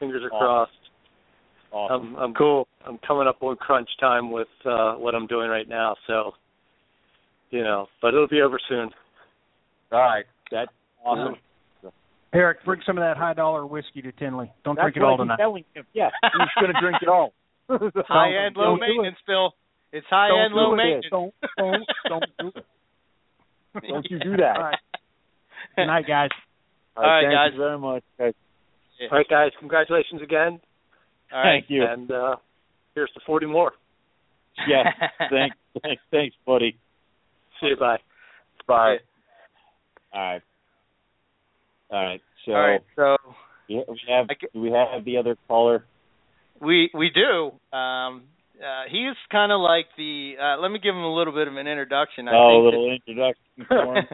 Fingers 0.00 0.22
are 0.24 0.30
Awesome. 0.34 0.38
crossed. 0.38 0.72
Awesome. 1.72 2.16
I'm 2.16 2.22
I'm 2.22 2.34
cool. 2.34 2.68
I'm 2.86 2.98
coming 3.06 3.26
up 3.26 3.42
on 3.42 3.56
crunch 3.56 3.88
time 4.00 4.30
with 4.30 4.48
uh 4.64 4.94
what 4.94 5.14
I'm 5.14 5.26
doing 5.26 5.48
right 5.48 5.68
now, 5.68 5.94
so 6.06 6.32
you 7.50 7.62
know, 7.62 7.86
but 8.02 8.08
it'll 8.08 8.28
be 8.28 8.40
over 8.42 8.58
soon. 8.68 8.90
All 9.92 10.00
right. 10.00 10.24
That's 10.50 10.70
awesome. 11.04 11.36
Eric, 12.34 12.64
bring 12.64 12.80
some 12.84 12.98
of 12.98 13.02
that 13.02 13.16
high 13.16 13.32
dollar 13.34 13.66
whiskey 13.66 14.02
to 14.02 14.12
Tinley. 14.12 14.52
Don't 14.64 14.74
That's 14.74 14.84
drink 14.92 14.96
it 14.96 15.00
what 15.00 15.06
all 15.08 15.14
I 15.14 15.16
keep 15.16 15.22
tonight. 15.24 15.36
Telling 15.38 15.64
him. 15.74 15.86
Yeah, 15.94 16.10
he's 16.22 16.62
going 16.62 16.74
to 16.74 16.80
drink 16.80 16.98
it 17.00 17.08
all. 17.08 17.32
high 17.68 18.44
end, 18.46 18.56
low 18.56 18.76
Don't 18.76 18.78
do 18.78 18.84
it. 18.84 18.88
maintenance, 18.88 19.16
Bill. 19.26 19.54
It's 19.96 20.06
high 20.10 20.28
Don't 20.28 20.40
end, 20.44 20.52
do 20.52 20.56
low 20.56 20.72
it. 20.74 20.76
maintenance. 20.76 21.06
Don't 21.10 21.34
don't 21.56 21.84
don't 22.08 22.24
do 22.40 22.48
it. 22.60 22.64
Don't 23.88 24.06
you 24.10 24.18
do 24.18 24.36
that. 24.38 24.56
All 24.56 24.62
right. 24.64 24.78
Good 25.76 25.86
night, 25.86 26.06
guys. 26.08 26.30
All 26.96 27.04
All 27.04 27.10
right, 27.10 27.22
thank 27.24 27.34
guys. 27.34 27.50
you 27.52 27.58
very 27.58 27.78
much. 27.78 28.02
guys. 28.18 28.32
Yeah. 28.98 29.08
All 29.12 29.18
right, 29.18 29.28
guys, 29.28 29.50
congratulations 29.58 30.22
again, 30.22 30.60
All 31.32 31.38
right. 31.44 31.60
Thank 31.60 31.66
you. 31.70 31.84
and 31.86 32.10
uh 32.10 32.36
here's 32.94 33.10
to 33.12 33.20
40 33.26 33.46
more. 33.46 33.72
Yes. 34.66 34.86
thanks. 35.30 35.56
Thanks. 35.82 36.02
Thanks, 36.10 36.36
buddy. 36.46 36.78
See 37.60 37.66
you. 37.68 37.76
Bye. 37.76 37.98
Bye. 38.66 38.96
All 40.14 40.22
right. 40.32 40.42
All 41.90 42.02
right. 42.04 42.20
So, 42.46 42.52
All 42.52 42.60
right, 42.66 42.80
so 42.96 43.16
yeah, 43.68 43.80
we 43.88 44.00
have. 44.08 44.26
I 44.30 44.34
g- 44.34 44.46
Do 44.54 44.60
we 44.60 44.70
have 44.70 45.04
the 45.04 45.18
other 45.18 45.36
caller? 45.48 45.84
we 46.60 46.88
we 46.94 47.10
do. 47.10 47.52
Um, 47.76 48.22
uh, 48.60 48.84
he's 48.90 49.16
kind 49.30 49.52
of 49.52 49.60
like 49.60 49.86
the. 49.96 50.34
Uh, 50.40 50.60
let 50.60 50.70
me 50.70 50.78
give 50.78 50.94
him 50.94 51.02
a 51.04 51.14
little 51.14 51.32
bit 51.32 51.48
of 51.48 51.56
an 51.56 51.66
introduction. 51.66 52.28
I 52.28 52.32
oh, 52.34 52.62
a 52.62 52.64
little 52.64 52.92
introduction 52.92 53.44
for 53.68 53.96
him. 53.96 54.04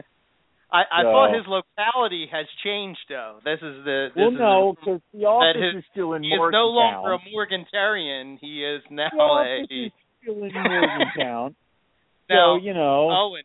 I, 0.71 0.81
I 0.91 1.01
So- 1.03 1.11
thought 1.11 1.35
his 1.35 1.45
locality 1.47 2.27
has 2.31 2.45
changed 2.63 2.99
though. 3.09 3.39
This 3.45 3.59
is 3.61 3.85
the. 3.85 4.07
This 4.15 4.21
well, 4.21 4.33
is 4.33 4.39
no, 4.39 4.75
because 4.79 5.01
the 5.13 5.25
office 5.25 5.61
his- 5.61 5.79
is 5.79 5.85
still 5.91 6.13
in 6.13 6.23
he 6.23 6.29
is 6.29 6.39
no 6.51 6.67
longer 6.67 7.13
a 7.13 7.19
Morgantarian. 7.29 8.37
He 8.41 8.63
is 8.65 8.81
now 8.89 9.09
The 9.11 9.17
office 9.17 9.67
a 9.69 9.85
is 9.85 9.91
still 10.21 10.43
in 10.43 10.51
Morgantown. 10.53 11.55
now. 12.29 12.57
so 12.57 12.63
you 12.63 12.73
know. 12.73 13.09
Owen, 13.11 13.43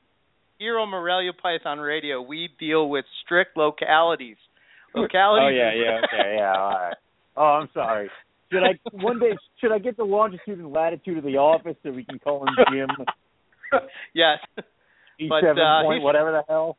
here 0.58 0.78
on 0.78 0.88
Morelia 0.88 1.32
Python 1.32 1.78
Radio, 1.78 2.20
we 2.22 2.48
deal 2.58 2.88
with 2.88 3.04
strict 3.24 3.56
localities. 3.56 4.36
Localities. 4.94 5.44
Oh 5.44 5.48
yeah, 5.54 5.72
yeah, 5.74 6.00
okay, 6.04 6.36
yeah, 6.38 6.52
all 6.56 6.70
right. 6.70 6.96
Oh, 7.36 7.42
I'm 7.42 7.68
sorry. 7.72 8.10
Should 8.50 8.62
I 8.62 8.78
one 8.92 9.18
day 9.18 9.36
should 9.60 9.72
I 9.72 9.78
get 9.78 9.96
the 9.96 10.04
longitude 10.04 10.58
and 10.58 10.72
latitude 10.72 11.18
of 11.18 11.24
the 11.24 11.36
office 11.36 11.76
so 11.82 11.90
we 11.90 12.04
can 12.04 12.18
call 12.18 12.46
him 12.46 12.54
Jim 12.72 12.88
yes, 14.14 14.38
E 15.20 15.28
But, 15.28 15.42
seven 15.42 15.62
uh, 15.62 15.82
point 15.82 16.02
whatever 16.02 16.32
the 16.32 16.42
hell? 16.48 16.78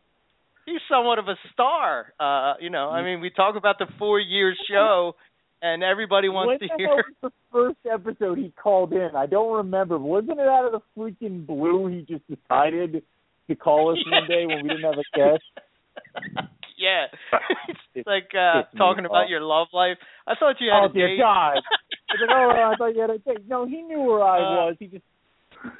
he's 0.69 0.81
somewhat 0.89 1.19
of 1.19 1.27
a 1.27 1.35
star. 1.53 2.13
Uh, 2.19 2.53
you 2.59 2.69
know, 2.69 2.89
I 2.89 3.03
mean, 3.03 3.21
we 3.21 3.29
talk 3.29 3.55
about 3.55 3.77
the 3.79 3.87
four 3.97 4.19
year 4.19 4.55
show, 4.69 5.15
and 5.61 5.83
everybody 5.83 6.29
wants 6.29 6.61
when 6.61 6.69
to 6.69 6.75
hear. 6.77 7.03
the 7.21 7.31
first 7.51 7.77
episode 7.91 8.37
he 8.37 8.51
called 8.61 8.93
in? 8.93 9.11
I 9.15 9.25
don't 9.25 9.57
remember. 9.57 9.97
Wasn't 9.97 10.39
it 10.39 10.47
out 10.47 10.65
of 10.65 10.71
the 10.71 10.81
freaking 10.97 11.45
blue? 11.45 11.87
He 11.87 12.01
just 12.01 12.23
decided 12.27 13.03
to 13.47 13.55
call 13.55 13.91
us 13.91 13.97
one 14.11 14.27
day 14.27 14.45
when 14.45 14.63
we 14.63 14.69
didn't 14.69 14.83
have 14.83 14.93
a 14.93 15.17
guest. 15.17 16.48
yeah, 16.79 17.11
it's 17.67 17.79
It's- 17.93 18.07
like 18.07 18.31
uh 18.33 18.63
it's 18.63 18.73
talking 18.79 19.03
Bob. 19.03 19.11
about 19.11 19.27
your 19.29 19.41
love 19.41 19.67
life. 19.75 19.97
I 20.25 20.33
thought 20.39 20.55
you 20.63 20.71
had 20.71 20.87
Oh 20.87 20.89
a 20.89 20.93
dear 20.93 21.07
date. 21.13 21.19
God! 21.19 21.59
I 22.09 22.13
was 22.15 22.21
like, 22.23 22.31
oh, 22.33 22.49
I 22.55 22.75
thought 22.79 22.95
you 22.95 23.01
had 23.01 23.09
a 23.11 23.19
date. 23.19 23.43
No, 23.47 23.65
he 23.67 23.81
knew 23.83 23.99
where 24.01 24.23
I 24.23 24.37
Uh, 24.39 24.49
was. 24.71 24.75
He 24.79 24.87
just 24.87 25.03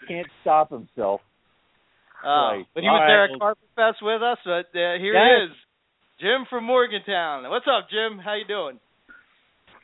can't 0.08 0.28
stop 0.42 0.70
himself. 0.70 1.22
Oh, 2.24 2.52
Right. 2.60 2.66
but 2.76 2.84
he 2.84 2.90
All 2.90 2.96
was 2.96 3.02
right, 3.02 3.08
there 3.08 3.24
at 3.26 3.30
well- 3.32 3.40
Carpet 3.56 3.70
Fest 3.76 3.98
with 4.04 4.22
us. 4.22 4.38
But 4.44 4.68
uh, 4.78 5.00
here 5.00 5.16
Yes. 5.16 5.24
he 5.24 5.46
is, 5.48 5.52
Jim 6.20 6.46
from 6.50 6.66
Morgantown. 6.66 7.50
What's 7.50 7.66
up, 7.66 7.88
Jim? 7.90 8.20
How 8.20 8.36
you 8.36 8.46
doing? 8.46 8.80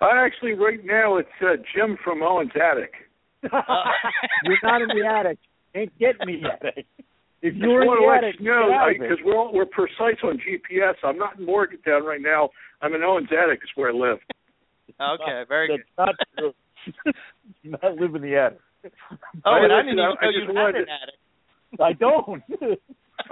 I 0.01 0.19
actually 0.25 0.53
right 0.53 0.83
now 0.83 1.15
it's 1.17 1.29
uh, 1.41 1.55
Jim 1.73 1.97
from 2.03 2.21
Owen's 2.21 2.51
attic. 2.59 2.91
You're 4.43 4.59
not 4.63 4.81
in 4.81 4.89
the 4.89 5.05
attic. 5.07 5.39
Ain't 5.73 5.97
getting 5.97 6.27
me 6.27 6.43
attic. 6.43 6.85
If 7.45 7.53
you're 7.61 7.81
in 7.83 7.87
want 7.87 8.01
the 8.01 8.05
to 8.05 8.09
let 8.09 8.23
attic, 8.25 8.41
you 8.41 8.49
know 8.49 8.73
get 8.73 8.81
out 8.81 8.89
of 8.89 8.97
because 8.97 9.21
we're 9.23 9.37
all, 9.37 9.53
we're 9.53 9.69
precise 9.69 10.17
on 10.25 10.41
GPS. 10.41 10.97
I'm 11.03 11.17
not 11.17 11.37
in 11.37 11.45
Morgantown 11.45 12.03
right 12.03 12.21
now. 12.21 12.49
I'm 12.81 12.93
in 12.95 13.03
Owen's 13.03 13.29
attic. 13.29 13.59
Is 13.61 13.69
where 13.75 13.89
I 13.89 13.93
live. 13.93 14.17
Okay, 14.97 15.43
very 15.47 15.67
good. 15.67 15.85
That's 15.97 16.17
not 16.17 16.27
true. 16.37 16.53
you 17.61 17.71
not 17.71 17.95
live 18.01 18.15
in 18.15 18.21
the 18.21 18.35
attic. 18.35 18.59
Oh, 19.45 19.57
Hey, 19.57 19.65
and 19.65 19.73
I 19.73 19.85
listen, 19.85 19.93
didn't 19.93 19.93
even 19.93 19.97
know 19.97 20.15
I 20.17 20.25
you 20.25 20.39
just 20.41 20.47
had 20.49 20.55
wanted 20.57 20.81
an 20.81 20.89
attic. 20.89 21.19
I 21.79 21.93
don't. 21.93 22.43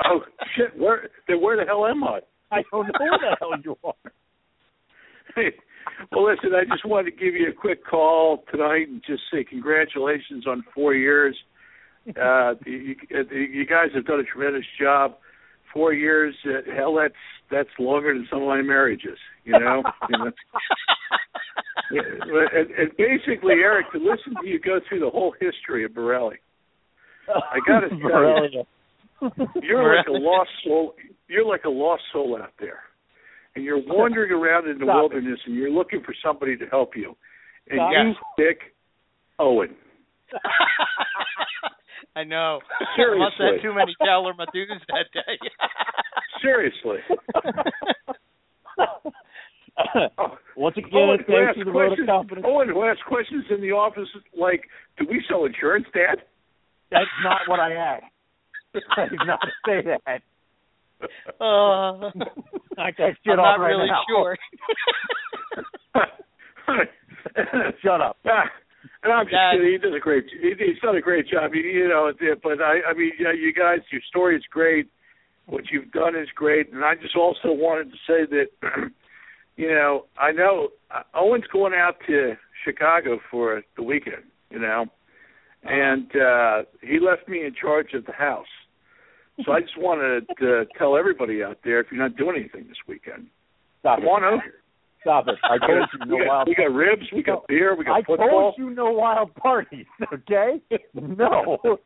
Oh 0.10 0.22
shit! 0.56 0.80
Where 0.80 1.10
then? 1.28 1.42
Where 1.42 1.58
the 1.58 1.66
hell 1.66 1.86
am 1.86 2.04
I? 2.04 2.20
I 2.52 2.64
don't 2.72 2.88
know 2.88 2.94
where 3.00 3.20
the 3.20 3.36
hell 3.40 3.52
you 3.64 3.78
are. 3.84 3.94
Hey, 5.36 5.52
well, 6.12 6.26
listen. 6.32 6.52
I 6.56 6.64
just 6.64 6.86
wanted 6.86 7.12
to 7.12 7.18
give 7.18 7.36
you 7.36 7.50
a 7.50 7.54
quick 7.54 7.86
call 7.86 8.44
tonight 8.50 8.88
and 8.88 9.04
just 9.06 9.22
say 9.32 9.44
congratulations 9.44 10.48
on 10.48 10.64
four 10.74 10.94
years. 10.94 11.36
Uh, 12.10 12.54
you, 12.66 12.96
you 13.32 13.66
guys 13.66 13.90
have 13.96 14.06
done 14.06 14.20
a 14.20 14.24
tremendous 14.24 14.66
job. 14.80 15.16
Four 15.74 15.94
years, 15.94 16.36
uh, 16.46 16.72
hell, 16.76 16.96
that's 16.96 17.14
that's 17.50 17.70
longer 17.80 18.14
than 18.14 18.28
some 18.30 18.42
of 18.42 18.48
my 18.48 18.62
marriages. 18.62 19.18
You 19.44 19.60
know. 19.60 19.84
you 20.10 20.18
know? 20.18 20.32
And, 21.92 22.70
and 22.72 22.92
basically, 22.98 23.56
Eric, 23.56 23.92
to 23.94 23.98
listen 23.98 24.34
to 24.42 24.48
you 24.48 24.60
go 24.60 24.80
through 24.88 25.00
the 25.00 25.10
whole 25.10 25.34
history 25.40 25.84
of 25.86 25.96
Morelia, 25.96 26.38
I 27.28 27.60
gotta 27.68 27.90
tell 27.90 28.50
you, 28.52 28.64
you're 29.62 29.96
like 29.98 30.08
a 30.08 30.12
lost 30.12 30.50
soul. 30.64 30.94
You're 31.28 31.46
like 31.46 31.64
a 31.64 31.70
lost 31.70 32.04
soul 32.12 32.38
out 32.42 32.54
there, 32.60 32.80
and 33.56 33.64
you're 33.64 33.82
wandering 33.86 34.32
around 34.32 34.70
in 34.70 34.78
the 34.78 34.86
Stop 34.86 34.96
it. 34.96 35.00
wilderness, 35.00 35.40
and 35.46 35.56
you're 35.56 35.72
looking 35.72 36.02
for 36.06 36.14
somebody 36.24 36.58
to 36.58 36.66
help 36.68 36.96
you. 36.96 37.16
And 37.70 37.80
Stop 37.80 37.92
you 38.38 38.46
pick 38.46 38.60
Owen. 39.40 39.76
I 42.16 42.24
know. 42.24 42.60
Seriously. 42.96 43.20
Must 43.20 43.36
have 43.40 43.54
had 43.56 43.62
too 43.62 43.74
many 43.74 43.96
Tullamore 44.02 44.46
Dews 44.54 44.70
that 44.90 45.06
day. 45.14 45.38
Seriously. 46.42 47.00
Oh, 48.78 50.28
Once 50.56 50.78
again, 50.78 50.92
Owen, 50.94 51.20
who 51.26 51.34
thanks 51.34 51.50
asks 51.50 51.58
to 51.60 51.66
the 51.66 51.72
vote 51.72 51.82
of 51.82 51.88
questions, 51.90 52.08
confidence. 52.10 52.46
Owen, 52.48 52.70
who 52.70 52.84
asks 52.84 53.02
questions 53.08 53.46
in 53.50 53.62
the 53.62 53.72
office 53.72 54.08
like, 54.38 54.62
"Do 55.00 55.08
we 55.10 55.24
sell 55.28 55.46
insurance, 55.46 55.86
Dad?" 55.94 56.22
That's 56.92 57.10
not 57.24 57.42
what 57.48 57.60
I 57.60 57.74
asked. 57.74 58.06
I 58.98 59.08
did 59.10 59.20
not 59.26 59.40
say 59.66 59.82
that. 59.82 60.22
Uh, 61.42 62.12
Knock 62.78 62.96
that 62.98 63.18
shit 63.26 63.34
I'm 63.34 63.40
off 63.40 63.58
not 63.58 63.64
right 63.64 63.70
really 63.70 63.88
now. 63.88 64.04
sure. 64.08 64.38
Shut 67.84 68.02
up. 68.02 68.18
And 69.04 69.12
I'm 69.12 69.26
just 69.26 69.36
kidding. 69.52 69.72
He 69.72 69.78
does 69.78 69.94
a 69.96 70.00
great. 70.00 70.26
He, 70.32 70.54
he's 70.58 70.80
done 70.82 70.96
a 70.96 71.02
great 71.02 71.28
job. 71.28 71.54
You, 71.54 71.62
you 71.62 71.88
know, 71.90 72.12
but 72.42 72.62
I, 72.62 72.92
I 72.92 72.94
mean, 72.94 73.12
yeah, 73.20 73.34
you 73.34 73.54
guys, 73.54 73.80
your 73.92 74.02
story 74.08 74.38
is 74.38 74.44
great. 74.50 74.88
What 75.46 75.66
you've 75.72 75.92
done 75.92 76.16
is 76.16 76.30
great, 76.34 76.72
and 76.72 76.86
I 76.86 76.96
just 76.96 77.18
also 77.18 77.52
wanted 77.52 77.92
to 77.92 77.98
say 78.08 78.26
that, 78.32 78.48
you 79.58 79.68
know, 79.68 80.06
I 80.18 80.32
know 80.32 80.70
uh, 80.90 81.04
Owen's 81.14 81.44
going 81.52 81.74
out 81.74 81.96
to 82.08 82.36
Chicago 82.64 83.20
for 83.30 83.62
the 83.76 83.84
weekend. 83.84 84.24
You 84.50 84.60
know, 84.60 84.86
and 85.64 86.12
uh 86.16 86.62
he 86.82 87.00
left 87.00 87.28
me 87.28 87.44
in 87.44 87.54
charge 87.60 87.94
of 87.94 88.06
the 88.06 88.14
house. 88.14 88.46
So 89.46 89.52
I 89.52 89.62
just 89.62 89.78
wanted 89.80 90.28
to 90.40 90.66
tell 90.78 90.96
everybody 90.96 91.42
out 91.44 91.58
there, 91.64 91.80
if 91.80 91.88
you're 91.92 92.00
not 92.00 92.16
doing 92.16 92.36
anything 92.38 92.68
this 92.68 92.78
weekend, 92.88 93.28
Stop 93.80 93.98
come 93.98 94.06
it. 94.06 94.12
on 94.12 94.24
over. 94.24 94.44
Stop 95.04 95.28
it. 95.28 95.36
I 95.44 95.58
told 95.68 95.88
you 95.94 96.06
no 96.06 96.16
we, 96.16 96.22
got, 96.24 96.28
wild. 96.28 96.48
we 96.48 96.56
got 96.56 96.74
ribs, 96.74 97.04
we 97.14 97.24
got 97.24 97.48
beer, 97.48 97.76
we 97.78 97.86
got 97.86 97.98
I 98.00 98.02
football. 98.04 98.28
I 98.28 98.32
told 98.32 98.56
you 98.58 98.70
no 98.72 98.92
wild 98.92 99.34
parties. 99.36 99.86
Okay? 100.12 100.62
No. 100.94 101.58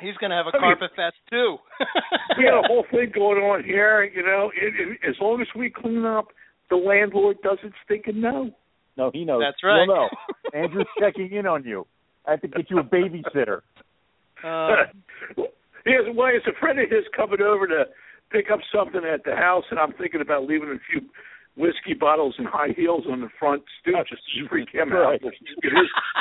He's 0.00 0.14
going 0.20 0.30
to 0.30 0.36
have 0.36 0.46
a 0.46 0.56
I 0.56 0.60
mean- 0.60 0.76
carpet 0.76 0.90
fest 0.94 1.16
too. 1.30 1.56
we 2.38 2.44
got 2.44 2.64
a 2.64 2.68
whole 2.68 2.84
thing 2.90 3.10
going 3.14 3.38
on 3.42 3.64
here. 3.64 4.04
You 4.04 4.22
know, 4.22 4.50
it, 4.54 4.74
it, 4.78 4.98
as 5.08 5.16
long 5.20 5.40
as 5.40 5.48
we 5.56 5.70
clean 5.70 6.04
up, 6.04 6.28
the 6.68 6.76
landlord 6.76 7.38
doesn't 7.42 7.72
stinking 7.84 8.20
know. 8.20 8.50
No, 8.96 9.06
No, 9.06 9.10
he 9.12 9.24
knows. 9.24 9.42
That's 9.42 9.62
right. 9.64 9.84
He'll 9.86 9.94
know. 9.94 10.08
Andrew's 10.54 10.86
checking 11.00 11.32
in 11.32 11.46
on 11.46 11.64
you. 11.64 11.86
I 12.26 12.32
have 12.32 12.42
to 12.42 12.48
get 12.48 12.68
you 12.70 12.78
a 12.78 12.84
babysitter. 12.84 13.60
Uh, 14.44 14.84
he 15.84 15.92
has, 15.92 16.14
well, 16.14 16.28
it's 16.32 16.46
a 16.46 16.58
friend 16.60 16.78
of 16.78 16.90
his 16.90 17.04
coming 17.16 17.40
over 17.40 17.66
to 17.66 17.84
pick 18.30 18.46
up 18.52 18.60
something 18.74 19.00
at 19.04 19.24
the 19.24 19.34
house, 19.34 19.64
and 19.70 19.78
I'm 19.80 19.92
thinking 19.94 20.20
about 20.20 20.44
leaving 20.46 20.68
a 20.68 20.78
few 20.90 21.08
whiskey 21.56 21.94
bottles 21.98 22.34
and 22.38 22.46
high 22.46 22.68
heels 22.76 23.04
on 23.10 23.20
the 23.20 23.28
front 23.38 23.62
stoop 23.80 23.96
just 24.08 24.22
to 24.34 24.48
freak 24.48 24.68
him 24.72 24.92
out. 24.92 25.20
We'll, 25.22 25.32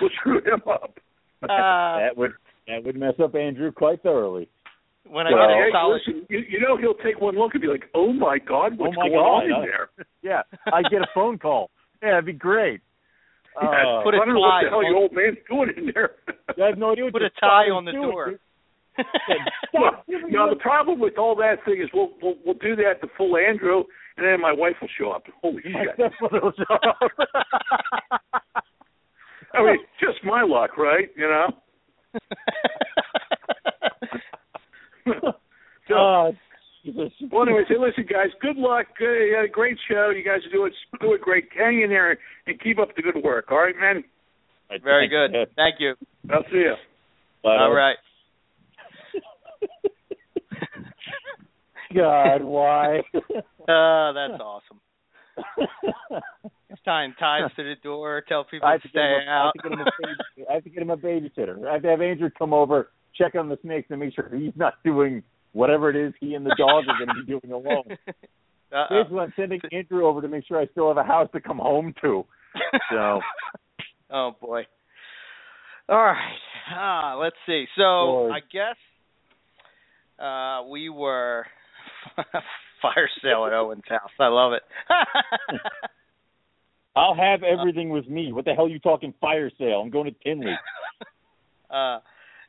we'll 0.01 0.09
screw 0.19 0.37
him 0.39 0.61
up. 0.67 0.99
uh, 1.43 1.47
that 1.47 2.17
would 2.17 2.31
that 2.67 2.83
would 2.83 2.95
mess 2.97 3.13
up 3.23 3.35
Andrew 3.35 3.71
quite 3.71 4.01
thoroughly. 4.03 4.49
when 5.07 5.25
I 5.27 5.31
Well, 5.33 5.47
get 5.47 5.51
a 5.51 5.63
hey, 5.63 5.69
solid, 5.71 6.01
listen, 6.05 6.25
you, 6.29 6.39
you 6.49 6.59
know 6.59 6.77
he'll 6.77 6.93
take 6.95 7.19
one 7.21 7.35
look 7.35 7.53
and 7.53 7.61
be 7.61 7.67
like, 7.67 7.85
"Oh 7.95 8.11
my 8.13 8.37
God, 8.39 8.77
what's 8.77 8.95
oh 8.97 9.01
my 9.01 9.07
going 9.09 9.19
God, 9.19 9.25
on 9.25 9.45
in 9.45 9.53
I- 9.53 9.61
there?" 9.65 9.89
Yeah, 10.21 10.41
I 10.73 10.81
get 10.83 11.01
a 11.01 11.07
phone 11.15 11.37
call. 11.37 11.69
Yeah, 12.03 12.09
that'd 12.11 12.25
be 12.25 12.33
great. 12.33 12.81
Uh, 13.59 13.65
Yeah, 13.71 14.01
put 14.03 14.13
a 14.13 14.17
I 14.17 14.25
don't 14.25 14.33
know 14.35 14.39
what 14.41 14.61
the 14.61 14.67
tie 14.67 14.69
hell 14.69 14.79
on- 14.79 14.85
your 14.85 14.95
old 14.97 15.13
man's 15.13 15.37
doing 15.49 15.69
in 15.77 15.91
there. 15.93 16.11
I 16.61 16.67
have 16.67 16.77
no 16.77 16.91
idea 16.91 17.05
what 17.05 17.13
put 17.13 17.21
you're 17.21 17.31
a 17.35 17.39
tie 17.41 17.71
on 17.71 17.85
the 17.85 17.91
doing, 17.93 18.11
door. 18.11 18.29
dude. 18.31 18.39
Well, 19.73 20.03
you 20.07 20.29
know, 20.31 20.49
the 20.49 20.55
problem 20.59 20.99
with 20.99 21.17
all 21.17 21.35
that 21.35 21.63
thing 21.65 21.81
is 21.81 21.89
we'll 21.93 22.11
we'll, 22.21 22.35
we'll 22.45 22.55
do 22.55 22.75
that 22.77 23.01
to 23.01 23.07
full 23.17 23.35
Andrew, 23.37 23.83
and 24.17 24.25
then 24.25 24.39
my 24.41 24.51
wife 24.53 24.75
will 24.81 24.89
show 24.99 25.11
up. 25.11 25.23
Holy 25.41 25.61
My 25.71 25.85
shit! 25.95 25.95
stepmother 25.95 26.41
will 26.43 26.53
show 26.57 26.75
up. 26.75 26.97
I 29.53 29.63
mean, 29.63 29.77
just 29.99 30.23
my 30.23 30.43
luck, 30.43 30.77
right? 30.77 31.09
You 31.15 31.27
know. 31.27 31.47
so, 35.87 35.95
Uh, 35.95 36.31
well, 37.31 37.43
anyways, 37.43 37.65
hey, 37.67 37.75
listen, 37.77 38.05
guys. 38.09 38.29
Good 38.41 38.55
luck. 38.57 38.85
Uh, 39.01 39.05
you 39.05 39.35
had 39.35 39.45
a 39.45 39.49
great 39.49 39.77
show. 39.89 40.09
You 40.15 40.23
guys 40.23 40.39
are 40.47 40.51
doing 40.51 40.71
doing 41.01 41.19
great. 41.21 41.45
Hang 41.57 41.81
in 41.81 41.89
there 41.89 42.17
and 42.47 42.59
keep 42.61 42.79
up 42.79 42.95
the 42.95 43.01
good 43.01 43.21
work. 43.23 43.45
All 43.51 43.59
right, 43.59 43.75
man. 43.79 44.03
Very 44.83 45.07
good. 45.07 45.31
Thank 45.55 45.75
you. 45.79 45.95
I'll 46.31 46.43
see 46.51 46.57
you. 46.57 46.75
All 47.43 47.73
right. 47.73 47.95
God, 51.95 52.43
why? 52.43 52.97
Uh, 52.97 53.01
that's 54.13 54.39
awesome. 54.41 54.79
Tying 56.85 57.13
ties 57.19 57.51
to 57.55 57.63
the 57.63 57.75
door, 57.83 58.23
tell 58.27 58.43
people 58.45 58.67
I 58.67 58.77
to 58.77 58.81
have 58.81 58.81
to, 58.81 58.87
get 58.87 58.91
stay 58.91 58.99
him 58.99 59.27
a, 59.27 59.31
I, 59.31 59.35
out. 59.35 59.53
have 59.55 59.63
to 59.63 59.69
him 59.73 59.79
a 59.79 59.85
baby, 60.01 60.15
I 60.49 60.53
have 60.53 60.63
to 60.63 60.69
get 60.69 60.81
him 60.81 60.89
a 60.89 60.97
babysitter. 60.97 61.67
I 61.67 61.73
have 61.73 61.81
to 61.83 61.89
have 61.89 62.01
Andrew 62.01 62.29
come 62.37 62.53
over, 62.53 62.89
check 63.15 63.35
on 63.35 63.49
the 63.49 63.57
snakes, 63.61 63.87
and 63.89 63.99
make 63.99 64.15
sure 64.15 64.29
he's 64.33 64.53
not 64.55 64.75
doing 64.83 65.21
whatever 65.53 65.89
it 65.89 65.95
is 65.95 66.13
he 66.19 66.35
and 66.35 66.45
the 66.45 66.55
dog 66.57 66.83
are 66.87 67.05
going 67.05 67.09
to 67.09 67.15
be 67.25 67.25
doing 67.25 67.51
alone. 67.51 67.97
Uh-oh. 68.71 69.01
basically 69.01 69.19
I'm 69.19 69.33
sending 69.35 69.59
Andrew 69.71 70.05
over 70.05 70.21
to 70.21 70.27
make 70.27 70.45
sure 70.45 70.59
I 70.59 70.67
still 70.67 70.89
have 70.89 70.97
a 70.97 71.03
house 71.03 71.27
to 71.33 71.41
come 71.41 71.57
home 71.57 71.91
to. 72.01 72.23
So 72.91 73.19
oh 74.11 74.35
boy. 74.39 74.67
All 75.87 75.97
right. 75.97 76.35
Ah, 76.71 77.17
let's 77.19 77.35
see. 77.47 77.65
So 77.75 77.81
Lord. 77.81 78.31
I 78.31 78.41
guess 78.41 78.75
uh 80.19 80.63
we 80.69 80.89
were 80.89 81.45
fire 82.81 83.09
sale 83.21 83.45
at 83.45 83.53
Owen's 83.53 83.83
house. 83.87 84.11
I 84.19 84.27
love 84.27 84.53
it. 84.53 84.63
I'll 86.95 87.15
have 87.15 87.43
everything 87.43 87.89
with 87.89 88.07
me. 88.07 88.33
What 88.33 88.45
the 88.45 88.53
hell 88.53 88.65
are 88.65 88.69
you 88.69 88.79
talking 88.79 89.13
fire 89.21 89.51
sale? 89.57 89.81
I'm 89.81 89.89
going 89.89 90.13
to 90.13 90.23
Tinley. 90.23 90.53
uh 91.69 91.99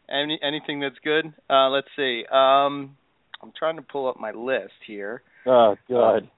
any 0.09 0.39
anything 0.43 0.81
that's 0.81 0.99
good? 1.05 1.33
Uh 1.49 1.69
let's 1.69 1.89
see. 1.97 2.25
Um 2.31 2.97
I'm 3.43 3.53
trying 3.59 3.77
to 3.77 3.83
pull 3.83 4.09
up 4.09 4.19
my 4.19 4.33
list 4.33 4.75
here. 4.87 5.23
Oh 5.47 5.77
God. 5.89 6.29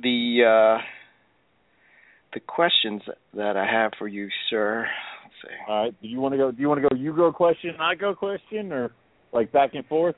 The 0.00 0.78
uh 0.78 0.82
the 2.34 2.40
questions 2.40 3.02
that 3.34 3.56
I 3.56 3.64
have 3.64 3.92
for 3.98 4.08
you, 4.08 4.28
sir. 4.50 4.86
Let's 5.22 5.34
see. 5.42 5.56
All 5.68 5.84
right. 5.84 6.02
Do 6.02 6.08
you 6.08 6.20
want 6.20 6.32
to 6.32 6.38
go? 6.38 6.50
Do 6.50 6.60
you 6.60 6.68
want 6.68 6.82
to 6.82 6.88
go? 6.88 6.96
You 6.96 7.14
go 7.14 7.32
question, 7.32 7.76
I 7.80 7.94
go 7.94 8.14
question, 8.14 8.72
or 8.72 8.90
like 9.34 9.52
back 9.52 9.74
and 9.74 9.84
forth? 9.86 10.14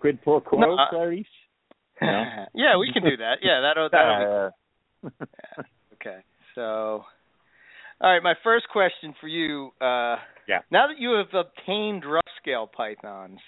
Quid 0.00 0.22
pro 0.22 0.40
quo, 0.40 0.58
No, 0.58 0.74
uh, 0.76 0.88
Clarice? 0.90 1.26
No? 2.02 2.24
yeah, 2.54 2.76
we 2.78 2.92
can 2.92 3.02
do 3.02 3.16
that. 3.18 3.38
Yeah, 3.42 3.60
that'll 3.60 3.88
that'll 3.90 4.50
be 5.02 5.10
Uh, 5.58 5.62
Okay. 5.94 6.18
So, 6.54 7.04
all 8.00 8.12
right, 8.12 8.22
my 8.22 8.34
first 8.42 8.66
question 8.72 9.14
for 9.20 9.28
you. 9.28 9.70
Uh, 9.80 10.16
Yeah. 10.48 10.60
Now 10.70 10.86
that 10.88 10.98
you 10.98 11.12
have 11.12 11.32
obtained 11.34 12.04
rough 12.04 12.22
scale 12.40 12.66
pythons, 12.74 13.40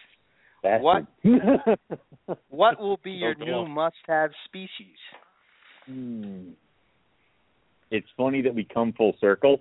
bastard. 0.62 1.06
what 2.48 2.80
will 2.80 2.98
be 3.02 3.12
your 3.12 3.34
new 3.34 3.66
must-have 3.66 4.30
species? 4.46 4.96
Hmm. 5.86 6.50
It's 7.90 8.06
funny 8.16 8.42
that 8.42 8.54
we 8.54 8.64
come 8.64 8.92
full 8.92 9.14
circle 9.20 9.60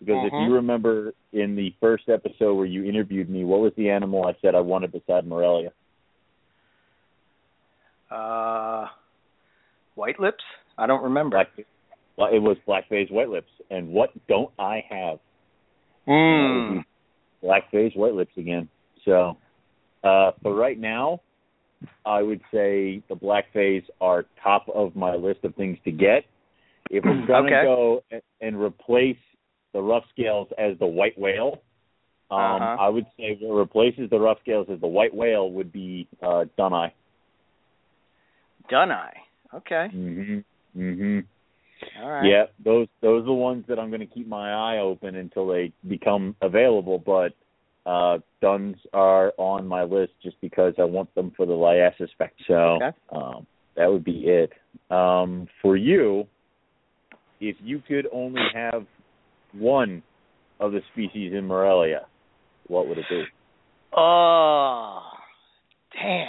because 0.00 0.24
if 0.24 0.32
Mhm. 0.32 0.46
you 0.46 0.54
remember 0.54 1.12
in 1.32 1.56
the 1.56 1.74
first 1.80 2.08
episode 2.08 2.54
where 2.54 2.66
you 2.66 2.84
interviewed 2.84 3.30
me, 3.30 3.44
what 3.44 3.60
was 3.60 3.72
the 3.76 3.90
animal 3.90 4.26
I 4.26 4.34
said 4.40 4.54
I 4.54 4.60
wanted 4.60 4.92
beside 4.92 5.26
Morelia? 5.26 5.72
Uh, 8.10 8.86
white 9.94 10.20
lips? 10.20 10.44
I 10.78 10.86
don't 10.86 11.02
remember. 11.02 11.36
Black. 11.36 11.66
Well, 12.16 12.28
it 12.32 12.38
was 12.38 12.56
black 12.66 12.88
phase 12.88 13.10
white 13.10 13.28
lips, 13.28 13.50
and 13.70 13.88
what 13.88 14.10
don't 14.28 14.50
I 14.58 14.84
have? 14.88 15.18
Hmm. 16.06 16.78
black 17.42 17.70
phase 17.70 17.92
white 17.94 18.14
lips 18.14 18.36
again. 18.36 18.68
So, 19.04 19.36
uh, 20.04 20.32
but 20.42 20.52
right 20.52 20.78
now, 20.78 21.20
I 22.04 22.22
would 22.22 22.40
say 22.52 23.02
the 23.08 23.16
black 23.16 23.52
phase 23.52 23.82
are 24.00 24.24
top 24.42 24.68
of 24.72 24.94
my 24.94 25.14
list 25.14 25.44
of 25.44 25.54
things 25.56 25.78
to 25.84 25.90
get. 25.90 26.24
If 26.90 27.04
we're 27.04 27.14
gonna 27.26 27.48
Okay. 27.48 27.62
go 27.62 28.02
and 28.40 28.60
replace 28.60 29.16
the 29.76 29.82
rough 29.82 30.04
scales 30.10 30.48
as 30.56 30.78
the 30.78 30.86
white 30.86 31.18
whale, 31.18 31.60
um, 32.30 32.40
Uh-huh. 32.40 32.76
I 32.80 32.88
would 32.88 33.06
say 33.18 33.36
what 33.40 33.54
replaces 33.54 34.08
the 34.08 34.18
rough 34.18 34.40
scales 34.40 34.66
as 34.70 34.80
the 34.80 34.86
white 34.88 35.14
whale 35.14 35.50
would 35.50 35.70
be 35.70 36.08
uh, 36.22 36.46
Dunai. 36.58 36.90
Dunai. 38.70 39.12
Okay. 39.54 39.88
Mhm. 39.94 40.44
Mhm. 40.76 41.24
All 42.00 42.10
right. 42.10 42.24
Yeah, 42.24 42.46
those 42.64 42.88
those 43.02 43.22
are 43.22 43.26
the 43.26 43.32
ones 43.34 43.64
that 43.68 43.78
I'm 43.78 43.90
going 43.90 44.00
to 44.00 44.06
keep 44.06 44.26
my 44.26 44.52
eye 44.52 44.78
open 44.78 45.14
until 45.14 45.46
they 45.46 45.72
become 45.86 46.34
available. 46.40 46.98
But 46.98 47.34
uh, 47.84 48.18
Duns 48.40 48.76
are 48.94 49.32
on 49.36 49.66
my 49.66 49.84
list 49.84 50.14
just 50.22 50.40
because 50.40 50.74
I 50.78 50.84
want 50.84 51.14
them 51.14 51.30
for 51.36 51.44
the 51.44 51.52
Liasis 51.52 52.12
effect. 52.14 52.40
So 52.46 52.54
Okay. 52.82 52.92
um, 53.10 53.46
that 53.76 53.92
would 53.92 54.04
be 54.04 54.26
it. 54.26 54.52
Um, 54.90 55.46
for 55.62 55.76
you, 55.76 56.26
if 57.40 57.56
you 57.60 57.80
could 57.86 58.08
only 58.12 58.42
have 58.54 58.86
one 59.58 60.02
of 60.60 60.72
the 60.72 60.80
species 60.92 61.32
in 61.34 61.46
Morelia, 61.46 62.06
what 62.68 62.88
would 62.88 62.98
it 62.98 63.04
be? 63.10 63.24
Oh, 63.96 65.02
damn. 65.92 66.28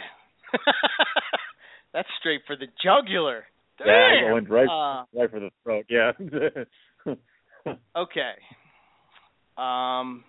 That's 1.94 2.08
straight 2.20 2.42
for 2.46 2.56
the 2.56 2.68
jugular. 2.84 3.46
Damn. 3.78 3.88
Yeah, 3.88 4.28
I 4.30 4.32
went 4.34 4.50
right, 4.50 4.68
Uh, 4.70 5.06
right 5.14 5.30
for 5.30 5.40
the 5.40 5.50
throat. 5.64 5.86
Yeah. 5.90 6.12
Okay. 7.98 8.32
Um, 9.58 10.24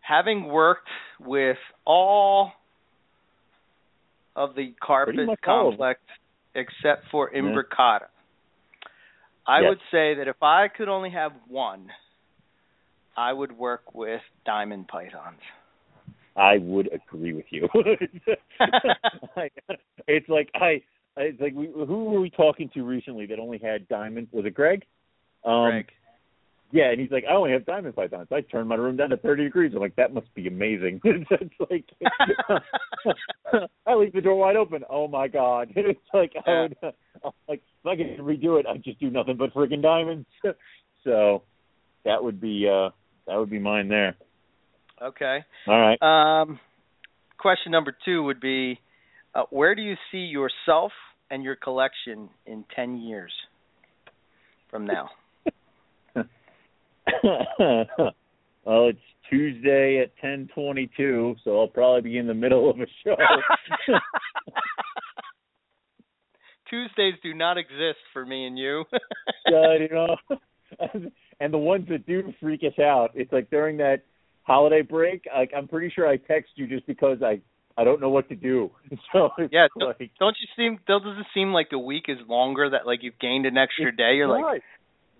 having 0.00 0.46
worked 0.48 0.88
with 1.20 1.58
all 1.84 2.50
of 4.34 4.56
the 4.56 4.74
carpet 4.82 5.14
much 5.26 5.38
all 5.46 5.68
of 5.68 5.72
them. 5.72 5.78
complex 5.78 6.00
except 6.56 7.08
for 7.12 7.30
Yeah. 7.32 7.42
imbricata, 7.42 8.08
I 9.46 9.60
Yes. 9.60 9.68
would 9.68 9.80
say 9.92 10.14
that 10.14 10.26
if 10.26 10.42
I 10.42 10.66
could 10.68 10.88
only 10.88 11.10
have 11.10 11.32
one, 11.46 11.92
I 13.16 13.32
would 13.32 13.52
work 13.52 13.94
with 13.94 14.20
diamond 14.44 14.88
pythons. 14.88 15.40
I 16.36 16.58
would 16.58 16.90
agree 16.92 17.32
with 17.32 17.46
you. 17.50 17.68
it's 20.06 20.28
like 20.28 20.50
I, 20.54 20.82
it's 21.16 21.40
like 21.40 21.54
we, 21.54 21.70
who 21.74 22.04
were 22.04 22.20
we 22.20 22.28
talking 22.28 22.68
to 22.74 22.82
recently 22.82 23.24
that 23.26 23.38
only 23.38 23.58
had 23.58 23.88
diamond? 23.88 24.28
Was 24.32 24.44
it 24.44 24.54
Greg? 24.54 24.84
Um, 25.44 25.70
Greg. 25.70 25.86
Yeah, 26.72 26.90
and 26.90 27.00
he's 27.00 27.12
like, 27.12 27.24
I 27.30 27.34
only 27.34 27.52
have 27.52 27.64
diamond 27.64 27.94
pythons. 27.94 28.28
I 28.32 28.40
turned 28.42 28.68
my 28.68 28.74
room 28.74 28.96
down 28.96 29.10
to 29.10 29.16
thirty 29.16 29.44
degrees. 29.44 29.72
I'm 29.74 29.80
like, 29.80 29.96
that 29.96 30.12
must 30.12 30.34
be 30.34 30.46
amazing. 30.46 31.00
it's 31.04 31.54
like 31.70 31.86
I 33.86 33.94
leave 33.94 34.12
the 34.12 34.20
door 34.20 34.36
wide 34.36 34.56
open. 34.56 34.82
Oh 34.90 35.08
my 35.08 35.28
god! 35.28 35.72
It's 35.76 35.98
like 36.12 36.32
I 36.46 36.62
would, 36.62 36.76
I'm 36.82 37.30
like 37.48 37.62
if 37.82 37.86
I 37.86 37.96
could 37.96 38.18
redo 38.18 38.60
it, 38.60 38.66
I'd 38.66 38.84
just 38.84 39.00
do 39.00 39.10
nothing 39.10 39.36
but 39.38 39.54
freaking 39.54 39.80
diamonds. 39.80 40.26
so 41.04 41.44
that 42.04 42.22
would 42.22 42.40
be 42.40 42.68
uh 42.68 42.90
that 43.26 43.36
would 43.36 43.50
be 43.50 43.58
mine 43.58 43.88
there. 43.88 44.16
Okay. 45.02 45.44
All 45.66 45.80
right. 45.80 46.00
Um, 46.02 46.58
question 47.38 47.72
number 47.72 47.96
two 48.04 48.22
would 48.22 48.40
be, 48.40 48.78
uh, 49.34 49.44
where 49.50 49.74
do 49.74 49.82
you 49.82 49.94
see 50.10 50.18
yourself 50.18 50.92
and 51.30 51.42
your 51.42 51.56
collection 51.56 52.28
in 52.46 52.64
ten 52.74 53.00
years 53.00 53.32
from 54.70 54.86
now? 54.86 55.10
well, 58.64 58.88
it's 58.88 58.98
Tuesday 59.28 60.00
at 60.02 60.16
ten 60.20 60.48
twenty 60.54 60.90
two, 60.96 61.36
so 61.44 61.60
I'll 61.60 61.68
probably 61.68 62.00
be 62.10 62.18
in 62.18 62.26
the 62.26 62.34
middle 62.34 62.70
of 62.70 62.80
a 62.80 62.86
show. 63.04 63.16
Tuesdays 66.70 67.14
do 67.22 67.32
not 67.34 67.58
exist 67.58 67.98
for 68.12 68.26
me 68.26 68.46
and 68.46 68.58
you. 68.58 68.84
God, 69.48 69.74
you 69.74 69.88
know, 69.90 70.16
and 71.40 71.52
the 71.52 71.58
ones 71.58 71.86
that 71.88 72.06
do 72.06 72.32
freak 72.40 72.62
us 72.62 72.78
out, 72.78 73.10
it's 73.14 73.32
like 73.32 73.50
during 73.50 73.76
that 73.78 74.02
holiday 74.42 74.82
break. 74.82 75.26
Like 75.34 75.52
I'm 75.56 75.68
pretty 75.68 75.90
sure 75.94 76.06
I 76.08 76.16
text 76.16 76.52
you 76.56 76.66
just 76.66 76.86
because 76.86 77.18
I 77.22 77.40
I 77.78 77.84
don't 77.84 78.00
know 78.00 78.08
what 78.10 78.28
to 78.30 78.34
do. 78.36 78.70
So 79.12 79.30
Yeah, 79.50 79.66
don't- 79.78 79.88
like 80.00 80.10
Don't 80.18 80.36
you 80.40 80.48
seem? 80.56 80.78
Doesn't 80.86 81.18
it 81.18 81.26
seem 81.34 81.52
like 81.52 81.70
the 81.70 81.78
week 81.78 82.04
is 82.08 82.18
longer? 82.28 82.70
That 82.70 82.86
like 82.86 83.00
you've 83.02 83.18
gained 83.18 83.46
an 83.46 83.56
extra 83.56 83.94
day. 83.94 84.14
You're 84.16 84.28
like, 84.28 84.62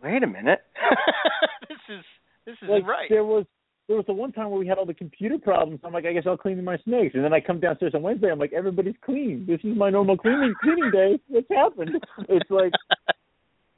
wait 0.02 0.22
a 0.22 0.26
minute, 0.26 0.60
this 1.68 1.78
is 1.88 2.04
this 2.46 2.56
is 2.62 2.68
like 2.68 2.86
right. 2.86 3.08
there 3.10 3.24
was 3.24 3.44
there 3.88 3.96
was 3.96 4.06
the 4.06 4.12
one 4.14 4.32
time 4.32 4.50
where 4.50 4.58
we 4.58 4.66
had 4.66 4.78
all 4.78 4.86
the 4.86 4.94
computer 4.94 5.38
problems. 5.38 5.80
I'm 5.84 5.92
like, 5.92 6.06
I 6.06 6.12
guess 6.12 6.24
I'll 6.26 6.36
clean 6.36 6.62
my 6.64 6.76
snakes, 6.78 7.14
and 7.14 7.22
then 7.24 7.32
I 7.32 7.40
come 7.40 7.60
downstairs 7.60 7.92
on 7.94 8.02
Wednesday. 8.02 8.30
I'm 8.32 8.38
like, 8.38 8.52
everybody's 8.52 8.96
clean. 9.04 9.44
This 9.46 9.60
is 9.62 9.76
my 9.76 9.90
normal 9.90 10.16
cleaning 10.16 10.54
cleaning 10.60 10.90
day. 10.92 11.20
What's 11.28 11.46
happened? 11.50 11.90
It's 12.28 12.50
like 12.50 12.72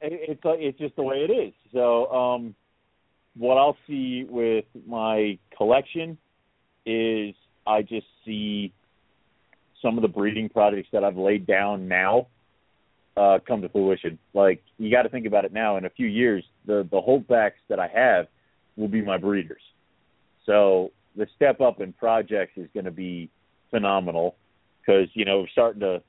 it's 0.01 0.43
like 0.43 0.59
it's 0.59 0.77
just 0.77 0.95
the 0.95 1.03
way 1.03 1.17
it 1.17 1.31
is. 1.31 1.53
So 1.73 2.11
um, 2.11 2.55
what 3.37 3.57
I'll 3.57 3.77
see 3.87 4.25
with 4.27 4.65
my 4.87 5.37
collection 5.55 6.17
is 6.85 7.35
I 7.67 7.81
just 7.81 8.07
see 8.25 8.73
some 9.81 9.97
of 9.97 10.01
the 10.01 10.07
breeding 10.07 10.49
projects 10.49 10.89
that 10.91 11.03
I've 11.03 11.17
laid 11.17 11.45
down 11.45 11.87
now 11.87 12.27
uh, 13.15 13.39
come 13.47 13.61
to 13.61 13.69
fruition. 13.69 14.17
Like 14.33 14.61
you 14.77 14.91
got 14.91 15.03
to 15.03 15.09
think 15.09 15.25
about 15.25 15.45
it 15.45 15.53
now. 15.53 15.77
In 15.77 15.85
a 15.85 15.89
few 15.89 16.07
years, 16.07 16.43
the 16.65 16.87
the 16.89 17.01
holdbacks 17.01 17.59
that 17.69 17.79
I 17.79 17.87
have 17.87 18.27
will 18.77 18.87
be 18.87 19.01
my 19.01 19.17
breeders. 19.17 19.61
So 20.45 20.91
the 21.15 21.27
step 21.35 21.61
up 21.61 21.81
in 21.81 21.93
projects 21.93 22.53
is 22.55 22.67
going 22.73 22.85
to 22.85 22.91
be 22.91 23.29
phenomenal 23.69 24.35
because 24.81 25.09
you 25.13 25.25
know 25.25 25.39
we're 25.39 25.49
starting 25.49 25.81
to, 25.81 26.01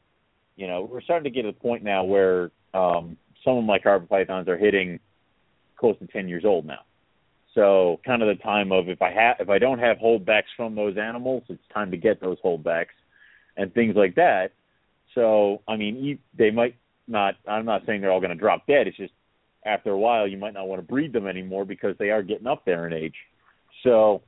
you 0.57 0.67
know, 0.67 0.89
we're 0.91 1.03
starting 1.03 1.25
to 1.25 1.31
get 1.31 1.43
to 1.43 1.53
the 1.53 1.59
point 1.59 1.83
now 1.83 2.05
where 2.05 2.51
um, 2.75 3.17
some 3.45 3.57
of 3.57 3.65
my 3.65 3.79
carpet 3.79 4.09
pythons 4.09 4.49
are 4.49 4.59
hitting 4.59 5.01
close 5.77 5.99
to 5.99 6.07
ten 6.07 6.29
years 6.29 6.45
old 6.45 6.67
now. 6.67 6.81
So 7.55 8.01
kind 8.07 8.23
of 8.23 8.29
the 8.29 8.43
time 8.43 8.71
of 8.71 8.89
if 8.89 9.03
I 9.03 9.11
have 9.11 9.37
if 9.41 9.49
I 9.49 9.59
don't 9.59 9.79
have 9.79 9.99
holdbacks 9.99 10.51
from 10.57 10.75
those 10.75 10.97
animals, 10.97 11.43
it's 11.49 11.63
time 11.73 11.91
to 11.91 11.97
get 11.97 12.21
those 12.21 12.39
holdbacks 12.45 12.95
and 13.57 13.73
things 13.75 13.97
like 13.97 14.15
that. 14.15 14.53
So 15.15 15.63
I 15.67 15.77
mean, 15.77 16.19
they 16.37 16.51
might 16.51 16.77
not. 17.09 17.35
I'm 17.47 17.65
not 17.65 17.83
saying 17.87 18.01
they're 18.01 18.13
all 18.13 18.21
going 18.21 18.31
to 18.31 18.37
drop 18.37 18.67
dead. 18.67 18.87
It's 18.87 18.97
just 18.97 19.13
after 19.67 19.91
a 19.91 19.99
while 19.99 20.27
you 20.27 20.39
might 20.39 20.55
not 20.55 20.69
want 20.69 20.81
to 20.81 20.87
breed 20.87 21.13
them 21.13 21.27
anymore 21.27 21.65
because 21.65 21.97
they 21.99 22.11
are 22.11 22.23
getting 22.23 22.47
up 22.47 22.65
there 22.65 22.87
in 22.87 22.93
age. 22.93 23.17
So 23.83 24.23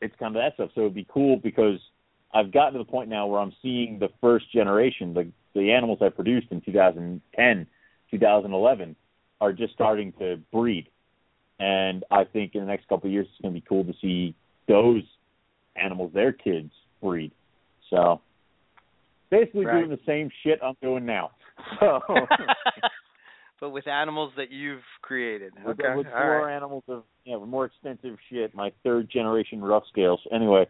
it's 0.00 0.14
kind 0.18 0.36
of 0.36 0.42
that 0.42 0.54
stuff. 0.54 0.70
So 0.74 0.82
it'd 0.82 0.94
be 0.94 1.06
cool 1.08 1.36
because 1.36 1.78
I've 2.34 2.52
gotten 2.52 2.74
to 2.74 2.78
the 2.80 2.90
point 2.90 3.08
now 3.08 3.26
where 3.26 3.40
I'm 3.40 3.54
seeing 3.62 3.98
the 3.98 4.10
first 4.20 4.52
generation, 4.52 5.14
the 5.14 5.30
the 5.54 5.72
animals 5.72 5.98
I 6.02 6.10
produced 6.10 6.48
in 6.50 6.60
2010, 6.60 7.66
2011 8.10 8.96
are 9.40 9.52
just 9.52 9.72
starting 9.74 10.12
to 10.18 10.36
breed, 10.52 10.88
and 11.58 12.04
I 12.10 12.24
think 12.24 12.54
in 12.54 12.60
the 12.60 12.66
next 12.66 12.88
couple 12.88 13.08
of 13.08 13.12
years 13.12 13.26
it's 13.30 13.40
going 13.42 13.54
to 13.54 13.60
be 13.60 13.66
cool 13.68 13.84
to 13.84 13.92
see 14.00 14.34
those 14.68 15.02
animals, 15.76 16.12
their 16.14 16.32
kids, 16.32 16.70
breed. 17.02 17.32
So 17.90 18.20
basically 19.30 19.66
Right. 19.66 19.78
doing 19.78 19.90
the 19.90 20.00
same 20.06 20.30
shit 20.42 20.58
I'm 20.62 20.76
doing 20.82 21.04
now. 21.06 21.30
So 21.80 22.00
but 23.60 23.70
with 23.70 23.86
animals 23.88 24.32
that 24.36 24.50
you've 24.50 24.82
created. 25.02 25.52
with, 25.64 25.80
Okay. 25.80 25.96
with 25.96 26.06
more 26.06 26.44
right. 26.46 26.54
animals 26.54 26.84
of 26.88 27.04
you 27.24 27.32
know, 27.32 27.44
more 27.46 27.64
extensive 27.64 28.18
shit. 28.30 28.54
My 28.54 28.70
third 28.84 29.08
generation 29.10 29.62
rough 29.62 29.84
scales. 29.90 30.20
Anyway, 30.30 30.66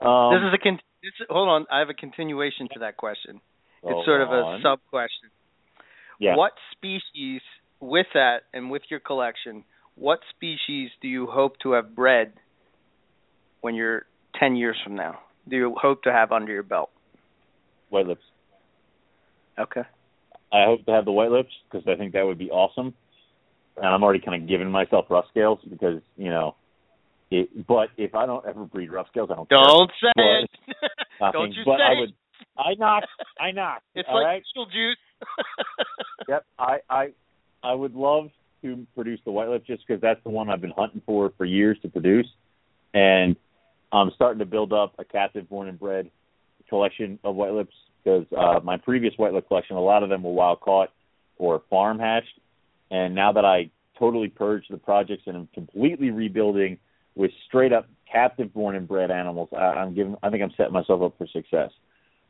um, 0.00 0.32
this 0.32 0.40
is 0.48 0.54
a 0.54 0.58
con- 0.62 0.80
this, 1.02 1.12
hold 1.28 1.48
on. 1.48 1.66
I 1.70 1.78
have 1.80 1.90
a 1.90 1.94
continuation 1.94 2.68
to 2.72 2.80
that 2.80 2.96
question. 2.96 3.40
it's 3.84 4.04
sort 4.06 4.22
of 4.22 4.30
a 4.30 4.58
sub 4.62 4.80
question. 4.90 5.28
Yeah. 6.20 6.36
What 6.36 6.52
species, 6.70 7.40
with 7.80 8.06
that 8.14 8.42
and 8.54 8.70
with 8.70 8.82
your 8.90 9.00
collection, 9.00 9.64
what 9.96 10.20
species 10.36 10.90
do 11.02 11.08
you 11.08 11.26
hope 11.26 11.58
to 11.64 11.72
have 11.72 11.96
bred 11.96 12.32
when 13.62 13.74
you're 13.74 14.04
10 14.38 14.54
years 14.54 14.76
from 14.84 14.94
now? 14.94 15.18
Do 15.48 15.56
you 15.56 15.74
hope 15.80 16.02
to 16.04 16.12
have 16.12 16.30
under 16.30 16.52
your 16.52 16.62
belt? 16.62 16.90
white 17.88 18.06
lips? 18.06 18.22
Okay. 19.58 19.82
I 20.52 20.64
hope 20.64 20.84
to 20.86 20.92
have 20.92 21.04
the 21.04 21.10
white 21.12 21.30
lips 21.32 21.50
because 21.70 21.86
I 21.88 21.96
think 21.96 22.12
that 22.12 22.24
would 22.24 22.38
be 22.38 22.50
awesome. 22.50 22.94
And 23.76 23.86
I'm 23.86 24.02
already 24.04 24.20
kind 24.20 24.40
of 24.40 24.48
giving 24.48 24.70
myself 24.70 25.06
rough 25.10 25.24
scales 25.30 25.58
because 25.68 26.00
you 26.16 26.30
know. 26.30 26.54
It, 27.32 27.66
but 27.66 27.88
if 27.96 28.14
I 28.14 28.26
don't 28.26 28.44
ever 28.46 28.64
breed 28.64 28.90
rough 28.92 29.06
scales, 29.08 29.30
I 29.32 29.36
don't. 29.36 29.48
care. 29.48 29.58
Don't 29.58 29.90
say 30.02 30.10
But- 30.14 30.22
it. 31.24 31.32
Don't 31.32 31.52
you 31.52 31.62
but 31.64 31.78
say 31.78 31.82
I 31.82 31.92
it. 31.92 32.00
would. 32.00 32.12
I 32.56 32.74
knock. 32.78 33.04
I 33.40 33.50
knock. 33.52 33.82
It's 33.94 34.08
like 34.08 34.24
right? 34.24 34.42
juice. 34.72 34.96
Yep. 36.28 36.44
I 36.58 36.78
I 36.88 37.08
I 37.62 37.74
would 37.74 37.94
love 37.94 38.30
to 38.62 38.86
produce 38.94 39.20
the 39.24 39.32
white 39.32 39.48
lip 39.48 39.64
just 39.66 39.84
because 39.86 40.00
that's 40.00 40.22
the 40.22 40.30
one 40.30 40.48
I've 40.48 40.60
been 40.60 40.72
hunting 40.76 41.02
for 41.04 41.32
for 41.36 41.44
years 41.44 41.76
to 41.82 41.88
produce, 41.88 42.26
and 42.94 43.34
I'm 43.92 44.12
starting 44.14 44.38
to 44.38 44.46
build 44.46 44.72
up 44.72 44.94
a 44.98 45.04
captive 45.04 45.48
born 45.48 45.68
and 45.68 45.78
bred 45.78 46.10
collection 46.68 47.18
of 47.24 47.34
white 47.34 47.52
lips 47.52 47.74
because 48.04 48.26
uh, 48.36 48.60
my 48.62 48.76
previous 48.76 49.12
white 49.16 49.32
lip 49.32 49.48
collection, 49.48 49.76
a 49.76 49.80
lot 49.80 50.02
of 50.02 50.08
them 50.08 50.22
were 50.22 50.32
wild 50.32 50.60
caught 50.60 50.90
or 51.36 51.62
farm 51.68 51.98
hatched, 51.98 52.38
and 52.90 53.14
now 53.14 53.32
that 53.32 53.44
I 53.44 53.70
totally 53.98 54.28
purged 54.28 54.66
the 54.70 54.78
projects 54.78 55.24
and 55.26 55.36
I'm 55.36 55.48
completely 55.52 56.10
rebuilding 56.10 56.78
with 57.16 57.30
straight 57.48 57.72
up 57.72 57.88
captive 58.10 58.52
born 58.54 58.76
and 58.76 58.86
bred 58.86 59.10
animals, 59.10 59.48
I, 59.52 59.64
I'm 59.64 59.94
giving. 59.94 60.16
I 60.22 60.30
think 60.30 60.42
I'm 60.42 60.52
setting 60.56 60.72
myself 60.72 61.02
up 61.02 61.18
for 61.18 61.26
success. 61.26 61.70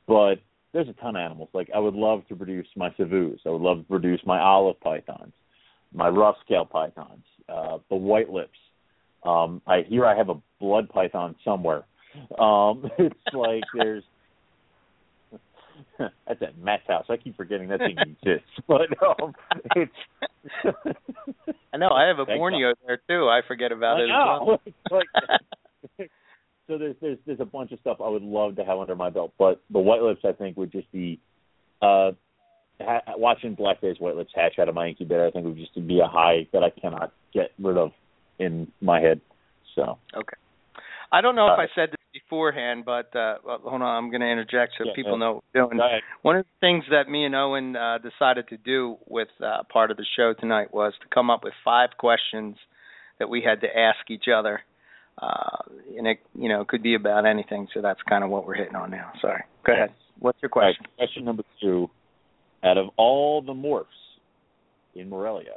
But 0.07 0.37
there's 0.72 0.88
a 0.88 0.92
ton 0.94 1.16
of 1.16 1.20
animals. 1.20 1.48
Like 1.52 1.70
I 1.74 1.78
would 1.78 1.94
love 1.94 2.26
to 2.28 2.36
produce 2.36 2.66
my 2.76 2.90
savus. 2.90 3.38
I 3.47 3.51
would 3.51 3.60
love 3.60 3.78
to 3.78 3.84
produce 3.84 4.20
my 4.24 4.40
olive 4.40 4.80
pythons, 4.80 5.32
my 5.92 6.09
rough 6.09 6.36
scale 6.44 6.64
pythons, 6.64 7.24
uh, 7.48 7.78
the 7.88 7.97
white 7.97 8.30
lips. 8.30 8.59
Um, 9.24 9.60
I 9.66 9.82
hear 9.86 10.06
I 10.06 10.16
have 10.16 10.28
a 10.28 10.40
blood 10.60 10.88
python 10.88 11.34
somewhere. 11.44 11.84
Um, 12.38 12.90
it's 12.98 13.14
like 13.32 13.62
there's 13.74 14.05
that's 15.98 16.42
at 16.42 16.59
Matt's 16.59 16.82
house. 16.88 17.06
I 17.09 17.16
keep 17.16 17.36
forgetting 17.36 17.68
that 17.68 17.78
thing 17.80 17.97
exists, 17.98 18.51
but 18.68 18.88
um, 19.02 19.34
it's. 19.76 19.92
I 21.72 21.76
know. 21.76 21.90
I 21.90 22.06
have 22.06 22.18
a 22.18 22.26
Borneo 22.26 22.72
there 22.86 23.01
too. 23.09 23.28
I 23.28 23.40
forget 23.47 23.72
about 23.72 23.98
I 23.98 24.01
it 24.01 24.05
as 24.05 24.10
well. 24.10 24.60
like- 24.90 26.10
so 26.70 26.78
there's 26.78 26.94
there's 27.01 27.18
there's 27.26 27.40
a 27.40 27.44
bunch 27.44 27.72
of 27.72 27.80
stuff 27.80 27.98
I 28.02 28.09
would 28.09 28.22
love 28.22 28.55
to 28.56 28.64
have 28.64 28.78
under 28.78 28.94
my 28.94 29.10
belt, 29.10 29.32
but 29.38 29.60
the 29.70 29.80
white 29.80 30.02
lips 30.02 30.20
I 30.24 30.32
think 30.32 30.56
would 30.56 30.70
just 30.70 30.90
be 30.92 31.18
uh 31.82 32.12
ha- 32.80 33.02
watching 33.16 33.55
black 33.55 33.80
phase 33.80 33.97
white 33.98 34.14
lips 34.16 34.30
hatch 34.34 34.59
out 34.60 34.68
of 34.68 34.76
my 34.76 34.86
incubator. 34.86 35.26
I 35.26 35.32
think 35.32 35.47
would 35.47 35.56
just 35.56 35.74
be 35.86 35.98
a 35.98 36.06
high 36.06 36.47
that 36.52 36.62
I 36.62 36.70
cannot 36.70 37.12
get 37.34 37.51
rid 37.60 37.76
of 37.76 37.90
in 38.38 38.70
my 38.80 39.01
head. 39.01 39.20
So 39.74 39.98
Okay. 40.16 40.36
I 41.12 41.20
don't 41.20 41.34
know 41.34 41.48
if 41.48 41.59
Uh, 41.59 41.62
I 41.62 41.66
said 41.74 41.90
this 41.90 42.22
beforehand, 42.22 42.84
but 42.84 43.14
uh 43.16 43.38
hold 43.44 43.82
on, 43.82 43.82
I'm 43.82 44.10
going 44.10 44.20
to 44.20 44.28
interject 44.30 44.74
so 44.78 44.84
Yeah, 44.84 44.92
people 44.94 45.12
yeah. 45.12 45.18
know 45.18 45.32
what 45.34 45.44
we're 45.52 45.66
doing. 45.66 46.01
One 46.22 46.36
of 46.36 46.44
the 46.44 46.66
things 46.66 46.84
that 46.90 47.09
me 47.09 47.24
and 47.24 47.34
Owen 47.34 47.74
uh, 47.74 47.98
decided 47.98 48.47
to 48.48 48.56
do 48.56 48.97
with 49.09 49.28
uh, 49.42 49.64
part 49.72 49.90
of 49.90 49.97
the 49.97 50.06
show 50.16 50.34
tonight 50.34 50.72
was 50.72 50.92
to 51.02 51.09
come 51.12 51.30
up 51.30 51.42
with 51.42 51.55
five 51.64 51.90
questions 51.98 52.56
that 53.18 53.28
we 53.28 53.42
had 53.42 53.60
to 53.62 53.76
ask 53.76 54.09
each 54.09 54.28
other. 54.32 54.62
Uh, 55.19 55.62
and 55.97 56.07
it, 56.07 56.19
you 56.35 56.49
know, 56.49 56.65
could 56.65 56.82
be 56.82 56.95
about 56.95 57.27
anything. 57.27 57.69
So 57.74 57.82
that's 57.82 58.01
kind 58.09 58.24
of 58.24 58.31
what 58.31 58.47
we're 58.47 58.55
hitting 58.55 58.74
on 58.77 58.91
now. 58.91 59.12
Sorry. 59.20 59.43
Go 59.66 59.73
ahead. 59.73 59.91
What's 60.19 60.39
your 60.43 60.51
All 60.55 60.62
right, 60.62 60.74
question? 60.77 60.93
question 60.97 61.24
number 61.24 61.43
two. 61.61 61.91
Out 62.62 62.77
of 62.77 62.89
all 62.99 63.41
the 63.41 63.55
morphs 63.55 63.85
in 64.95 65.09
Morelia, 65.09 65.57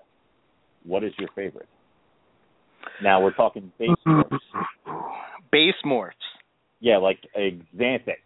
what 0.85 1.03
is 1.03 1.11
your 1.19 1.29
favorite? 1.35 1.67
Now 3.01 3.21
we're 3.21 3.33
talking 3.33 3.71
base 3.77 3.89
morphs. 4.07 4.39
Base 5.51 5.73
morphs. 5.85 6.11
Yeah, 6.79 6.97
like 6.97 7.19
axanthic 7.37 8.23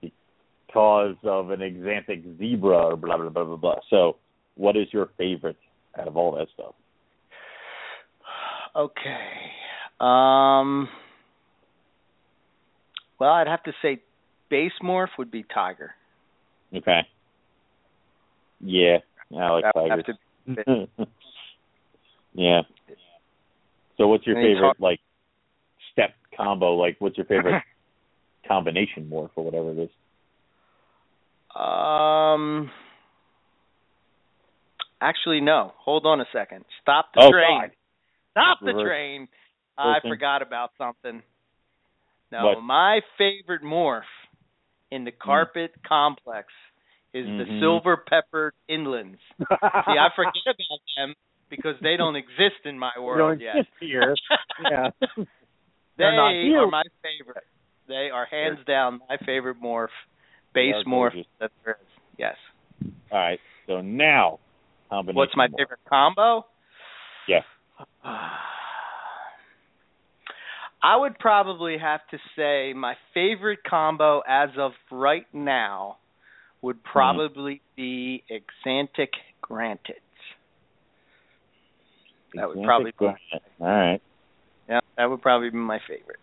because 0.00 1.16
of 1.24 1.50
an 1.50 1.60
axanthic 1.60 2.38
zebra 2.38 2.76
or 2.76 2.96
blah 2.96 3.16
blah 3.16 3.28
blah 3.28 3.44
blah 3.44 3.56
blah. 3.56 3.76
So, 3.90 4.16
what 4.56 4.76
is 4.76 4.86
your 4.92 5.10
favorite 5.16 5.56
out 5.98 6.08
of 6.08 6.16
all 6.16 6.34
that 6.36 6.48
stuff? 6.54 6.74
Okay. 8.76 9.18
Um. 10.00 10.88
Well, 13.18 13.30
I'd 13.32 13.46
have 13.46 13.62
to 13.64 13.72
say 13.80 14.00
base 14.50 14.72
morph 14.82 15.08
would 15.18 15.30
be 15.30 15.44
tiger. 15.54 15.92
Okay. 16.74 17.00
Yeah, 18.60 18.98
I 19.38 19.50
like 19.50 19.64
That 19.64 19.74
would 19.76 20.06
have 20.98 21.08
yeah. 22.34 22.62
So, 23.96 24.08
what's 24.08 24.26
your 24.26 24.36
favorite 24.36 24.58
hard- 24.60 24.80
like 24.80 25.00
step 25.92 26.10
combo? 26.36 26.74
Like, 26.74 26.96
what's 26.98 27.16
your 27.16 27.26
favorite 27.26 27.62
combination 28.48 29.08
morph 29.10 29.30
or 29.36 29.44
whatever 29.44 29.70
it 29.72 29.78
is? 29.78 29.90
Um. 31.54 32.70
Actually, 35.00 35.40
no. 35.40 35.72
Hold 35.78 36.06
on 36.06 36.20
a 36.20 36.24
second. 36.32 36.64
Stop 36.82 37.06
the 37.14 37.22
Oh, 37.22 37.30
train. 37.30 37.60
God. 37.60 37.70
Stop 38.32 38.58
the 38.60 38.66
Reverse- 38.68 38.82
train. 38.84 39.28
I 39.76 40.00
forgot 40.00 40.42
about 40.42 40.70
something. 40.78 41.22
No, 42.30 42.46
What? 42.46 42.62
my 42.62 43.00
favorite 43.18 43.62
morph 43.62 44.02
in 44.90 45.04
the 45.04 45.12
carpet 45.12 45.72
complex 45.86 46.52
is 47.12 47.26
the 47.26 47.44
Mhm. 47.44 47.60
silver 47.60 47.96
peppered 47.96 48.54
inlands. 48.68 49.18
See, 49.38 49.98
I 49.98 50.08
forget 50.16 50.34
about 50.46 50.80
them 50.96 51.14
because 51.48 51.78
they 51.80 51.96
don't 51.96 52.16
exist 52.16 52.64
in 52.64 52.78
my 52.78 52.92
world 52.98 53.38
don't 53.38 53.40
yet. 53.40 53.56
exist 53.56 53.74
here. 53.80 54.14
Yeah. 54.60 54.90
They 55.96 56.04
are 56.04 56.66
my 56.66 56.82
favorite. 57.02 57.44
They 57.86 58.10
are 58.10 58.26
hands 58.26 58.64
down 58.66 59.00
my 59.08 59.16
favorite 59.18 59.60
morph, 59.60 59.88
base 60.52 60.74
morph 60.86 61.24
that 61.38 61.52
there 61.64 61.78
is. 61.80 61.88
Yes. 62.18 62.36
All 63.12 63.18
right. 63.18 63.40
So 63.66 63.80
now. 63.80 64.40
What's 64.90 65.36
my 65.36 65.46
morph. 65.46 65.56
favorite 65.56 65.80
combo? 65.88 66.46
Yeah. 67.28 67.42
I 70.84 70.96
would 70.96 71.18
probably 71.18 71.78
have 71.78 72.00
to 72.10 72.18
say 72.36 72.74
my 72.74 72.94
favorite 73.14 73.60
combo 73.68 74.22
as 74.28 74.50
of 74.58 74.72
right 74.92 75.26
now 75.32 75.96
would 76.60 76.76
Hmm. 76.84 76.90
probably 76.92 77.62
be 77.74 78.22
Axanthic 78.30 79.08
Granite. 79.40 80.02
That 82.34 82.48
would 82.48 82.62
probably 82.64 82.92
be, 82.98 83.06
All 83.06 83.16
right. 83.60 84.02
yeah, 84.68 84.80
that 84.98 85.08
would 85.08 85.22
probably 85.22 85.50
be 85.50 85.56
my 85.56 85.78
favorite. 85.88 86.18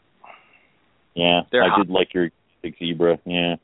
Yeah, 1.16 1.42
They're 1.52 1.64
I 1.64 1.70
hot. 1.70 1.78
did 1.78 1.90
like 1.90 2.14
your 2.14 2.30
zebra. 2.80 3.18
Yeah, 3.26 3.56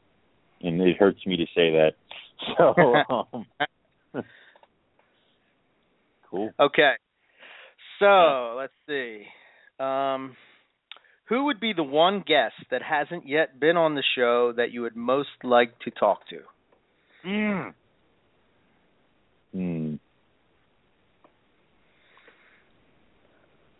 and 0.62 0.82
it 0.82 0.98
hurts 0.98 1.26
me 1.28 1.38
to 1.38 1.46
say 1.54 1.72
that. 1.74 1.92
So, 2.58 3.04
um, 3.10 3.46
cool. 6.30 6.54
Okay. 6.60 6.94
So, 8.00 8.56
let's 8.58 8.74
see. 8.88 9.24
Um 9.80 10.36
who 11.30 11.46
would 11.46 11.60
be 11.60 11.74
the 11.74 11.84
one 11.84 12.24
guest 12.26 12.56
that 12.72 12.82
hasn't 12.82 13.28
yet 13.28 13.60
been 13.60 13.78
on 13.78 13.96
the 13.96 14.04
show 14.16 14.52
that 14.54 14.72
you 14.72 14.82
would 14.82 14.96
most 14.96 15.44
like 15.44 15.78
to 15.80 15.92
talk 15.92 16.22
to? 16.30 16.40
Hmm. 17.24 17.70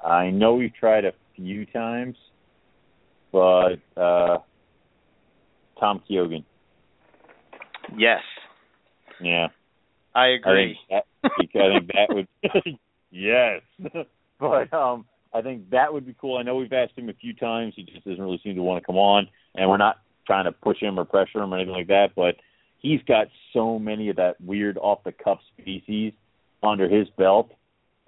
I 0.04 0.30
know 0.30 0.56
we've 0.56 0.74
tried 0.74 1.06
a 1.06 1.14
few 1.36 1.66
times, 1.66 2.16
but 3.32 3.80
uh 3.96 4.38
Tom 5.80 6.02
Kyogan. 6.10 6.44
Yes, 7.96 8.22
Yeah, 9.20 9.48
I 10.16 10.22
I 10.22 10.26
agree. 10.30 10.78
think 10.90 11.04
that, 11.24 11.32
because 11.38 11.62
I 11.62 11.80
think 11.80 11.92
that 11.94 12.10
would 12.16 12.28
yes, 13.12 13.62
but 14.40 14.74
um, 14.74 15.06
I 15.38 15.42
think 15.44 15.70
that 15.70 15.94
would 15.94 16.06
be 16.06 16.16
cool. 16.20 16.38
I 16.38 16.42
know 16.42 16.56
we've 16.56 16.74
asked 16.74 16.98
him 16.98 17.10
a 17.10 17.14
few 17.14 17.34
times. 17.34 17.74
He 17.76 17.84
just 17.84 18.04
doesn't 18.04 18.22
really 18.22 18.42
seem 18.44 18.56
to 18.56 18.64
want 18.64 18.82
to 18.82 18.86
come 18.86 18.98
on, 18.98 19.28
and 19.54 19.70
we're 19.70 19.78
not 19.78 20.00
trying 20.26 20.46
to 20.46 20.52
push 20.52 20.80
him 20.80 21.00
or 21.00 21.06
pressure 21.06 21.40
him 21.40 21.54
or 21.54 21.58
anything 21.58 21.76
like 21.76 21.88
that. 21.88 22.16
But 22.16 22.38
he's 22.80 23.02
got 23.04 23.28
so 23.54 23.78
many 23.78 24.10
of 24.10 24.16
that 24.16 24.42
weird 24.42 24.78
off 24.80 25.04
the 25.04 25.12
cuff 25.12 25.40
species 25.60 26.14
under 26.64 26.90
his 26.90 27.08
belt. 27.10 27.52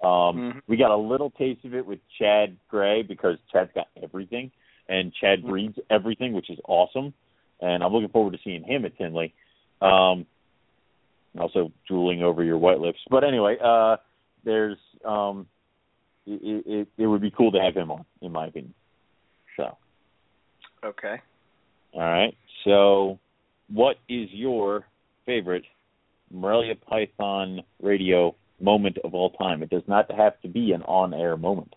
Um, 0.02 0.10
Mhm. 0.10 0.62
We 0.66 0.76
got 0.76 0.90
a 0.90 0.96
little 0.96 1.30
taste 1.30 1.64
of 1.64 1.74
it 1.74 1.86
with 1.86 2.00
Chad 2.18 2.56
Gray 2.68 3.02
because 3.02 3.38
Chad's 3.52 3.72
got 3.74 3.88
everything, 4.02 4.50
and 4.88 5.14
Chad 5.14 5.42
Mhm. 5.42 5.48
breeds 5.48 5.78
everything, 5.88 6.32
which 6.32 6.50
is 6.50 6.58
awesome. 6.66 7.14
And 7.60 7.84
I'm 7.84 7.92
looking 7.92 8.08
forward 8.08 8.32
to 8.32 8.38
seeing 8.42 8.64
him 8.64 8.84
at 8.84 8.96
Tinley. 8.96 9.32
Um, 9.80 10.26
also 11.38 11.70
drooling 11.86 12.24
over 12.24 12.42
your 12.42 12.58
white 12.58 12.80
lips, 12.80 12.98
but 13.08 13.22
anyway, 13.22 13.56
uh, 13.60 13.98
there's 14.42 14.78
um, 15.04 15.46
it, 16.26 16.64
it, 16.66 16.88
it 16.98 17.06
would 17.06 17.20
be 17.22 17.30
cool 17.30 17.52
to 17.52 17.60
have 17.60 17.74
him 17.74 17.90
on, 17.90 18.04
in 18.22 18.32
my 18.32 18.46
opinion. 18.46 18.74
So, 19.56 19.76
Okay. 20.84 21.16
all 21.92 22.00
right. 22.00 22.34
So, 22.64 23.18
what 23.68 23.96
is 24.08 24.28
your 24.32 24.86
favorite 25.26 25.64
Morelia 26.32 26.74
Python 26.74 27.60
radio 27.82 28.34
moment 28.60 28.98
of 29.04 29.14
all 29.14 29.30
time? 29.30 29.62
It 29.62 29.70
does 29.70 29.82
not 29.86 30.10
have 30.10 30.40
to 30.42 30.48
be 30.48 30.72
an 30.72 30.82
on-air 30.82 31.36
moment. 31.36 31.74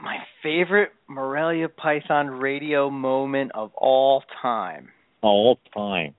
My 0.00 0.18
favorite 0.42 0.90
Morelia 1.08 1.68
Python 1.68 2.28
radio 2.30 2.88
moment 2.88 3.50
of 3.54 3.72
all 3.74 4.22
time. 4.40 4.90
All 5.22 5.58
time, 5.74 6.14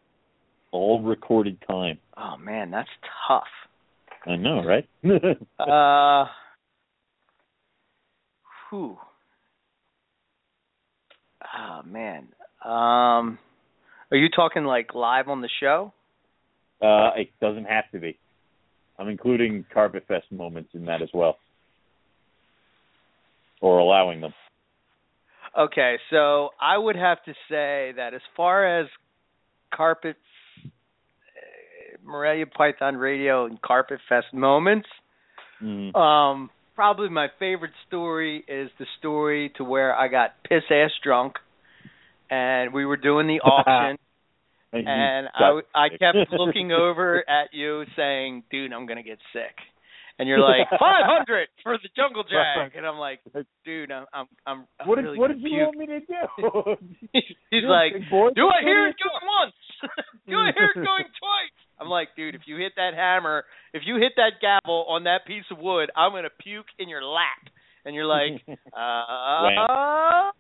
all 0.72 1.02
recorded 1.02 1.58
time. 1.66 1.98
Oh 2.18 2.36
man, 2.38 2.70
that's 2.72 2.90
tough. 3.28 3.48
I 4.30 4.36
know, 4.36 4.64
right? 4.64 4.88
Uh, 5.60 6.26
whew. 8.70 8.98
Oh 11.58 11.82
man. 11.86 12.28
Um, 12.64 13.40
are 14.12 14.18
you 14.18 14.30
talking 14.30 14.64
like 14.64 14.94
live 14.94 15.28
on 15.28 15.42
the 15.42 15.50
show? 15.60 15.94
uh, 16.82 17.12
it 17.16 17.30
doesn't 17.42 17.66
have 17.66 17.90
to 17.92 18.00
be. 18.00 18.18
I'm 18.98 19.10
including 19.10 19.66
Carpet 19.74 20.06
Fest 20.08 20.26
moments 20.32 20.70
in 20.74 20.86
that 20.86 21.02
as 21.02 21.10
well, 21.14 21.38
or 23.62 23.80
allowing 23.80 24.22
them. 24.22 24.34
Okay, 25.58 25.98
so 26.10 26.50
I 26.62 26.78
would 26.78 26.96
have 26.96 27.24
to 27.26 27.32
say 27.50 27.94
that 27.96 28.14
as 28.14 28.22
far 28.38 28.80
as 28.80 28.88
carpet, 29.74 30.16
Morelia 32.04 32.46
Python 32.46 32.96
Radio 32.98 33.46
and 33.46 33.62
Carpet 33.62 34.00
Fest 34.08 34.28
moments, 34.34 34.88
Mm. 35.62 35.94
um, 35.94 36.50
probably 36.76 37.10
my 37.10 37.28
favorite 37.38 37.74
story 37.88 38.46
is 38.48 38.70
the 38.80 38.86
story 39.00 39.52
to 39.58 39.64
where 39.66 39.94
I 39.94 40.08
got 40.08 40.36
piss 40.48 40.64
ass 40.72 40.92
drunk, 41.04 41.34
and 42.30 42.74
we 42.74 42.86
were 42.86 42.96
doing 42.98 43.28
the 43.28 43.40
auction, 43.44 43.98
And, 44.72 44.88
and 44.88 45.28
I 45.36 45.60
I 45.76 45.90
kept 45.90 46.32
looking 46.32 46.72
over 46.72 47.24
at 47.28 47.50
you 47.54 47.84
saying, 47.98 48.44
"Dude, 48.52 48.72
I'm 48.72 48.86
gonna 48.86 49.04
get 49.04 49.18
sick," 49.34 49.56
and 50.18 50.30
you're 50.30 50.40
like, 50.40 50.70
"500 50.80 51.50
for 51.64 51.78
the 51.82 51.90
Jungle 51.96 52.24
Jack," 52.24 52.72
and 52.78 52.86
I'm 52.86 52.98
like, 52.98 53.20
"Dude, 53.66 53.92
I'm 53.92 54.06
I'm 54.14 54.28
I'm, 54.46 54.66
what 54.88 54.96
did 54.96 55.06
really 55.06 55.18
what 55.18 55.28
did 55.28 55.42
you 55.42 55.50
puke." 55.50 55.76
want 55.76 55.78
me 55.78 55.86
to 55.88 56.00
do? 56.00 56.88
He's 57.12 57.24
You're 57.52 57.70
like, 57.70 57.94
"Do 58.36 58.48
I 58.48 58.62
hear 58.64 58.88
it 58.88 58.96
you 59.00 59.10
going 59.10 59.26
once? 59.28 59.56
Do 60.28 60.38
I 60.38 60.52
hear 60.56 60.70
it 60.72 60.76
going 60.86 61.10
twice?" 61.20 61.58
I'm 61.80 61.88
like, 61.90 62.10
"Dude, 62.16 62.36
if 62.36 62.42
you 62.46 62.58
hit 62.58 62.74
that 62.76 62.94
hammer, 62.96 63.46
if 63.74 63.84
you 63.86 63.96
hit 63.96 64.14
that 64.18 64.34
gavel 64.42 64.86
on 64.90 65.04
that 65.06 65.26
piece 65.26 65.46
of 65.52 65.58
wood, 65.60 65.90
I'm 65.96 66.12
gonna 66.12 66.30
puke 66.42 66.68
in 66.78 66.90
your 66.90 67.04
lap." 67.04 67.48
And 67.86 67.96
you're 67.96 68.06
like, 68.06 68.42
uh, 68.78 69.48
uh, 69.48 70.32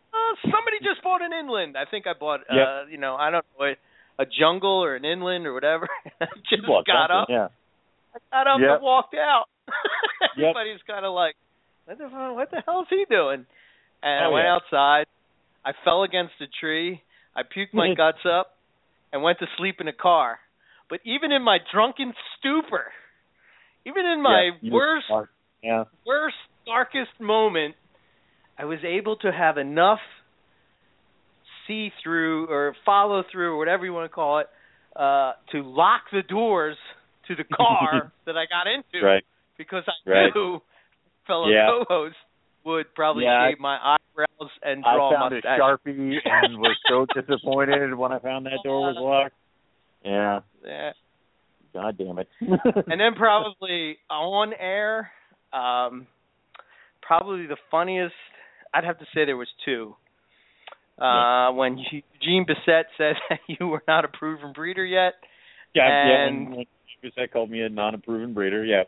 somebody 0.43 0.77
just 0.83 1.01
bought 1.03 1.21
an 1.21 1.31
inland. 1.33 1.77
I 1.77 1.85
think 1.89 2.05
I 2.05 2.13
bought, 2.19 2.41
uh, 2.49 2.85
you 2.91 2.97
know, 2.97 3.15
I 3.15 3.31
don't 3.31 3.45
know, 3.57 3.65
a, 3.65 4.21
a 4.21 4.25
jungle 4.25 4.83
or 4.83 4.95
an 4.95 5.05
inland 5.05 5.47
or 5.47 5.53
whatever. 5.53 5.87
I 6.21 6.25
just 6.49 6.67
got 6.85 7.11
up, 7.11 7.27
Yeah. 7.29 7.47
got 8.31 8.47
up 8.47 8.59
Yep. 8.59 8.69
and 8.75 8.83
walked 8.83 9.15
out. 9.15 9.45
Yep. 9.67 9.75
Everybody's 10.37 10.81
kind 10.85 11.05
of 11.05 11.13
like, 11.13 11.35
what 11.85 11.97
the 11.97 12.07
what 12.09 12.51
the 12.51 12.61
hell 12.65 12.81
is 12.81 12.87
he 12.89 13.05
doing? 13.09 13.45
And 14.03 14.23
I 14.25 14.27
Oh, 14.27 14.31
went 14.31 14.45
yeah. 14.45 14.55
outside. 14.55 15.05
I 15.65 15.71
fell 15.83 16.03
against 16.03 16.33
a 16.41 16.47
tree. 16.59 17.01
I 17.35 17.43
puked 17.43 17.73
my 17.73 17.93
guts 17.95 18.25
up 18.25 18.57
and 19.13 19.23
went 19.23 19.39
to 19.39 19.45
sleep 19.57 19.77
in 19.79 19.87
a 19.87 19.93
car. 19.93 20.39
But 20.89 20.99
even 21.05 21.31
in 21.31 21.43
my 21.43 21.59
drunken 21.71 22.13
stupor, 22.37 22.91
even 23.85 24.05
in 24.05 24.21
my 24.21 24.51
Yeah, 24.61 24.73
worst 24.73 25.09
are- 25.11 25.29
Yeah. 25.61 25.85
worst, 26.05 26.35
darkest 26.65 27.19
moment, 27.19 27.75
I 28.57 28.65
was 28.65 28.83
able 28.83 29.15
to 29.17 29.31
have 29.31 29.57
enough 29.57 30.01
see 31.67 31.91
through 32.01 32.47
or 32.47 32.73
follow 32.85 33.21
through 33.31 33.53
or 33.53 33.57
whatever 33.57 33.85
you 33.85 33.93
want 33.93 34.05
to 34.09 34.13
call 34.13 34.39
it, 34.39 34.49
uh, 34.95 35.33
to 35.51 35.61
lock 35.61 36.09
the 36.11 36.23
doors 36.23 36.77
to 37.27 37.35
the 37.35 37.43
car 37.43 38.11
that 38.25 38.35
I 38.37 38.45
got 38.47 38.65
into 38.67 39.05
Right. 39.05 39.23
because 39.57 39.83
I 39.87 39.93
Right. 40.09 40.35
knew 40.35 40.61
fellow 41.27 41.47
Yeah. 41.47 41.67
co-host 41.67 42.15
would 42.63 42.93
probably 42.95 43.25
Yeah, 43.25 43.39
I- 43.39 43.49
shave 43.51 43.59
my 43.59 43.77
eyebrows 43.95 44.51
and 44.63 44.83
I 44.83 44.93
draw 44.95 45.09
a 45.09 45.13
found 45.13 45.33
a 45.33 45.41
sharpie 45.41 46.19
and 46.25 46.57
was 46.59 46.75
so 46.87 47.05
disappointed 47.13 47.93
when 47.93 48.11
I 48.11 48.19
found 48.19 48.47
that 48.47 48.63
door 48.63 48.87
was 48.87 48.97
locked. 48.97 49.35
Yeah. 50.03 50.39
Yeah. 50.65 50.91
God 51.73 51.97
damn 51.97 52.17
it. 52.19 52.27
and 52.41 52.99
then 52.99 53.13
probably 53.15 53.97
on 54.09 54.53
air, 54.59 55.11
um, 55.53 56.07
probably 57.01 57.45
the 57.45 57.57
funniest. 57.69 58.13
I'd 58.73 58.83
have 58.83 58.99
to 58.99 59.05
say 59.13 59.25
there 59.25 59.37
was 59.37 59.47
two. 59.65 59.95
Uh, 60.97 61.51
when 61.53 61.77
Eugene 61.77 62.45
Bessette 62.45 62.83
said 62.97 63.15
that 63.29 63.39
you 63.47 63.67
were 63.67 63.83
not 63.87 64.03
a 64.03 64.07
proven 64.09 64.51
breeder 64.53 64.85
yet, 64.85 65.13
yeah, 65.73 65.87
yeah. 65.87 66.27
and- 66.27 66.49
When, 66.49 66.57
when 66.57 67.11
that 67.15 67.31
called 67.31 67.49
me 67.49 67.61
a 67.61 67.69
non-approving 67.69 68.33
breeder. 68.33 68.65
Yeah. 68.65 68.83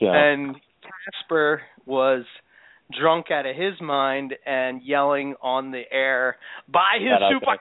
So. 0.00 0.06
and 0.06 0.56
Casper 0.82 1.62
was 1.86 2.24
drunk 2.98 3.30
out 3.30 3.46
of 3.46 3.54
his 3.54 3.74
mind 3.80 4.34
and 4.46 4.82
yelling 4.82 5.34
on 5.42 5.70
the 5.70 5.82
air, 5.92 6.36
"Buy 6.68 6.98
his 7.00 7.08
Shout 7.10 7.22
out 7.22 7.32
super 7.32 7.46
to- 7.46 7.60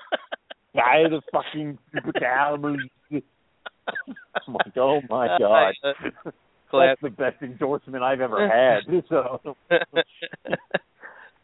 camels!" 0.74 1.08
Camels. 1.10 1.22
The 1.24 1.32
fucking 1.32 1.78
super 1.92 2.12
camels. 2.12 2.80
I'm 3.12 4.54
like, 4.54 4.76
oh 4.76 5.00
my 5.08 5.38
god. 5.38 5.74
That's 6.72 7.00
the 7.02 7.10
best 7.10 7.42
endorsement 7.42 8.02
I've 8.02 8.20
ever 8.20 8.48
had. 8.48 9.02
So 9.08 9.56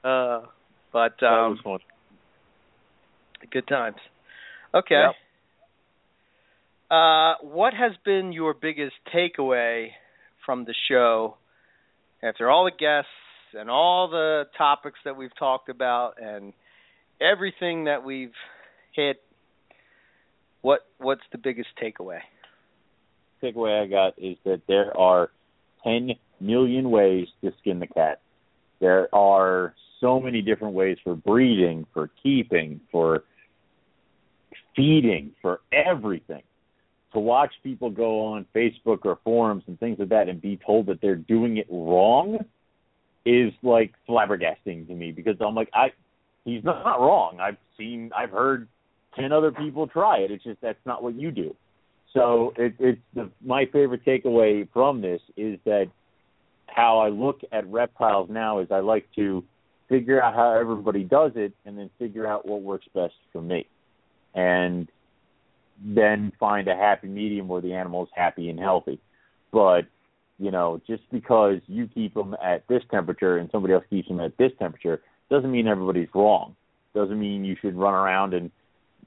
uh, 0.04 0.42
but 0.92 1.22
um, 1.22 1.58
good 3.50 3.66
times. 3.66 3.96
Okay. 4.74 4.94
Yep. 4.94 5.14
Uh, 6.88 7.34
what 7.42 7.74
has 7.74 7.92
been 8.04 8.32
your 8.32 8.54
biggest 8.54 8.94
takeaway 9.12 9.88
from 10.44 10.64
the 10.64 10.74
show 10.88 11.36
after 12.22 12.48
all 12.48 12.64
the 12.64 12.70
guests 12.70 13.10
and 13.58 13.68
all 13.68 14.08
the 14.08 14.44
topics 14.56 14.98
that 15.04 15.16
we've 15.16 15.36
talked 15.36 15.68
about 15.68 16.14
and 16.22 16.52
everything 17.20 17.84
that 17.84 18.04
we've 18.04 18.30
hit? 18.96 19.22
What 20.62 20.80
what's 20.98 21.22
the 21.30 21.38
biggest 21.38 21.68
takeaway? 21.80 22.20
takeaway 23.42 23.82
I 23.82 23.86
got 23.86 24.14
is 24.18 24.36
that 24.44 24.62
there 24.66 24.96
are 24.96 25.30
10 25.84 26.12
million 26.40 26.90
ways 26.90 27.28
to 27.42 27.52
skin 27.60 27.78
the 27.78 27.86
cat. 27.86 28.20
There 28.80 29.14
are 29.14 29.74
so 30.00 30.20
many 30.20 30.42
different 30.42 30.74
ways 30.74 30.98
for 31.02 31.14
breeding, 31.14 31.86
for 31.94 32.10
keeping, 32.22 32.80
for 32.92 33.24
feeding, 34.74 35.32
for 35.40 35.60
everything. 35.72 36.42
To 37.12 37.20
watch 37.20 37.52
people 37.62 37.90
go 37.90 38.26
on 38.26 38.44
Facebook 38.54 38.98
or 39.04 39.18
forums 39.24 39.64
and 39.66 39.78
things 39.80 39.98
like 39.98 40.10
that 40.10 40.28
and 40.28 40.40
be 40.40 40.58
told 40.64 40.86
that 40.86 41.00
they're 41.00 41.14
doing 41.16 41.56
it 41.56 41.66
wrong 41.70 42.38
is 43.24 43.52
like 43.62 43.94
flabbergasting 44.08 44.86
to 44.86 44.94
me 44.94 45.12
because 45.12 45.36
I'm 45.40 45.54
like 45.54 45.70
I 45.72 45.92
he's 46.44 46.62
not 46.62 47.00
wrong. 47.00 47.38
I've 47.40 47.56
seen 47.78 48.10
I've 48.14 48.30
heard 48.30 48.68
10 49.16 49.32
other 49.32 49.50
people 49.50 49.86
try 49.86 50.18
it. 50.18 50.30
It's 50.30 50.44
just 50.44 50.60
that's 50.60 50.78
not 50.84 51.02
what 51.02 51.14
you 51.14 51.30
do. 51.30 51.54
So 52.12 52.54
it, 52.56 52.74
it's 52.78 53.00
the, 53.14 53.30
my 53.44 53.66
favorite 53.66 54.04
takeaway 54.04 54.68
from 54.72 55.00
this 55.00 55.20
is 55.36 55.58
that 55.64 55.90
how 56.66 56.98
I 56.98 57.08
look 57.08 57.40
at 57.52 57.70
reptiles 57.70 58.28
now 58.30 58.60
is 58.60 58.68
I 58.70 58.80
like 58.80 59.06
to 59.16 59.44
figure 59.88 60.22
out 60.22 60.34
how 60.34 60.52
everybody 60.52 61.04
does 61.04 61.32
it 61.36 61.52
and 61.64 61.78
then 61.78 61.90
figure 61.98 62.26
out 62.26 62.46
what 62.46 62.62
works 62.62 62.86
best 62.94 63.14
for 63.32 63.40
me, 63.40 63.66
and 64.34 64.88
then 65.84 66.32
find 66.40 66.68
a 66.68 66.74
happy 66.74 67.08
medium 67.08 67.48
where 67.48 67.60
the 67.60 67.74
animal 67.74 68.04
is 68.04 68.10
happy 68.14 68.48
and 68.48 68.58
healthy. 68.58 68.98
But 69.52 69.82
you 70.38 70.50
know, 70.50 70.80
just 70.86 71.02
because 71.10 71.60
you 71.66 71.88
keep 71.88 72.14
them 72.14 72.36
at 72.42 72.66
this 72.68 72.82
temperature 72.90 73.38
and 73.38 73.48
somebody 73.50 73.74
else 73.74 73.84
keeps 73.88 74.08
them 74.08 74.20
at 74.20 74.36
this 74.36 74.52
temperature 74.58 75.00
doesn't 75.30 75.50
mean 75.50 75.66
everybody's 75.66 76.08
wrong. 76.14 76.56
Doesn't 76.94 77.18
mean 77.18 77.44
you 77.44 77.56
should 77.60 77.74
run 77.74 77.94
around 77.94 78.34
and 78.34 78.50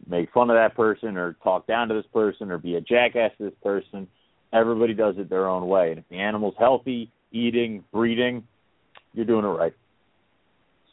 make 0.08 0.32
fun 0.32 0.50
of 0.50 0.56
that 0.56 0.76
person 0.76 1.18
or 1.18 1.34
talk 1.44 1.68
down 1.68 1.88
to 1.90 1.94
this 1.94 2.06
person 2.14 2.52
or 2.52 2.58
be 2.58 2.76
a 2.76 2.82
jackass 2.82 3.32
to 3.38 3.46
this 3.46 3.54
person. 3.64 4.08
Everybody 4.54 4.94
does 4.94 5.16
it 5.18 5.30
their 5.30 5.48
own 5.48 5.68
way. 5.68 5.92
And 5.92 6.00
if 6.00 6.06
the 6.10 6.18
animal's 6.18 6.56
healthy, 6.58 7.12
eating, 7.32 7.84
breeding, 7.92 8.44
you're 9.14 9.26
doing 9.26 9.46
it 9.46 9.50
right. 9.50 9.74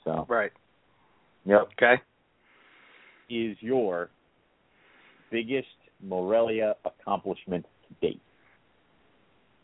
So, 0.05 0.27
Right. 0.29 0.53
yep. 1.45 1.69
Okay. 1.73 2.01
Is 3.29 3.57
your 3.61 4.11
biggest 5.31 5.67
Morelia 6.03 6.75
accomplishment 6.85 7.65
to 7.89 8.07
date 8.07 8.21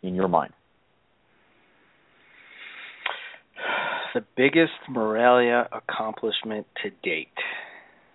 in 0.02 0.14
your 0.14 0.28
mind? 0.28 0.52
The 4.14 4.24
biggest 4.36 4.73
Morelia 4.89 5.69
accomplishment 5.73 6.66
to 6.82 6.90
date. 7.02 7.28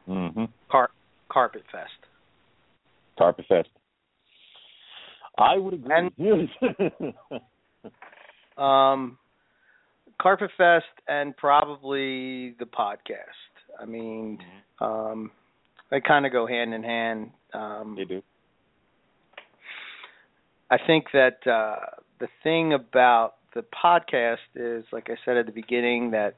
Mm-hmm. 0.08 0.46
Car- 0.70 0.92
Carpet 1.38 1.62
Fest. 1.72 1.92
Carpet 3.16 3.46
Fest. 3.48 3.70
I 5.38 5.56
would 5.56 5.76
agree. 5.76 6.10
um, 8.58 9.20
Carpet 10.20 10.50
Fest 10.58 10.86
and 11.08 11.38
probably 11.38 12.56
the 12.58 12.66
podcast. 12.66 13.52
I 13.80 13.86
mean, 13.86 14.40
um, 14.82 15.30
they 15.92 16.02
kind 16.02 16.26
of 16.26 16.32
go 16.32 16.48
hand 16.48 16.74
in 16.74 16.82
hand. 16.82 17.30
Um, 17.54 17.94
they 17.96 18.06
do. 18.06 18.24
I 20.72 20.78
think 20.88 21.06
that 21.14 21.46
uh, 21.46 22.02
the 22.20 22.30
thing 22.42 22.74
about 22.74 23.36
the 23.54 23.64
podcast 23.64 24.38
is, 24.56 24.86
like 24.92 25.12
I 25.12 25.18
said 25.24 25.38
at 25.38 25.46
the 25.46 25.52
beginning, 25.52 26.10
that 26.10 26.34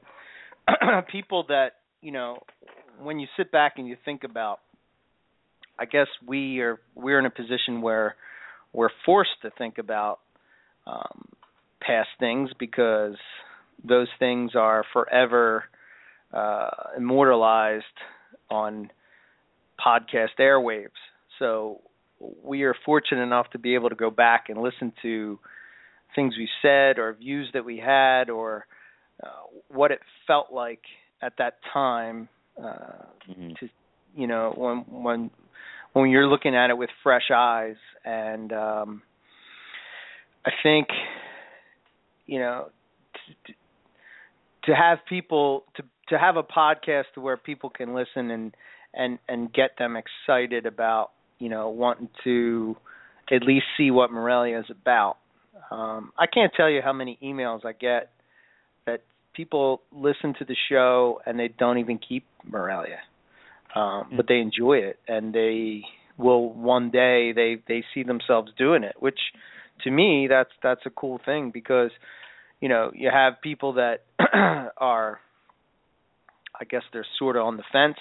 people 1.10 1.46
that 1.48 1.76
you 2.02 2.12
know, 2.12 2.42
when 3.02 3.18
you 3.18 3.28
sit 3.38 3.50
back 3.50 3.74
and 3.78 3.88
you 3.88 3.96
think 4.04 4.24
about, 4.24 4.60
I 5.80 5.86
guess 5.86 6.08
we 6.26 6.60
are 6.60 6.78
we're 6.94 7.18
in 7.18 7.26
a 7.26 7.30
position 7.30 7.80
where 7.80 8.16
we're 8.72 8.90
forced 9.06 9.30
to 9.42 9.50
think 9.56 9.78
about 9.78 10.20
um, 10.86 11.24
past 11.80 12.10
things 12.18 12.50
because 12.58 13.16
those 13.82 14.08
things 14.18 14.52
are 14.54 14.84
forever 14.92 15.64
uh, 16.32 16.68
immortalized 16.96 17.84
on 18.50 18.90
podcast 19.84 20.36
airwaves. 20.38 20.88
So 21.38 21.80
we 22.44 22.62
are 22.64 22.74
fortunate 22.84 23.22
enough 23.22 23.50
to 23.52 23.58
be 23.58 23.74
able 23.74 23.88
to 23.88 23.94
go 23.94 24.10
back 24.10 24.50
and 24.50 24.60
listen 24.60 24.92
to 25.02 25.38
things 26.14 26.34
we 26.36 26.48
said 26.60 26.98
or 26.98 27.14
views 27.14 27.48
that 27.54 27.64
we 27.64 27.78
had 27.78 28.28
or 28.28 28.66
uh, 29.22 29.28
what 29.68 29.90
it 29.90 30.00
felt 30.26 30.52
like 30.52 30.82
at 31.22 31.32
that 31.38 31.58
time 31.72 32.28
uh, 32.58 33.06
mm-hmm. 33.30 33.52
to 33.60 33.68
you 34.16 34.26
know 34.26 34.52
when 34.56 35.02
when 35.02 35.30
when 35.92 36.10
you're 36.10 36.26
looking 36.26 36.54
at 36.54 36.70
it 36.70 36.78
with 36.78 36.90
fresh 37.02 37.30
eyes 37.34 37.76
and 38.04 38.52
um 38.52 39.02
I 40.44 40.50
think 40.62 40.88
you 42.26 42.38
know 42.38 42.68
to, 43.46 43.52
to 44.64 44.76
have 44.76 44.98
people 45.08 45.64
to 45.76 45.82
to 46.08 46.18
have 46.18 46.36
a 46.36 46.42
podcast 46.42 47.16
where 47.16 47.36
people 47.36 47.70
can 47.70 47.94
listen 47.94 48.30
and 48.30 48.54
and 48.94 49.18
and 49.28 49.52
get 49.52 49.72
them 49.78 49.96
excited 49.96 50.66
about 50.66 51.10
you 51.38 51.48
know 51.48 51.68
wanting 51.70 52.08
to 52.24 52.76
at 53.30 53.42
least 53.42 53.66
see 53.76 53.90
what 53.90 54.10
Morelia 54.10 54.58
is 54.58 54.66
about. 54.70 55.16
Um, 55.70 56.12
I 56.18 56.26
can't 56.26 56.52
tell 56.56 56.68
you 56.68 56.80
how 56.82 56.92
many 56.92 57.18
emails 57.22 57.64
I 57.64 57.72
get 57.72 58.10
that 58.86 59.02
people 59.34 59.82
listen 59.92 60.34
to 60.38 60.44
the 60.44 60.56
show 60.68 61.20
and 61.26 61.38
they 61.38 61.48
don't 61.48 61.78
even 61.78 61.98
keep 61.98 62.24
Morelia, 62.44 62.98
um, 63.74 63.82
mm-hmm. 63.82 64.16
but 64.16 64.26
they 64.28 64.38
enjoy 64.38 64.78
it 64.78 64.98
and 65.08 65.34
they 65.34 65.82
will 66.16 66.52
one 66.52 66.90
day 66.90 67.32
they 67.32 67.62
they 67.66 67.84
see 67.94 68.02
themselves 68.02 68.52
doing 68.58 68.84
it, 68.84 68.96
which 68.98 69.18
to 69.84 69.90
me 69.90 70.26
that's 70.28 70.50
that's 70.62 70.82
a 70.86 70.90
cool 70.90 71.20
thing 71.24 71.50
because 71.52 71.90
you 72.60 72.68
know 72.68 72.90
you 72.94 73.10
have 73.12 73.40
people 73.42 73.74
that 73.74 74.04
are 74.76 75.20
I 76.58 76.64
guess 76.64 76.82
they're 76.92 77.06
sort 77.18 77.36
of 77.36 77.44
on 77.46 77.56
the 77.56 77.64
fence 77.72 77.96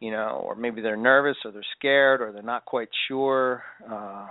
you 0.00 0.12
know, 0.12 0.42
or 0.44 0.54
maybe 0.54 0.80
they're 0.80 0.96
nervous 0.96 1.36
or 1.44 1.50
they're 1.50 1.62
scared 1.76 2.20
or 2.20 2.32
they're 2.32 2.42
not 2.42 2.64
quite 2.64 2.88
sure. 3.08 3.62
Uh, 3.90 4.28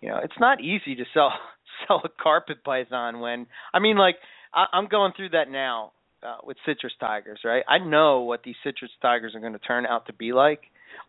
you 0.00 0.08
know, 0.08 0.18
it's 0.22 0.38
not 0.38 0.60
easy 0.60 0.94
to 0.96 1.04
sell 1.14 1.32
sell 1.86 2.02
a 2.04 2.22
carpet 2.22 2.62
python 2.64 3.20
when 3.20 3.46
I 3.72 3.78
mean, 3.78 3.96
like 3.96 4.16
I, 4.52 4.66
I'm 4.72 4.88
going 4.88 5.12
through 5.16 5.30
that 5.30 5.50
now 5.50 5.92
uh, 6.22 6.36
with 6.44 6.56
citrus 6.66 6.92
tigers, 7.00 7.40
right? 7.44 7.62
I 7.68 7.78
know 7.78 8.20
what 8.20 8.42
these 8.44 8.56
citrus 8.64 8.90
tigers 9.00 9.34
are 9.34 9.40
going 9.40 9.52
to 9.52 9.58
turn 9.58 9.86
out 9.86 10.06
to 10.06 10.12
be 10.12 10.32
like, 10.32 10.60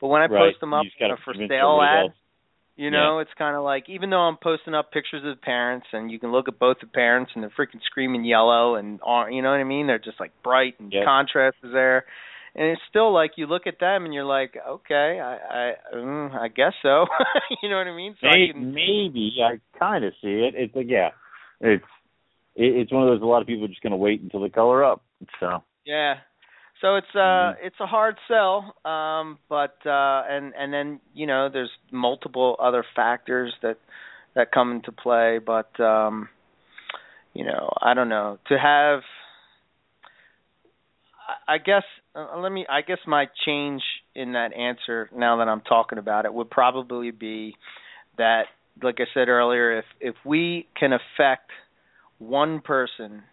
but 0.02 0.08
when 0.08 0.22
I 0.22 0.26
right. 0.26 0.52
post 0.52 0.60
them 0.60 0.74
up 0.74 0.86
you 1.00 1.08
know, 1.08 1.16
for 1.24 1.34
sale 1.34 1.80
ad, 1.82 2.14
you 2.76 2.92
know, 2.92 3.20
it's 3.20 3.32
kind 3.38 3.58
of 3.58 3.64
like 3.64 3.90
even 3.90 4.10
though 4.10 4.22
I'm 4.22 4.38
posting 4.42 4.74
up 4.74 4.94
pictures 4.94 5.22
of 5.26 5.36
the 5.36 5.42
parents 5.42 5.88
and 5.92 6.10
you 6.10 6.18
can 6.18 6.32
look 6.32 6.48
at 6.48 6.58
both 6.58 6.78
the 6.80 6.88
parents 6.88 7.32
and 7.36 7.44
they're 7.44 7.52
freaking 7.52 7.82
screaming 7.86 8.24
yellow 8.24 8.76
and 8.76 9.00
you 9.32 9.42
know 9.42 9.50
what 9.50 9.60
I 9.60 9.66
mean? 9.66 9.88
They're 9.88 10.00
just 10.00 10.20
like 10.20 10.32
bright 10.44 10.76
and 10.80 10.92
yep. 10.94 11.04
contrast 11.04 11.58
is 11.64 11.72
there 11.74 12.06
and 12.56 12.68
it's 12.68 12.82
still 12.90 13.14
like 13.14 13.32
you 13.36 13.46
look 13.46 13.68
at 13.68 13.80
them 13.80 14.06
and 14.06 14.14
you're 14.14 14.26
like, 14.26 14.56
okay, 14.68 15.20
I 15.22 15.38
I 15.50 15.96
mm, 15.96 16.36
I 16.36 16.48
guess 16.48 16.74
so. 16.82 17.06
you 17.62 17.70
know 17.70 17.78
what 17.78 17.88
I 17.88 17.96
mean? 17.96 18.16
So 18.20 18.28
maybe, 18.28 18.50
I 18.50 18.54
can, 18.54 18.74
maybe 18.74 19.34
I 19.44 19.78
kind 19.78 20.04
of 20.04 20.14
see 20.22 20.28
it. 20.28 20.54
It's 20.56 20.76
like 20.76 20.88
yeah, 20.90 21.10
it's 21.62 21.84
it, 22.60 22.76
it's 22.76 22.92
one 22.92 23.04
of 23.04 23.10
those. 23.10 23.22
A 23.22 23.26
lot 23.26 23.42
of 23.42 23.48
people 23.48 23.66
are 23.66 23.70
just 23.70 23.82
going 23.82 23.92
to 23.92 23.98
wait 23.98 24.22
until 24.22 24.42
they 24.42 24.50
color 24.50 24.84
up. 24.84 25.02
So 25.40 25.64
yeah. 25.86 26.16
So 26.82 26.96
it's 26.96 27.08
uh 27.14 27.20
mm-hmm. 27.20 27.66
it's 27.66 27.76
a 27.82 27.86
hard 27.86 28.16
sell, 28.28 28.74
um, 28.86 29.38
but 29.50 29.76
uh, 29.86 30.24
and 30.30 30.54
and 30.58 30.72
then 30.74 31.00
you 31.14 31.28
know 31.28 31.50
there's 31.52 31.72
multiple 31.92 32.56
other 32.60 32.86
factors 32.96 33.54
that 33.62 33.78
that 34.36 34.52
come 34.52 34.72
into 34.72 34.92
play, 34.92 35.40
but 35.46 35.78
um, 35.80 36.30
you 37.34 37.44
know 37.44 37.70
I 37.82 37.94
don't 37.94 38.10
know 38.10 38.40
to 38.48 38.58
have 38.58 39.02
I 41.48 41.58
guess 41.58 41.84
uh, 42.16 42.38
let 42.38 42.52
me. 42.52 42.66
I 42.70 42.82
guess 42.82 42.98
my 43.06 43.28
change 43.46 43.82
in 44.16 44.34
that 44.34 44.54
answer 44.54 45.10
now 45.16 45.38
that 45.38 45.48
I'm 45.48 45.62
talking 45.62 45.98
about 45.98 46.26
it 46.26 46.34
would 46.34 46.50
probably 46.50 47.12
be 47.12 47.56
that, 48.18 48.44
like 48.82 48.98
I 49.00 49.06
said 49.14 49.30
earlier, 49.30 49.80
if 49.80 49.86
if 50.00 50.16
we 50.26 50.68
can 50.80 50.92
affect 50.94 51.52
one 52.20 52.62
person 52.62 53.24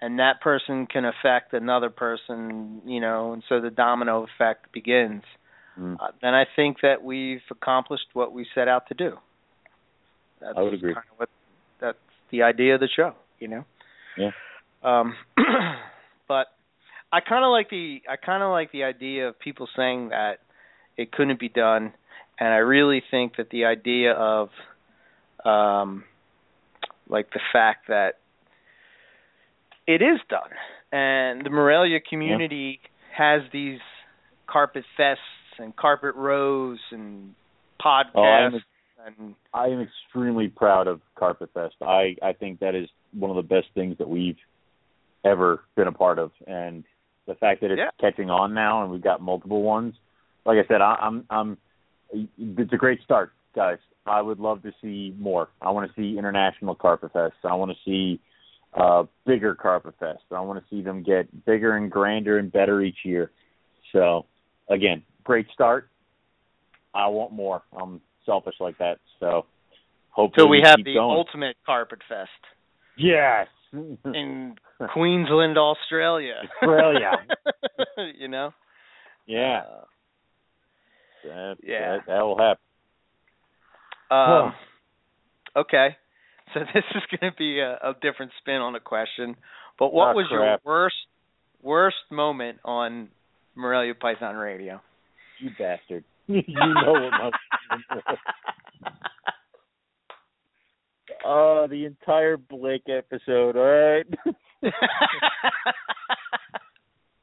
and 0.00 0.18
that 0.18 0.40
person 0.40 0.86
can 0.86 1.04
affect 1.04 1.54
another 1.54 1.88
person, 1.88 2.82
you 2.84 3.00
know, 3.00 3.32
and 3.32 3.42
so 3.48 3.60
the 3.60 3.70
domino 3.70 4.24
effect 4.24 4.70
begins. 4.72 5.22
Mm. 5.78 5.94
Uh, 5.94 6.08
then 6.20 6.34
I 6.34 6.44
think 6.56 6.78
that 6.82 7.02
we've 7.02 7.40
accomplished 7.50 8.06
what 8.12 8.32
we 8.32 8.46
set 8.54 8.68
out 8.68 8.88
to 8.88 8.94
do. 8.94 9.12
That's 10.40 10.54
I 10.56 10.62
would 10.62 10.74
agree. 10.74 10.94
Kind 10.94 11.06
of 11.10 11.18
what, 11.18 11.28
that's 11.80 11.98
the 12.30 12.42
idea 12.42 12.74
of 12.74 12.80
the 12.80 12.88
show, 12.94 13.14
you 13.38 13.48
know. 13.48 13.64
Yeah. 14.18 14.30
Um, 14.82 15.14
but 16.28 16.48
I 17.10 17.20
kind 17.20 17.44
of 17.44 17.50
like 17.50 17.70
the 17.70 18.02
I 18.08 18.16
kind 18.16 18.42
of 18.42 18.50
like 18.50 18.72
the 18.72 18.84
idea 18.84 19.28
of 19.28 19.38
people 19.38 19.68
saying 19.74 20.10
that 20.10 20.40
it 20.96 21.12
couldn't 21.12 21.40
be 21.40 21.48
done, 21.48 21.94
and 22.38 22.48
I 22.48 22.58
really 22.58 23.02
think 23.10 23.36
that 23.36 23.48
the 23.50 23.64
idea 23.64 24.12
of 24.12 24.50
um 25.44 26.04
like 27.08 27.30
the 27.32 27.40
fact 27.52 27.88
that 27.88 28.14
it 29.86 30.02
is 30.02 30.20
done 30.28 30.50
and 30.92 31.44
the 31.44 31.50
Morelia 31.50 32.00
community 32.00 32.80
yeah. 32.82 33.40
has 33.40 33.42
these 33.52 33.80
carpet 34.46 34.84
fests 34.98 35.16
and 35.58 35.74
carpet 35.76 36.14
rows 36.14 36.78
and 36.90 37.34
oh, 37.84 37.86
podcasts 37.86 38.52
oh, 38.54 39.04
I'm, 39.06 39.14
and 39.18 39.34
I 39.52 39.66
am 39.66 39.80
extremely 39.80 40.48
proud 40.48 40.86
of 40.86 41.00
Carpet 41.16 41.50
Fest. 41.52 41.74
I 41.82 42.16
I 42.22 42.32
think 42.32 42.60
that 42.60 42.74
is 42.74 42.88
one 43.12 43.30
of 43.30 43.36
the 43.36 43.42
best 43.42 43.66
things 43.74 43.98
that 43.98 44.08
we've 44.08 44.38
ever 45.24 45.60
been 45.76 45.88
a 45.88 45.92
part 45.92 46.18
of 46.18 46.30
and 46.46 46.84
the 47.26 47.34
fact 47.34 47.60
that 47.62 47.70
it's 47.70 47.78
yeah. 47.78 47.90
catching 48.00 48.30
on 48.30 48.54
now 48.54 48.82
and 48.82 48.90
we've 48.90 49.02
got 49.02 49.20
multiple 49.20 49.62
ones. 49.62 49.94
Like 50.44 50.58
I 50.62 50.68
said, 50.68 50.80
I, 50.80 50.96
I'm 51.00 51.24
I'm 51.30 51.58
it's 52.38 52.72
a 52.72 52.76
great 52.76 53.02
start, 53.02 53.32
guys. 53.54 53.78
I 54.06 54.20
would 54.20 54.38
love 54.38 54.62
to 54.62 54.72
see 54.82 55.14
more. 55.18 55.48
I 55.62 55.70
want 55.70 55.90
to 55.90 56.00
see 56.00 56.18
international 56.18 56.74
carpet 56.74 57.12
fests. 57.12 57.32
I 57.44 57.54
want 57.54 57.70
to 57.70 57.76
see 57.84 58.20
uh 58.74 59.04
bigger 59.24 59.54
carpet 59.54 59.94
fests. 60.00 60.30
I 60.30 60.40
want 60.40 60.62
to 60.62 60.64
see 60.68 60.82
them 60.82 61.02
get 61.02 61.44
bigger 61.44 61.76
and 61.76 61.90
grander 61.90 62.38
and 62.38 62.50
better 62.52 62.82
each 62.82 62.98
year. 63.04 63.30
So, 63.92 64.26
again, 64.68 65.02
great 65.22 65.46
start. 65.52 65.88
I 66.94 67.08
want 67.08 67.32
more. 67.32 67.62
I'm 67.76 68.00
selfish 68.26 68.56
like 68.60 68.78
that. 68.78 68.98
So, 69.20 69.46
hopefully 70.10 70.44
so 70.44 70.48
we 70.48 70.60
have 70.64 70.76
keep 70.76 70.86
the 70.86 70.94
going. 70.94 71.16
ultimate 71.16 71.56
carpet 71.64 72.00
fest. 72.08 72.30
Yes. 72.96 73.48
in 73.72 74.56
Queensland, 74.92 75.58
Australia. 75.58 76.34
Australia. 76.62 77.12
you 78.18 78.28
know. 78.28 78.52
Yeah. 79.26 79.62
Uh, 79.66 79.84
that, 81.24 81.56
yeah. 81.62 81.96
That, 81.96 82.06
that 82.06 82.22
will 82.22 82.38
happen. 82.38 82.60
Um, 84.10 84.52
okay. 85.56 85.88
So 86.52 86.60
this 86.60 86.84
is 86.94 87.02
going 87.10 87.32
to 87.32 87.36
be 87.36 87.58
a, 87.58 87.72
a, 87.72 87.94
different 88.00 88.30
spin 88.38 88.56
on 88.56 88.74
the 88.74 88.78
question. 88.78 89.34
But 89.76 89.92
what 89.92 90.10
oh, 90.10 90.14
was 90.14 90.26
crap. 90.28 90.60
your 90.64 90.72
worst 90.72 90.94
worst 91.62 91.96
moment 92.12 92.58
on 92.64 93.08
Morelia 93.56 93.94
Python 93.94 94.36
Radio? 94.36 94.80
You 95.40 95.50
bastard. 95.58 96.04
you 96.26 96.42
know 96.46 96.92
what 96.92 97.10
my 97.10 97.30
Oh, 101.24 101.66
the 101.68 101.86
entire 101.86 102.36
Blake 102.36 102.88
episode, 102.88 103.56
all 103.56 103.64
right? 103.64 104.06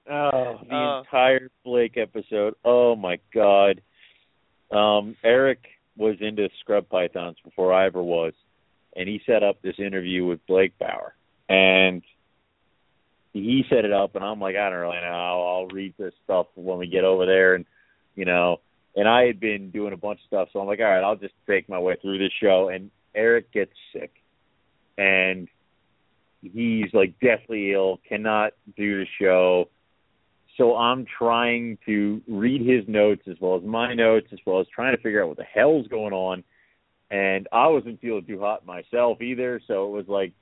oh, 0.09 0.59
the 0.67 0.75
Uh. 0.75 0.99
entire 0.99 1.49
Blake 1.63 1.95
episode. 1.95 2.55
Oh 2.65 2.95
my 2.95 3.19
god. 3.33 3.81
Um, 4.71 5.15
Eric 5.23 5.59
was 6.02 6.18
into 6.19 6.49
scrub 6.60 6.90
pythons 6.90 7.38
before 7.44 7.72
I 7.72 7.86
ever 7.86 8.02
was, 8.02 8.34
and 8.95 9.07
he 9.07 9.22
set 9.26 9.44
up 9.44 9.61
this 9.61 9.78
interview 9.78 10.26
with 10.26 10.45
Blake 10.48 10.78
Bauer, 10.80 11.14
and 11.48 12.02
he 13.34 13.64
set 13.69 13.86
it 13.86 13.94
up, 13.94 14.15
and 14.15 14.26
I'm 14.26 14.41
like, 14.41 14.56
I 14.56 14.69
don't 14.69 14.80
really 14.80 14.99
know. 14.99 15.07
I'll, 15.48 15.68
read 15.68 15.94
this 15.98 16.14
stuff 16.26 16.48
when 16.56 16.80
we 16.80 16.88
get 16.88 17.06
over 17.06 17.26
there, 17.26 17.56
and 17.56 17.65
you 18.15 18.26
know, 18.26 18.60
and 18.95 19.07
I 19.07 19.26
had 19.26 19.40
been 19.40 19.72
doing 19.72 19.94
a 19.94 19.98
bunch 19.98 20.19
of 20.19 20.28
stuff, 20.28 20.49
so 20.52 20.60
I'm 20.60 20.68
like, 20.68 20.80
all 20.80 20.86
right, 20.86 21.03
I'll 21.03 21.15
just 21.15 21.36
fake 21.45 21.69
my 21.69 21.80
way 21.80 21.95
through 22.02 22.18
this 22.18 22.34
show, 22.41 22.69
and 22.69 22.90
Eric 23.15 23.53
gets 23.53 23.72
sick, 23.94 24.11
and 24.98 25.48
he's 26.41 26.94
like 26.94 27.19
deathly 27.22 27.72
ill, 27.72 27.99
cannot 28.10 28.53
do 28.76 28.99
the 28.99 29.06
show. 29.19 29.69
So 30.61 30.77
I'm 30.77 31.07
trying 31.17 31.79
to 31.88 32.21
read 32.27 32.61
his 32.61 32.88
notes 32.88 33.23
as 33.27 33.35
well 33.41 33.57
as 33.57 33.63
my 33.63 33.95
notes, 33.95 34.27
as 34.31 34.38
well 34.45 34.59
as 34.59 34.67
trying 34.67 34.95
to 34.95 35.01
figure 35.01 35.23
out 35.23 35.29
what 35.29 35.38
the 35.38 35.43
hell's 35.43 35.88
going 35.88 36.13
on. 36.13 36.43
And 37.09 37.47
I 37.51 37.67
wasn't 37.69 37.99
feeling 37.99 38.25
too 38.27 38.39
hot 38.39 38.63
myself 38.63 39.23
either, 39.23 39.59
so 39.65 39.88
it 39.88 39.89
was 39.89 40.05
like 40.07 40.33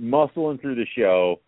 muscling 0.00 0.60
through 0.60 0.74
the 0.74 0.86
show. 0.98 1.38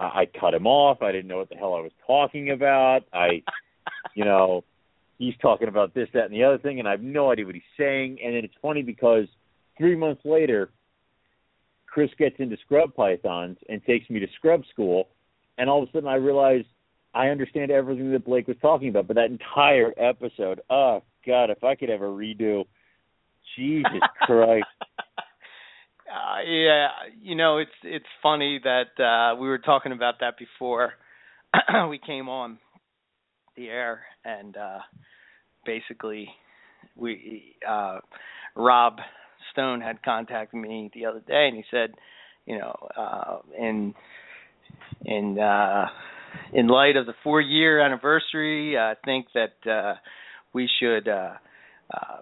I, 0.00 0.04
I 0.04 0.26
cut 0.40 0.54
him 0.54 0.66
off. 0.66 1.02
I 1.02 1.12
didn't 1.12 1.26
know 1.26 1.36
what 1.36 1.50
the 1.50 1.56
hell 1.56 1.74
I 1.74 1.82
was 1.82 1.92
talking 2.06 2.52
about. 2.52 3.00
I, 3.12 3.42
you 4.14 4.24
know, 4.24 4.64
he's 5.18 5.34
talking 5.42 5.68
about 5.68 5.92
this, 5.92 6.08
that, 6.14 6.24
and 6.24 6.32
the 6.32 6.44
other 6.44 6.56
thing, 6.58 6.78
and 6.78 6.88
I 6.88 6.92
have 6.92 7.02
no 7.02 7.30
idea 7.30 7.44
what 7.44 7.54
he's 7.54 7.64
saying. 7.76 8.16
And 8.24 8.34
then 8.34 8.44
it's 8.44 8.54
funny 8.62 8.80
because 8.80 9.26
three 9.76 9.94
months 9.94 10.22
later, 10.24 10.70
Chris 11.86 12.08
gets 12.18 12.36
into 12.38 12.56
scrub 12.64 12.94
pythons 12.94 13.58
and 13.68 13.84
takes 13.84 14.08
me 14.08 14.20
to 14.20 14.26
scrub 14.36 14.62
school, 14.72 15.08
and 15.58 15.68
all 15.68 15.82
of 15.82 15.90
a 15.90 15.92
sudden 15.92 16.08
I 16.08 16.14
realize 16.14 16.64
I 17.14 17.28
understand 17.28 17.70
everything 17.70 18.12
that 18.12 18.24
Blake 18.24 18.48
was 18.48 18.56
talking 18.62 18.88
about. 18.88 19.06
But 19.06 19.16
that 19.16 19.30
entire 19.30 19.92
episode, 19.98 20.60
oh 20.70 21.02
God, 21.26 21.50
if 21.50 21.62
I 21.62 21.74
could 21.74 21.90
ever 21.90 22.08
redo, 22.08 22.64
Jesus 23.56 24.00
Christ. 24.22 24.64
Uh, 26.08 26.42
yeah, 26.46 26.88
you 27.20 27.34
know 27.34 27.58
it's 27.58 27.70
it's 27.82 28.04
funny 28.22 28.60
that 28.62 29.02
uh 29.02 29.34
we 29.36 29.48
were 29.48 29.58
talking 29.58 29.92
about 29.92 30.20
that 30.20 30.34
before 30.38 30.92
we 31.88 31.98
came 31.98 32.28
on 32.28 32.58
the 33.56 33.68
air, 33.68 34.02
and 34.24 34.56
uh 34.56 34.78
basically 35.64 36.28
we 36.96 37.56
uh 37.68 37.98
Rob 38.54 38.98
Stone 39.52 39.80
had 39.80 40.02
contacted 40.02 40.60
me 40.60 40.90
the 40.94 41.06
other 41.06 41.20
day, 41.20 41.48
and 41.48 41.56
he 41.56 41.64
said, 41.70 41.92
you 42.46 42.58
know, 42.58 42.74
uh, 42.96 43.38
in 43.58 43.94
in 45.04 45.38
uh, 45.38 45.86
in 46.52 46.66
light 46.68 46.96
of 46.96 47.06
the 47.06 47.14
four 47.22 47.40
year 47.40 47.80
anniversary, 47.80 48.78
I 48.78 48.94
think 49.04 49.26
that 49.34 49.70
uh, 49.70 49.94
we 50.52 50.68
should 50.80 51.08
uh, 51.08 51.34
uh, 51.92 52.18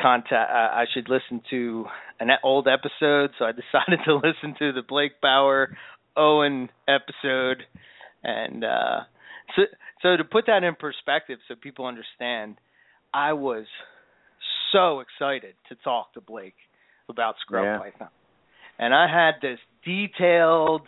contact. 0.00 0.50
Uh, 0.50 0.74
I 0.74 0.84
should 0.92 1.08
listen 1.08 1.42
to 1.50 1.86
an 2.20 2.28
old 2.42 2.66
episode, 2.68 3.30
so 3.38 3.44
I 3.44 3.52
decided 3.52 4.00
to 4.06 4.14
listen 4.16 4.54
to 4.58 4.72
the 4.72 4.82
Blake 4.86 5.20
Bauer 5.20 5.76
Owen 6.16 6.68
episode, 6.88 7.62
and 8.22 8.64
uh, 8.64 9.00
so 9.54 9.62
so 10.02 10.16
to 10.16 10.24
put 10.24 10.46
that 10.46 10.62
in 10.64 10.74
perspective, 10.74 11.38
so 11.48 11.54
people 11.54 11.86
understand, 11.86 12.56
I 13.12 13.32
was 13.34 13.66
so 14.72 15.00
excited 15.00 15.54
to 15.68 15.74
talk 15.76 16.12
to 16.14 16.20
Blake 16.20 16.54
about 17.08 17.36
Scrub 17.40 17.64
Yeah. 17.64 17.78
Python. 17.78 18.08
And 18.78 18.94
I 18.94 19.06
had 19.08 19.40
this 19.40 19.58
detailed, 19.84 20.82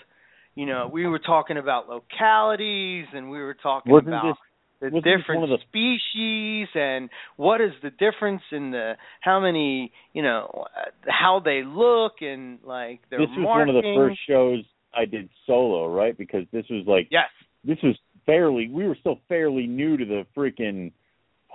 you 0.59 0.67
know, 0.67 0.91
we 0.93 1.07
were 1.07 1.21
talking 1.21 1.57
about 1.57 1.89
localities 1.89 3.07
and 3.15 3.31
we 3.31 3.39
were 3.39 3.55
talking 3.55 3.93
Wasn't 3.93 4.09
about 4.09 4.35
this 4.81 4.93
the 4.93 5.01
different 5.01 5.49
the- 5.49 5.59
species 5.69 6.69
and 6.75 7.11
what 7.37 7.61
is 7.61 7.71
the 7.83 7.91
difference 7.91 8.43
in 8.51 8.73
the 8.73 8.95
how 9.21 9.39
many, 9.39 9.93
you 10.13 10.23
know, 10.23 10.65
how 11.07 11.41
they 11.45 11.63
look 11.65 12.15
and 12.23 12.59
like 12.65 12.99
their 13.09 13.21
this 13.21 13.29
was 13.37 13.47
one 13.47 13.69
of 13.69 13.75
the 13.77 13.95
first 13.97 14.19
shows 14.29 14.65
I 14.93 15.05
did 15.05 15.29
solo, 15.47 15.87
right? 15.93 16.17
Because 16.19 16.45
this 16.53 16.65
was 16.71 16.85
like 16.89 17.07
Yes. 17.13 17.29
this 17.65 17.79
was 17.85 17.97
fairly 18.27 18.69
we 18.69 18.87
were 18.89 18.97
still 18.99 19.21
fairly 19.29 19.67
new 19.69 19.97
to 19.97 20.05
the 20.05 20.27
freaking 20.37 20.91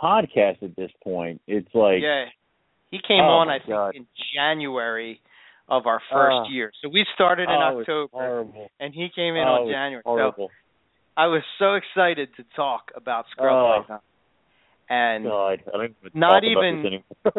podcast 0.01 0.63
at 0.63 0.75
this 0.77 0.91
point. 1.03 1.41
It's 1.45 1.73
like 1.75 2.01
yeah. 2.01 2.25
He 2.91 2.99
came 3.05 3.21
Oh, 3.21 3.41
on 3.41 3.49
I 3.49 3.59
think 3.59 3.95
in 3.95 4.07
January 4.35 5.19
of 5.69 5.85
our 5.87 6.01
first 6.11 6.47
Oh. 6.47 6.49
year. 6.49 6.71
So 6.81 6.89
we 6.89 7.05
started 7.15 7.43
in 7.43 7.49
oh, 7.49 7.79
October 7.79 8.45
and 8.79 8.93
he 8.93 9.09
came 9.15 9.35
in 9.35 9.43
oh, 9.47 9.63
on 9.63 9.67
January. 9.71 10.03
So 10.05 10.49
I 11.15 11.27
was 11.27 11.43
so 11.59 11.75
excited 11.75 12.29
to 12.37 12.43
talk 12.55 12.91
about 12.95 13.25
Scrub. 13.31 13.85
Python. 13.87 13.99
And 14.89 15.23
God, 15.25 15.63
I 15.67 15.77
don't 15.77 15.83
even 15.85 16.11
Not 16.13 16.43
even- 16.43 17.03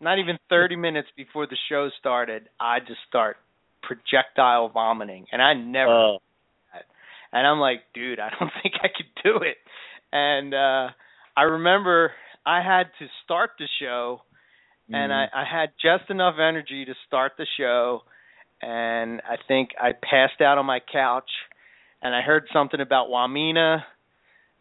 not 0.00 0.18
even 0.18 0.38
30 0.48 0.76
minutes 0.76 1.08
before 1.16 1.46
the 1.46 1.56
show 1.68 1.90
started, 1.98 2.48
I 2.58 2.80
just 2.80 3.00
start 3.08 3.36
projectile 3.82 4.68
vomiting, 4.70 5.26
and 5.30 5.42
I 5.42 5.52
never. 5.54 5.92
Oh, 5.92 6.18
and 7.32 7.46
I'm 7.46 7.58
like, 7.58 7.82
dude, 7.94 8.18
I 8.18 8.30
don't 8.38 8.50
think 8.62 8.74
I 8.82 8.88
could 8.88 9.22
do 9.22 9.36
it. 9.42 9.56
And 10.12 10.54
uh 10.54 10.88
I 11.36 11.42
remember 11.42 12.12
I 12.46 12.62
had 12.62 12.84
to 13.00 13.06
start 13.24 13.50
the 13.58 13.66
show, 13.80 14.22
and 14.94 15.12
I, 15.12 15.26
I 15.34 15.44
had 15.50 15.70
just 15.82 16.10
enough 16.10 16.36
energy 16.38 16.84
to 16.84 16.94
start 17.06 17.32
the 17.38 17.46
show, 17.58 18.02
and 18.62 19.20
I 19.20 19.36
think 19.48 19.70
I 19.80 19.92
passed 19.92 20.40
out 20.40 20.58
on 20.58 20.66
my 20.66 20.80
couch, 20.92 21.30
and 22.02 22.14
I 22.14 22.22
heard 22.22 22.44
something 22.52 22.80
about 22.80 23.08
Wamena, 23.08 23.82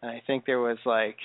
and 0.02 0.12
I 0.12 0.22
think 0.26 0.46
there 0.46 0.60
was 0.60 0.78
like, 0.86 1.18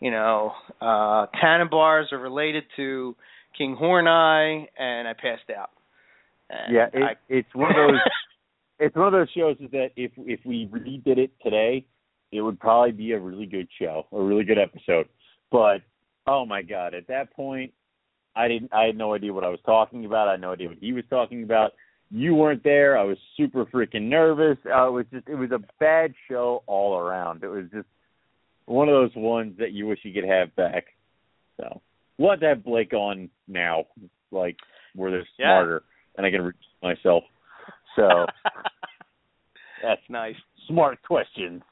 you 0.00 0.10
know, 0.10 0.52
uh 0.80 1.26
Tanimbars 1.42 2.12
are 2.12 2.18
related 2.18 2.64
to 2.76 3.16
King 3.56 3.76
Horneye, 3.80 4.66
and 4.78 5.08
I 5.08 5.12
passed 5.12 5.50
out. 5.56 5.70
And 6.50 6.74
yeah, 6.74 6.86
it, 6.92 7.02
I, 7.02 7.12
it's 7.28 7.54
one 7.54 7.70
of 7.70 7.76
those. 7.76 8.00
it's 8.78 8.96
one 8.96 9.06
of 9.06 9.12
those 9.12 9.30
shows 9.36 9.56
is 9.60 9.70
that 9.72 9.90
if 9.96 10.12
if 10.18 10.40
we 10.44 10.66
redid 10.66 11.18
it 11.18 11.30
today, 11.42 11.84
it 12.32 12.40
would 12.40 12.60
probably 12.60 12.92
be 12.92 13.12
a 13.12 13.18
really 13.18 13.46
good 13.46 13.68
show, 13.80 14.06
a 14.12 14.22
really 14.22 14.44
good 14.44 14.58
episode. 14.58 15.08
But 15.50 15.78
oh 16.26 16.44
my 16.46 16.62
god, 16.62 16.94
at 16.94 17.06
that 17.08 17.32
point, 17.32 17.72
I 18.36 18.48
didn't. 18.48 18.72
I 18.72 18.84
had 18.84 18.96
no 18.96 19.14
idea 19.14 19.32
what 19.32 19.44
I 19.44 19.48
was 19.48 19.60
talking 19.64 20.04
about. 20.04 20.28
I 20.28 20.32
had 20.32 20.40
no 20.40 20.52
idea 20.52 20.68
what 20.68 20.78
he 20.78 20.92
was 20.92 21.04
talking 21.10 21.42
about. 21.42 21.72
You 22.10 22.34
weren't 22.34 22.62
there. 22.62 22.96
I 22.96 23.02
was 23.02 23.16
super 23.36 23.64
freaking 23.66 24.08
nervous. 24.08 24.58
Uh, 24.66 24.88
it 24.88 24.92
was 24.92 25.06
just. 25.12 25.28
It 25.28 25.34
was 25.34 25.50
a 25.50 25.60
bad 25.80 26.12
show 26.28 26.62
all 26.66 26.98
around. 26.98 27.42
It 27.42 27.48
was 27.48 27.64
just 27.72 27.88
one 28.66 28.88
of 28.88 28.94
those 28.94 29.14
ones 29.16 29.54
that 29.58 29.72
you 29.72 29.86
wish 29.86 30.00
you 30.02 30.12
could 30.12 30.28
have 30.28 30.54
back. 30.56 30.84
So 31.58 31.80
we'll 32.18 32.36
to 32.36 32.46
have 32.46 32.64
Blake 32.64 32.92
on 32.92 33.30
now, 33.48 33.86
like 34.30 34.56
where 34.94 35.10
they're 35.10 35.26
Yeah. 35.38 35.54
smarter, 35.56 35.82
and 36.16 36.26
I 36.26 36.30
can 36.30 36.42
repeat 36.42 36.60
myself. 36.82 37.24
So 37.96 38.26
that's 39.82 40.02
nice. 40.08 40.36
smart 40.68 41.02
questions. 41.02 41.62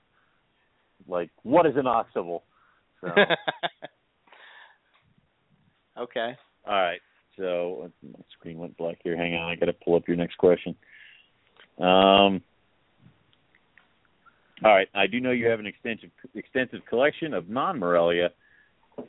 Like, 1.07 1.31
what 1.43 1.67
is 1.67 1.75
an 1.77 1.87
oxible? 1.87 2.45
So, 3.03 3.09
okay. 5.99 6.37
All 6.67 6.75
right. 6.75 7.01
So 7.37 7.91
my 8.03 8.21
screen 8.39 8.59
went 8.59 8.77
black 8.77 8.99
here. 9.03 9.17
Hang 9.17 9.35
on, 9.35 9.51
I 9.51 9.57
got 9.57 9.67
to 9.67 9.73
pull 9.73 9.97
up 9.97 10.09
your 10.09 10.17
next 10.17 10.37
question. 10.39 10.75
Um. 11.79 12.43
All 14.65 14.73
right. 14.73 14.89
I 14.95 15.07
do 15.09 15.21
know 15.21 15.33
you 15.33 15.47
have 15.49 15.59
an 15.59 15.67
extensive 15.67 16.11
extensive 16.35 16.81
collection 16.89 17.35
of 17.35 17.49
non 17.49 17.79
Morelia. 17.79 18.31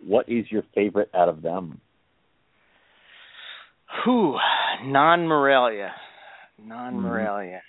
What 0.05 0.27
is 0.27 0.45
your 0.49 0.63
favorite 0.73 1.09
out 1.13 1.29
of 1.29 1.43
them? 1.43 1.79
Whew, 4.03 4.37
non 4.83 5.27
Morelia. 5.27 5.91
Non 6.61 6.99
Morelia. 6.99 7.61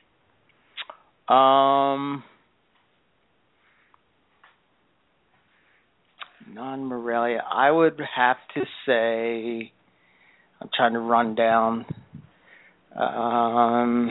Um 1.28 2.24
non 6.52 6.84
Morelia. 6.84 7.42
I 7.52 7.70
would 7.70 8.00
have 8.16 8.38
to 8.54 8.62
say 8.86 9.72
I'm 10.60 10.68
trying 10.74 10.92
to 10.94 11.00
run 11.00 11.34
down 11.34 11.84
um 12.96 14.10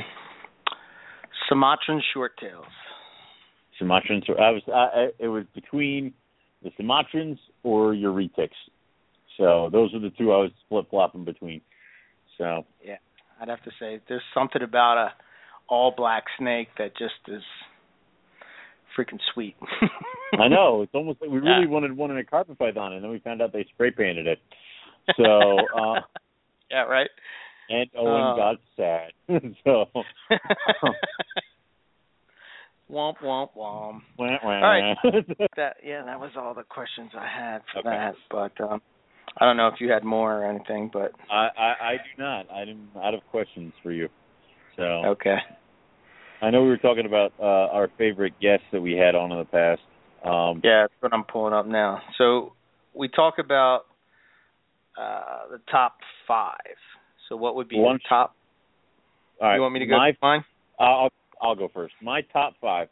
Sumatran 1.50 2.02
short 2.14 2.38
tails. 2.40 2.66
Sumatrans. 3.82 4.28
Or 4.30 4.40
I 4.40 4.52
was. 4.52 4.62
I, 4.68 4.72
I, 4.72 5.08
it 5.20 5.28
was 5.28 5.46
between 5.54 6.14
the 6.64 6.72
Sumatrans 6.80 7.38
or 7.64 7.94
your 7.94 8.14
retics. 8.14 8.50
So 9.38 9.70
those 9.72 9.94
are 9.94 10.00
the 10.00 10.12
two 10.18 10.32
I 10.32 10.38
was 10.38 10.52
flip 10.70 10.90
flopping 10.90 11.26
between. 11.26 11.62
So 12.38 12.66
yeah, 12.84 12.96
I'd 13.42 13.50
have 13.50 13.64
to 13.64 13.72
say 13.80 14.00
there's 14.08 14.22
something 14.34 14.62
about 14.62 14.98
a 14.98 15.10
all 15.68 15.94
black 15.96 16.24
snake 16.38 16.70
that 16.78 16.96
just 16.98 17.14
is 17.28 17.44
freaking 18.98 19.20
sweet. 19.34 19.56
I 20.40 20.48
know 20.48 20.82
it's 20.84 20.94
almost 20.94 21.22
like 21.22 21.30
we 21.30 21.40
really 21.40 21.64
Yeah. 21.64 21.70
wanted 21.70 21.96
one 21.98 22.12
in 22.12 22.18
a 22.18 22.24
carpet 22.24 22.58
python, 22.58 22.94
and 22.94 23.04
then 23.04 23.12
we 23.12 23.20
found 23.20 23.42
out 23.42 23.52
they 23.52 23.66
spray 23.74 23.92
painted 23.92 24.28
it. 24.28 24.40
So 25.18 25.58
uh, 25.78 26.02
yeah, 26.70 26.84
right. 26.84 27.10
and 27.70 27.90
Owen 27.98 28.22
Uh. 28.24 28.36
got 28.36 28.56
sad. 28.76 29.12
so 29.64 29.86
Womp 32.92 33.16
womp 33.24 33.50
womp. 33.58 34.02
Wah, 34.18 34.38
wah. 34.44 34.50
right. 34.62 34.96
That 35.58 35.78
yeah, 35.84 36.04
that 36.06 36.20
was 36.20 36.32
all 36.38 36.54
the 36.54 36.64
questions 36.64 37.12
I 37.18 37.28
had 37.28 37.62
for 37.74 37.80
Okay. 37.80 37.90
that. 37.90 38.16
But 38.30 38.64
um 38.64 38.82
I 39.40 39.46
don't 39.46 39.58
know 39.58 39.68
if 39.68 39.82
you 39.82 39.90
had 39.92 40.04
more 40.04 40.34
or 40.44 40.46
anything, 40.50 40.90
but 40.94 41.12
I, 41.30 41.48
I 41.58 41.74
I 41.82 41.92
do 41.98 42.24
not. 42.24 42.46
I'm 42.52 42.90
out 43.04 43.14
of 43.14 43.22
questions 43.32 43.74
for 43.82 43.92
you. 43.92 44.08
So 44.78 44.84
okay. 44.84 45.38
I 46.42 46.52
know 46.52 46.62
we 46.62 46.68
were 46.70 46.78
talking 46.78 47.06
about 47.06 47.34
uh, 47.40 47.74
our 47.74 47.90
favorite 47.98 48.34
guests 48.42 48.66
that 48.72 48.82
we 48.82 48.94
had 48.94 49.16
on 49.16 49.32
in 49.32 49.40
the 49.40 49.46
past. 49.46 49.82
Um, 50.24 50.62
Yeah, 50.64 50.84
that's 50.84 50.94
what 51.00 51.14
I'm 51.14 51.24
pulling 51.24 51.54
up 51.54 51.66
now. 51.66 52.02
So 52.18 52.54
we 52.94 53.08
talk 53.08 53.36
about 53.40 53.86
uh 54.98 55.48
the 55.52 55.60
top 55.72 55.98
five. 56.28 56.78
So 57.30 57.36
what 57.36 57.56
would 57.56 57.68
be 57.68 57.78
One- 57.78 57.94
your 57.94 58.00
top? 58.10 58.36
all 59.42 59.48
right, 59.50 59.56
you 59.56 59.62
want 59.62 59.74
me 59.74 59.80
to 59.80 59.86
go 59.86 59.98
My, 59.98 60.16
mine? 60.22 60.46
I'll 60.80 61.10
I'll 61.42 61.56
go 61.56 61.68
first. 61.74 61.94
My 62.02 62.22
top 62.22 62.54
five 62.62 62.88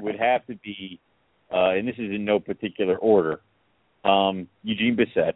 would 0.00 0.18
have 0.18 0.44
to 0.46 0.56
be, 0.56 0.98
uh, 1.52 1.70
and 1.70 1.86
this 1.86 1.94
is 1.94 2.10
in 2.10 2.24
no 2.24 2.40
particular 2.40 2.96
order. 2.96 3.40
Um, 4.04 4.48
Eugene 4.62 4.96
Bessette, 4.96 5.34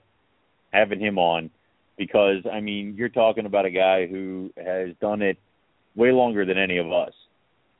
having 0.72 1.01
him 1.01 1.18
on, 1.18 1.51
because 1.97 2.44
I 2.52 2.60
mean 2.60 2.94
you're 2.97 3.09
talking 3.09 3.47
about 3.47 3.64
a 3.64 3.70
guy 3.70 4.06
who 4.06 4.52
has 4.56 4.90
done 5.01 5.22
it 5.22 5.38
way 5.94 6.10
longer 6.12 6.44
than 6.44 6.59
any 6.59 6.78
of 6.78 6.92
us, 6.92 7.12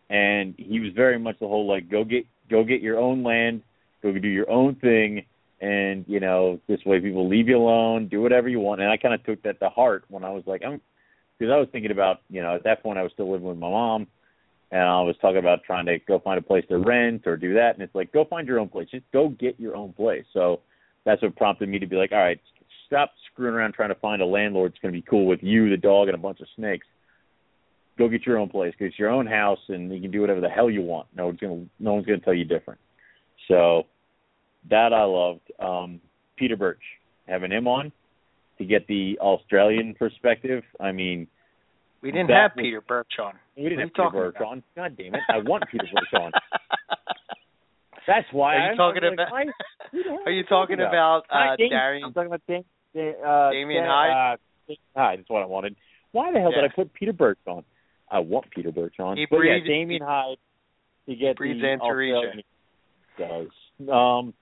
and 0.08 0.54
he 0.58 0.80
was 0.80 0.92
very 0.94 1.18
much 1.18 1.38
the 1.40 1.48
whole 1.48 1.66
like 1.66 1.88
go 1.90 2.04
get 2.04 2.24
go 2.48 2.64
get 2.64 2.80
your 2.80 2.98
own 2.98 3.22
land, 3.22 3.62
go 4.02 4.12
do 4.12 4.28
your 4.28 4.50
own 4.50 4.74
thing, 4.76 5.24
and 5.61 6.05
you 6.09 6.20
know 6.20 6.61
this 6.69 6.81
way 6.85 7.01
people 7.01 7.28
leave 7.28 7.49
you 7.49 7.57
alone, 7.57 8.09
do 8.09 8.23
whatever 8.23 8.49
you 8.49 8.61
want. 8.61 8.81
And 8.81 8.91
I 8.91 8.97
kind 8.97 9.15
of 9.15 9.24
took 9.24 9.43
that 9.43 9.61
to 9.61 9.69
heart 9.69 10.05
when 10.09 10.24
I 10.24 10.31
was 10.31 10.45
like 10.47 10.62
I'm 10.65 10.81
because 11.41 11.53
I 11.53 11.57
was 11.57 11.69
thinking 11.73 11.91
about, 11.91 12.20
you 12.28 12.43
know, 12.43 12.55
at 12.55 12.65
that 12.65 12.82
point 12.82 12.99
I 12.99 13.03
was 13.03 13.12
still 13.12 13.31
living 13.32 13.49
with 13.49 13.57
my 13.57 13.70
mom, 13.70 14.07
and 14.70 14.82
I 14.82 15.01
was 15.01 15.16
talking 15.23 15.39
about 15.39 15.65
trying 15.65 15.87
to 15.87 15.99
go 15.99 16.19
find 16.19 16.39
a 16.39 16.43
place 16.43 16.65
to 16.69 16.78
rent 16.78 17.27
or 17.27 17.37
do 17.37 17.55
that, 17.55 17.74
and 17.74 17.82
it's 17.82 17.95
like, 17.95 18.12
go 18.12 18.24
find 18.27 18.47
your 18.47 18.61
own 18.61 18.69
place, 18.69 18.89
just 18.91 19.11
go 19.12 19.31
get 19.31 19.59
your 19.59 19.74
own 19.74 19.95
place. 19.95 20.24
So 20.35 20.61
that's 21.05 21.23
what 21.23 21.35
prompted 21.37 21.69
me 21.70 21.78
to 21.78 21.87
be 21.87 21.97
like, 21.97 22.12
all 22.12 22.19
right, 22.19 22.39
stop 22.87 23.12
screwing 23.32 23.55
around 23.55 23.73
trying 23.73 23.89
to 23.89 23.95
find 23.97 24.20
a 24.20 24.27
landlord 24.27 24.73
that's 24.73 24.82
going 24.82 24.93
to 24.93 25.01
be 25.01 25.07
cool 25.09 25.27
with 25.27 25.43
you, 25.43 25.70
the 25.70 25.78
dog, 25.78 26.09
and 26.09 26.15
a 26.15 26.20
bunch 26.20 26.41
of 26.41 26.47
snakes. 26.57 26.87
Go 27.99 28.09
get 28.09 28.27
your 28.27 28.39
own 28.39 28.51
place, 28.51 28.74
it's 28.78 28.99
your 28.99 29.11
own 29.11 29.27
house, 29.27 29.59
and 29.69 29.93
you 29.93 30.01
can 30.01 30.11
do 30.11 30.20
whatever 30.20 30.41
the 30.41 30.49
hell 30.49 30.70
you 30.70 30.82
want. 30.82 31.07
No 31.16 31.27
one's 31.27 31.41
going 31.41 31.65
to, 31.65 31.70
no 31.82 31.95
one's 31.95 32.07
going 32.07 32.19
to 32.19 32.24
tell 32.24 32.35
you 32.35 32.45
different. 32.45 32.81
So 33.49 33.85
that 34.69 34.93
I 34.93 35.05
loved. 35.05 35.41
Um, 35.59 36.01
Peter 36.37 36.57
Birch, 36.57 36.82
having 37.27 37.51
him 37.53 37.66
on 37.66 37.93
to 38.59 38.65
get 38.65 38.87
the 38.87 39.19
Australian 39.20 39.95
perspective. 39.95 40.62
I 40.78 40.93
mean, 40.93 41.27
We 42.03 42.11
didn't 42.12 42.31
have 42.31 42.53
was- 42.57 42.62
Peter 42.62 42.81
Birch 42.81 43.12
on. 43.23 43.35
we 43.57 43.65
didn't 43.65 43.81
have 43.81 43.95
Peter 43.95 44.11
Birch 44.11 44.37
about? 44.37 44.49
on. 44.49 44.62
God 44.77 44.97
damn 44.97 45.15
it! 45.15 45.20
I 45.28 45.39
want 45.39 45.65
Peter 45.70 45.85
Birch 45.93 46.20
on. 46.20 46.32
That's 48.07 48.27
why. 48.32 48.57
Are 48.57 48.66
you 48.69 48.73
I, 48.73 48.77
talking 48.77 49.03
like, 49.03 49.12
about? 49.12 49.31
why- 49.32 49.45
who 49.93 50.03
the 50.03 50.09
hell 50.11 50.19
Are 50.27 50.31
you 50.32 50.43
talking 50.45 50.77
talking 50.78 50.81
about? 50.81 51.24
about 51.31 51.53
uh, 51.53 51.57
Darian? 51.57 52.05
I'm 52.05 52.12
talking 52.12 52.27
about 52.28 52.43
Dan, 52.49 52.65
uh, 53.24 53.51
Damian 53.51 53.82
Dan- 53.82 53.91
Hyde? 53.91 54.39
Uh, 54.70 54.74
Hyde. 54.97 55.19
That's 55.20 55.31
what 55.31 55.43
I 55.43 55.47
wanted. 55.47 55.77
Why 56.12 56.32
the 56.32 56.41
hell 56.41 56.51
Yeah. 56.55 56.62
did 56.62 56.70
I 56.70 56.74
put 56.74 56.93
Peter 56.95 57.12
Birch 57.12 57.39
on? 57.47 57.65
I 58.11 58.19
want 58.20 58.51
Peter 58.51 58.73
Birch 58.73 58.99
on. 58.99 59.16
He 59.16 59.27
but 59.31 59.37
breathes- 59.39 59.62
yeah, 59.66 59.73
Damien 59.73 60.03
Hyde 60.03 60.39
to 61.07 61.15
get 61.15 61.37
breathes 61.37 61.61
the 61.61 61.74
Australian 61.81 62.43
does. 63.19 63.49
Um, 63.89 64.35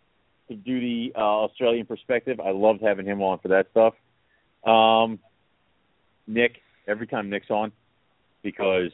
to 0.49 0.55
do 0.55 0.81
the 0.81 1.13
uh, 1.17 1.45
Australian 1.45 1.87
perspective, 1.87 2.41
I 2.41 2.51
loved 2.51 2.83
having 2.83 3.07
him 3.07 3.23
on 3.23 3.39
for 3.39 3.49
that 3.49 3.67
stuff. 3.71 3.95
Um, 4.65 5.19
Nick, 6.27 6.57
every 6.87 7.07
time 7.07 7.31
Nick's 7.31 7.51
on, 7.51 7.73
because 8.43 8.91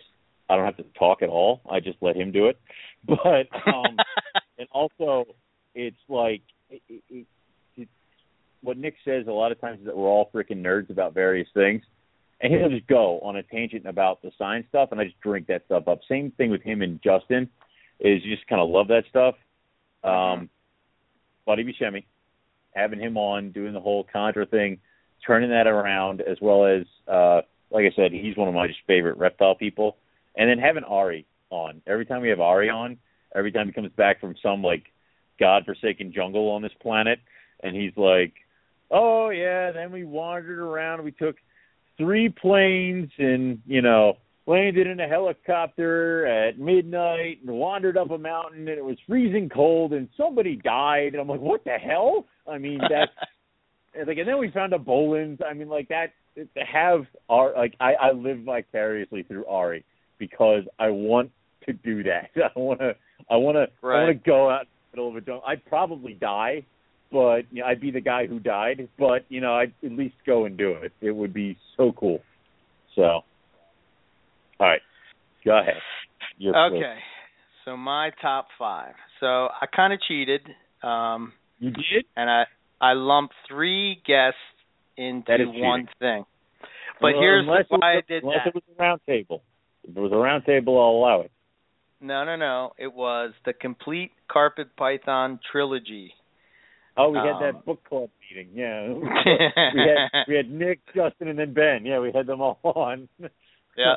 I 0.49 0.57
don't 0.57 0.65
have 0.65 0.77
to 0.77 0.85
talk 0.99 1.23
at 1.23 1.29
all. 1.29 1.61
I 1.71 1.81
just 1.81 1.99
let 2.01 2.17
him 2.17 2.33
do 2.33 2.47
it. 2.47 2.59
But 3.07 3.49
um, 3.67 3.99
and 4.59 4.67
also 4.73 5.27
it's 5.75 5.97
like 6.09 6.41
it, 6.71 6.81
it, 6.89 7.03
it, 7.11 7.27
it, 7.77 7.89
what 8.63 8.79
Nick 8.79 8.95
says 9.05 9.27
a 9.27 9.31
lot 9.31 9.53
of 9.53 9.61
times 9.61 9.81
is 9.81 9.85
that 9.85 9.95
we're 9.95 10.09
all 10.09 10.31
freaking 10.35 10.63
nerds 10.63 10.89
about 10.89 11.13
various 11.13 11.49
things, 11.53 11.83
and 12.41 12.51
he'll 12.51 12.71
just 12.71 12.87
go 12.87 13.21
on 13.21 13.37
a 13.37 13.43
tangent 13.43 13.87
about 13.87 14.23
the 14.23 14.31
science 14.39 14.65
stuff, 14.71 14.89
and 14.91 14.99
I 14.99 15.05
just 15.05 15.21
drink 15.21 15.49
that 15.49 15.67
stuff 15.67 15.87
up. 15.87 16.01
Same 16.09 16.31
thing 16.39 16.51
with 16.51 16.63
him 16.63 16.81
and 16.81 16.99
Justin, 17.03 17.51
is 18.01 18.25
you 18.25 18.35
just 18.35 18.49
kind 18.49 18.63
of 18.63 18.71
love 18.71 18.89
that 18.89 19.05
stuff. 19.11 19.35
Um, 20.03 20.49
Buddy 21.47 21.65
Buscemi, 21.65 22.05
having 22.75 23.01
him 23.01 23.17
on, 23.17 23.51
doing 23.51 23.73
the 23.73 23.81
whole 23.81 24.05
Contra 24.05 24.47
thing, 24.47 24.79
turning 25.27 25.51
that 25.51 25.67
around, 25.67 26.21
as 26.21 26.39
well 26.41 26.65
as 26.67 26.85
uh, 27.09 27.43
like 27.71 27.85
I 27.85 27.95
said, 27.97 28.13
he's 28.13 28.37
one 28.37 28.49
of 28.49 28.55
my 28.55 28.69
favorite 28.87 29.19
reptile 29.19 29.55
people, 29.55 29.97
and 30.37 30.49
then 30.49 30.59
having 30.59 30.85
Ari 30.85 31.27
on. 31.51 31.83
Every 31.87 32.07
time 32.07 32.23
we 32.23 32.29
have 32.29 32.41
Ari 32.41 32.71
on, 32.71 32.99
every 33.35 33.53
time 33.53 33.67
he 33.67 33.73
comes 33.73 33.93
back 33.97 34.21
from 34.21 34.37
some 34.43 34.63
like 34.63 34.85
godforsaken 35.41 36.13
jungle 36.13 36.51
on 36.51 36.63
this 36.63 36.73
planet, 36.81 37.19
and 37.63 37.75
he's 37.75 37.97
like, 37.97 38.35
"Oh 38.91 39.31
yeah," 39.31 39.73
then 39.73 39.93
we 39.93 40.05
wandered 40.05 40.59
around. 40.59 41.03
We 41.03 41.13
took 41.13 41.37
three 41.99 42.29
planes, 42.29 43.11
and 43.19 43.61
you 43.67 43.83
know, 43.83 44.19
landed 44.47 44.87
in 44.87 45.01
a 45.01 45.09
helicopter 45.09 46.27
at 46.27 46.59
midnight, 46.59 47.39
and 47.43 47.51
wandered 47.51 47.97
up 47.97 48.11
a 48.11 48.19
mountain, 48.19 48.69
and 48.69 48.79
it 48.79 48.85
was 48.85 48.97
freezing 49.07 49.49
cold, 49.49 49.93
and 49.93 50.09
somebody 50.17 50.57
died. 50.57 51.13
And 51.13 51.21
I'm 51.21 51.29
like, 51.29 51.41
"What 51.41 51.65
the 51.65 51.79
hell?" 51.79 52.27
I 52.47 52.59
mean, 52.59 52.79
that's 52.81 53.13
like, 54.07 54.19
and 54.19 54.29
then 54.29 54.39
we 54.39 54.51
found 54.51 54.73
a 54.73 54.79
Boelen's. 54.79 55.41
I 55.49 55.55
mean, 55.55 55.69
like 55.69 55.89
that 55.89 56.13
to 56.37 56.61
have 56.61 57.07
our 57.29 57.53
like 57.57 57.75
I 57.81 57.95
I 57.95 58.13
live 58.13 58.41
vicariously 58.45 59.23
through 59.23 59.47
Ari 59.47 59.85
because 60.19 60.63
I 60.79 60.91
want 60.91 61.31
to 61.67 61.73
do 61.73 62.03
that. 62.05 62.31
I 62.57 62.59
want 62.59 62.81
to 62.81 62.95
I 63.31 63.37
want 63.37 63.57
to 63.57 63.87
I 63.87 63.87
want 63.87 64.09
to 64.09 64.31
go 64.31 64.51
out 64.51 64.63
in 64.63 64.67
the 64.91 64.97
middle 64.97 65.11
of 65.11 65.17
a 65.17 65.21
jungle. 65.21 65.43
I'd 65.47 65.65
probably 65.67 66.15
die, 66.15 66.65
but 67.13 67.43
you 67.51 67.63
know, 67.63 67.67
I'd 67.67 67.81
be 67.81 67.91
the 67.91 68.01
guy 68.01 68.27
who 68.27 68.39
died. 68.39 68.89
But 68.99 69.25
you 69.29 69.41
know, 69.41 69.55
I'd 69.55 69.73
at 69.85 69.93
least 69.93 70.17
go 70.27 70.45
and 70.45 70.57
do 70.57 70.73
it. 70.73 70.93
It 71.01 71.13
would 71.13 71.33
be 71.33 71.57
so 71.77 71.93
cool. 71.93 72.21
So, 72.97 73.23
all 74.61 74.67
right, 74.69 74.81
go 75.45 75.59
ahead. 75.59 75.75
You're 76.39 76.57
okay. 76.73 76.99
So 77.65 77.77
my 77.77 78.11
top 78.21 78.49
five. 78.59 78.95
So 79.21 79.27
I 79.27 79.67
kind 79.75 79.93
of 79.93 80.01
cheated, 80.07 80.43
um, 80.83 81.33
You 81.59 81.71
did? 81.71 82.05
and 82.17 82.29
I 82.31 82.45
I 82.81 82.93
lumped 82.93 83.35
three 83.49 84.03
guests 84.07 84.39
into 84.97 85.47
one 85.47 85.89
thing. 85.99 86.25
But 87.01 87.13
Well, 87.15 87.21
here's 87.23 87.45
unless 87.47 87.67
why 87.69 87.79
I 87.93 87.95
was- 87.97 88.05
did 88.07 88.23
unless 88.23 88.39
that. 88.45 88.49
it 88.49 88.55
was 88.55 88.65
a 88.77 88.83
round 88.83 89.01
table. 89.07 89.43
If 89.89 89.97
it 89.97 90.01
was 90.01 90.13
a 90.13 90.17
round 90.17 90.45
table, 90.45 90.79
I'll 90.81 90.91
allow 90.91 91.21
it. 91.23 91.31
No, 92.01 92.25
no, 92.25 92.37
no. 92.37 92.73
It 92.79 92.93
was 92.93 93.33
the 93.45 93.53
complete 93.53 94.13
Carpet 94.29 94.69
Python 94.77 95.41
trilogy. 95.51 96.15
Oh, 96.97 97.09
we 97.11 97.19
had 97.19 97.37
Um, 97.37 97.43
that 97.43 97.65
book 97.65 97.83
club 97.85 98.11
meeting. 98.31 98.51
Yeah, 98.55 98.89
we 99.75 99.81
had 99.81 100.25
we 100.29 100.35
had 100.37 100.51
Nick, 100.51 100.81
Justin, 100.95 101.29
and 101.29 101.39
then 101.39 101.53
Ben. 101.55 101.85
Yeah, 101.87 101.99
we 102.01 102.13
had 102.13 102.27
them 102.27 102.41
all 102.41 102.59
on. 102.65 103.09
Yeah. 103.77 103.97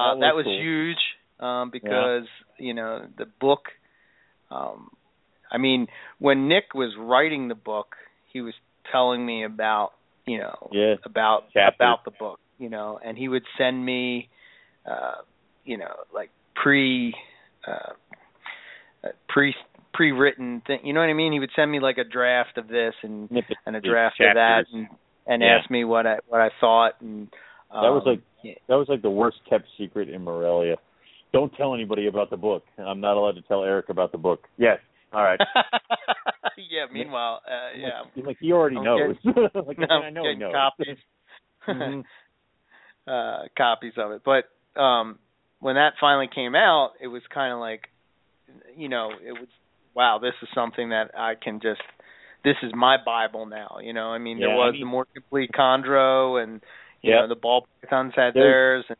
Uh, 0.00 0.14
That 0.14 0.20
that 0.20 0.34
was 0.34 0.46
was 0.46 0.46
cool. 0.46 0.58
huge 0.60 0.98
um, 1.40 1.70
because 1.70 2.26
you 2.58 2.74
know 2.74 3.06
the 3.18 3.26
book. 3.40 3.60
Um, 4.50 4.90
I 5.52 5.58
mean, 5.58 5.86
when 6.18 6.48
Nick 6.48 6.74
was 6.74 6.94
writing 6.98 7.48
the 7.48 7.54
book, 7.54 7.96
he 8.32 8.40
was 8.40 8.54
telling 8.90 9.24
me 9.24 9.44
about 9.44 9.90
you 10.26 10.38
know 10.38 10.68
Yeah. 10.72 10.94
about 11.04 11.50
Chapters. 11.52 11.74
about 11.76 12.04
the 12.04 12.10
book, 12.12 12.40
you 12.58 12.68
know, 12.68 12.98
and 13.04 13.16
he 13.16 13.28
would 13.28 13.44
send 13.58 13.84
me, 13.84 14.28
uh, 14.86 15.22
you 15.64 15.76
know, 15.76 15.94
like 16.14 16.30
pre, 16.54 17.14
uh, 17.66 17.92
uh, 19.04 19.08
pre 19.28 19.54
pre-written 19.92 20.62
thing. 20.66 20.80
You 20.84 20.92
know 20.92 21.00
what 21.00 21.10
I 21.10 21.14
mean? 21.14 21.32
He 21.32 21.40
would 21.40 21.50
send 21.56 21.70
me 21.70 21.80
like 21.80 21.98
a 21.98 22.04
draft 22.04 22.56
of 22.58 22.68
this 22.68 22.94
and 23.02 23.28
and 23.66 23.76
a 23.76 23.80
draft 23.80 24.20
of 24.20 24.34
that, 24.34 24.64
and 24.72 24.86
and 25.26 25.42
Yeah. 25.42 25.58
ask 25.58 25.70
me 25.70 25.84
what 25.84 26.06
I 26.06 26.18
what 26.26 26.40
I 26.40 26.50
thought 26.60 27.00
and. 27.00 27.28
Um, 27.72 27.82
That 27.82 27.90
was 27.90 28.02
like 28.06 28.20
yeah. 28.42 28.54
that 28.68 28.74
was 28.74 28.88
like 28.88 29.02
the 29.02 29.10
worst 29.10 29.38
kept 29.48 29.66
secret 29.78 30.08
in 30.08 30.22
Morelia. 30.22 30.76
Don't 31.32 31.52
tell 31.54 31.74
anybody 31.74 32.06
about 32.08 32.30
the 32.30 32.36
book. 32.36 32.64
I'm 32.78 33.00
not 33.00 33.16
allowed 33.16 33.36
to 33.36 33.42
tell 33.42 33.62
Eric 33.64 33.88
about 33.88 34.10
the 34.12 34.18
book. 34.18 34.48
Yes. 34.56 34.78
All 35.12 35.22
right. 35.22 35.38
yeah. 36.56 36.86
Meanwhile, 36.92 37.42
uh, 37.46 37.78
yeah, 37.78 38.00
Like, 38.16 38.26
like 38.26 38.36
he 38.40 38.52
already 38.52 38.76
I'm 38.76 38.84
knows. 38.84 39.16
like 39.24 39.78
I'm 39.90 40.02
I 40.02 40.10
know 40.10 40.22
he 40.28 40.34
knows. 40.36 40.52
copies, 40.52 40.96
Mhm. 41.68 42.04
uh, 43.06 43.42
copies 43.56 43.92
of 43.96 44.12
it. 44.12 44.22
But 44.24 44.80
um, 44.80 45.18
when 45.60 45.76
that 45.76 45.94
finally 46.00 46.28
came 46.32 46.54
out, 46.54 46.92
it 47.00 47.06
was 47.08 47.22
kind 47.32 47.52
of 47.52 47.60
like, 47.60 47.82
you 48.76 48.88
know, 48.88 49.10
it 49.24 49.32
was 49.32 49.48
wow. 49.94 50.18
This 50.20 50.34
is 50.42 50.48
something 50.54 50.90
that 50.90 51.10
I 51.16 51.34
can 51.40 51.60
just. 51.60 51.80
This 52.42 52.56
is 52.62 52.72
my 52.74 52.96
Bible 53.04 53.44
now. 53.46 53.78
You 53.82 53.92
know, 53.92 54.06
I 54.08 54.18
mean, 54.18 54.38
Yeah, 54.38 54.46
there 54.46 54.54
I 54.54 54.58
was 54.66 54.72
mean- 54.72 54.80
the 54.82 54.86
more 54.86 55.06
complete 55.12 55.50
chondro, 55.52 56.42
and 56.42 56.60
you 57.02 57.10
Yep. 57.12 57.20
know, 57.22 57.28
the 57.28 57.34
ball 57.40 57.66
pythons 57.82 58.12
had 58.14 58.34
There's- 58.34 58.34
theirs. 58.34 58.84
And, 58.88 58.96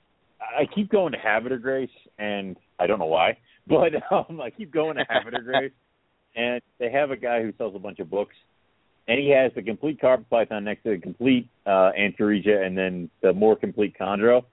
I 0.59 0.66
keep 0.66 0.89
going 0.90 1.12
to 1.12 1.18
Habit 1.18 1.52
of 1.52 1.62
Grace, 1.62 1.90
and 2.18 2.56
I 2.78 2.86
don't 2.86 2.98
know 2.98 3.06
why, 3.06 3.36
but 3.66 3.93
um, 4.10 4.40
I 4.40 4.51
keep 4.51 4.70
going 4.70 4.97
to 4.97 5.05
Habit 5.09 5.35
of 5.35 5.44
Grace, 5.44 5.72
and 6.36 6.62
they 6.78 6.90
have 6.90 7.10
a 7.10 7.16
guy 7.16 7.43
who 7.43 7.52
sells 7.59 7.74
a 7.74 7.78
bunch 7.78 7.98
of 7.98 8.09
books, 8.10 8.35
and 9.06 9.18
he 9.20 9.28
has 9.31 9.52
the 9.55 9.62
complete 9.62 10.01
carpet 10.01 10.28
python 10.31 10.64
next 10.64 10.82
to 10.85 10.90
the 10.90 10.98
complete 10.98 11.47
uh, 11.66 11.93
Antaresia, 11.98 12.64
and 12.66 12.77
then 12.77 13.10
the 13.22 13.32
more 13.32 13.55
complete 13.55 13.94
chondro, 13.98 14.44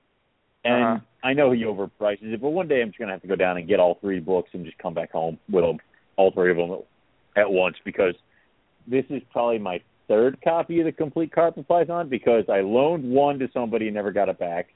and 0.65 0.83
Uh-huh. 0.83 0.99
I 1.23 1.33
know 1.33 1.51
he 1.51 1.63
overprices 1.63 2.33
it, 2.33 2.41
but 2.41 2.49
one 2.49 2.67
day 2.67 2.81
I'm 2.81 2.89
just 2.89 2.99
gonna 2.99 3.11
have 3.13 3.21
to 3.21 3.27
go 3.27 3.35
down 3.35 3.57
and 3.57 3.67
get 3.67 3.79
all 3.79 3.95
three 3.95 4.19
books 4.19 4.49
and 4.53 4.65
just 4.65 4.77
come 4.77 4.93
back 4.93 5.11
home 5.11 5.37
with 5.49 5.63
them, 5.63 5.79
all 6.15 6.31
three 6.31 6.51
of 6.51 6.57
them 6.57 6.79
at 7.35 7.49
once 7.49 7.75
because 7.83 8.13
this 8.87 9.05
is 9.09 9.21
probably 9.31 9.57
my 9.57 9.81
third 10.07 10.39
copy 10.43 10.79
of 10.79 10.85
the 10.85 10.91
complete 10.91 11.31
Carpet 11.31 11.67
Python 11.67 12.09
because 12.09 12.45
I 12.49 12.61
loaned 12.61 13.09
one 13.09 13.39
to 13.39 13.49
somebody 13.53 13.87
and 13.87 13.95
never 13.95 14.11
got 14.11 14.29
it 14.29 14.39
back. 14.39 14.69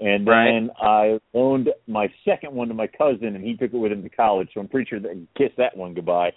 And 0.00 0.26
then 0.26 0.68
Right. 0.68 0.70
I 0.80 1.20
loaned 1.32 1.70
my 1.88 2.08
second 2.24 2.54
one 2.54 2.68
to 2.68 2.74
my 2.74 2.86
cousin 2.86 3.34
and 3.34 3.44
he 3.44 3.56
took 3.56 3.74
it 3.74 3.76
with 3.76 3.90
him 3.90 4.02
to 4.02 4.08
college, 4.08 4.48
so 4.54 4.60
I'm 4.60 4.68
pretty 4.68 4.88
sure 4.88 5.00
that 5.00 5.26
kissed 5.36 5.56
that 5.56 5.76
one 5.76 5.94
goodbye. 5.94 6.32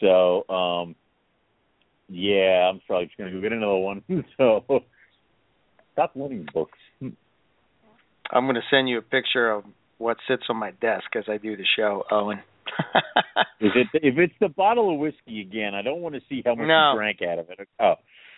So, 0.00 0.48
um 0.48 0.94
yeah, 2.08 2.68
I'm 2.68 2.80
probably 2.86 3.06
just 3.06 3.16
gonna 3.18 3.30
go 3.30 3.40
get 3.40 3.52
another 3.52 3.76
one. 3.76 4.02
so 4.36 4.82
stop 5.92 6.12
loaning 6.16 6.48
books. 6.52 6.78
I'm 8.32 8.44
going 8.44 8.54
to 8.54 8.62
send 8.70 8.88
you 8.88 8.98
a 8.98 9.02
picture 9.02 9.50
of 9.50 9.64
what 9.98 10.16
sits 10.28 10.44
on 10.48 10.56
my 10.56 10.70
desk 10.70 11.16
as 11.16 11.24
I 11.28 11.36
do 11.36 11.56
the 11.56 11.64
show, 11.76 12.04
Owen. 12.10 12.40
It 13.62 13.88
if 13.92 14.16
it's 14.18 14.32
the 14.40 14.48
bottle 14.48 14.92
of 14.94 14.98
whiskey 14.98 15.42
again? 15.42 15.74
I 15.74 15.82
don't 15.82 16.00
want 16.00 16.14
to 16.14 16.20
see 16.30 16.42
how 16.44 16.54
much 16.54 16.66
No. 16.66 16.92
you 16.92 16.96
drank 16.98 17.20
out 17.22 17.38
of 17.38 17.50
it. 17.50 17.68
Oh, 17.78 17.94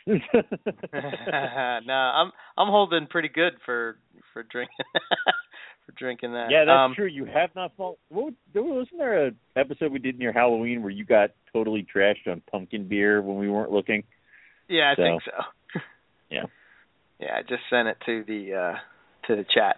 no, 1.86 1.92
I'm 1.92 2.32
I'm 2.56 2.68
holding 2.68 3.06
pretty 3.06 3.28
good 3.28 3.52
for 3.64 3.98
for 4.32 4.42
drinking 4.42 4.74
for 5.86 5.92
drinking 5.96 6.32
that. 6.32 6.48
yeah, 6.50 6.64
that's 6.64 6.76
um, 6.76 6.94
true. 6.96 7.06
You 7.06 7.24
have 7.26 7.50
not 7.54 7.72
fallen. 7.76 7.96
What 8.08 8.34
wasn't 8.54 8.98
there 8.98 9.26
an 9.26 9.36
episode 9.56 9.92
we 9.92 10.00
did 10.00 10.18
near 10.18 10.32
Halloween 10.32 10.82
where 10.82 10.90
you 10.90 11.04
got 11.04 11.30
totally 11.52 11.86
trashed 11.94 12.26
on 12.26 12.42
pumpkin 12.50 12.88
beer 12.88 13.22
when 13.22 13.36
we 13.38 13.48
weren't 13.48 13.70
looking? 13.70 14.02
Yeah, 14.68 14.90
I 14.92 14.96
So. 14.96 15.02
think 15.02 15.22
so. 15.24 15.80
Yeah. 16.30 16.44
Yeah, 17.20 17.34
I 17.36 17.42
just 17.42 17.62
sent 17.70 17.86
it 17.88 17.98
to 18.06 18.24
the 18.26 18.54
uh 18.54 18.74
to 19.28 19.36
the 19.36 19.44
chat. 19.54 19.76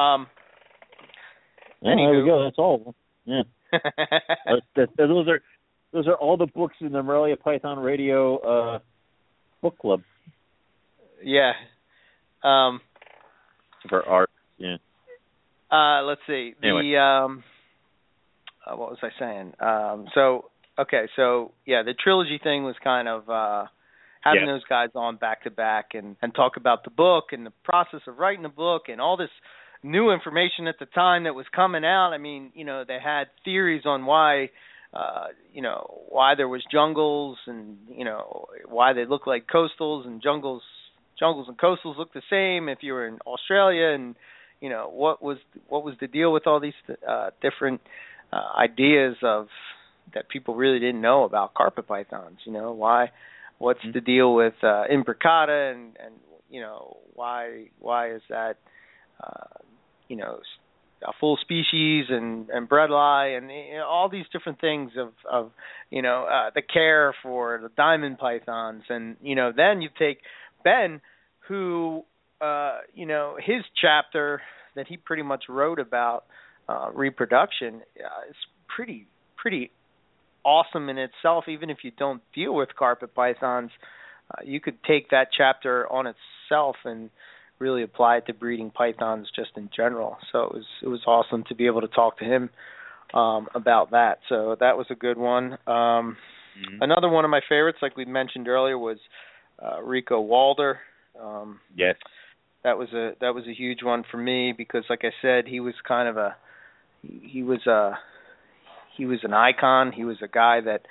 Um 0.00 0.28
Yeah, 1.82 1.96
there 1.96 2.20
we 2.20 2.24
go. 2.24 2.44
That's 2.44 2.58
all. 2.58 2.94
Yeah, 3.24 3.42
those 4.96 5.28
are 5.28 5.40
those 5.92 6.06
are 6.06 6.14
all 6.14 6.36
the 6.36 6.46
books 6.46 6.76
in 6.80 6.92
the 6.92 7.02
Morelia 7.02 7.36
Python 7.36 7.78
Radio 7.78 8.38
uh 8.38 8.78
book 9.62 9.78
club 9.78 10.02
yeah. 11.22 11.52
Um 12.42 12.80
for 13.88 14.06
art. 14.06 14.30
Yeah. 14.58 14.76
Uh, 15.70 16.02
let's 16.02 16.20
see. 16.26 16.54
Anyway. 16.62 16.82
The 16.82 16.98
um, 16.98 17.44
uh, 18.66 18.76
what 18.76 18.90
was 18.90 18.98
I 19.02 19.08
saying? 19.18 19.52
Um, 19.60 20.06
so 20.14 20.46
okay, 20.78 21.06
so 21.16 21.52
yeah, 21.64 21.82
the 21.82 21.94
trilogy 21.94 22.40
thing 22.42 22.64
was 22.64 22.74
kind 22.82 23.08
of 23.08 23.28
uh, 23.30 23.66
having 24.22 24.46
Yeah. 24.46 24.52
those 24.54 24.64
guys 24.68 24.90
on 24.94 25.16
back 25.16 25.44
to 25.44 25.50
back 25.50 25.90
and 25.94 26.16
and 26.22 26.34
talk 26.34 26.56
about 26.56 26.84
the 26.84 26.90
book 26.90 27.26
and 27.32 27.46
the 27.46 27.52
process 27.64 28.00
of 28.06 28.18
writing 28.18 28.42
the 28.42 28.48
book 28.48 28.88
and 28.88 29.00
all 29.00 29.16
this 29.16 29.30
new 29.82 30.10
information 30.10 30.66
at 30.66 30.78
the 30.78 30.86
time 30.86 31.24
that 31.24 31.34
was 31.34 31.46
coming 31.54 31.84
out. 31.84 32.12
I 32.12 32.18
mean, 32.18 32.52
you 32.54 32.64
know, 32.64 32.84
they 32.86 32.98
had 33.02 33.24
theories 33.44 33.82
on 33.86 34.06
why. 34.06 34.50
Uh, 34.92 35.26
you 35.52 35.62
know 35.62 35.86
why 36.08 36.34
there 36.34 36.48
was 36.48 36.64
jungles 36.68 37.38
and 37.46 37.78
you 37.88 38.04
know 38.04 38.46
why 38.66 38.92
they 38.92 39.06
look 39.06 39.24
like 39.24 39.46
coastals 39.46 40.04
and 40.04 40.20
jungles 40.20 40.62
jungles 41.16 41.46
and 41.46 41.56
coastals 41.56 41.96
look 41.96 42.12
the 42.12 42.22
same 42.28 42.68
if 42.68 42.78
you 42.82 42.92
were 42.92 43.06
in 43.06 43.18
Australia 43.24 43.94
and 43.94 44.16
you 44.60 44.68
know 44.68 44.90
what 44.92 45.22
was 45.22 45.38
what 45.68 45.84
was 45.84 45.94
the 46.00 46.08
deal 46.08 46.32
with 46.32 46.44
all 46.48 46.58
these 46.58 46.74
uh 47.08 47.30
different 47.40 47.80
uh, 48.32 48.48
ideas 48.58 49.14
of 49.22 49.46
that 50.12 50.28
people 50.28 50.56
really 50.56 50.80
didn't 50.80 51.00
know 51.00 51.22
about 51.22 51.54
carpet 51.54 51.86
pythons 51.86 52.38
you 52.44 52.52
know 52.52 52.72
why 52.72 53.10
what's 53.58 53.80
Mhm. 53.84 53.92
the 53.92 54.00
deal 54.00 54.34
with 54.34 54.54
uh 54.64 54.84
imbricata 54.90 55.72
and 55.72 55.96
and 56.04 56.14
you 56.50 56.60
know 56.60 56.96
why 57.14 57.66
why 57.78 58.10
is 58.10 58.22
that 58.28 58.56
uh 59.22 59.60
you 60.10 60.16
know 60.16 60.40
a 61.02 61.12
full 61.18 61.38
species 61.40 62.06
and 62.10 62.50
and 62.50 62.68
bredli 62.68 63.38
and 63.38 63.50
you 63.50 63.78
know, 63.78 63.86
all 63.86 64.08
these 64.10 64.26
different 64.32 64.60
things 64.60 64.92
of 64.98 65.12
of 65.30 65.52
you 65.90 66.02
know 66.02 66.26
uh 66.30 66.50
the 66.54 66.62
care 66.62 67.14
for 67.22 67.60
the 67.62 67.70
diamond 67.76 68.18
pythons. 68.18 68.82
And 68.88 69.16
you 69.22 69.34
know 69.34 69.52
then 69.56 69.80
you 69.80 69.88
take 69.98 70.18
Ben 70.62 71.00
who 71.48 72.02
uh 72.40 72.80
you 72.92 73.06
know 73.06 73.36
his 73.38 73.62
chapter 73.80 74.42
that 74.76 74.86
he 74.88 74.96
pretty 74.96 75.22
much 75.22 75.44
wrote 75.48 75.78
about 75.78 76.24
uh 76.68 76.90
reproduction 76.92 77.76
uh, 77.76 78.28
is 78.28 78.36
pretty 78.74 79.06
pretty 79.36 79.70
awesome 80.44 80.88
in 80.90 80.98
itself. 80.98 81.44
Even 81.48 81.70
if 81.70 81.78
you 81.82 81.92
don't 81.96 82.22
deal 82.34 82.54
with 82.54 82.70
carpet 82.76 83.14
pythons 83.14 83.70
uh, 84.30 84.42
you 84.44 84.60
could 84.60 84.82
take 84.84 85.10
that 85.10 85.28
chapter 85.36 85.90
on 85.90 86.06
itself 86.06 86.76
and 86.84 87.10
really 87.60 87.82
apply 87.82 88.16
it 88.16 88.26
to 88.26 88.34
breeding 88.34 88.70
pythons 88.70 89.28
just 89.36 89.50
in 89.56 89.70
general 89.74 90.16
so 90.32 90.42
it 90.44 90.52
was 90.52 90.64
it 90.82 90.88
was 90.88 91.00
awesome 91.06 91.44
to 91.48 91.54
be 91.54 91.66
able 91.66 91.80
to 91.80 91.88
talk 91.88 92.18
to 92.18 92.24
him 92.24 92.50
um 93.14 93.48
about 93.54 93.90
that 93.92 94.18
so 94.28 94.56
that 94.58 94.76
was 94.76 94.86
a 94.90 94.94
good 94.94 95.18
one 95.18 95.56
um 95.66 96.16
Mhm. 96.58 96.78
Another 96.82 97.08
one 97.08 97.24
of 97.24 97.30
my 97.30 97.40
favorites, 97.48 97.78
like 97.80 97.96
we 97.96 98.04
mentioned 98.04 98.48
earlier, 98.48 98.76
was 98.76 98.98
uh, 99.62 99.80
Rico 99.82 100.20
Walder. 100.20 100.80
Um, 101.20 101.60
Yes. 101.76 101.96
that 102.64 102.76
was 102.76 102.92
a 102.92 103.12
that 103.20 103.34
was 103.34 103.46
a 103.46 103.54
huge 103.54 103.82
one 103.82 104.02
for 104.10 104.18
me 104.18 104.52
because, 104.52 104.84
like 104.90 105.04
I 105.04 105.12
said, 105.22 105.46
he 105.46 105.60
was 105.60 105.74
kind 105.86 106.08
of 106.08 106.16
a 106.16 106.36
he, 107.02 107.20
he 107.24 107.42
was 107.42 107.66
a 107.66 107.98
he 108.96 109.06
was 109.06 109.20
an 109.22 109.32
icon. 109.32 109.92
He 109.92 110.04
was 110.04 110.18
a 110.22 110.28
guy 110.28 110.60
that 110.62 110.82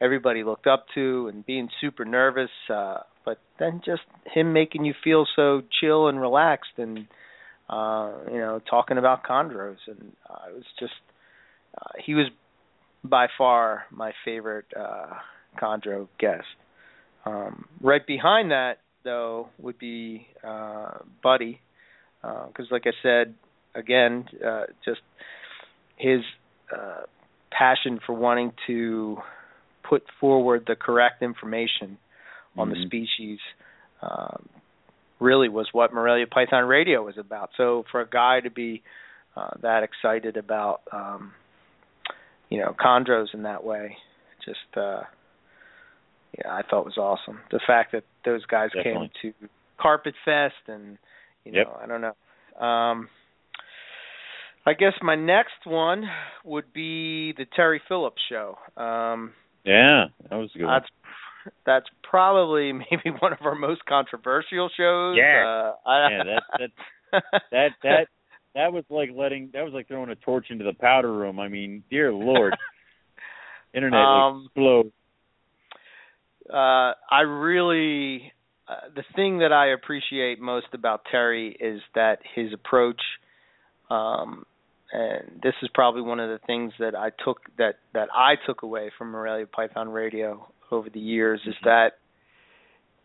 everybody 0.00 0.44
looked 0.44 0.66
up 0.66 0.86
to, 0.94 1.28
and 1.28 1.44
being 1.44 1.68
super 1.80 2.04
nervous. 2.04 2.50
Uh, 2.70 2.98
but 3.28 3.38
then 3.58 3.82
just 3.84 4.00
him 4.24 4.54
making 4.54 4.86
you 4.86 4.94
feel 5.04 5.26
so 5.36 5.60
chill 5.78 6.08
and 6.08 6.18
relaxed, 6.18 6.70
and 6.78 7.06
uh, 7.68 8.12
you 8.32 8.38
know, 8.38 8.58
talking 8.70 8.96
about 8.96 9.22
chondros, 9.22 9.76
and 9.86 10.12
uh, 10.30 10.48
it 10.48 10.54
was 10.54 10.64
just 10.80 10.94
uh, 11.76 11.90
he 12.02 12.14
was 12.14 12.26
by 13.04 13.26
far 13.36 13.84
my 13.90 14.12
favorite 14.24 14.64
uh 14.74 15.12
chondro 15.60 16.08
guest. 16.18 16.46
Um 17.26 17.66
right 17.82 18.04
behind 18.06 18.50
that 18.50 18.78
though 19.04 19.48
would 19.58 19.78
be 19.78 20.26
uh 20.42 20.98
Buddy 21.22 21.60
because 22.22 22.66
like 22.70 22.86
I 22.86 22.92
said 23.02 23.34
again 23.74 24.26
uh 24.44 24.64
just 24.84 25.00
his 25.96 26.20
uh 26.74 27.02
passion 27.52 28.00
for 28.04 28.14
wanting 28.14 28.52
to 28.66 29.18
put 29.88 30.02
forward 30.20 30.64
the 30.66 30.74
correct 30.74 31.22
information 31.22 31.98
on 32.56 32.70
the 32.70 32.76
Mhm. 32.76 32.86
species 32.86 33.38
um 34.02 34.48
really 35.20 35.48
was 35.48 35.66
what 35.72 35.92
Morelia 35.92 36.26
Python 36.28 36.64
Radio 36.64 37.02
was 37.04 37.18
about. 37.18 37.50
So 37.56 37.84
for 37.90 38.00
a 38.00 38.08
guy 38.08 38.40
to 38.40 38.50
be 38.50 38.82
uh 39.36 39.50
that 39.62 39.82
excited 39.82 40.36
about 40.36 40.80
um 40.92 41.32
you 42.48 42.58
know 42.58 42.74
chondros 42.78 43.34
in 43.34 43.42
that 43.42 43.62
way 43.64 43.96
just 44.44 44.76
uh 44.76 45.02
yeah 46.38 46.50
i 46.52 46.62
thought 46.62 46.84
was 46.84 46.96
awesome 46.96 47.40
the 47.50 47.60
fact 47.66 47.92
that 47.92 48.04
those 48.24 48.44
guys 48.46 48.70
Definitely. 48.74 49.10
came 49.22 49.32
to 49.40 49.48
carpet 49.78 50.14
fest 50.24 50.54
and 50.66 50.96
you 51.44 51.52
know 51.52 51.58
Yep. 51.58 51.80
i 51.82 51.86
don't 51.86 52.00
know 52.00 52.64
um 52.66 53.08
i 54.66 54.72
guess 54.72 54.94
my 55.02 55.14
next 55.14 55.66
one 55.66 56.04
would 56.44 56.72
be 56.72 57.32
the 57.36 57.44
terry 57.54 57.80
phillips 57.88 58.22
show 58.28 58.56
um 58.76 59.32
Yeah, 59.64 60.06
that 60.30 60.36
was 60.36 60.50
good. 60.56 60.66
that's 60.66 60.86
that's 61.66 61.86
probably 62.02 62.72
maybe 62.90 63.10
one 63.20 63.32
of 63.32 63.38
our 63.42 63.54
most 63.54 63.84
controversial 63.86 64.68
shows 64.76 65.16
Yeah. 65.16 65.44
uh 65.46 65.88
I, 65.88 66.08
Yeah, 66.10 66.22
that- 66.24 66.42
that 66.58 66.70
that 67.52 67.70
that 67.82 68.06
that 68.54 68.72
was 68.72 68.84
like 68.90 69.10
letting 69.14 69.50
that 69.52 69.64
was 69.64 69.72
like 69.72 69.88
throwing 69.88 70.10
a 70.10 70.16
torch 70.16 70.46
into 70.50 70.64
the 70.64 70.72
powder 70.74 71.12
room. 71.12 71.38
I 71.40 71.48
mean, 71.48 71.84
dear 71.90 72.12
lord, 72.12 72.54
internet 73.74 74.00
Um, 74.00 74.44
explode. 74.46 74.92
uh 76.52 76.92
I 77.10 77.20
really 77.20 78.32
uh, 78.68 78.88
the 78.94 79.04
thing 79.16 79.38
that 79.38 79.52
I 79.52 79.68
appreciate 79.72 80.40
most 80.40 80.66
about 80.74 81.02
Terry 81.10 81.56
is 81.58 81.80
that 81.94 82.18
his 82.34 82.52
approach 82.52 83.00
um 83.90 84.44
and 84.92 85.40
this 85.42 85.54
is 85.62 85.68
probably 85.74 86.00
one 86.02 86.18
of 86.20 86.30
the 86.30 86.38
things 86.46 86.72
that 86.78 86.94
I 86.94 87.10
took 87.24 87.40
that 87.58 87.76
that 87.94 88.08
I 88.14 88.34
took 88.46 88.62
away 88.62 88.90
from 88.96 89.10
Morelia 89.10 89.46
Python 89.46 89.88
Radio 89.90 90.50
over 90.70 90.90
the 90.90 91.00
years 91.00 91.40
is 91.46 91.54
that 91.64 91.92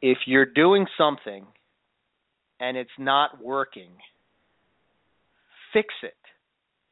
if 0.01 0.17
you're 0.25 0.45
doing 0.45 0.85
something 0.97 1.45
and 2.59 2.77
it's 2.77 2.89
not 2.97 3.43
working 3.43 3.91
fix 5.73 5.93
it. 6.03 6.13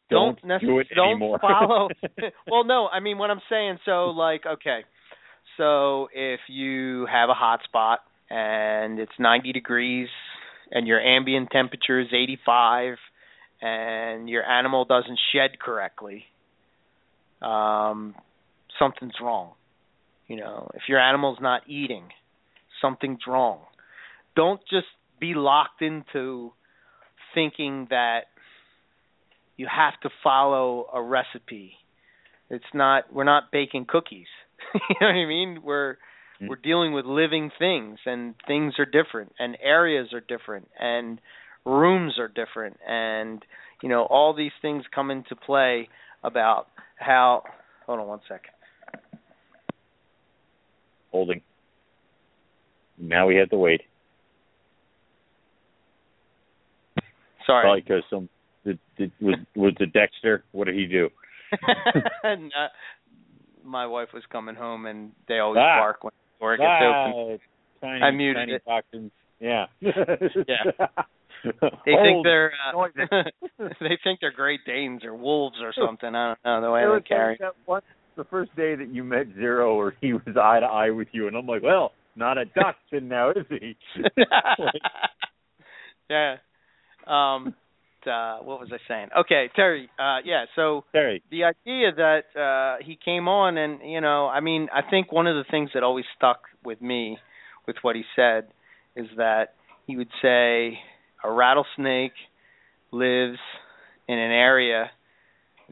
Don't 0.09 0.41
necess- 0.43 0.61
do 0.61 0.79
it 0.79 0.87
don't 0.93 1.19
follow 1.41 1.87
well 2.47 2.65
no 2.65 2.89
i 2.89 2.99
mean 2.99 3.17
what 3.17 3.29
i'm 3.29 3.41
saying 3.49 3.77
so 3.85 4.09
like 4.09 4.45
okay. 4.45 4.81
So 5.57 6.07
if 6.13 6.39
you 6.47 7.05
have 7.11 7.29
a 7.29 7.33
hot 7.33 7.59
spot 7.63 7.99
and 8.29 8.99
it's 8.99 9.11
90 9.19 9.51
degrees 9.51 10.07
and 10.71 10.87
your 10.87 10.99
ambient 10.99 11.49
temperature 11.51 11.99
is 11.99 12.07
85 12.13 12.95
and 13.61 14.29
your 14.29 14.43
animal 14.43 14.85
doesn't 14.85 15.19
shed 15.33 15.59
correctly 15.59 16.25
um 17.41 18.15
something's 18.79 19.13
wrong 19.21 19.51
you 20.31 20.37
know 20.37 20.69
if 20.73 20.83
your 20.87 20.99
animal's 20.99 21.37
not 21.41 21.61
eating 21.67 22.05
something's 22.81 23.19
wrong 23.27 23.59
don't 24.35 24.61
just 24.69 24.87
be 25.19 25.33
locked 25.35 25.81
into 25.81 26.51
thinking 27.33 27.87
that 27.89 28.21
you 29.57 29.67
have 29.67 29.99
to 30.01 30.09
follow 30.23 30.87
a 30.93 31.01
recipe. 31.01 31.73
It's 32.49 32.73
not 32.73 33.13
we're 33.13 33.23
not 33.23 33.51
baking 33.51 33.85
cookies. 33.87 34.27
you 34.73 34.95
know 34.99 35.07
what 35.07 35.15
I 35.15 35.25
mean? 35.25 35.59
We're 35.63 35.97
Mm. 36.41 36.47
we're 36.47 36.55
dealing 36.55 36.91
with 36.93 37.05
living 37.05 37.51
things 37.59 37.99
and 38.05 38.33
things 38.47 38.73
are 38.79 38.85
different 38.85 39.31
and 39.37 39.55
areas 39.61 40.07
are 40.11 40.21
different 40.21 40.69
and 40.79 41.21
rooms 41.65 42.17
are 42.17 42.27
different 42.27 42.79
and 42.87 43.45
you 43.83 43.89
know 43.89 44.05
all 44.05 44.33
these 44.33 44.53
things 44.59 44.83
come 44.95 45.11
into 45.11 45.35
play 45.35 45.87
about 46.23 46.67
how 46.97 47.43
hold 47.85 47.99
on 47.99 48.07
one 48.07 48.21
second. 48.27 48.53
Holding. 51.11 51.41
Now 52.97 53.27
we 53.27 53.35
have 53.37 53.49
to 53.49 53.57
wait. 53.57 53.81
Sorry. 57.45 57.63
Probably 57.63 57.81
because 57.81 58.03
some 58.09 58.29
did, 58.65 58.79
did, 58.97 59.11
was 59.19 59.35
was 59.55 59.73
the 59.79 59.87
Dexter. 59.87 60.43
What 60.51 60.65
did 60.65 60.75
he 60.75 60.85
do? 60.85 61.09
and, 62.23 62.51
uh, 62.53 62.67
my 63.63 63.85
wife 63.85 64.09
was 64.13 64.23
coming 64.31 64.55
home 64.55 64.85
and 64.85 65.11
they 65.27 65.39
always 65.39 65.59
Ah. 65.61 65.79
bark 65.79 66.03
when 66.03 66.11
the 66.39 66.43
door 66.43 66.57
gets 66.57 66.67
open. 66.81 67.39
ah, 67.83 67.85
tiny, 67.85 68.01
I 68.03 68.11
muted 68.11 68.35
tiny 68.41 68.53
it. 68.53 68.63
toxins. 68.67 69.11
Yeah. 69.39 69.65
Yeah. 69.81 70.87
They 71.43 71.93
Old 71.93 72.03
think 72.03 72.23
they're 72.23 72.51
uh, 72.71 73.23
they 73.79 73.97
think 74.03 74.19
they're 74.21 74.31
Great 74.31 74.59
Danes 74.63 75.03
or 75.03 75.15
wolves 75.15 75.57
or 75.59 75.73
something. 75.73 76.13
I 76.13 76.35
don't 76.45 76.61
know 76.61 76.61
the 76.67 76.71
way 76.71 76.85
they 76.99 77.01
carry. 77.01 77.37
that 77.39 77.53
one, 77.65 77.81
the 78.15 78.23
first 78.25 78.55
day 78.55 78.75
that 78.75 78.89
you 78.93 79.03
met 79.03 79.27
Zero, 79.35 79.73
or 79.75 79.93
he 80.01 80.13
was 80.13 80.21
eye 80.27 80.59
to 80.59 80.65
eye 80.65 80.89
with 80.89 81.07
you, 81.11 81.27
and 81.27 81.35
I'm 81.35 81.47
like, 81.47 81.63
well, 81.63 81.91
not 82.15 82.37
a 82.37 82.45
dachshund 82.45 83.09
now, 83.09 83.31
is 83.31 83.45
he? 83.49 83.75
yeah. 86.09 86.35
Um. 87.07 87.55
Uh, 88.03 88.39
what 88.39 88.59
was 88.59 88.69
I 88.73 88.79
saying? 88.87 89.09
Okay, 89.15 89.51
Terry. 89.55 89.87
Uh, 89.99 90.17
yeah. 90.25 90.45
So 90.55 90.85
Terry. 90.91 91.21
the 91.29 91.43
idea 91.43 91.91
that 91.95 92.23
uh, 92.35 92.83
he 92.83 92.97
came 93.03 93.27
on, 93.27 93.57
and 93.57 93.79
you 93.85 94.01
know, 94.01 94.27
I 94.27 94.39
mean, 94.39 94.69
I 94.73 94.81
think 94.89 95.11
one 95.11 95.27
of 95.27 95.35
the 95.35 95.45
things 95.51 95.69
that 95.75 95.83
always 95.83 96.05
stuck 96.17 96.39
with 96.65 96.81
me 96.81 97.19
with 97.67 97.75
what 97.83 97.95
he 97.95 98.01
said 98.15 98.47
is 98.95 99.05
that 99.17 99.53
he 99.85 99.97
would 99.97 100.09
say 100.19 100.79
a 101.23 101.31
rattlesnake 101.31 102.13
lives 102.91 103.37
in 104.07 104.17
an 104.17 104.31
area 104.31 104.89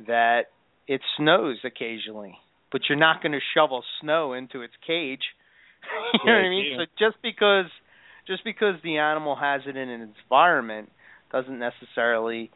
that 0.07 0.43
it 0.89 1.01
snows 1.17 1.57
occasionally, 1.63 2.35
but 2.71 2.81
you're 2.89 2.97
not 2.97 3.21
going 3.21 3.33
to 3.33 3.39
shovel 3.53 3.83
snow 4.01 4.33
into 4.33 4.61
its 4.61 4.73
cage. 4.85 5.21
you 6.13 6.19
know 6.25 6.35
what 6.35 6.45
I 6.45 6.49
mean? 6.49 6.71
Yeah. 6.71 6.77
So 6.79 6.85
just 6.97 7.21
because 7.21 7.67
just 8.27 8.43
because 8.43 8.75
the 8.83 8.97
animal 8.97 9.35
has 9.35 9.61
it 9.67 9.77
in 9.77 9.87
an 9.87 10.13
environment 10.23 10.89
doesn't 11.31 11.59
necessarily 11.59 12.49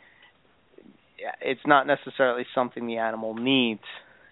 it's 1.42 1.62
not 1.66 1.86
necessarily 1.86 2.44
something 2.56 2.88
the 2.88 2.98
animal 2.98 3.36
needs, 3.36 3.84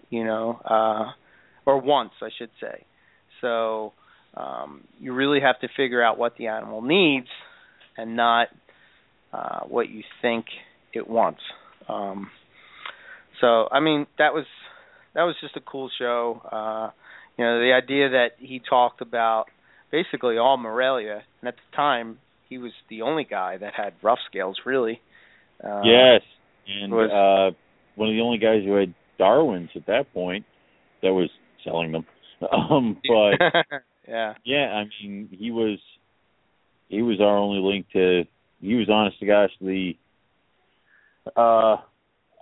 you 0.10 0.24
know, 0.26 0.60
uh 0.66 1.12
or 1.68 1.80
wants, 1.80 2.16
I 2.24 2.30
should 2.36 2.50
say. 2.60 2.86
So 3.40 3.94
um 4.36 4.84
you 5.00 5.14
really 5.14 5.42
have 5.42 5.60
to 5.60 5.68
figure 5.78 6.04
out 6.04 6.18
what 6.18 6.38
the 6.38 6.48
animal 6.48 6.82
needs 6.82 7.28
and 7.98 8.16
not 8.16 8.48
uh 9.32 9.60
what 9.68 9.90
you 9.90 10.02
think 10.24 10.46
it 10.92 11.08
wants. 11.08 11.42
Um 11.88 12.32
so 13.42 13.68
I 13.72 13.80
mean 13.80 14.08
that 14.18 14.34
was 14.34 14.46
that 15.14 15.24
was 15.24 15.36
just 15.42 15.58
a 15.58 15.62
cool 15.62 15.90
show. 16.00 16.42
Uh 16.52 16.92
you 17.38 17.46
know, 17.46 17.60
the 17.60 17.74
idea 17.74 18.10
that 18.10 18.32
he 18.40 18.60
talked 18.68 19.02
about 19.02 19.46
basically 19.92 20.38
all 20.38 20.58
Morelia 20.58 21.24
and 21.42 21.48
at 21.48 21.56
the 21.56 21.76
time 21.76 22.20
he 22.50 22.58
was 22.58 22.72
the 22.90 23.02
only 23.02 23.24
guy 23.24 23.58
that 23.58 23.74
had 23.76 23.94
rough 24.02 24.20
scales 24.30 24.58
really. 24.66 25.02
Uh, 25.64 25.82
yes, 25.84 26.22
and 26.68 26.92
was- 26.94 27.10
uh, 27.10 27.56
one 27.96 28.10
of 28.10 28.16
the 28.16 28.22
only 28.22 28.38
guys 28.38 28.64
who 28.66 28.76
had 28.76 28.94
Darwins 29.18 29.70
at 29.76 29.86
that 29.88 30.12
point 30.14 30.46
that 31.02 31.14
was 31.14 31.30
selling 31.64 31.92
them. 31.92 32.06
Um, 32.52 33.00
but 33.08 33.38
yeah. 34.08 34.34
yeah, 34.44 34.74
I 34.74 34.86
mean, 34.86 35.30
he 35.32 35.52
was 35.52 35.78
he 36.90 37.04
was 37.04 37.22
our 37.22 37.38
only 37.38 37.60
link 37.62 37.86
to. 37.94 38.24
He 38.60 38.74
was 38.74 38.90
honest 38.90 39.20
to 39.20 39.28
gosh 39.28 39.52
the. 39.62 39.94
Uh, 41.36 41.78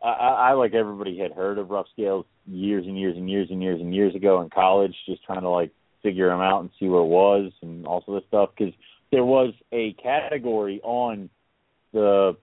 I, 0.03 0.49
I 0.49 0.53
like 0.53 0.73
everybody 0.73 1.17
had 1.17 1.31
heard 1.31 1.57
of 1.57 1.69
rough 1.69 1.87
scales 1.93 2.25
years 2.47 2.85
and 2.85 2.99
years 2.99 3.15
and 3.17 3.29
years 3.29 3.49
and 3.51 3.61
years 3.61 3.81
and 3.81 3.93
years 3.93 4.15
ago 4.15 4.41
in 4.41 4.49
college, 4.49 4.95
just 5.05 5.23
trying 5.23 5.41
to 5.41 5.49
like 5.49 5.71
figure 6.01 6.29
them 6.29 6.41
out 6.41 6.61
and 6.61 6.69
see 6.79 6.87
what 6.87 7.01
it 7.01 7.09
was 7.09 7.51
and 7.61 7.85
also 7.85 8.15
this 8.15 8.23
stuff 8.27 8.49
because 8.57 8.73
there 9.11 9.25
was 9.25 9.53
a 9.71 9.93
category 9.93 10.79
on 10.83 11.29
the 11.93 12.37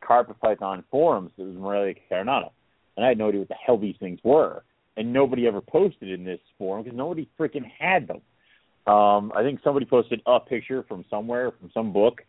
carpet 0.00 0.38
python 0.40 0.84
forums 0.90 1.30
that 1.36 1.44
was 1.44 1.56
Morelia 1.56 1.94
Carinata, 2.10 2.50
and 2.96 3.04
I 3.04 3.08
had 3.08 3.18
no 3.18 3.28
idea 3.28 3.40
what 3.40 3.48
the 3.48 3.54
hell 3.54 3.78
these 3.78 3.96
things 4.00 4.18
were, 4.22 4.64
and 4.96 5.12
nobody 5.12 5.46
ever 5.46 5.60
posted 5.60 6.10
in 6.10 6.24
this 6.24 6.40
forum 6.58 6.84
because 6.84 6.96
nobody 6.96 7.28
freaking 7.38 7.70
had 7.78 8.08
them. 8.08 8.20
Um, 8.92 9.32
I 9.36 9.42
think 9.42 9.60
somebody 9.62 9.86
posted 9.86 10.22
a 10.26 10.40
picture 10.40 10.84
from 10.88 11.04
somewhere 11.10 11.52
from 11.52 11.70
some 11.72 11.92
book, 11.92 12.22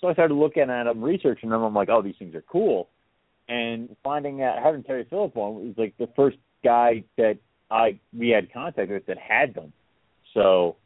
so 0.00 0.08
I 0.08 0.12
started 0.12 0.34
looking 0.34 0.70
at 0.70 0.84
them, 0.84 1.02
researching 1.02 1.50
them. 1.50 1.62
I'm 1.62 1.74
like, 1.74 1.88
oh, 1.88 2.02
these 2.02 2.14
things 2.18 2.34
are 2.34 2.42
cool, 2.42 2.88
and 3.48 3.94
finding 4.02 4.42
out 4.42 4.58
having 4.62 4.82
Terry 4.82 5.06
Phillip 5.08 5.36
on 5.36 5.54
was 5.66 5.74
like 5.76 5.96
the 5.98 6.08
first 6.16 6.36
guy 6.64 7.04
that 7.16 7.38
I 7.70 7.98
we 8.16 8.30
had 8.30 8.52
contact 8.52 8.90
with 8.90 9.06
that 9.06 9.18
had 9.18 9.54
them. 9.54 9.72
So 10.34 10.76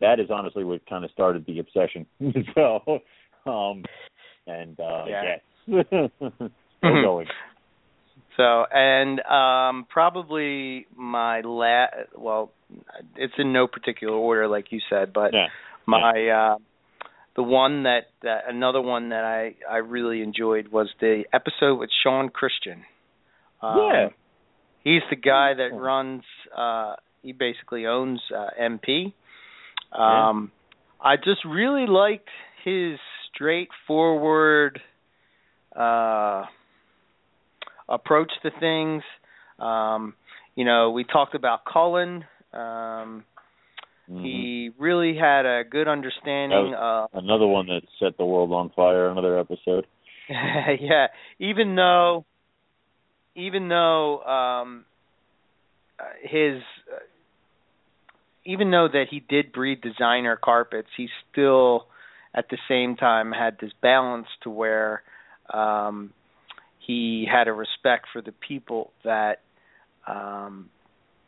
that 0.00 0.20
is 0.20 0.30
honestly 0.30 0.64
what 0.64 0.84
kind 0.86 1.04
of 1.04 1.10
started 1.10 1.46
the 1.46 1.58
obsession. 1.58 2.06
so, 2.54 3.00
um, 3.46 3.84
and 4.46 4.78
uh, 4.78 5.04
Yeah. 5.08 5.36
yes, 5.66 5.86
still 6.78 7.02
going. 7.02 7.26
So 8.36 8.66
and 8.70 9.20
um 9.20 9.86
probably 9.88 10.86
my 10.94 11.40
la 11.40 11.86
well 12.14 12.52
it's 13.16 13.32
in 13.38 13.52
no 13.52 13.66
particular 13.66 14.14
order 14.14 14.46
like 14.48 14.72
you 14.72 14.80
said, 14.90 15.12
but 15.12 15.32
Yeah. 15.32 15.46
my 15.86 16.28
uh 16.28 16.58
the 17.36 17.42
one 17.42 17.82
that, 17.84 18.06
that 18.22 18.44
another 18.48 18.80
one 18.80 19.10
that 19.10 19.24
I 19.24 19.54
I 19.70 19.78
really 19.78 20.22
enjoyed 20.22 20.68
was 20.68 20.88
the 21.00 21.24
episode 21.32 21.76
with 21.76 21.90
Sean 22.02 22.30
Christian. 22.30 22.84
Um, 23.62 23.76
Yeah. 23.78 24.08
He's 24.82 25.02
the 25.10 25.16
guy 25.16 25.52
that 25.54 25.70
runs 25.74 26.22
uh 26.56 26.94
he 27.22 27.32
basically 27.32 27.86
owns 27.86 28.20
uh 28.34 28.48
MP. 28.60 29.12
Yeah. 29.92 30.28
Um 30.28 30.50
I 31.00 31.16
just 31.16 31.44
really 31.44 31.86
liked 31.86 32.28
his 32.64 32.98
straightforward 33.34 34.80
uh 35.74 36.44
approach 37.88 38.32
to 38.42 38.50
things. 38.60 39.02
Um 39.58 40.14
you 40.54 40.64
know, 40.64 40.90
we 40.92 41.04
talked 41.04 41.34
about 41.34 41.60
Cullen. 41.70 42.24
Um 42.52 43.24
Mhm. 44.08 44.22
he 44.22 44.70
really 44.78 45.16
had 45.16 45.46
a 45.46 45.64
good 45.64 45.88
understanding 45.88 46.74
of 46.74 47.10
Another 47.12 47.46
one 47.46 47.66
that 47.66 47.82
set 47.98 48.16
the 48.16 48.24
world 48.24 48.52
on 48.52 48.70
fire. 48.70 49.08
Another 49.08 49.38
episode. 49.38 49.86
yeah, 50.28 51.08
even 51.38 51.74
though 51.74 52.24
even 53.34 53.68
though 53.68 54.22
um 54.22 54.84
his 56.22 56.62
uh, 56.92 56.98
even 58.44 58.70
though 58.70 58.88
that 58.88 59.06
he 59.10 59.20
did 59.20 59.52
breed 59.52 59.80
designer 59.80 60.36
carpets, 60.36 60.88
he 60.96 61.08
still 61.30 61.86
at 62.34 62.48
the 62.48 62.58
same 62.68 62.96
time 62.96 63.32
had 63.32 63.58
this 63.60 63.72
balance 63.82 64.28
to 64.42 64.50
where 64.50 65.02
um 65.52 66.12
he 66.78 67.26
had 67.30 67.48
a 67.48 67.52
respect 67.52 68.06
for 68.12 68.22
the 68.22 68.32
people 68.32 68.92
that 69.04 69.40
um 70.06 70.70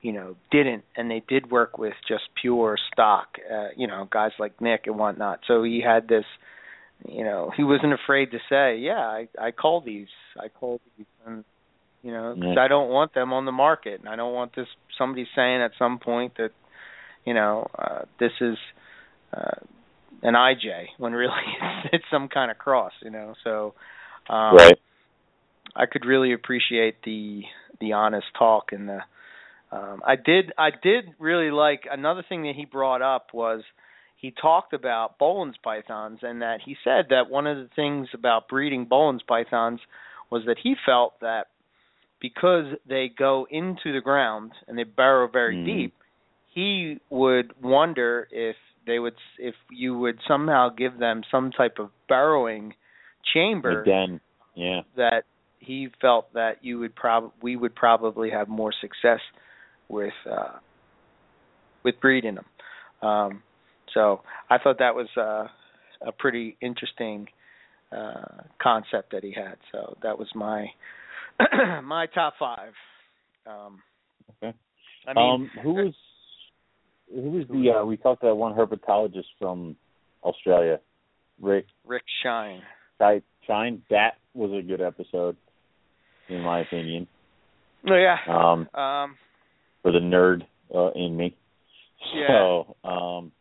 you 0.01 0.13
know 0.13 0.37
didn't 0.51 0.85
and 0.97 1.11
they 1.11 1.23
did 1.29 1.51
work 1.51 1.79
with 1.79 1.95
just 2.07 2.25
pure 2.41 2.77
stock 2.93 3.37
uh 3.53 3.69
you 3.77 3.87
know 3.87 4.07
guys 4.11 4.33
like 4.39 4.61
Nick 4.61 4.87
and 4.87 4.99
whatnot 4.99 5.41
so 5.47 5.63
he 5.63 5.81
had 5.85 6.09
this 6.09 6.25
you 7.07 7.25
know 7.25 7.51
he 7.57 7.65
wasn't 7.65 7.93
afraid 7.93 8.31
to 8.33 8.39
say 8.49 8.77
yeah 8.79 9.01
i 9.01 9.29
i 9.41 9.51
call 9.51 9.81
these 9.81 10.09
i 10.39 10.49
call 10.49 10.81
these 10.97 11.07
and 11.27 11.45
you 12.03 12.13
know 12.13 12.35
'cause 12.35 12.55
Yeah. 12.57 12.63
i 12.65 12.69
don't 12.69 12.91
want 12.91 13.13
them 13.15 13.33
on 13.33 13.45
the 13.45 13.53
market 13.53 14.01
and 14.01 14.09
i 14.09 14.17
don't 14.17 14.35
want 14.35 14.55
this 14.55 14.69
somebody 14.97 15.27
saying 15.35 15.63
at 15.63 15.73
some 15.79 15.99
point 15.99 16.37
that 16.37 16.53
you 17.25 17.35
know 17.35 17.69
uh 17.79 18.03
this 18.19 18.33
is 18.41 18.57
uh 19.33 19.61
an 20.23 20.35
ij 20.35 20.87
when 20.99 21.13
really 21.13 21.33
it's, 21.61 21.89
it's 21.95 22.05
some 22.11 22.29
kind 22.29 22.51
of 22.51 22.59
cross 22.59 22.93
you 23.03 23.11
know 23.11 23.35
so 23.45 23.75
um 24.29 24.57
right. 24.57 24.79
I 25.77 25.87
could 25.87 26.05
really 26.05 26.33
appreciate 26.33 27.03
the 27.05 27.43
the 27.81 27.93
honest 27.93 28.27
talk 28.37 28.73
and 28.73 28.89
the 28.89 29.01
um 29.73 30.03
I 30.07 30.17
did 30.17 30.53
I 30.59 30.71
did 30.71 31.05
really 31.19 31.51
like 31.51 31.83
another 31.91 32.25
thing 32.29 32.43
that 32.43 32.55
he 32.57 32.65
brought 32.65 33.03
up 33.03 33.29
was 33.33 33.63
he 34.17 34.33
talked 34.33 34.73
about 34.73 35.19
Boelen's 35.19 35.57
pythons 35.63 36.21
and 36.23 36.43
that 36.43 36.59
he 36.65 36.77
said 36.83 37.07
that 37.11 37.31
one 37.31 37.47
of 37.47 37.57
the 37.57 37.69
things 37.77 38.09
about 38.15 38.49
breeding 38.49 38.87
Boelen's 38.87 39.23
pythons 39.23 39.81
was 40.31 40.43
that 40.47 40.57
he 40.63 40.75
felt 40.85 41.21
that 41.21 41.47
because 42.21 42.65
they 42.89 43.09
go 43.17 43.47
into 43.51 43.93
the 43.93 44.01
ground 44.01 44.53
and 44.67 44.77
they 44.77 44.83
burrow 44.83 45.29
very 45.29 45.55
Mhm. 45.57 45.65
deep, 45.65 45.95
he 46.53 46.99
would 47.11 47.53
wonder 47.63 48.27
if 48.33 48.57
they 48.87 48.99
would 48.99 49.15
if 49.39 49.55
you 49.71 49.97
would 49.99 50.19
somehow 50.27 50.69
give 50.71 50.99
them 50.99 51.23
some 51.31 51.53
type 51.53 51.79
of 51.79 51.91
burrowing 52.09 52.75
chamber. 53.33 53.85
Yeah. 54.55 54.83
that 54.97 55.25
he 55.61 55.89
felt 56.01 56.33
that 56.33 56.65
you 56.65 56.79
would 56.81 56.95
prob 56.97 57.33
we 57.41 57.55
would 57.55 57.75
probably 57.77 58.31
have 58.31 58.49
more 58.49 58.73
success 58.73 59.21
with 59.89 60.13
uh 60.31 60.59
with 61.85 62.01
breeding 62.01 62.37
them. 62.37 63.09
Um 63.09 63.43
so 63.95 64.21
I 64.51 64.59
thought 64.59 64.79
that 64.79 64.95
was 64.95 65.09
uh 65.17 65.49
a 66.07 66.13
pretty 66.13 66.57
interesting 66.61 67.29
uh 67.93 68.43
concept 68.63 69.13
that 69.13 69.25
he 69.25 69.33
had. 69.33 69.57
So 69.73 69.97
that 70.03 70.19
was 70.19 70.29
my 70.35 70.67
my 71.83 72.07
top 72.07 72.35
5. 72.39 72.59
Um 73.47 73.83
Okay. 74.43 74.57
I 75.07 75.15
mean 75.15 75.35
um, 75.35 75.51
who 75.63 75.75
was 75.75 75.95
who 77.15 77.31
was 77.31 77.47
the 77.49 77.81
uh, 77.81 77.85
we 77.85 77.97
talked 77.97 78.21
to 78.23 78.27
that 78.29 78.35
one 78.35 78.55
herpetologist 78.55 79.25
from 79.39 79.77
Australia, 80.23 80.81
Rick 81.41 81.67
Rick 81.87 82.03
Shine. 82.23 82.63
Shine. 83.01 83.23
Shine. 83.47 83.83
That 83.91 84.15
was 84.35 84.51
a 84.53 84.63
good 84.63 84.81
episode, 84.81 85.37
in 86.29 86.41
my 86.43 86.61
opinion. 86.61 87.07
Oh 87.89 87.97
yeah. 87.97 88.17
Um, 88.29 88.69
Um 88.79 89.17
for 89.89 89.93
the 89.93 90.05
nerd 90.05 90.43
uh, 90.75 90.91
in 90.93 91.17
me. 91.17 91.35
Yeah. 92.15 92.27
So, 92.29 92.77
um, 92.85 93.33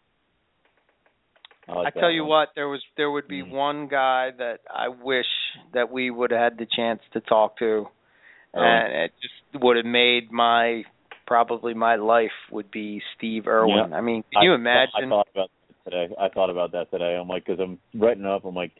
I, 1.67 1.87
I 1.87 1.89
tell 1.91 2.09
you 2.09 2.21
one. 2.21 2.29
what, 2.29 2.49
there 2.55 2.69
was 2.69 2.81
there 2.95 3.11
would 3.11 3.27
be 3.27 3.43
Mm. 3.43 3.51
one 3.51 3.87
guy 3.89 4.29
that 4.37 4.59
I 4.73 4.87
wish 4.87 5.25
that 5.73 5.91
we 5.91 6.09
would 6.09 6.31
have 6.31 6.39
had 6.39 6.57
the 6.57 6.65
chance 6.73 7.01
to 7.13 7.19
talk 7.19 7.59
to, 7.59 7.87
Oh. 8.55 8.61
and 8.61 8.93
it 8.93 9.11
just 9.21 9.61
would 9.61 9.75
have 9.75 9.85
made 9.85 10.31
my 10.31 10.83
probably 11.25 11.73
my 11.73 11.95
life 11.97 12.31
would 12.49 12.71
be 12.71 13.01
Steve 13.17 13.47
Irwin. 13.47 13.93
I 13.93 13.99
mean, 13.99 14.23
can 14.31 14.43
you 14.43 14.53
I, 14.53 14.55
imagine? 14.55 14.93
I 14.95 15.09
thought 15.09 15.27
about 15.33 15.49
that 15.83 15.91
today. 15.91 16.15
I 16.17 16.29
thought 16.29 16.49
about 16.49 16.71
that 16.71 16.89
today. 16.89 17.17
I'm 17.19 17.27
like, 17.27 17.45
because 17.45 17.59
I'm 17.59 17.77
writing 17.99 18.25
up. 18.25 18.45
I'm 18.45 18.55
like, 18.55 18.71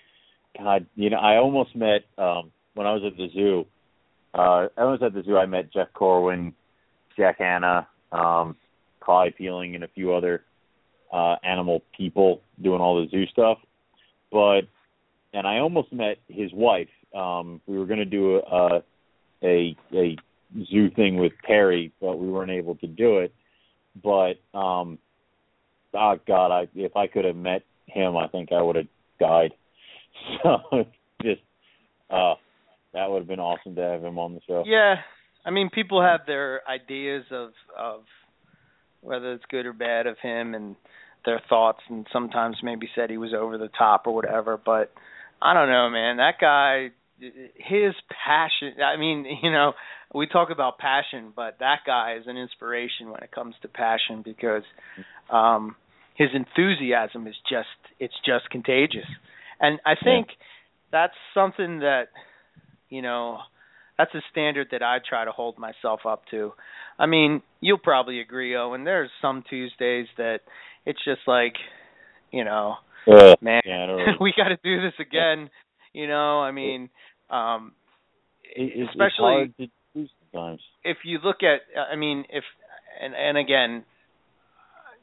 God, 0.58 0.86
you 0.96 1.10
know, 1.10 1.18
I 1.18 1.36
almost 1.36 1.76
met 1.76 2.06
um 2.18 2.52
when 2.76 2.88
I 2.88 2.94
was 2.94 3.04
at 3.06 3.18
the 3.18 3.28
zoo. 3.34 3.66
Uh, 4.34 4.68
I 4.78 4.86
was 4.86 5.00
at 5.04 5.14
the 5.14 5.24
zoo. 5.24 5.36
I 5.38 5.46
met 5.46 5.74
Jeff 5.74 5.88
Corwin, 5.94 6.54
Jack 7.18 7.40
Hanna, 7.40 7.88
um, 8.12 8.56
Clyde 9.00 9.36
Peeling, 9.38 9.76
and 9.76 9.84
a 9.84 9.88
few 9.90 10.14
other 10.14 10.44
uh 11.14 11.38
animal 11.42 11.82
people 11.96 12.42
doing 12.62 12.82
all 12.82 13.02
the 13.02 13.10
zoo 13.10 13.26
stuff. 13.28 13.58
But 14.32 14.62
and 15.34 15.48
I 15.48 15.60
almost 15.60 15.92
met 15.92 16.18
his 16.28 16.52
wife. 16.54 16.90
Um, 17.16 17.62
we 17.68 17.78
were 17.78 17.86
going 17.86 18.00
to 18.00 18.06
do 18.06 18.38
a, 18.38 18.84
a 19.44 19.76
a 19.94 20.18
zoo 20.72 20.90
thing 20.92 21.18
with 21.18 21.34
Terri, 21.48 21.92
but 22.02 22.18
we 22.18 22.28
weren't 22.28 22.52
able 22.52 22.76
to 22.76 22.88
do 22.88 23.20
it. 23.20 23.34
But 24.04 24.40
um, 24.58 24.98
oh 25.94 26.20
God, 26.28 26.52
I 26.52 26.68
if 26.76 26.96
I 26.96 27.08
could 27.08 27.26
have 27.26 27.36
met 27.36 27.64
him, 27.88 28.18
I 28.18 28.28
think 28.28 28.52
I 28.52 28.62
would 28.62 28.76
have 28.76 28.88
died. 29.20 29.54
So 30.44 30.84
just 31.22 31.42
uh, 32.10 32.34
that 32.94 33.10
would 33.10 33.20
have 33.20 33.28
been 33.28 33.40
awesome 33.40 33.76
to 33.76 33.82
have 33.82 34.04
him 34.04 34.18
on 34.18 34.34
the 34.34 34.42
show. 34.48 34.64
Yeah, 34.66 34.96
I 35.48 35.52
mean, 35.52 35.70
people 35.70 36.02
have 36.02 36.22
their 36.28 36.62
ideas 36.70 37.24
of 37.32 37.52
of 37.76 38.02
whether 39.00 39.32
it's 39.32 39.46
good 39.50 39.66
or 39.66 39.72
bad 39.72 40.06
of 40.06 40.18
him 40.22 40.54
and 40.54 40.76
their 41.26 41.42
thoughts, 41.48 41.80
and 41.90 42.06
sometimes 42.12 42.58
maybe 42.62 42.90
said 42.94 43.10
he 43.10 43.18
was 43.18 43.34
over 43.34 43.58
the 43.58 43.70
top 43.70 44.08
or 44.08 44.14
whatever. 44.14 44.58
But 44.58 44.92
I 45.42 45.54
don't 45.54 45.70
know, 45.70 45.90
man. 45.90 46.18
That 46.18 46.36
guy, 46.42 46.90
his 47.20 47.94
passion. 48.26 48.82
I 48.84 48.98
mean, 48.98 49.26
you 49.42 49.50
know, 49.50 49.72
we 50.14 50.28
talk 50.28 50.50
about 50.50 50.80
passion, 50.80 51.32
but 51.34 51.60
that 51.60 51.80
guy 51.86 52.18
is 52.20 52.26
an 52.28 52.36
inspiration 52.36 53.10
when 53.10 53.24
it 53.24 53.32
comes 53.32 53.56
to 53.62 53.70
passion 53.70 54.24
because 54.24 54.64
um 55.30 55.78
his 56.16 56.30
enthusiasm 56.34 57.26
is 57.26 57.36
just 57.50 57.68
it's 58.00 58.16
just 58.26 58.50
contagious. 58.50 59.08
And 59.62 59.80
I 59.86 59.94
think 60.04 60.28
that's 60.92 61.14
something 61.34 61.80
that 61.80 62.10
you 62.90 63.02
know 63.02 63.40
that's 63.98 64.14
a 64.16 64.22
standard 64.32 64.68
that 64.72 64.84
I 64.84 65.00
try 65.08 65.26
to 65.26 65.32
hold 65.32 65.58
myself 65.58 66.02
up 66.06 66.24
to. 66.32 66.54
I 67.00 67.06
mean, 67.06 67.42
you'll 67.62 67.78
probably 67.80 68.20
agree, 68.20 68.56
Owen. 68.56 68.84
There's 68.84 69.10
some 69.22 69.44
Tuesdays 69.50 70.08
that 70.18 70.40
it's 70.86 71.04
just 71.04 71.22
like, 71.28 71.54
you 72.32 72.44
know, 72.44 72.76
Uh, 73.08 73.36
man, 73.42 73.62
yeah, 73.66 73.88
we 74.22 74.34
got 74.36 74.50
to 74.50 74.58
do 74.64 74.82
this 74.82 74.94
again. 75.00 75.50
You 75.94 76.08
know, 76.08 76.40
I 76.42 76.52
mean, 76.52 76.90
um, 77.30 77.74
It- 78.44 78.88
especially 78.90 79.48
hard 79.48 79.58
to 79.58 79.68
do 79.96 80.08
sometimes. 80.32 80.62
if 80.84 80.98
you 81.04 81.20
look 81.24 81.38
at, 81.44 81.62
I 81.80 81.96
mean, 81.96 82.26
if 82.30 82.44
and 83.02 83.16
and 83.16 83.38
again, 83.38 83.84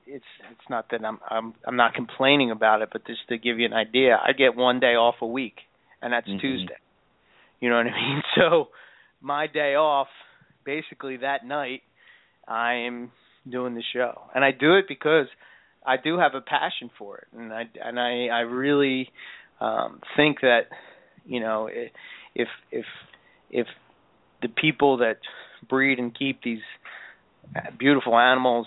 it's 0.06 0.24
it's 0.50 0.68
not 0.68 0.90
that 0.90 1.04
I'm 1.04 1.18
I'm 1.28 1.54
I'm 1.66 1.76
not 1.76 1.94
complaining 1.94 2.50
about 2.50 2.82
it, 2.82 2.90
but 2.92 3.06
just 3.06 3.26
to 3.28 3.38
give 3.38 3.58
you 3.58 3.66
an 3.66 3.72
idea, 3.72 4.18
I 4.22 4.32
get 4.32 4.54
one 4.54 4.80
day 4.80 4.94
off 4.94 5.16
a 5.22 5.26
week, 5.26 5.60
and 6.02 6.12
that's 6.12 6.28
Mhm. 6.28 6.40
Tuesday. 6.40 6.76
You 7.60 7.70
know 7.70 7.76
what 7.76 7.86
I 7.86 7.92
mean? 7.92 8.22
So 8.34 8.68
my 9.24 9.46
day 9.46 9.74
off, 9.74 10.08
basically 10.64 11.16
that 11.18 11.46
night, 11.46 11.80
I 12.46 12.74
am 12.86 13.10
doing 13.50 13.74
the 13.74 13.82
show, 13.92 14.20
and 14.34 14.44
I 14.44 14.50
do 14.52 14.74
it 14.76 14.84
because 14.86 15.26
I 15.84 15.96
do 15.96 16.18
have 16.18 16.34
a 16.34 16.40
passion 16.40 16.90
for 16.98 17.18
it, 17.18 17.28
and 17.36 17.52
I 17.52 17.64
and 17.82 17.98
I 17.98 18.26
I 18.26 18.40
really 18.40 19.08
um 19.60 20.00
think 20.16 20.40
that 20.42 20.68
you 21.24 21.40
know 21.40 21.68
if 22.34 22.48
if 22.70 22.84
if 23.50 23.66
the 24.42 24.48
people 24.48 24.98
that 24.98 25.18
breed 25.68 25.98
and 25.98 26.16
keep 26.16 26.42
these 26.42 26.62
beautiful 27.78 28.18
animals 28.18 28.66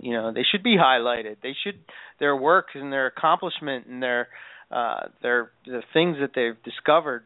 you 0.00 0.12
know 0.12 0.32
they 0.32 0.44
should 0.50 0.62
be 0.62 0.76
highlighted. 0.76 1.36
They 1.42 1.54
should 1.62 1.78
their 2.18 2.36
work 2.36 2.68
and 2.74 2.92
their 2.92 3.06
accomplishment 3.06 3.86
and 3.86 4.02
their 4.02 4.28
uh 4.70 5.08
their 5.22 5.50
the 5.66 5.82
things 5.92 6.16
that 6.20 6.30
they've 6.34 6.60
discovered 6.64 7.24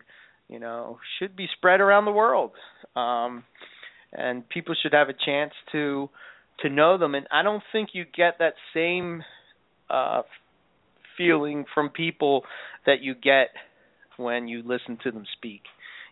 you 0.49 0.59
know 0.59 0.99
should 1.19 1.37
be 1.37 1.47
spread 1.57 1.81
around 1.81 2.05
the 2.05 2.13
world. 2.13 2.53
Um 2.95 3.45
and 4.13 4.49
people 4.49 4.75
should 4.81 4.93
have 4.95 5.09
a 5.09 5.13
chance 5.25 5.53
to 5.73 6.09
to 6.61 6.69
know 6.71 6.97
them. 6.99 7.15
And 7.15 7.27
i 7.33 7.43
don't 7.43 7.63
think 7.73 7.91
you 7.93 8.05
get 8.05 8.39
that 8.39 8.55
same 8.75 9.23
uh 9.91 10.23
feeling 11.17 11.65
from 11.75 11.89
people 11.91 12.45
that 12.85 13.01
you 13.01 13.15
get 13.15 13.49
when 14.17 14.49
you 14.49 14.63
listen 14.65 14.99
to 15.03 15.11
them 15.11 15.25
speak. 15.37 15.63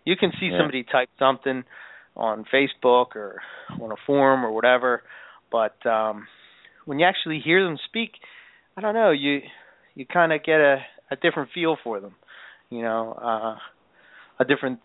You 0.04 0.16
can 0.16 0.32
see 0.40 0.48
Yeah. 0.50 0.58
somebody 0.58 0.82
type 0.84 1.08
something 1.18 1.64
on 2.16 2.44
Facebook 2.52 3.16
or 3.16 3.40
on 3.80 3.90
a 3.92 3.96
forum 4.06 4.44
or 4.44 4.52
whatever, 4.52 5.02
but 5.50 5.84
um 5.86 6.26
when 6.84 6.98
you 6.98 7.06
actually 7.06 7.40
hear 7.40 7.64
them 7.64 7.78
speak, 7.86 8.12
I 8.76 8.80
don't 8.82 8.94
know, 8.94 9.10
you 9.10 9.40
you 9.94 10.06
kind 10.06 10.32
of 10.32 10.42
get 10.44 10.60
a 10.60 10.76
a 11.10 11.16
different 11.16 11.50
feel 11.52 11.76
for 11.82 12.00
them, 12.00 12.14
you 12.70 12.82
know, 12.82 13.12
uh 13.12 13.56
a 14.38 14.44
different 14.44 14.80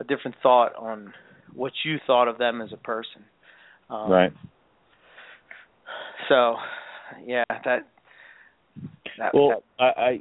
a 0.00 0.04
different 0.04 0.36
thought 0.42 0.74
on 0.76 1.12
what 1.54 1.72
you 1.84 1.96
thought 2.06 2.28
of 2.28 2.38
them 2.38 2.60
as 2.60 2.72
a 2.72 2.76
person. 2.76 3.24
Um, 3.88 4.10
right. 4.10 4.32
So, 6.28 6.56
yeah, 7.24 7.44
that 7.48 7.86
that, 9.18 9.34
Well, 9.34 9.62
I, 9.78 9.84
I 9.84 10.20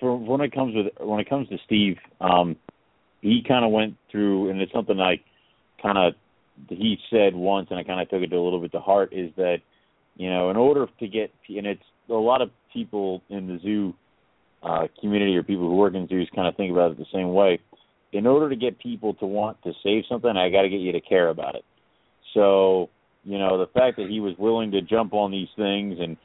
for 0.00 0.16
when 0.16 0.40
it 0.40 0.52
comes 0.52 0.74
with 0.74 0.86
when 1.00 1.20
it 1.20 1.28
comes 1.28 1.48
to 1.48 1.56
Steve, 1.66 1.96
um, 2.20 2.56
he 3.20 3.42
kind 3.46 3.64
of 3.64 3.70
went 3.70 3.96
through, 4.10 4.50
and 4.50 4.60
it's 4.60 4.72
something 4.72 5.00
I 5.00 5.20
kind 5.82 5.98
of 5.98 6.14
he 6.68 6.96
said 7.10 7.34
once, 7.34 7.68
and 7.70 7.78
I 7.78 7.82
kind 7.82 8.00
of 8.00 8.08
took 8.08 8.22
it 8.22 8.32
a 8.32 8.40
little 8.40 8.60
bit 8.60 8.72
to 8.72 8.80
heart, 8.80 9.12
is 9.12 9.30
that 9.36 9.58
you 10.16 10.30
know, 10.30 10.50
in 10.50 10.56
order 10.56 10.86
to 11.00 11.08
get, 11.08 11.32
and 11.48 11.66
it's 11.66 11.82
a 12.08 12.12
lot 12.12 12.40
of 12.40 12.50
people 12.72 13.22
in 13.28 13.48
the 13.48 13.58
zoo 13.62 13.94
uh, 14.64 14.86
community 15.00 15.36
or 15.36 15.42
people 15.42 15.68
who 15.68 15.76
work 15.76 15.94
in 15.94 16.08
zoos 16.08 16.30
kind 16.34 16.48
of 16.48 16.56
think 16.56 16.72
about 16.72 16.92
it 16.92 16.98
the 16.98 17.06
same 17.12 17.32
way. 17.32 17.60
In 18.12 18.26
order 18.26 18.48
to 18.48 18.56
get 18.56 18.78
people 18.78 19.14
to 19.14 19.26
want 19.26 19.60
to 19.64 19.72
save 19.82 20.04
something, 20.08 20.30
I 20.36 20.48
got 20.48 20.62
to 20.62 20.68
get 20.68 20.80
you 20.80 20.92
to 20.92 21.00
care 21.00 21.28
about 21.28 21.56
it. 21.56 21.64
So, 22.32 22.88
you 23.24 23.38
know, 23.38 23.58
the 23.58 23.66
fact 23.66 23.96
that 23.96 24.08
he 24.08 24.20
was 24.20 24.34
willing 24.38 24.70
to 24.72 24.82
jump 24.82 25.12
on 25.12 25.30
these 25.30 25.48
things 25.56 25.98
and 26.00 26.16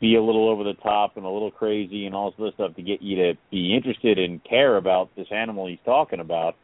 be 0.00 0.16
a 0.16 0.22
little 0.22 0.48
over 0.48 0.64
the 0.64 0.74
top 0.74 1.16
and 1.16 1.26
a 1.26 1.28
little 1.28 1.50
crazy 1.50 2.06
and 2.06 2.14
all 2.14 2.30
this 2.30 2.40
other 2.40 2.52
stuff 2.54 2.76
to 2.76 2.82
get 2.82 3.02
you 3.02 3.16
to 3.16 3.38
be 3.50 3.74
interested 3.74 4.18
and 4.18 4.42
care 4.44 4.76
about 4.76 5.10
this 5.16 5.26
animal 5.30 5.66
he's 5.66 5.78
talking 5.84 6.20
about, 6.20 6.56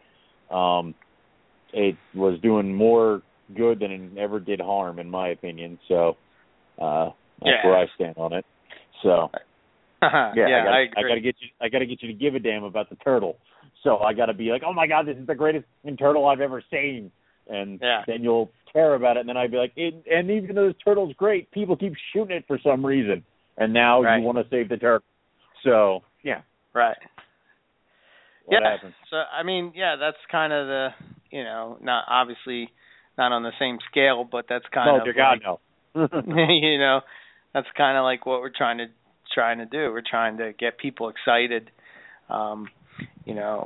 um, 0.51 0.95
it 1.73 1.97
was 2.15 2.41
doing 2.41 2.75
more 2.75 3.23
good 3.55 3.81
than 3.81 3.91
it 3.91 4.19
ever 4.19 4.41
did 4.41 4.61
harm, 4.61 4.99
in 4.99 5.11
my 5.11 5.29
opinion. 5.29 5.79
So 5.89 6.17
uh, 6.81 7.11
that's 7.41 7.57
Yeah. 7.63 7.67
where 7.67 7.77
I 7.77 7.87
stand 7.95 8.15
on 8.17 8.33
it. 8.33 8.45
So 9.03 9.31
yeah, 10.03 10.33
yeah, 10.37 10.45
I, 10.45 10.65
gotta, 10.65 10.71
I 10.71 10.83
agree. 10.83 11.11
gotta 11.11 11.21
get 11.21 11.37
you. 11.41 11.49
I 11.61 11.69
gotta 11.69 11.87
get 11.87 12.03
you 12.03 12.09
to 12.09 12.15
give 12.15 12.35
a 12.35 12.39
damn 12.39 12.65
about 12.65 12.91
the 12.91 12.97
turtle. 12.97 13.39
So 13.83 13.99
I 13.99 14.13
gotta 14.13 14.35
be 14.35 14.51
like, 14.51 14.63
oh 14.67 14.73
my 14.73 14.87
god, 14.87 15.07
this 15.07 15.17
is 15.17 15.27
the 15.27 15.35
greatest 15.35 15.67
turtle 15.99 16.27
I've 16.27 16.41
ever 16.41 16.63
seen, 16.71 17.11
and 17.49 17.79
Yeah. 17.81 18.03
then 18.07 18.23
you'll 18.23 18.51
care 18.73 18.95
about 18.95 19.17
it. 19.17 19.21
And 19.21 19.29
then 19.29 19.37
I'd 19.37 19.51
be 19.51 19.57
like, 19.59 19.73
it, 19.77 19.95
and 20.11 20.31
even 20.31 20.55
though 20.55 20.67
this 20.69 20.77
turtle's 20.85 21.15
great, 21.15 21.51
people 21.51 21.77
keep 21.77 21.95
shooting 22.13 22.37
it 22.37 22.45
for 22.47 22.59
some 22.63 22.85
reason, 22.85 23.25
and 23.57 23.73
now 23.73 24.03
Right. 24.03 24.19
you 24.19 24.25
want 24.25 24.39
to 24.39 24.47
save 24.51 24.69
the 24.69 24.77
turtle. 24.77 25.07
So 25.63 26.03
yeah, 26.23 26.43
right. 26.75 26.97
what 28.45 28.63
yeah. 28.63 28.71
happens? 28.73 28.95
So 29.11 29.17
I 29.17 29.43
mean, 29.43 29.73
yeah, 29.75 29.97
that's 29.97 30.19
kind 30.31 30.53
of 30.53 30.67
the 30.67 30.89
you 31.31 31.43
know, 31.45 31.79
not 31.81 32.05
obviously 32.09 32.71
not 33.19 33.33
on 33.33 33.43
the 33.43 33.53
same 33.59 33.79
scale, 33.91 34.25
but 34.31 34.47
that's 34.49 34.65
kind 34.73 34.91
Oh 34.91 34.99
of 34.99 35.05
dear 35.05 35.15
like, 35.17 35.43
God, 35.43 35.59
no. 35.95 36.43
you 36.53 36.79
know, 36.79 37.01
that's 37.55 37.67
kind 37.77 37.97
of 37.97 38.05
like 38.05 38.27
what 38.27 38.41
we're 38.41 38.51
trying 38.55 38.79
to 38.79 38.87
trying 39.39 39.59
to 39.59 39.67
do. 39.79 39.83
We're 39.95 40.11
trying 40.17 40.39
to 40.39 40.49
get 40.65 40.79
people 40.79 41.07
excited. 41.15 41.71
Um 42.39 42.61
you 43.29 43.35
know, 43.35 43.59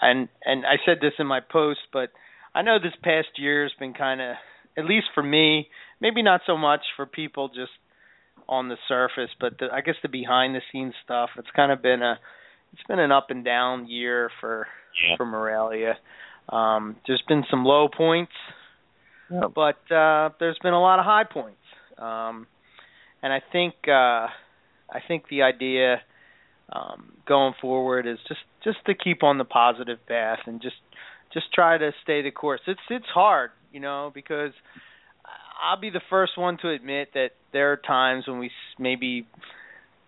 and 0.00 0.28
and 0.44 0.64
I 0.64 0.76
said 0.86 0.98
this 1.00 1.14
in 1.18 1.26
my 1.26 1.40
post, 1.40 1.80
but 1.92 2.08
I 2.54 2.62
know 2.62 2.76
this 2.78 2.94
past 3.02 3.28
year 3.36 3.64
has 3.64 3.72
been 3.78 3.94
kind 3.94 4.20
of, 4.20 4.36
at 4.78 4.84
least 4.92 5.06
for 5.14 5.22
me, 5.22 5.68
maybe 6.00 6.22
not 6.22 6.40
so 6.46 6.56
much 6.56 6.82
for 6.96 7.04
people 7.04 7.48
just 7.48 7.72
on 8.48 8.68
the 8.68 8.76
surface, 8.86 9.30
but 9.40 9.58
the, 9.58 9.66
I 9.72 9.80
guess 9.80 9.96
the 10.02 10.08
behind 10.08 10.54
the 10.54 10.60
scenes 10.70 10.94
stuff. 11.04 11.30
It's 11.36 11.50
kind 11.56 11.72
of 11.72 11.82
been 11.82 12.02
a, 12.02 12.14
it's 12.72 12.82
been 12.88 13.00
an 13.00 13.10
up 13.10 13.26
and 13.30 13.44
down 13.44 13.88
year 13.88 14.30
for 14.40 14.68
Yeah. 15.02 15.16
for 15.16 15.26
Morelia. 15.26 15.94
Um, 16.48 16.96
there's 17.06 17.24
been 17.26 17.44
some 17.50 17.64
low 17.64 17.88
points, 17.88 18.32
Yep. 19.30 19.50
but 19.54 19.80
uh, 19.92 20.30
there's 20.38 20.58
been 20.62 20.74
a 20.74 20.80
lot 20.88 20.98
of 21.00 21.04
high 21.04 21.24
points. 21.24 21.66
Um, 21.98 22.46
and 23.22 23.32
I 23.32 23.40
think 23.52 23.74
uh, 23.88 24.28
I 24.90 25.00
think 25.06 25.28
the 25.28 25.42
idea 25.42 26.00
um, 26.72 27.12
going 27.26 27.54
forward 27.60 28.06
is 28.06 28.18
just 28.28 28.40
just 28.64 28.78
to 28.86 28.94
keep 28.94 29.22
on 29.22 29.38
the 29.38 29.44
positive 29.44 29.98
path 30.06 30.40
and 30.46 30.60
just 30.60 30.76
just 31.32 31.52
try 31.52 31.78
to 31.78 31.92
stay 32.02 32.22
the 32.22 32.30
course. 32.30 32.60
It's 32.66 32.80
it's 32.90 33.06
hard, 33.06 33.50
you 33.72 33.80
know, 33.80 34.10
because 34.14 34.52
I'll 35.62 35.80
be 35.80 35.90
the 35.90 36.02
first 36.10 36.36
one 36.36 36.58
to 36.58 36.70
admit 36.70 37.10
that 37.14 37.30
there 37.52 37.72
are 37.72 37.76
times 37.76 38.26
when 38.26 38.38
we 38.38 38.50
maybe 38.78 39.26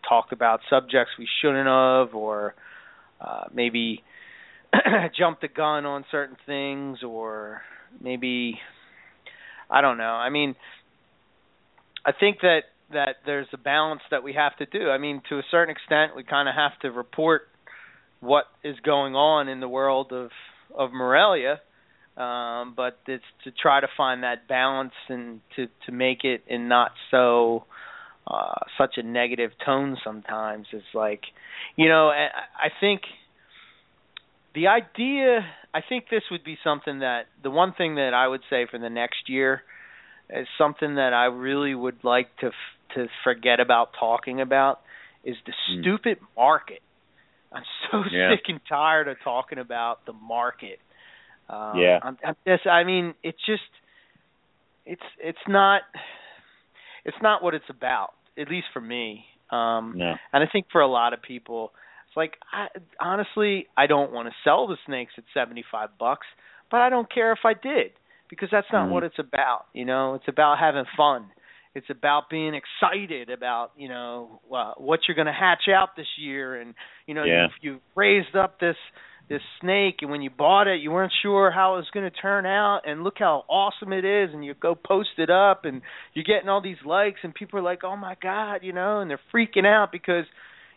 talk 0.09 0.33
about 0.33 0.61
subjects 0.69 1.13
we 1.19 1.29
shouldn't 1.41 1.67
have, 1.67 2.15
or 2.15 2.55
uh, 3.21 3.45
maybe 3.53 4.03
jumped 5.19 5.41
the 5.41 5.49
gun 5.49 5.87
on 5.87 6.05
certain 6.11 6.37
things, 6.47 7.03
or 7.03 7.63
maybe 8.01 8.59
I 9.71 9.81
don't 9.81 9.99
know. 9.99 10.05
I 10.05 10.31
mean, 10.31 10.55
I 12.05 12.13
think 12.13 12.41
that 12.43 12.63
that 12.93 13.17
there's 13.27 13.47
a 13.53 13.59
balance 13.59 14.03
that 14.11 14.23
we 14.23 14.33
have 14.35 14.57
to 14.57 14.67
do. 14.67 14.91
I 14.91 14.99
mean, 14.99 15.23
to 15.29 15.39
a 15.39 15.43
certain 15.51 15.75
extent, 15.75 16.17
we 16.17 16.25
kind 16.25 16.49
of 16.49 16.55
have 16.55 16.79
to 16.81 16.91
report 16.91 17.43
what 18.21 18.45
is 18.65 18.77
going 18.85 19.15
on 19.15 19.49
in 19.49 19.61
the 19.61 19.69
world 19.69 20.13
of 20.13 20.31
of 20.77 20.93
Morelia, 20.93 21.61
um, 22.17 22.75
but 22.77 22.99
it's 23.07 23.25
to 23.45 23.51
try 23.51 23.81
to 23.81 23.89
find 23.97 24.23
that 24.23 24.49
balance 24.49 24.93
and 25.09 25.41
to 25.57 25.69
to 25.87 25.93
make 25.93 26.25
it 26.25 26.43
in 26.47 26.69
not 26.69 26.93
so 27.11 27.65
uh, 28.27 28.55
such 28.77 28.95
a 28.97 29.03
negative 29.03 29.53
tone. 29.65 29.97
Sometimes 30.05 30.67
it's 30.73 30.85
like, 30.95 31.23
you 31.77 31.89
know, 31.89 32.09
I, 32.09 32.29
I 32.59 32.69
think 32.81 33.03
the 34.55 34.69
idea. 34.69 35.41
I 35.75 35.81
think 35.87 36.07
this 36.11 36.23
would 36.31 36.45
be 36.45 36.57
something 36.65 37.01
that 37.01 37.27
the 37.43 37.51
one 37.51 37.75
thing 37.75 37.97
that 37.97 38.15
I 38.15 38.27
would 38.27 38.41
say 38.49 38.67
for 38.71 38.79
the 38.79 38.89
next 38.89 39.29
year 39.29 39.63
is 40.31 40.47
something 40.57 40.97
that 40.97 41.13
I 41.13 41.27
really 41.27 41.75
would 41.75 42.03
like 42.03 42.35
to 42.39 42.47
f- 42.47 42.53
to 42.95 43.07
forget 43.25 43.61
about 43.61 43.91
talking 43.99 44.41
about 44.41 44.81
is 45.25 45.37
the 45.47 45.53
Hmm. 45.67 45.81
stupid 45.81 46.19
market. 46.37 46.81
I'm 47.53 47.65
so 47.91 48.05
Yeah. 48.11 48.31
sick 48.31 48.45
and 48.49 48.61
tired 48.69 49.09
of 49.09 49.17
talking 49.23 49.59
about 49.59 50.05
the 50.07 50.13
market. 50.13 50.81
Um, 51.49 51.79
Yeah. 51.79 51.99
I'm, 52.03 52.19
I'm 52.25 52.37
just, 52.47 52.67
I 52.67 52.85
mean, 52.85 53.15
it's 53.23 53.39
just, 53.47 53.63
it's 54.85 55.03
it's 55.19 55.39
not, 55.49 55.83
it's 57.05 57.17
not 57.23 57.43
what 57.43 57.55
it's 57.55 57.69
about. 57.69 58.13
At 58.39 58.49
least 58.49 58.67
for 58.73 58.81
me. 58.81 59.25
Um, 59.51 59.95
No. 59.97 60.15
and 60.33 60.45
I 60.45 60.47
think 60.47 60.67
for 60.71 60.81
a 60.81 60.87
lot 60.87 61.13
of 61.13 61.23
people, 61.23 61.73
it's 62.09 62.17
like 62.17 62.35
I, 62.53 62.69
honestly, 63.01 63.67
I 63.77 63.87
don't 63.87 64.13
want 64.13 64.29
to 64.29 64.35
sell 64.45 64.67
the 64.67 64.77
snakes 64.87 65.13
at 65.19 65.25
seventy 65.35 65.65
five 65.71 65.91
bucks, 65.99 66.27
but 66.71 66.81
I 66.81 66.91
don't 66.91 67.13
care 67.13 67.33
if 67.33 67.41
I 67.45 67.55
did 67.55 67.93
because 68.31 68.51
that's 68.53 68.71
not 68.73 68.89
Mhm. 68.89 68.93
what 68.93 69.05
it's 69.05 69.19
about. 69.19 69.67
You 69.73 69.85
know, 69.87 70.15
it's 70.15 70.29
about 70.29 70.59
having 70.59 70.85
fun. 70.97 71.31
It's 71.79 71.91
about 71.91 72.29
being 72.29 72.55
excited 72.55 73.31
about 73.31 73.73
you 73.77 73.89
know 73.89 74.41
uh, 74.55 74.73
what 74.77 75.01
you're 75.07 75.15
going 75.15 75.27
to 75.27 75.33
hatch 75.33 75.69
out 75.73 75.91
this 75.97 76.07
year, 76.19 76.61
and 76.61 76.75
you 77.07 77.15
know 77.15 77.25
Yeah. 77.25 77.45
you've, 77.45 77.53
you've 77.75 77.81
raised 77.95 78.35
up 78.37 78.61
this 78.61 78.77
this 79.29 79.43
snake, 79.61 79.97
and 80.01 80.11
when 80.11 80.23
you 80.23 80.31
bought 80.31 80.67
it, 80.69 80.81
you 80.81 80.91
weren't 80.91 81.13
sure 81.23 81.51
how 81.51 81.75
it 81.75 81.77
was 81.79 81.91
going 81.93 82.11
to 82.11 82.17
turn 82.17 82.47
out, 82.47 82.81
and 82.87 83.05
look 83.05 83.17
how 83.19 83.45
awesome 83.49 83.93
it 83.93 84.05
is, 84.05 84.31
and 84.33 84.43
you 84.45 84.55
go 84.55 84.75
post 84.75 85.11
it 85.19 85.29
up, 85.29 85.67
and 85.67 85.83
you're 86.15 86.25
getting 86.25 86.49
all 86.49 86.63
these 86.63 86.83
likes, 86.87 87.21
and 87.23 87.35
people 87.35 87.59
are 87.59 87.63
like, 87.63 87.85
oh 87.85 87.95
my 87.97 88.17
god, 88.23 88.61
you 88.63 88.73
know, 88.73 89.01
and 89.01 89.11
they're 89.11 89.21
freaking 89.35 89.67
out 89.67 89.93
because 89.93 90.25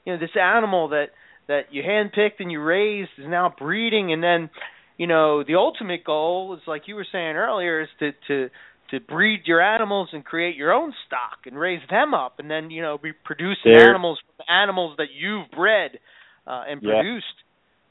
you 0.06 0.14
know 0.14 0.20
this 0.20 0.36
animal 0.36 0.90
that 0.90 1.08
that 1.48 1.74
you 1.74 1.82
handpicked 1.82 2.40
and 2.40 2.52
you 2.52 2.62
raised 2.62 3.12
is 3.18 3.26
now 3.28 3.54
breeding, 3.58 4.12
and 4.14 4.22
then 4.22 4.50
you 4.98 5.08
know 5.08 5.44
the 5.44 5.56
ultimate 5.56 6.04
goal 6.04 6.54
is 6.54 6.62
like 6.68 6.84
you 6.88 6.96
were 6.96 7.08
saying 7.12 7.36
earlier 7.38 7.82
is 7.82 7.90
to 8.00 8.12
to 8.28 8.50
to 8.92 9.00
breed 9.00 9.42
your 9.46 9.62
animals 9.62 10.10
and 10.14 10.24
create 10.24 10.56
your 10.56 10.72
own 10.74 10.94
stock 11.08 11.40
and 11.46 11.58
raise 11.58 11.82
them 11.90 12.14
up 12.14 12.36
and 12.40 12.52
then 12.52 12.70
you 12.70 12.82
know 12.82 12.98
be 12.98 13.12
producing 13.26 13.72
There- 13.74 13.90
animals 13.90 14.20
from 14.38 14.46
animals 14.54 14.96
that 14.98 15.08
you've 15.14 15.50
bred 15.52 16.00
uh, 16.46 16.64
and 16.68 16.82
Yeah. 16.82 16.96
produced 17.02 17.26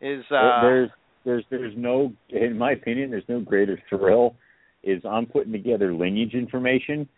is 0.01 0.25
uh 0.31 0.61
there's 0.63 0.91
there's 1.25 1.45
there's 1.51 1.75
no 1.77 2.13
in 2.29 2.57
my 2.57 2.73
opinion 2.73 3.11
there's 3.11 3.29
no 3.29 3.41
greater 3.41 3.79
thrill 3.89 4.37
is 4.83 5.03
I'm 5.05 5.27
putting 5.27 5.53
together 5.53 5.93
lineage 5.93 6.35
information 6.35 7.09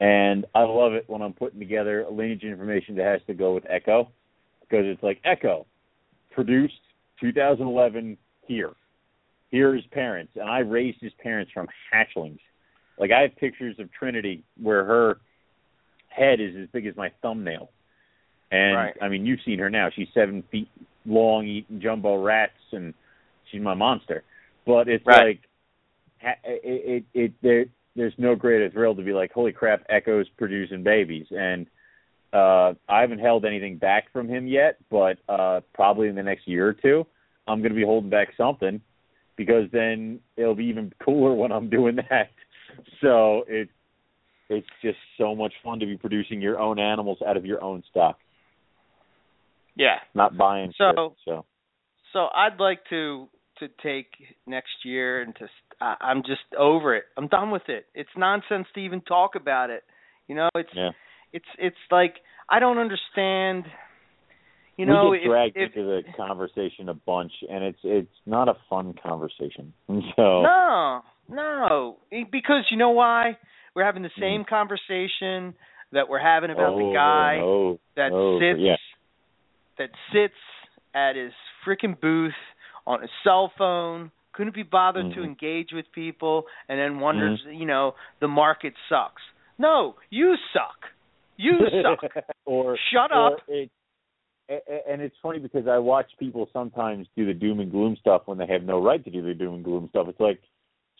and 0.00 0.46
I 0.54 0.62
love 0.62 0.94
it 0.94 1.04
when 1.08 1.20
I'm 1.20 1.34
putting 1.34 1.60
together 1.60 2.06
lineage 2.10 2.44
information 2.44 2.96
that 2.96 3.04
has 3.04 3.20
to 3.26 3.34
go 3.34 3.54
with 3.54 3.64
Echo 3.68 4.08
because 4.62 4.84
it's 4.86 5.02
like 5.02 5.20
Echo 5.24 5.66
produced 6.30 6.80
2011 7.20 8.16
here 8.46 8.70
here 9.50 9.74
his 9.74 9.84
parents 9.92 10.32
and 10.36 10.48
I 10.48 10.60
raised 10.60 10.98
his 11.00 11.12
parents 11.22 11.52
from 11.52 11.66
hatchlings 11.92 12.38
like 13.00 13.10
I 13.10 13.22
have 13.22 13.34
pictures 13.36 13.76
of 13.80 13.90
Trinity 13.92 14.44
where 14.62 14.84
her 14.84 15.18
head 16.08 16.40
is 16.40 16.54
as 16.54 16.68
big 16.72 16.86
as 16.86 16.94
my 16.96 17.10
thumbnail. 17.22 17.70
And 18.52 18.76
Right. 18.76 18.96
I 19.02 19.08
mean 19.08 19.26
you've 19.26 19.40
seen 19.44 19.58
her 19.58 19.70
now. 19.70 19.90
She's 19.90 20.08
seven 20.14 20.42
feet 20.52 20.68
long 21.06 21.46
eating 21.48 21.80
jumbo 21.80 22.22
rats 22.22 22.52
and 22.72 22.94
she's 23.50 23.62
my 23.62 23.74
monster. 23.74 24.22
But 24.66 24.88
it's 24.88 25.04
Right. 25.06 25.40
like 26.22 26.38
it, 26.44 26.60
it 26.64 27.04
it 27.14 27.32
there 27.42 27.64
there's 27.96 28.14
no 28.18 28.36
greater 28.36 28.70
thrill 28.70 28.94
to 28.94 29.02
be 29.02 29.12
like 29.12 29.32
holy 29.32 29.52
crap 29.52 29.82
echo's 29.88 30.28
producing 30.36 30.84
babies. 30.84 31.26
And 31.30 31.66
uh 32.32 32.74
i 32.88 33.00
haven't 33.00 33.18
held 33.18 33.44
anything 33.44 33.76
back 33.76 34.04
from 34.12 34.28
him 34.28 34.46
yet 34.46 34.76
but 34.88 35.18
uh 35.28 35.60
probably 35.74 36.06
in 36.06 36.14
the 36.14 36.22
next 36.22 36.46
year 36.46 36.68
or 36.68 36.72
two 36.72 37.04
i'm 37.48 37.58
going 37.60 37.72
to 37.72 37.76
be 37.76 37.84
holding 37.84 38.08
back 38.08 38.28
something 38.36 38.80
because 39.36 39.64
then 39.72 40.20
it'll 40.36 40.54
be 40.54 40.66
even 40.66 40.92
cooler 41.04 41.34
when 41.40 41.50
i'm 41.50 41.68
doing 41.68 41.96
that 41.96 42.30
so 43.00 43.44
it 43.48 43.68
it's 44.48 44.66
just 44.82 44.98
so 45.16 45.34
much 45.34 45.52
fun 45.62 45.78
to 45.78 45.86
be 45.86 45.96
producing 45.96 46.40
your 46.40 46.58
own 46.58 46.78
animals 46.78 47.18
out 47.26 47.36
of 47.36 47.46
your 47.46 47.62
own 47.62 47.82
stock 47.90 48.18
yeah 49.76 49.96
not 50.14 50.36
buying 50.36 50.72
So- 50.76 50.90
shit, 50.90 51.18
so 51.24 51.44
so 52.12 52.26
I'd 52.34 52.58
like 52.58 52.80
to 52.90 53.28
to 53.58 53.68
take 53.82 54.08
next 54.46 54.84
year 54.84 55.22
and 55.22 55.34
to 55.36 55.46
I, 55.80 55.96
I'm 56.00 56.22
just 56.22 56.40
over 56.58 56.96
it. 56.96 57.04
I'm 57.16 57.28
done 57.28 57.50
with 57.50 57.68
it. 57.68 57.86
It's 57.94 58.10
nonsense 58.16 58.66
to 58.74 58.80
even 58.80 59.00
talk 59.02 59.34
about 59.34 59.70
it. 59.70 59.84
You 60.26 60.34
know, 60.34 60.48
it's 60.54 60.70
yeah 60.74 60.90
it's 61.32 61.46
it's 61.58 61.76
like 61.90 62.14
I 62.48 62.58
don't 62.60 62.78
understand. 62.78 63.64
You 64.76 64.86
know, 64.86 65.10
we 65.10 65.18
get 65.18 65.24
if, 65.24 65.30
dragged 65.30 65.56
if, 65.56 65.76
into 65.76 65.82
the 65.86 66.02
conversation 66.16 66.88
a 66.88 66.94
bunch, 66.94 67.32
and 67.50 67.64
it's 67.64 67.78
it's 67.84 68.08
not 68.24 68.48
a 68.48 68.54
fun 68.68 68.94
conversation. 69.02 69.72
So 70.16 70.42
No, 70.42 71.02
no, 71.30 71.96
because 72.30 72.64
you 72.70 72.76
know 72.76 72.90
why? 72.90 73.36
We're 73.74 73.84
having 73.84 74.02
the 74.02 74.08
Mm-hmm. 74.08 74.20
same 74.22 74.44
conversation 74.44 75.54
that 75.92 76.08
we're 76.08 76.20
having 76.20 76.50
about 76.50 76.76
the 76.76 76.90
guy 76.94 77.34
and 77.40 77.78
that 77.96 78.12
and 78.12 78.40
sits 78.40 78.60
yeah. 78.60 78.76
that 79.78 79.90
sits 80.12 80.34
at 80.94 81.16
his 81.16 81.32
freaking 81.66 81.98
booth 82.00 82.32
on 82.86 83.00
his 83.00 83.10
cell 83.24 83.52
phone, 83.56 84.10
couldn't 84.32 84.54
be 84.54 84.62
bothered 84.62 85.12
to 85.14 85.20
Mhm. 85.20 85.24
engage 85.24 85.72
with 85.72 85.90
people, 85.92 86.46
and 86.68 86.78
then 86.78 86.98
wonders, 87.00 87.40
you 87.52 87.66
know, 87.66 87.94
the 88.20 88.28
market 88.28 88.74
sucks. 88.88 89.22
No, 89.58 89.96
you 90.10 90.36
suck. 90.52 90.90
You 91.36 91.68
suck. 91.82 92.02
or 92.46 92.76
Shut 92.92 93.12
or 93.12 93.34
up. 93.34 93.42
It, 93.48 93.70
and 94.88 95.00
it's 95.00 95.16
funny 95.22 95.38
because 95.38 95.68
I 95.68 95.78
watch 95.78 96.10
people 96.18 96.48
sometimes 96.52 97.06
do 97.16 97.24
the 97.24 97.34
doom 97.34 97.60
and 97.60 97.70
gloom 97.70 97.96
stuff 98.00 98.22
when 98.24 98.36
they 98.36 98.46
have 98.46 98.64
no 98.64 98.82
right 98.82 99.02
to 99.04 99.10
do 99.10 99.22
the 99.22 99.34
doom 99.34 99.54
and 99.56 99.64
gloom 99.64 99.88
stuff. 99.90 100.08
It's 100.08 100.18
like, 100.18 100.40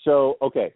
so 0.05 0.37
okay, 0.43 0.73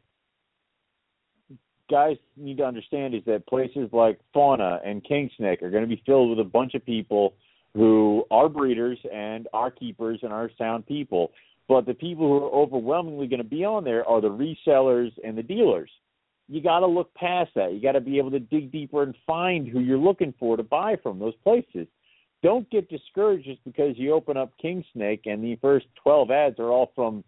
guys 1.90 2.16
need 2.36 2.58
to 2.58 2.64
understand 2.64 3.14
is 3.14 3.22
that 3.26 3.46
places 3.46 3.88
like 3.92 4.18
Fauna 4.32 4.80
and 4.84 5.04
King 5.04 5.30
Snake 5.36 5.62
are 5.62 5.70
going 5.70 5.82
to 5.82 5.88
be 5.88 6.02
filled 6.06 6.30
with 6.30 6.40
a 6.40 6.48
bunch 6.48 6.74
of 6.74 6.84
people 6.84 7.34
who 7.74 8.24
are 8.30 8.48
breeders 8.48 8.98
and 9.12 9.48
are 9.52 9.70
keepers 9.70 10.20
and 10.22 10.32
are 10.32 10.50
sound 10.56 10.86
people. 10.86 11.32
But 11.68 11.86
the 11.86 11.94
people 11.94 12.26
who 12.26 12.44
are 12.44 12.50
overwhelmingly 12.50 13.26
going 13.26 13.42
to 13.42 13.48
be 13.48 13.64
on 13.64 13.84
there 13.84 14.06
are 14.06 14.20
the 14.20 14.28
resellers 14.28 15.10
and 15.24 15.36
the 15.36 15.42
dealers. 15.42 15.90
You 16.46 16.62
got 16.62 16.80
to 16.80 16.86
look 16.86 17.12
past 17.14 17.52
that. 17.56 17.72
You 17.72 17.80
got 17.80 17.92
to 17.92 18.00
be 18.00 18.18
able 18.18 18.30
to 18.32 18.40
dig 18.40 18.70
deeper 18.70 19.02
and 19.02 19.14
find 19.26 19.66
who 19.66 19.80
you're 19.80 19.98
looking 19.98 20.34
for 20.38 20.56
to 20.56 20.62
buy 20.62 20.96
from 21.02 21.18
those 21.18 21.34
places. 21.42 21.86
Don't 22.42 22.68
get 22.70 22.90
discouraged 22.90 23.46
just 23.46 23.64
because 23.64 23.94
you 23.96 24.12
open 24.12 24.36
up 24.36 24.52
King 24.60 24.84
Snake 24.92 25.22
and 25.24 25.42
the 25.42 25.56
first 25.56 25.86
12 26.02 26.30
ads 26.30 26.58
are 26.58 26.68
all 26.70 26.92
from 26.94 27.24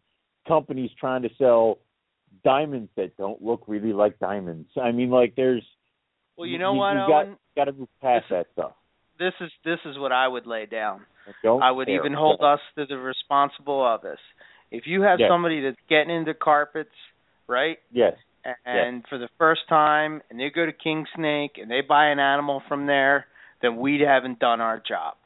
companies 0.46 0.90
trying 1.00 1.22
to 1.22 1.30
sell 1.38 1.78
diamonds 2.44 2.90
that 2.96 3.16
don't 3.16 3.42
look 3.42 3.62
really 3.66 3.92
like 3.92 4.18
diamonds. 4.18 4.68
I 4.80 4.92
mean, 4.92 5.10
like 5.10 5.34
there's 5.36 5.64
Well, 6.36 6.46
you 6.46 6.58
know 6.58 6.72
you, 6.72 6.78
what, 6.78 6.92
you 6.94 6.98
got, 7.08 7.26
Owen? 7.26 7.36
got 7.56 7.64
to 7.64 7.72
move 7.72 7.88
past 8.00 8.26
This- 8.28 8.36
that 8.38 8.46
stuff. 8.52 8.72
this 9.18 9.32
is 9.40 9.50
this 9.64 9.78
is 9.84 9.98
what 9.98 10.12
I 10.12 10.28
would 10.28 10.46
lay 10.46 10.66
down. 10.66 11.04
I 11.44 11.70
would 11.70 11.88
care. 11.88 11.96
even 11.96 12.12
hold 12.12 12.40
us 12.42 12.60
to 12.76 12.86
the 12.86 12.96
responsible 12.98 13.84
of 13.84 14.02
this. 14.02 14.20
If 14.70 14.86
you 14.86 15.02
have 15.02 15.18
Yes. 15.20 15.28
somebody 15.28 15.60
that's 15.60 15.80
getting 15.88 16.14
into 16.14 16.34
carpets, 16.34 16.94
right? 17.46 17.78
Yes. 17.90 18.16
and 18.64 19.04
for 19.08 19.18
the 19.18 19.26
first 19.38 19.62
time 19.68 20.22
and 20.30 20.38
they 20.38 20.50
go 20.50 20.64
to 20.64 20.72
King 20.72 21.04
Snake 21.16 21.58
and 21.58 21.68
they 21.68 21.80
buy 21.80 22.06
an 22.06 22.20
animal 22.20 22.60
from 22.68 22.86
there, 22.86 23.26
then 23.60 23.76
we 23.76 24.00
haven't 24.00 24.38
done 24.38 24.60
our 24.60 24.78
job. 24.78 25.16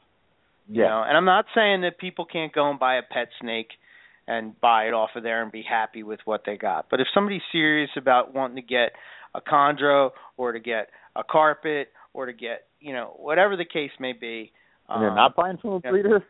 You 0.67 0.83
know, 0.83 1.03
and 1.03 1.15
I'm 1.17 1.25
not 1.25 1.45
saying 1.53 1.81
that 1.81 1.97
people 1.99 2.25
can't 2.25 2.51
go 2.53 2.69
and 2.71 2.79
buy 2.79 2.95
a 2.95 3.03
pet 3.03 3.27
snake 3.39 3.67
and 4.31 4.59
buy 4.61 4.85
it 4.85 4.93
off 4.93 5.09
of 5.15 5.23
there 5.23 5.43
and 5.43 5.51
be 5.51 5.61
happy 5.67 6.03
with 6.03 6.19
what 6.23 6.43
they 6.45 6.55
got. 6.55 6.85
But 6.89 7.01
if 7.01 7.07
somebody's 7.13 7.41
serious 7.51 7.89
about 7.97 8.33
wanting 8.33 8.55
to 8.55 8.61
get 8.61 8.93
a 9.35 9.41
chondro 9.41 10.11
or 10.37 10.53
to 10.53 10.59
get 10.59 10.87
a 11.17 11.23
carpet 11.23 11.89
or 12.13 12.27
to 12.27 12.33
get, 12.33 12.63
you 12.79 12.93
know, 12.93 13.13
whatever 13.17 13.57
the 13.57 13.65
case 13.65 13.91
may 13.99 14.13
be, 14.13 14.51
and 14.87 15.01
they're 15.01 15.09
um, 15.09 15.15
not 15.15 15.35
buying 15.35 15.57
from 15.57 15.71
a 15.71 15.79
breeder. 15.81 16.23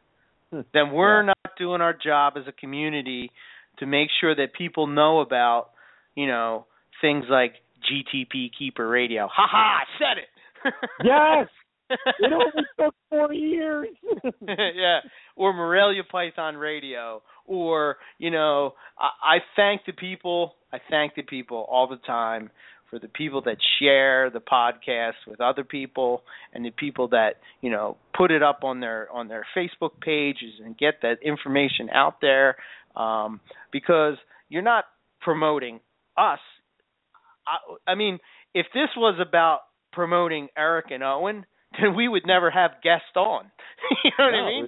then 0.52 0.92
we're 0.92 1.22
Yeah. 1.22 1.28
not 1.28 1.52
doing 1.60 1.82
our 1.82 1.94
job 1.94 2.34
as 2.38 2.44
a 2.48 2.52
community 2.52 3.32
to 3.78 3.86
make 3.86 4.10
sure 4.20 4.34
that 4.36 4.54
people 4.58 4.88
know 4.88 5.20
about, 5.20 5.70
you 6.16 6.26
know, 6.28 6.66
things 7.02 7.26
like 7.30 7.54
GTP 7.88 8.50
Keeper 8.58 8.88
Radio. 8.88 9.28
Ha 9.32 9.48
ha, 9.50 9.82
I 9.82 9.86
said 10.00 10.18
it. 10.18 10.74
Yes. 11.04 11.48
It 12.20 12.34
only 12.34 12.68
took 12.80 12.96
four 13.10 13.34
years. 13.34 13.88
yeah, 14.48 15.00
or 15.36 15.54
Morelia 15.54 16.04
Python 16.04 16.56
Radio, 16.56 17.22
or 17.46 17.98
you 18.18 18.32
know, 18.32 18.74
I, 18.98 19.36
I 19.36 19.38
thank 19.56 19.82
the 19.86 19.94
people. 19.94 20.56
I 20.72 20.80
thank 20.90 21.16
the 21.16 21.24
people 21.24 21.66
all 21.70 21.88
the 21.88 21.98
time 22.08 22.50
for 22.90 23.00
the 23.00 23.08
people 23.08 23.42
that 23.44 23.58
share 23.80 24.30
the 24.30 24.42
podcast 24.42 25.14
with 25.28 25.40
other 25.40 25.64
people, 25.64 26.24
and 26.54 26.66
the 26.66 26.72
people 26.72 27.08
that 27.10 27.36
you 27.62 27.70
know 27.70 27.98
put 28.16 28.32
it 28.32 28.44
up 28.44 28.64
on 28.64 28.80
their 28.80 29.10
on 29.12 29.28
their 29.28 29.46
Facebook 29.56 30.00
pages 30.02 30.54
and 30.64 30.78
get 30.78 30.96
that 31.02 31.18
information 31.24 31.90
out 31.94 32.22
there. 32.22 32.56
Um, 32.96 33.40
because 33.72 34.16
you're 34.50 34.62
not 34.62 34.84
promoting 35.22 35.80
us. 36.18 36.40
I, 37.48 37.92
I 37.92 37.96
mean, 37.96 38.20
if 38.54 38.66
this 38.74 38.90
was 38.98 39.18
about 39.26 39.62
promoting 39.94 40.50
Eric 40.58 40.88
and 40.92 41.04
Owen, 41.04 41.46
then 41.80 41.96
we 41.96 42.08
would 42.08 42.26
never 42.26 42.50
have 42.50 42.72
guests 42.84 43.16
on. 43.16 43.52
you 44.04 44.12
know 44.18 44.26
what 44.26 44.34
I 44.34 44.46
mean? 44.46 44.68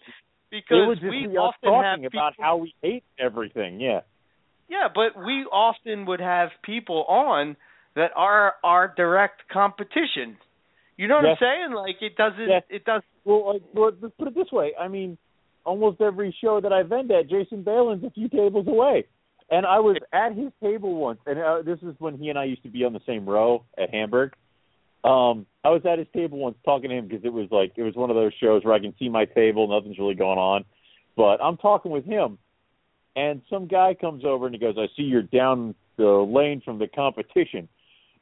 Because 0.52 0.78
it 0.84 0.88
would 0.88 1.00
just 1.00 1.10
we 1.10 1.28
be 1.28 1.38
often 1.38 1.74
have 1.74 1.84
talking 1.84 2.06
about 2.06 2.34
how 2.40 2.58
we 2.58 2.74
hate 2.82 3.04
everything. 3.20 3.80
Yeah. 3.82 4.02
yeah, 4.70 4.88
but 4.94 5.18
we 5.18 5.46
often 5.52 6.06
would 6.06 6.20
have 6.20 6.50
people 6.64 7.04
on 7.08 7.58
that 7.96 8.12
are 8.16 8.54
our 8.64 8.94
direct 8.96 9.44
competition. 9.52 10.38
You 10.98 11.08
know 11.08 11.16
what 11.16 11.26
Yes. 11.26 11.38
I'm 11.42 11.46
saying? 11.46 11.74
Like 11.74 11.96
it 12.02 12.16
doesn't 12.16 12.48
Yes. 12.48 12.64
it 12.70 12.86
does 12.86 13.02
Well, 13.26 13.54
like, 13.54 13.64
well, 13.74 13.92
let's 14.00 14.14
put 14.18 14.28
it 14.28 14.36
this 14.36 14.52
way. 14.52 14.74
I 14.80 14.88
mean, 14.88 15.18
almost 15.66 16.02
every 16.02 16.36
show 16.40 16.62
that 16.62 16.72
I 16.72 16.84
vend 16.84 17.12
at, 17.12 17.30
Jason 17.30 17.64
Balin's 17.64 18.04
a 18.04 18.12
few 18.12 18.30
tables 18.30 18.68
away. 18.68 19.06
And 19.50 19.66
I 19.66 19.80
was 19.80 19.98
at 20.14 20.36
his 20.36 20.52
table 20.62 20.96
once, 20.96 21.20
and 21.26 21.38
uh, 21.38 21.62
this 21.64 21.78
is 21.84 21.96
when 22.00 22.18
he 22.18 22.30
and 22.30 22.40
I 22.40 22.46
used 22.46 22.64
to 22.64 22.70
be 22.70 22.86
on 22.86 22.94
the 22.94 23.02
same 23.06 23.28
row 23.28 23.64
at 23.78 23.94
Hamburg. 23.94 24.34
Um, 25.04 25.46
I 25.64 25.70
was 25.70 25.82
at 25.86 26.00
his 26.00 26.08
table 26.14 26.38
once 26.38 26.56
talking 26.64 26.90
to 26.90 26.96
him 26.96 27.08
because 27.08 27.26
it 27.26 27.34
was 27.34 27.48
like 27.52 27.74
it 27.76 27.84
was 27.84 27.96
one 27.96 28.10
of 28.10 28.16
those 28.16 28.32
shows 28.42 28.64
where 28.64 28.74
I 28.74 28.80
can 28.80 28.94
see 28.98 29.10
my 29.10 29.26
table, 29.26 29.68
nothing's 29.68 30.00
really 30.00 30.16
going 30.16 30.40
on, 30.40 30.66
but 31.16 31.44
I'm 31.44 31.58
talking 31.58 31.92
with 31.92 32.06
him, 32.06 32.38
and 33.16 33.42
some 33.50 33.68
guy 33.68 33.96
comes 34.00 34.24
over 34.26 34.46
and 34.46 34.56
he 34.56 34.60
goes, 34.60 34.76
"I 34.78 34.88
see 34.96 35.04
you're 35.04 35.22
down 35.22 35.76
the 35.98 36.06
lane 36.06 36.62
from 36.64 36.80
the 36.80 36.88
competition." 36.88 37.68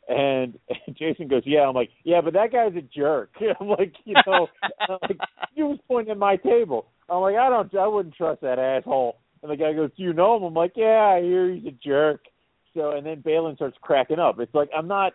And, 0.08 0.58
and 0.88 0.98
Jason 0.98 1.28
goes, 1.28 1.44
"Yeah." 1.46 1.68
I'm 1.68 1.76
like, 1.76 1.92
"Yeah, 2.04 2.22
but 2.22 2.34
that 2.34 2.52
guy's 2.52 2.76
a 2.76 2.82
jerk." 2.82 3.32
I'm 3.60 3.70
like, 3.70 3.94
you 4.04 4.16
know, 4.26 4.48
like, 4.90 5.18
he 5.54 5.64
was 5.64 5.80
pointing 5.88 6.12
at 6.12 6.18
my 6.18 6.36
table. 6.38 6.88
I'm 7.10 7.22
like, 7.22 7.36
I 7.36 7.50
don't, 7.50 7.74
I 7.76 7.88
wouldn't 7.88 8.16
trust 8.16 8.42
that 8.42 8.60
asshole. 8.60 9.18
And 9.44 9.52
the 9.52 9.56
guy 9.56 9.74
goes, 9.74 9.92
"Do 9.96 10.04
you 10.04 10.14
know 10.14 10.38
him?" 10.38 10.44
I'm 10.44 10.54
like, 10.54 10.74
"Yeah, 10.76 11.16
I 11.16 11.22
hear 11.22 11.52
he's 11.52 11.66
a 11.66 11.72
jerk." 11.72 12.26
So, 12.74 12.92
and 12.92 13.06
then 13.06 13.22
Balin 13.22 13.56
starts 13.56 13.78
cracking 13.82 14.20
up. 14.20 14.40
It's 14.40 14.54
like 14.54 14.70
I'm 14.76 14.88
not, 14.88 15.14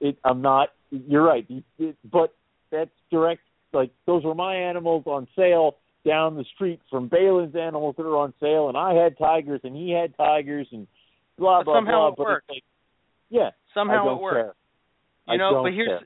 it, 0.00 0.18
I'm 0.24 0.42
not. 0.42 0.70
You're 0.90 1.24
right, 1.24 1.46
it, 1.48 1.64
it, 1.78 1.96
but 2.10 2.34
that's 2.70 2.90
direct. 3.10 3.42
Like 3.72 3.90
those 4.06 4.24
were 4.24 4.34
my 4.34 4.54
animals 4.54 5.04
on 5.06 5.26
sale 5.36 5.76
down 6.06 6.36
the 6.36 6.44
street 6.54 6.80
from 6.88 7.08
Balin's 7.08 7.56
animals 7.56 7.96
that 7.98 8.04
are 8.04 8.16
on 8.16 8.32
sale, 8.40 8.68
and 8.68 8.76
I 8.76 8.94
had 8.94 9.18
tigers 9.18 9.60
and 9.64 9.74
he 9.74 9.90
had 9.90 10.16
tigers 10.16 10.68
and 10.72 10.86
blah 11.38 11.62
blah 11.64 11.76
somehow 11.76 11.92
blah. 11.92 12.08
it 12.08 12.14
but 12.16 12.26
worked. 12.26 12.50
like, 12.50 12.62
yeah, 13.28 13.48
I 13.48 13.74
somehow 13.74 14.14
it 14.14 14.20
works. 14.20 14.34
care. 14.34 14.54
You 15.26 15.34
I 15.34 15.36
know, 15.36 15.62
but 15.62 15.72
here's 15.72 16.00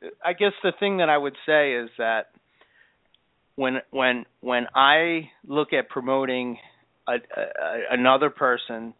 care. 0.00 0.10
I 0.24 0.32
guess 0.32 0.52
the 0.62 0.72
thing 0.78 0.98
that 0.98 1.08
I 1.08 1.18
would 1.18 1.34
say 1.44 1.74
is 1.74 1.90
that 1.98 2.28
when 3.56 3.78
when 3.90 4.24
when 4.40 4.66
I 4.74 5.30
look 5.46 5.72
at 5.72 5.88
promoting 5.88 6.58
a, 7.08 7.14
a, 7.14 7.80
another 7.90 8.30
person 8.30 8.94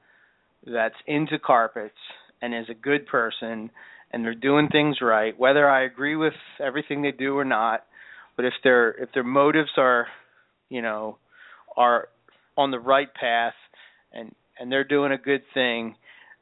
that's 0.67 0.97
into 1.07 1.39
carpets 1.39 1.95
and 2.43 2.55
is 2.55 2.67
a 2.69 2.75
good 2.75 3.07
person 3.07 3.71
and 4.13 4.25
they're 4.25 4.35
doing 4.35 4.69
things 4.69 4.99
right, 5.03 5.39
whether 5.39 5.69
I 5.69 5.85
agree 5.85 6.17
with 6.17 6.35
everything 6.61 7.03
they 7.03 7.11
do 7.11 7.37
or 7.37 7.45
not, 7.45 7.85
but 8.37 8.45
if 8.45 8.55
their 8.65 8.91
if 8.91 9.11
their 9.13 9.25
motives 9.25 9.71
are, 9.77 10.07
you 10.69 10.83
know, 10.83 11.19
are 11.77 12.09
on 12.57 12.71
the 12.71 12.79
right 12.79 13.13
path 13.15 13.55
and 14.13 14.35
and 14.59 14.73
they're 14.73 14.85
doing 14.85 15.13
a 15.13 15.19
good 15.19 15.43
thing, 15.55 15.95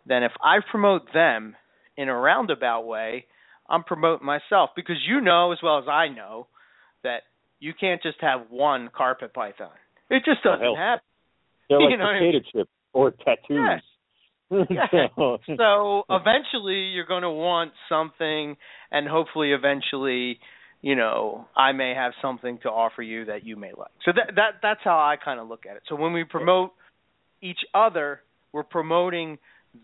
then 0.07 0.23
if 0.23 0.33
I 0.43 0.59
promote 0.71 1.13
them 1.13 1.57
in 1.97 2.09
a 2.09 2.15
roundabout 2.15 2.87
way, 2.87 3.27
I'm 3.69 3.83
promoting 3.83 4.27
myself 4.27 4.71
because 4.77 4.97
you 5.07 5.21
know 5.21 5.53
as 5.53 5.59
well 5.63 5.79
as 5.79 5.89
I 5.89 6.09
know 6.09 6.47
that 7.03 7.23
you 7.59 7.73
can't 7.79 8.03
just 8.03 8.19
have 8.21 8.43
one 8.51 8.91
carpet 8.95 9.35
python. 9.35 9.71
It 10.11 10.23
just 10.25 10.41
Oh, 10.45 10.53
doesn't 10.53 10.77
happen. 10.77 11.05
They're 11.69 11.81
like 11.81 11.91
you 11.91 11.97
know 11.97 12.05
what 12.05 12.15
I 12.15 12.19
potato 12.21 12.39
chips 12.53 12.71
or 12.93 13.11
tattoos. 13.11 13.51
Yeah. 13.51 13.79
so, 14.91 15.39
So 15.57 16.05
eventually 16.11 16.91
you're 16.95 17.07
going 17.07 17.23
to 17.23 17.31
want 17.31 17.73
something 17.89 18.57
and 18.91 19.09
hopefully 19.09 19.53
eventually, 19.53 20.39
you 20.83 20.95
know, 20.95 21.47
I 21.57 21.73
may 21.73 21.95
have 21.95 22.13
something 22.23 22.59
to 22.63 22.69
offer 22.69 23.03
you 23.03 23.25
that 23.27 23.45
you 23.45 23.57
may 23.57 23.73
like. 23.77 23.91
So 24.05 24.13
that 24.15 24.35
that 24.37 24.51
that's 24.63 24.81
how 24.85 24.99
I 24.99 25.17
kind 25.23 25.41
of 25.41 25.49
look 25.49 25.65
at 25.69 25.77
it. 25.77 25.83
So 25.89 25.97
when 25.97 26.13
we 26.13 26.25
promote 26.25 26.73
each 27.43 27.59
other, 27.75 28.21
we're 28.53 28.63
promoting 28.63 29.39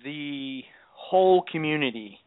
the 0.05 0.61
whole 0.95 1.43
community. 1.51 2.19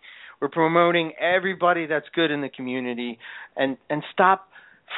We're 0.41 0.49
promoting 0.49 1.13
everybody 1.19 1.85
that's 1.85 2.05
good 2.13 2.31
in 2.31 2.41
the 2.41 2.49
community 2.49 3.17
and 3.55 3.77
and 3.89 4.03
stop 4.11 4.49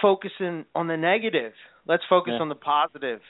focusing 0.01 0.65
on 0.76 0.88
the 0.88 0.97
negative. 0.97 1.53
Let's 1.88 2.03
focus 2.09 2.34
Yeah. 2.35 2.41
on 2.41 2.49
the 2.49 2.55
positive, 2.55 3.22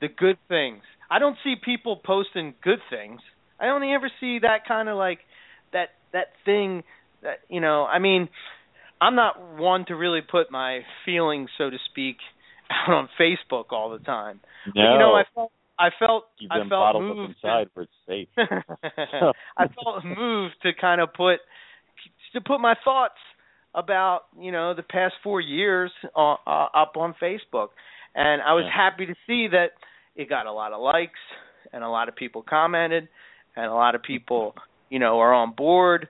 the 0.00 0.08
good 0.08 0.38
things. 0.48 0.82
I 1.10 1.18
don't 1.18 1.36
see 1.44 1.56
people 1.62 1.96
posting 1.96 2.54
good 2.62 2.80
things. 2.88 3.20
I 3.60 3.68
only 3.68 3.92
ever 3.92 4.10
see 4.20 4.40
that 4.40 4.66
kind 4.66 4.88
of 4.88 4.96
like 4.96 5.18
that 5.72 5.90
that 6.12 6.28
thing 6.44 6.82
that 7.22 7.38
you 7.48 7.60
know, 7.60 7.84
I 7.84 7.98
mean, 7.98 8.28
I'm 9.00 9.14
not 9.14 9.56
one 9.56 9.84
to 9.86 9.94
really 9.94 10.20
put 10.20 10.50
my 10.50 10.80
feelings 11.04 11.50
so 11.58 11.70
to 11.70 11.76
speak 11.90 12.16
out 12.70 12.92
on 12.92 13.08
Facebook 13.20 13.66
all 13.70 13.90
the 13.90 13.98
time. 13.98 14.40
no, 14.66 14.72
But, 14.74 14.92
you 14.92 14.98
know, 14.98 15.14
I 15.14 15.24
felt 15.34 15.52
I 15.78 15.88
felt 15.98 16.24
keep 16.38 16.50
I 16.50 16.58
felt 16.60 16.70
bottled 16.70 17.02
moved 17.02 17.20
up 17.20 17.36
inside 17.36 17.68
where 17.74 17.84
it's 17.84 17.92
safe. 18.06 18.28
I 19.58 19.66
felt 19.68 20.04
moved 20.04 20.54
to 20.62 20.72
kind 20.78 21.00
of 21.00 21.12
put 21.14 21.38
to 22.32 22.40
put 22.40 22.60
my 22.60 22.74
thoughts 22.84 23.18
about 23.74 24.22
you 24.38 24.52
know 24.52 24.74
the 24.74 24.82
past 24.82 25.14
four 25.22 25.40
years 25.40 25.90
uh, 26.16 26.34
uh, 26.46 26.68
up 26.74 26.94
on 26.96 27.14
Facebook, 27.22 27.68
and 28.14 28.42
I 28.42 28.54
was 28.54 28.64
Yeah. 28.64 28.90
happy 28.90 29.06
to 29.06 29.14
see 29.26 29.48
that 29.48 29.72
it 30.14 30.28
got 30.28 30.46
a 30.46 30.52
lot 30.52 30.72
of 30.72 30.80
likes 30.80 31.20
and 31.72 31.84
a 31.84 31.88
lot 31.88 32.08
of 32.08 32.16
people 32.16 32.42
commented 32.42 33.08
and 33.56 33.66
a 33.66 33.74
lot 33.74 33.94
of 33.94 34.02
people 34.02 34.54
you 34.90 34.98
know 34.98 35.18
are 35.18 35.34
on 35.34 35.52
board, 35.54 36.08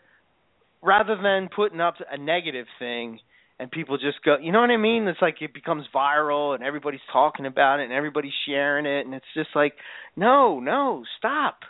rather 0.83 1.17
than 1.21 1.49
putting 1.55 1.81
up 1.81 1.95
a 2.11 2.19
negative 2.19 2.67
thing 2.79 3.21
and 3.59 3.71
people 3.71 3.97
just 3.97 4.23
go 4.25 4.37
you 4.41 4.53
know 4.53 4.61
what 4.61 4.71
I 4.71 4.77
mean? 4.77 5.07
It's 5.09 5.23
like 5.23 5.37
it 5.41 5.55
becomes 5.55 5.87
viral 5.95 6.55
and 6.55 6.63
everybody's 6.63 7.01
talking 7.13 7.47
about 7.47 7.81
it 7.81 7.85
and 7.85 7.93
everybody's 7.93 8.33
sharing 8.47 8.87
it 8.87 9.07
and 9.07 9.15
it's 9.15 9.25
just 9.35 9.51
like 9.55 9.75
no, 10.17 10.61
no, 10.61 11.05
stop. 11.19 11.61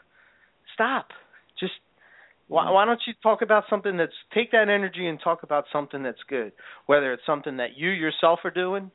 Stop. 0.74 1.08
Just 1.58 1.72
why, 2.48 2.70
why 2.70 2.84
don't 2.84 3.00
you 3.06 3.14
talk 3.22 3.42
about 3.42 3.64
something 3.70 3.96
that's 3.96 4.12
take 4.34 4.52
that 4.52 4.68
energy 4.68 5.06
and 5.06 5.18
talk 5.22 5.42
about 5.42 5.64
something 5.72 6.02
that's 6.02 6.22
good, 6.28 6.52
whether 6.86 7.12
it's 7.12 7.22
something 7.26 7.56
that 7.56 7.76
you 7.76 7.90
yourself 7.90 8.40
are 8.44 8.50
doing 8.50 8.90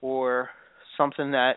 or 0.00 0.50
something 0.96 1.32
that, 1.32 1.54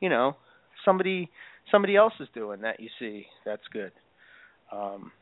you 0.00 0.08
know, 0.08 0.36
somebody 0.84 1.30
somebody 1.72 1.96
else 1.96 2.12
is 2.20 2.28
doing 2.34 2.60
that 2.60 2.78
you 2.80 2.88
see 2.98 3.26
that's 3.44 3.66
good. 3.72 3.92
Um 4.72 5.12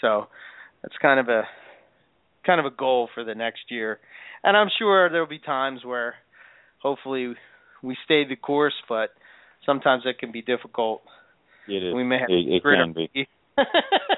so 0.00 0.26
that's 0.82 0.94
kind 1.00 1.20
of 1.20 1.28
a 1.28 1.42
kind 2.44 2.60
of 2.60 2.66
a 2.66 2.74
goal 2.74 3.08
for 3.14 3.24
the 3.24 3.34
next 3.34 3.70
year. 3.70 3.98
And 4.42 4.56
I'm 4.56 4.68
sure 4.78 5.10
there'll 5.10 5.26
be 5.26 5.38
times 5.38 5.84
where 5.84 6.14
hopefully 6.80 7.34
we 7.82 7.96
stay 8.04 8.26
the 8.26 8.36
course, 8.36 8.74
but 8.88 9.10
sometimes 9.66 10.04
it 10.06 10.18
can 10.18 10.32
be 10.32 10.42
difficult. 10.42 11.02
It 11.68 11.82
is. 11.82 11.94
We 11.94 12.04
may 12.04 12.18
have 12.18 12.30
It, 12.30 12.48
it 12.48 12.62
can 12.62 12.92
be. 12.92 13.08
teeth. 13.14 13.26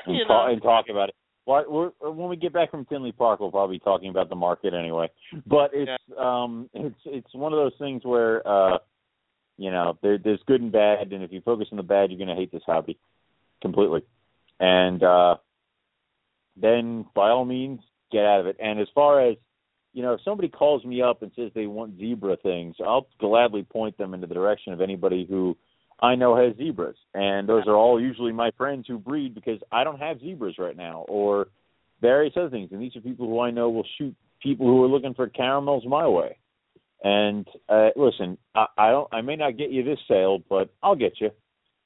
And, 0.06 0.16
you 0.16 0.24
talk, 0.26 0.52
and 0.52 0.62
talk 0.62 0.86
about 0.90 1.08
it. 1.08 1.14
Well, 1.46 1.64
we're, 2.00 2.10
when 2.10 2.28
we 2.28 2.36
get 2.36 2.52
back 2.52 2.70
from 2.70 2.84
Tinley 2.84 3.12
Park, 3.12 3.40
we'll 3.40 3.50
probably 3.50 3.76
be 3.76 3.80
talking 3.80 4.10
about 4.10 4.28
the 4.28 4.36
market 4.36 4.74
anyway. 4.74 5.08
But 5.46 5.70
it's 5.72 5.90
um, 6.18 6.68
it's 6.74 7.00
it's 7.06 7.34
one 7.34 7.52
of 7.52 7.58
those 7.58 7.72
things 7.78 8.02
where 8.04 8.46
uh, 8.46 8.78
you 9.56 9.70
know 9.70 9.98
there, 10.02 10.18
there's 10.18 10.40
good 10.46 10.60
and 10.60 10.70
bad, 10.70 11.12
and 11.12 11.24
if 11.24 11.32
you 11.32 11.40
focus 11.40 11.68
on 11.72 11.78
the 11.78 11.82
bad, 11.82 12.10
you're 12.10 12.18
going 12.18 12.28
to 12.28 12.34
hate 12.34 12.52
this 12.52 12.62
hobby 12.66 12.98
completely. 13.62 14.02
And 14.60 15.02
uh, 15.02 15.36
then, 16.56 17.06
by 17.14 17.30
all 17.30 17.44
means, 17.44 17.80
get 18.12 18.24
out 18.24 18.40
of 18.40 18.46
it. 18.46 18.56
And 18.60 18.78
as 18.78 18.88
far 18.94 19.26
as 19.26 19.36
you 19.92 20.02
know, 20.02 20.14
if 20.14 20.20
somebody 20.24 20.48
calls 20.48 20.84
me 20.84 21.02
up 21.02 21.22
and 21.22 21.32
says 21.34 21.50
they 21.54 21.66
want 21.66 21.98
zebra 21.98 22.36
things, 22.42 22.76
I'll 22.84 23.08
gladly 23.18 23.64
point 23.64 23.98
them 23.98 24.14
in 24.14 24.20
the 24.20 24.26
direction 24.26 24.72
of 24.72 24.80
anybody 24.80 25.26
who 25.28 25.56
I 26.00 26.14
know 26.14 26.36
has 26.36 26.56
zebras, 26.56 26.96
and 27.12 27.48
those 27.48 27.64
are 27.66 27.74
all 27.74 28.00
usually 28.00 28.32
my 28.32 28.50
friends 28.56 28.86
who 28.86 28.98
breed 28.98 29.34
because 29.34 29.58
I 29.70 29.84
don't 29.84 29.98
have 29.98 30.20
zebras 30.20 30.56
right 30.58 30.76
now, 30.76 31.04
or 31.08 31.48
various 32.00 32.32
other 32.36 32.48
things. 32.48 32.70
And 32.72 32.80
these 32.80 32.96
are 32.96 33.00
people 33.00 33.26
who 33.26 33.40
I 33.40 33.50
know 33.50 33.68
will 33.68 33.86
shoot 33.98 34.14
people 34.42 34.66
who 34.66 34.82
are 34.82 34.88
looking 34.88 35.12
for 35.12 35.28
caramels 35.28 35.84
my 35.86 36.06
way. 36.06 36.38
And 37.02 37.46
uh, 37.68 37.90
listen, 37.96 38.38
I, 38.54 38.66
I 38.78 38.90
don't, 38.90 39.08
I 39.12 39.20
may 39.20 39.36
not 39.36 39.58
get 39.58 39.70
you 39.70 39.82
this 39.82 39.98
sale, 40.08 40.38
but 40.48 40.70
I'll 40.82 40.96
get 40.96 41.20
you. 41.20 41.30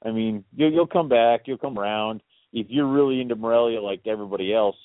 I 0.05 0.11
mean, 0.11 0.45
you'll, 0.55 0.71
you'll 0.71 0.87
come 0.87 1.09
back, 1.09 1.41
you'll 1.45 1.57
come 1.57 1.77
around. 1.77 2.21
If 2.53 2.67
you're 2.69 2.87
really 2.87 3.21
into 3.21 3.35
Morelia 3.35 3.81
like 3.81 4.01
everybody 4.07 4.53
else, 4.53 4.75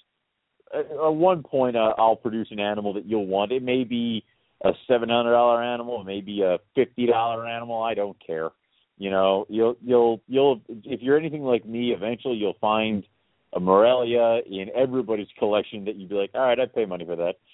at 0.75 0.87
one 0.91 1.43
point 1.43 1.77
uh, 1.77 1.95
I'll 1.99 2.17
produce 2.17 2.49
an 2.51 2.61
animal 2.61 2.95
that 2.95 3.07
you'll 3.07 3.27
want. 3.27 3.53
It 3.53 3.63
may 3.63 3.85
be 3.85 4.25
a 4.65 4.71
seven 4.89 5.09
hundred 5.09 5.33
dollar 5.33 5.63
animal, 5.63 6.01
it 6.01 6.05
may 6.05 6.21
be 6.21 6.43
a 6.43 6.59
fifty 6.75 7.07
dollar 7.07 7.47
animal. 7.47 7.83
I 7.83 7.95
don't 7.95 8.17
care. 8.25 8.51
You 8.99 9.11
know, 9.11 9.47
you'll 9.49 9.77
you'll 9.83 10.21
you'll 10.29 10.61
if 10.69 11.01
you're 11.01 11.19
anything 11.19 11.43
like 11.43 11.65
me, 11.65 11.93
eventually 11.93 12.37
you'll 12.37 12.59
find 12.61 13.05
a 13.53 13.61
Morelia 13.61 14.41
in 14.47 14.67
everybody's 14.77 15.27
collection 15.39 15.87
that 15.87 15.97
you'd 15.97 16.09
be 16.09 16.15
like, 16.15 16.31
all 16.35 16.43
right, 16.43 16.59
I'd 16.59 16.75
pay 16.75 16.85
money 16.85 17.05
for 17.05 17.17
that. 17.17 17.35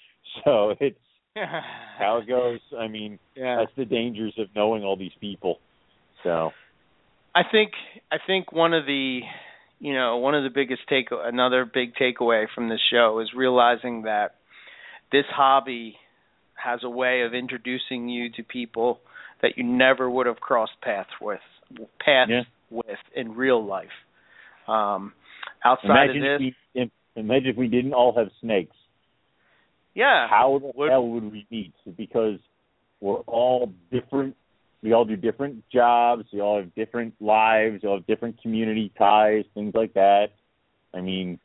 So 0.43 0.75
it's 0.81 0.99
how 1.97 2.17
it 2.17 2.27
goes. 2.27 2.59
I 2.77 2.89
mean, 2.89 3.17
yeah. 3.33 3.57
that's 3.59 3.71
the 3.77 3.85
dangers 3.85 4.33
of 4.37 4.47
knowing 4.53 4.83
all 4.83 4.97
these 4.97 5.13
people. 5.21 5.59
So 6.23 6.51
I 7.33 7.43
think 7.49 7.71
I 8.11 8.17
think 8.25 8.51
one 8.51 8.73
of 8.73 8.85
the 8.85 9.21
you 9.79 9.93
know 9.93 10.17
one 10.17 10.35
of 10.35 10.43
the 10.43 10.49
biggest 10.49 10.81
take 10.89 11.07
another 11.11 11.65
big 11.65 11.93
takeaway 11.95 12.45
from 12.53 12.69
this 12.69 12.79
show 12.91 13.19
is 13.19 13.29
realizing 13.35 14.03
that 14.03 14.35
this 15.11 15.25
hobby 15.29 15.95
has 16.55 16.79
a 16.83 16.89
way 16.89 17.21
of 17.21 17.33
introducing 17.33 18.09
you 18.09 18.29
to 18.31 18.43
people 18.43 18.99
that 19.41 19.51
you 19.57 19.63
never 19.63 20.09
would 20.09 20.25
have 20.25 20.39
crossed 20.39 20.79
paths 20.81 21.09
with 21.21 21.39
paths 22.03 22.29
Yeah. 22.31 22.41
with 22.71 22.97
in 23.15 23.35
real 23.35 23.63
life. 23.63 23.93
Um, 24.67 25.13
outside 25.63 26.09
imagine 26.09 26.23
of 26.25 26.31
if 26.33 26.39
this, 26.39 26.55
we 26.75 26.81
if, 26.81 26.89
imagine 27.15 27.47
if 27.49 27.55
we 27.57 27.67
didn't 27.67 27.93
all 27.93 28.13
have 28.17 28.29
snakes. 28.41 28.75
yeah, 29.93 30.27
How 30.27 30.59
the 30.59 30.71
Would- 30.75 30.89
hell 30.91 31.07
would 31.07 31.31
we 31.31 31.45
meet? 31.51 31.73
Because 31.95 32.39
we're 32.99 33.19
all 33.27 33.71
different. 33.91 34.35
We 34.83 34.93
all 34.93 35.05
do 35.05 35.15
different 35.15 35.63
jobs. 35.69 36.25
We 36.31 36.39
all 36.39 36.59
have 36.59 36.73
different 36.75 37.15
lives. 37.19 37.83
We 37.83 37.89
all 37.89 37.97
have 37.97 38.07
different 38.07 38.41
community 38.41 38.91
ties, 38.97 39.45
things 39.53 39.73
like 39.73 39.93
that. 39.93 40.27
I 40.93 41.01
mean, 41.01 41.39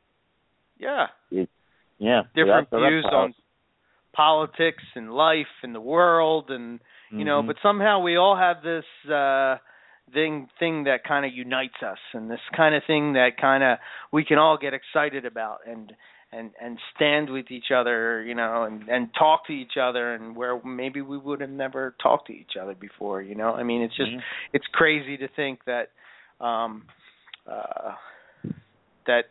yeah, 0.78 1.06
yeah, 1.98 2.22
different 2.34 2.68
that's 2.70 2.82
views 2.82 3.04
on 3.10 3.34
politics 4.12 4.82
and 4.94 5.12
life 5.14 5.46
and 5.62 5.74
the 5.74 5.80
world 5.80 6.50
and 6.50 6.80
you 7.10 7.24
know 7.24 7.42
Mhm. 7.42 7.46
but 7.46 7.56
somehow 7.62 7.98
we 8.00 8.16
all 8.16 8.36
have 8.36 8.62
this 8.62 8.84
uh 9.09 9.56
thing 10.12 10.48
thing 10.59 10.84
that 10.84 11.04
kind 11.04 11.24
of 11.24 11.32
unites 11.32 11.82
us 11.82 11.98
and 12.12 12.30
this 12.30 12.40
kind 12.52 12.74
of 12.74 12.84
thing 12.84 13.14
that 13.14 13.38
kind 13.38 13.62
of 13.62 13.78
we 14.10 14.24
can 14.24 14.38
all 14.38 14.59
get 14.59 14.74
excited 14.74 15.24
about 15.24 15.60
and 15.66 15.94
and 16.32 16.50
and 16.60 16.78
stand 16.96 17.30
with 17.30 17.50
each 17.50 17.70
other 17.74 18.22
you 18.22 18.34
know 18.34 18.64
and 18.64 18.88
and 18.88 19.09
talk 19.18 19.46
to 19.46 19.52
each 19.52 19.76
other 19.80 20.14
and 20.14 20.34
where 20.34 20.60
maybe 20.64 21.00
we 21.00 21.18
would 21.18 21.40
have 21.40 21.50
never 21.50 21.94
talked 22.02 22.26
to 22.28 22.32
each 22.32 22.52
other 22.60 22.74
before 22.74 23.20
you 23.22 23.34
know 23.34 23.52
i 23.52 23.62
mean 23.62 23.82
it's 23.82 23.96
just 23.96 24.10
Mhm. 24.12 24.20
it's 24.52 24.66
crazy 24.72 25.16
to 25.18 25.28
think 25.36 25.60
that 25.66 25.90
um 26.44 26.84
uh 27.46 27.92
that 29.06 29.24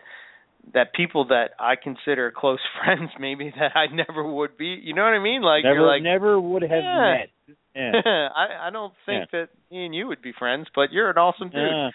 that 0.75 0.93
people 0.93 1.25
that 1.29 1.51
I 1.59 1.73
consider 1.75 2.31
close 2.35 2.59
friends 2.83 3.09
maybe 3.19 3.51
that 3.57 3.71
I 3.75 3.87
never 3.87 4.23
would 4.23 4.57
be 4.57 4.79
you 4.83 4.93
know 4.93 5.03
what 5.03 5.13
I 5.13 5.19
mean 5.19 5.41
like 5.41 5.63
never, 5.63 5.75
you're 5.79 5.87
like 5.87 6.03
never 6.03 6.39
would 6.39 6.61
have 6.61 6.71
Yeah. 6.71 7.15
met. 7.15 7.55
Yeah. 7.75 8.01
I 8.35 8.67
I 8.67 8.69
don't 8.69 8.93
think 9.05 9.31
that 9.31 9.47
me 9.71 9.85
and 9.85 9.95
you 9.95 10.07
would 10.07 10.21
be 10.21 10.33
friends 10.37 10.67
but 10.75 10.91
you're 10.91 11.09
an 11.09 11.17
awesome 11.17 11.49
dude 11.49 11.61
Yeah. 11.61 11.89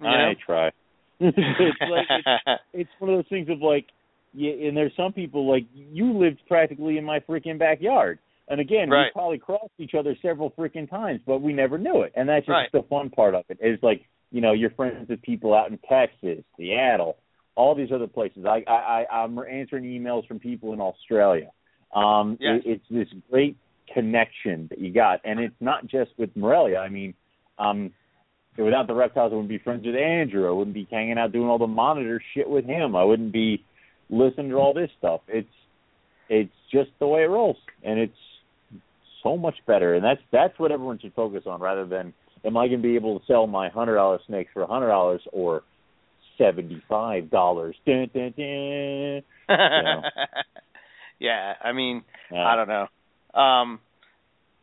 you 0.00 0.16
know 0.18 0.30
I 0.30 0.34
try. 0.46 0.70
it's 1.20 1.78
like 1.88 2.06
it's, 2.10 2.60
it's 2.72 2.90
one 2.98 3.10
of 3.10 3.16
those 3.18 3.28
things 3.28 3.48
of 3.48 3.60
like, 3.62 3.86
yeah, 4.34 4.52
and 4.68 4.76
there's 4.76 4.92
some 4.96 5.12
people 5.12 5.48
like 5.50 5.64
you 5.74 6.12
lived 6.12 6.40
practically 6.48 6.98
in 6.98 7.04
my 7.04 7.20
freaking 7.20 7.58
backyard, 7.58 8.18
and 8.48 8.60
again, 8.60 8.90
Right. 8.90 9.06
we 9.06 9.12
probably 9.12 9.38
crossed 9.38 9.72
each 9.78 9.94
other 9.94 10.16
several 10.20 10.50
freaking 10.50 10.88
times, 10.90 11.20
but 11.26 11.40
we 11.40 11.52
never 11.52 11.78
knew 11.78 12.02
it, 12.02 12.12
and 12.16 12.28
that's 12.28 12.44
just 12.46 12.50
Right. 12.50 12.72
the 12.72 12.82
fun 12.82 13.10
part 13.10 13.34
of 13.34 13.44
it. 13.48 13.58
Is 13.60 13.82
like 13.82 14.04
you 14.32 14.40
know 14.40 14.52
you're 14.52 14.70
friends 14.70 15.08
with 15.08 15.22
people 15.22 15.54
out 15.54 15.70
in 15.70 15.78
Texas, 15.88 16.44
Seattle, 16.56 17.16
all 17.54 17.74
these 17.74 17.92
other 17.92 18.06
places. 18.08 18.44
I 18.44 18.64
I, 18.66 19.06
I 19.10 19.22
I'm 19.22 19.38
answering 19.38 19.84
emails 19.84 20.26
from 20.26 20.38
people 20.40 20.72
in 20.72 20.80
Australia. 20.80 21.50
Um, 21.92 22.36
Yes. 22.40 22.62
it, 22.64 22.70
it's 22.70 22.88
this 22.90 23.08
great 23.30 23.56
connection 23.92 24.66
that 24.68 24.78
you 24.80 24.90
got, 24.92 25.20
and 25.24 25.38
it's 25.38 25.54
not 25.60 25.86
just 25.86 26.10
with 26.18 26.34
Morelia. 26.36 26.78
I 26.78 26.88
mean, 26.88 27.14
um, 27.58 27.92
without 28.56 28.86
the 28.88 28.94
reptiles, 28.94 29.30
I 29.32 29.36
wouldn't 29.36 29.48
be 29.48 29.58
friends 29.58 29.86
with 29.86 29.94
Andrew. 29.94 30.48
I 30.48 30.52
wouldn't 30.52 30.74
be 30.74 30.88
hanging 30.90 31.18
out 31.18 31.30
doing 31.32 31.48
all 31.48 31.58
the 31.58 31.66
monitor 31.68 32.20
shit 32.34 32.48
with 32.48 32.64
him. 32.64 32.96
I 32.96 33.04
wouldn't 33.04 33.32
be 33.32 33.64
listening 34.10 34.50
to 34.50 34.56
all 34.56 34.74
this 34.74 34.90
stuff. 34.98 35.20
It's 35.28 35.48
it's 36.28 36.52
just 36.72 36.90
the 37.00 37.06
way 37.06 37.22
it 37.22 37.28
rolls, 37.28 37.56
and 37.82 37.98
it's 37.98 38.12
so 39.22 39.36
much 39.36 39.56
better. 39.66 39.94
And 39.94 40.04
that's 40.04 40.20
that's 40.32 40.58
what 40.58 40.72
everyone 40.72 40.98
should 40.98 41.14
focus 41.14 41.44
on, 41.46 41.60
rather 41.60 41.86
than 41.86 42.12
am 42.44 42.56
I 42.56 42.68
going 42.68 42.80
to 42.80 42.82
be 42.82 42.96
able 42.96 43.18
to 43.18 43.26
sell 43.26 43.46
my 43.46 43.68
hundred 43.68 43.96
dollar 43.96 44.18
snakes 44.26 44.50
for 44.52 44.62
a 44.62 44.66
hundred 44.66 44.88
dollars 44.88 45.22
or 45.32 45.62
seventy 46.38 46.82
five 46.88 47.30
dollars? 47.30 47.76
Dun, 47.86 48.10
dun, 48.14 48.34
dun. 48.36 49.22
yeah 51.18 51.54
I 51.62 51.72
mean 51.72 52.02
Uh, 52.32 52.36
I 52.36 52.56
don't 52.56 52.68
know. 52.68 53.40
Um, 53.40 53.80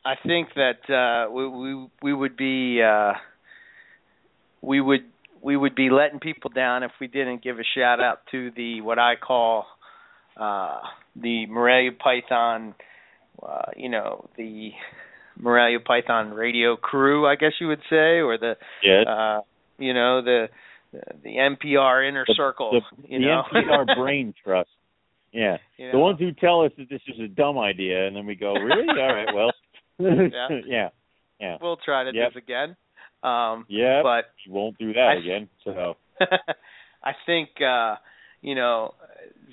I 0.03 0.15
think 0.25 0.49
that 0.55 0.89
uh, 0.89 1.31
we 1.31 1.47
we 1.47 1.87
we 2.01 2.13
would 2.13 2.35
be 2.35 2.81
uh, 2.81 3.13
we 4.61 4.81
would 4.81 5.01
we 5.41 5.57
would 5.57 5.75
be 5.75 5.89
letting 5.89 6.19
people 6.19 6.49
down 6.49 6.83
if 6.83 6.91
we 6.99 7.07
didn't 7.07 7.43
give 7.43 7.57
a 7.59 7.63
shout 7.75 7.99
out 7.99 8.19
to 8.31 8.51
the 8.55 8.81
what 8.81 8.99
I 8.99 9.15
call 9.15 9.65
uh, 10.37 10.79
the 11.15 11.45
Morelia 11.47 11.91
Python. 11.91 12.75
Uh, 13.41 13.71
you 13.75 13.89
know 13.89 14.29
the 14.37 14.69
Morelia 15.39 15.79
Python 15.79 16.31
radio 16.31 16.75
crew, 16.75 17.25
I 17.27 17.35
guess 17.35 17.53
you 17.59 17.67
would 17.67 17.81
say, 17.89 18.19
or 18.21 18.37
the 18.37 18.55
Yes. 18.83 19.07
uh, 19.07 19.39
you 19.79 19.93
know 19.93 20.21
the 20.21 20.49
the 21.23 21.29
MPR 21.37 22.07
inner 22.07 22.25
The- 22.27 22.35
circle. 22.35 22.71
the, 22.71 23.07
you 23.07 23.19
the 23.19 23.25
know 23.25 23.43
MPR 23.51 23.95
brain 23.95 24.33
trust. 24.43 24.69
Yeah. 25.31 25.57
You 25.77 25.91
The 25.93 25.97
ones 25.97 26.19
who 26.19 26.33
tell 26.33 26.61
us 26.65 26.73
that 26.77 26.89
this 26.89 27.01
is 27.07 27.19
a 27.19 27.27
dumb 27.29 27.57
idea, 27.57 28.05
and 28.05 28.15
then 28.15 28.25
we 28.25 28.35
go, 28.35 28.53
really? 28.53 28.87
All 28.89 29.15
right, 29.15 29.33
well. 29.33 29.51
Yeah. 29.99 30.47
yeah. 30.65 30.89
Yeah. 31.39 31.57
we'll 31.61 31.77
try 31.77 32.03
to 32.03 32.11
Yep. 32.13 32.33
do 32.33 32.33
this 32.39 32.43
again. 32.43 32.75
Um, 33.24 33.66
Yeah. 33.69 34.01
but 34.03 34.25
you 34.45 34.51
won't 34.51 34.77
do 34.77 34.93
that 34.93 35.09
I- 35.16 35.19
again. 35.19 35.50
So. 35.64 35.98
I 37.03 37.14
think 37.25 37.50
uh 37.61 37.95
you 38.41 38.53
know 38.56 38.93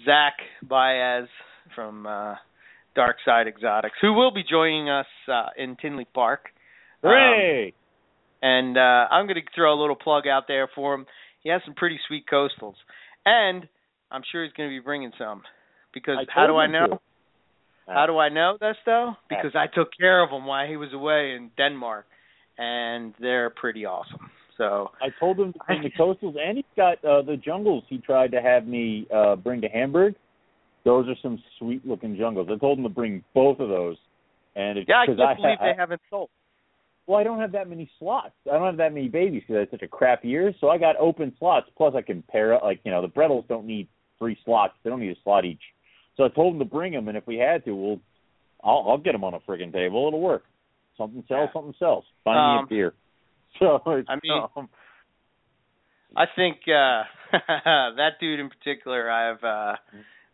Zach 0.05 0.35
Baez 0.63 1.29
from 1.75 2.07
uh 2.07 2.35
Dark 2.95 3.17
Side 3.25 3.47
Exotics, 3.47 3.97
who 4.01 4.13
will 4.13 4.33
be 4.33 4.43
joining 4.43 4.89
us 4.91 5.07
uh 5.29 5.47
in 5.57 5.77
Tinley 5.77 6.07
Park. 6.15 6.47
Um, 7.03 7.11
Hooray! 7.11 7.73
and 8.43 8.77
uh 8.77 9.07
I'm 9.11 9.27
going 9.27 9.37
to 9.37 9.43
throw 9.55 9.73
a 9.73 9.81
little 9.81 9.97
plug 9.97 10.27
out 10.27 10.45
there 10.49 10.69
for 10.75 10.95
him. 10.95 11.07
He 11.43 11.51
has 11.51 11.63
some 11.65 11.75
pretty 11.75 11.99
sweet 12.07 12.25
coastals, 12.31 12.75
and 13.25 13.67
I'm 14.11 14.23
sure 14.31 14.45
he's 14.45 14.53
going 14.53 14.69
to 14.69 14.75
be 14.75 14.81
bringing 14.85 15.13
some. 15.19 15.43
Because 15.95 16.17
how 16.29 16.47
do 16.47 16.57
I 16.57 16.67
know? 16.67 16.87
to. 16.87 17.01
How 17.87 18.05
do 18.07 18.19
I 18.19 18.29
know 18.29 18.59
this 18.61 18.77
though? 18.85 19.15
Because 19.31 19.53
I 19.55 19.67
took 19.67 19.89
care 19.99 20.23
of 20.23 20.31
him 20.31 20.45
while 20.45 20.67
he 20.69 20.77
was 20.77 20.93
away 20.93 21.35
in 21.35 21.51
Denmark, 21.57 22.05
and 22.59 23.15
they're 23.21 23.51
pretty 23.51 23.85
awesome. 23.85 24.19
So 24.57 24.91
I 25.01 25.09
told 25.21 25.39
him 25.39 25.53
to 25.53 25.59
bring 25.67 25.83
the 25.83 25.91
coastals, 25.91 26.37
and 26.37 26.57
he's 26.57 26.67
got 26.77 27.03
uh, 27.05 27.23
the 27.23 27.37
jungles 27.37 27.85
he 27.89 27.99
tried 27.99 28.33
to 28.33 28.43
have 28.43 28.67
me 28.67 29.07
uh 29.15 29.37
bring 29.37 29.61
to 29.61 29.69
Hamburg. 29.69 30.15
Those 30.85 31.09
are 31.09 31.15
some 31.23 31.43
sweet 31.59 31.87
looking 31.87 32.17
jungles. 32.17 32.49
I 32.51 32.59
told 32.59 32.79
him 32.79 32.85
to 32.85 32.91
bring 32.91 33.23
both 33.35 33.61
of 33.61 33.69
those. 33.69 33.97
And 34.57 34.79
it's 34.79 34.89
yeah, 34.89 35.03
I 35.03 35.07
can't 35.07 35.21
I, 35.21 35.35
believe 35.35 35.59
I, 35.61 35.73
they 35.73 35.77
haven't 35.77 36.01
sold. 36.11 36.31
Well, 37.07 37.19
I 37.19 37.23
don't 37.23 37.41
have 37.41 37.53
that 37.53 37.69
many 37.69 37.91
slots. 37.99 38.35
I 38.51 38.55
don't 38.55 38.67
have 38.67 38.77
that 38.79 38.93
many 38.93 39.09
babies 39.09 39.43
because 39.47 39.57
I 39.57 39.61
had 39.61 39.71
such 39.71 39.83
a 39.83 39.89
crap 39.89 40.25
year. 40.25 40.53
So 40.61 40.69
I 40.69 40.79
got 40.79 40.97
open 40.97 41.33
slots. 41.39 41.67
Plus, 41.77 41.95
I 41.97 42.03
can 42.03 42.23
pair 42.29 42.55
up. 42.55 42.63
Like 42.63 42.81
you 42.85 42.91
know, 42.91 43.01
the 43.01 43.09
Brettles 43.09 43.47
don't 43.49 43.67
need 43.67 43.89
three 44.19 44.37
slots. 44.45 44.75
They 44.83 44.91
don't 44.91 45.01
need 45.01 45.13
a 45.13 45.21
slot 45.23 45.45
each. 45.45 45.63
So 46.17 46.25
I 46.25 46.29
told 46.29 46.55
him 46.55 46.59
to 46.59 46.65
bring 46.65 46.93
them, 46.93 47.07
and 47.09 47.17
if 47.17 47.27
we 47.27 47.37
had 47.37 47.65
to, 47.65 47.75
we'll 47.75 48.01
I'll, 48.65 48.85
I'll 48.89 48.99
get 48.99 49.13
them 49.13 49.25
on 49.25 49.35
a 49.35 49.41
friggin' 49.41 49.73
table. 49.73 50.09
It'll 50.09 50.21
work. 50.21 50.45
Something 50.99 51.25
sells, 51.29 51.49
Yeah. 51.49 51.53
something 51.55 51.75
sells. 51.79 52.05
Find 52.25 52.39
Um, 52.39 52.57
me 52.57 52.63
a 52.63 52.67
beer. 52.69 52.95
So 53.59 53.81
it's, 53.87 54.09
I 54.09 54.17
mean, 54.23 54.43
um, 54.57 54.69
I 56.17 56.27
think 56.37 56.59
uh 56.69 57.03
that 57.33 58.21
dude 58.21 58.41
in 58.41 58.49
particular 58.51 59.11
I 59.11 59.29
have 59.29 59.43
uh 59.45 59.77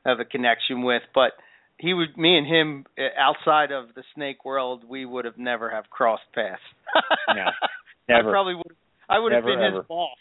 have 0.05 0.21
a 0.21 0.25
connection 0.25 0.83
with, 0.83 1.03
but 1.15 1.33
he 1.79 1.95
would 1.95 2.17
me 2.19 2.37
and 2.37 2.47
him 2.47 2.85
uh, 2.99 3.03
outside 3.19 3.71
of 3.73 3.95
the 3.95 4.03
snake 4.15 4.45
world 4.45 4.85
we 4.87 5.05
would 5.07 5.25
have 5.25 5.39
never 5.39 5.71
have 5.71 5.89
crossed 5.91 6.23
paths. 6.35 6.61
No, 7.29 7.47
never. 8.09 8.29
I 8.29 8.33
probably 8.33 8.55
would 8.57 8.77
I 9.09 9.19
would 9.19 9.33
have 9.33 9.45
been 9.45 9.61
ever. 9.61 9.79
his 9.79 9.87
boss. 9.89 10.17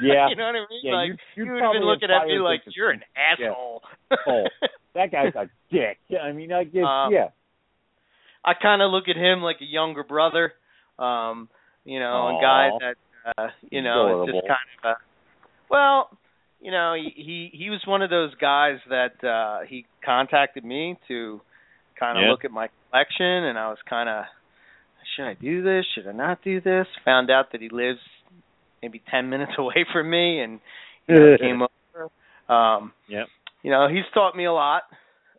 Yeah. 0.00 0.28
you 0.30 0.36
know 0.36 0.46
what 0.46 0.54
I 0.56 0.64
mean? 0.70 0.80
Yeah, 0.82 0.92
like 0.94 1.08
you- 1.36 1.44
you 1.44 1.52
would 1.52 1.62
have 1.62 1.72
been 1.72 1.84
looking 1.84 2.10
at 2.10 2.26
me 2.26 2.38
like 2.38 2.62
you're 2.76 2.90
an 2.90 3.02
Yeah. 3.38 3.48
asshole. 3.50 3.82
Oh, 4.26 4.44
that 4.94 5.10
guy's 5.10 5.34
a 5.34 5.48
dick. 5.70 5.98
I 6.22 6.32
mean, 6.32 6.52
I 6.52 6.64
guess 6.64 6.84
Um, 6.84 7.12
yeah. 7.12 7.28
I 8.44 8.52
kind 8.60 8.82
of 8.82 8.90
look 8.90 9.04
at 9.08 9.16
him 9.16 9.40
like 9.40 9.56
a 9.60 9.64
younger 9.64 10.02
brother, 10.04 10.52
um, 10.98 11.48
you 11.84 12.00
know, 12.00 12.28
a 12.28 12.38
guy 12.40 12.70
that 12.80 12.96
uh, 13.38 13.48
you 13.70 13.82
know 13.82 14.22
is 14.24 14.26
just 14.34 14.46
kind 14.46 14.58
of 14.84 14.90
a 14.90 14.94
well, 15.70 16.10
you 16.60 16.70
know, 16.70 16.94
he 16.94 17.50
he 17.52 17.70
was 17.70 17.80
one 17.86 18.02
of 18.02 18.10
those 18.10 18.34
guys 18.40 18.78
that 18.88 19.24
uh 19.26 19.64
he 19.68 19.86
contacted 20.04 20.64
me 20.64 20.96
to 21.08 21.40
kind 21.98 22.18
of 22.18 22.22
Yeah. 22.24 22.30
look 22.30 22.44
at 22.44 22.50
my 22.50 22.68
collection 22.90 23.26
and 23.26 23.58
I 23.58 23.68
was 23.68 23.78
kind 23.88 24.08
of 24.08 24.24
should 25.16 25.24
I 25.26 25.34
do 25.34 25.62
this? 25.62 25.84
Should 25.94 26.08
I 26.08 26.12
not 26.12 26.42
do 26.42 26.60
this? 26.60 26.86
Found 27.04 27.30
out 27.30 27.52
that 27.52 27.60
he 27.60 27.68
lives 27.68 28.00
maybe 28.82 29.02
10 29.10 29.28
minutes 29.30 29.52
away 29.58 29.84
from 29.92 30.10
me 30.10 30.40
and 30.40 30.60
you 31.08 31.14
know, 31.18 31.36
came 31.38 31.62
over. 31.62 32.52
Um 32.52 32.92
Yep. 33.08 33.26
you 33.62 33.70
know, 33.70 33.88
he's 33.88 34.04
taught 34.14 34.36
me 34.36 34.44
a 34.46 34.52
lot 34.52 34.82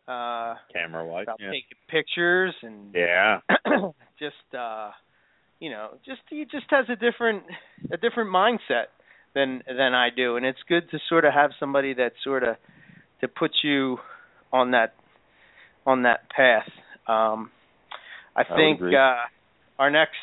uh 0.08 0.54
Camera 0.72 1.04
wise. 1.06 1.24
about 1.24 1.38
Yeah. 1.40 1.50
taking 1.50 1.78
pictures 1.88 2.54
and 2.62 2.94
yeah. 2.94 3.40
just 4.18 4.54
uh 4.58 4.90
you 5.60 5.70
know 5.70 5.90
just 6.04 6.20
he 6.30 6.44
just 6.44 6.66
has 6.70 6.86
a 6.90 6.96
different 6.96 7.42
a 7.90 7.96
different 7.96 8.30
mindset 8.30 8.86
than 9.34 9.62
than 9.66 9.94
I 9.94 10.08
do 10.14 10.36
and 10.36 10.44
it's 10.44 10.58
good 10.68 10.90
to 10.90 10.98
sort 11.08 11.24
of 11.24 11.32
have 11.32 11.50
somebody 11.58 11.94
that 11.94 12.12
sort 12.22 12.42
of 12.42 12.56
to 13.20 13.28
put 13.28 13.52
you 13.62 13.98
on 14.52 14.72
that 14.72 14.94
on 15.86 16.02
that 16.02 16.28
path 16.30 16.68
um 17.08 17.50
I 18.36 18.42
I 18.42 18.56
think 18.56 18.80
uh 18.82 19.16
our 19.78 19.90
next 19.90 20.16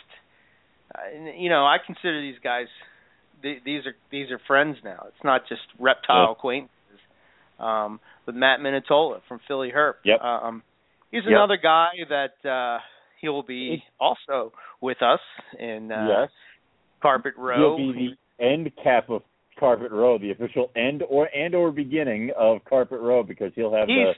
uh, 0.94 1.32
you 1.38 1.50
know 1.50 1.66
I 1.66 1.78
consider 1.86 2.22
these 2.22 2.40
guys 2.44 2.68
th- 3.42 3.64
these 3.66 3.86
are 3.86 3.96
these 4.12 4.30
are 4.32 4.40
friends 4.48 4.78
now 4.84 5.06
it's 5.08 5.24
not 5.24 5.48
just 5.50 5.62
reptile 5.80 6.26
Yeah. 6.28 6.32
acquaintances 6.32 6.76
um 7.62 8.00
with 8.26 8.36
Matt 8.36 8.60
Minatola 8.60 9.20
from 9.28 9.40
Philly 9.48 9.72
Herp 9.76 9.96
Yep. 10.06 10.22
um 10.22 10.64
he's 11.12 11.24
Yep. 11.24 11.32
another 11.32 11.58
guy 11.62 11.90
that 12.10 12.50
uh 12.50 12.80
he 13.20 13.30
will 13.30 13.44
be 13.44 13.84
also 14.00 14.52
with 14.82 15.02
us 15.02 15.20
in 15.60 15.92
uh 15.92 16.08
yes. 16.22 16.30
Carpet 17.02 17.34
Row. 17.38 17.78
He'll 17.78 17.94
be 17.94 18.16
the 18.40 18.44
end 18.46 18.70
cap 18.84 19.10
of 19.10 19.22
Carpet 19.60 19.92
Row, 19.92 20.18
the 20.18 20.32
official 20.32 20.72
end 20.76 21.04
or 21.08 21.30
and 21.36 21.54
or 21.56 21.72
beginning 21.72 22.32
of 22.38 22.64
Carpet 22.68 23.00
Row 23.00 23.24
because 23.24 23.52
he'll 23.56 23.74
have 23.74 23.88
the 23.88 24.14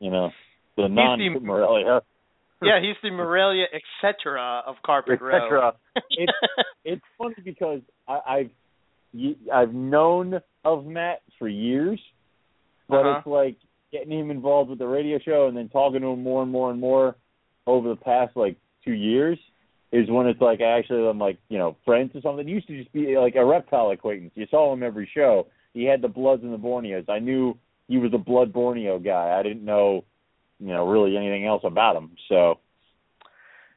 you 0.00 0.10
know 0.10 0.30
the 0.76 0.88
non 0.88 1.18
the- 1.18 1.40
Morelia 1.40 2.00
yeah, 2.62 2.78
he's 2.80 2.96
the 3.02 3.10
Morelia 3.10 3.64
etc. 4.04 4.62
of 4.66 4.76
Carpet 4.84 5.20
Row. 5.20 5.72
It's 6.10 6.32
it's 6.84 7.02
funny 7.18 7.34
because 7.44 7.80
I, 8.06 8.18
I've 8.28 8.50
you, 9.12 9.34
I've 9.52 9.74
known 9.74 10.40
of 10.64 10.84
Matt 10.86 11.20
for 11.38 11.48
years, 11.48 12.00
but 12.88 13.00
Uh-huh. 13.06 13.18
it's 13.18 13.26
like 13.26 13.56
getting 13.90 14.18
him 14.18 14.30
involved 14.30 14.70
with 14.70 14.78
the 14.78 14.86
radio 14.86 15.18
show 15.18 15.48
and 15.48 15.56
then 15.56 15.68
talking 15.68 16.00
to 16.00 16.08
him 16.08 16.22
more 16.22 16.42
and 16.42 16.50
more 16.50 16.70
and 16.70 16.80
more 16.80 17.16
over 17.66 17.88
the 17.88 17.96
past 17.96 18.36
like 18.36 18.56
two 18.84 18.92
years 18.92 19.38
is 19.92 20.08
when 20.10 20.26
it's 20.26 20.40
like 20.40 20.60
I 20.60 20.78
actually 20.78 21.06
I'm 21.06 21.18
like 21.18 21.38
you 21.48 21.58
know 21.58 21.76
friends 21.84 22.12
or 22.14 22.20
something. 22.22 22.48
It 22.48 22.50
used 22.52 22.66
to 22.68 22.78
just 22.78 22.92
be 22.92 23.16
like 23.18 23.34
a 23.36 23.44
reptile 23.44 23.90
acquaintance. 23.90 24.32
You 24.34 24.46
saw 24.50 24.72
him 24.72 24.82
every 24.82 25.08
show. 25.14 25.46
He 25.74 25.84
had 25.84 26.00
the 26.02 26.08
Bloods 26.08 26.42
and 26.42 26.52
the 26.52 26.58
Borneos. 26.58 27.08
I 27.08 27.18
knew 27.18 27.56
he 27.88 27.98
was 27.98 28.12
a 28.14 28.18
Blood 28.18 28.52
Borneo 28.52 28.98
guy. 28.98 29.36
I 29.38 29.42
didn't 29.42 29.64
know 29.64 30.04
you 30.58 30.68
know 30.68 30.86
really 30.88 31.16
anything 31.16 31.44
else 31.46 31.62
about 31.64 31.96
him. 31.96 32.12
So, 32.28 32.58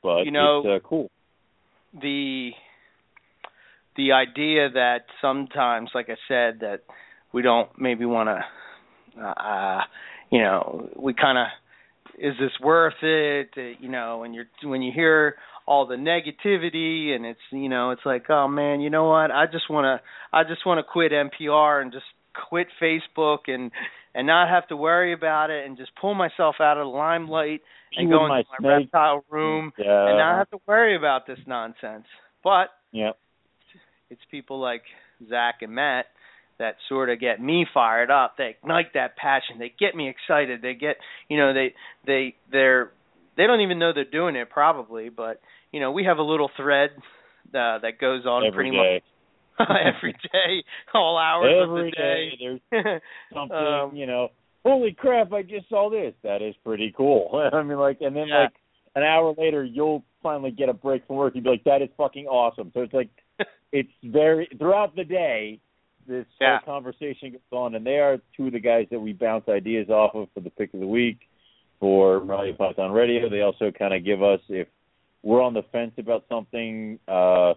but 0.01 0.23
You 0.25 0.31
know- 0.31 0.59
it's 0.65 0.85
uh, 0.85 0.87
cool. 0.87 1.11
the 2.01 2.51
the 3.97 4.11
idea 4.11 4.69
that 4.71 5.05
sometimes, 5.21 5.89
like 5.95 6.09
I 6.09 6.17
said, 6.27 6.59
that 6.61 6.81
we 7.33 7.41
don't 7.41 7.69
maybe 7.79 8.05
want 8.05 8.27
to, 8.27 8.43
uh, 9.21 9.81
you 10.31 10.39
know, 10.39 10.89
we 10.95 11.13
kind 11.13 11.37
of 11.37 11.47
is 12.17 12.33
this 12.39 12.51
worth 12.61 13.01
it? 13.01 13.49
Uh, 13.57 13.77
you 13.79 13.89
know, 13.89 14.19
when 14.19 14.33
you're 14.33 14.45
when 14.63 14.81
you 14.81 14.91
hear 14.93 15.35
all 15.67 15.87
the 15.87 15.95
negativity 15.95 17.15
and 17.15 17.25
it's 17.25 17.39
you 17.51 17.69
know 17.69 17.89
it's 17.89 18.05
like 18.05 18.29
oh 18.29 18.47
man 18.47 18.81
you 18.81 18.89
know 18.91 19.05
what 19.05 19.31
I 19.31 19.45
just 19.51 19.67
want 19.67 19.85
to 19.85 20.05
I 20.31 20.43
just 20.43 20.63
want 20.65 20.77
to 20.77 20.83
quit 20.83 21.11
MPR 21.11 21.81
and 21.81 21.91
just 21.91 22.05
quit 22.49 22.67
Facebook 22.81 23.39
and 23.47 23.71
and 24.13 24.27
not 24.27 24.47
have 24.49 24.67
to 24.67 24.77
worry 24.77 25.11
about 25.13 25.49
it 25.49 25.65
and 25.65 25.75
just 25.75 25.91
pull 25.99 26.13
myself 26.13 26.55
out 26.59 26.77
of 26.77 26.85
the 26.85 26.89
limelight 26.89 27.61
and 27.97 28.09
go 28.09 28.25
into 28.25 28.29
my 28.29 28.43
my 28.59 28.77
reptile 28.77 29.25
room 29.29 29.71
Yeah. 29.77 30.07
and 30.09 30.17
not 30.17 30.37
have 30.37 30.49
to 30.51 30.59
worry 30.67 30.95
about 30.95 31.27
this 31.27 31.39
nonsense. 31.47 32.05
But 32.43 32.69
yeah. 32.91 33.11
it's 34.09 34.21
people 34.29 34.59
like 34.59 34.83
Zach 35.29 35.55
and 35.61 35.73
Matt 35.73 36.05
that 36.59 36.75
sort 36.87 37.09
of 37.09 37.19
get 37.19 37.41
me 37.41 37.65
fired 37.73 38.09
up. 38.11 38.35
They 38.37 38.55
ignite 38.61 38.93
that 38.93 39.17
passion. 39.17 39.59
They 39.59 39.73
get 39.77 39.95
me 39.95 40.09
excited. 40.09 40.61
They 40.61 40.73
get, 40.73 40.97
you 41.29 41.37
know, 41.37 41.53
they 41.53 41.73
they 42.05 42.35
they're 42.51 42.91
they 43.37 43.47
don't 43.47 43.61
even 43.61 43.79
know 43.79 43.91
they're 43.93 44.05
doing 44.05 44.35
it 44.35 44.49
probably, 44.49 45.09
but 45.09 45.41
you 45.71 45.79
know, 45.79 45.91
we 45.91 46.05
have 46.05 46.17
a 46.17 46.23
little 46.23 46.49
thread 46.55 46.91
uh, 47.49 47.79
that 47.79 47.99
goes 47.99 48.25
on 48.25 48.45
Every 48.47 48.55
pretty 48.55 48.71
day. 48.71 48.95
much 48.95 49.03
every 49.97 50.11
day, 50.13 50.63
all 50.93 51.17
hours 51.17 51.53
Every 51.61 51.79
of 51.79 51.85
the 51.85 51.91
day 51.91 52.29
day. 52.39 52.59
there's 52.71 53.01
something, 53.33 53.57
Um, 53.57 53.95
you 53.95 54.05
know, 54.05 54.29
holy 54.65 54.93
crap, 54.93 55.31
I 55.31 55.43
just 55.43 55.69
saw 55.69 55.89
this. 55.89 56.13
That 56.23 56.41
is 56.41 56.55
pretty 56.63 56.93
cool. 56.95 57.49
I 57.53 57.63
mean 57.63 57.77
like 57.77 57.97
and 58.01 58.15
then 58.15 58.29
Yeah. 58.29 58.43
like 58.43 58.53
an 58.95 59.03
hour 59.03 59.33
later 59.37 59.63
you'll 59.63 60.03
finally 60.23 60.51
get 60.51 60.69
a 60.69 60.73
break 60.73 61.05
from 61.07 61.17
work, 61.17 61.35
you'll 61.35 61.43
be 61.43 61.49
like, 61.51 61.63
That 61.65 61.81
is 61.81 61.89
fucking 61.97 62.25
awesome. 62.27 62.71
So 62.73 62.81
it's 62.81 62.93
like 62.93 63.09
it's 63.71 63.91
very 64.03 64.47
throughout 64.57 64.95
the 64.95 65.03
day 65.03 65.59
this 66.07 66.25
Yeah. 66.39 66.59
whole 66.59 66.75
conversation 66.75 67.31
goes 67.31 67.41
on 67.51 67.75
and 67.75 67.85
they 67.85 67.99
are 67.99 68.19
two 68.35 68.47
of 68.47 68.53
the 68.53 68.59
guys 68.59 68.87
that 68.89 68.99
we 68.99 69.13
bounce 69.13 69.47
ideas 69.49 69.89
off 69.89 70.13
of 70.15 70.29
for 70.33 70.39
the 70.41 70.49
pick 70.51 70.73
of 70.73 70.79
the 70.79 70.87
week 70.87 71.17
for 71.79 72.19
Morelia 72.21 72.53
Python 72.53 72.91
Radio. 72.91 73.27
They 73.29 73.41
also 73.41 73.71
kinda 73.71 73.99
give 73.99 74.21
us 74.23 74.39
if 74.49 74.67
we're 75.23 75.41
on 75.41 75.53
the 75.53 75.63
fence 75.63 75.93
about 75.97 76.25
something, 76.29 76.99
uh 77.07 77.55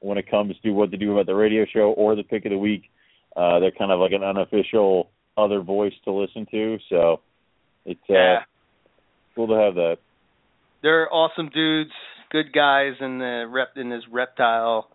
when 0.00 0.18
it 0.18 0.28
comes 0.30 0.54
to 0.60 0.70
what 0.72 0.90
to 0.90 0.96
do 0.98 1.12
about 1.12 1.24
the 1.26 1.34
radio 1.34 1.64
show 1.64 1.92
or 1.92 2.14
the 2.14 2.22
pick 2.22 2.44
of 2.44 2.50
the 2.50 2.58
week. 2.58 2.90
Uh, 3.34 3.58
they're 3.58 3.70
kind 3.70 3.90
of 3.90 3.98
like 3.98 4.12
an 4.12 4.22
unofficial 4.22 5.08
other 5.38 5.60
voice 5.60 5.94
to 6.04 6.12
listen 6.12 6.46
to, 6.50 6.78
so 6.90 7.20
it's 7.86 8.00
uh, 8.10 8.12
Yeah. 8.12 8.44
cool 9.34 9.46
to 9.48 9.54
have 9.54 9.74
that. 9.76 9.98
they're 10.82 11.12
awesome 11.12 11.48
dudes, 11.48 11.92
good 12.30 12.52
guys 12.52 12.94
in 13.00 13.18
the 13.18 13.46
rep 13.48 13.76
in 13.76 13.88
this 13.88 14.06
reptile 14.08 14.90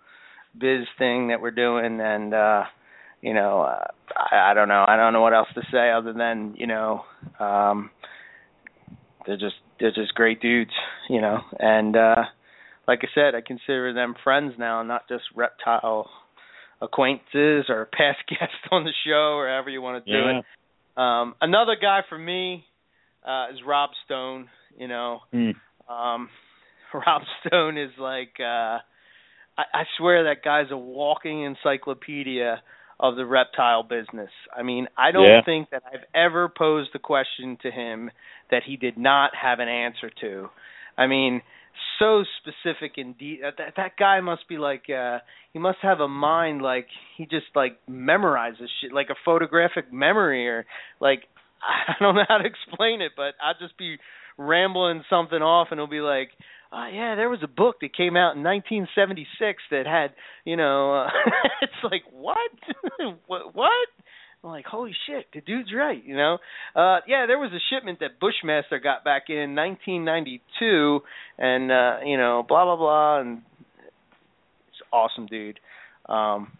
biz 0.58 0.88
thing 0.98 1.28
that 1.30 1.42
we're 1.42 1.52
doing, 1.52 2.00
and 2.00 2.34
uh, 2.34 2.66
you 3.22 3.34
know, 3.34 3.62
uh, 3.62 3.86
I, 4.16 4.52
I 4.52 4.54
don't 4.54 4.68
know, 4.68 4.84
I 4.88 4.98
don't 4.98 5.14
know 5.14 5.22
what 5.22 5.34
else 5.34 5.50
to 5.56 5.62
say 5.72 5.92
other 5.92 6.14
than 6.14 6.56
you 6.58 6.68
know, 6.68 7.04
um, 7.40 7.92
they're 9.26 9.38
just 9.38 9.56
they're 9.80 9.92
just 9.92 10.14
great 10.16 10.42
dudes, 10.42 10.72
you 11.10 11.22
know, 11.22 11.40
and 11.60 11.96
uh, 11.96 12.24
like 12.88 13.00
I 13.04 13.08
said, 13.14 13.36
I 13.36 13.42
consider 13.42 13.94
them 13.94 14.16
friends 14.24 14.54
now, 14.58 14.84
not 14.84 15.08
just 15.08 15.24
reptile 15.36 16.10
acquaintances 16.82 17.66
or 17.70 17.86
past 17.94 18.20
guests 18.28 18.56
on 18.72 18.84
the 18.84 18.94
show 19.06 19.36
or 19.38 19.48
however 19.48 19.70
you 19.70 19.82
want 19.82 20.06
to 20.06 20.12
do 20.12 20.28
it. 20.28 20.44
Um, 20.98 21.36
another 21.42 21.76
guy 21.80 22.02
for 22.10 22.18
me 22.18 22.66
uh, 23.26 23.48
is 23.54 23.60
Rob 23.66 23.92
Stone. 24.06 24.50
You 24.78 24.88
know, 24.88 25.20
Hmm. 25.32 25.52
um, 25.90 26.30
Rob 26.94 27.22
Stone 27.46 27.78
is 27.78 27.92
like 28.00 28.34
uh, 28.40 28.80
I, 29.58 29.64
I 29.74 29.84
swear 29.98 30.26
that 30.26 30.44
guy's 30.44 30.72
a 30.72 30.78
walking 30.78 31.44
encyclopedia 31.44 32.62
of 33.02 33.16
the 33.18 33.26
reptile 33.26 33.84
business. 33.84 34.30
I 34.56 34.64
mean, 34.64 34.88
I 34.98 35.12
don't 35.12 35.24
Yeah. 35.28 35.42
think 35.44 35.72
that 35.72 35.84
I've 35.92 36.06
ever 36.16 36.48
posed 36.50 36.92
a 36.96 37.00
question 37.00 37.58
to 37.64 37.72
him 37.72 38.12
that 38.52 38.64
he 38.64 38.78
did 38.78 38.98
not 38.98 39.36
have 39.36 39.60
an 39.60 39.68
answer 39.68 40.10
to. 40.22 40.50
I 40.98 41.08
mean, 41.08 41.42
so 42.00 42.24
specific 42.40 42.94
and 42.98 43.18
de- 43.18 43.42
that 43.42 43.74
that 43.78 43.98
guy 43.98 44.22
must 44.22 44.48
be 44.48 44.58
like 44.58 44.90
uh 44.90 45.20
he 45.54 45.60
must 45.60 45.80
have 45.82 46.00
a 46.00 46.08
mind 46.08 46.62
like 46.62 46.88
he 47.18 47.26
just 47.26 47.48
like 47.56 47.80
memorizes 47.90 48.68
shit 48.82 48.94
like 48.94 49.10
a 49.10 49.16
photographic 49.26 49.92
memory 49.92 50.48
or 50.48 50.66
like 51.00 51.24
I 51.88 51.94
don't 52.00 52.16
know 52.16 52.26
how 52.28 52.38
to 52.40 52.46
explain 52.46 53.02
it, 53.02 53.14
but 53.16 53.36
I'll 53.44 53.58
just 53.60 53.78
be 53.78 53.98
rambling 54.38 55.04
something 55.10 55.42
off 55.42 55.68
and 55.72 55.80
he'll 55.80 55.88
be 55.88 56.02
like, 56.02 56.30
"Oh 56.72 56.88
yeah, 56.92 57.16
there 57.16 57.30
was 57.30 57.40
a 57.44 57.48
book 57.48 57.78
that 57.82 57.96
came 57.96 58.16
out 58.16 58.36
in 58.36 58.44
1976 58.44 59.64
that 59.72 59.86
had, 59.86 60.14
you 60.46 60.56
know, 60.56 60.94
uh, 60.94 61.10
it's 61.62 61.74
like 61.84 62.04
what? 62.12 62.52
what? 63.28 63.56
What? 63.56 63.88
I'm 64.44 64.50
like, 64.50 64.66
holy 64.66 64.96
shit, 65.08 65.28
the 65.34 65.42
dude's 65.42 65.70
right, 65.76 66.04
you 66.04 66.16
know. 66.16 66.40
Uh 66.76 67.00
yeah, 67.08 67.26
there 67.28 67.38
was 67.38 67.52
a 67.52 67.62
shipment 67.70 68.00
that 68.00 68.20
Bushmaster 68.20 68.80
got 68.80 69.04
back 69.04 69.24
in 69.30 69.56
1992 69.56 71.02
and 71.38 71.72
uh, 71.72 71.98
you 72.04 72.18
know, 72.18 72.44
blah 72.48 72.66
blah 72.66 72.76
blah 72.76 73.20
and 73.20 73.42
it's 74.70 74.82
awesome 74.92 75.28
dude. 75.28 75.60
Um 76.10 76.52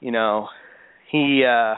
you 0.00 0.12
know, 0.12 0.48
he 1.10 1.44
uh 1.44 1.74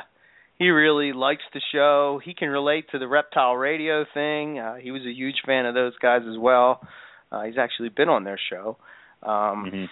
he 0.59 0.69
really 0.69 1.13
likes 1.13 1.43
the 1.53 1.61
show. 1.73 2.21
He 2.25 2.35
can 2.35 2.49
relate 2.49 2.85
to 2.93 3.01
the 3.01 3.09
reptile 3.09 3.57
radio 3.57 4.05
thing. 4.15 4.61
Uh, 4.61 4.77
he 4.77 4.93
was 4.93 5.03
a 5.03 5.11
huge 5.11 5.43
fan 5.45 5.67
of 5.67 5.75
those 5.75 5.95
guys 6.01 6.23
as 6.29 6.39
well. 6.39 6.87
Uh, 7.33 7.43
he's 7.45 7.57
actually 7.59 7.89
been 7.89 8.09
on 8.11 8.25
their 8.25 8.39
show. 8.51 8.77
Um, 9.23 9.71
Mhm. 9.71 9.89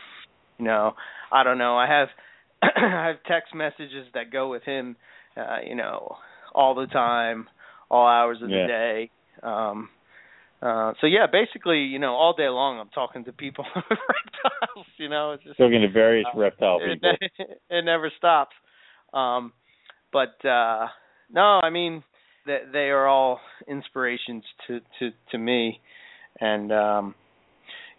You 0.58 0.64
know, 0.66 0.94
I 1.32 1.42
don't 1.42 1.56
know. 1.56 1.78
I 1.78 1.86
have 1.86 2.08
I 2.62 3.06
have 3.06 3.22
text 3.24 3.54
messages 3.54 4.06
that 4.12 4.30
go 4.30 4.50
with 4.50 4.62
him. 4.64 4.96
Uh, 5.36 5.58
you 5.66 5.74
know, 5.74 6.18
all 6.54 6.74
the 6.74 6.86
time, 6.86 7.48
all 7.90 8.06
hours 8.06 8.42
of 8.42 8.50
Yeah. 8.50 8.62
the 8.62 8.68
day. 8.68 9.10
Um, 9.42 9.88
uh, 10.60 10.92
so 11.00 11.06
yeah, 11.06 11.26
basically, 11.26 11.78
you 11.84 11.98
know, 11.98 12.12
all 12.14 12.34
day 12.34 12.48
long 12.48 12.78
I'm 12.78 12.90
talking 12.90 13.24
to 13.24 13.32
people 13.32 13.64
reptiles. 13.74 14.86
You 14.98 15.08
know, 15.08 15.32
it's 15.32 15.44
just 15.44 15.56
Talking 15.56 15.80
to 15.80 15.88
various 15.88 16.26
uh, 16.34 16.38
reptile 16.38 16.80
it, 16.82 17.00
it 17.70 17.84
never 17.84 18.10
stops. 18.18 18.54
Um, 19.14 19.52
but 20.12 20.44
uh, 20.44 20.88
no, 21.32 21.60
I 21.62 21.70
mean 21.70 22.02
they, 22.44 22.58
they 22.70 22.90
are 22.90 23.06
all 23.06 23.40
inspirations 23.66 24.44
to 24.66 24.80
to 24.98 25.10
to 25.30 25.38
me, 25.38 25.80
and 26.40 26.70
um, 26.72 27.14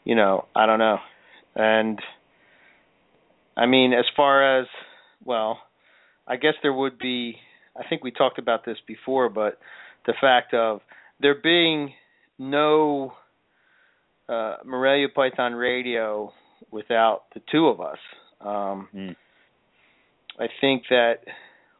you 0.03 0.15
know 0.15 0.45
I 0.55 0.65
don't 0.65 0.80
know, 0.80 0.97
and 1.55 1.99
I 3.55 3.65
mean 3.65 3.93
as 3.93 4.05
far 4.15 4.59
as 4.59 4.67
well, 5.23 5.59
I 6.27 6.38
guess 6.38 6.53
there 6.61 6.73
would 6.73 6.97
be. 6.97 7.35
I 7.77 7.88
think 7.88 8.03
we 8.03 8.11
talked 8.11 8.38
about 8.38 8.65
this 8.65 8.77
before, 8.85 9.30
but 9.30 9.57
the 10.05 10.13
fact 10.19 10.53
of 10.53 10.81
there 11.21 11.35
being 11.35 11.93
no 12.38 13.13
uh, 14.27 14.57
Morelia 14.65 15.07
Python 15.09 15.53
Radio 15.53 16.33
without 16.71 17.23
the 17.33 17.41
two 17.51 17.67
of 17.67 17.80
us. 17.80 17.97
Um, 18.41 18.88
Mm. 18.93 19.15
I 20.39 20.47
think 20.59 20.83
that 20.89 21.19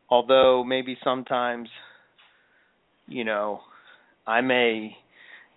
although 0.10 0.64
maybe 0.64 0.98
sometimes, 1.04 1.70
you 3.08 3.24
know, 3.24 3.62
I 4.28 4.42
may 4.42 4.98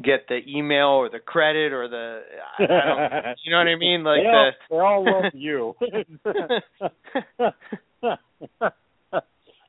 get 0.03 0.27
the 0.29 0.41
email 0.49 0.89
or 0.89 1.09
the 1.09 1.21
credit 1.21 1.73
or 1.73 1.89
the 1.89 2.23
I, 2.59 2.65
I 2.65 2.67
don't, 2.67 3.39
you 3.45 3.53
know 3.53 3.59
what 3.59 3.69
I 3.69 3.77
mean, 3.77 4.03
like 4.03 4.23
they, 4.23 4.29
all, 4.29 4.53
they 4.71 4.77
all 4.79 5.05
love 5.05 5.33
you. 5.35 5.75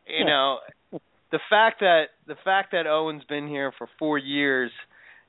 you 0.07 0.25
know 0.25 0.59
the 1.31 1.39
fact 1.49 1.79
that 1.81 2.05
the 2.27 2.35
fact 2.43 2.71
that 2.71 2.87
Owen's 2.87 3.23
been 3.25 3.47
here 3.47 3.71
for 3.77 3.87
four 3.99 4.17
years, 4.17 4.71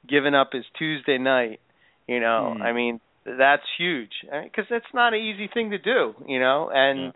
giving 0.08 0.34
up 0.34 0.50
his 0.52 0.65
Tuesday 0.78 1.18
night, 1.18 1.60
you 2.07 2.20
know, 2.20 2.55
Hmm. 2.57 2.62
I 2.62 2.73
mean 2.73 3.00
that's 3.25 3.65
huge 3.76 4.12
because 4.44 4.65
that's 4.70 4.84
not 4.94 5.12
an 5.12 5.20
easy 5.20 5.49
thing 5.52 5.70
to 5.73 5.78
do, 5.78 6.15
you 6.26 6.41
know, 6.41 6.70
and 6.73 7.12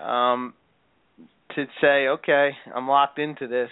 um 0.00 0.54
to 1.56 1.66
say 1.80 2.06
okay, 2.08 2.50
I'm 2.72 2.86
locked 2.86 3.18
into 3.18 3.48
this, 3.48 3.70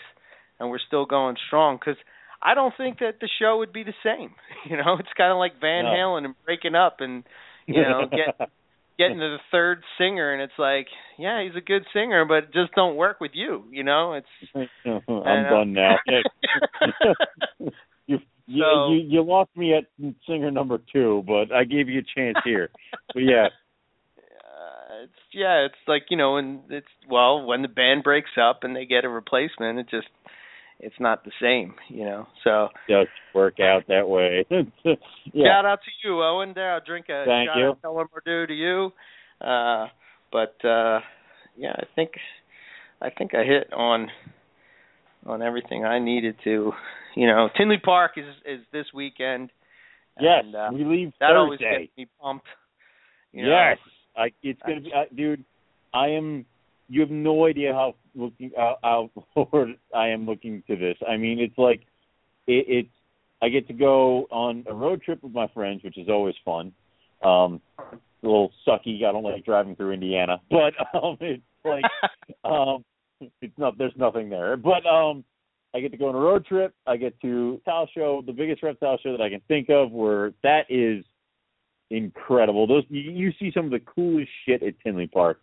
and 0.58 0.68
we're 0.68 0.81
still 0.84 1.07
going 1.07 1.36
strong 1.47 1.76
because. 1.76 1.97
I 2.42 2.55
don't 2.55 2.74
think 2.76 2.98
that 3.00 3.20
the 3.20 3.28
show 3.40 3.58
would 3.58 3.73
be 3.73 3.82
the 3.84 3.94
same. 4.05 4.34
You 4.68 4.76
know, 4.76 4.97
it's 4.98 5.08
kind 5.16 5.31
of 5.31 5.39
like 5.39 5.60
Van 5.60 5.84
No. 5.84 5.90
Halen 5.90 6.24
and 6.24 6.34
breaking 6.44 6.74
up 6.74 6.97
and 7.00 7.23
you 7.66 7.82
know, 7.82 8.00
get 8.10 8.48
getting 8.98 9.18
to 9.18 9.36
the 9.36 9.39
third 9.52 9.82
singer 9.98 10.32
and 10.32 10.42
it's 10.42 10.58
like, 10.58 10.86
yeah, 11.18 11.42
he's 11.44 11.55
a 11.56 11.60
good 11.65 11.82
singer, 11.92 12.24
but 12.24 12.44
it 12.44 12.52
just 12.52 12.74
don't 12.74 12.97
work 12.97 13.20
with 13.20 13.31
you, 13.34 13.62
you 13.70 13.84
know? 13.84 14.15
It's 14.15 14.26
I'm 14.84 15.00
know. 15.06 15.50
done 15.50 15.73
now. 15.73 15.97
you, 18.06 18.18
you, 18.47 18.62
So- 18.62 18.92
you 18.92 19.00
you 19.08 19.23
lost 19.23 19.50
me 19.56 19.74
at 19.74 19.84
singer 20.26 20.50
number 20.50 20.78
two, 20.92 21.23
but 21.26 21.55
I 21.55 21.65
gave 21.65 21.89
you 21.89 22.00
a 22.00 22.18
chance 22.18 22.39
here. 22.44 22.70
But 23.15 23.20
yeah, 23.20 23.47
uh, 24.18 25.05
it's 25.05 25.12
yeah, 25.32 25.65
it's 25.66 25.74
like, 25.86 26.05
you 26.10 26.16
know, 26.16 26.36
and 26.39 26.60
it's 26.70 26.86
well, 27.08 27.44
when 27.47 27.62
the 27.62 27.68
band 27.68 28.02
breaks 28.02 28.31
up 28.40 28.60
and 28.62 28.74
they 28.74 28.84
get 28.86 29.05
a 29.05 29.08
replacement, 29.08 29.78
it 29.78 29.86
just 29.90 30.08
it's 30.80 30.94
not 31.00 31.24
the 31.24 31.32
same, 31.40 31.74
you 31.88 32.05
know. 32.05 32.26
So 32.44 32.68
does 32.88 33.06
work 33.34 33.60
out 33.60 33.84
that 33.88 34.08
way. 34.08 34.44
yeah. 35.32 35.44
shout 35.46 35.64
out 35.64 35.80
to 35.84 35.90
you, 36.08 36.22
Owen. 36.22 36.52
There, 36.55 36.74
I'll 36.74 36.84
drink 36.84 37.06
a 37.08 37.24
Thank 37.26 37.48
shot 37.48 37.58
you. 37.58 37.74
Mordew 37.84 38.46
to 38.48 38.55
you. 38.55 38.92
Uh 39.40 39.86
but 40.32 40.56
uh 40.66 41.00
yeah, 41.56 41.72
I 41.76 41.84
think 41.94 42.12
I 43.00 43.10
think 43.10 43.34
I 43.34 43.44
hit 43.44 43.72
on 43.72 44.08
on 45.26 45.42
everything 45.42 45.84
I 45.84 45.98
needed 45.98 46.36
to. 46.44 46.72
You 47.14 47.26
know, 47.26 47.48
Tinley 47.56 47.78
Park 47.82 48.12
is 48.16 48.26
is 48.44 48.60
this 48.72 48.86
weekend. 48.94 49.50
Yes, 50.20 50.44
and, 50.44 50.55
uh, 50.55 50.70
we 50.72 50.84
leave 50.84 51.12
that 51.20 51.32
always 51.36 51.58
Thursday. 51.60 51.86
gets 51.86 51.96
me 51.96 52.06
pumped. 52.20 52.46
You 53.32 53.44
know? 53.44 53.50
Yes, 53.50 53.78
I, 54.16 54.28
it's 54.42 54.60
gonna 54.62 54.80
be, 54.80 54.92
uh, 54.94 55.14
dude. 55.14 55.44
I 55.92 56.08
am. 56.08 56.46
You 56.89 57.00
have 57.00 57.10
no 57.10 57.47
idea 57.47 57.73
how 57.73 57.94
looking 58.15 58.52
how, 58.56 58.76
how 58.82 59.10
forward 59.34 59.76
I 59.94 60.08
am 60.08 60.26
looking 60.26 60.62
to 60.68 60.76
this. 60.76 60.97
I 61.08 61.16
mean, 61.16 61.39
it's 61.40 61.58
like 61.58 61.81
it, 62.47 62.65
it's. 62.68 62.89
I 63.42 63.50
get 63.50 63.66
to 63.68 63.74
go 63.74 64.26
on 64.31 64.65
a 64.66 64.73
road 64.73 65.02
trip 65.02 65.23
with 65.23 65.32
my 65.32 65.47
friends, 65.48 65.84
which 65.84 65.98
is 65.98 66.08
always 66.08 66.34
fun. 66.42 66.73
Um, 67.23 67.60
a 67.78 67.92
little 68.23 68.50
sucky. 68.66 69.05
I 69.05 69.12
don't 69.12 69.23
like 69.23 69.44
driving 69.44 69.76
through 69.76 69.92
Indiana, 69.92 70.40
but 70.50 70.73
um, 70.94 71.16
it's 71.20 71.42
like 71.65 71.84
um, 72.44 72.84
it's 73.40 73.58
not. 73.58 73.78
There's 73.78 73.92
nothing 73.97 74.31
there, 74.31 74.56
but 74.56 74.86
um, 74.86 75.24
I 75.74 75.81
get 75.81 75.92
to 75.92 75.98
go 75.98 76.08
on 76.08 76.15
a 76.15 76.18
road 76.18 76.47
trip. 76.47 76.74
I 76.86 76.97
get 76.97 77.20
to 77.20 77.60
reptile 77.66 77.89
show, 77.94 78.23
the 78.24 78.32
biggest 78.32 78.62
reptile 78.62 78.98
show 79.02 79.12
that 79.12 79.20
I 79.20 79.28
can 79.28 79.42
think 79.48 79.68
of, 79.68 79.92
where 79.92 80.32
that 80.42 80.62
is 80.70 81.05
incredible. 81.90 82.66
Those 82.66 82.84
you, 82.89 83.10
you 83.10 83.32
see 83.39 83.50
some 83.52 83.66
of 83.66 83.70
the 83.70 83.81
coolest 83.81 84.31
shit 84.47 84.62
at 84.62 84.74
Tinley 84.81 85.06
Park. 85.06 85.40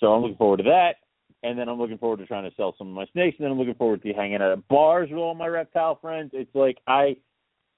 So 0.00 0.12
I'm 0.12 0.22
looking 0.22 0.36
forward 0.36 0.58
to 0.58 0.64
that. 0.64 0.96
And 1.42 1.58
then 1.58 1.68
I'm 1.68 1.78
looking 1.78 1.98
forward 1.98 2.18
to 2.20 2.26
trying 2.26 2.48
to 2.48 2.56
sell 2.56 2.74
some 2.78 2.88
of 2.88 2.94
my 2.94 3.04
snakes. 3.12 3.36
And 3.38 3.44
then 3.44 3.52
I'm 3.52 3.58
looking 3.58 3.74
forward 3.74 4.02
to 4.02 4.12
hanging 4.14 4.36
out 4.36 4.52
at 4.52 4.66
bars 4.68 5.10
with 5.10 5.18
all 5.18 5.34
my 5.34 5.46
reptile 5.46 5.98
friends. 6.00 6.30
It's 6.32 6.54
like 6.54 6.78
I 6.86 7.16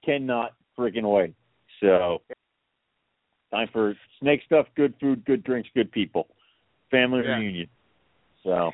cannot 0.04 0.52
freaking 0.78 1.02
wait. 1.02 1.34
So 1.80 2.22
time 3.50 3.68
for 3.72 3.94
snake 4.20 4.40
stuff, 4.46 4.66
good 4.76 4.94
food, 5.00 5.24
good 5.24 5.42
drinks, 5.42 5.68
good 5.74 5.90
people. 5.90 6.28
Family 6.90 7.22
Yeah. 7.24 7.38
reunion. 7.38 7.68
So 8.44 8.72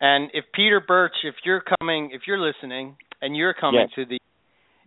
And 0.00 0.30
if 0.34 0.44
Peter 0.52 0.80
Birch, 0.80 1.14
if 1.24 1.34
you're 1.44 1.62
coming, 1.78 2.10
if 2.10 2.26
you're 2.26 2.38
listening, 2.38 2.96
and 3.20 3.36
you're 3.36 3.54
coming 3.54 3.80
Yes. 3.82 3.92
to 3.94 4.04
the 4.04 4.18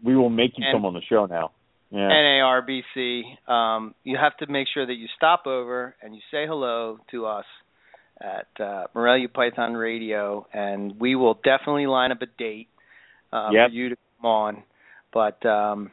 we 0.04 0.16
will 0.16 0.30
make 0.30 0.58
you 0.58 0.66
And- 0.66 0.74
come 0.74 0.86
on 0.86 0.94
the 0.94 1.02
show 1.02 1.26
now. 1.26 1.52
Yeah. 1.90 2.10
NARBC, 2.12 3.38
um, 3.48 3.96
you 4.04 4.18
have 4.18 4.36
to 4.38 4.48
make 4.48 4.68
sure 4.68 4.86
that 4.86 4.96
you 4.96 5.08
stop 5.16 5.48
over 5.48 5.96
and 6.02 6.14
you 6.14 6.22
say 6.32 6.46
hello 6.46 7.00
to 7.12 7.26
us 7.26 7.46
at 8.22 8.48
uh, 8.64 8.84
Morelia 8.96 9.28
Python 9.30 9.74
Radio, 9.74 10.46
and 10.54 11.00
we 11.00 11.16
will 11.16 11.36
definitely 11.44 11.88
line 11.88 12.12
up 12.12 12.22
a 12.22 12.28
date 12.38 12.68
uh, 13.34 13.50
Yep. 13.52 13.70
for 13.70 13.74
you 13.74 13.90
to 13.90 13.96
come 14.22 14.26
on. 14.26 14.64
But 15.14 15.46
um, 15.46 15.92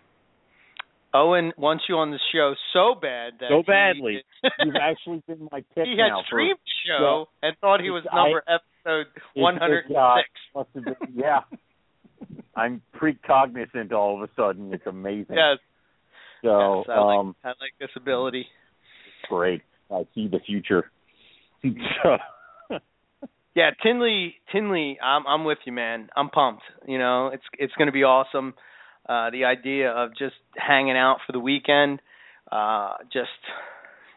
Owen 1.14 1.52
wants 1.58 1.84
you 1.88 1.96
on 1.96 2.10
the 2.10 2.18
show 2.32 2.54
so 2.72 2.94
bad 3.00 3.34
that 3.40 3.48
So 3.50 3.62
badly. 3.66 4.22
You've 4.64 4.74
actually 4.80 5.22
been 5.26 5.48
my 5.52 5.62
pick 5.74 5.84
he 5.84 5.96
had 5.98 6.24
streamed 6.26 6.58
the 6.64 6.72
show 6.98 7.28
and 7.42 7.56
thought 7.60 7.80
he 7.80 7.90
was 7.90 8.04
I- 8.10 8.16
number 8.16 8.42
episode 8.48 9.06
It- 9.34 9.40
one 9.40 9.56
hundred 9.56 9.84
it, 9.90 9.96
uh, 9.96 10.16
must 10.54 10.68
have 10.74 10.84
been- 10.84 11.14
yeah. 11.14 11.40
I'm 12.54 12.82
precognizant 12.94 13.92
all 13.92 14.22
of 14.22 14.28
a 14.28 14.32
sudden. 14.36 14.72
It's 14.74 14.86
amazing. 14.86 15.36
Yes, 15.36 15.58
So, 16.42 16.84
yes, 16.86 16.96
I 16.96 17.00
like 17.00 17.18
um, 17.18 17.36
I 17.44 17.48
like 17.48 17.72
this 17.80 17.90
ability. 17.96 18.46
great. 19.28 19.62
I 19.90 20.04
see 20.14 20.28
the 20.28 20.40
future. 20.40 20.90
So, 21.62 22.16
Yeah, 23.54 23.70
Tinley, 23.82 24.34
Tinley, 24.50 24.98
I'm 25.02 25.26
I'm 25.26 25.44
with 25.44 25.58
you, 25.66 25.72
man. 25.72 26.08
I'm 26.16 26.30
pumped. 26.30 26.62
You 26.88 26.98
know, 26.98 27.28
it's 27.28 27.42
it's 27.58 27.72
going 27.74 27.86
to 27.86 27.92
be 27.92 28.02
awesome. 28.04 28.54
Uh 29.08 29.30
the 29.30 29.44
idea 29.44 29.90
of 29.90 30.10
just 30.16 30.36
hanging 30.56 30.96
out 30.96 31.18
for 31.26 31.32
the 31.32 31.40
weekend, 31.40 32.00
uh 32.50 32.94
just 33.12 33.28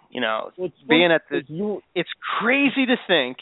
you 0.10 0.22
know, 0.22 0.52
it's 0.58 0.74
being 0.88 1.12
at 1.12 1.24
the 1.30 1.42
you. 1.48 1.82
it's 1.94 2.10
crazy 2.40 2.86
to 2.86 2.96
think. 3.08 3.38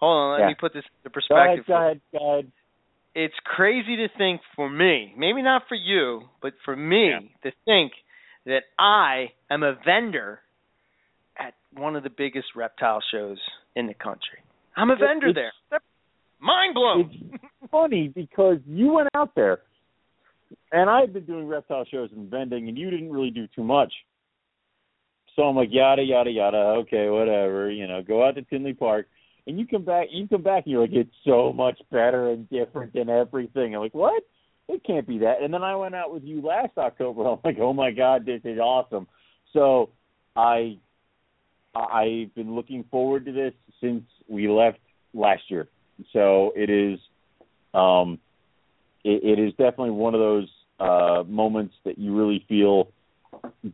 Hold 0.00 0.16
on, 0.18 0.32
let 0.32 0.40
Yeah. 0.40 0.48
me 0.48 0.54
put 0.58 0.72
this 0.72 0.84
into 1.04 1.20
Go 1.28 1.36
ahead. 1.36 1.58
perspective. 1.58 1.64
Go 1.66 1.74
ahead. 1.76 2.00
Go 2.12 2.32
ahead. 2.32 2.52
It's 3.14 3.34
crazy 3.44 3.96
to 3.96 4.08
think 4.16 4.40
for 4.56 4.68
me, 4.68 5.14
maybe 5.16 5.42
not 5.42 5.62
for 5.68 5.76
you, 5.76 6.22
but 6.42 6.54
for 6.64 6.74
me 6.74 7.10
Yeah. 7.10 7.20
to 7.50 7.52
think 7.64 7.92
that 8.46 8.62
I 8.78 9.32
am 9.50 9.62
a 9.62 9.74
vendor 9.84 10.40
at 11.38 11.54
one 11.72 11.96
of 11.96 12.02
the 12.02 12.10
biggest 12.10 12.48
reptile 12.56 13.02
shows 13.12 13.38
in 13.76 13.86
the 13.86 13.94
country. 13.94 14.38
I'm 14.76 14.90
a 14.90 14.96
vendor 14.96 15.28
it's- 15.28 15.34
there. 15.34 15.52
That's 15.70 15.84
mind 16.40 16.74
blown. 16.74 17.38
Funny 17.70 18.08
because 18.08 18.58
you 18.66 18.92
went 18.92 19.08
out 19.14 19.34
there, 19.34 19.60
and 20.72 20.88
I've 20.88 21.12
been 21.12 21.24
doing 21.24 21.46
reptile 21.46 21.84
shows 21.84 22.10
and 22.12 22.30
vending, 22.30 22.68
and 22.68 22.78
you 22.78 22.90
didn't 22.90 23.10
really 23.10 23.30
do 23.30 23.46
too 23.54 23.64
much. 23.64 23.92
So 25.34 25.42
I'm 25.42 25.56
like 25.56 25.70
yada 25.72 26.02
yada 26.02 26.30
yada. 26.30 26.56
Okay, 26.82 27.08
whatever. 27.08 27.70
You 27.70 27.86
know, 27.88 28.02
go 28.02 28.24
out 28.24 28.36
to 28.36 28.42
Tinley 28.42 28.74
Park, 28.74 29.08
and 29.46 29.58
you 29.58 29.66
come 29.66 29.84
back. 29.84 30.08
You 30.10 30.28
come 30.28 30.42
back, 30.42 30.64
and 30.64 30.72
you're 30.72 30.82
like, 30.82 30.92
it's 30.92 31.10
so 31.24 31.52
much 31.52 31.80
better 31.90 32.30
and 32.30 32.48
different 32.50 32.92
than 32.92 33.08
everything. 33.08 33.74
I'm 33.74 33.80
like, 33.80 33.94
what? 33.94 34.22
It 34.68 34.82
can't 34.84 35.06
be 35.06 35.18
that. 35.18 35.42
And 35.42 35.52
then 35.52 35.62
I 35.62 35.74
went 35.76 35.94
out 35.94 36.12
with 36.12 36.22
you 36.22 36.40
last 36.40 36.78
October. 36.78 37.22
I'm 37.28 37.38
like, 37.44 37.58
oh 37.60 37.72
my 37.72 37.90
god, 37.90 38.24
this 38.24 38.40
is 38.44 38.58
awesome. 38.58 39.08
So 39.52 39.90
I 40.36 40.78
I've 41.74 42.34
been 42.34 42.54
looking 42.54 42.84
forward 42.90 43.24
to 43.26 43.32
this 43.32 43.52
since 43.80 44.04
we 44.28 44.48
left 44.48 44.78
last 45.12 45.42
year. 45.48 45.68
So 46.12 46.52
it 46.56 46.70
is, 46.70 46.98
um, 47.72 48.18
it, 49.04 49.38
it 49.38 49.42
is 49.42 49.50
definitely 49.52 49.90
one 49.90 50.14
of 50.14 50.20
those 50.20 50.48
uh, 50.80 51.24
moments 51.26 51.74
that 51.84 51.98
you 51.98 52.16
really 52.16 52.44
feel 52.48 52.88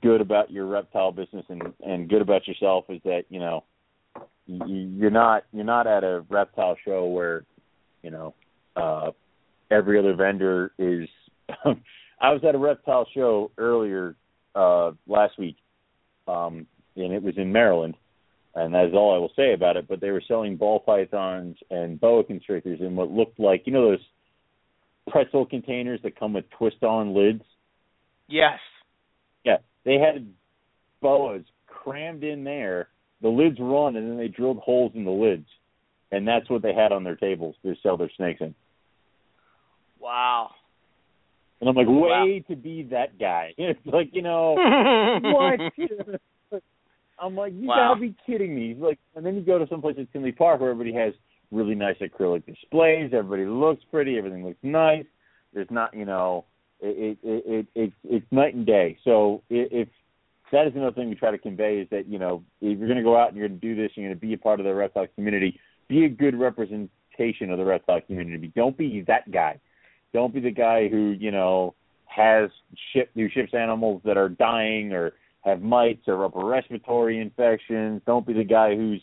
good 0.03 0.21
about 0.21 0.51
your 0.51 0.67
reptile 0.67 1.13
business 1.13 1.45
and 1.49 1.63
and 1.85 2.09
good 2.09 2.23
about 2.23 2.47
yourself 2.47 2.85
is 2.89 3.01
that 3.05 3.25
you 3.29 3.39
know 3.39 3.65
you, 4.47 4.67
you're 4.97 5.11
not 5.11 5.45
you're 5.53 5.65
not 5.65 5.87
at 5.87 6.05
a 6.05 6.25
reptile 6.29 6.77
show 6.85 7.07
where 7.07 7.45
you 8.03 8.11
know 8.11 8.35
uh 8.77 9.11
every 9.71 9.99
other 9.99 10.15
vendor 10.15 10.73
is 10.79 11.09
I 12.21 12.33
was 12.33 12.43
at 12.47 12.55
a 12.55 12.59
reptile 12.59 13.07
show 13.15 13.51
earlier 13.59 14.17
uh 14.55 14.93
last 15.07 15.39
week 15.39 15.57
um 16.27 16.67
and 17.05 17.13
it 17.15 17.23
was 17.23 17.37
in 17.39 17.53
Maryland. 17.53 17.97
And 18.55 18.75
that 18.75 18.87
is 18.87 18.95
all 18.95 19.15
I 19.15 19.19
will 19.19 19.33
say 19.37 19.53
about 19.53 19.77
it. 19.77 19.87
But 19.89 20.01
they 20.01 20.11
were 20.11 20.23
selling 20.27 20.57
ball 20.57 20.81
pythons 20.81 21.57
and 21.71 22.01
boa 22.01 22.25
constrictors 22.25 22.81
in 22.81 22.97
what 22.97 23.11
looked 23.11 23.39
like 23.39 23.63
you 23.67 23.73
know 23.73 23.91
those 23.91 24.05
pretzel 25.09 25.47
containers 25.47 26.01
that 26.03 26.19
come 26.19 26.33
with 26.33 26.45
twist 26.59 26.83
on 26.83 27.15
lids? 27.15 27.43
Yes. 28.29 28.59
yeah. 29.45 29.57
They 29.85 29.95
had 29.99 30.33
boas 31.01 31.43
crammed 31.67 32.23
in 32.25 32.45
there. 32.45 32.89
The 33.23 33.29
lids 33.29 33.57
run 33.61 33.97
and 33.97 34.09
then 34.11 34.17
they 34.19 34.29
drilled 34.29 34.59
holes 34.59 34.93
in 34.95 35.05
the 35.05 35.11
lids. 35.11 35.47
And 36.13 36.27
that's 36.27 36.49
what 36.51 36.63
they 36.63 36.75
had 36.75 36.91
on 36.93 37.05
their 37.05 37.17
tables 37.17 37.55
to 37.63 37.75
sell 37.83 37.97
their 37.97 38.11
snakes 38.17 38.41
in. 38.41 38.55
Wow. 40.01 40.51
and 41.61 41.69
i'm 41.69 41.75
like 41.77 41.87
way 41.87 42.43
Wow. 42.49 42.55
to 42.55 42.57
be 42.57 42.83
that 42.91 43.19
guy. 43.19 43.55
It's 43.59 43.79
like 43.87 44.11
you 44.13 44.23
know 44.23 44.55
what 45.23 45.61
i'm 47.21 47.37
like 47.37 47.53
you 47.55 47.69
Wow. 47.69 47.91
gotta 47.95 48.01
be 48.01 48.15
kidding 48.27 48.55
me 48.55 48.75
like 48.79 48.99
and 49.17 49.25
then 49.25 49.35
you 49.35 49.43
go 49.43 49.59
to 49.59 49.67
some 49.69 49.81
place 49.81 49.97
at 49.99 50.13
tinley 50.13 50.33
park 50.33 50.61
where 50.61 50.71
everybody 50.71 50.95
has 50.97 51.13
really 51.51 51.75
nice 51.75 51.97
acrylic 52.01 52.45
displays 52.47 53.11
everybody 53.13 53.45
looks 53.45 53.83
pretty 53.91 54.17
everything 54.19 54.45
looks 54.45 54.59
nice 54.63 55.05
there's 55.53 55.71
not 55.71 55.93
you 55.95 56.05
know 56.05 56.45
it 56.81 57.19
it 57.23 57.29
it, 57.29 57.45
it 57.47 57.67
it's 57.75 57.95
it's 58.05 58.27
night 58.33 58.55
and 58.55 58.67
day 58.67 58.97
so 59.05 59.43
if 59.51 59.89
that 60.53 60.67
is 60.67 60.73
another 60.75 60.93
thing 60.95 61.09
we 61.09 61.15
try 61.15 61.31
to 61.31 61.39
convey 61.39 61.79
is 61.79 61.89
that 61.91 62.07
you 62.09 62.19
know 62.19 62.43
if 62.61 62.79
you're 62.79 62.89
going 62.89 62.99
to 62.99 63.05
go 63.05 63.17
out 63.17 63.29
and 63.29 63.37
you're 63.37 63.49
going 63.49 63.61
to 63.61 63.67
do 63.67 63.81
this, 63.81 63.93
you're 63.95 64.07
going 64.09 64.17
to 64.19 64.21
be 64.21 64.35
a 64.35 64.39
part 64.39 64.59
of 64.59 64.67
the 64.67 64.75
reptile 64.75 65.07
community. 65.15 65.59
Be 65.89 66.05
a 66.05 66.09
good 66.09 66.35
representation 66.35 67.51
of 67.51 67.59
the 67.59 67.65
reptile 67.65 68.01
community. 68.01 68.53
Don't 68.57 68.77
be 68.77 69.05
that 69.07 69.31
guy. 69.31 69.61
Don't 70.13 70.35
be 70.35 70.41
the 70.41 70.51
guy 70.51 70.89
who 70.89 71.15
you 71.19 71.31
know 71.31 71.75
has 72.07 72.51
ship 72.93 73.11
who 73.15 73.29
ships 73.29 73.55
animals 73.55 74.03
that 74.05 74.17
are 74.17 74.29
dying 74.29 74.93
or 74.93 75.13
have 75.43 75.63
mites 75.63 76.03
or 76.07 76.25
upper 76.25 76.45
respiratory 76.45 77.19
infections. 77.21 78.03
Don't 78.07 78.27
be 78.27 78.33
the 78.33 78.45
guy 78.45 78.75
who's 78.77 79.03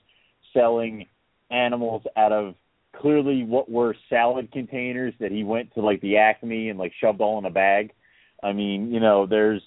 selling 0.53 1.05
animals 1.49 2.03
out 2.15 2.31
of 2.31 2.55
clearly 2.95 3.43
what 3.43 3.69
were 3.69 3.95
salad 4.09 4.51
containers 4.51 5.13
that 5.19 5.31
he 5.31 5.43
went 5.43 5.73
to 5.73 5.81
like 5.81 6.01
the 6.01 6.17
Acme 6.17 6.69
and 6.69 6.79
like 6.79 6.91
shoved 6.99 7.21
all 7.21 7.37
in 7.37 7.45
a 7.45 7.49
bag. 7.49 7.91
I 8.43 8.53
mean, 8.53 8.91
you 8.93 8.99
know, 8.99 9.25
there's 9.25 9.61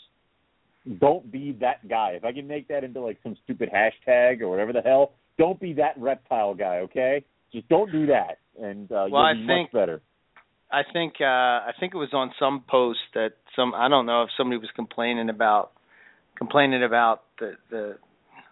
don't 1.00 1.30
be 1.30 1.52
that 1.60 1.86
guy. 1.88 2.10
If 2.12 2.24
I 2.24 2.32
can 2.32 2.46
make 2.48 2.68
that 2.68 2.84
into 2.84 3.00
like 3.00 3.18
some 3.22 3.36
stupid 3.44 3.70
hashtag 3.72 4.40
or 4.40 4.48
whatever 4.48 4.72
the 4.72 4.80
hell, 4.80 5.12
don't 5.38 5.60
be 5.60 5.74
that 5.74 5.94
reptile 5.98 6.54
guy, 6.54 6.78
okay? 6.78 7.24
Just 7.52 7.68
don't 7.68 7.90
do 7.90 8.06
that, 8.06 8.38
and 8.60 8.90
uh, 8.92 9.06
Well, 9.10 9.22
I 9.22 9.32
you'll 9.32 9.42
be 9.42 9.46
think- 9.46 9.72
much 9.74 9.80
better. 9.80 10.00
I 10.72 10.82
think 10.92 11.14
uh 11.20 11.24
I 11.24 11.72
think 11.80 11.94
it 11.94 11.98
was 11.98 12.10
on 12.12 12.30
some 12.38 12.62
post 12.68 13.00
that 13.14 13.30
some 13.56 13.74
I 13.74 13.88
don't 13.88 14.06
know 14.06 14.22
if 14.22 14.28
somebody 14.36 14.56
was 14.58 14.70
complaining 14.76 15.28
about 15.28 15.72
complaining 16.40 16.82
about 16.82 17.22
the 17.38 17.52
the 17.70 17.96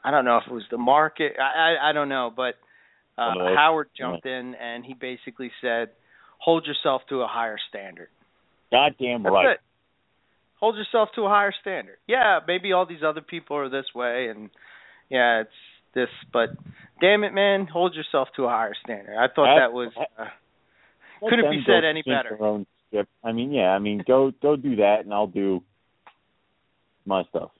I 0.04 0.10
don't 0.10 0.24
know 0.26 0.36
if 0.36 0.44
it 0.46 0.52
was 0.52 0.64
the 0.70 0.76
market 0.78 1.32
I 1.40 1.76
I, 1.80 1.90
I 1.90 1.92
don't 1.92 2.10
know 2.10 2.30
but 2.34 2.54
uh 3.16 3.32
of. 3.32 3.56
Howard 3.56 3.88
jumped 3.98 4.26
in 4.26 4.54
and 4.54 4.84
he 4.84 4.92
basically 4.92 5.50
said 5.62 5.88
hold 6.38 6.66
yourself 6.66 7.02
to 7.08 7.22
a 7.22 7.26
higher 7.26 7.56
standard. 7.70 8.08
Goddamn 8.70 9.22
That's 9.22 9.32
right. 9.32 9.50
it. 9.52 9.60
Hold 10.60 10.76
yourself 10.76 11.08
to 11.14 11.22
a 11.22 11.28
higher 11.28 11.54
standard. 11.60 11.96
Yeah, 12.06 12.40
maybe 12.46 12.72
all 12.72 12.84
these 12.84 13.02
other 13.02 13.22
people 13.22 13.56
are 13.56 13.70
this 13.70 13.86
way 13.94 14.28
and 14.28 14.50
yeah, 15.08 15.40
it's 15.40 15.50
this 15.94 16.10
but 16.30 16.50
damn 17.00 17.24
it 17.24 17.32
man, 17.32 17.66
hold 17.66 17.94
yourself 17.94 18.28
to 18.36 18.44
a 18.44 18.50
higher 18.50 18.74
standard. 18.84 19.16
I 19.16 19.28
thought 19.28 19.46
That's- 19.46 19.60
that 19.60 19.72
was 19.72 19.92
uh, 20.18 20.26
couldn't 21.26 21.50
be 21.50 21.62
said 21.66 21.84
any 21.84 22.02
better. 22.02 22.36
Their 22.38 22.46
own 22.46 22.66
ship. 22.92 23.08
I 23.24 23.32
mean, 23.32 23.52
yeah. 23.52 23.70
I 23.70 23.78
mean, 23.78 24.04
go 24.06 24.30
go 24.42 24.56
do 24.56 24.76
that, 24.76 25.00
and 25.04 25.12
I'll 25.12 25.26
do 25.26 25.62
my 27.06 27.24
stuff. 27.30 27.50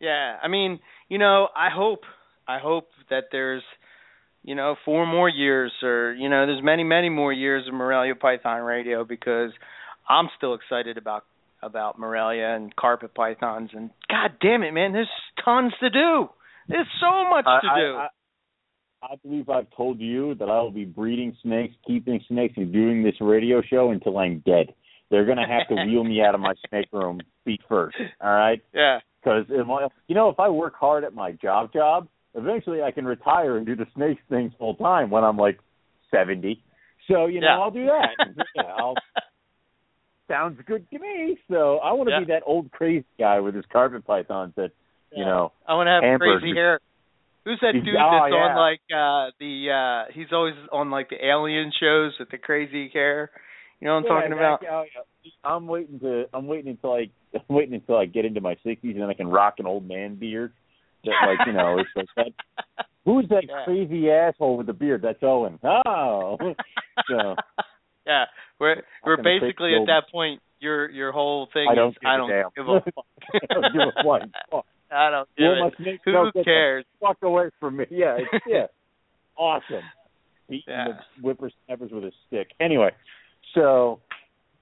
Yeah, 0.00 0.36
I 0.42 0.48
mean, 0.48 0.80
you 1.08 1.18
know, 1.18 1.48
I 1.54 1.68
hope 1.74 2.00
I 2.48 2.58
hope 2.58 2.88
that 3.10 3.24
there's 3.30 3.62
you 4.42 4.54
know, 4.54 4.74
four 4.84 5.06
more 5.06 5.28
years 5.28 5.72
or 5.82 6.14
you 6.14 6.28
know, 6.28 6.46
there's 6.46 6.62
many 6.62 6.84
many 6.84 7.08
more 7.08 7.32
years 7.32 7.66
of 7.68 7.74
Morelia 7.74 8.14
Python 8.14 8.62
Radio 8.62 9.04
because 9.04 9.50
I'm 10.08 10.28
still 10.36 10.54
excited 10.54 10.96
about 10.96 11.24
about 11.62 11.98
Morelia 11.98 12.54
and 12.56 12.74
carpet 12.74 13.14
pythons 13.14 13.70
and 13.74 13.90
god 14.08 14.32
damn 14.40 14.62
it, 14.62 14.72
man, 14.72 14.92
there's 14.92 15.08
tons 15.44 15.72
to 15.80 15.90
do. 15.90 16.28
There's 16.68 16.86
so 17.00 17.28
much 17.28 17.44
I, 17.46 17.60
to 17.60 17.66
I- 17.66 17.80
do. 17.80 17.96
I, 17.96 18.08
I 19.02 19.16
believe 19.22 19.48
I've 19.48 19.66
told 19.74 19.98
you 19.98 20.34
that 20.34 20.50
I 20.50 20.60
will 20.60 20.70
be 20.70 20.84
breeding 20.84 21.34
snakes, 21.42 21.74
keeping 21.86 22.20
snakes, 22.28 22.54
and 22.58 22.70
doing 22.70 23.02
this 23.02 23.14
radio 23.18 23.62
show 23.62 23.92
until 23.92 24.18
I'm 24.18 24.42
dead. 24.44 24.74
They're 25.10 25.24
gonna 25.24 25.48
have 25.48 25.68
to 25.68 25.74
wheel 25.86 26.04
me 26.04 26.22
out 26.22 26.34
of 26.34 26.40
my 26.40 26.52
snake 26.68 26.88
room 26.92 27.20
feet 27.44 27.62
first. 27.68 27.96
All 28.20 28.30
right. 28.30 28.62
yeah. 28.74 28.98
Because 29.22 29.44
you 29.48 30.14
know, 30.14 30.28
if 30.28 30.40
I 30.40 30.48
work 30.48 30.74
hard 30.76 31.04
at 31.04 31.14
my 31.14 31.32
job, 31.32 31.72
job, 31.72 32.08
eventually 32.34 32.82
I 32.82 32.90
can 32.90 33.04
retire 33.04 33.56
and 33.56 33.66
do 33.66 33.76
the 33.76 33.86
snake 33.94 34.18
things 34.28 34.52
full 34.58 34.74
time 34.76 35.10
when 35.10 35.24
I'm 35.24 35.36
like 35.36 35.58
seventy. 36.10 36.62
So 37.08 37.26
you 37.26 37.40
know, 37.40 37.48
Yeah. 37.48 37.58
I'll 37.58 37.70
do 37.70 37.86
that. 37.86 38.44
yeah, 38.54 38.62
I'll, 38.62 38.96
sounds 40.28 40.60
good 40.66 40.88
to 40.90 40.98
me. 40.98 41.38
So 41.50 41.78
I 41.78 41.92
want 41.92 42.08
to 42.08 42.12
Yeah. 42.12 42.20
be 42.20 42.26
that 42.26 42.42
old 42.46 42.70
crazy 42.72 43.04
guy 43.18 43.40
with 43.40 43.54
his 43.54 43.64
carpet 43.72 44.06
pythons 44.06 44.54
that 44.56 44.70
you 45.14 45.24
know. 45.24 45.52
I 45.66 45.74
want 45.74 45.88
to 45.88 46.08
have 46.08 46.20
crazy 46.20 46.54
hair. 46.54 46.80
Who's 47.44 47.58
that 47.62 47.72
dude 47.72 47.96
oh, 47.96 48.10
that's 48.12 48.32
on 48.32 48.56
like 48.56 48.80
uh 48.94 49.32
the 49.40 49.70
uh 49.70 50.12
he's 50.14 50.28
always 50.32 50.54
on 50.72 50.90
like 50.90 51.08
the 51.08 51.24
alien 51.24 51.72
shows 51.78 52.12
with 52.18 52.30
the 52.30 52.38
crazy 52.38 52.90
hair? 52.92 53.30
You 53.80 53.88
know 53.88 53.94
what 53.94 54.00
I'm 54.00 54.04
Yeah, 54.04 54.10
talking 54.20 54.32
about? 54.32 54.62
exactly. 54.62 54.68
Oh, 54.70 54.84
yeah. 55.24 55.30
I'm 55.44 55.66
waiting 55.66 56.00
to. 56.00 56.24
I'm 56.34 56.46
waiting 56.46 56.70
until 56.70 56.92
I. 56.92 57.10
I'm 57.34 57.54
waiting 57.54 57.74
until 57.74 57.96
I 57.96 58.06
get 58.06 58.24
into 58.24 58.40
my 58.40 58.56
60s 58.66 58.78
and 58.82 59.00
then 59.00 59.08
I 59.10 59.14
can 59.14 59.28
rock 59.28 59.54
an 59.58 59.66
old 59.66 59.86
man 59.86 60.16
beard. 60.16 60.52
That 61.04 61.12
like 61.26 61.46
you 61.46 61.52
know, 61.52 61.78
it's 61.78 61.88
like 61.96 62.08
that. 62.16 62.84
Who's 63.04 63.26
that 63.30 63.44
Yeah. 63.48 63.64
crazy 63.64 64.10
asshole 64.10 64.58
with 64.58 64.66
the 64.66 64.72
beard? 64.74 65.02
That's 65.02 65.22
Owen. 65.22 65.58
Oh, 65.64 66.36
so 67.08 67.36
yeah, 68.06 68.24
we're 68.58 68.82
we're 69.04 69.16
basically 69.22 69.74
at 69.74 69.86
that 69.86 70.10
point. 70.12 70.40
Your 70.58 70.90
your 70.90 71.10
whole 71.10 71.48
thing 71.54 71.66
I 71.70 71.74
don't 71.74 71.92
is 71.92 71.94
give 72.02 72.08
I 72.10 72.14
a 72.16 72.18
don't 72.18 72.54
give 72.54 72.68
a 72.68 72.80
fuck. 72.80 73.04
I 73.50 73.54
don't 73.54 73.72
give 73.72 73.80
a 73.80 73.92
fuck. 74.50 74.66
I 74.92 75.10
don't 75.10 75.28
give 75.38 75.46
Well, 75.58 75.70
it. 75.78 76.00
Who 76.04 76.12
no, 76.12 76.30
cares? 76.44 76.84
Fuck 77.00 77.16
away 77.22 77.48
from 77.58 77.78
me. 77.78 77.86
Yeah, 77.90 78.18
it's, 78.18 78.44
yeah, 78.46 78.66
awesome. 79.38 79.84
Beating 80.50 80.64
Yeah. 80.68 80.84
the 81.16 81.22
whippersnappers 81.22 81.90
with 81.92 82.04
a 82.04 82.12
stick. 82.26 82.48
Anyway, 82.60 82.90
so 83.54 84.00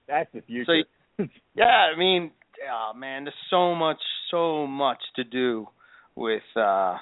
that's 0.07 0.31
the 0.33 0.39
future. 0.41 0.83
Yeah, 1.53 1.89
I 1.93 1.97
mean, 1.97 2.31
oh 2.71 2.97
man, 2.97 3.25
there's 3.25 3.35
so 3.49 3.75
much, 3.75 3.99
so 4.31 4.67
much 4.67 4.99
to 5.15 5.23
do 5.23 5.67
with 6.15 6.43
uh 6.55 6.97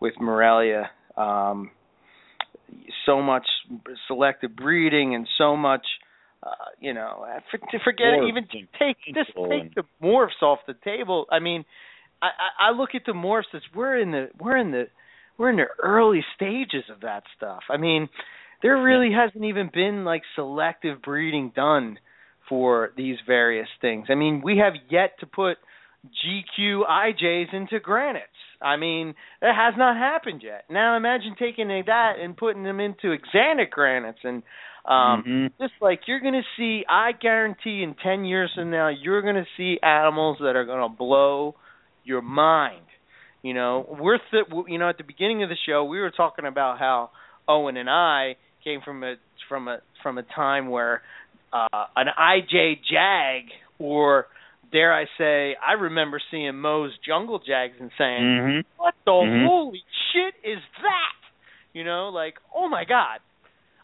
with 0.00 0.14
Morelia. 0.20 0.90
Um 1.16 1.70
so 3.06 3.22
much 3.22 3.46
selective 4.06 4.54
breeding 4.54 5.14
and 5.14 5.26
so 5.38 5.56
much 5.56 5.86
uh 6.42 6.50
you 6.80 6.94
know, 6.94 7.26
for, 7.50 7.58
to 7.58 7.78
forget 7.84 8.06
Morphs 8.06 8.28
even 8.28 8.44
and 8.52 8.68
take 8.78 8.96
just 9.14 9.32
take 9.50 9.74
the 9.74 9.84
morphs 10.02 10.42
off 10.42 10.60
the 10.66 10.74
table. 10.84 11.26
I 11.30 11.38
mean, 11.38 11.64
I, 12.22 12.26
I 12.26 12.68
I 12.68 12.70
look 12.72 12.90
at 12.94 13.02
the 13.06 13.12
morphs 13.12 13.54
as 13.54 13.62
we're 13.74 13.98
in 13.98 14.10
the 14.10 14.28
we're 14.38 14.56
in 14.56 14.70
the 14.70 14.86
we're 15.38 15.50
in 15.50 15.56
the 15.56 15.66
early 15.82 16.24
stages 16.34 16.84
of 16.92 17.00
that 17.02 17.22
stuff. 17.36 17.62
I 17.70 17.76
mean, 17.76 18.08
there 18.62 18.82
really 18.82 19.12
hasn't 19.12 19.44
even 19.44 19.70
been 19.72 20.04
like 20.04 20.22
selective 20.34 21.00
breeding 21.02 21.52
done 21.54 21.98
for 22.48 22.90
these 22.96 23.16
various 23.26 23.68
things. 23.80 24.06
I 24.10 24.14
mean, 24.14 24.40
we 24.44 24.58
have 24.58 24.74
yet 24.90 25.18
to 25.20 25.26
put 25.26 25.58
GQIJs 26.06 27.52
into 27.52 27.80
granites. 27.80 28.24
I 28.60 28.76
mean, 28.76 29.14
that 29.40 29.54
has 29.54 29.74
not 29.76 29.96
happened 29.96 30.42
yet. 30.44 30.64
Now 30.70 30.96
imagine 30.96 31.36
taking 31.38 31.68
that 31.68 32.12
and 32.20 32.36
putting 32.36 32.64
them 32.64 32.80
into 32.80 33.16
axanthic 33.16 33.70
granites 33.70 34.18
and 34.24 34.42
um 34.84 35.22
Mhm. 35.26 35.50
just 35.60 35.74
like 35.80 36.00
you're 36.08 36.20
going 36.20 36.34
to 36.34 36.46
see 36.56 36.84
I 36.88 37.12
guarantee 37.12 37.82
in 37.82 37.94
10 37.94 38.24
years 38.24 38.50
from 38.54 38.70
now 38.70 38.88
you're 38.88 39.22
going 39.22 39.36
to 39.36 39.46
see 39.56 39.78
animals 39.82 40.38
that 40.40 40.56
are 40.56 40.64
going 40.64 40.82
to 40.90 40.96
blow 40.96 41.54
your 42.04 42.22
mind. 42.22 42.84
You 43.42 43.54
know, 43.54 43.86
we're 44.00 44.18
th- 44.30 44.46
you 44.66 44.78
know 44.78 44.88
at 44.88 44.98
the 44.98 45.04
beginning 45.04 45.42
of 45.42 45.48
the 45.50 45.56
show 45.66 45.84
we 45.84 46.00
were 46.00 46.10
talking 46.10 46.46
about 46.46 46.78
how 46.78 47.10
Owen 47.46 47.76
and 47.76 47.88
I 47.90 48.36
came 48.64 48.80
from 48.84 49.04
a 49.04 49.14
from 49.48 49.68
a 49.68 49.78
from 50.02 50.18
a 50.18 50.22
time 50.22 50.68
where 50.68 51.02
uh 51.52 51.84
an 51.96 52.06
IJ 52.18 52.80
Jag 52.90 53.44
or 53.78 54.26
dare 54.70 54.92
I 54.92 55.06
say 55.16 55.56
I 55.66 55.72
remember 55.74 56.20
seeing 56.30 56.56
Moe's 56.56 56.92
Jungle 57.06 57.38
Jags 57.38 57.74
and 57.80 57.90
saying 57.96 58.22
Mhm. 58.22 58.64
what 58.76 58.94
the 59.04 59.12
Mhm. 59.12 59.46
holy 59.46 59.82
shit 60.12 60.34
is 60.42 60.62
that? 60.82 61.14
You 61.72 61.84
know, 61.84 62.08
like, 62.08 62.38
oh 62.54 62.68
my 62.68 62.84
god. 62.84 63.20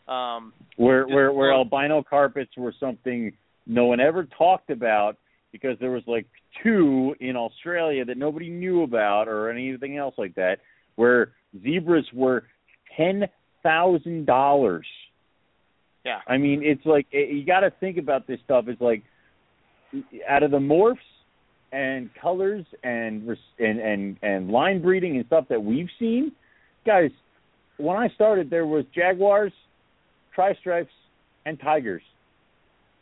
Um, 0.07 0.52
where 0.76 1.07
where 1.07 1.33
where 1.33 1.52
albino 1.52 2.02
carpets 2.02 2.55
were 2.57 2.73
something 2.78 3.33
no 3.67 3.86
one 3.86 4.01
ever 4.01 4.25
talked 4.25 4.68
about 4.70 5.17
because 5.52 5.78
there 5.78 5.91
was 5.93 6.07
like 6.07 6.26
two 6.62 7.17
in 7.20 7.36
Australia 7.36 8.05
that 8.05 8.18
nobody 8.18 8.51
knew 8.51 8.83
about 8.83 9.28
or 9.28 9.49
anything 9.49 9.97
else 9.97 10.15
like 10.18 10.34
that. 10.34 10.60
Where 10.97 11.33
zebras 11.62 12.12
were 12.12 12.44
ten 12.97 13.28
thousand 13.62 14.26
dollars. 14.26 14.86
Yeah. 16.05 16.20
I 16.26 16.39
mean, 16.39 16.62
it's 16.62 16.84
like 16.84 17.07
eh, 17.12 17.33
you 17.33 17.44
got 17.44 17.60
to 17.60 17.70
think 17.81 17.97
about 17.97 18.26
this 18.26 18.39
stuff. 18.44 18.66
It's 18.68 18.81
like 18.81 19.02
out 20.28 20.42
of 20.42 20.50
the 20.50 20.58
morphs 20.58 20.97
and 21.73 22.10
colors 22.20 22.65
and 22.83 23.36
and 23.58 23.81
and 23.81 24.16
and 24.23 24.50
line 24.50 24.83
breeding 24.83 25.16
and 25.16 25.26
stuff 25.26 25.47
that 25.50 25.62
we've 25.62 25.89
seen, 25.99 26.33
guys. 26.86 27.10
When 27.76 27.97
I 27.97 28.08
started, 28.15 28.50
there 28.50 28.66
was 28.66 28.84
jaguars, 28.94 29.52
tri 30.34 30.55
stripes, 30.60 30.92
and 31.44 31.58
tigers. 31.58 32.02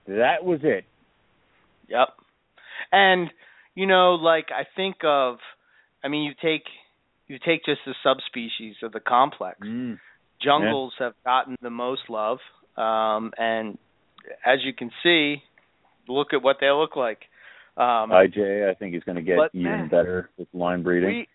That 0.07 0.45
was 0.45 0.61
it. 0.63 0.85
Yep. 1.89 2.09
And 2.91 3.29
you 3.75 3.87
know, 3.87 4.15
like 4.15 4.47
I 4.51 4.65
think 4.77 4.97
of, 5.05 5.37
I 6.03 6.09
mean, 6.09 6.25
you 6.25 6.33
take 6.41 6.65
you 7.29 7.39
take 7.39 7.65
just 7.65 7.81
the 7.87 7.95
subspecies 8.03 8.77
of 8.83 8.93
the 8.93 9.01
complex. 9.01 9.59
Mm. 9.65 9.99
Jungles 10.43 10.93
have 10.99 11.15
gotten 11.25 11.57
the 11.63 11.71
most 11.71 12.03
love, 12.09 12.39
um, 12.77 13.33
and 13.37 13.79
as 14.47 14.59
you 14.65 14.73
can 14.73 14.91
see, 15.03 15.43
look 16.09 16.29
at 16.33 16.43
what 16.43 16.57
they 16.61 16.71
look 16.71 16.97
like. 16.97 17.19
Um, 17.77 18.11
IJ, 18.11 18.69
I 18.71 18.75
think 18.75 18.95
is 18.95 19.03
going 19.05 19.17
to 19.17 19.23
get 19.23 19.37
But, 19.37 19.55
even 19.55 19.89
better 19.89 20.29
with 20.37 20.49
line 20.53 20.83
breeding. 20.83 21.09
we 21.09 21.29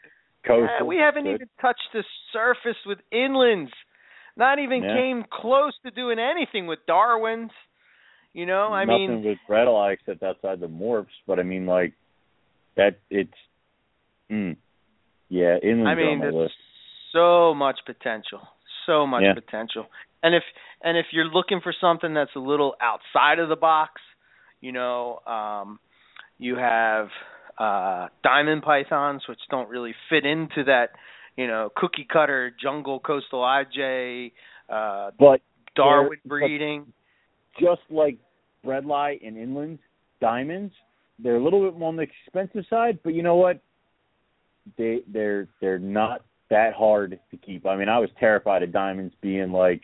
yeah, 0.48 0.84
we 0.84 0.98
haven't 0.98 1.24
good. 1.24 1.36
even 1.36 1.50
touched 1.60 1.90
the 1.94 2.04
surface 2.32 2.78
with 2.86 3.00
inlands. 3.12 3.72
Not 4.38 4.60
even 4.60 4.84
Yeah. 4.84 4.94
came 4.94 5.26
close 5.32 5.74
to 5.84 5.92
doing 5.92 6.20
anything 6.20 6.68
with 6.68 6.80
Darwin's. 6.88 7.52
You 8.34 8.46
know, 8.46 8.72
I 8.72 8.86
nothing 8.86 9.10
mean, 9.10 9.24
with 9.24 9.40
red 9.50 9.68
eye 9.68 9.94
except 9.94 10.22
outside 10.22 10.60
the 10.60 10.68
morphs, 10.68 11.08
but 11.26 11.40
I 11.40 11.44
mean 11.44 11.66
like 11.66 11.94
that. 12.76 13.00
It's 13.10 13.34
mm, 14.32 14.56
yeah, 15.30 15.58
inland's 15.58 15.88
I 15.88 15.96
mean, 15.96 16.22
on 16.22 16.36
list. 16.36 16.54
so 17.14 17.56
much 17.56 17.80
potential, 17.86 18.42
so 18.88 19.06
much 19.06 19.24
Yeah. 19.24 19.34
potential. 19.36 19.86
And 20.24 20.34
if 20.34 20.44
and 20.82 20.98
if 20.98 21.06
you're 21.12 21.26
looking 21.26 21.62
for 21.62 21.72
something 21.74 22.14
that's 22.16 22.36
a 22.36 22.40
little 22.40 22.76
outside 22.82 23.38
of 23.40 23.50
the 23.50 23.56
box, 23.56 24.02
you 24.62 24.72
know, 24.72 25.20
um, 25.28 25.80
you 26.40 26.56
have 26.56 27.10
uh, 27.60 28.08
diamond 28.24 28.64
pythons, 28.64 29.28
which 29.28 29.40
don't 29.50 29.70
really 29.70 29.94
fit 30.10 30.26
into 30.26 30.64
that, 30.66 30.90
you 31.36 31.48
know, 31.48 31.72
cookie 31.76 32.08
cutter 32.12 32.52
jungle 32.62 33.00
coastal 33.00 33.42
IJ, 33.42 34.32
uh, 34.70 35.12
But 35.20 35.42
Darwin 35.76 36.20
breeding. 36.26 36.94
just 37.60 37.82
like 37.90 38.18
red 38.64 38.84
Bredli 38.86 39.26
and 39.26 39.38
inland 39.38 39.80
diamonds, 40.20 40.74
they're 41.20 41.36
a 41.38 41.44
little 41.44 41.64
bit 41.64 41.78
more 41.78 41.90
on 41.90 41.96
the 41.96 42.04
expensive 42.04 42.66
side. 42.70 43.00
But 43.04 43.14
you 43.14 43.24
know 43.24 43.36
what? 43.36 43.60
They 44.78 45.00
they're 45.08 45.48
they're 45.62 45.80
not 45.80 46.26
that 46.50 46.74
hard 46.74 47.20
to 47.32 47.38
keep. 47.38 47.66
I 47.66 47.76
mean, 47.76 47.90
I 47.90 48.00
was 48.00 48.10
terrified 48.20 48.64
of 48.64 48.72
diamonds 48.72 49.14
being 49.22 49.52
like 49.52 49.84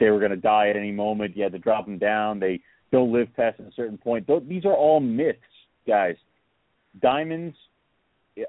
they 0.00 0.10
were 0.10 0.18
going 0.18 0.30
to 0.30 0.36
die 0.36 0.68
at 0.68 0.76
any 0.76 0.92
moment. 0.92 1.36
You 1.36 1.42
had 1.42 1.52
to 1.52 1.58
drop 1.58 1.84
them 1.86 1.98
down. 1.98 2.40
They 2.40 2.60
don't 2.92 3.12
live 3.12 3.28
past 3.36 3.60
a 3.60 3.70
certain 3.74 3.98
point. 3.98 4.26
These 4.48 4.64
are 4.64 4.74
all 4.74 5.00
myths, 5.00 5.38
guys. 5.86 6.16
Diamonds 7.00 7.56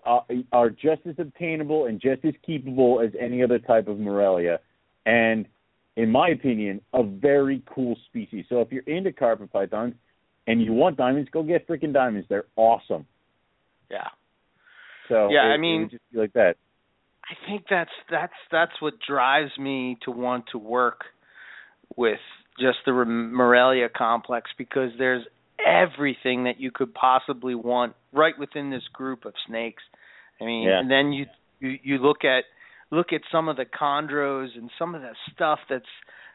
are, 0.04 0.26
are 0.52 0.70
just 0.70 1.02
as 1.08 1.16
obtainable 1.18 1.86
and 1.86 2.00
just 2.02 2.24
as 2.26 2.34
keepable 2.48 3.06
as 3.06 3.12
any 3.20 3.44
other 3.44 3.60
type 3.60 3.88
of 3.88 4.00
Morelia, 4.00 4.60
and 5.06 5.46
in 5.96 6.12
my 6.12 6.30
opinion, 6.30 6.82
a 6.94 7.04
very 7.04 7.64
cool 7.74 7.96
species. 8.08 8.46
So 8.50 8.60
if 8.62 8.72
you're 8.72 8.84
into 8.84 9.14
carpet 9.14 9.52
pythons 9.54 9.94
and 10.46 10.62
you 10.62 10.74
want 10.74 10.98
diamonds, 10.98 11.30
go 11.32 11.42
get 11.42 11.68
freaking 11.68 11.94
diamonds. 11.94 12.28
They're 12.28 12.46
awesome. 12.56 13.06
Yeah. 13.90 14.10
So 15.08 15.30
Yeah, 15.30 15.48
it- 15.50 15.54
I 15.54 15.58
mean- 15.58 15.90
just 15.90 16.04
be 16.12 16.18
like 16.20 16.34
that. 16.34 16.58
I 17.30 17.48
think 17.50 17.66
that's 17.70 17.90
that's 18.10 18.34
that's 18.52 18.72
what 18.82 18.94
drives 19.08 19.52
me 19.58 19.98
to 20.06 20.12
want 20.12 20.46
to 20.52 20.58
work 20.58 21.02
with 21.96 22.20
just 22.60 22.78
the 22.86 22.94
Morelia 22.94 23.90
complex 23.90 24.50
because 24.58 24.92
there's 24.98 25.26
everything 25.66 26.44
that 26.46 26.60
you 26.60 26.72
could 26.72 26.94
possibly 26.94 27.56
want 27.56 27.94
right 28.14 28.38
within 28.38 28.70
this 28.70 28.84
group 28.94 29.26
of 29.26 29.34
snakes. 29.48 29.84
I 30.40 30.46
mean, 30.46 30.64
Yeah. 30.68 30.80
and 30.80 30.90
then 30.92 31.14
you, 31.14 31.26
you 31.60 31.78
you 31.84 31.98
look 31.98 32.24
at 32.24 32.44
look 32.92 33.14
at 33.14 33.22
some 33.32 33.50
of 33.50 33.58
the 33.58 33.66
chondros 33.66 34.50
and 34.56 34.70
some 34.78 34.94
of 34.96 35.02
the 35.02 35.14
stuff 35.34 35.60
that's 35.70 35.86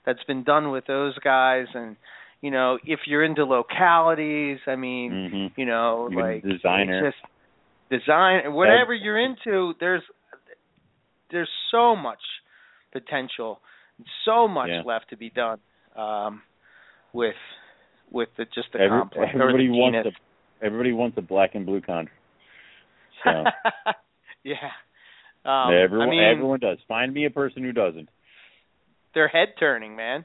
that's 0.04 0.22
been 0.24 0.42
done 0.44 0.70
with 0.70 0.86
those 0.86 1.16
guys 1.18 1.66
and 1.74 1.96
you 2.42 2.50
know, 2.50 2.78
if 2.86 3.00
you're 3.06 3.22
into 3.22 3.44
localities, 3.44 4.58
I 4.66 4.74
mean, 4.76 5.30
hmm 5.30 5.60
you 5.60 5.66
know, 5.66 6.08
like 6.12 6.42
designer. 6.42 7.10
just 7.10 7.22
design 7.90 8.52
whatever 8.52 8.94
you're 8.94 9.18
into 9.20 9.74
there's 9.78 10.02
there's 11.30 11.48
so 11.70 11.94
much 11.96 12.20
potential 12.92 13.60
so 14.24 14.48
much 14.48 14.70
Yeah. 14.70 14.82
left 14.84 15.10
to 15.10 15.16
be 15.16 15.30
done 15.30 15.58
um 15.96 16.42
with 17.12 17.34
with 18.10 18.28
the 18.36 18.44
just 18.46 18.68
the 18.72 18.80
Every, 18.80 18.98
complex 19.00 19.30
everybody 19.34 19.68
the 19.68 19.72
wants 19.74 19.96
genus. 20.04 20.14
a 20.62 20.64
everybody 20.64 20.92
wants 20.92 21.16
a 21.18 21.22
black 21.22 21.54
and 21.54 21.64
blue 21.66 21.80
chondro. 21.80 22.08
So 23.24 23.44
yeah 24.44 24.54
um 25.44 25.72
everyone 25.74 26.08
i 26.08 26.10
mean 26.10 26.22
everyone 26.22 26.60
does. 26.60 26.78
Find 26.88 27.12
me 27.12 27.24
a 27.26 27.30
person 27.30 27.62
who 27.62 27.72
doesn't. 27.72 28.08
they're 29.14 29.28
head 29.28 29.48
turning 29.58 29.96
man 29.96 30.24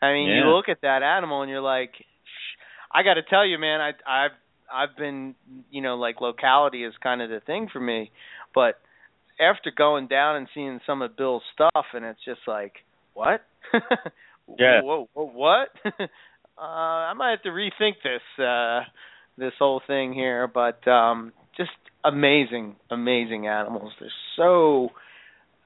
i 0.00 0.12
mean 0.12 0.28
Yeah. 0.28 0.44
you 0.44 0.50
look 0.50 0.68
at 0.68 0.80
that 0.82 1.02
animal 1.02 1.42
and 1.42 1.50
you're 1.50 1.60
like 1.60 1.92
i 2.92 3.02
got 3.02 3.14
to 3.14 3.22
tell 3.22 3.46
you 3.46 3.58
man 3.58 3.80
i 3.80 3.90
i've 4.06 4.30
i've 4.72 4.96
been 4.96 5.34
you 5.70 5.80
know 5.82 5.96
like 5.96 6.20
locality 6.20 6.84
is 6.84 6.94
kind 7.02 7.20
of 7.22 7.30
the 7.30 7.40
thing 7.40 7.68
for 7.72 7.80
me 7.80 8.10
but 8.54 8.80
after 9.40 9.70
going 9.76 10.06
down 10.08 10.36
and 10.36 10.48
seeing 10.54 10.80
some 10.86 11.02
of 11.02 11.16
bill's 11.16 11.42
stuff 11.54 11.86
and 11.94 12.04
it's 12.04 12.24
just 12.24 12.40
like 12.46 12.74
what? 13.14 13.42
Yeah. 14.58 14.82
whoa, 14.82 15.08
whoa 15.14 15.26
what? 15.28 15.68
Uh 16.58 16.60
i 17.08 17.12
might 17.14 17.30
have 17.30 17.42
to 17.42 17.48
rethink 17.48 17.94
this 18.04 18.44
uh 18.44 18.80
this 19.38 19.54
whole 19.58 19.80
thing 19.86 20.12
here 20.12 20.46
but 20.46 20.86
um 20.86 21.32
just 21.56 21.70
amazing 22.04 22.76
amazing 22.90 23.46
animals. 23.46 23.92
They're 23.98 24.10
so 24.36 24.90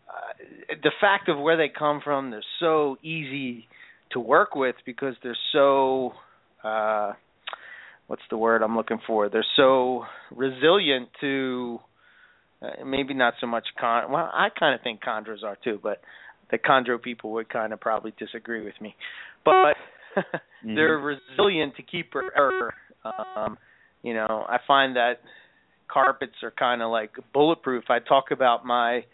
uh, 0.08 0.76
the 0.82 0.92
fact 1.00 1.28
of 1.28 1.38
where 1.38 1.56
they 1.56 1.68
come 1.76 2.00
from 2.04 2.30
they're 2.30 2.44
so 2.60 2.96
easy 3.02 3.66
to 4.12 4.20
work 4.20 4.54
with 4.54 4.76
because 4.84 5.14
they're 5.22 5.36
so 5.52 6.12
uh 6.62 7.12
what's 8.06 8.22
the 8.30 8.38
word 8.38 8.62
I'm 8.62 8.76
looking 8.76 9.00
for? 9.06 9.28
They're 9.28 9.44
so 9.56 10.04
resilient 10.30 11.08
to 11.20 11.80
uh, 12.62 12.84
maybe 12.84 13.14
not 13.14 13.34
so 13.40 13.46
much 13.46 13.64
con 13.78 14.10
well 14.10 14.30
I 14.32 14.48
kind 14.58 14.74
of 14.74 14.82
think 14.82 15.00
chondros 15.02 15.42
are 15.44 15.56
too 15.62 15.78
but 15.82 16.00
the 16.50 16.58
chondro 16.58 17.00
people 17.00 17.32
would 17.32 17.48
kind 17.48 17.72
of 17.72 17.80
probably 17.80 18.14
disagree 18.18 18.64
with 18.64 18.80
me. 18.80 18.94
But 19.44 19.74
they're 20.64 20.98
resilient 20.98 21.76
to 21.76 21.82
keep 21.82 22.12
forever 22.12 22.74
um 23.04 23.58
you 24.02 24.14
know 24.14 24.44
I 24.48 24.58
find 24.66 24.96
that 24.96 25.20
carpets 25.92 26.42
are 26.42 26.50
kind 26.50 26.82
of 26.82 26.90
like 26.90 27.12
bulletproof. 27.32 27.84
I 27.88 27.98
talk 28.00 28.30
about 28.32 28.64
my 28.64 29.04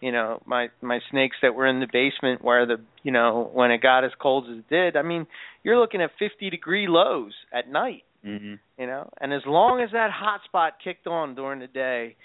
you 0.00 0.12
know 0.12 0.40
my 0.46 0.68
my 0.82 1.00
snakes 1.10 1.36
that 1.42 1.54
were 1.54 1.66
in 1.66 1.80
the 1.80 1.88
basement 1.92 2.42
where 2.42 2.66
the 2.66 2.76
you 3.02 3.12
know 3.12 3.50
when 3.52 3.70
it 3.70 3.80
got 3.80 4.04
as 4.04 4.10
cold 4.20 4.44
as 4.50 4.58
it 4.58 4.68
did. 4.68 4.96
I 4.96 5.02
mean 5.02 5.26
you're 5.62 5.78
looking 5.78 6.02
at 6.02 6.10
50 6.18 6.50
degree 6.50 6.86
lows 6.88 7.32
at 7.52 7.70
night 7.70 8.02
hmm 8.24 8.54
you 8.78 8.86
know 8.86 9.08
and 9.20 9.32
as 9.32 9.42
long 9.46 9.80
as 9.80 9.90
that 9.92 10.10
hot 10.10 10.40
spot 10.44 10.74
kicked 10.82 11.06
on 11.06 11.34
during 11.34 11.60
the 11.60 11.66
day 11.68 12.16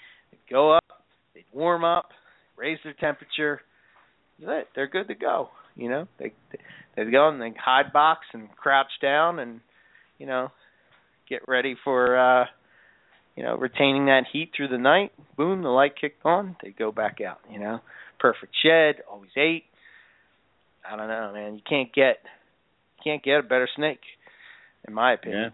go 0.50 0.72
up 0.72 0.84
they'd 1.34 1.44
warm 1.52 1.84
up 1.84 2.10
raise 2.56 2.78
their 2.84 2.94
temperature 2.94 3.60
they're 4.40 4.64
they're 4.74 4.88
good 4.88 5.08
to 5.08 5.14
go 5.14 5.48
you 5.76 5.88
know 5.88 6.06
they 6.18 6.32
they 6.96 7.04
go 7.10 7.28
and 7.28 7.40
they 7.40 7.52
hide 7.58 7.92
box 7.92 8.20
and 8.32 8.48
crouch 8.56 8.86
down 9.00 9.38
and 9.38 9.60
you 10.18 10.26
know 10.26 10.48
get 11.28 11.40
ready 11.48 11.74
for 11.84 12.18
uh 12.42 12.44
you 13.36 13.42
know, 13.42 13.56
retaining 13.56 14.06
that 14.06 14.24
heat 14.32 14.52
through 14.56 14.68
the 14.68 14.78
night. 14.78 15.12
Boom, 15.36 15.62
the 15.62 15.68
light 15.68 15.94
kicked 16.00 16.24
on. 16.24 16.56
They 16.62 16.70
go 16.70 16.92
back 16.92 17.18
out. 17.20 17.40
You 17.50 17.58
know, 17.58 17.80
perfect 18.20 18.54
shed, 18.62 19.02
always 19.10 19.30
ate. 19.36 19.64
I 20.88 20.96
don't 20.96 21.08
know, 21.08 21.32
man. 21.34 21.54
You 21.54 21.62
can't 21.68 21.92
get 21.92 22.18
you 22.98 23.02
can't 23.02 23.22
get 23.22 23.40
a 23.40 23.42
better 23.42 23.68
snake, 23.74 24.00
in 24.86 24.94
my 24.94 25.14
opinion. 25.14 25.42
Yeah. 25.42 25.50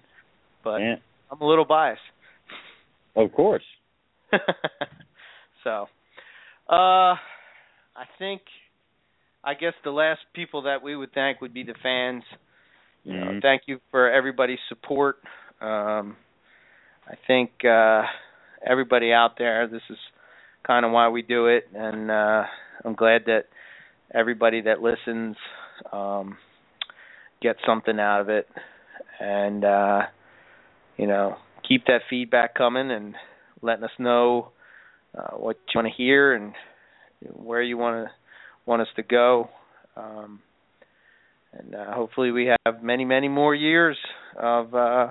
But 0.62 0.78
yeah. 0.78 0.96
I'm 1.30 1.40
a 1.40 1.46
little 1.46 1.64
biased. 1.64 2.00
Of 3.16 3.32
course. 3.32 3.62
so, 5.64 5.88
uh, 6.68 7.14
I 7.96 8.04
think, 8.18 8.42
I 9.44 9.54
guess 9.54 9.74
the 9.84 9.90
last 9.90 10.20
people 10.34 10.62
that 10.62 10.82
we 10.82 10.96
would 10.96 11.12
thank 11.12 11.40
would 11.40 11.54
be 11.54 11.62
the 11.62 11.74
fans. 11.82 12.22
You 13.04 13.14
know, 13.14 13.32
Mhm. 13.32 13.42
thank 13.42 13.62
you 13.66 13.80
for 13.90 14.10
everybody's 14.10 14.60
support. 14.68 15.22
Um, 15.60 16.16
I 17.08 17.16
think 17.26 17.64
uh, 17.64 18.06
everybody 18.64 19.12
out 19.12 19.36
there, 19.38 19.66
this 19.66 19.82
is 19.90 19.98
kind 20.62 20.84
of 20.84 20.92
why 20.92 21.08
we 21.08 21.22
do 21.22 21.46
it, 21.46 21.68
and 21.74 22.10
uh, 22.10 22.44
I'm 22.84 22.94
glad 22.94 23.24
that 23.26 23.46
everybody 24.12 24.60
that 24.62 24.80
listens 24.82 25.36
um, 25.92 26.36
gets 27.40 27.58
something 27.64 27.98
out 27.98 28.20
of 28.20 28.28
it, 28.28 28.48
and 29.18 29.64
uh, 29.64 30.02
you 30.96 31.06
know, 31.06 31.36
keep 31.66 31.86
that 31.86 32.02
feedback 32.10 32.54
coming 32.54 32.90
and 32.90 33.14
letting 33.62 33.84
us 33.84 33.90
know 33.98 34.52
uh, 35.16 35.36
what 35.36 35.56
you 35.74 35.78
want 35.78 35.88
to 35.88 36.02
hear 36.02 36.34
and 36.34 36.54
where 37.32 37.62
you 37.62 37.76
want 37.76 38.06
to 38.06 38.10
want 38.66 38.82
us 38.82 38.88
to 38.96 39.02
go. 39.02 39.48
Um, 39.96 40.40
and 41.52 41.74
uh, 41.74 41.92
hopefully 41.92 42.30
we 42.30 42.50
have 42.64 42.82
many, 42.82 43.04
many 43.04 43.28
more 43.28 43.54
years 43.54 43.96
of 44.38 44.74
uh, 44.74 45.08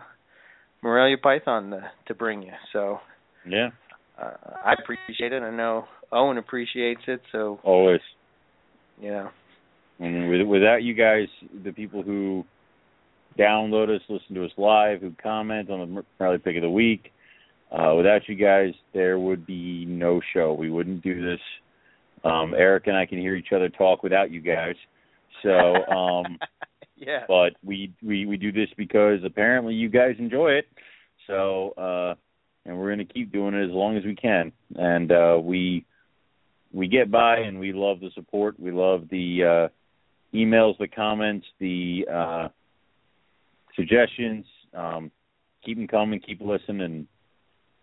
Morelia 0.81 1.17
Python 1.17 1.71
to, 1.71 1.91
to 2.07 2.13
bring 2.13 2.41
you. 2.41 2.53
So 2.71 2.99
yeah, 3.47 3.69
uh, 4.21 4.31
I 4.63 4.73
appreciate 4.81 5.33
it. 5.33 5.43
I 5.43 5.51
know 5.51 5.85
Owen 6.11 6.37
appreciates 6.37 7.01
it. 7.07 7.21
So 7.31 7.59
always, 7.63 8.01
you 9.01 9.11
know, 9.11 9.29
and 9.99 10.29
with, 10.29 10.47
without 10.47 10.81
you 10.81 10.93
guys, 10.93 11.27
the 11.63 11.71
people 11.71 12.03
who 12.03 12.45
download 13.37 13.93
us, 13.93 14.01
listen 14.09 14.35
to 14.35 14.45
us 14.45 14.51
live, 14.57 15.01
who 15.01 15.13
comment 15.21 15.69
on 15.69 15.79
the 15.79 16.03
Morelia 16.19 16.39
Pick 16.39 16.55
of 16.55 16.61
the 16.61 16.69
Week, 16.69 17.11
uh, 17.71 17.93
without 17.95 18.27
you 18.27 18.35
guys, 18.35 18.73
there 18.93 19.19
would 19.19 19.45
be 19.45 19.85
no 19.85 20.21
show. 20.33 20.53
We 20.53 20.71
wouldn't 20.71 21.03
do 21.03 21.21
this. 21.21 21.39
Um, 22.23 22.53
Eric 22.57 22.87
and 22.87 22.97
I 22.97 23.05
can 23.05 23.19
hear 23.19 23.35
each 23.35 23.53
other 23.55 23.69
talk 23.69 24.03
without 24.03 24.31
you 24.31 24.41
guys. 24.41 24.75
So, 25.43 25.75
um, 25.85 26.37
yeah. 26.95 27.23
But 27.27 27.53
we 27.63 27.93
we 28.03 28.25
we 28.25 28.37
do 28.37 28.51
this 28.51 28.69
because 28.77 29.19
apparently 29.23 29.73
you 29.73 29.89
guys 29.89 30.15
enjoy 30.19 30.51
it. 30.51 30.67
So, 31.27 31.71
uh, 31.77 32.15
and 32.65 32.77
we're 32.77 32.93
going 32.93 33.07
to 33.07 33.13
keep 33.13 33.31
doing 33.31 33.53
it 33.53 33.63
as 33.63 33.71
long 33.71 33.97
as 33.97 34.03
we 34.03 34.15
can. 34.15 34.51
And 34.75 35.11
uh, 35.11 35.39
we 35.41 35.85
we 36.73 36.87
get 36.87 37.09
by, 37.11 37.37
and 37.37 37.59
we 37.59 37.71
love 37.73 37.99
the 37.99 38.11
support. 38.15 38.59
We 38.59 38.71
love 38.71 39.07
the 39.09 39.69
uh, 39.71 40.35
emails, 40.35 40.77
the 40.77 40.87
comments, 40.87 41.45
the 41.59 42.05
uh, 42.11 42.47
suggestions. 43.75 44.45
Um, 44.73 45.11
keep 45.63 45.77
them 45.77 45.87
coming. 45.87 46.19
Keep 46.19 46.41
listening. 46.41 47.07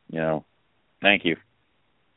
You 0.09 0.21
know, 0.21 0.45
thank 1.03 1.25
you. 1.25 1.37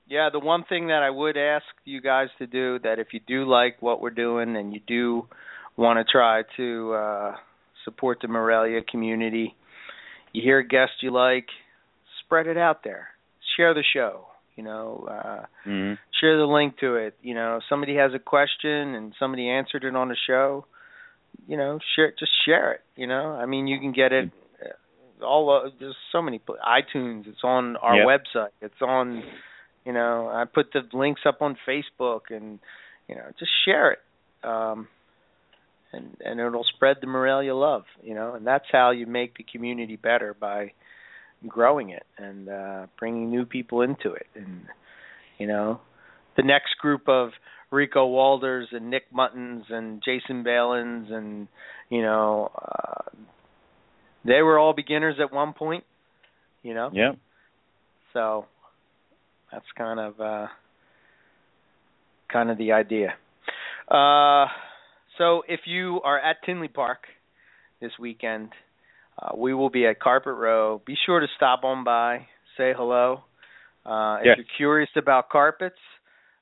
Yeah, 0.07 0.29
the 0.31 0.39
one 0.39 0.63
thing 0.67 0.87
that 0.87 1.03
I 1.03 1.09
would 1.09 1.37
ask 1.37 1.65
you 1.85 2.01
guys 2.01 2.29
to 2.39 2.47
do 2.47 2.79
that 2.79 2.97
if 2.97 3.07
you 3.13 3.19
do 3.27 3.47
like 3.47 3.79
what 3.79 4.01
we're 4.01 4.09
doing 4.09 4.55
and 4.55 4.73
you 4.73 4.79
do 4.87 5.27
want 5.77 5.97
to 5.97 6.11
try 6.11 6.43
to 6.57 6.93
uh 6.93 7.35
support 7.85 8.19
the 8.21 8.27
Morelia 8.27 8.81
community, 8.81 9.55
you 10.33 10.41
hear 10.41 10.59
a 10.59 10.67
guest 10.67 10.91
you 11.01 11.11
like, 11.11 11.45
spread 12.23 12.47
it 12.47 12.57
out 12.57 12.83
there. 12.83 13.09
Share 13.55 13.73
the 13.73 13.83
show, 13.93 14.25
you 14.55 14.63
know, 14.63 15.07
uh 15.09 15.45
mm-hmm. 15.67 15.93
share 16.19 16.37
the 16.37 16.45
link 16.45 16.79
to 16.79 16.95
it. 16.95 17.15
You 17.21 17.35
know, 17.35 17.57
if 17.57 17.63
somebody 17.69 17.95
has 17.95 18.11
a 18.15 18.19
question 18.19 18.95
and 18.95 19.13
somebody 19.19 19.47
answered 19.47 19.83
it 19.83 19.95
on 19.95 20.09
the 20.09 20.17
show, 20.27 20.65
you 21.47 21.55
know, 21.55 21.77
share 21.95 22.13
just 22.17 22.31
share 22.45 22.73
it, 22.73 22.81
you 22.95 23.05
know. 23.05 23.31
I 23.31 23.45
mean, 23.45 23.67
you 23.67 23.79
can 23.79 23.91
get 23.91 24.11
it 24.11 24.31
all 25.23 25.49
uh, 25.65 25.69
there's 25.79 25.95
so 26.11 26.21
many 26.21 26.39
iTunes, 26.39 27.27
it's 27.27 27.43
on 27.43 27.75
our 27.77 27.97
yep. 27.97 28.07
website, 28.07 28.49
it's 28.61 28.81
on 28.81 29.23
you 29.85 29.93
know 29.93 30.29
i 30.31 30.45
put 30.45 30.71
the 30.73 30.81
links 30.95 31.21
up 31.25 31.41
on 31.41 31.57
facebook 31.67 32.21
and 32.29 32.59
you 33.07 33.15
know 33.15 33.23
just 33.37 33.51
share 33.65 33.91
it 33.91 33.99
um 34.43 34.87
and 35.91 36.15
and 36.23 36.39
it'll 36.39 36.65
spread 36.75 36.97
the 37.01 37.07
morelia 37.07 37.55
love 37.55 37.83
you 38.03 38.13
know 38.13 38.35
and 38.35 38.45
that's 38.45 38.65
how 38.71 38.91
you 38.91 39.07
make 39.07 39.35
the 39.37 39.45
community 39.51 39.95
better 39.95 40.35
by 40.39 40.71
growing 41.47 41.89
it 41.89 42.03
and 42.17 42.49
uh 42.49 42.85
bringing 42.99 43.29
new 43.29 43.45
people 43.45 43.81
into 43.81 44.13
it 44.13 44.27
and 44.35 44.61
you 45.37 45.47
know 45.47 45.79
the 46.37 46.43
next 46.43 46.77
group 46.79 47.07
of 47.07 47.29
rico 47.71 48.07
walders 48.07 48.65
and 48.71 48.89
nick 48.89 49.03
muttons 49.11 49.63
and 49.69 50.03
jason 50.03 50.43
balins 50.43 51.11
and 51.11 51.47
you 51.89 52.01
know 52.01 52.51
uh 52.55 53.09
they 54.25 54.41
were 54.41 54.59
all 54.59 54.73
beginners 54.73 55.15
at 55.19 55.33
one 55.33 55.53
point 55.53 55.83
you 56.63 56.73
know 56.73 56.89
yeah 56.93 57.11
so 58.13 58.45
that's 59.51 59.65
kind 59.77 59.99
of 59.99 60.19
uh, 60.19 60.47
kind 62.31 62.49
of 62.49 62.57
the 62.57 62.71
idea. 62.71 63.13
Uh, 63.89 64.45
so 65.17 65.43
if 65.47 65.61
you 65.65 65.99
are 66.03 66.19
at 66.19 66.37
Tinley 66.45 66.67
Park 66.67 66.99
this 67.81 67.91
weekend, 67.99 68.49
uh, 69.21 69.35
we 69.35 69.53
will 69.53 69.69
be 69.69 69.85
at 69.85 69.99
Carpet 69.99 70.35
Row. 70.35 70.81
Be 70.85 70.95
sure 71.05 71.19
to 71.19 71.27
stop 71.35 71.63
on 71.63 71.83
by, 71.83 72.27
say 72.57 72.73
hello. 72.75 73.23
Uh, 73.85 74.17
if 74.19 74.25
yes. 74.25 74.37
you're 74.37 74.45
curious 74.57 74.89
about 74.95 75.29
carpets, 75.29 75.75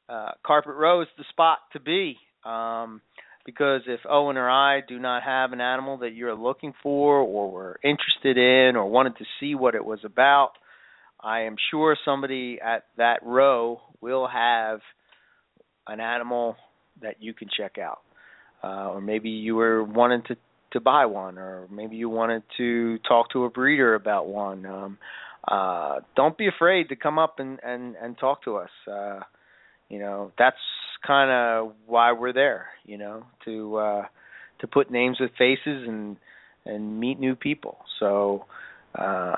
uh, 0.09 0.31
Carpet 0.45 0.75
Row 0.75 1.01
is 1.01 1.07
the 1.17 1.23
spot 1.29 1.59
to 1.73 1.79
be. 1.79 2.17
Um, 2.43 3.01
because 3.47 3.83
if 3.87 4.01
Owen 4.07 4.35
or 4.35 4.49
I 4.49 4.81
do 4.85 4.99
not 4.99 5.23
have 5.23 5.53
an 5.53 5.61
animal 5.61 5.99
that 5.99 6.13
you're 6.13 6.35
looking 6.35 6.73
for 6.83 7.19
or 7.19 7.49
were 7.49 7.79
interested 7.81 8.37
in 8.37 8.75
or 8.75 8.85
wanted 8.85 9.17
to 9.19 9.25
see 9.39 9.55
what 9.55 9.73
it 9.73 9.85
was 9.85 9.99
about, 10.03 10.51
I 11.23 11.43
am 11.43 11.55
sure 11.71 11.95
somebody 12.03 12.59
at 12.61 12.83
that 12.97 13.23
row 13.23 13.79
will 14.01 14.27
have 14.27 14.81
an 15.87 16.01
animal 16.01 16.57
that 17.01 17.23
you 17.23 17.33
can 17.33 17.47
check 17.57 17.77
out. 17.77 18.01
Uh, 18.61 18.89
or 18.89 19.01
maybe 19.01 19.29
you 19.29 19.55
were 19.55 19.81
wanting 19.81 20.23
to 20.27 20.35
to 20.73 20.81
buy 20.81 21.05
one 21.05 21.37
or 21.37 21.65
maybe 21.71 21.95
you 21.95 22.09
wanted 22.09 22.43
to 22.57 22.97
talk 23.07 23.29
to 23.31 23.45
a 23.45 23.49
breeder 23.49 23.95
about 23.95 24.27
one. 24.27 24.65
Um 24.65 24.97
uh 25.47 26.01
don't 26.17 26.37
be 26.37 26.49
afraid 26.49 26.89
to 26.89 26.97
come 26.97 27.17
up 27.17 27.39
and 27.39 27.59
and 27.63 27.95
and 27.95 28.17
talk 28.17 28.43
to 28.43 28.57
us. 28.57 28.69
Uh 28.85 29.21
you 29.87 29.99
know, 29.99 30.33
that's 30.37 30.57
kind 31.07 31.31
of 31.31 31.73
why 31.85 32.11
we're 32.11 32.33
there, 32.33 32.67
you 32.85 32.97
know, 32.97 33.23
to 33.45 33.77
uh 33.77 34.05
to 34.59 34.67
put 34.67 34.91
names 34.91 35.17
with 35.19 35.31
faces 35.37 35.87
and 35.87 36.17
and 36.65 36.99
meet 36.99 37.19
new 37.19 37.35
people. 37.35 37.77
So 37.99 38.45
uh 38.93 39.35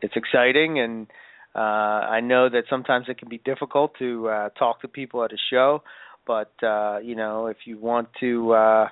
it's 0.00 0.14
exciting 0.16 0.80
and 0.80 1.06
uh 1.54 1.58
I 1.58 2.20
know 2.20 2.48
that 2.48 2.64
sometimes 2.70 3.06
it 3.08 3.18
can 3.18 3.28
be 3.28 3.38
difficult 3.38 3.92
to 3.98 4.28
uh 4.28 4.48
talk 4.50 4.80
to 4.80 4.88
people 4.88 5.22
at 5.24 5.32
a 5.32 5.38
show, 5.50 5.82
but 6.26 6.52
uh 6.62 6.98
you 7.02 7.14
know, 7.16 7.46
if 7.46 7.58
you 7.66 7.78
want 7.78 8.08
to 8.20 8.52
uh 8.52 8.88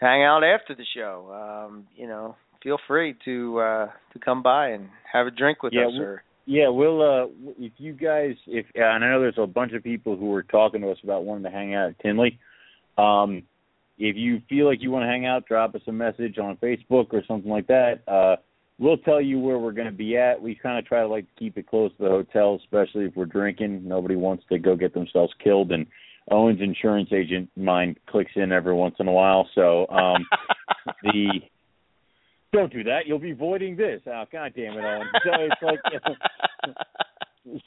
hang 0.00 0.24
out 0.24 0.42
after 0.44 0.74
the 0.74 0.84
show, 0.94 1.66
um 1.66 1.86
you 1.96 2.08
know, 2.08 2.36
feel 2.62 2.78
free 2.88 3.14
to 3.24 3.60
uh 3.60 3.86
to 4.12 4.18
come 4.18 4.42
by 4.42 4.70
and 4.70 4.88
have 5.12 5.26
a 5.26 5.30
drink 5.30 5.62
with 5.62 5.72
yeah, 5.72 5.86
us 5.86 5.92
or 5.98 6.22
yeah, 6.46 6.68
we'll 6.68 7.02
uh 7.02 7.26
if 7.58 7.72
you 7.76 7.92
guys 7.92 8.36
if 8.46 8.66
and 8.74 9.04
I 9.04 9.10
know 9.10 9.20
there's 9.20 9.34
a 9.36 9.46
bunch 9.46 9.72
of 9.72 9.82
people 9.82 10.16
who 10.16 10.26
were 10.26 10.44
talking 10.44 10.80
to 10.80 10.90
us 10.90 10.98
about 11.02 11.24
wanting 11.24 11.44
to 11.44 11.50
hang 11.50 11.74
out 11.74 11.90
at 11.90 11.98
Tinley. 11.98 12.38
Um 12.96 13.42
if 13.98 14.14
you 14.14 14.42
feel 14.48 14.66
like 14.66 14.82
you 14.82 14.90
want 14.90 15.04
to 15.04 15.08
hang 15.08 15.26
out, 15.26 15.46
drop 15.46 15.74
us 15.74 15.82
a 15.86 15.92
message 15.92 16.38
on 16.38 16.56
Facebook 16.58 17.12
or 17.12 17.22
something 17.26 17.50
like 17.50 17.66
that. 17.66 18.02
Uh 18.06 18.36
we'll 18.78 18.98
tell 18.98 19.20
you 19.20 19.40
where 19.40 19.58
we're 19.58 19.72
going 19.72 19.90
to 19.90 19.92
be 19.92 20.16
at. 20.16 20.40
We 20.40 20.54
kind 20.54 20.78
of 20.78 20.86
try 20.86 21.00
to 21.00 21.08
like 21.08 21.26
keep 21.38 21.58
it 21.58 21.66
close 21.66 21.90
to 21.96 22.04
the 22.04 22.10
hotel, 22.10 22.60
especially 22.62 23.06
if 23.06 23.16
we're 23.16 23.24
drinking. 23.24 23.86
Nobody 23.86 24.16
wants 24.16 24.44
to 24.50 24.58
go 24.58 24.76
get 24.76 24.94
themselves 24.94 25.32
killed, 25.42 25.72
and 25.72 25.86
Owen's 26.30 26.60
insurance 26.60 27.08
agent 27.12 27.50
mind 27.56 27.98
clicks 28.06 28.32
in 28.36 28.52
every 28.52 28.74
once 28.74 28.96
in 29.00 29.08
a 29.08 29.12
while. 29.12 29.48
So 29.54 29.88
um 29.88 30.24
the 31.02 31.40
don't 32.52 32.72
do 32.72 32.84
that. 32.84 33.06
You'll 33.06 33.18
be 33.18 33.32
voiding 33.32 33.76
this. 33.76 34.00
Oh, 34.06 34.24
God 34.30 34.52
damn 34.56 34.78
it, 34.78 34.84
Owen. 34.84 35.06
So 35.24 35.30
it's 35.40 35.62
like 35.62 36.76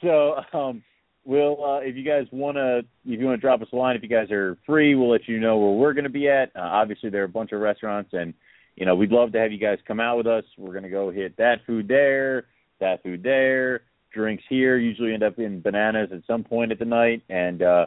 so. 0.02 0.58
Um, 0.58 0.82
we'll 1.24 1.62
uh, 1.62 1.78
if 1.80 1.96
you 1.96 2.02
guys 2.02 2.26
want 2.32 2.56
to 2.56 2.78
if 2.78 3.20
you 3.20 3.26
want 3.26 3.36
to 3.36 3.40
drop 3.40 3.60
us 3.60 3.68
a 3.72 3.76
line 3.76 3.94
if 3.94 4.02
you 4.02 4.08
guys 4.08 4.30
are 4.30 4.56
free, 4.66 4.94
we'll 4.94 5.10
let 5.10 5.28
you 5.28 5.38
know 5.38 5.58
where 5.58 5.72
we're 5.72 5.92
going 5.92 6.04
to 6.04 6.10
be 6.10 6.28
at. 6.28 6.50
Uh, 6.56 6.60
obviously, 6.60 7.10
there 7.10 7.20
are 7.22 7.26
a 7.26 7.28
bunch 7.28 7.52
of 7.52 7.60
restaurants 7.60 8.10
and 8.12 8.34
you 8.80 8.86
know, 8.86 8.94
we'd 8.94 9.12
love 9.12 9.32
to 9.32 9.38
have 9.38 9.52
you 9.52 9.58
guys 9.58 9.78
come 9.86 10.00
out 10.00 10.16
with 10.16 10.26
us. 10.26 10.44
We're 10.56 10.72
going 10.72 10.84
to 10.84 10.88
go 10.88 11.10
hit 11.10 11.36
that 11.36 11.56
food 11.66 11.86
there, 11.86 12.46
that 12.80 13.02
food 13.02 13.22
there, 13.22 13.82
drinks 14.12 14.42
here. 14.48 14.78
Usually 14.78 15.12
end 15.12 15.22
up 15.22 15.38
in 15.38 15.60
bananas 15.60 16.08
at 16.12 16.22
some 16.26 16.44
point 16.44 16.72
at 16.72 16.78
the 16.78 16.86
night. 16.86 17.22
And 17.28 17.62
uh, 17.62 17.86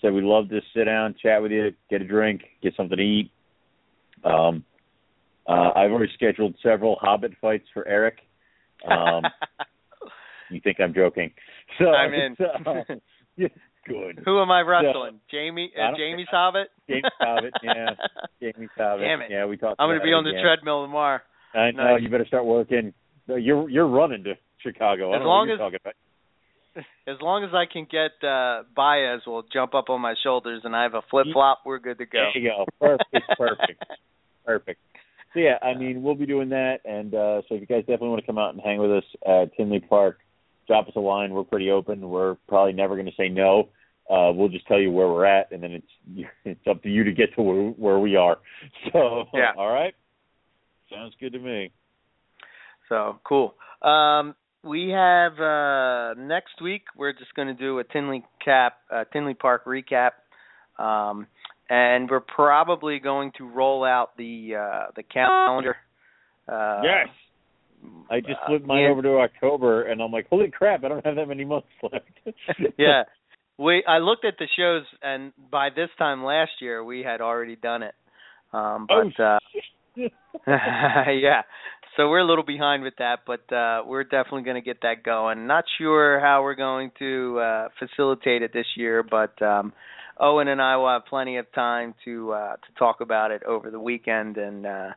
said 0.00 0.12
we'd 0.12 0.22
love 0.22 0.48
to 0.50 0.60
sit 0.74 0.84
down, 0.84 1.16
chat 1.20 1.42
with 1.42 1.50
you, 1.50 1.72
get 1.90 2.02
a 2.02 2.06
drink, 2.06 2.42
get 2.62 2.74
something 2.76 2.96
to 2.96 3.02
eat. 3.02 3.32
Um, 4.24 4.64
uh, 5.46 5.70
I've 5.74 5.90
already 5.90 6.12
scheduled 6.14 6.54
several 6.62 6.96
Hobbit 7.00 7.32
fights 7.40 7.66
for 7.74 7.86
Eric. 7.86 8.16
Um, 8.88 9.22
you 10.50 10.60
think 10.62 10.78
I'm 10.80 10.94
joking? 10.94 11.32
So 11.78 11.86
I'm 11.86 12.12
in. 12.12 12.36
Uh, 12.38 12.94
yeah, 13.36 13.48
good. 13.86 14.20
Who 14.24 14.40
am 14.40 14.50
I 14.50 14.60
wrestling? 14.60 15.14
So, 15.14 15.36
Jamie 15.36 15.72
uh, 15.76 15.96
Jamie's 15.96 16.28
Hobbit? 16.30 16.68
Jamie's 16.88 17.04
Hobbit, 17.20 17.54
yeah. 17.62 17.90
Jamie's 18.40 18.70
Hobbit. 18.76 19.04
Damn 19.04 19.22
it. 19.22 19.30
Yeah, 19.30 19.46
we 19.46 19.56
talked 19.56 19.80
I'm 19.80 19.88
going 19.88 19.98
to 19.98 20.04
be 20.04 20.12
on 20.12 20.24
the 20.24 20.40
treadmill 20.40 20.84
tomorrow. 20.84 21.20
I 21.54 21.70
know, 21.70 21.94
nice. 21.94 22.02
you 22.02 22.08
better 22.08 22.26
start 22.26 22.46
working. 22.46 22.94
You're 23.26 23.68
you're 23.68 23.88
running 23.88 24.24
to 24.24 24.34
Chicago. 24.62 25.12
I 25.12 25.16
As 25.16 25.18
don't 25.20 25.28
long 25.28 25.48
know 25.48 25.54
as 25.54 25.60
what 25.60 25.72
you're 25.72 25.78
talking 25.78 25.92
about. 26.74 26.84
as 27.06 27.20
long 27.20 27.44
as 27.44 27.50
I 27.52 27.70
can 27.70 27.86
get 27.90 28.26
uh 28.26 28.62
Baez 28.74 29.20
will 29.26 29.44
jump 29.52 29.74
up 29.74 29.90
on 29.90 30.00
my 30.00 30.14
shoulders 30.22 30.62
and 30.64 30.74
I 30.74 30.84
have 30.84 30.94
a 30.94 31.02
flip 31.10 31.26
flop, 31.32 31.60
we're 31.66 31.78
good 31.78 31.98
to 31.98 32.06
go. 32.06 32.30
There 32.32 32.42
you 32.42 32.50
go. 32.50 32.64
Perfect, 32.80 33.38
perfect. 33.38 33.84
perfect. 34.46 34.80
So 35.34 35.40
yeah, 35.40 35.58
I 35.62 35.74
mean 35.74 36.02
we'll 36.02 36.14
be 36.14 36.26
doing 36.26 36.50
that 36.50 36.80
and 36.84 37.14
uh 37.14 37.42
so 37.48 37.54
if 37.54 37.60
you 37.60 37.66
guys 37.66 37.80
definitely 37.80 38.08
want 38.10 38.20
to 38.20 38.26
come 38.26 38.38
out 38.38 38.52
and 38.54 38.62
hang 38.62 38.78
with 38.78 38.90
us 38.92 39.04
at 39.26 39.54
Tinley 39.56 39.80
Park, 39.80 40.18
drop 40.66 40.88
us 40.88 40.94
a 40.96 41.00
line. 41.00 41.32
We're 41.32 41.44
pretty 41.44 41.70
open. 41.70 42.08
We're 42.08 42.36
probably 42.48 42.72
never 42.72 42.94
going 42.94 43.06
to 43.06 43.16
say 43.16 43.28
no. 43.28 43.68
Uh, 44.10 44.32
we'll 44.32 44.48
just 44.48 44.66
tell 44.66 44.80
you 44.80 44.90
where 44.90 45.08
we're 45.08 45.24
at, 45.24 45.50
and 45.52 45.62
then 45.62 45.72
it's 45.72 46.26
it's 46.44 46.66
up 46.68 46.82
to 46.82 46.88
you 46.88 47.04
to 47.04 47.12
get 47.12 47.34
to 47.34 47.42
where, 47.42 47.70
where 47.70 47.98
we 47.98 48.16
are. 48.16 48.38
So, 48.92 49.24
Yeah. 49.32 49.52
all 49.56 49.72
right, 49.72 49.94
sounds 50.90 51.14
good 51.20 51.32
to 51.32 51.38
me. 51.38 51.70
So 52.88 53.20
cool. 53.24 53.54
Um, 53.80 54.34
we 54.64 54.90
have 54.90 55.38
uh, 55.40 56.14
next 56.14 56.60
week. 56.62 56.82
We're 56.96 57.12
just 57.12 57.34
going 57.34 57.48
to 57.48 57.54
do 57.54 57.78
a 57.78 57.84
Tinley 57.84 58.24
cap, 58.44 58.78
uh, 58.92 59.04
Tinley 59.12 59.34
Park 59.34 59.64
recap, 59.64 60.12
um, 60.78 61.26
and 61.72 62.10
we're 62.10 62.20
probably 62.20 62.98
going 62.98 63.32
to 63.38 63.48
roll 63.48 63.82
out 63.82 64.14
the 64.18 64.56
uh, 64.60 64.90
the 64.94 65.02
calendar. 65.02 65.76
Uh, 66.46 66.82
yes, 66.84 67.08
I 68.10 68.20
just 68.20 68.32
uh, 68.42 68.46
flipped 68.46 68.66
mine 68.66 68.90
over 68.90 69.00
to 69.00 69.16
October, 69.20 69.84
and 69.84 70.02
I'm 70.02 70.12
like, 70.12 70.28
holy 70.28 70.50
crap, 70.50 70.84
I 70.84 70.88
don't 70.88 71.04
have 71.06 71.16
that 71.16 71.26
many 71.26 71.46
months 71.46 71.68
left. 71.82 72.04
yeah. 72.78 73.04
We 73.58 73.82
I 73.88 73.98
looked 73.98 74.26
at 74.26 74.34
the 74.38 74.46
shows 74.56 74.84
and 75.02 75.32
by 75.50 75.68
this 75.70 75.88
time 75.98 76.24
last 76.24 76.50
year 76.60 76.84
we 76.84 77.00
had 77.00 77.20
already 77.20 77.56
done 77.56 77.82
it. 77.82 77.94
Um 78.52 78.86
Oh, 78.90 79.10
but 79.16 79.22
uh 79.22 79.38
yeah. 80.46 81.42
So 81.96 82.08
we're 82.08 82.20
a 82.20 82.26
little 82.26 82.44
behind 82.44 82.82
with 82.82 82.94
that, 82.98 83.20
but 83.26 83.52
uh 83.54 83.82
we're 83.86 84.04
definitely 84.04 84.42
going 84.42 84.56
to 84.56 84.62
get 84.62 84.80
that 84.82 85.04
going. 85.04 85.46
Not 85.46 85.64
sure 85.78 86.18
how 86.18 86.42
we're 86.42 86.54
going 86.54 86.92
to 86.98 87.38
uh 87.40 87.68
facilitate 87.78 88.42
it 88.42 88.52
this 88.52 88.66
year, 88.74 89.02
but 89.02 89.40
um 89.42 89.72
Owen 90.18 90.48
and 90.48 90.60
I 90.60 90.76
will 90.76 90.88
have 90.88 91.06
plenty 91.06 91.36
of 91.36 91.50
time 91.52 91.94
to 92.04 92.32
uh 92.32 92.52
to 92.56 92.74
talk 92.78 93.00
about 93.00 93.30
it 93.30 93.42
over 93.44 93.70
the 93.70 93.80
weekend 93.80 94.36
and 94.36 94.66
uh 94.66 94.90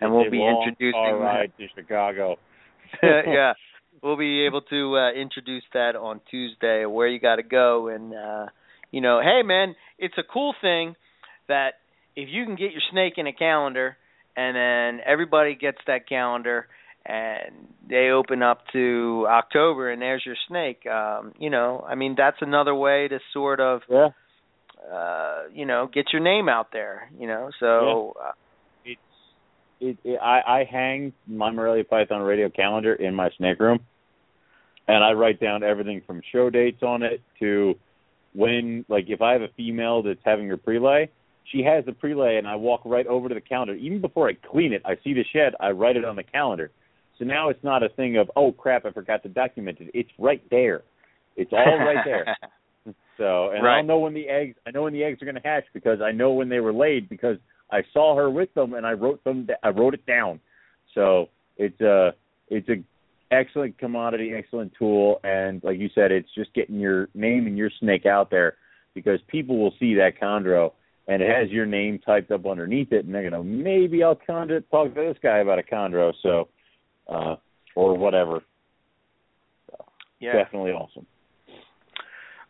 and 0.00 0.12
we'll 0.12 0.30
be 0.30 0.44
introducing 0.44 0.92
car 0.92 1.18
ride 1.18 1.52
to 1.58 1.66
Chicago. 1.74 2.36
yeah, 3.02 3.54
we'll 4.02 4.16
be 4.16 4.46
able 4.46 4.62
to 4.62 4.96
uh, 4.96 5.12
introduce 5.12 5.64
that 5.72 5.96
on 5.96 6.20
Tuesday. 6.30 6.84
Where 6.84 7.08
you 7.08 7.18
got 7.18 7.36
to 7.36 7.42
go, 7.42 7.88
and 7.88 8.14
uh, 8.14 8.46
you 8.90 9.00
know, 9.00 9.20
hey 9.22 9.42
man, 9.44 9.74
it's 9.98 10.16
a 10.18 10.22
cool 10.22 10.54
thing 10.60 10.94
that 11.48 11.74
if 12.16 12.28
you 12.30 12.44
can 12.44 12.56
get 12.56 12.72
your 12.72 12.82
snake 12.90 13.14
in 13.16 13.26
a 13.26 13.32
calendar, 13.32 13.96
and 14.36 14.56
then 14.56 15.04
everybody 15.06 15.54
gets 15.54 15.78
that 15.86 16.08
calendar, 16.08 16.66
and 17.04 17.68
they 17.88 18.10
open 18.10 18.42
up 18.42 18.62
to 18.72 19.26
October, 19.28 19.90
and 19.90 20.00
there's 20.00 20.22
your 20.24 20.36
snake. 20.48 20.86
Um, 20.86 21.32
you 21.38 21.50
know, 21.50 21.84
I 21.86 21.94
mean, 21.94 22.14
that's 22.16 22.38
another 22.40 22.74
way 22.74 23.08
to 23.08 23.18
sort 23.32 23.60
of 23.60 23.82
Yeah. 23.88 24.08
Uh, 24.92 25.42
you 25.52 25.66
know, 25.66 25.88
get 25.92 26.06
your 26.12 26.22
name 26.22 26.48
out 26.48 26.68
there. 26.72 27.10
You 27.18 27.26
know, 27.26 27.50
so. 27.60 28.14
Uh, 28.22 28.32
it's 28.84 29.00
it, 29.80 29.98
it 30.04 30.18
I, 30.20 30.60
I 30.60 30.64
hang 30.70 31.12
my 31.26 31.50
Morelia 31.50 31.84
Python 31.84 32.22
radio 32.22 32.48
calendar 32.48 32.94
in 32.94 33.14
my 33.14 33.30
snake 33.38 33.60
room 33.60 33.80
and 34.86 35.02
I 35.02 35.12
write 35.12 35.40
down 35.40 35.62
everything 35.62 36.02
from 36.06 36.20
show 36.32 36.50
dates 36.50 36.82
on 36.82 37.02
it 37.02 37.22
to 37.40 37.74
when 38.34 38.84
like 38.88 39.04
if 39.08 39.22
I 39.22 39.32
have 39.32 39.42
a 39.42 39.48
female 39.56 40.02
that's 40.02 40.20
having 40.24 40.48
her 40.48 40.56
prelay, 40.56 41.08
she 41.50 41.62
has 41.62 41.84
the 41.84 41.92
prelay 41.92 42.38
and 42.38 42.46
I 42.46 42.56
walk 42.56 42.82
right 42.84 43.06
over 43.06 43.28
to 43.28 43.34
the 43.34 43.40
calendar. 43.40 43.74
Even 43.74 44.00
before 44.00 44.28
I 44.28 44.34
clean 44.50 44.72
it, 44.72 44.82
I 44.84 44.96
see 45.02 45.14
the 45.14 45.24
shed, 45.32 45.54
I 45.60 45.70
write 45.70 45.96
it 45.96 46.04
on 46.04 46.16
the 46.16 46.22
calendar. 46.22 46.70
So 47.18 47.24
now 47.24 47.48
it's 47.48 47.62
not 47.62 47.82
a 47.82 47.88
thing 47.88 48.16
of, 48.16 48.30
oh 48.36 48.52
crap, 48.52 48.84
I 48.84 48.92
forgot 48.92 49.22
to 49.22 49.28
document 49.28 49.78
it. 49.80 49.90
It's 49.94 50.10
right 50.18 50.42
there. 50.50 50.82
It's 51.36 51.52
all 51.52 51.78
right 51.78 52.04
there. 52.04 52.36
So, 53.16 53.50
and 53.50 53.62
Right. 53.62 53.78
I'll 53.78 53.84
know 53.84 53.98
when 53.98 54.14
the 54.14 54.28
eggs. 54.28 54.56
I 54.66 54.70
know 54.70 54.82
when 54.82 54.92
the 54.92 55.04
eggs 55.04 55.22
are 55.22 55.26
going 55.26 55.40
to 55.40 55.48
hatch 55.48 55.64
because 55.72 56.00
I 56.00 56.12
know 56.12 56.32
when 56.32 56.48
they 56.48 56.60
were 56.60 56.72
laid 56.72 57.08
because 57.08 57.38
I 57.70 57.82
saw 57.92 58.16
her 58.16 58.30
with 58.30 58.52
them 58.54 58.74
and 58.74 58.86
I 58.86 58.92
wrote 58.92 59.22
them. 59.24 59.48
I 59.62 59.68
wrote 59.68 59.94
it 59.94 60.04
down. 60.06 60.40
So 60.94 61.28
it's 61.56 61.80
a 61.80 62.14
it's 62.48 62.68
a 62.68 62.82
excellent 63.30 63.78
commodity, 63.78 64.32
excellent 64.36 64.72
tool, 64.78 65.20
and 65.24 65.62
like 65.64 65.78
you 65.78 65.88
said, 65.94 66.12
it's 66.12 66.32
just 66.34 66.52
getting 66.54 66.78
your 66.78 67.08
name 67.14 67.46
and 67.46 67.56
your 67.56 67.70
snake 67.80 68.06
out 68.06 68.30
there 68.30 68.56
because 68.94 69.20
people 69.28 69.58
will 69.58 69.74
see 69.78 69.94
that 69.94 70.20
chondro 70.20 70.72
and 71.06 71.22
it 71.22 71.28
has 71.28 71.50
your 71.50 71.66
name 71.66 71.98
typed 71.98 72.30
up 72.30 72.46
underneath 72.46 72.92
it, 72.92 73.04
and 73.04 73.14
they're 73.14 73.28
gonna 73.28 73.42
maybe 73.42 74.02
I'll 74.02 74.16
chondro 74.16 74.62
talk 74.70 74.94
to 74.94 75.00
this 75.00 75.18
guy 75.22 75.38
about 75.38 75.58
a 75.58 75.62
chondro. 75.62 76.12
So, 76.22 76.48
uh, 77.08 77.36
or 77.74 77.96
whatever. 77.96 78.40
yeah. 80.20 80.32
Definitely 80.32 80.72
awesome. 80.72 81.06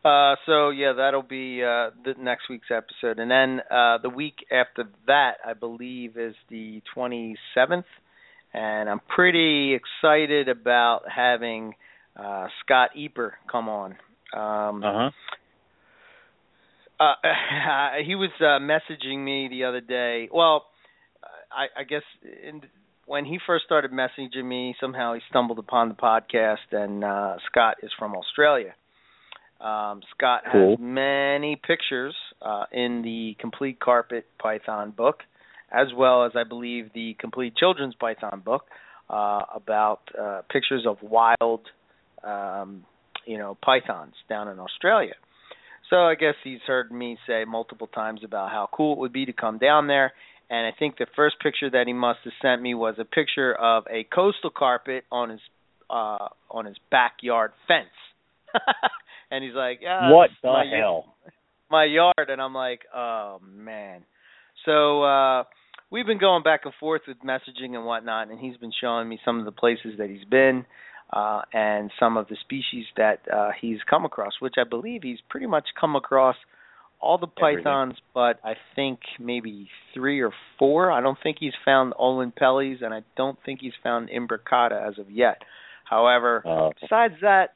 Uh, 0.05 0.37
so 0.45 0.69
yeah, 0.69 0.93
that'll 0.93 1.23
be 1.23 1.63
uh, 1.63 1.91
the 2.05 2.15
next 2.19 2.51
week's 2.51 2.69
episode, 2.71 3.19
and 3.19 3.31
then 3.31 3.61
uh, 3.71 3.99
the 4.03 4.11
week 4.11 4.45
after 4.53 4.85
that, 5.07 5.37
I 5.47 5.55
believe, 5.55 6.19
is 6.19 6.35
the 6.51 6.83
27th, 6.95 7.85
and 8.53 8.89
I'm 8.91 9.01
pretty 9.09 9.75
excited 9.75 10.51
about 10.51 11.03
having 11.15 11.75
uh, 12.17 12.49
Scott 12.63 12.91
Eipper 12.99 13.31
come 13.51 13.69
on. 13.71 13.93
Um, 14.37 14.85
Uh 14.85 15.11
huh. 15.11 15.11
uh, 17.01 17.91
he 18.05 18.15
was 18.15 18.31
uh, 18.41 18.61
messaging 18.61 19.25
me 19.25 19.49
the 19.49 19.65
other 19.65 19.81
day. 19.81 20.29
Well, 20.33 20.67
I, 21.51 21.81
I 21.81 21.85
guess 21.85 22.03
in, 22.47 22.63
when 23.07 23.25
he 23.25 23.39
first 23.47 23.65
started 23.65 23.91
messaging 23.91 24.45
me, 24.45 24.75
somehow 24.81 25.15
he 25.15 25.21
stumbled 25.31 25.59
upon 25.59 25.89
the 25.89 25.95
podcast, 25.95 26.73
and 26.73 27.05
uh, 27.05 27.37
Scott 27.47 27.77
is 27.83 27.91
from 27.99 28.15
Australia. 28.15 28.75
Um, 29.61 30.03
Scott 30.17 30.43
Cool. 30.51 30.71
has 30.71 30.79
many 30.81 31.57
pictures 31.57 32.15
uh, 32.43 32.65
in 32.73 33.03
the 33.03 33.37
Complete 33.41 33.81
Carpet 33.81 34.27
Python 34.39 34.91
book, 34.91 35.21
as 35.73 35.89
well 35.97 36.25
as 36.27 36.33
I 36.37 36.45
believe 36.45 36.91
the 36.95 37.17
Complete 37.19 37.57
Children's 37.57 37.95
Python 37.95 38.43
book 38.45 38.65
uh, 39.09 39.43
about 39.55 40.01
uh, 40.21 40.43
pictures 40.51 40.85
of 40.87 40.99
wild, 41.03 41.61
um, 42.23 42.85
you 43.27 43.39
know, 43.39 43.57
pythons 43.65 44.15
down 44.29 44.49
in 44.49 44.59
Australia. 44.59 45.15
So 45.91 45.97
I 45.97 46.15
guess 46.15 46.35
he's 46.43 46.61
heard 46.67 46.91
me 46.91 47.19
say 47.27 47.45
multiple 47.47 47.87
times 47.87 48.21
about 48.25 48.51
how 48.51 48.69
cool 48.73 48.95
it 48.95 48.99
would 48.99 49.13
be 49.13 49.27
to 49.27 49.33
come 49.33 49.59
down 49.59 49.87
there. 49.87 50.13
And 50.51 50.67
I 50.67 50.73
think 50.79 50.99
the 50.99 51.07
first 51.15 51.37
picture 51.43 51.71
that 51.71 51.85
he 51.87 51.93
must 51.93 52.21
have 52.25 52.33
sent 52.43 52.63
me 52.63 52.75
was 52.75 52.97
a 52.99 53.05
picture 53.05 53.55
of 53.55 53.85
a 53.91 54.05
coastal 54.05 54.51
carpet 54.51 55.05
on 55.11 55.31
his 55.31 55.41
uh 55.91 56.29
on 56.51 56.65
his 56.65 56.77
backyard 56.91 57.53
fence. 57.69 57.89
and 59.35 59.45
he's 59.45 59.55
like, 59.55 59.81
yeah, 59.83 60.11
what 60.13 60.31
the 60.43 60.49
my, 60.49 60.65
hell? 60.79 61.17
my 61.71 61.85
yard 61.85 62.29
and 62.29 62.41
I'm 62.41 62.55
like, 62.55 62.81
oh 62.95 63.39
man. 63.45 64.03
So 64.65 65.03
uh 65.03 65.45
we've 65.91 66.07
been 66.07 66.19
going 66.19 66.43
back 66.43 66.61
and 66.65 66.75
forth 66.79 67.03
with 67.09 67.19
messaging 67.25 67.75
and 67.75 67.85
whatnot 67.85 68.31
and 68.31 68.39
he's 68.39 68.57
been 68.57 68.73
showing 68.81 69.09
me 69.09 69.19
some 69.25 69.39
of 69.39 69.45
the 69.45 69.53
places 69.53 69.95
that 69.99 70.09
he's 70.09 70.25
been 70.25 70.65
uh 71.13 71.43
and 71.53 71.91
some 72.01 72.17
of 72.17 72.29
the 72.29 72.37
species 72.45 72.87
that 72.97 73.21
uh 73.33 73.51
he's 73.61 73.79
come 73.89 74.05
across, 74.05 74.35
which 74.41 74.55
I 74.59 74.65
believe 74.69 75.03
he's 75.03 75.19
pretty 75.29 75.47
much 75.47 75.67
come 75.81 75.97
across 75.97 76.37
all 77.01 77.19
the 77.19 77.27
Everything. 77.39 77.65
pythons 77.65 77.95
but 78.15 78.39
I 78.45 78.55
think 78.77 79.01
maybe 79.21 79.69
three 79.93 80.21
or 80.23 80.33
four. 80.59 80.91
I 80.91 81.01
don't 81.01 81.19
think 81.23 81.37
he's 81.41 81.53
found 81.65 81.93
Oenpellis 81.95 82.83
and 82.83 82.95
I 82.95 83.03
don't 83.17 83.39
think 83.45 83.61
he's 83.61 83.75
found 83.83 84.09
Imbricata 84.09 84.89
as 84.89 84.99
of 84.99 85.11
yet. 85.11 85.43
However, 85.85 86.43
Uh, 86.47 86.71
besides 86.81 87.15
that, 87.21 87.53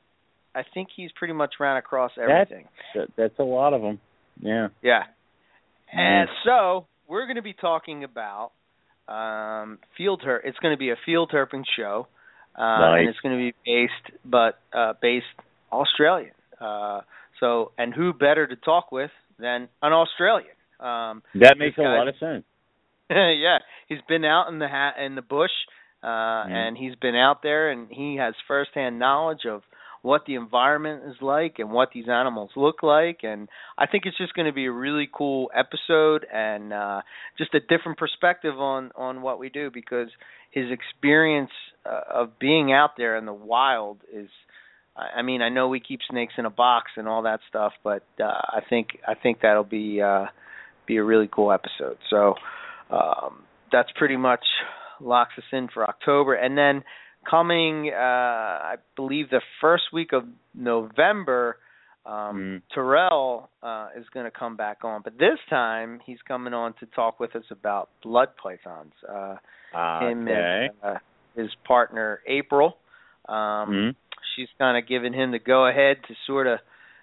I 0.59 0.63
think 0.75 0.89
he's 0.95 1.11
pretty 1.17 1.35
much 1.35 1.55
ran 1.61 1.77
across 1.77 2.13
everything. 2.21 2.67
that, 2.95 3.09
that's 3.17 3.39
a 3.39 3.43
lot 3.45 3.73
of 3.75 3.83
them. 3.83 4.01
Yeah. 4.41 4.69
Yeah. 4.83 5.03
And 5.93 6.29
so 6.45 6.87
we're 7.09 7.27
going 7.27 7.37
to 7.37 7.43
be 7.43 7.55
talking 7.55 8.05
about 8.05 8.51
um, 9.09 9.79
field 9.97 10.23
herp. 10.27 10.41
It's 10.45 10.59
going 10.59 10.75
to 10.75 10.79
be 10.79 10.91
a 10.91 10.97
field 11.07 11.31
herping 11.33 11.65
show, 11.77 12.07
uh, 12.57 12.61
Nice. 12.61 12.99
and 13.01 13.09
it's 13.09 13.19
going 13.21 13.37
to 13.37 13.43
be 13.43 13.55
based, 13.65 14.17
but 14.25 14.59
uh, 14.77 14.95
based 15.01 15.25
Australian. 15.73 16.33
Uh, 16.61 17.01
so, 17.41 17.73
and 17.79 17.95
who 17.95 18.13
better 18.13 18.47
to 18.47 18.57
talk 18.57 18.93
with 18.93 19.11
than 19.39 19.69
an 19.83 19.93
Australian? 19.93 20.51
Um, 20.81 21.23
That 21.35 21.57
makes 21.59 21.79
a 21.79 21.83
lot 21.83 22.09
of 22.09 22.15
sense. 22.21 22.45
yeah, 23.11 23.59
he's 23.89 23.99
been 24.09 24.25
out 24.25 24.49
in 24.51 24.59
the 24.59 24.69
ha- 24.69 24.95
in 25.03 25.15
the 25.15 25.23
bush, 25.23 25.51
uh, 26.03 26.45
and 26.47 26.77
he's 26.77 26.95
been 26.97 27.15
out 27.17 27.43
there, 27.43 27.71
and 27.71 27.89
he 27.91 28.17
has 28.17 28.35
firsthand 28.47 28.99
knowledge 28.99 29.47
of 29.49 29.63
what 30.03 30.25
the 30.27 30.35
environment 30.35 31.03
is 31.07 31.17
like 31.21 31.57
and 31.59 31.71
what 31.71 31.91
these 31.93 32.09
animals 32.09 32.51
look 32.57 32.83
like. 32.83 33.21
And 33.23 33.49
I 33.77 33.87
think 33.87 34.05
it's 34.07 34.17
just 34.17 34.35
going 34.35 34.47
to 34.47 34.53
be 34.53 34.67
a 34.67 34.73
really 34.73 35.09
cool 35.13 35.51
episode 35.55 36.27
and 36.33 36.73
uh, 36.73 37.03
just 37.37 37.55
a 37.55 37.61
different 37.61 37.99
perspective 37.99 38.59
on 38.59 38.91
on 38.97 39.23
what 39.23 39.39
we 39.39 39.49
do 39.49 39.71
because 39.73 40.09
his 40.51 40.67
experience 40.71 41.51
uh, 41.85 42.01
of 42.11 42.39
being 42.39 42.73
out 42.73 42.91
there 42.97 43.17
in 43.17 43.27
the 43.27 43.33
wild 43.33 43.99
is. 44.13 44.29
I 44.97 45.23
mean, 45.23 45.43
I 45.43 45.49
know 45.49 45.69
we 45.69 45.79
keep 45.79 46.01
snakes 46.11 46.35
in 46.39 46.45
a 46.45 46.51
box 46.51 46.91
and 46.97 47.07
all 47.07 47.23
that 47.23 47.39
stuff, 47.49 47.73
but 47.85 48.03
uh, 48.19 48.25
I 48.25 48.63
think 48.69 48.99
I 49.07 49.15
think 49.15 49.39
that'll 49.43 49.63
be 49.63 50.03
uh, 50.03 50.25
be 50.89 50.97
a 50.97 51.05
really 51.05 51.29
cool 51.31 51.53
episode. 51.53 51.99
So 52.11 52.35
um, 52.91 53.45
that's 53.71 53.91
pretty 53.97 54.17
much 54.17 54.45
locks 55.01 55.35
us 55.39 55.45
in 55.53 55.69
for 55.73 55.89
October, 55.89 56.35
and 56.35 56.59
then 56.59 56.83
coming, 57.29 57.91
uh, 57.93 57.97
I 57.97 58.77
believe 58.97 59.31
the 59.31 59.43
first 59.61 59.85
week 59.93 60.13
of 60.13 60.25
November, 60.55 61.57
um, 62.07 62.15
Mm. 62.15 62.63
Terrell 62.75 63.51
uh, 63.63 63.89
is 63.97 64.07
going 64.15 64.25
to 64.25 64.31
come 64.31 64.57
back 64.57 64.85
on, 64.85 65.03
but 65.03 65.19
this 65.19 65.39
time 65.51 66.01
he's 66.07 66.23
coming 66.27 66.55
on 66.55 66.73
to 66.81 66.87
talk 66.87 67.21
with 67.21 67.37
us 67.37 67.45
about 67.51 67.91
blood 68.03 68.29
pythons. 68.43 68.95
Uh, 69.07 69.37
him 70.01 70.23
Okay. 70.27 70.69
and 70.69 70.71
uh, 70.83 70.99
his 71.37 71.55
partner 71.67 72.21
April. 72.27 72.79
Um, 73.29 73.35
Mhm. 73.71 73.95
she's 74.35 74.49
kind 74.59 74.79
of 74.79 74.87
given 74.89 75.13
him 75.13 75.33
the 75.33 75.39
go 75.39 75.67
ahead 75.67 76.03
to 76.05 76.15
sort 76.27 76.47
of 76.47 76.61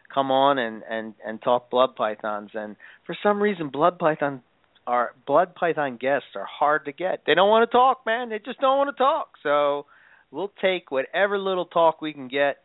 come 0.10 0.32
on 0.32 0.58
and 0.58 0.84
and 0.90 1.14
and 1.24 1.42
talk 1.42 1.70
blood 1.70 1.96
pythons. 1.96 2.50
And 2.56 2.76
for 3.06 3.16
some 3.22 3.40
reason, 3.42 3.70
blood 3.70 4.00
python 4.00 4.42
are 4.88 5.14
blood 5.28 5.54
python 5.56 5.98
guests 5.98 6.36
are 6.36 6.46
hard 6.46 6.86
to 6.86 6.92
get. 6.92 7.26
They 7.26 7.36
don't 7.36 7.50
want 7.50 7.70
to 7.70 7.78
talk, 7.78 8.06
man. 8.06 8.30
They 8.30 8.40
just 8.40 8.60
don't 8.60 8.78
want 8.78 8.96
to 8.96 9.04
talk. 9.04 9.38
So 9.44 9.86
we'll 10.32 10.52
take 10.62 10.92
whatever 10.92 11.38
little 11.38 11.66
talk 11.66 12.02
we 12.02 12.14
can 12.14 12.28
get 12.28 12.58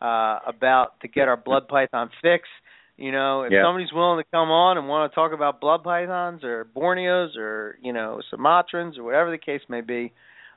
uh 0.00 0.38
about 0.46 0.98
to 1.00 1.08
get 1.08 1.28
our 1.28 1.36
blood 1.36 1.68
python 1.68 2.10
fix. 2.22 2.48
You 2.96 3.10
know, 3.10 3.42
if 3.42 3.50
Yeah. 3.52 3.64
somebody's 3.64 3.92
willing 3.92 4.22
to 4.22 4.30
come 4.30 4.50
on 4.50 4.78
and 4.78 4.88
want 4.88 5.10
to 5.10 5.14
talk 5.14 5.32
about 5.32 5.60
blood 5.60 5.82
pythons 5.82 6.44
or 6.44 6.64
Borneos 6.76 7.36
or 7.36 7.76
you 7.82 7.92
know 7.92 8.20
Sumatrans 8.32 8.98
or 8.98 9.02
whatever 9.04 9.30
the 9.30 9.38
case 9.38 9.62
may 9.68 9.80
be, 9.80 10.12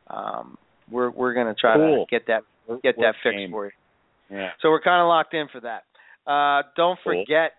um, 0.10 0.58
we're 0.90 1.10
we're 1.10 1.34
going 1.34 1.48
to 1.48 1.56
try 1.60 1.76
Cool. 1.76 2.06
to 2.06 2.10
get 2.10 2.28
that 2.28 2.44
get 2.84 2.98
we're 2.98 3.06
that 3.08 3.16
fixed 3.24 3.38
game. 3.38 3.52
for 3.52 3.66
you. 3.66 3.72
Yeah. 4.30 4.50
So 4.62 4.70
we're 4.70 4.82
kind 4.82 5.02
of 5.02 5.08
locked 5.08 5.34
in 5.34 5.48
for 5.52 5.62
that. 5.62 5.84
Uh, 6.30 6.64
don't 6.76 7.00
Cool. 7.04 7.24
forget 7.24 7.54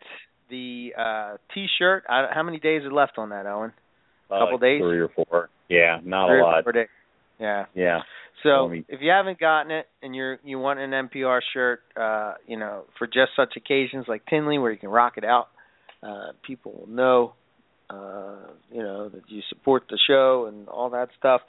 the 0.51 0.93
uh, 0.97 1.37
T-shirt. 1.55 2.05
I, 2.09 2.27
how 2.33 2.43
many 2.43 2.59
days 2.59 2.83
are 2.85 2.93
left 2.93 3.19
on 3.19 3.31
that, 3.31 3.47
Owen? 3.47 3.73
A 4.31 4.39
Couple 4.39 4.53
like 4.53 4.61
days? 4.61 4.81
Three 4.83 5.01
or 5.01 5.09
four. 5.09 5.49
Yeah, 5.69 5.99
not 6.05 6.29
Three 6.29 6.41
a 6.41 6.43
or 6.43 6.53
lot. 6.53 6.63
four 6.65 6.73
days. 6.73 6.89
Yeah. 7.39 7.67
Yeah. 7.75 8.01
So 8.43 8.69
me- 8.69 8.85
if 8.89 9.01
you 9.01 9.11
haven't 9.11 9.39
gotten 9.41 9.71
it 9.73 9.89
and 10.03 10.15
you're 10.15 10.39
you 10.45 10.59
want 10.59 10.79
an 10.79 10.91
MPR 10.93 11.41
shirt, 11.53 11.81
uh, 11.97 12.35
you 12.47 12.57
know, 12.57 12.85
for 12.99 13.07
just 13.07 13.31
such 13.37 13.55
occasions 13.57 14.07
like 14.09 14.25
Tinley 14.27 14.59
where 14.59 14.71
you 14.71 14.79
can 14.79 14.91
rock 14.91 15.15
it 15.17 15.25
out, 15.25 15.49
uh, 16.03 16.33
people 16.47 16.73
will 16.73 16.87
know, 16.95 17.35
uh, 17.91 18.37
you 18.73 18.83
know, 18.83 19.09
that 19.09 19.23
you 19.29 19.43
support 19.49 19.85
the 19.91 19.99
show 20.07 20.47
and 20.47 20.69
all 20.69 20.91
that 20.91 21.09
stuff. 21.19 21.41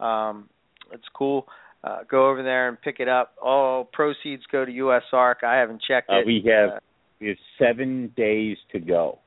Um, 0.00 0.48
it's 0.92 1.04
cool. 1.14 1.46
Uh, 1.84 1.98
go 2.10 2.28
over 2.30 2.42
there 2.42 2.68
and 2.68 2.80
pick 2.80 2.98
it 2.98 3.08
up. 3.08 3.34
All 3.42 3.84
proceeds 3.84 4.42
go 4.50 4.64
to 4.64 4.72
US 4.72 5.02
Arc. 5.12 5.44
I 5.44 5.56
haven't 5.56 5.82
checked 5.86 6.08
Uh, 6.10 6.20
it. 6.20 6.26
we 6.26 6.40
have 6.46 6.70
Uh, 6.70 6.78
we 7.20 7.28
have 7.28 7.36
seven 7.58 8.08
days 8.16 8.56
to 8.72 8.78
go. 8.80 9.18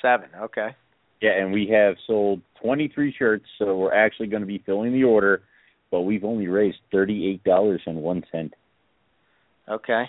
seven. 0.00 0.28
Okay. 0.38 0.76
Yeah, 1.20 1.32
and 1.40 1.52
we 1.52 1.68
have 1.68 1.94
sold 2.06 2.40
23 2.62 3.14
shirts, 3.18 3.44
so 3.58 3.76
we're 3.78 3.94
actually 3.94 4.26
going 4.26 4.42
to 4.42 4.46
be 4.46 4.62
filling 4.66 4.92
the 4.92 5.04
order, 5.04 5.42
but 5.90 6.02
we've 6.02 6.24
only 6.24 6.48
raised 6.48 6.78
$38.01. 6.92 8.50
Okay. 9.68 10.04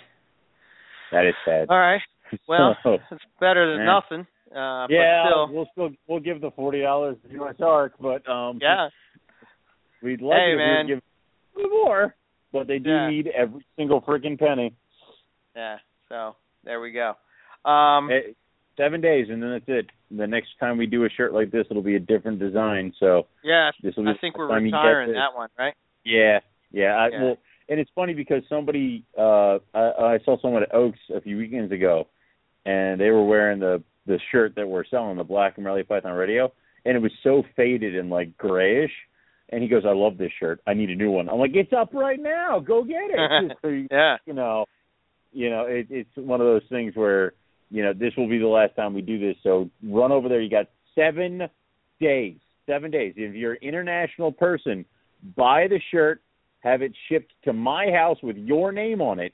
That 1.12 1.24
is 1.26 1.34
sad. 1.44 1.66
All 1.70 1.78
right. 1.78 2.00
Well, 2.48 2.76
So, 2.82 2.98
it's 3.12 3.22
better 3.40 3.70
than 3.70 3.86
Yeah. 3.86 4.00
nothing. 4.00 4.26
Uh, 4.54 4.86
yeah, 4.90 5.26
still, 5.28 5.48
we'll 5.52 5.66
still 5.72 5.90
we'll 6.08 6.20
give 6.20 6.40
the 6.40 6.50
forty 6.52 6.80
dollars 6.80 7.16
to 7.22 7.28
USARK, 7.36 7.90
but 8.00 8.28
um, 8.28 8.58
yeah. 8.62 8.88
we'd 10.02 10.20
like 10.22 10.38
Hey, 10.38 10.50
it 10.50 10.54
if 10.54 10.58
man. 10.58 10.86
we'd 10.86 10.94
give 11.64 11.70
more, 11.70 12.14
but 12.52 12.66
they 12.66 12.78
do 12.80 12.90
Yeah. 12.90 13.08
need 13.10 13.28
every 13.28 13.64
single 13.76 14.00
freaking 14.00 14.38
penny. 14.38 14.72
Yeah. 15.54 15.76
So 16.08 16.36
there 16.64 16.80
we 16.80 16.90
go. 16.92 17.14
Um, 17.68 18.10
Eh, 18.10 18.32
seven 18.76 19.00
days, 19.00 19.26
and 19.30 19.40
then 19.42 19.50
that's 19.52 19.68
it. 19.68 19.86
The 20.10 20.26
next 20.26 20.50
time 20.60 20.78
we 20.78 20.86
do 20.86 21.04
a 21.04 21.08
shirt 21.10 21.32
like 21.32 21.50
this, 21.50 21.66
it'll 21.70 21.82
be 21.82 21.96
a 21.96 22.00
different 22.00 22.38
design. 22.38 22.92
So 23.00 23.26
yeah. 23.42 23.70
this 23.82 23.94
will 23.96 24.04
be 24.04 24.10
I 24.10 24.18
think 24.20 24.38
we're 24.38 24.48
time 24.48 24.64
you 24.64 24.72
get 24.72 24.78
retiring 24.78 25.12
that 25.12 25.36
one, 25.36 25.48
right? 25.58 25.74
Yeah, 26.04 26.38
yeah. 26.70 26.96
I, 26.96 27.08
Yeah. 27.08 27.22
Well, 27.22 27.36
and 27.68 27.80
it's 27.80 27.90
funny 27.94 28.14
because 28.14 28.42
somebody 28.48 29.04
uh 29.18 29.58
I, 29.74 30.14
I 30.14 30.18
saw 30.24 30.40
someone 30.40 30.62
at 30.62 30.74
Oaks 30.74 30.98
a 31.14 31.20
few 31.20 31.36
weekends 31.36 31.72
ago, 31.72 32.06
and 32.64 33.00
they 33.00 33.10
were 33.10 33.24
wearing 33.24 33.58
the 33.58 33.82
the 34.06 34.20
shirt 34.30 34.54
that 34.56 34.68
we're 34.68 34.84
selling, 34.84 35.16
the 35.16 35.24
Black 35.24 35.54
and 35.56 35.64
Morelia 35.64 35.84
Python 35.84 36.12
Radio, 36.12 36.52
and 36.84 36.96
it 36.96 37.00
was 37.00 37.12
so 37.22 37.42
faded 37.56 37.96
and 37.96 38.10
like 38.10 38.36
grayish. 38.36 38.92
And 39.48 39.62
he 39.62 39.68
goes, 39.68 39.84
"I 39.86 39.92
love 39.92 40.18
this 40.18 40.32
shirt. 40.40 40.60
I 40.66 40.74
need 40.74 40.90
a 40.90 40.96
new 40.96 41.10
one." 41.10 41.28
I'm 41.28 41.38
like, 41.38 41.54
"It's 41.54 41.72
up 41.72 41.94
right 41.94 42.18
now. 42.20 42.58
Go 42.60 42.84
get 42.84 43.10
it." 43.10 43.88
Yeah. 43.90 44.16
you 44.26 44.32
know, 44.32 44.66
you 45.32 45.50
know, 45.50 45.66
it, 45.66 45.86
it's 45.90 46.10
one 46.16 46.40
of 46.40 46.46
those 46.46 46.62
things 46.68 46.96
where 46.96 47.32
you 47.70 47.82
know 47.82 47.92
this 47.92 48.12
will 48.16 48.28
be 48.28 48.38
the 48.38 48.46
last 48.46 48.76
time 48.76 48.94
we 48.94 49.02
do 49.02 49.18
this. 49.18 49.36
So 49.42 49.70
run 49.82 50.12
over 50.12 50.28
there. 50.28 50.40
You 50.40 50.50
got 50.50 50.66
seven 50.94 51.48
days. 52.00 52.36
Seven 52.66 52.90
days. 52.90 53.14
If 53.16 53.34
you're 53.34 53.52
an 53.52 53.58
international 53.62 54.32
person, 54.32 54.84
buy 55.36 55.66
the 55.68 55.80
shirt, 55.90 56.22
have 56.60 56.82
it 56.82 56.92
shipped 57.08 57.32
to 57.44 57.52
my 57.52 57.90
house 57.90 58.18
with 58.22 58.36
your 58.36 58.72
name 58.72 59.00
on 59.00 59.20
it, 59.20 59.32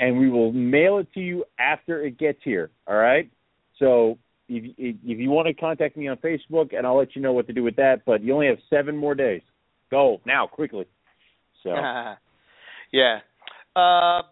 and 0.00 0.18
we 0.18 0.30
will 0.30 0.52
mail 0.52 0.98
it 0.98 1.12
to 1.14 1.20
you 1.20 1.44
after 1.58 2.02
it 2.02 2.18
gets 2.18 2.38
here. 2.42 2.70
All 2.86 2.96
right. 2.96 3.30
So 3.78 4.18
if 4.48 4.74
if 4.78 5.18
you 5.18 5.30
want 5.30 5.48
to 5.48 5.54
contact 5.54 5.96
me 5.96 6.08
on 6.08 6.16
Facebook, 6.18 6.76
and 6.76 6.86
I'll 6.86 6.96
let 6.96 7.14
you 7.16 7.22
know 7.22 7.32
what 7.32 7.46
to 7.48 7.52
do 7.52 7.62
with 7.62 7.76
that. 7.76 8.04
But 8.06 8.22
you 8.22 8.32
only 8.32 8.46
have 8.46 8.58
seven 8.70 8.96
more 8.96 9.14
days. 9.14 9.42
Go 9.90 10.20
now, 10.24 10.46
quickly. 10.46 10.86
So 11.62 11.70
yeah. 12.92 13.18
Uh, 13.74 14.22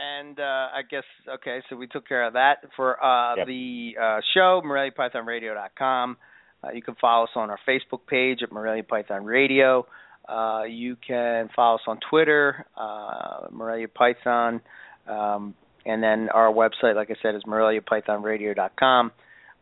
and 0.00 0.38
uh, 0.40 0.42
I 0.42 0.80
guess 0.88 1.04
okay, 1.36 1.60
so 1.68 1.76
we 1.76 1.86
took 1.86 2.08
care 2.08 2.26
of 2.26 2.32
that 2.34 2.56
for 2.76 3.02
uh, 3.02 3.36
Yep. 3.36 3.46
the 3.46 3.92
uh, 4.00 4.20
show, 4.34 4.62
MoreliaPythonRadio.com. 4.64 6.16
Uh, 6.62 6.68
you 6.72 6.82
can 6.82 6.94
follow 7.00 7.24
us 7.24 7.30
on 7.36 7.50
our 7.50 7.58
Facebook 7.68 8.06
page 8.08 8.40
at 8.42 8.52
Morelia 8.52 8.82
Python 8.82 9.24
Radio. 9.24 9.86
Uh, 10.28 10.62
you 10.68 10.96
can 10.96 11.48
follow 11.56 11.76
us 11.76 11.82
on 11.86 11.98
Twitter, 12.08 12.66
uh, 12.76 13.46
Morelia 13.50 13.88
Python, 13.88 14.60
um, 15.08 15.54
and 15.86 16.02
then 16.02 16.28
our 16.28 16.52
website, 16.52 16.94
like 16.94 17.10
I 17.10 17.14
said, 17.22 17.34
is 17.34 17.42
MoreliaPythonRadio.com. 17.46 19.12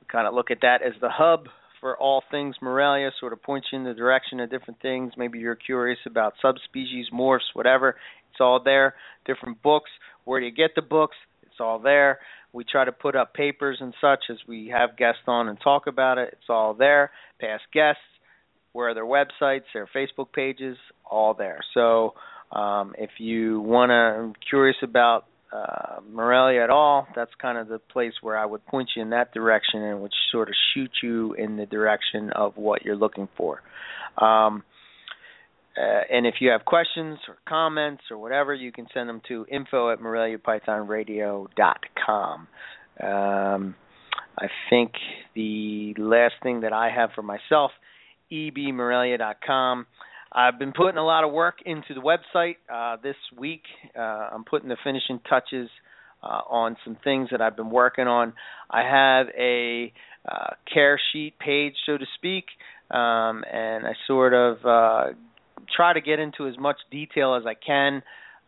We 0.00 0.06
kind 0.10 0.26
of 0.26 0.34
look 0.34 0.50
at 0.50 0.58
that 0.62 0.82
as 0.82 0.92
the 1.00 1.08
hub 1.10 1.46
for 1.80 1.96
all 1.96 2.22
things 2.30 2.56
Morelia, 2.60 3.10
sort 3.20 3.32
of 3.32 3.40
points 3.42 3.68
you 3.72 3.78
in 3.78 3.84
the 3.84 3.94
direction 3.94 4.40
of 4.40 4.50
different 4.50 4.80
things. 4.82 5.12
Maybe 5.16 5.38
you're 5.38 5.54
curious 5.54 5.98
about 6.06 6.34
subspecies, 6.42 7.06
morphs, 7.14 7.54
whatever. 7.54 7.94
It's 8.38 8.44
all 8.44 8.60
there. 8.62 8.94
Different 9.26 9.60
books. 9.62 9.90
Where 10.24 10.38
do 10.38 10.46
you 10.46 10.52
get 10.52 10.76
the 10.76 10.82
books? 10.82 11.16
It's 11.42 11.56
all 11.58 11.80
there. 11.80 12.20
We 12.52 12.62
try 12.62 12.84
to 12.84 12.92
put 12.92 13.16
up 13.16 13.34
papers 13.34 13.78
and 13.80 13.92
such 14.00 14.20
as 14.30 14.36
we 14.46 14.68
have 14.68 14.96
guests 14.96 15.22
on 15.26 15.48
and 15.48 15.58
talk 15.60 15.88
about 15.88 16.18
it. 16.18 16.28
It's 16.34 16.48
all 16.48 16.72
there. 16.72 17.10
Past 17.40 17.64
guests, 17.74 18.00
where 18.72 18.90
are 18.90 18.94
their 18.94 19.04
websites, 19.04 19.64
their 19.74 19.88
Facebook 19.92 20.32
pages, 20.32 20.76
all 21.04 21.34
there. 21.34 21.58
So 21.74 22.14
um, 22.52 22.94
if 22.96 23.10
you 23.18 23.60
want 23.60 23.90
to 23.90 24.32
curious 24.48 24.76
about 24.84 25.24
uh, 25.52 25.96
Morelia 26.08 26.62
at 26.62 26.70
all, 26.70 27.08
that's 27.16 27.32
kind 27.42 27.58
of 27.58 27.66
the 27.66 27.80
place 27.80 28.12
where 28.22 28.38
I 28.38 28.46
would 28.46 28.64
point 28.66 28.90
you 28.94 29.02
in 29.02 29.10
that 29.10 29.34
direction 29.34 29.82
and 29.82 30.00
would 30.00 30.12
sort 30.30 30.48
of 30.48 30.54
shoot 30.74 30.92
you 31.02 31.34
in 31.34 31.56
the 31.56 31.66
direction 31.66 32.30
of 32.36 32.56
what 32.56 32.84
you're 32.84 32.94
looking 32.94 33.28
for. 33.36 33.62
Um, 34.16 34.62
uh, 35.78 36.00
and 36.10 36.26
if 36.26 36.36
you 36.40 36.50
have 36.50 36.64
questions 36.64 37.18
or 37.28 37.36
comments 37.48 38.02
or 38.10 38.18
whatever, 38.18 38.52
you 38.54 38.72
can 38.72 38.88
send 38.92 39.08
them 39.08 39.22
to 39.28 39.46
info 39.50 39.92
at 39.92 40.00
moreliapythonradio.com. 40.00 42.48
Um, 43.00 43.76
I 44.36 44.48
think 44.70 44.94
the 45.34 45.94
last 45.96 46.34
thing 46.42 46.62
that 46.62 46.72
I 46.72 46.90
have 46.90 47.10
for 47.14 47.22
myself, 47.22 47.70
ebmorelia.com. 48.32 49.86
I've 50.30 50.58
been 50.58 50.72
putting 50.72 50.98
a 50.98 51.04
lot 51.04 51.24
of 51.24 51.32
work 51.32 51.60
into 51.64 51.94
the 51.94 52.00
website 52.00 52.56
uh, 52.72 52.98
this 53.02 53.16
week. 53.36 53.62
Uh, 53.96 54.00
I'm 54.00 54.44
putting 54.44 54.68
the 54.68 54.76
finishing 54.82 55.20
touches 55.28 55.68
uh, 56.22 56.42
on 56.48 56.76
some 56.84 56.96
things 57.02 57.28
that 57.30 57.40
I've 57.40 57.56
been 57.56 57.70
working 57.70 58.06
on. 58.06 58.34
I 58.70 58.82
have 58.82 59.28
a 59.38 59.92
uh, 60.28 60.50
care 60.72 61.00
sheet 61.12 61.38
page, 61.38 61.74
so 61.86 61.96
to 61.96 62.04
speak, 62.16 62.44
um, 62.90 63.44
and 63.50 63.86
I 63.86 63.94
sort 64.06 64.34
of 64.34 64.58
uh, 64.64 65.14
try 65.74 65.92
to 65.92 66.00
get 66.00 66.18
into 66.18 66.48
as 66.48 66.58
much 66.58 66.76
detail 66.90 67.34
as 67.34 67.44
I 67.46 67.54
can. 67.54 68.02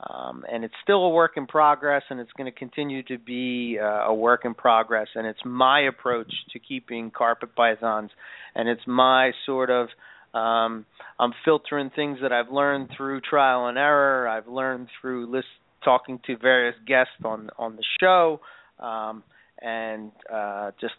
Um, 0.08 0.44
and 0.50 0.64
it's 0.64 0.74
still 0.82 1.04
a 1.04 1.10
work 1.10 1.32
in 1.36 1.46
progress, 1.46 2.02
and 2.08 2.20
it's 2.20 2.32
going 2.32 2.50
to 2.50 2.58
continue 2.58 3.02
to 3.02 3.18
be 3.18 3.78
uh, 3.78 4.06
a 4.08 4.14
work 4.14 4.46
in 4.46 4.54
progress. 4.54 5.08
And 5.14 5.26
it's 5.26 5.40
my 5.44 5.80
approach 5.80 6.32
to 6.52 6.58
keeping 6.58 7.10
carpet 7.10 7.54
pythons, 7.54 8.10
and 8.54 8.68
it's 8.68 8.80
my 8.86 9.32
sort 9.44 9.68
of 9.68 9.88
um, 10.32 10.86
I'm 11.18 11.32
filtering 11.44 11.90
things 11.94 12.18
that 12.22 12.32
I've 12.32 12.50
learned 12.50 12.90
through 12.96 13.20
trial 13.20 13.66
and 13.66 13.76
error. 13.76 14.28
I've 14.28 14.46
learned 14.46 14.88
through 15.00 15.30
list 15.30 15.48
talking 15.84 16.20
to 16.26 16.36
various 16.36 16.76
guests 16.86 17.12
on 17.24 17.50
on 17.58 17.76
the 17.76 17.84
show, 18.00 18.40
um, 18.78 19.22
and 19.60 20.12
uh, 20.32 20.70
just 20.80 20.94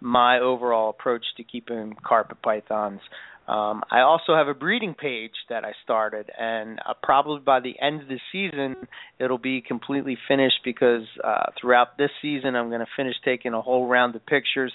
my 0.00 0.38
overall 0.38 0.90
approach 0.90 1.24
to 1.38 1.44
keeping 1.44 1.94
carpet 2.06 2.42
pythons. 2.42 3.00
Um, 3.46 3.82
I 3.90 4.00
also 4.00 4.34
have 4.34 4.48
a 4.48 4.54
breeding 4.54 4.94
page 4.94 5.34
that 5.50 5.64
I 5.64 5.72
started, 5.82 6.30
and 6.38 6.78
uh, 6.78 6.94
probably 7.02 7.40
by 7.40 7.60
the 7.60 7.74
end 7.80 8.00
of 8.00 8.08
the 8.08 8.18
season, 8.32 8.74
it'll 9.18 9.36
be 9.36 9.60
completely 9.60 10.16
finished 10.26 10.60
because 10.64 11.02
uh, 11.22 11.50
throughout 11.60 11.98
this 11.98 12.10
season, 12.22 12.56
I'm 12.56 12.68
going 12.68 12.80
to 12.80 12.86
finish 12.96 13.16
taking 13.22 13.52
a 13.52 13.60
whole 13.60 13.86
round 13.86 14.16
of 14.16 14.24
pictures. 14.24 14.72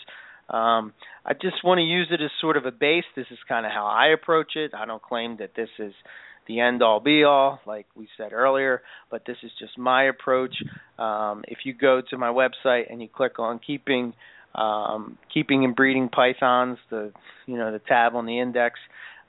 Um, 0.49 0.93
I 1.25 1.33
just 1.33 1.63
want 1.63 1.79
to 1.79 1.83
use 1.83 2.09
it 2.11 2.21
as 2.21 2.29
sort 2.39 2.57
of 2.57 2.65
a 2.65 2.71
base. 2.71 3.05
This 3.15 3.25
is 3.31 3.39
kind 3.47 3.65
of 3.65 3.71
how 3.71 3.87
I 3.87 4.13
approach 4.13 4.55
it. 4.55 4.71
I 4.75 4.85
don't 4.85 5.01
claim 5.01 5.37
that 5.39 5.55
this 5.55 5.69
is 5.79 5.93
the 6.47 6.59
end 6.59 6.81
all 6.81 6.99
be 6.99 7.23
all, 7.23 7.59
like 7.65 7.85
we 7.95 8.07
said 8.17 8.33
earlier, 8.33 8.81
but 9.11 9.23
this 9.25 9.37
is 9.43 9.51
just 9.59 9.77
my 9.77 10.05
approach. 10.05 10.55
Um, 10.97 11.43
if 11.47 11.59
you 11.63 11.73
go 11.73 12.01
to 12.09 12.17
my 12.17 12.29
website 12.29 12.91
and 12.91 13.01
you 13.01 13.07
click 13.07 13.37
on 13.39 13.59
keeping 13.65 14.13
um, 14.55 15.17
keeping 15.33 15.63
and 15.63 15.75
breeding 15.75 16.09
pythons, 16.09 16.77
the 16.89 17.11
you 17.45 17.57
know 17.57 17.71
the 17.71 17.79
tab 17.79 18.15
on 18.15 18.25
the 18.25 18.39
index, 18.39 18.79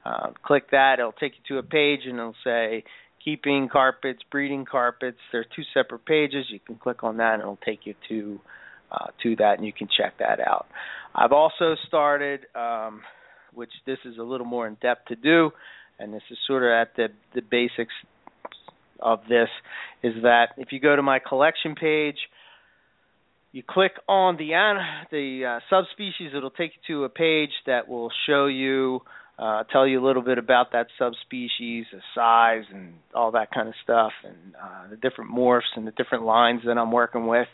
uh, 0.04 0.30
click 0.42 0.70
that. 0.70 0.98
It'll 0.98 1.12
take 1.12 1.32
you 1.32 1.54
to 1.54 1.58
a 1.58 1.62
page 1.62 2.00
and 2.04 2.18
it'll 2.18 2.34
say 2.44 2.84
keeping 3.24 3.68
carpets, 3.68 4.20
breeding 4.30 4.64
carpets. 4.64 5.18
There 5.32 5.42
are 5.42 5.46
two 5.56 5.62
separate 5.74 6.04
pages. 6.04 6.46
You 6.48 6.58
can 6.58 6.76
click 6.76 7.04
on 7.04 7.18
that, 7.18 7.34
and 7.34 7.42
it'll 7.42 7.58
take 7.64 7.80
you 7.84 7.94
to 8.08 8.40
uh, 8.90 9.06
to 9.22 9.36
that, 9.36 9.58
and 9.58 9.66
you 9.66 9.72
can 9.72 9.88
check 9.88 10.14
that 10.18 10.40
out. 10.40 10.66
I've 11.14 11.32
also 11.32 11.76
started, 11.86 12.46
um, 12.54 13.02
which 13.54 13.70
this 13.86 13.98
is 14.04 14.18
a 14.18 14.22
little 14.22 14.46
more 14.46 14.66
in 14.66 14.76
depth 14.80 15.08
to 15.08 15.16
do, 15.16 15.50
and 15.98 16.12
this 16.12 16.22
is 16.30 16.38
sort 16.46 16.62
of 16.62 16.70
at 16.70 16.96
the 16.96 17.08
the 17.34 17.42
basics 17.42 17.94
of 19.00 19.20
this, 19.28 19.48
is 20.02 20.14
that 20.22 20.48
if 20.56 20.72
you 20.72 20.80
go 20.80 20.96
to 20.96 21.02
my 21.02 21.18
collection 21.18 21.74
page, 21.74 22.18
you 23.52 23.62
click 23.68 23.92
on 24.08 24.36
the 24.36 24.50
the 25.10 25.44
uh, 25.44 25.60
subspecies, 25.68 26.32
it'll 26.36 26.50
take 26.50 26.72
you 26.76 26.94
to 26.94 27.04
a 27.04 27.08
page 27.08 27.50
that 27.66 27.88
will 27.88 28.10
show 28.26 28.46
you 28.46 29.00
uh, 29.38 29.64
tell 29.72 29.86
you 29.86 30.04
a 30.04 30.06
little 30.06 30.22
bit 30.22 30.36
about 30.36 30.72
that 30.72 30.86
subspecies, 30.98 31.86
the 31.90 32.00
size, 32.14 32.64
and 32.72 32.92
all 33.14 33.30
that 33.32 33.50
kind 33.50 33.68
of 33.68 33.74
stuff, 33.82 34.12
and 34.22 34.54
uh, 34.54 34.90
the 34.90 34.96
different 34.96 35.30
morphs 35.32 35.62
and 35.76 35.86
the 35.86 35.92
different 35.92 36.24
lines 36.24 36.60
that 36.66 36.76
I'm 36.76 36.92
working 36.92 37.26
with. 37.26 37.48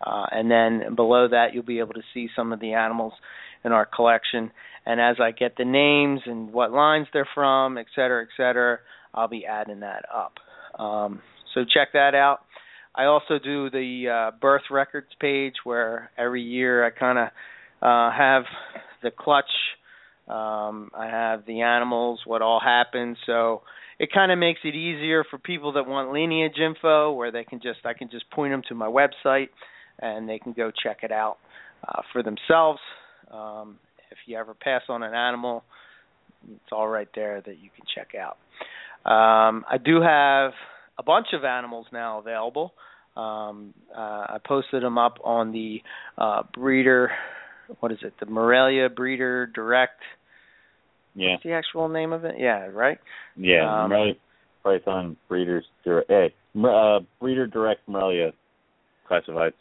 Uh, 0.00 0.26
and 0.30 0.48
then 0.48 0.94
below 0.94 1.28
that, 1.28 1.48
you'll 1.52 1.64
be 1.64 1.80
able 1.80 1.94
to 1.94 2.02
see 2.14 2.28
some 2.36 2.52
of 2.52 2.60
the 2.60 2.74
animals 2.74 3.12
in 3.64 3.72
our 3.72 3.86
collection. 3.86 4.52
And 4.86 5.00
as 5.00 5.16
I 5.20 5.32
get 5.32 5.56
the 5.56 5.64
names 5.64 6.20
and 6.26 6.52
what 6.52 6.70
lines 6.70 7.08
they're 7.12 7.28
from, 7.34 7.76
et 7.76 7.86
cetera, 7.94 8.22
et 8.22 8.28
cetera, 8.36 8.78
I'll 9.12 9.28
be 9.28 9.44
adding 9.44 9.80
that 9.80 10.04
up. 10.14 10.34
Um, 10.80 11.20
so 11.54 11.64
check 11.64 11.88
that 11.94 12.14
out. 12.14 12.40
I 12.94 13.04
also 13.04 13.38
do 13.42 13.70
the 13.70 14.30
uh, 14.32 14.36
birth 14.40 14.62
records 14.70 15.08
page 15.20 15.54
where 15.64 16.10
every 16.18 16.42
year 16.42 16.84
I 16.84 16.90
kind 16.90 17.18
of 17.18 17.28
uh, 17.80 18.16
have 18.16 18.44
the 19.02 19.10
clutch 19.10 19.46
um, 20.28 20.90
I 20.96 21.06
have 21.06 21.44
the 21.46 21.62
animals, 21.62 22.20
what 22.24 22.42
all 22.42 22.60
happened. 22.60 23.16
So 23.26 23.62
it 23.98 24.10
kind 24.12 24.30
of 24.30 24.38
makes 24.38 24.60
it 24.64 24.74
easier 24.74 25.24
for 25.28 25.38
people 25.38 25.72
that 25.72 25.86
want 25.86 26.12
lineage 26.12 26.58
info, 26.58 27.12
where 27.12 27.32
they 27.32 27.44
can 27.44 27.60
just 27.60 27.80
I 27.84 27.92
can 27.92 28.08
just 28.10 28.30
point 28.30 28.52
them 28.52 28.62
to 28.68 28.74
my 28.74 28.86
website, 28.86 29.48
and 29.98 30.28
they 30.28 30.38
can 30.38 30.52
go 30.52 30.70
check 30.70 30.98
it 31.02 31.12
out 31.12 31.38
uh, 31.86 32.02
for 32.12 32.22
themselves. 32.22 32.80
Um, 33.30 33.78
if 34.10 34.18
you 34.26 34.38
ever 34.38 34.54
pass 34.54 34.82
on 34.88 35.02
an 35.02 35.14
animal, 35.14 35.64
it's 36.48 36.72
all 36.72 36.88
right 36.88 37.08
there 37.14 37.40
that 37.40 37.58
you 37.58 37.70
can 37.74 37.84
check 37.94 38.12
out. 38.14 38.38
Um, 39.04 39.64
I 39.68 39.78
do 39.84 40.00
have 40.00 40.52
a 41.02 41.04
bunch 41.04 41.28
of 41.32 41.44
animals 41.44 41.86
now 41.92 42.18
available. 42.18 42.72
Um, 43.16 43.74
uh, 43.94 44.00
I 44.00 44.38
posted 44.46 44.82
them 44.82 44.96
up 44.96 45.18
on 45.22 45.52
the 45.52 45.80
uh, 46.16 46.42
breeder 46.54 47.10
what 47.80 47.92
is 47.92 47.98
it? 48.02 48.14
The 48.20 48.26
Morelia 48.26 48.88
Breeder 48.88 49.46
Direct. 49.46 50.00
Yeah. 51.14 51.32
What's 51.32 51.42
the 51.44 51.52
actual 51.52 51.88
name 51.88 52.12
of 52.12 52.24
it? 52.24 52.36
Yeah, 52.38 52.66
right. 52.66 52.98
Yeah, 53.36 53.82
um, 53.82 53.90
Morelia 53.90 54.14
Python 54.62 55.16
Breeders 55.28 55.64
Direct. 55.84 56.08
Hey, 56.08 56.34
uh, 56.56 57.00
Breeder 57.20 57.46
Direct 57.46 57.86
Morelia 57.86 58.32
classifieds. 59.10 59.52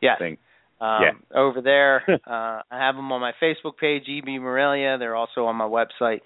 Yeah. 0.00 0.18
Thing. 0.18 0.38
Um, 0.80 1.00
yeah. 1.02 1.38
Over 1.38 1.62
there, 1.62 2.02
uh, 2.08 2.62
I 2.70 2.78
have 2.78 2.96
them 2.96 3.10
on 3.12 3.20
my 3.20 3.32
Facebook 3.42 3.78
page, 3.80 4.04
EB 4.08 4.40
Morelia. 4.40 4.98
They're 4.98 5.16
also 5.16 5.46
on 5.46 5.56
my 5.56 5.64
website, 5.64 6.20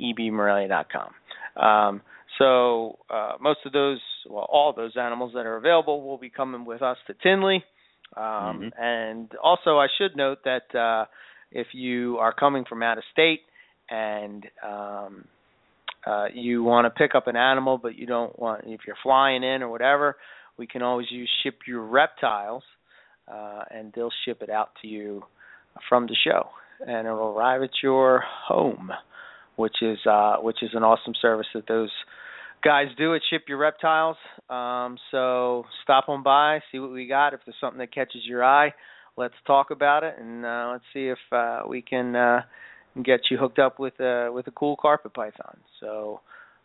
ebmorelia.com. 0.00 1.64
Um, 1.64 2.02
so 2.38 2.98
uh, 3.08 3.32
most 3.40 3.60
of 3.64 3.72
those, 3.72 4.00
well, 4.28 4.46
all 4.48 4.72
those 4.72 4.92
animals 4.96 5.32
that 5.34 5.46
are 5.46 5.56
available 5.56 6.02
will 6.02 6.18
be 6.18 6.30
coming 6.30 6.64
with 6.64 6.82
us 6.82 6.96
to 7.06 7.14
Tinley. 7.22 7.64
Um, 8.16 8.22
mm-hmm. 8.22 8.68
And 8.78 9.30
also, 9.42 9.78
I 9.78 9.86
should 9.98 10.16
note 10.16 10.38
that 10.44 10.74
uh, 10.78 11.06
if 11.50 11.68
you 11.72 12.18
are 12.18 12.32
coming 12.32 12.64
from 12.68 12.82
out 12.82 12.98
of 12.98 13.04
state 13.12 13.40
and 13.88 14.44
um, 14.64 15.24
uh, 16.06 16.26
you 16.32 16.62
want 16.62 16.86
to 16.86 16.90
pick 16.90 17.14
up 17.14 17.26
an 17.26 17.36
animal, 17.36 17.78
but 17.78 17.96
you 17.96 18.06
don't 18.06 18.38
want, 18.38 18.62
if 18.66 18.80
you're 18.86 18.96
flying 19.02 19.42
in 19.42 19.62
or 19.62 19.68
whatever, 19.68 20.16
we 20.56 20.66
can 20.66 20.82
always 20.82 21.06
use 21.10 21.30
Ship 21.42 21.54
Your 21.66 21.82
Reptiles, 21.82 22.62
uh, 23.28 23.64
and 23.70 23.92
they'll 23.94 24.12
ship 24.24 24.42
it 24.42 24.50
out 24.50 24.70
to 24.82 24.88
you 24.88 25.22
from 25.88 26.06
the 26.06 26.16
show, 26.24 26.48
and 26.86 27.06
it'll 27.06 27.36
arrive 27.36 27.62
at 27.62 27.70
your 27.82 28.22
home, 28.48 28.90
which 29.56 29.82
is 29.82 29.98
uh, 30.08 30.36
which 30.36 30.62
is 30.62 30.70
an 30.74 30.82
awesome 30.82 31.14
service 31.20 31.46
that 31.54 31.66
those 31.68 31.90
guys 32.62 32.86
do 32.98 33.14
at 33.14 33.22
Ship 33.30 33.42
Your 33.48 33.58
Reptiles. 33.58 34.16
Um, 34.48 34.98
so 35.10 35.64
stop 35.82 36.08
on 36.08 36.22
by, 36.22 36.60
see 36.70 36.78
what 36.78 36.92
we 36.92 37.06
got. 37.06 37.34
If 37.34 37.40
there's 37.46 37.56
something 37.60 37.78
that 37.78 37.92
catches 37.94 38.22
your 38.24 38.44
eye, 38.44 38.72
let's 39.16 39.34
talk 39.46 39.70
about 39.70 40.04
it, 40.04 40.14
and 40.18 40.44
uh, 40.44 40.70
let's 40.72 40.84
see 40.92 41.08
if 41.08 41.18
uh, 41.32 41.62
we 41.68 41.82
can 41.82 42.14
uh, 42.14 42.42
get 43.02 43.20
you 43.30 43.38
hooked 43.38 43.58
up 43.58 43.78
with 43.78 43.98
a 44.00 44.30
with 44.32 44.46
a 44.46 44.52
cool 44.52 44.76
carpet 44.76 45.14
python. 45.14 45.58
So 45.80 46.20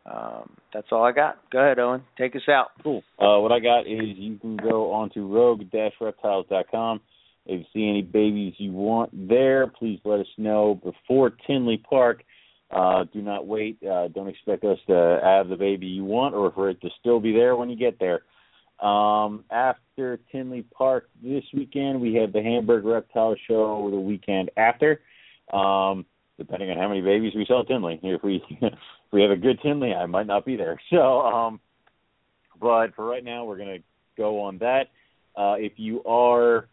um, 0.06 0.50
that's 0.74 0.88
all 0.92 1.04
I 1.04 1.12
got. 1.12 1.38
Go 1.52 1.60
ahead, 1.60 1.80
Owen. 1.80 2.04
Take 2.18 2.36
us 2.36 2.48
out. 2.50 2.68
Cool. 2.84 3.04
Uh, 3.20 3.40
what 3.40 3.52
I 3.52 3.60
got 3.60 3.82
is 3.82 4.18
you 4.18 4.38
can 4.38 4.58
go 4.58 4.92
on 4.92 5.10
to 5.12 5.28
rogue-reptiles.com. 5.28 7.02
If 7.46 7.60
you 7.60 7.66
see 7.74 7.90
any 7.90 8.02
babies 8.02 8.54
you 8.58 8.72
want 8.72 9.12
there, 9.28 9.68
please 9.68 10.00
let 10.06 10.20
us 10.20 10.28
know 10.38 10.80
before 10.84 11.32
Tinley 11.48 11.78
Park. 11.78 12.24
Uh, 12.72 13.04
do 13.12 13.22
not 13.22 13.46
wait. 13.46 13.78
Uh, 13.84 14.08
don't 14.10 14.28
expect 14.28 14.64
us 14.64 14.78
to 14.88 15.20
have 15.24 15.50
the 15.50 15.56
baby 15.56 15.88
you 15.88 16.06
want 16.06 16.34
or 16.34 16.52
for 16.52 16.70
it 16.70 16.80
to 16.82 16.90
still 17.00 17.20
be 17.20 17.34
there 17.34 17.56
when 17.56 17.70
you 17.70 17.76
get 17.76 18.00
there. 18.00 18.22
Um, 18.86 19.44
after 19.52 20.20
Tinley 20.32 20.64
Park 20.76 21.10
this 21.22 21.44
weekend, 21.54 22.02
we 22.02 22.16
have 22.16 22.34
the 22.34 22.42
Hamburg 22.42 22.86
Reptile 22.86 23.36
Show 23.48 23.90
the 23.92 24.00
weekend 24.00 24.50
after. 24.58 25.02
Um, 25.54 26.06
depending 26.38 26.72
on 26.72 26.78
how 26.78 26.88
many 26.88 27.02
babies 27.02 27.34
we 27.36 27.46
sell 27.46 27.60
at 27.60 27.68
Tinley. 27.68 28.00
If 28.02 28.24
we 28.24 28.44
if 28.62 28.74
we 29.12 29.22
have 29.22 29.32
a 29.32 29.36
good 29.36 29.60
Tinley, 29.62 29.94
I 29.94 30.06
might 30.06 30.28
not 30.28 30.46
be 30.46 30.56
there. 30.56 30.80
So, 30.90 31.22
um, 31.22 31.60
but 32.60 32.96
for 32.96 33.06
right 33.06 33.24
now, 33.24 33.46
we're 33.46 33.58
gonna 33.58 33.80
go 34.18 34.42
on 34.42 34.58
that. 34.60 34.88
Uh, 35.36 35.56
if 35.58 35.74
you 35.78 36.04
are 36.04 36.68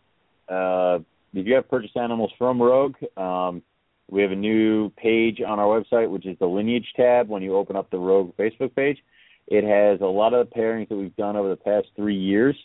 uh, 0.48 1.00
if 1.34 1.46
you 1.46 1.54
have 1.54 1.68
purchased 1.68 1.96
animals 1.96 2.32
from 2.38 2.60
Rogue, 2.60 2.96
um, 3.16 3.62
we 4.10 4.22
have 4.22 4.32
a 4.32 4.36
new 4.36 4.90
page 4.90 5.40
on 5.46 5.58
our 5.58 5.80
website, 5.80 6.10
which 6.10 6.26
is 6.26 6.38
the 6.38 6.46
lineage 6.46 6.92
tab. 6.96 7.28
When 7.28 7.42
you 7.42 7.56
open 7.56 7.76
up 7.76 7.90
the 7.90 7.98
Rogue 7.98 8.34
Facebook 8.36 8.74
page, 8.74 8.98
it 9.46 9.64
has 9.64 10.00
a 10.00 10.06
lot 10.06 10.34
of 10.34 10.48
the 10.48 10.54
pairings 10.54 10.88
that 10.88 10.96
we've 10.96 11.16
done 11.16 11.36
over 11.36 11.48
the 11.48 11.56
past 11.56 11.88
three 11.96 12.16
years. 12.16 12.56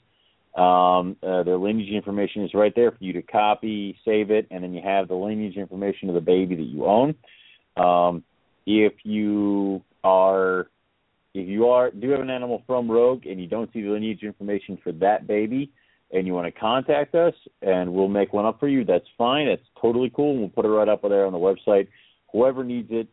Um, 0.56 1.18
uh, 1.24 1.44
the 1.44 1.58
lineage 1.60 1.92
information 1.92 2.44
is 2.44 2.54
right 2.54 2.74
there 2.76 2.92
for 2.92 3.04
you 3.04 3.14
to 3.14 3.22
copy, 3.22 3.98
save 4.06 4.30
it, 4.30 4.48
and 4.52 4.64
then 4.64 4.74
you 4.74 4.82
have 4.84 5.08
the 5.08 5.16
lineage 5.16 5.58
information 5.58 6.10
of 6.10 6.16
the 6.16 6.22
baby 6.22 6.56
that 6.56 6.64
you 6.64 6.86
own. 6.86 7.16
Um, 7.76 8.24
if 8.66 8.94
you 9.04 9.84
are 10.04 10.68
if 11.34 11.48
you 11.48 11.70
are 11.70 11.90
do 11.90 12.10
have 12.12 12.20
an 12.20 12.30
animal 12.30 12.62
from 12.68 12.90
Rogue 12.90 13.26
and 13.26 13.42
you 13.42 13.48
don't 13.48 13.72
see 13.74 13.82
the 13.82 13.90
lineage 13.90 14.22
information 14.22 14.78
for 14.84 14.92
that 14.94 15.26
baby, 15.26 15.72
and 16.14 16.28
you 16.28 16.34
want 16.34 16.46
to 16.54 16.60
contact 16.60 17.16
us 17.16 17.34
and 17.62 17.92
we'll 17.92 18.08
make 18.08 18.32
one 18.32 18.46
up 18.46 18.60
for 18.60 18.68
you, 18.68 18.86
that's 18.86 19.08
fine. 19.18 19.48
That's 19.48 19.68
totally 19.82 20.12
cool. 20.16 20.38
We'll 20.38 20.50
put 20.50 20.64
it 20.66 20.70
right 20.70 20.88
up 20.88 21.02
there 21.02 21.26
on 21.26 21.34
the 21.34 21.40
website. 21.40 21.88
Whoever 22.32 22.64
needs 22.64 22.88
it, 22.92 23.08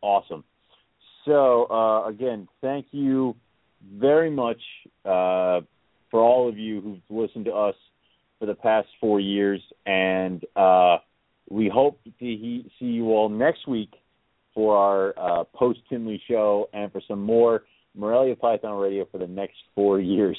awesome. 0.00 0.42
So 1.24 1.66
uh, 1.70 2.08
again, 2.08 2.48
thank 2.60 2.86
you 2.90 3.36
very 3.94 4.30
much 4.30 4.60
uh, 5.04 5.60
for 6.10 6.20
all 6.20 6.48
of 6.48 6.58
you 6.58 6.80
who've 6.80 7.00
listened 7.10 7.44
to 7.44 7.52
us 7.52 7.74
for 8.38 8.46
the 8.46 8.54
past 8.54 8.88
four 9.00 9.20
years, 9.20 9.60
and 9.86 10.44
uh, 10.56 10.98
we 11.48 11.68
hope 11.68 12.02
to 12.04 12.10
he- 12.18 12.70
see 12.78 12.86
you 12.86 13.06
all 13.12 13.28
next 13.28 13.66
week 13.66 13.92
for 14.54 14.76
our 14.76 15.14
uh, 15.18 15.44
post 15.54 15.80
Tinley 15.88 16.20
show 16.28 16.68
and 16.72 16.90
for 16.92 17.00
some 17.06 17.22
more 17.22 17.64
Morelia 17.94 18.36
Python 18.36 18.78
Radio 18.78 19.06
for 19.10 19.18
the 19.18 19.26
next 19.26 19.56
four 19.74 20.00
years. 20.00 20.38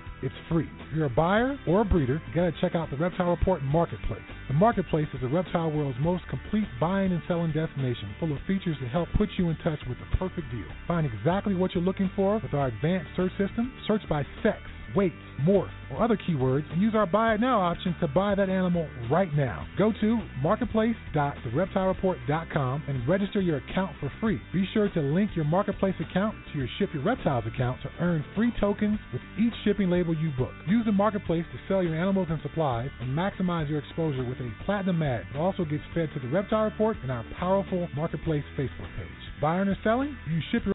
It's 0.23 0.35
free. 0.49 0.69
If 0.87 0.95
you're 0.95 1.07
a 1.07 1.09
buyer 1.09 1.57
or 1.67 1.81
a 1.81 1.85
breeder, 1.85 2.21
you 2.27 2.35
gotta 2.35 2.53
check 2.61 2.75
out 2.75 2.91
the 2.91 2.97
Reptile 2.97 3.31
Report 3.31 3.63
Marketplace. 3.63 4.21
The 4.47 4.53
Marketplace 4.53 5.07
is 5.13 5.21
the 5.21 5.27
reptile 5.27 5.71
world's 5.71 5.97
most 5.99 6.23
complete 6.29 6.67
buying 6.79 7.11
and 7.11 7.21
selling 7.27 7.51
destination, 7.51 8.13
full 8.19 8.31
of 8.31 8.37
features 8.45 8.77
to 8.81 8.87
help 8.87 9.09
put 9.17 9.29
you 9.37 9.49
in 9.49 9.57
touch 9.57 9.79
with 9.89 9.97
the 9.97 10.17
perfect 10.17 10.51
deal. 10.51 10.67
Find 10.87 11.07
exactly 11.07 11.55
what 11.55 11.73
you're 11.73 11.83
looking 11.83 12.11
for 12.15 12.39
with 12.39 12.53
our 12.53 12.67
advanced 12.67 13.09
search 13.15 13.31
system. 13.31 13.73
Search 13.87 14.01
by 14.07 14.23
sex 14.43 14.59
weight, 14.95 15.13
morph, 15.41 15.69
or 15.91 16.01
other 16.03 16.17
keywords 16.17 16.71
and 16.71 16.81
use 16.81 16.95
our 16.95 17.05
buy 17.05 17.35
it 17.35 17.41
now 17.41 17.59
option 17.59 17.93
to 17.99 18.07
buy 18.07 18.33
that 18.35 18.47
animal 18.49 18.87
right 19.09 19.33
now. 19.35 19.67
Go 19.77 19.91
to 20.01 20.19
marketplace.thereptilereport.com 20.41 22.83
and 22.87 23.07
register 23.07 23.41
your 23.41 23.57
account 23.57 23.91
for 23.99 24.11
free. 24.19 24.41
Be 24.53 24.67
sure 24.73 24.89
to 24.89 25.01
link 25.01 25.31
your 25.35 25.45
marketplace 25.45 25.93
account 25.99 26.35
to 26.51 26.57
your 26.57 26.67
Ship 26.79 26.89
Your 26.93 27.03
Reptiles 27.03 27.45
account 27.53 27.81
to 27.83 27.89
earn 27.99 28.25
free 28.35 28.51
tokens 28.59 28.97
with 29.11 29.21
each 29.39 29.53
shipping 29.63 29.89
label 29.89 30.15
you 30.15 30.31
book. 30.37 30.51
Use 30.67 30.85
the 30.85 30.91
marketplace 30.91 31.45
to 31.51 31.57
sell 31.67 31.81
your 31.83 31.95
animals 31.95 32.27
and 32.29 32.39
supplies 32.41 32.89
and 32.99 33.17
maximize 33.17 33.67
your 33.69 33.79
exposure 33.79 34.23
with 34.23 34.37
a 34.39 34.51
platinum 34.65 35.01
ad 35.01 35.23
that 35.33 35.39
also 35.39 35.65
gets 35.65 35.83
fed 35.93 36.09
to 36.13 36.19
the 36.19 36.27
Reptile 36.29 36.65
Report 36.65 36.97
and 37.01 37.11
our 37.11 37.25
powerful 37.39 37.87
marketplace 37.95 38.43
Facebook 38.57 38.89
page. 38.97 39.07
Buying 39.41 39.67
or 39.67 39.77
selling? 39.83 40.15
You 40.29 40.39
Ship 40.51 40.63
Your 40.65 40.73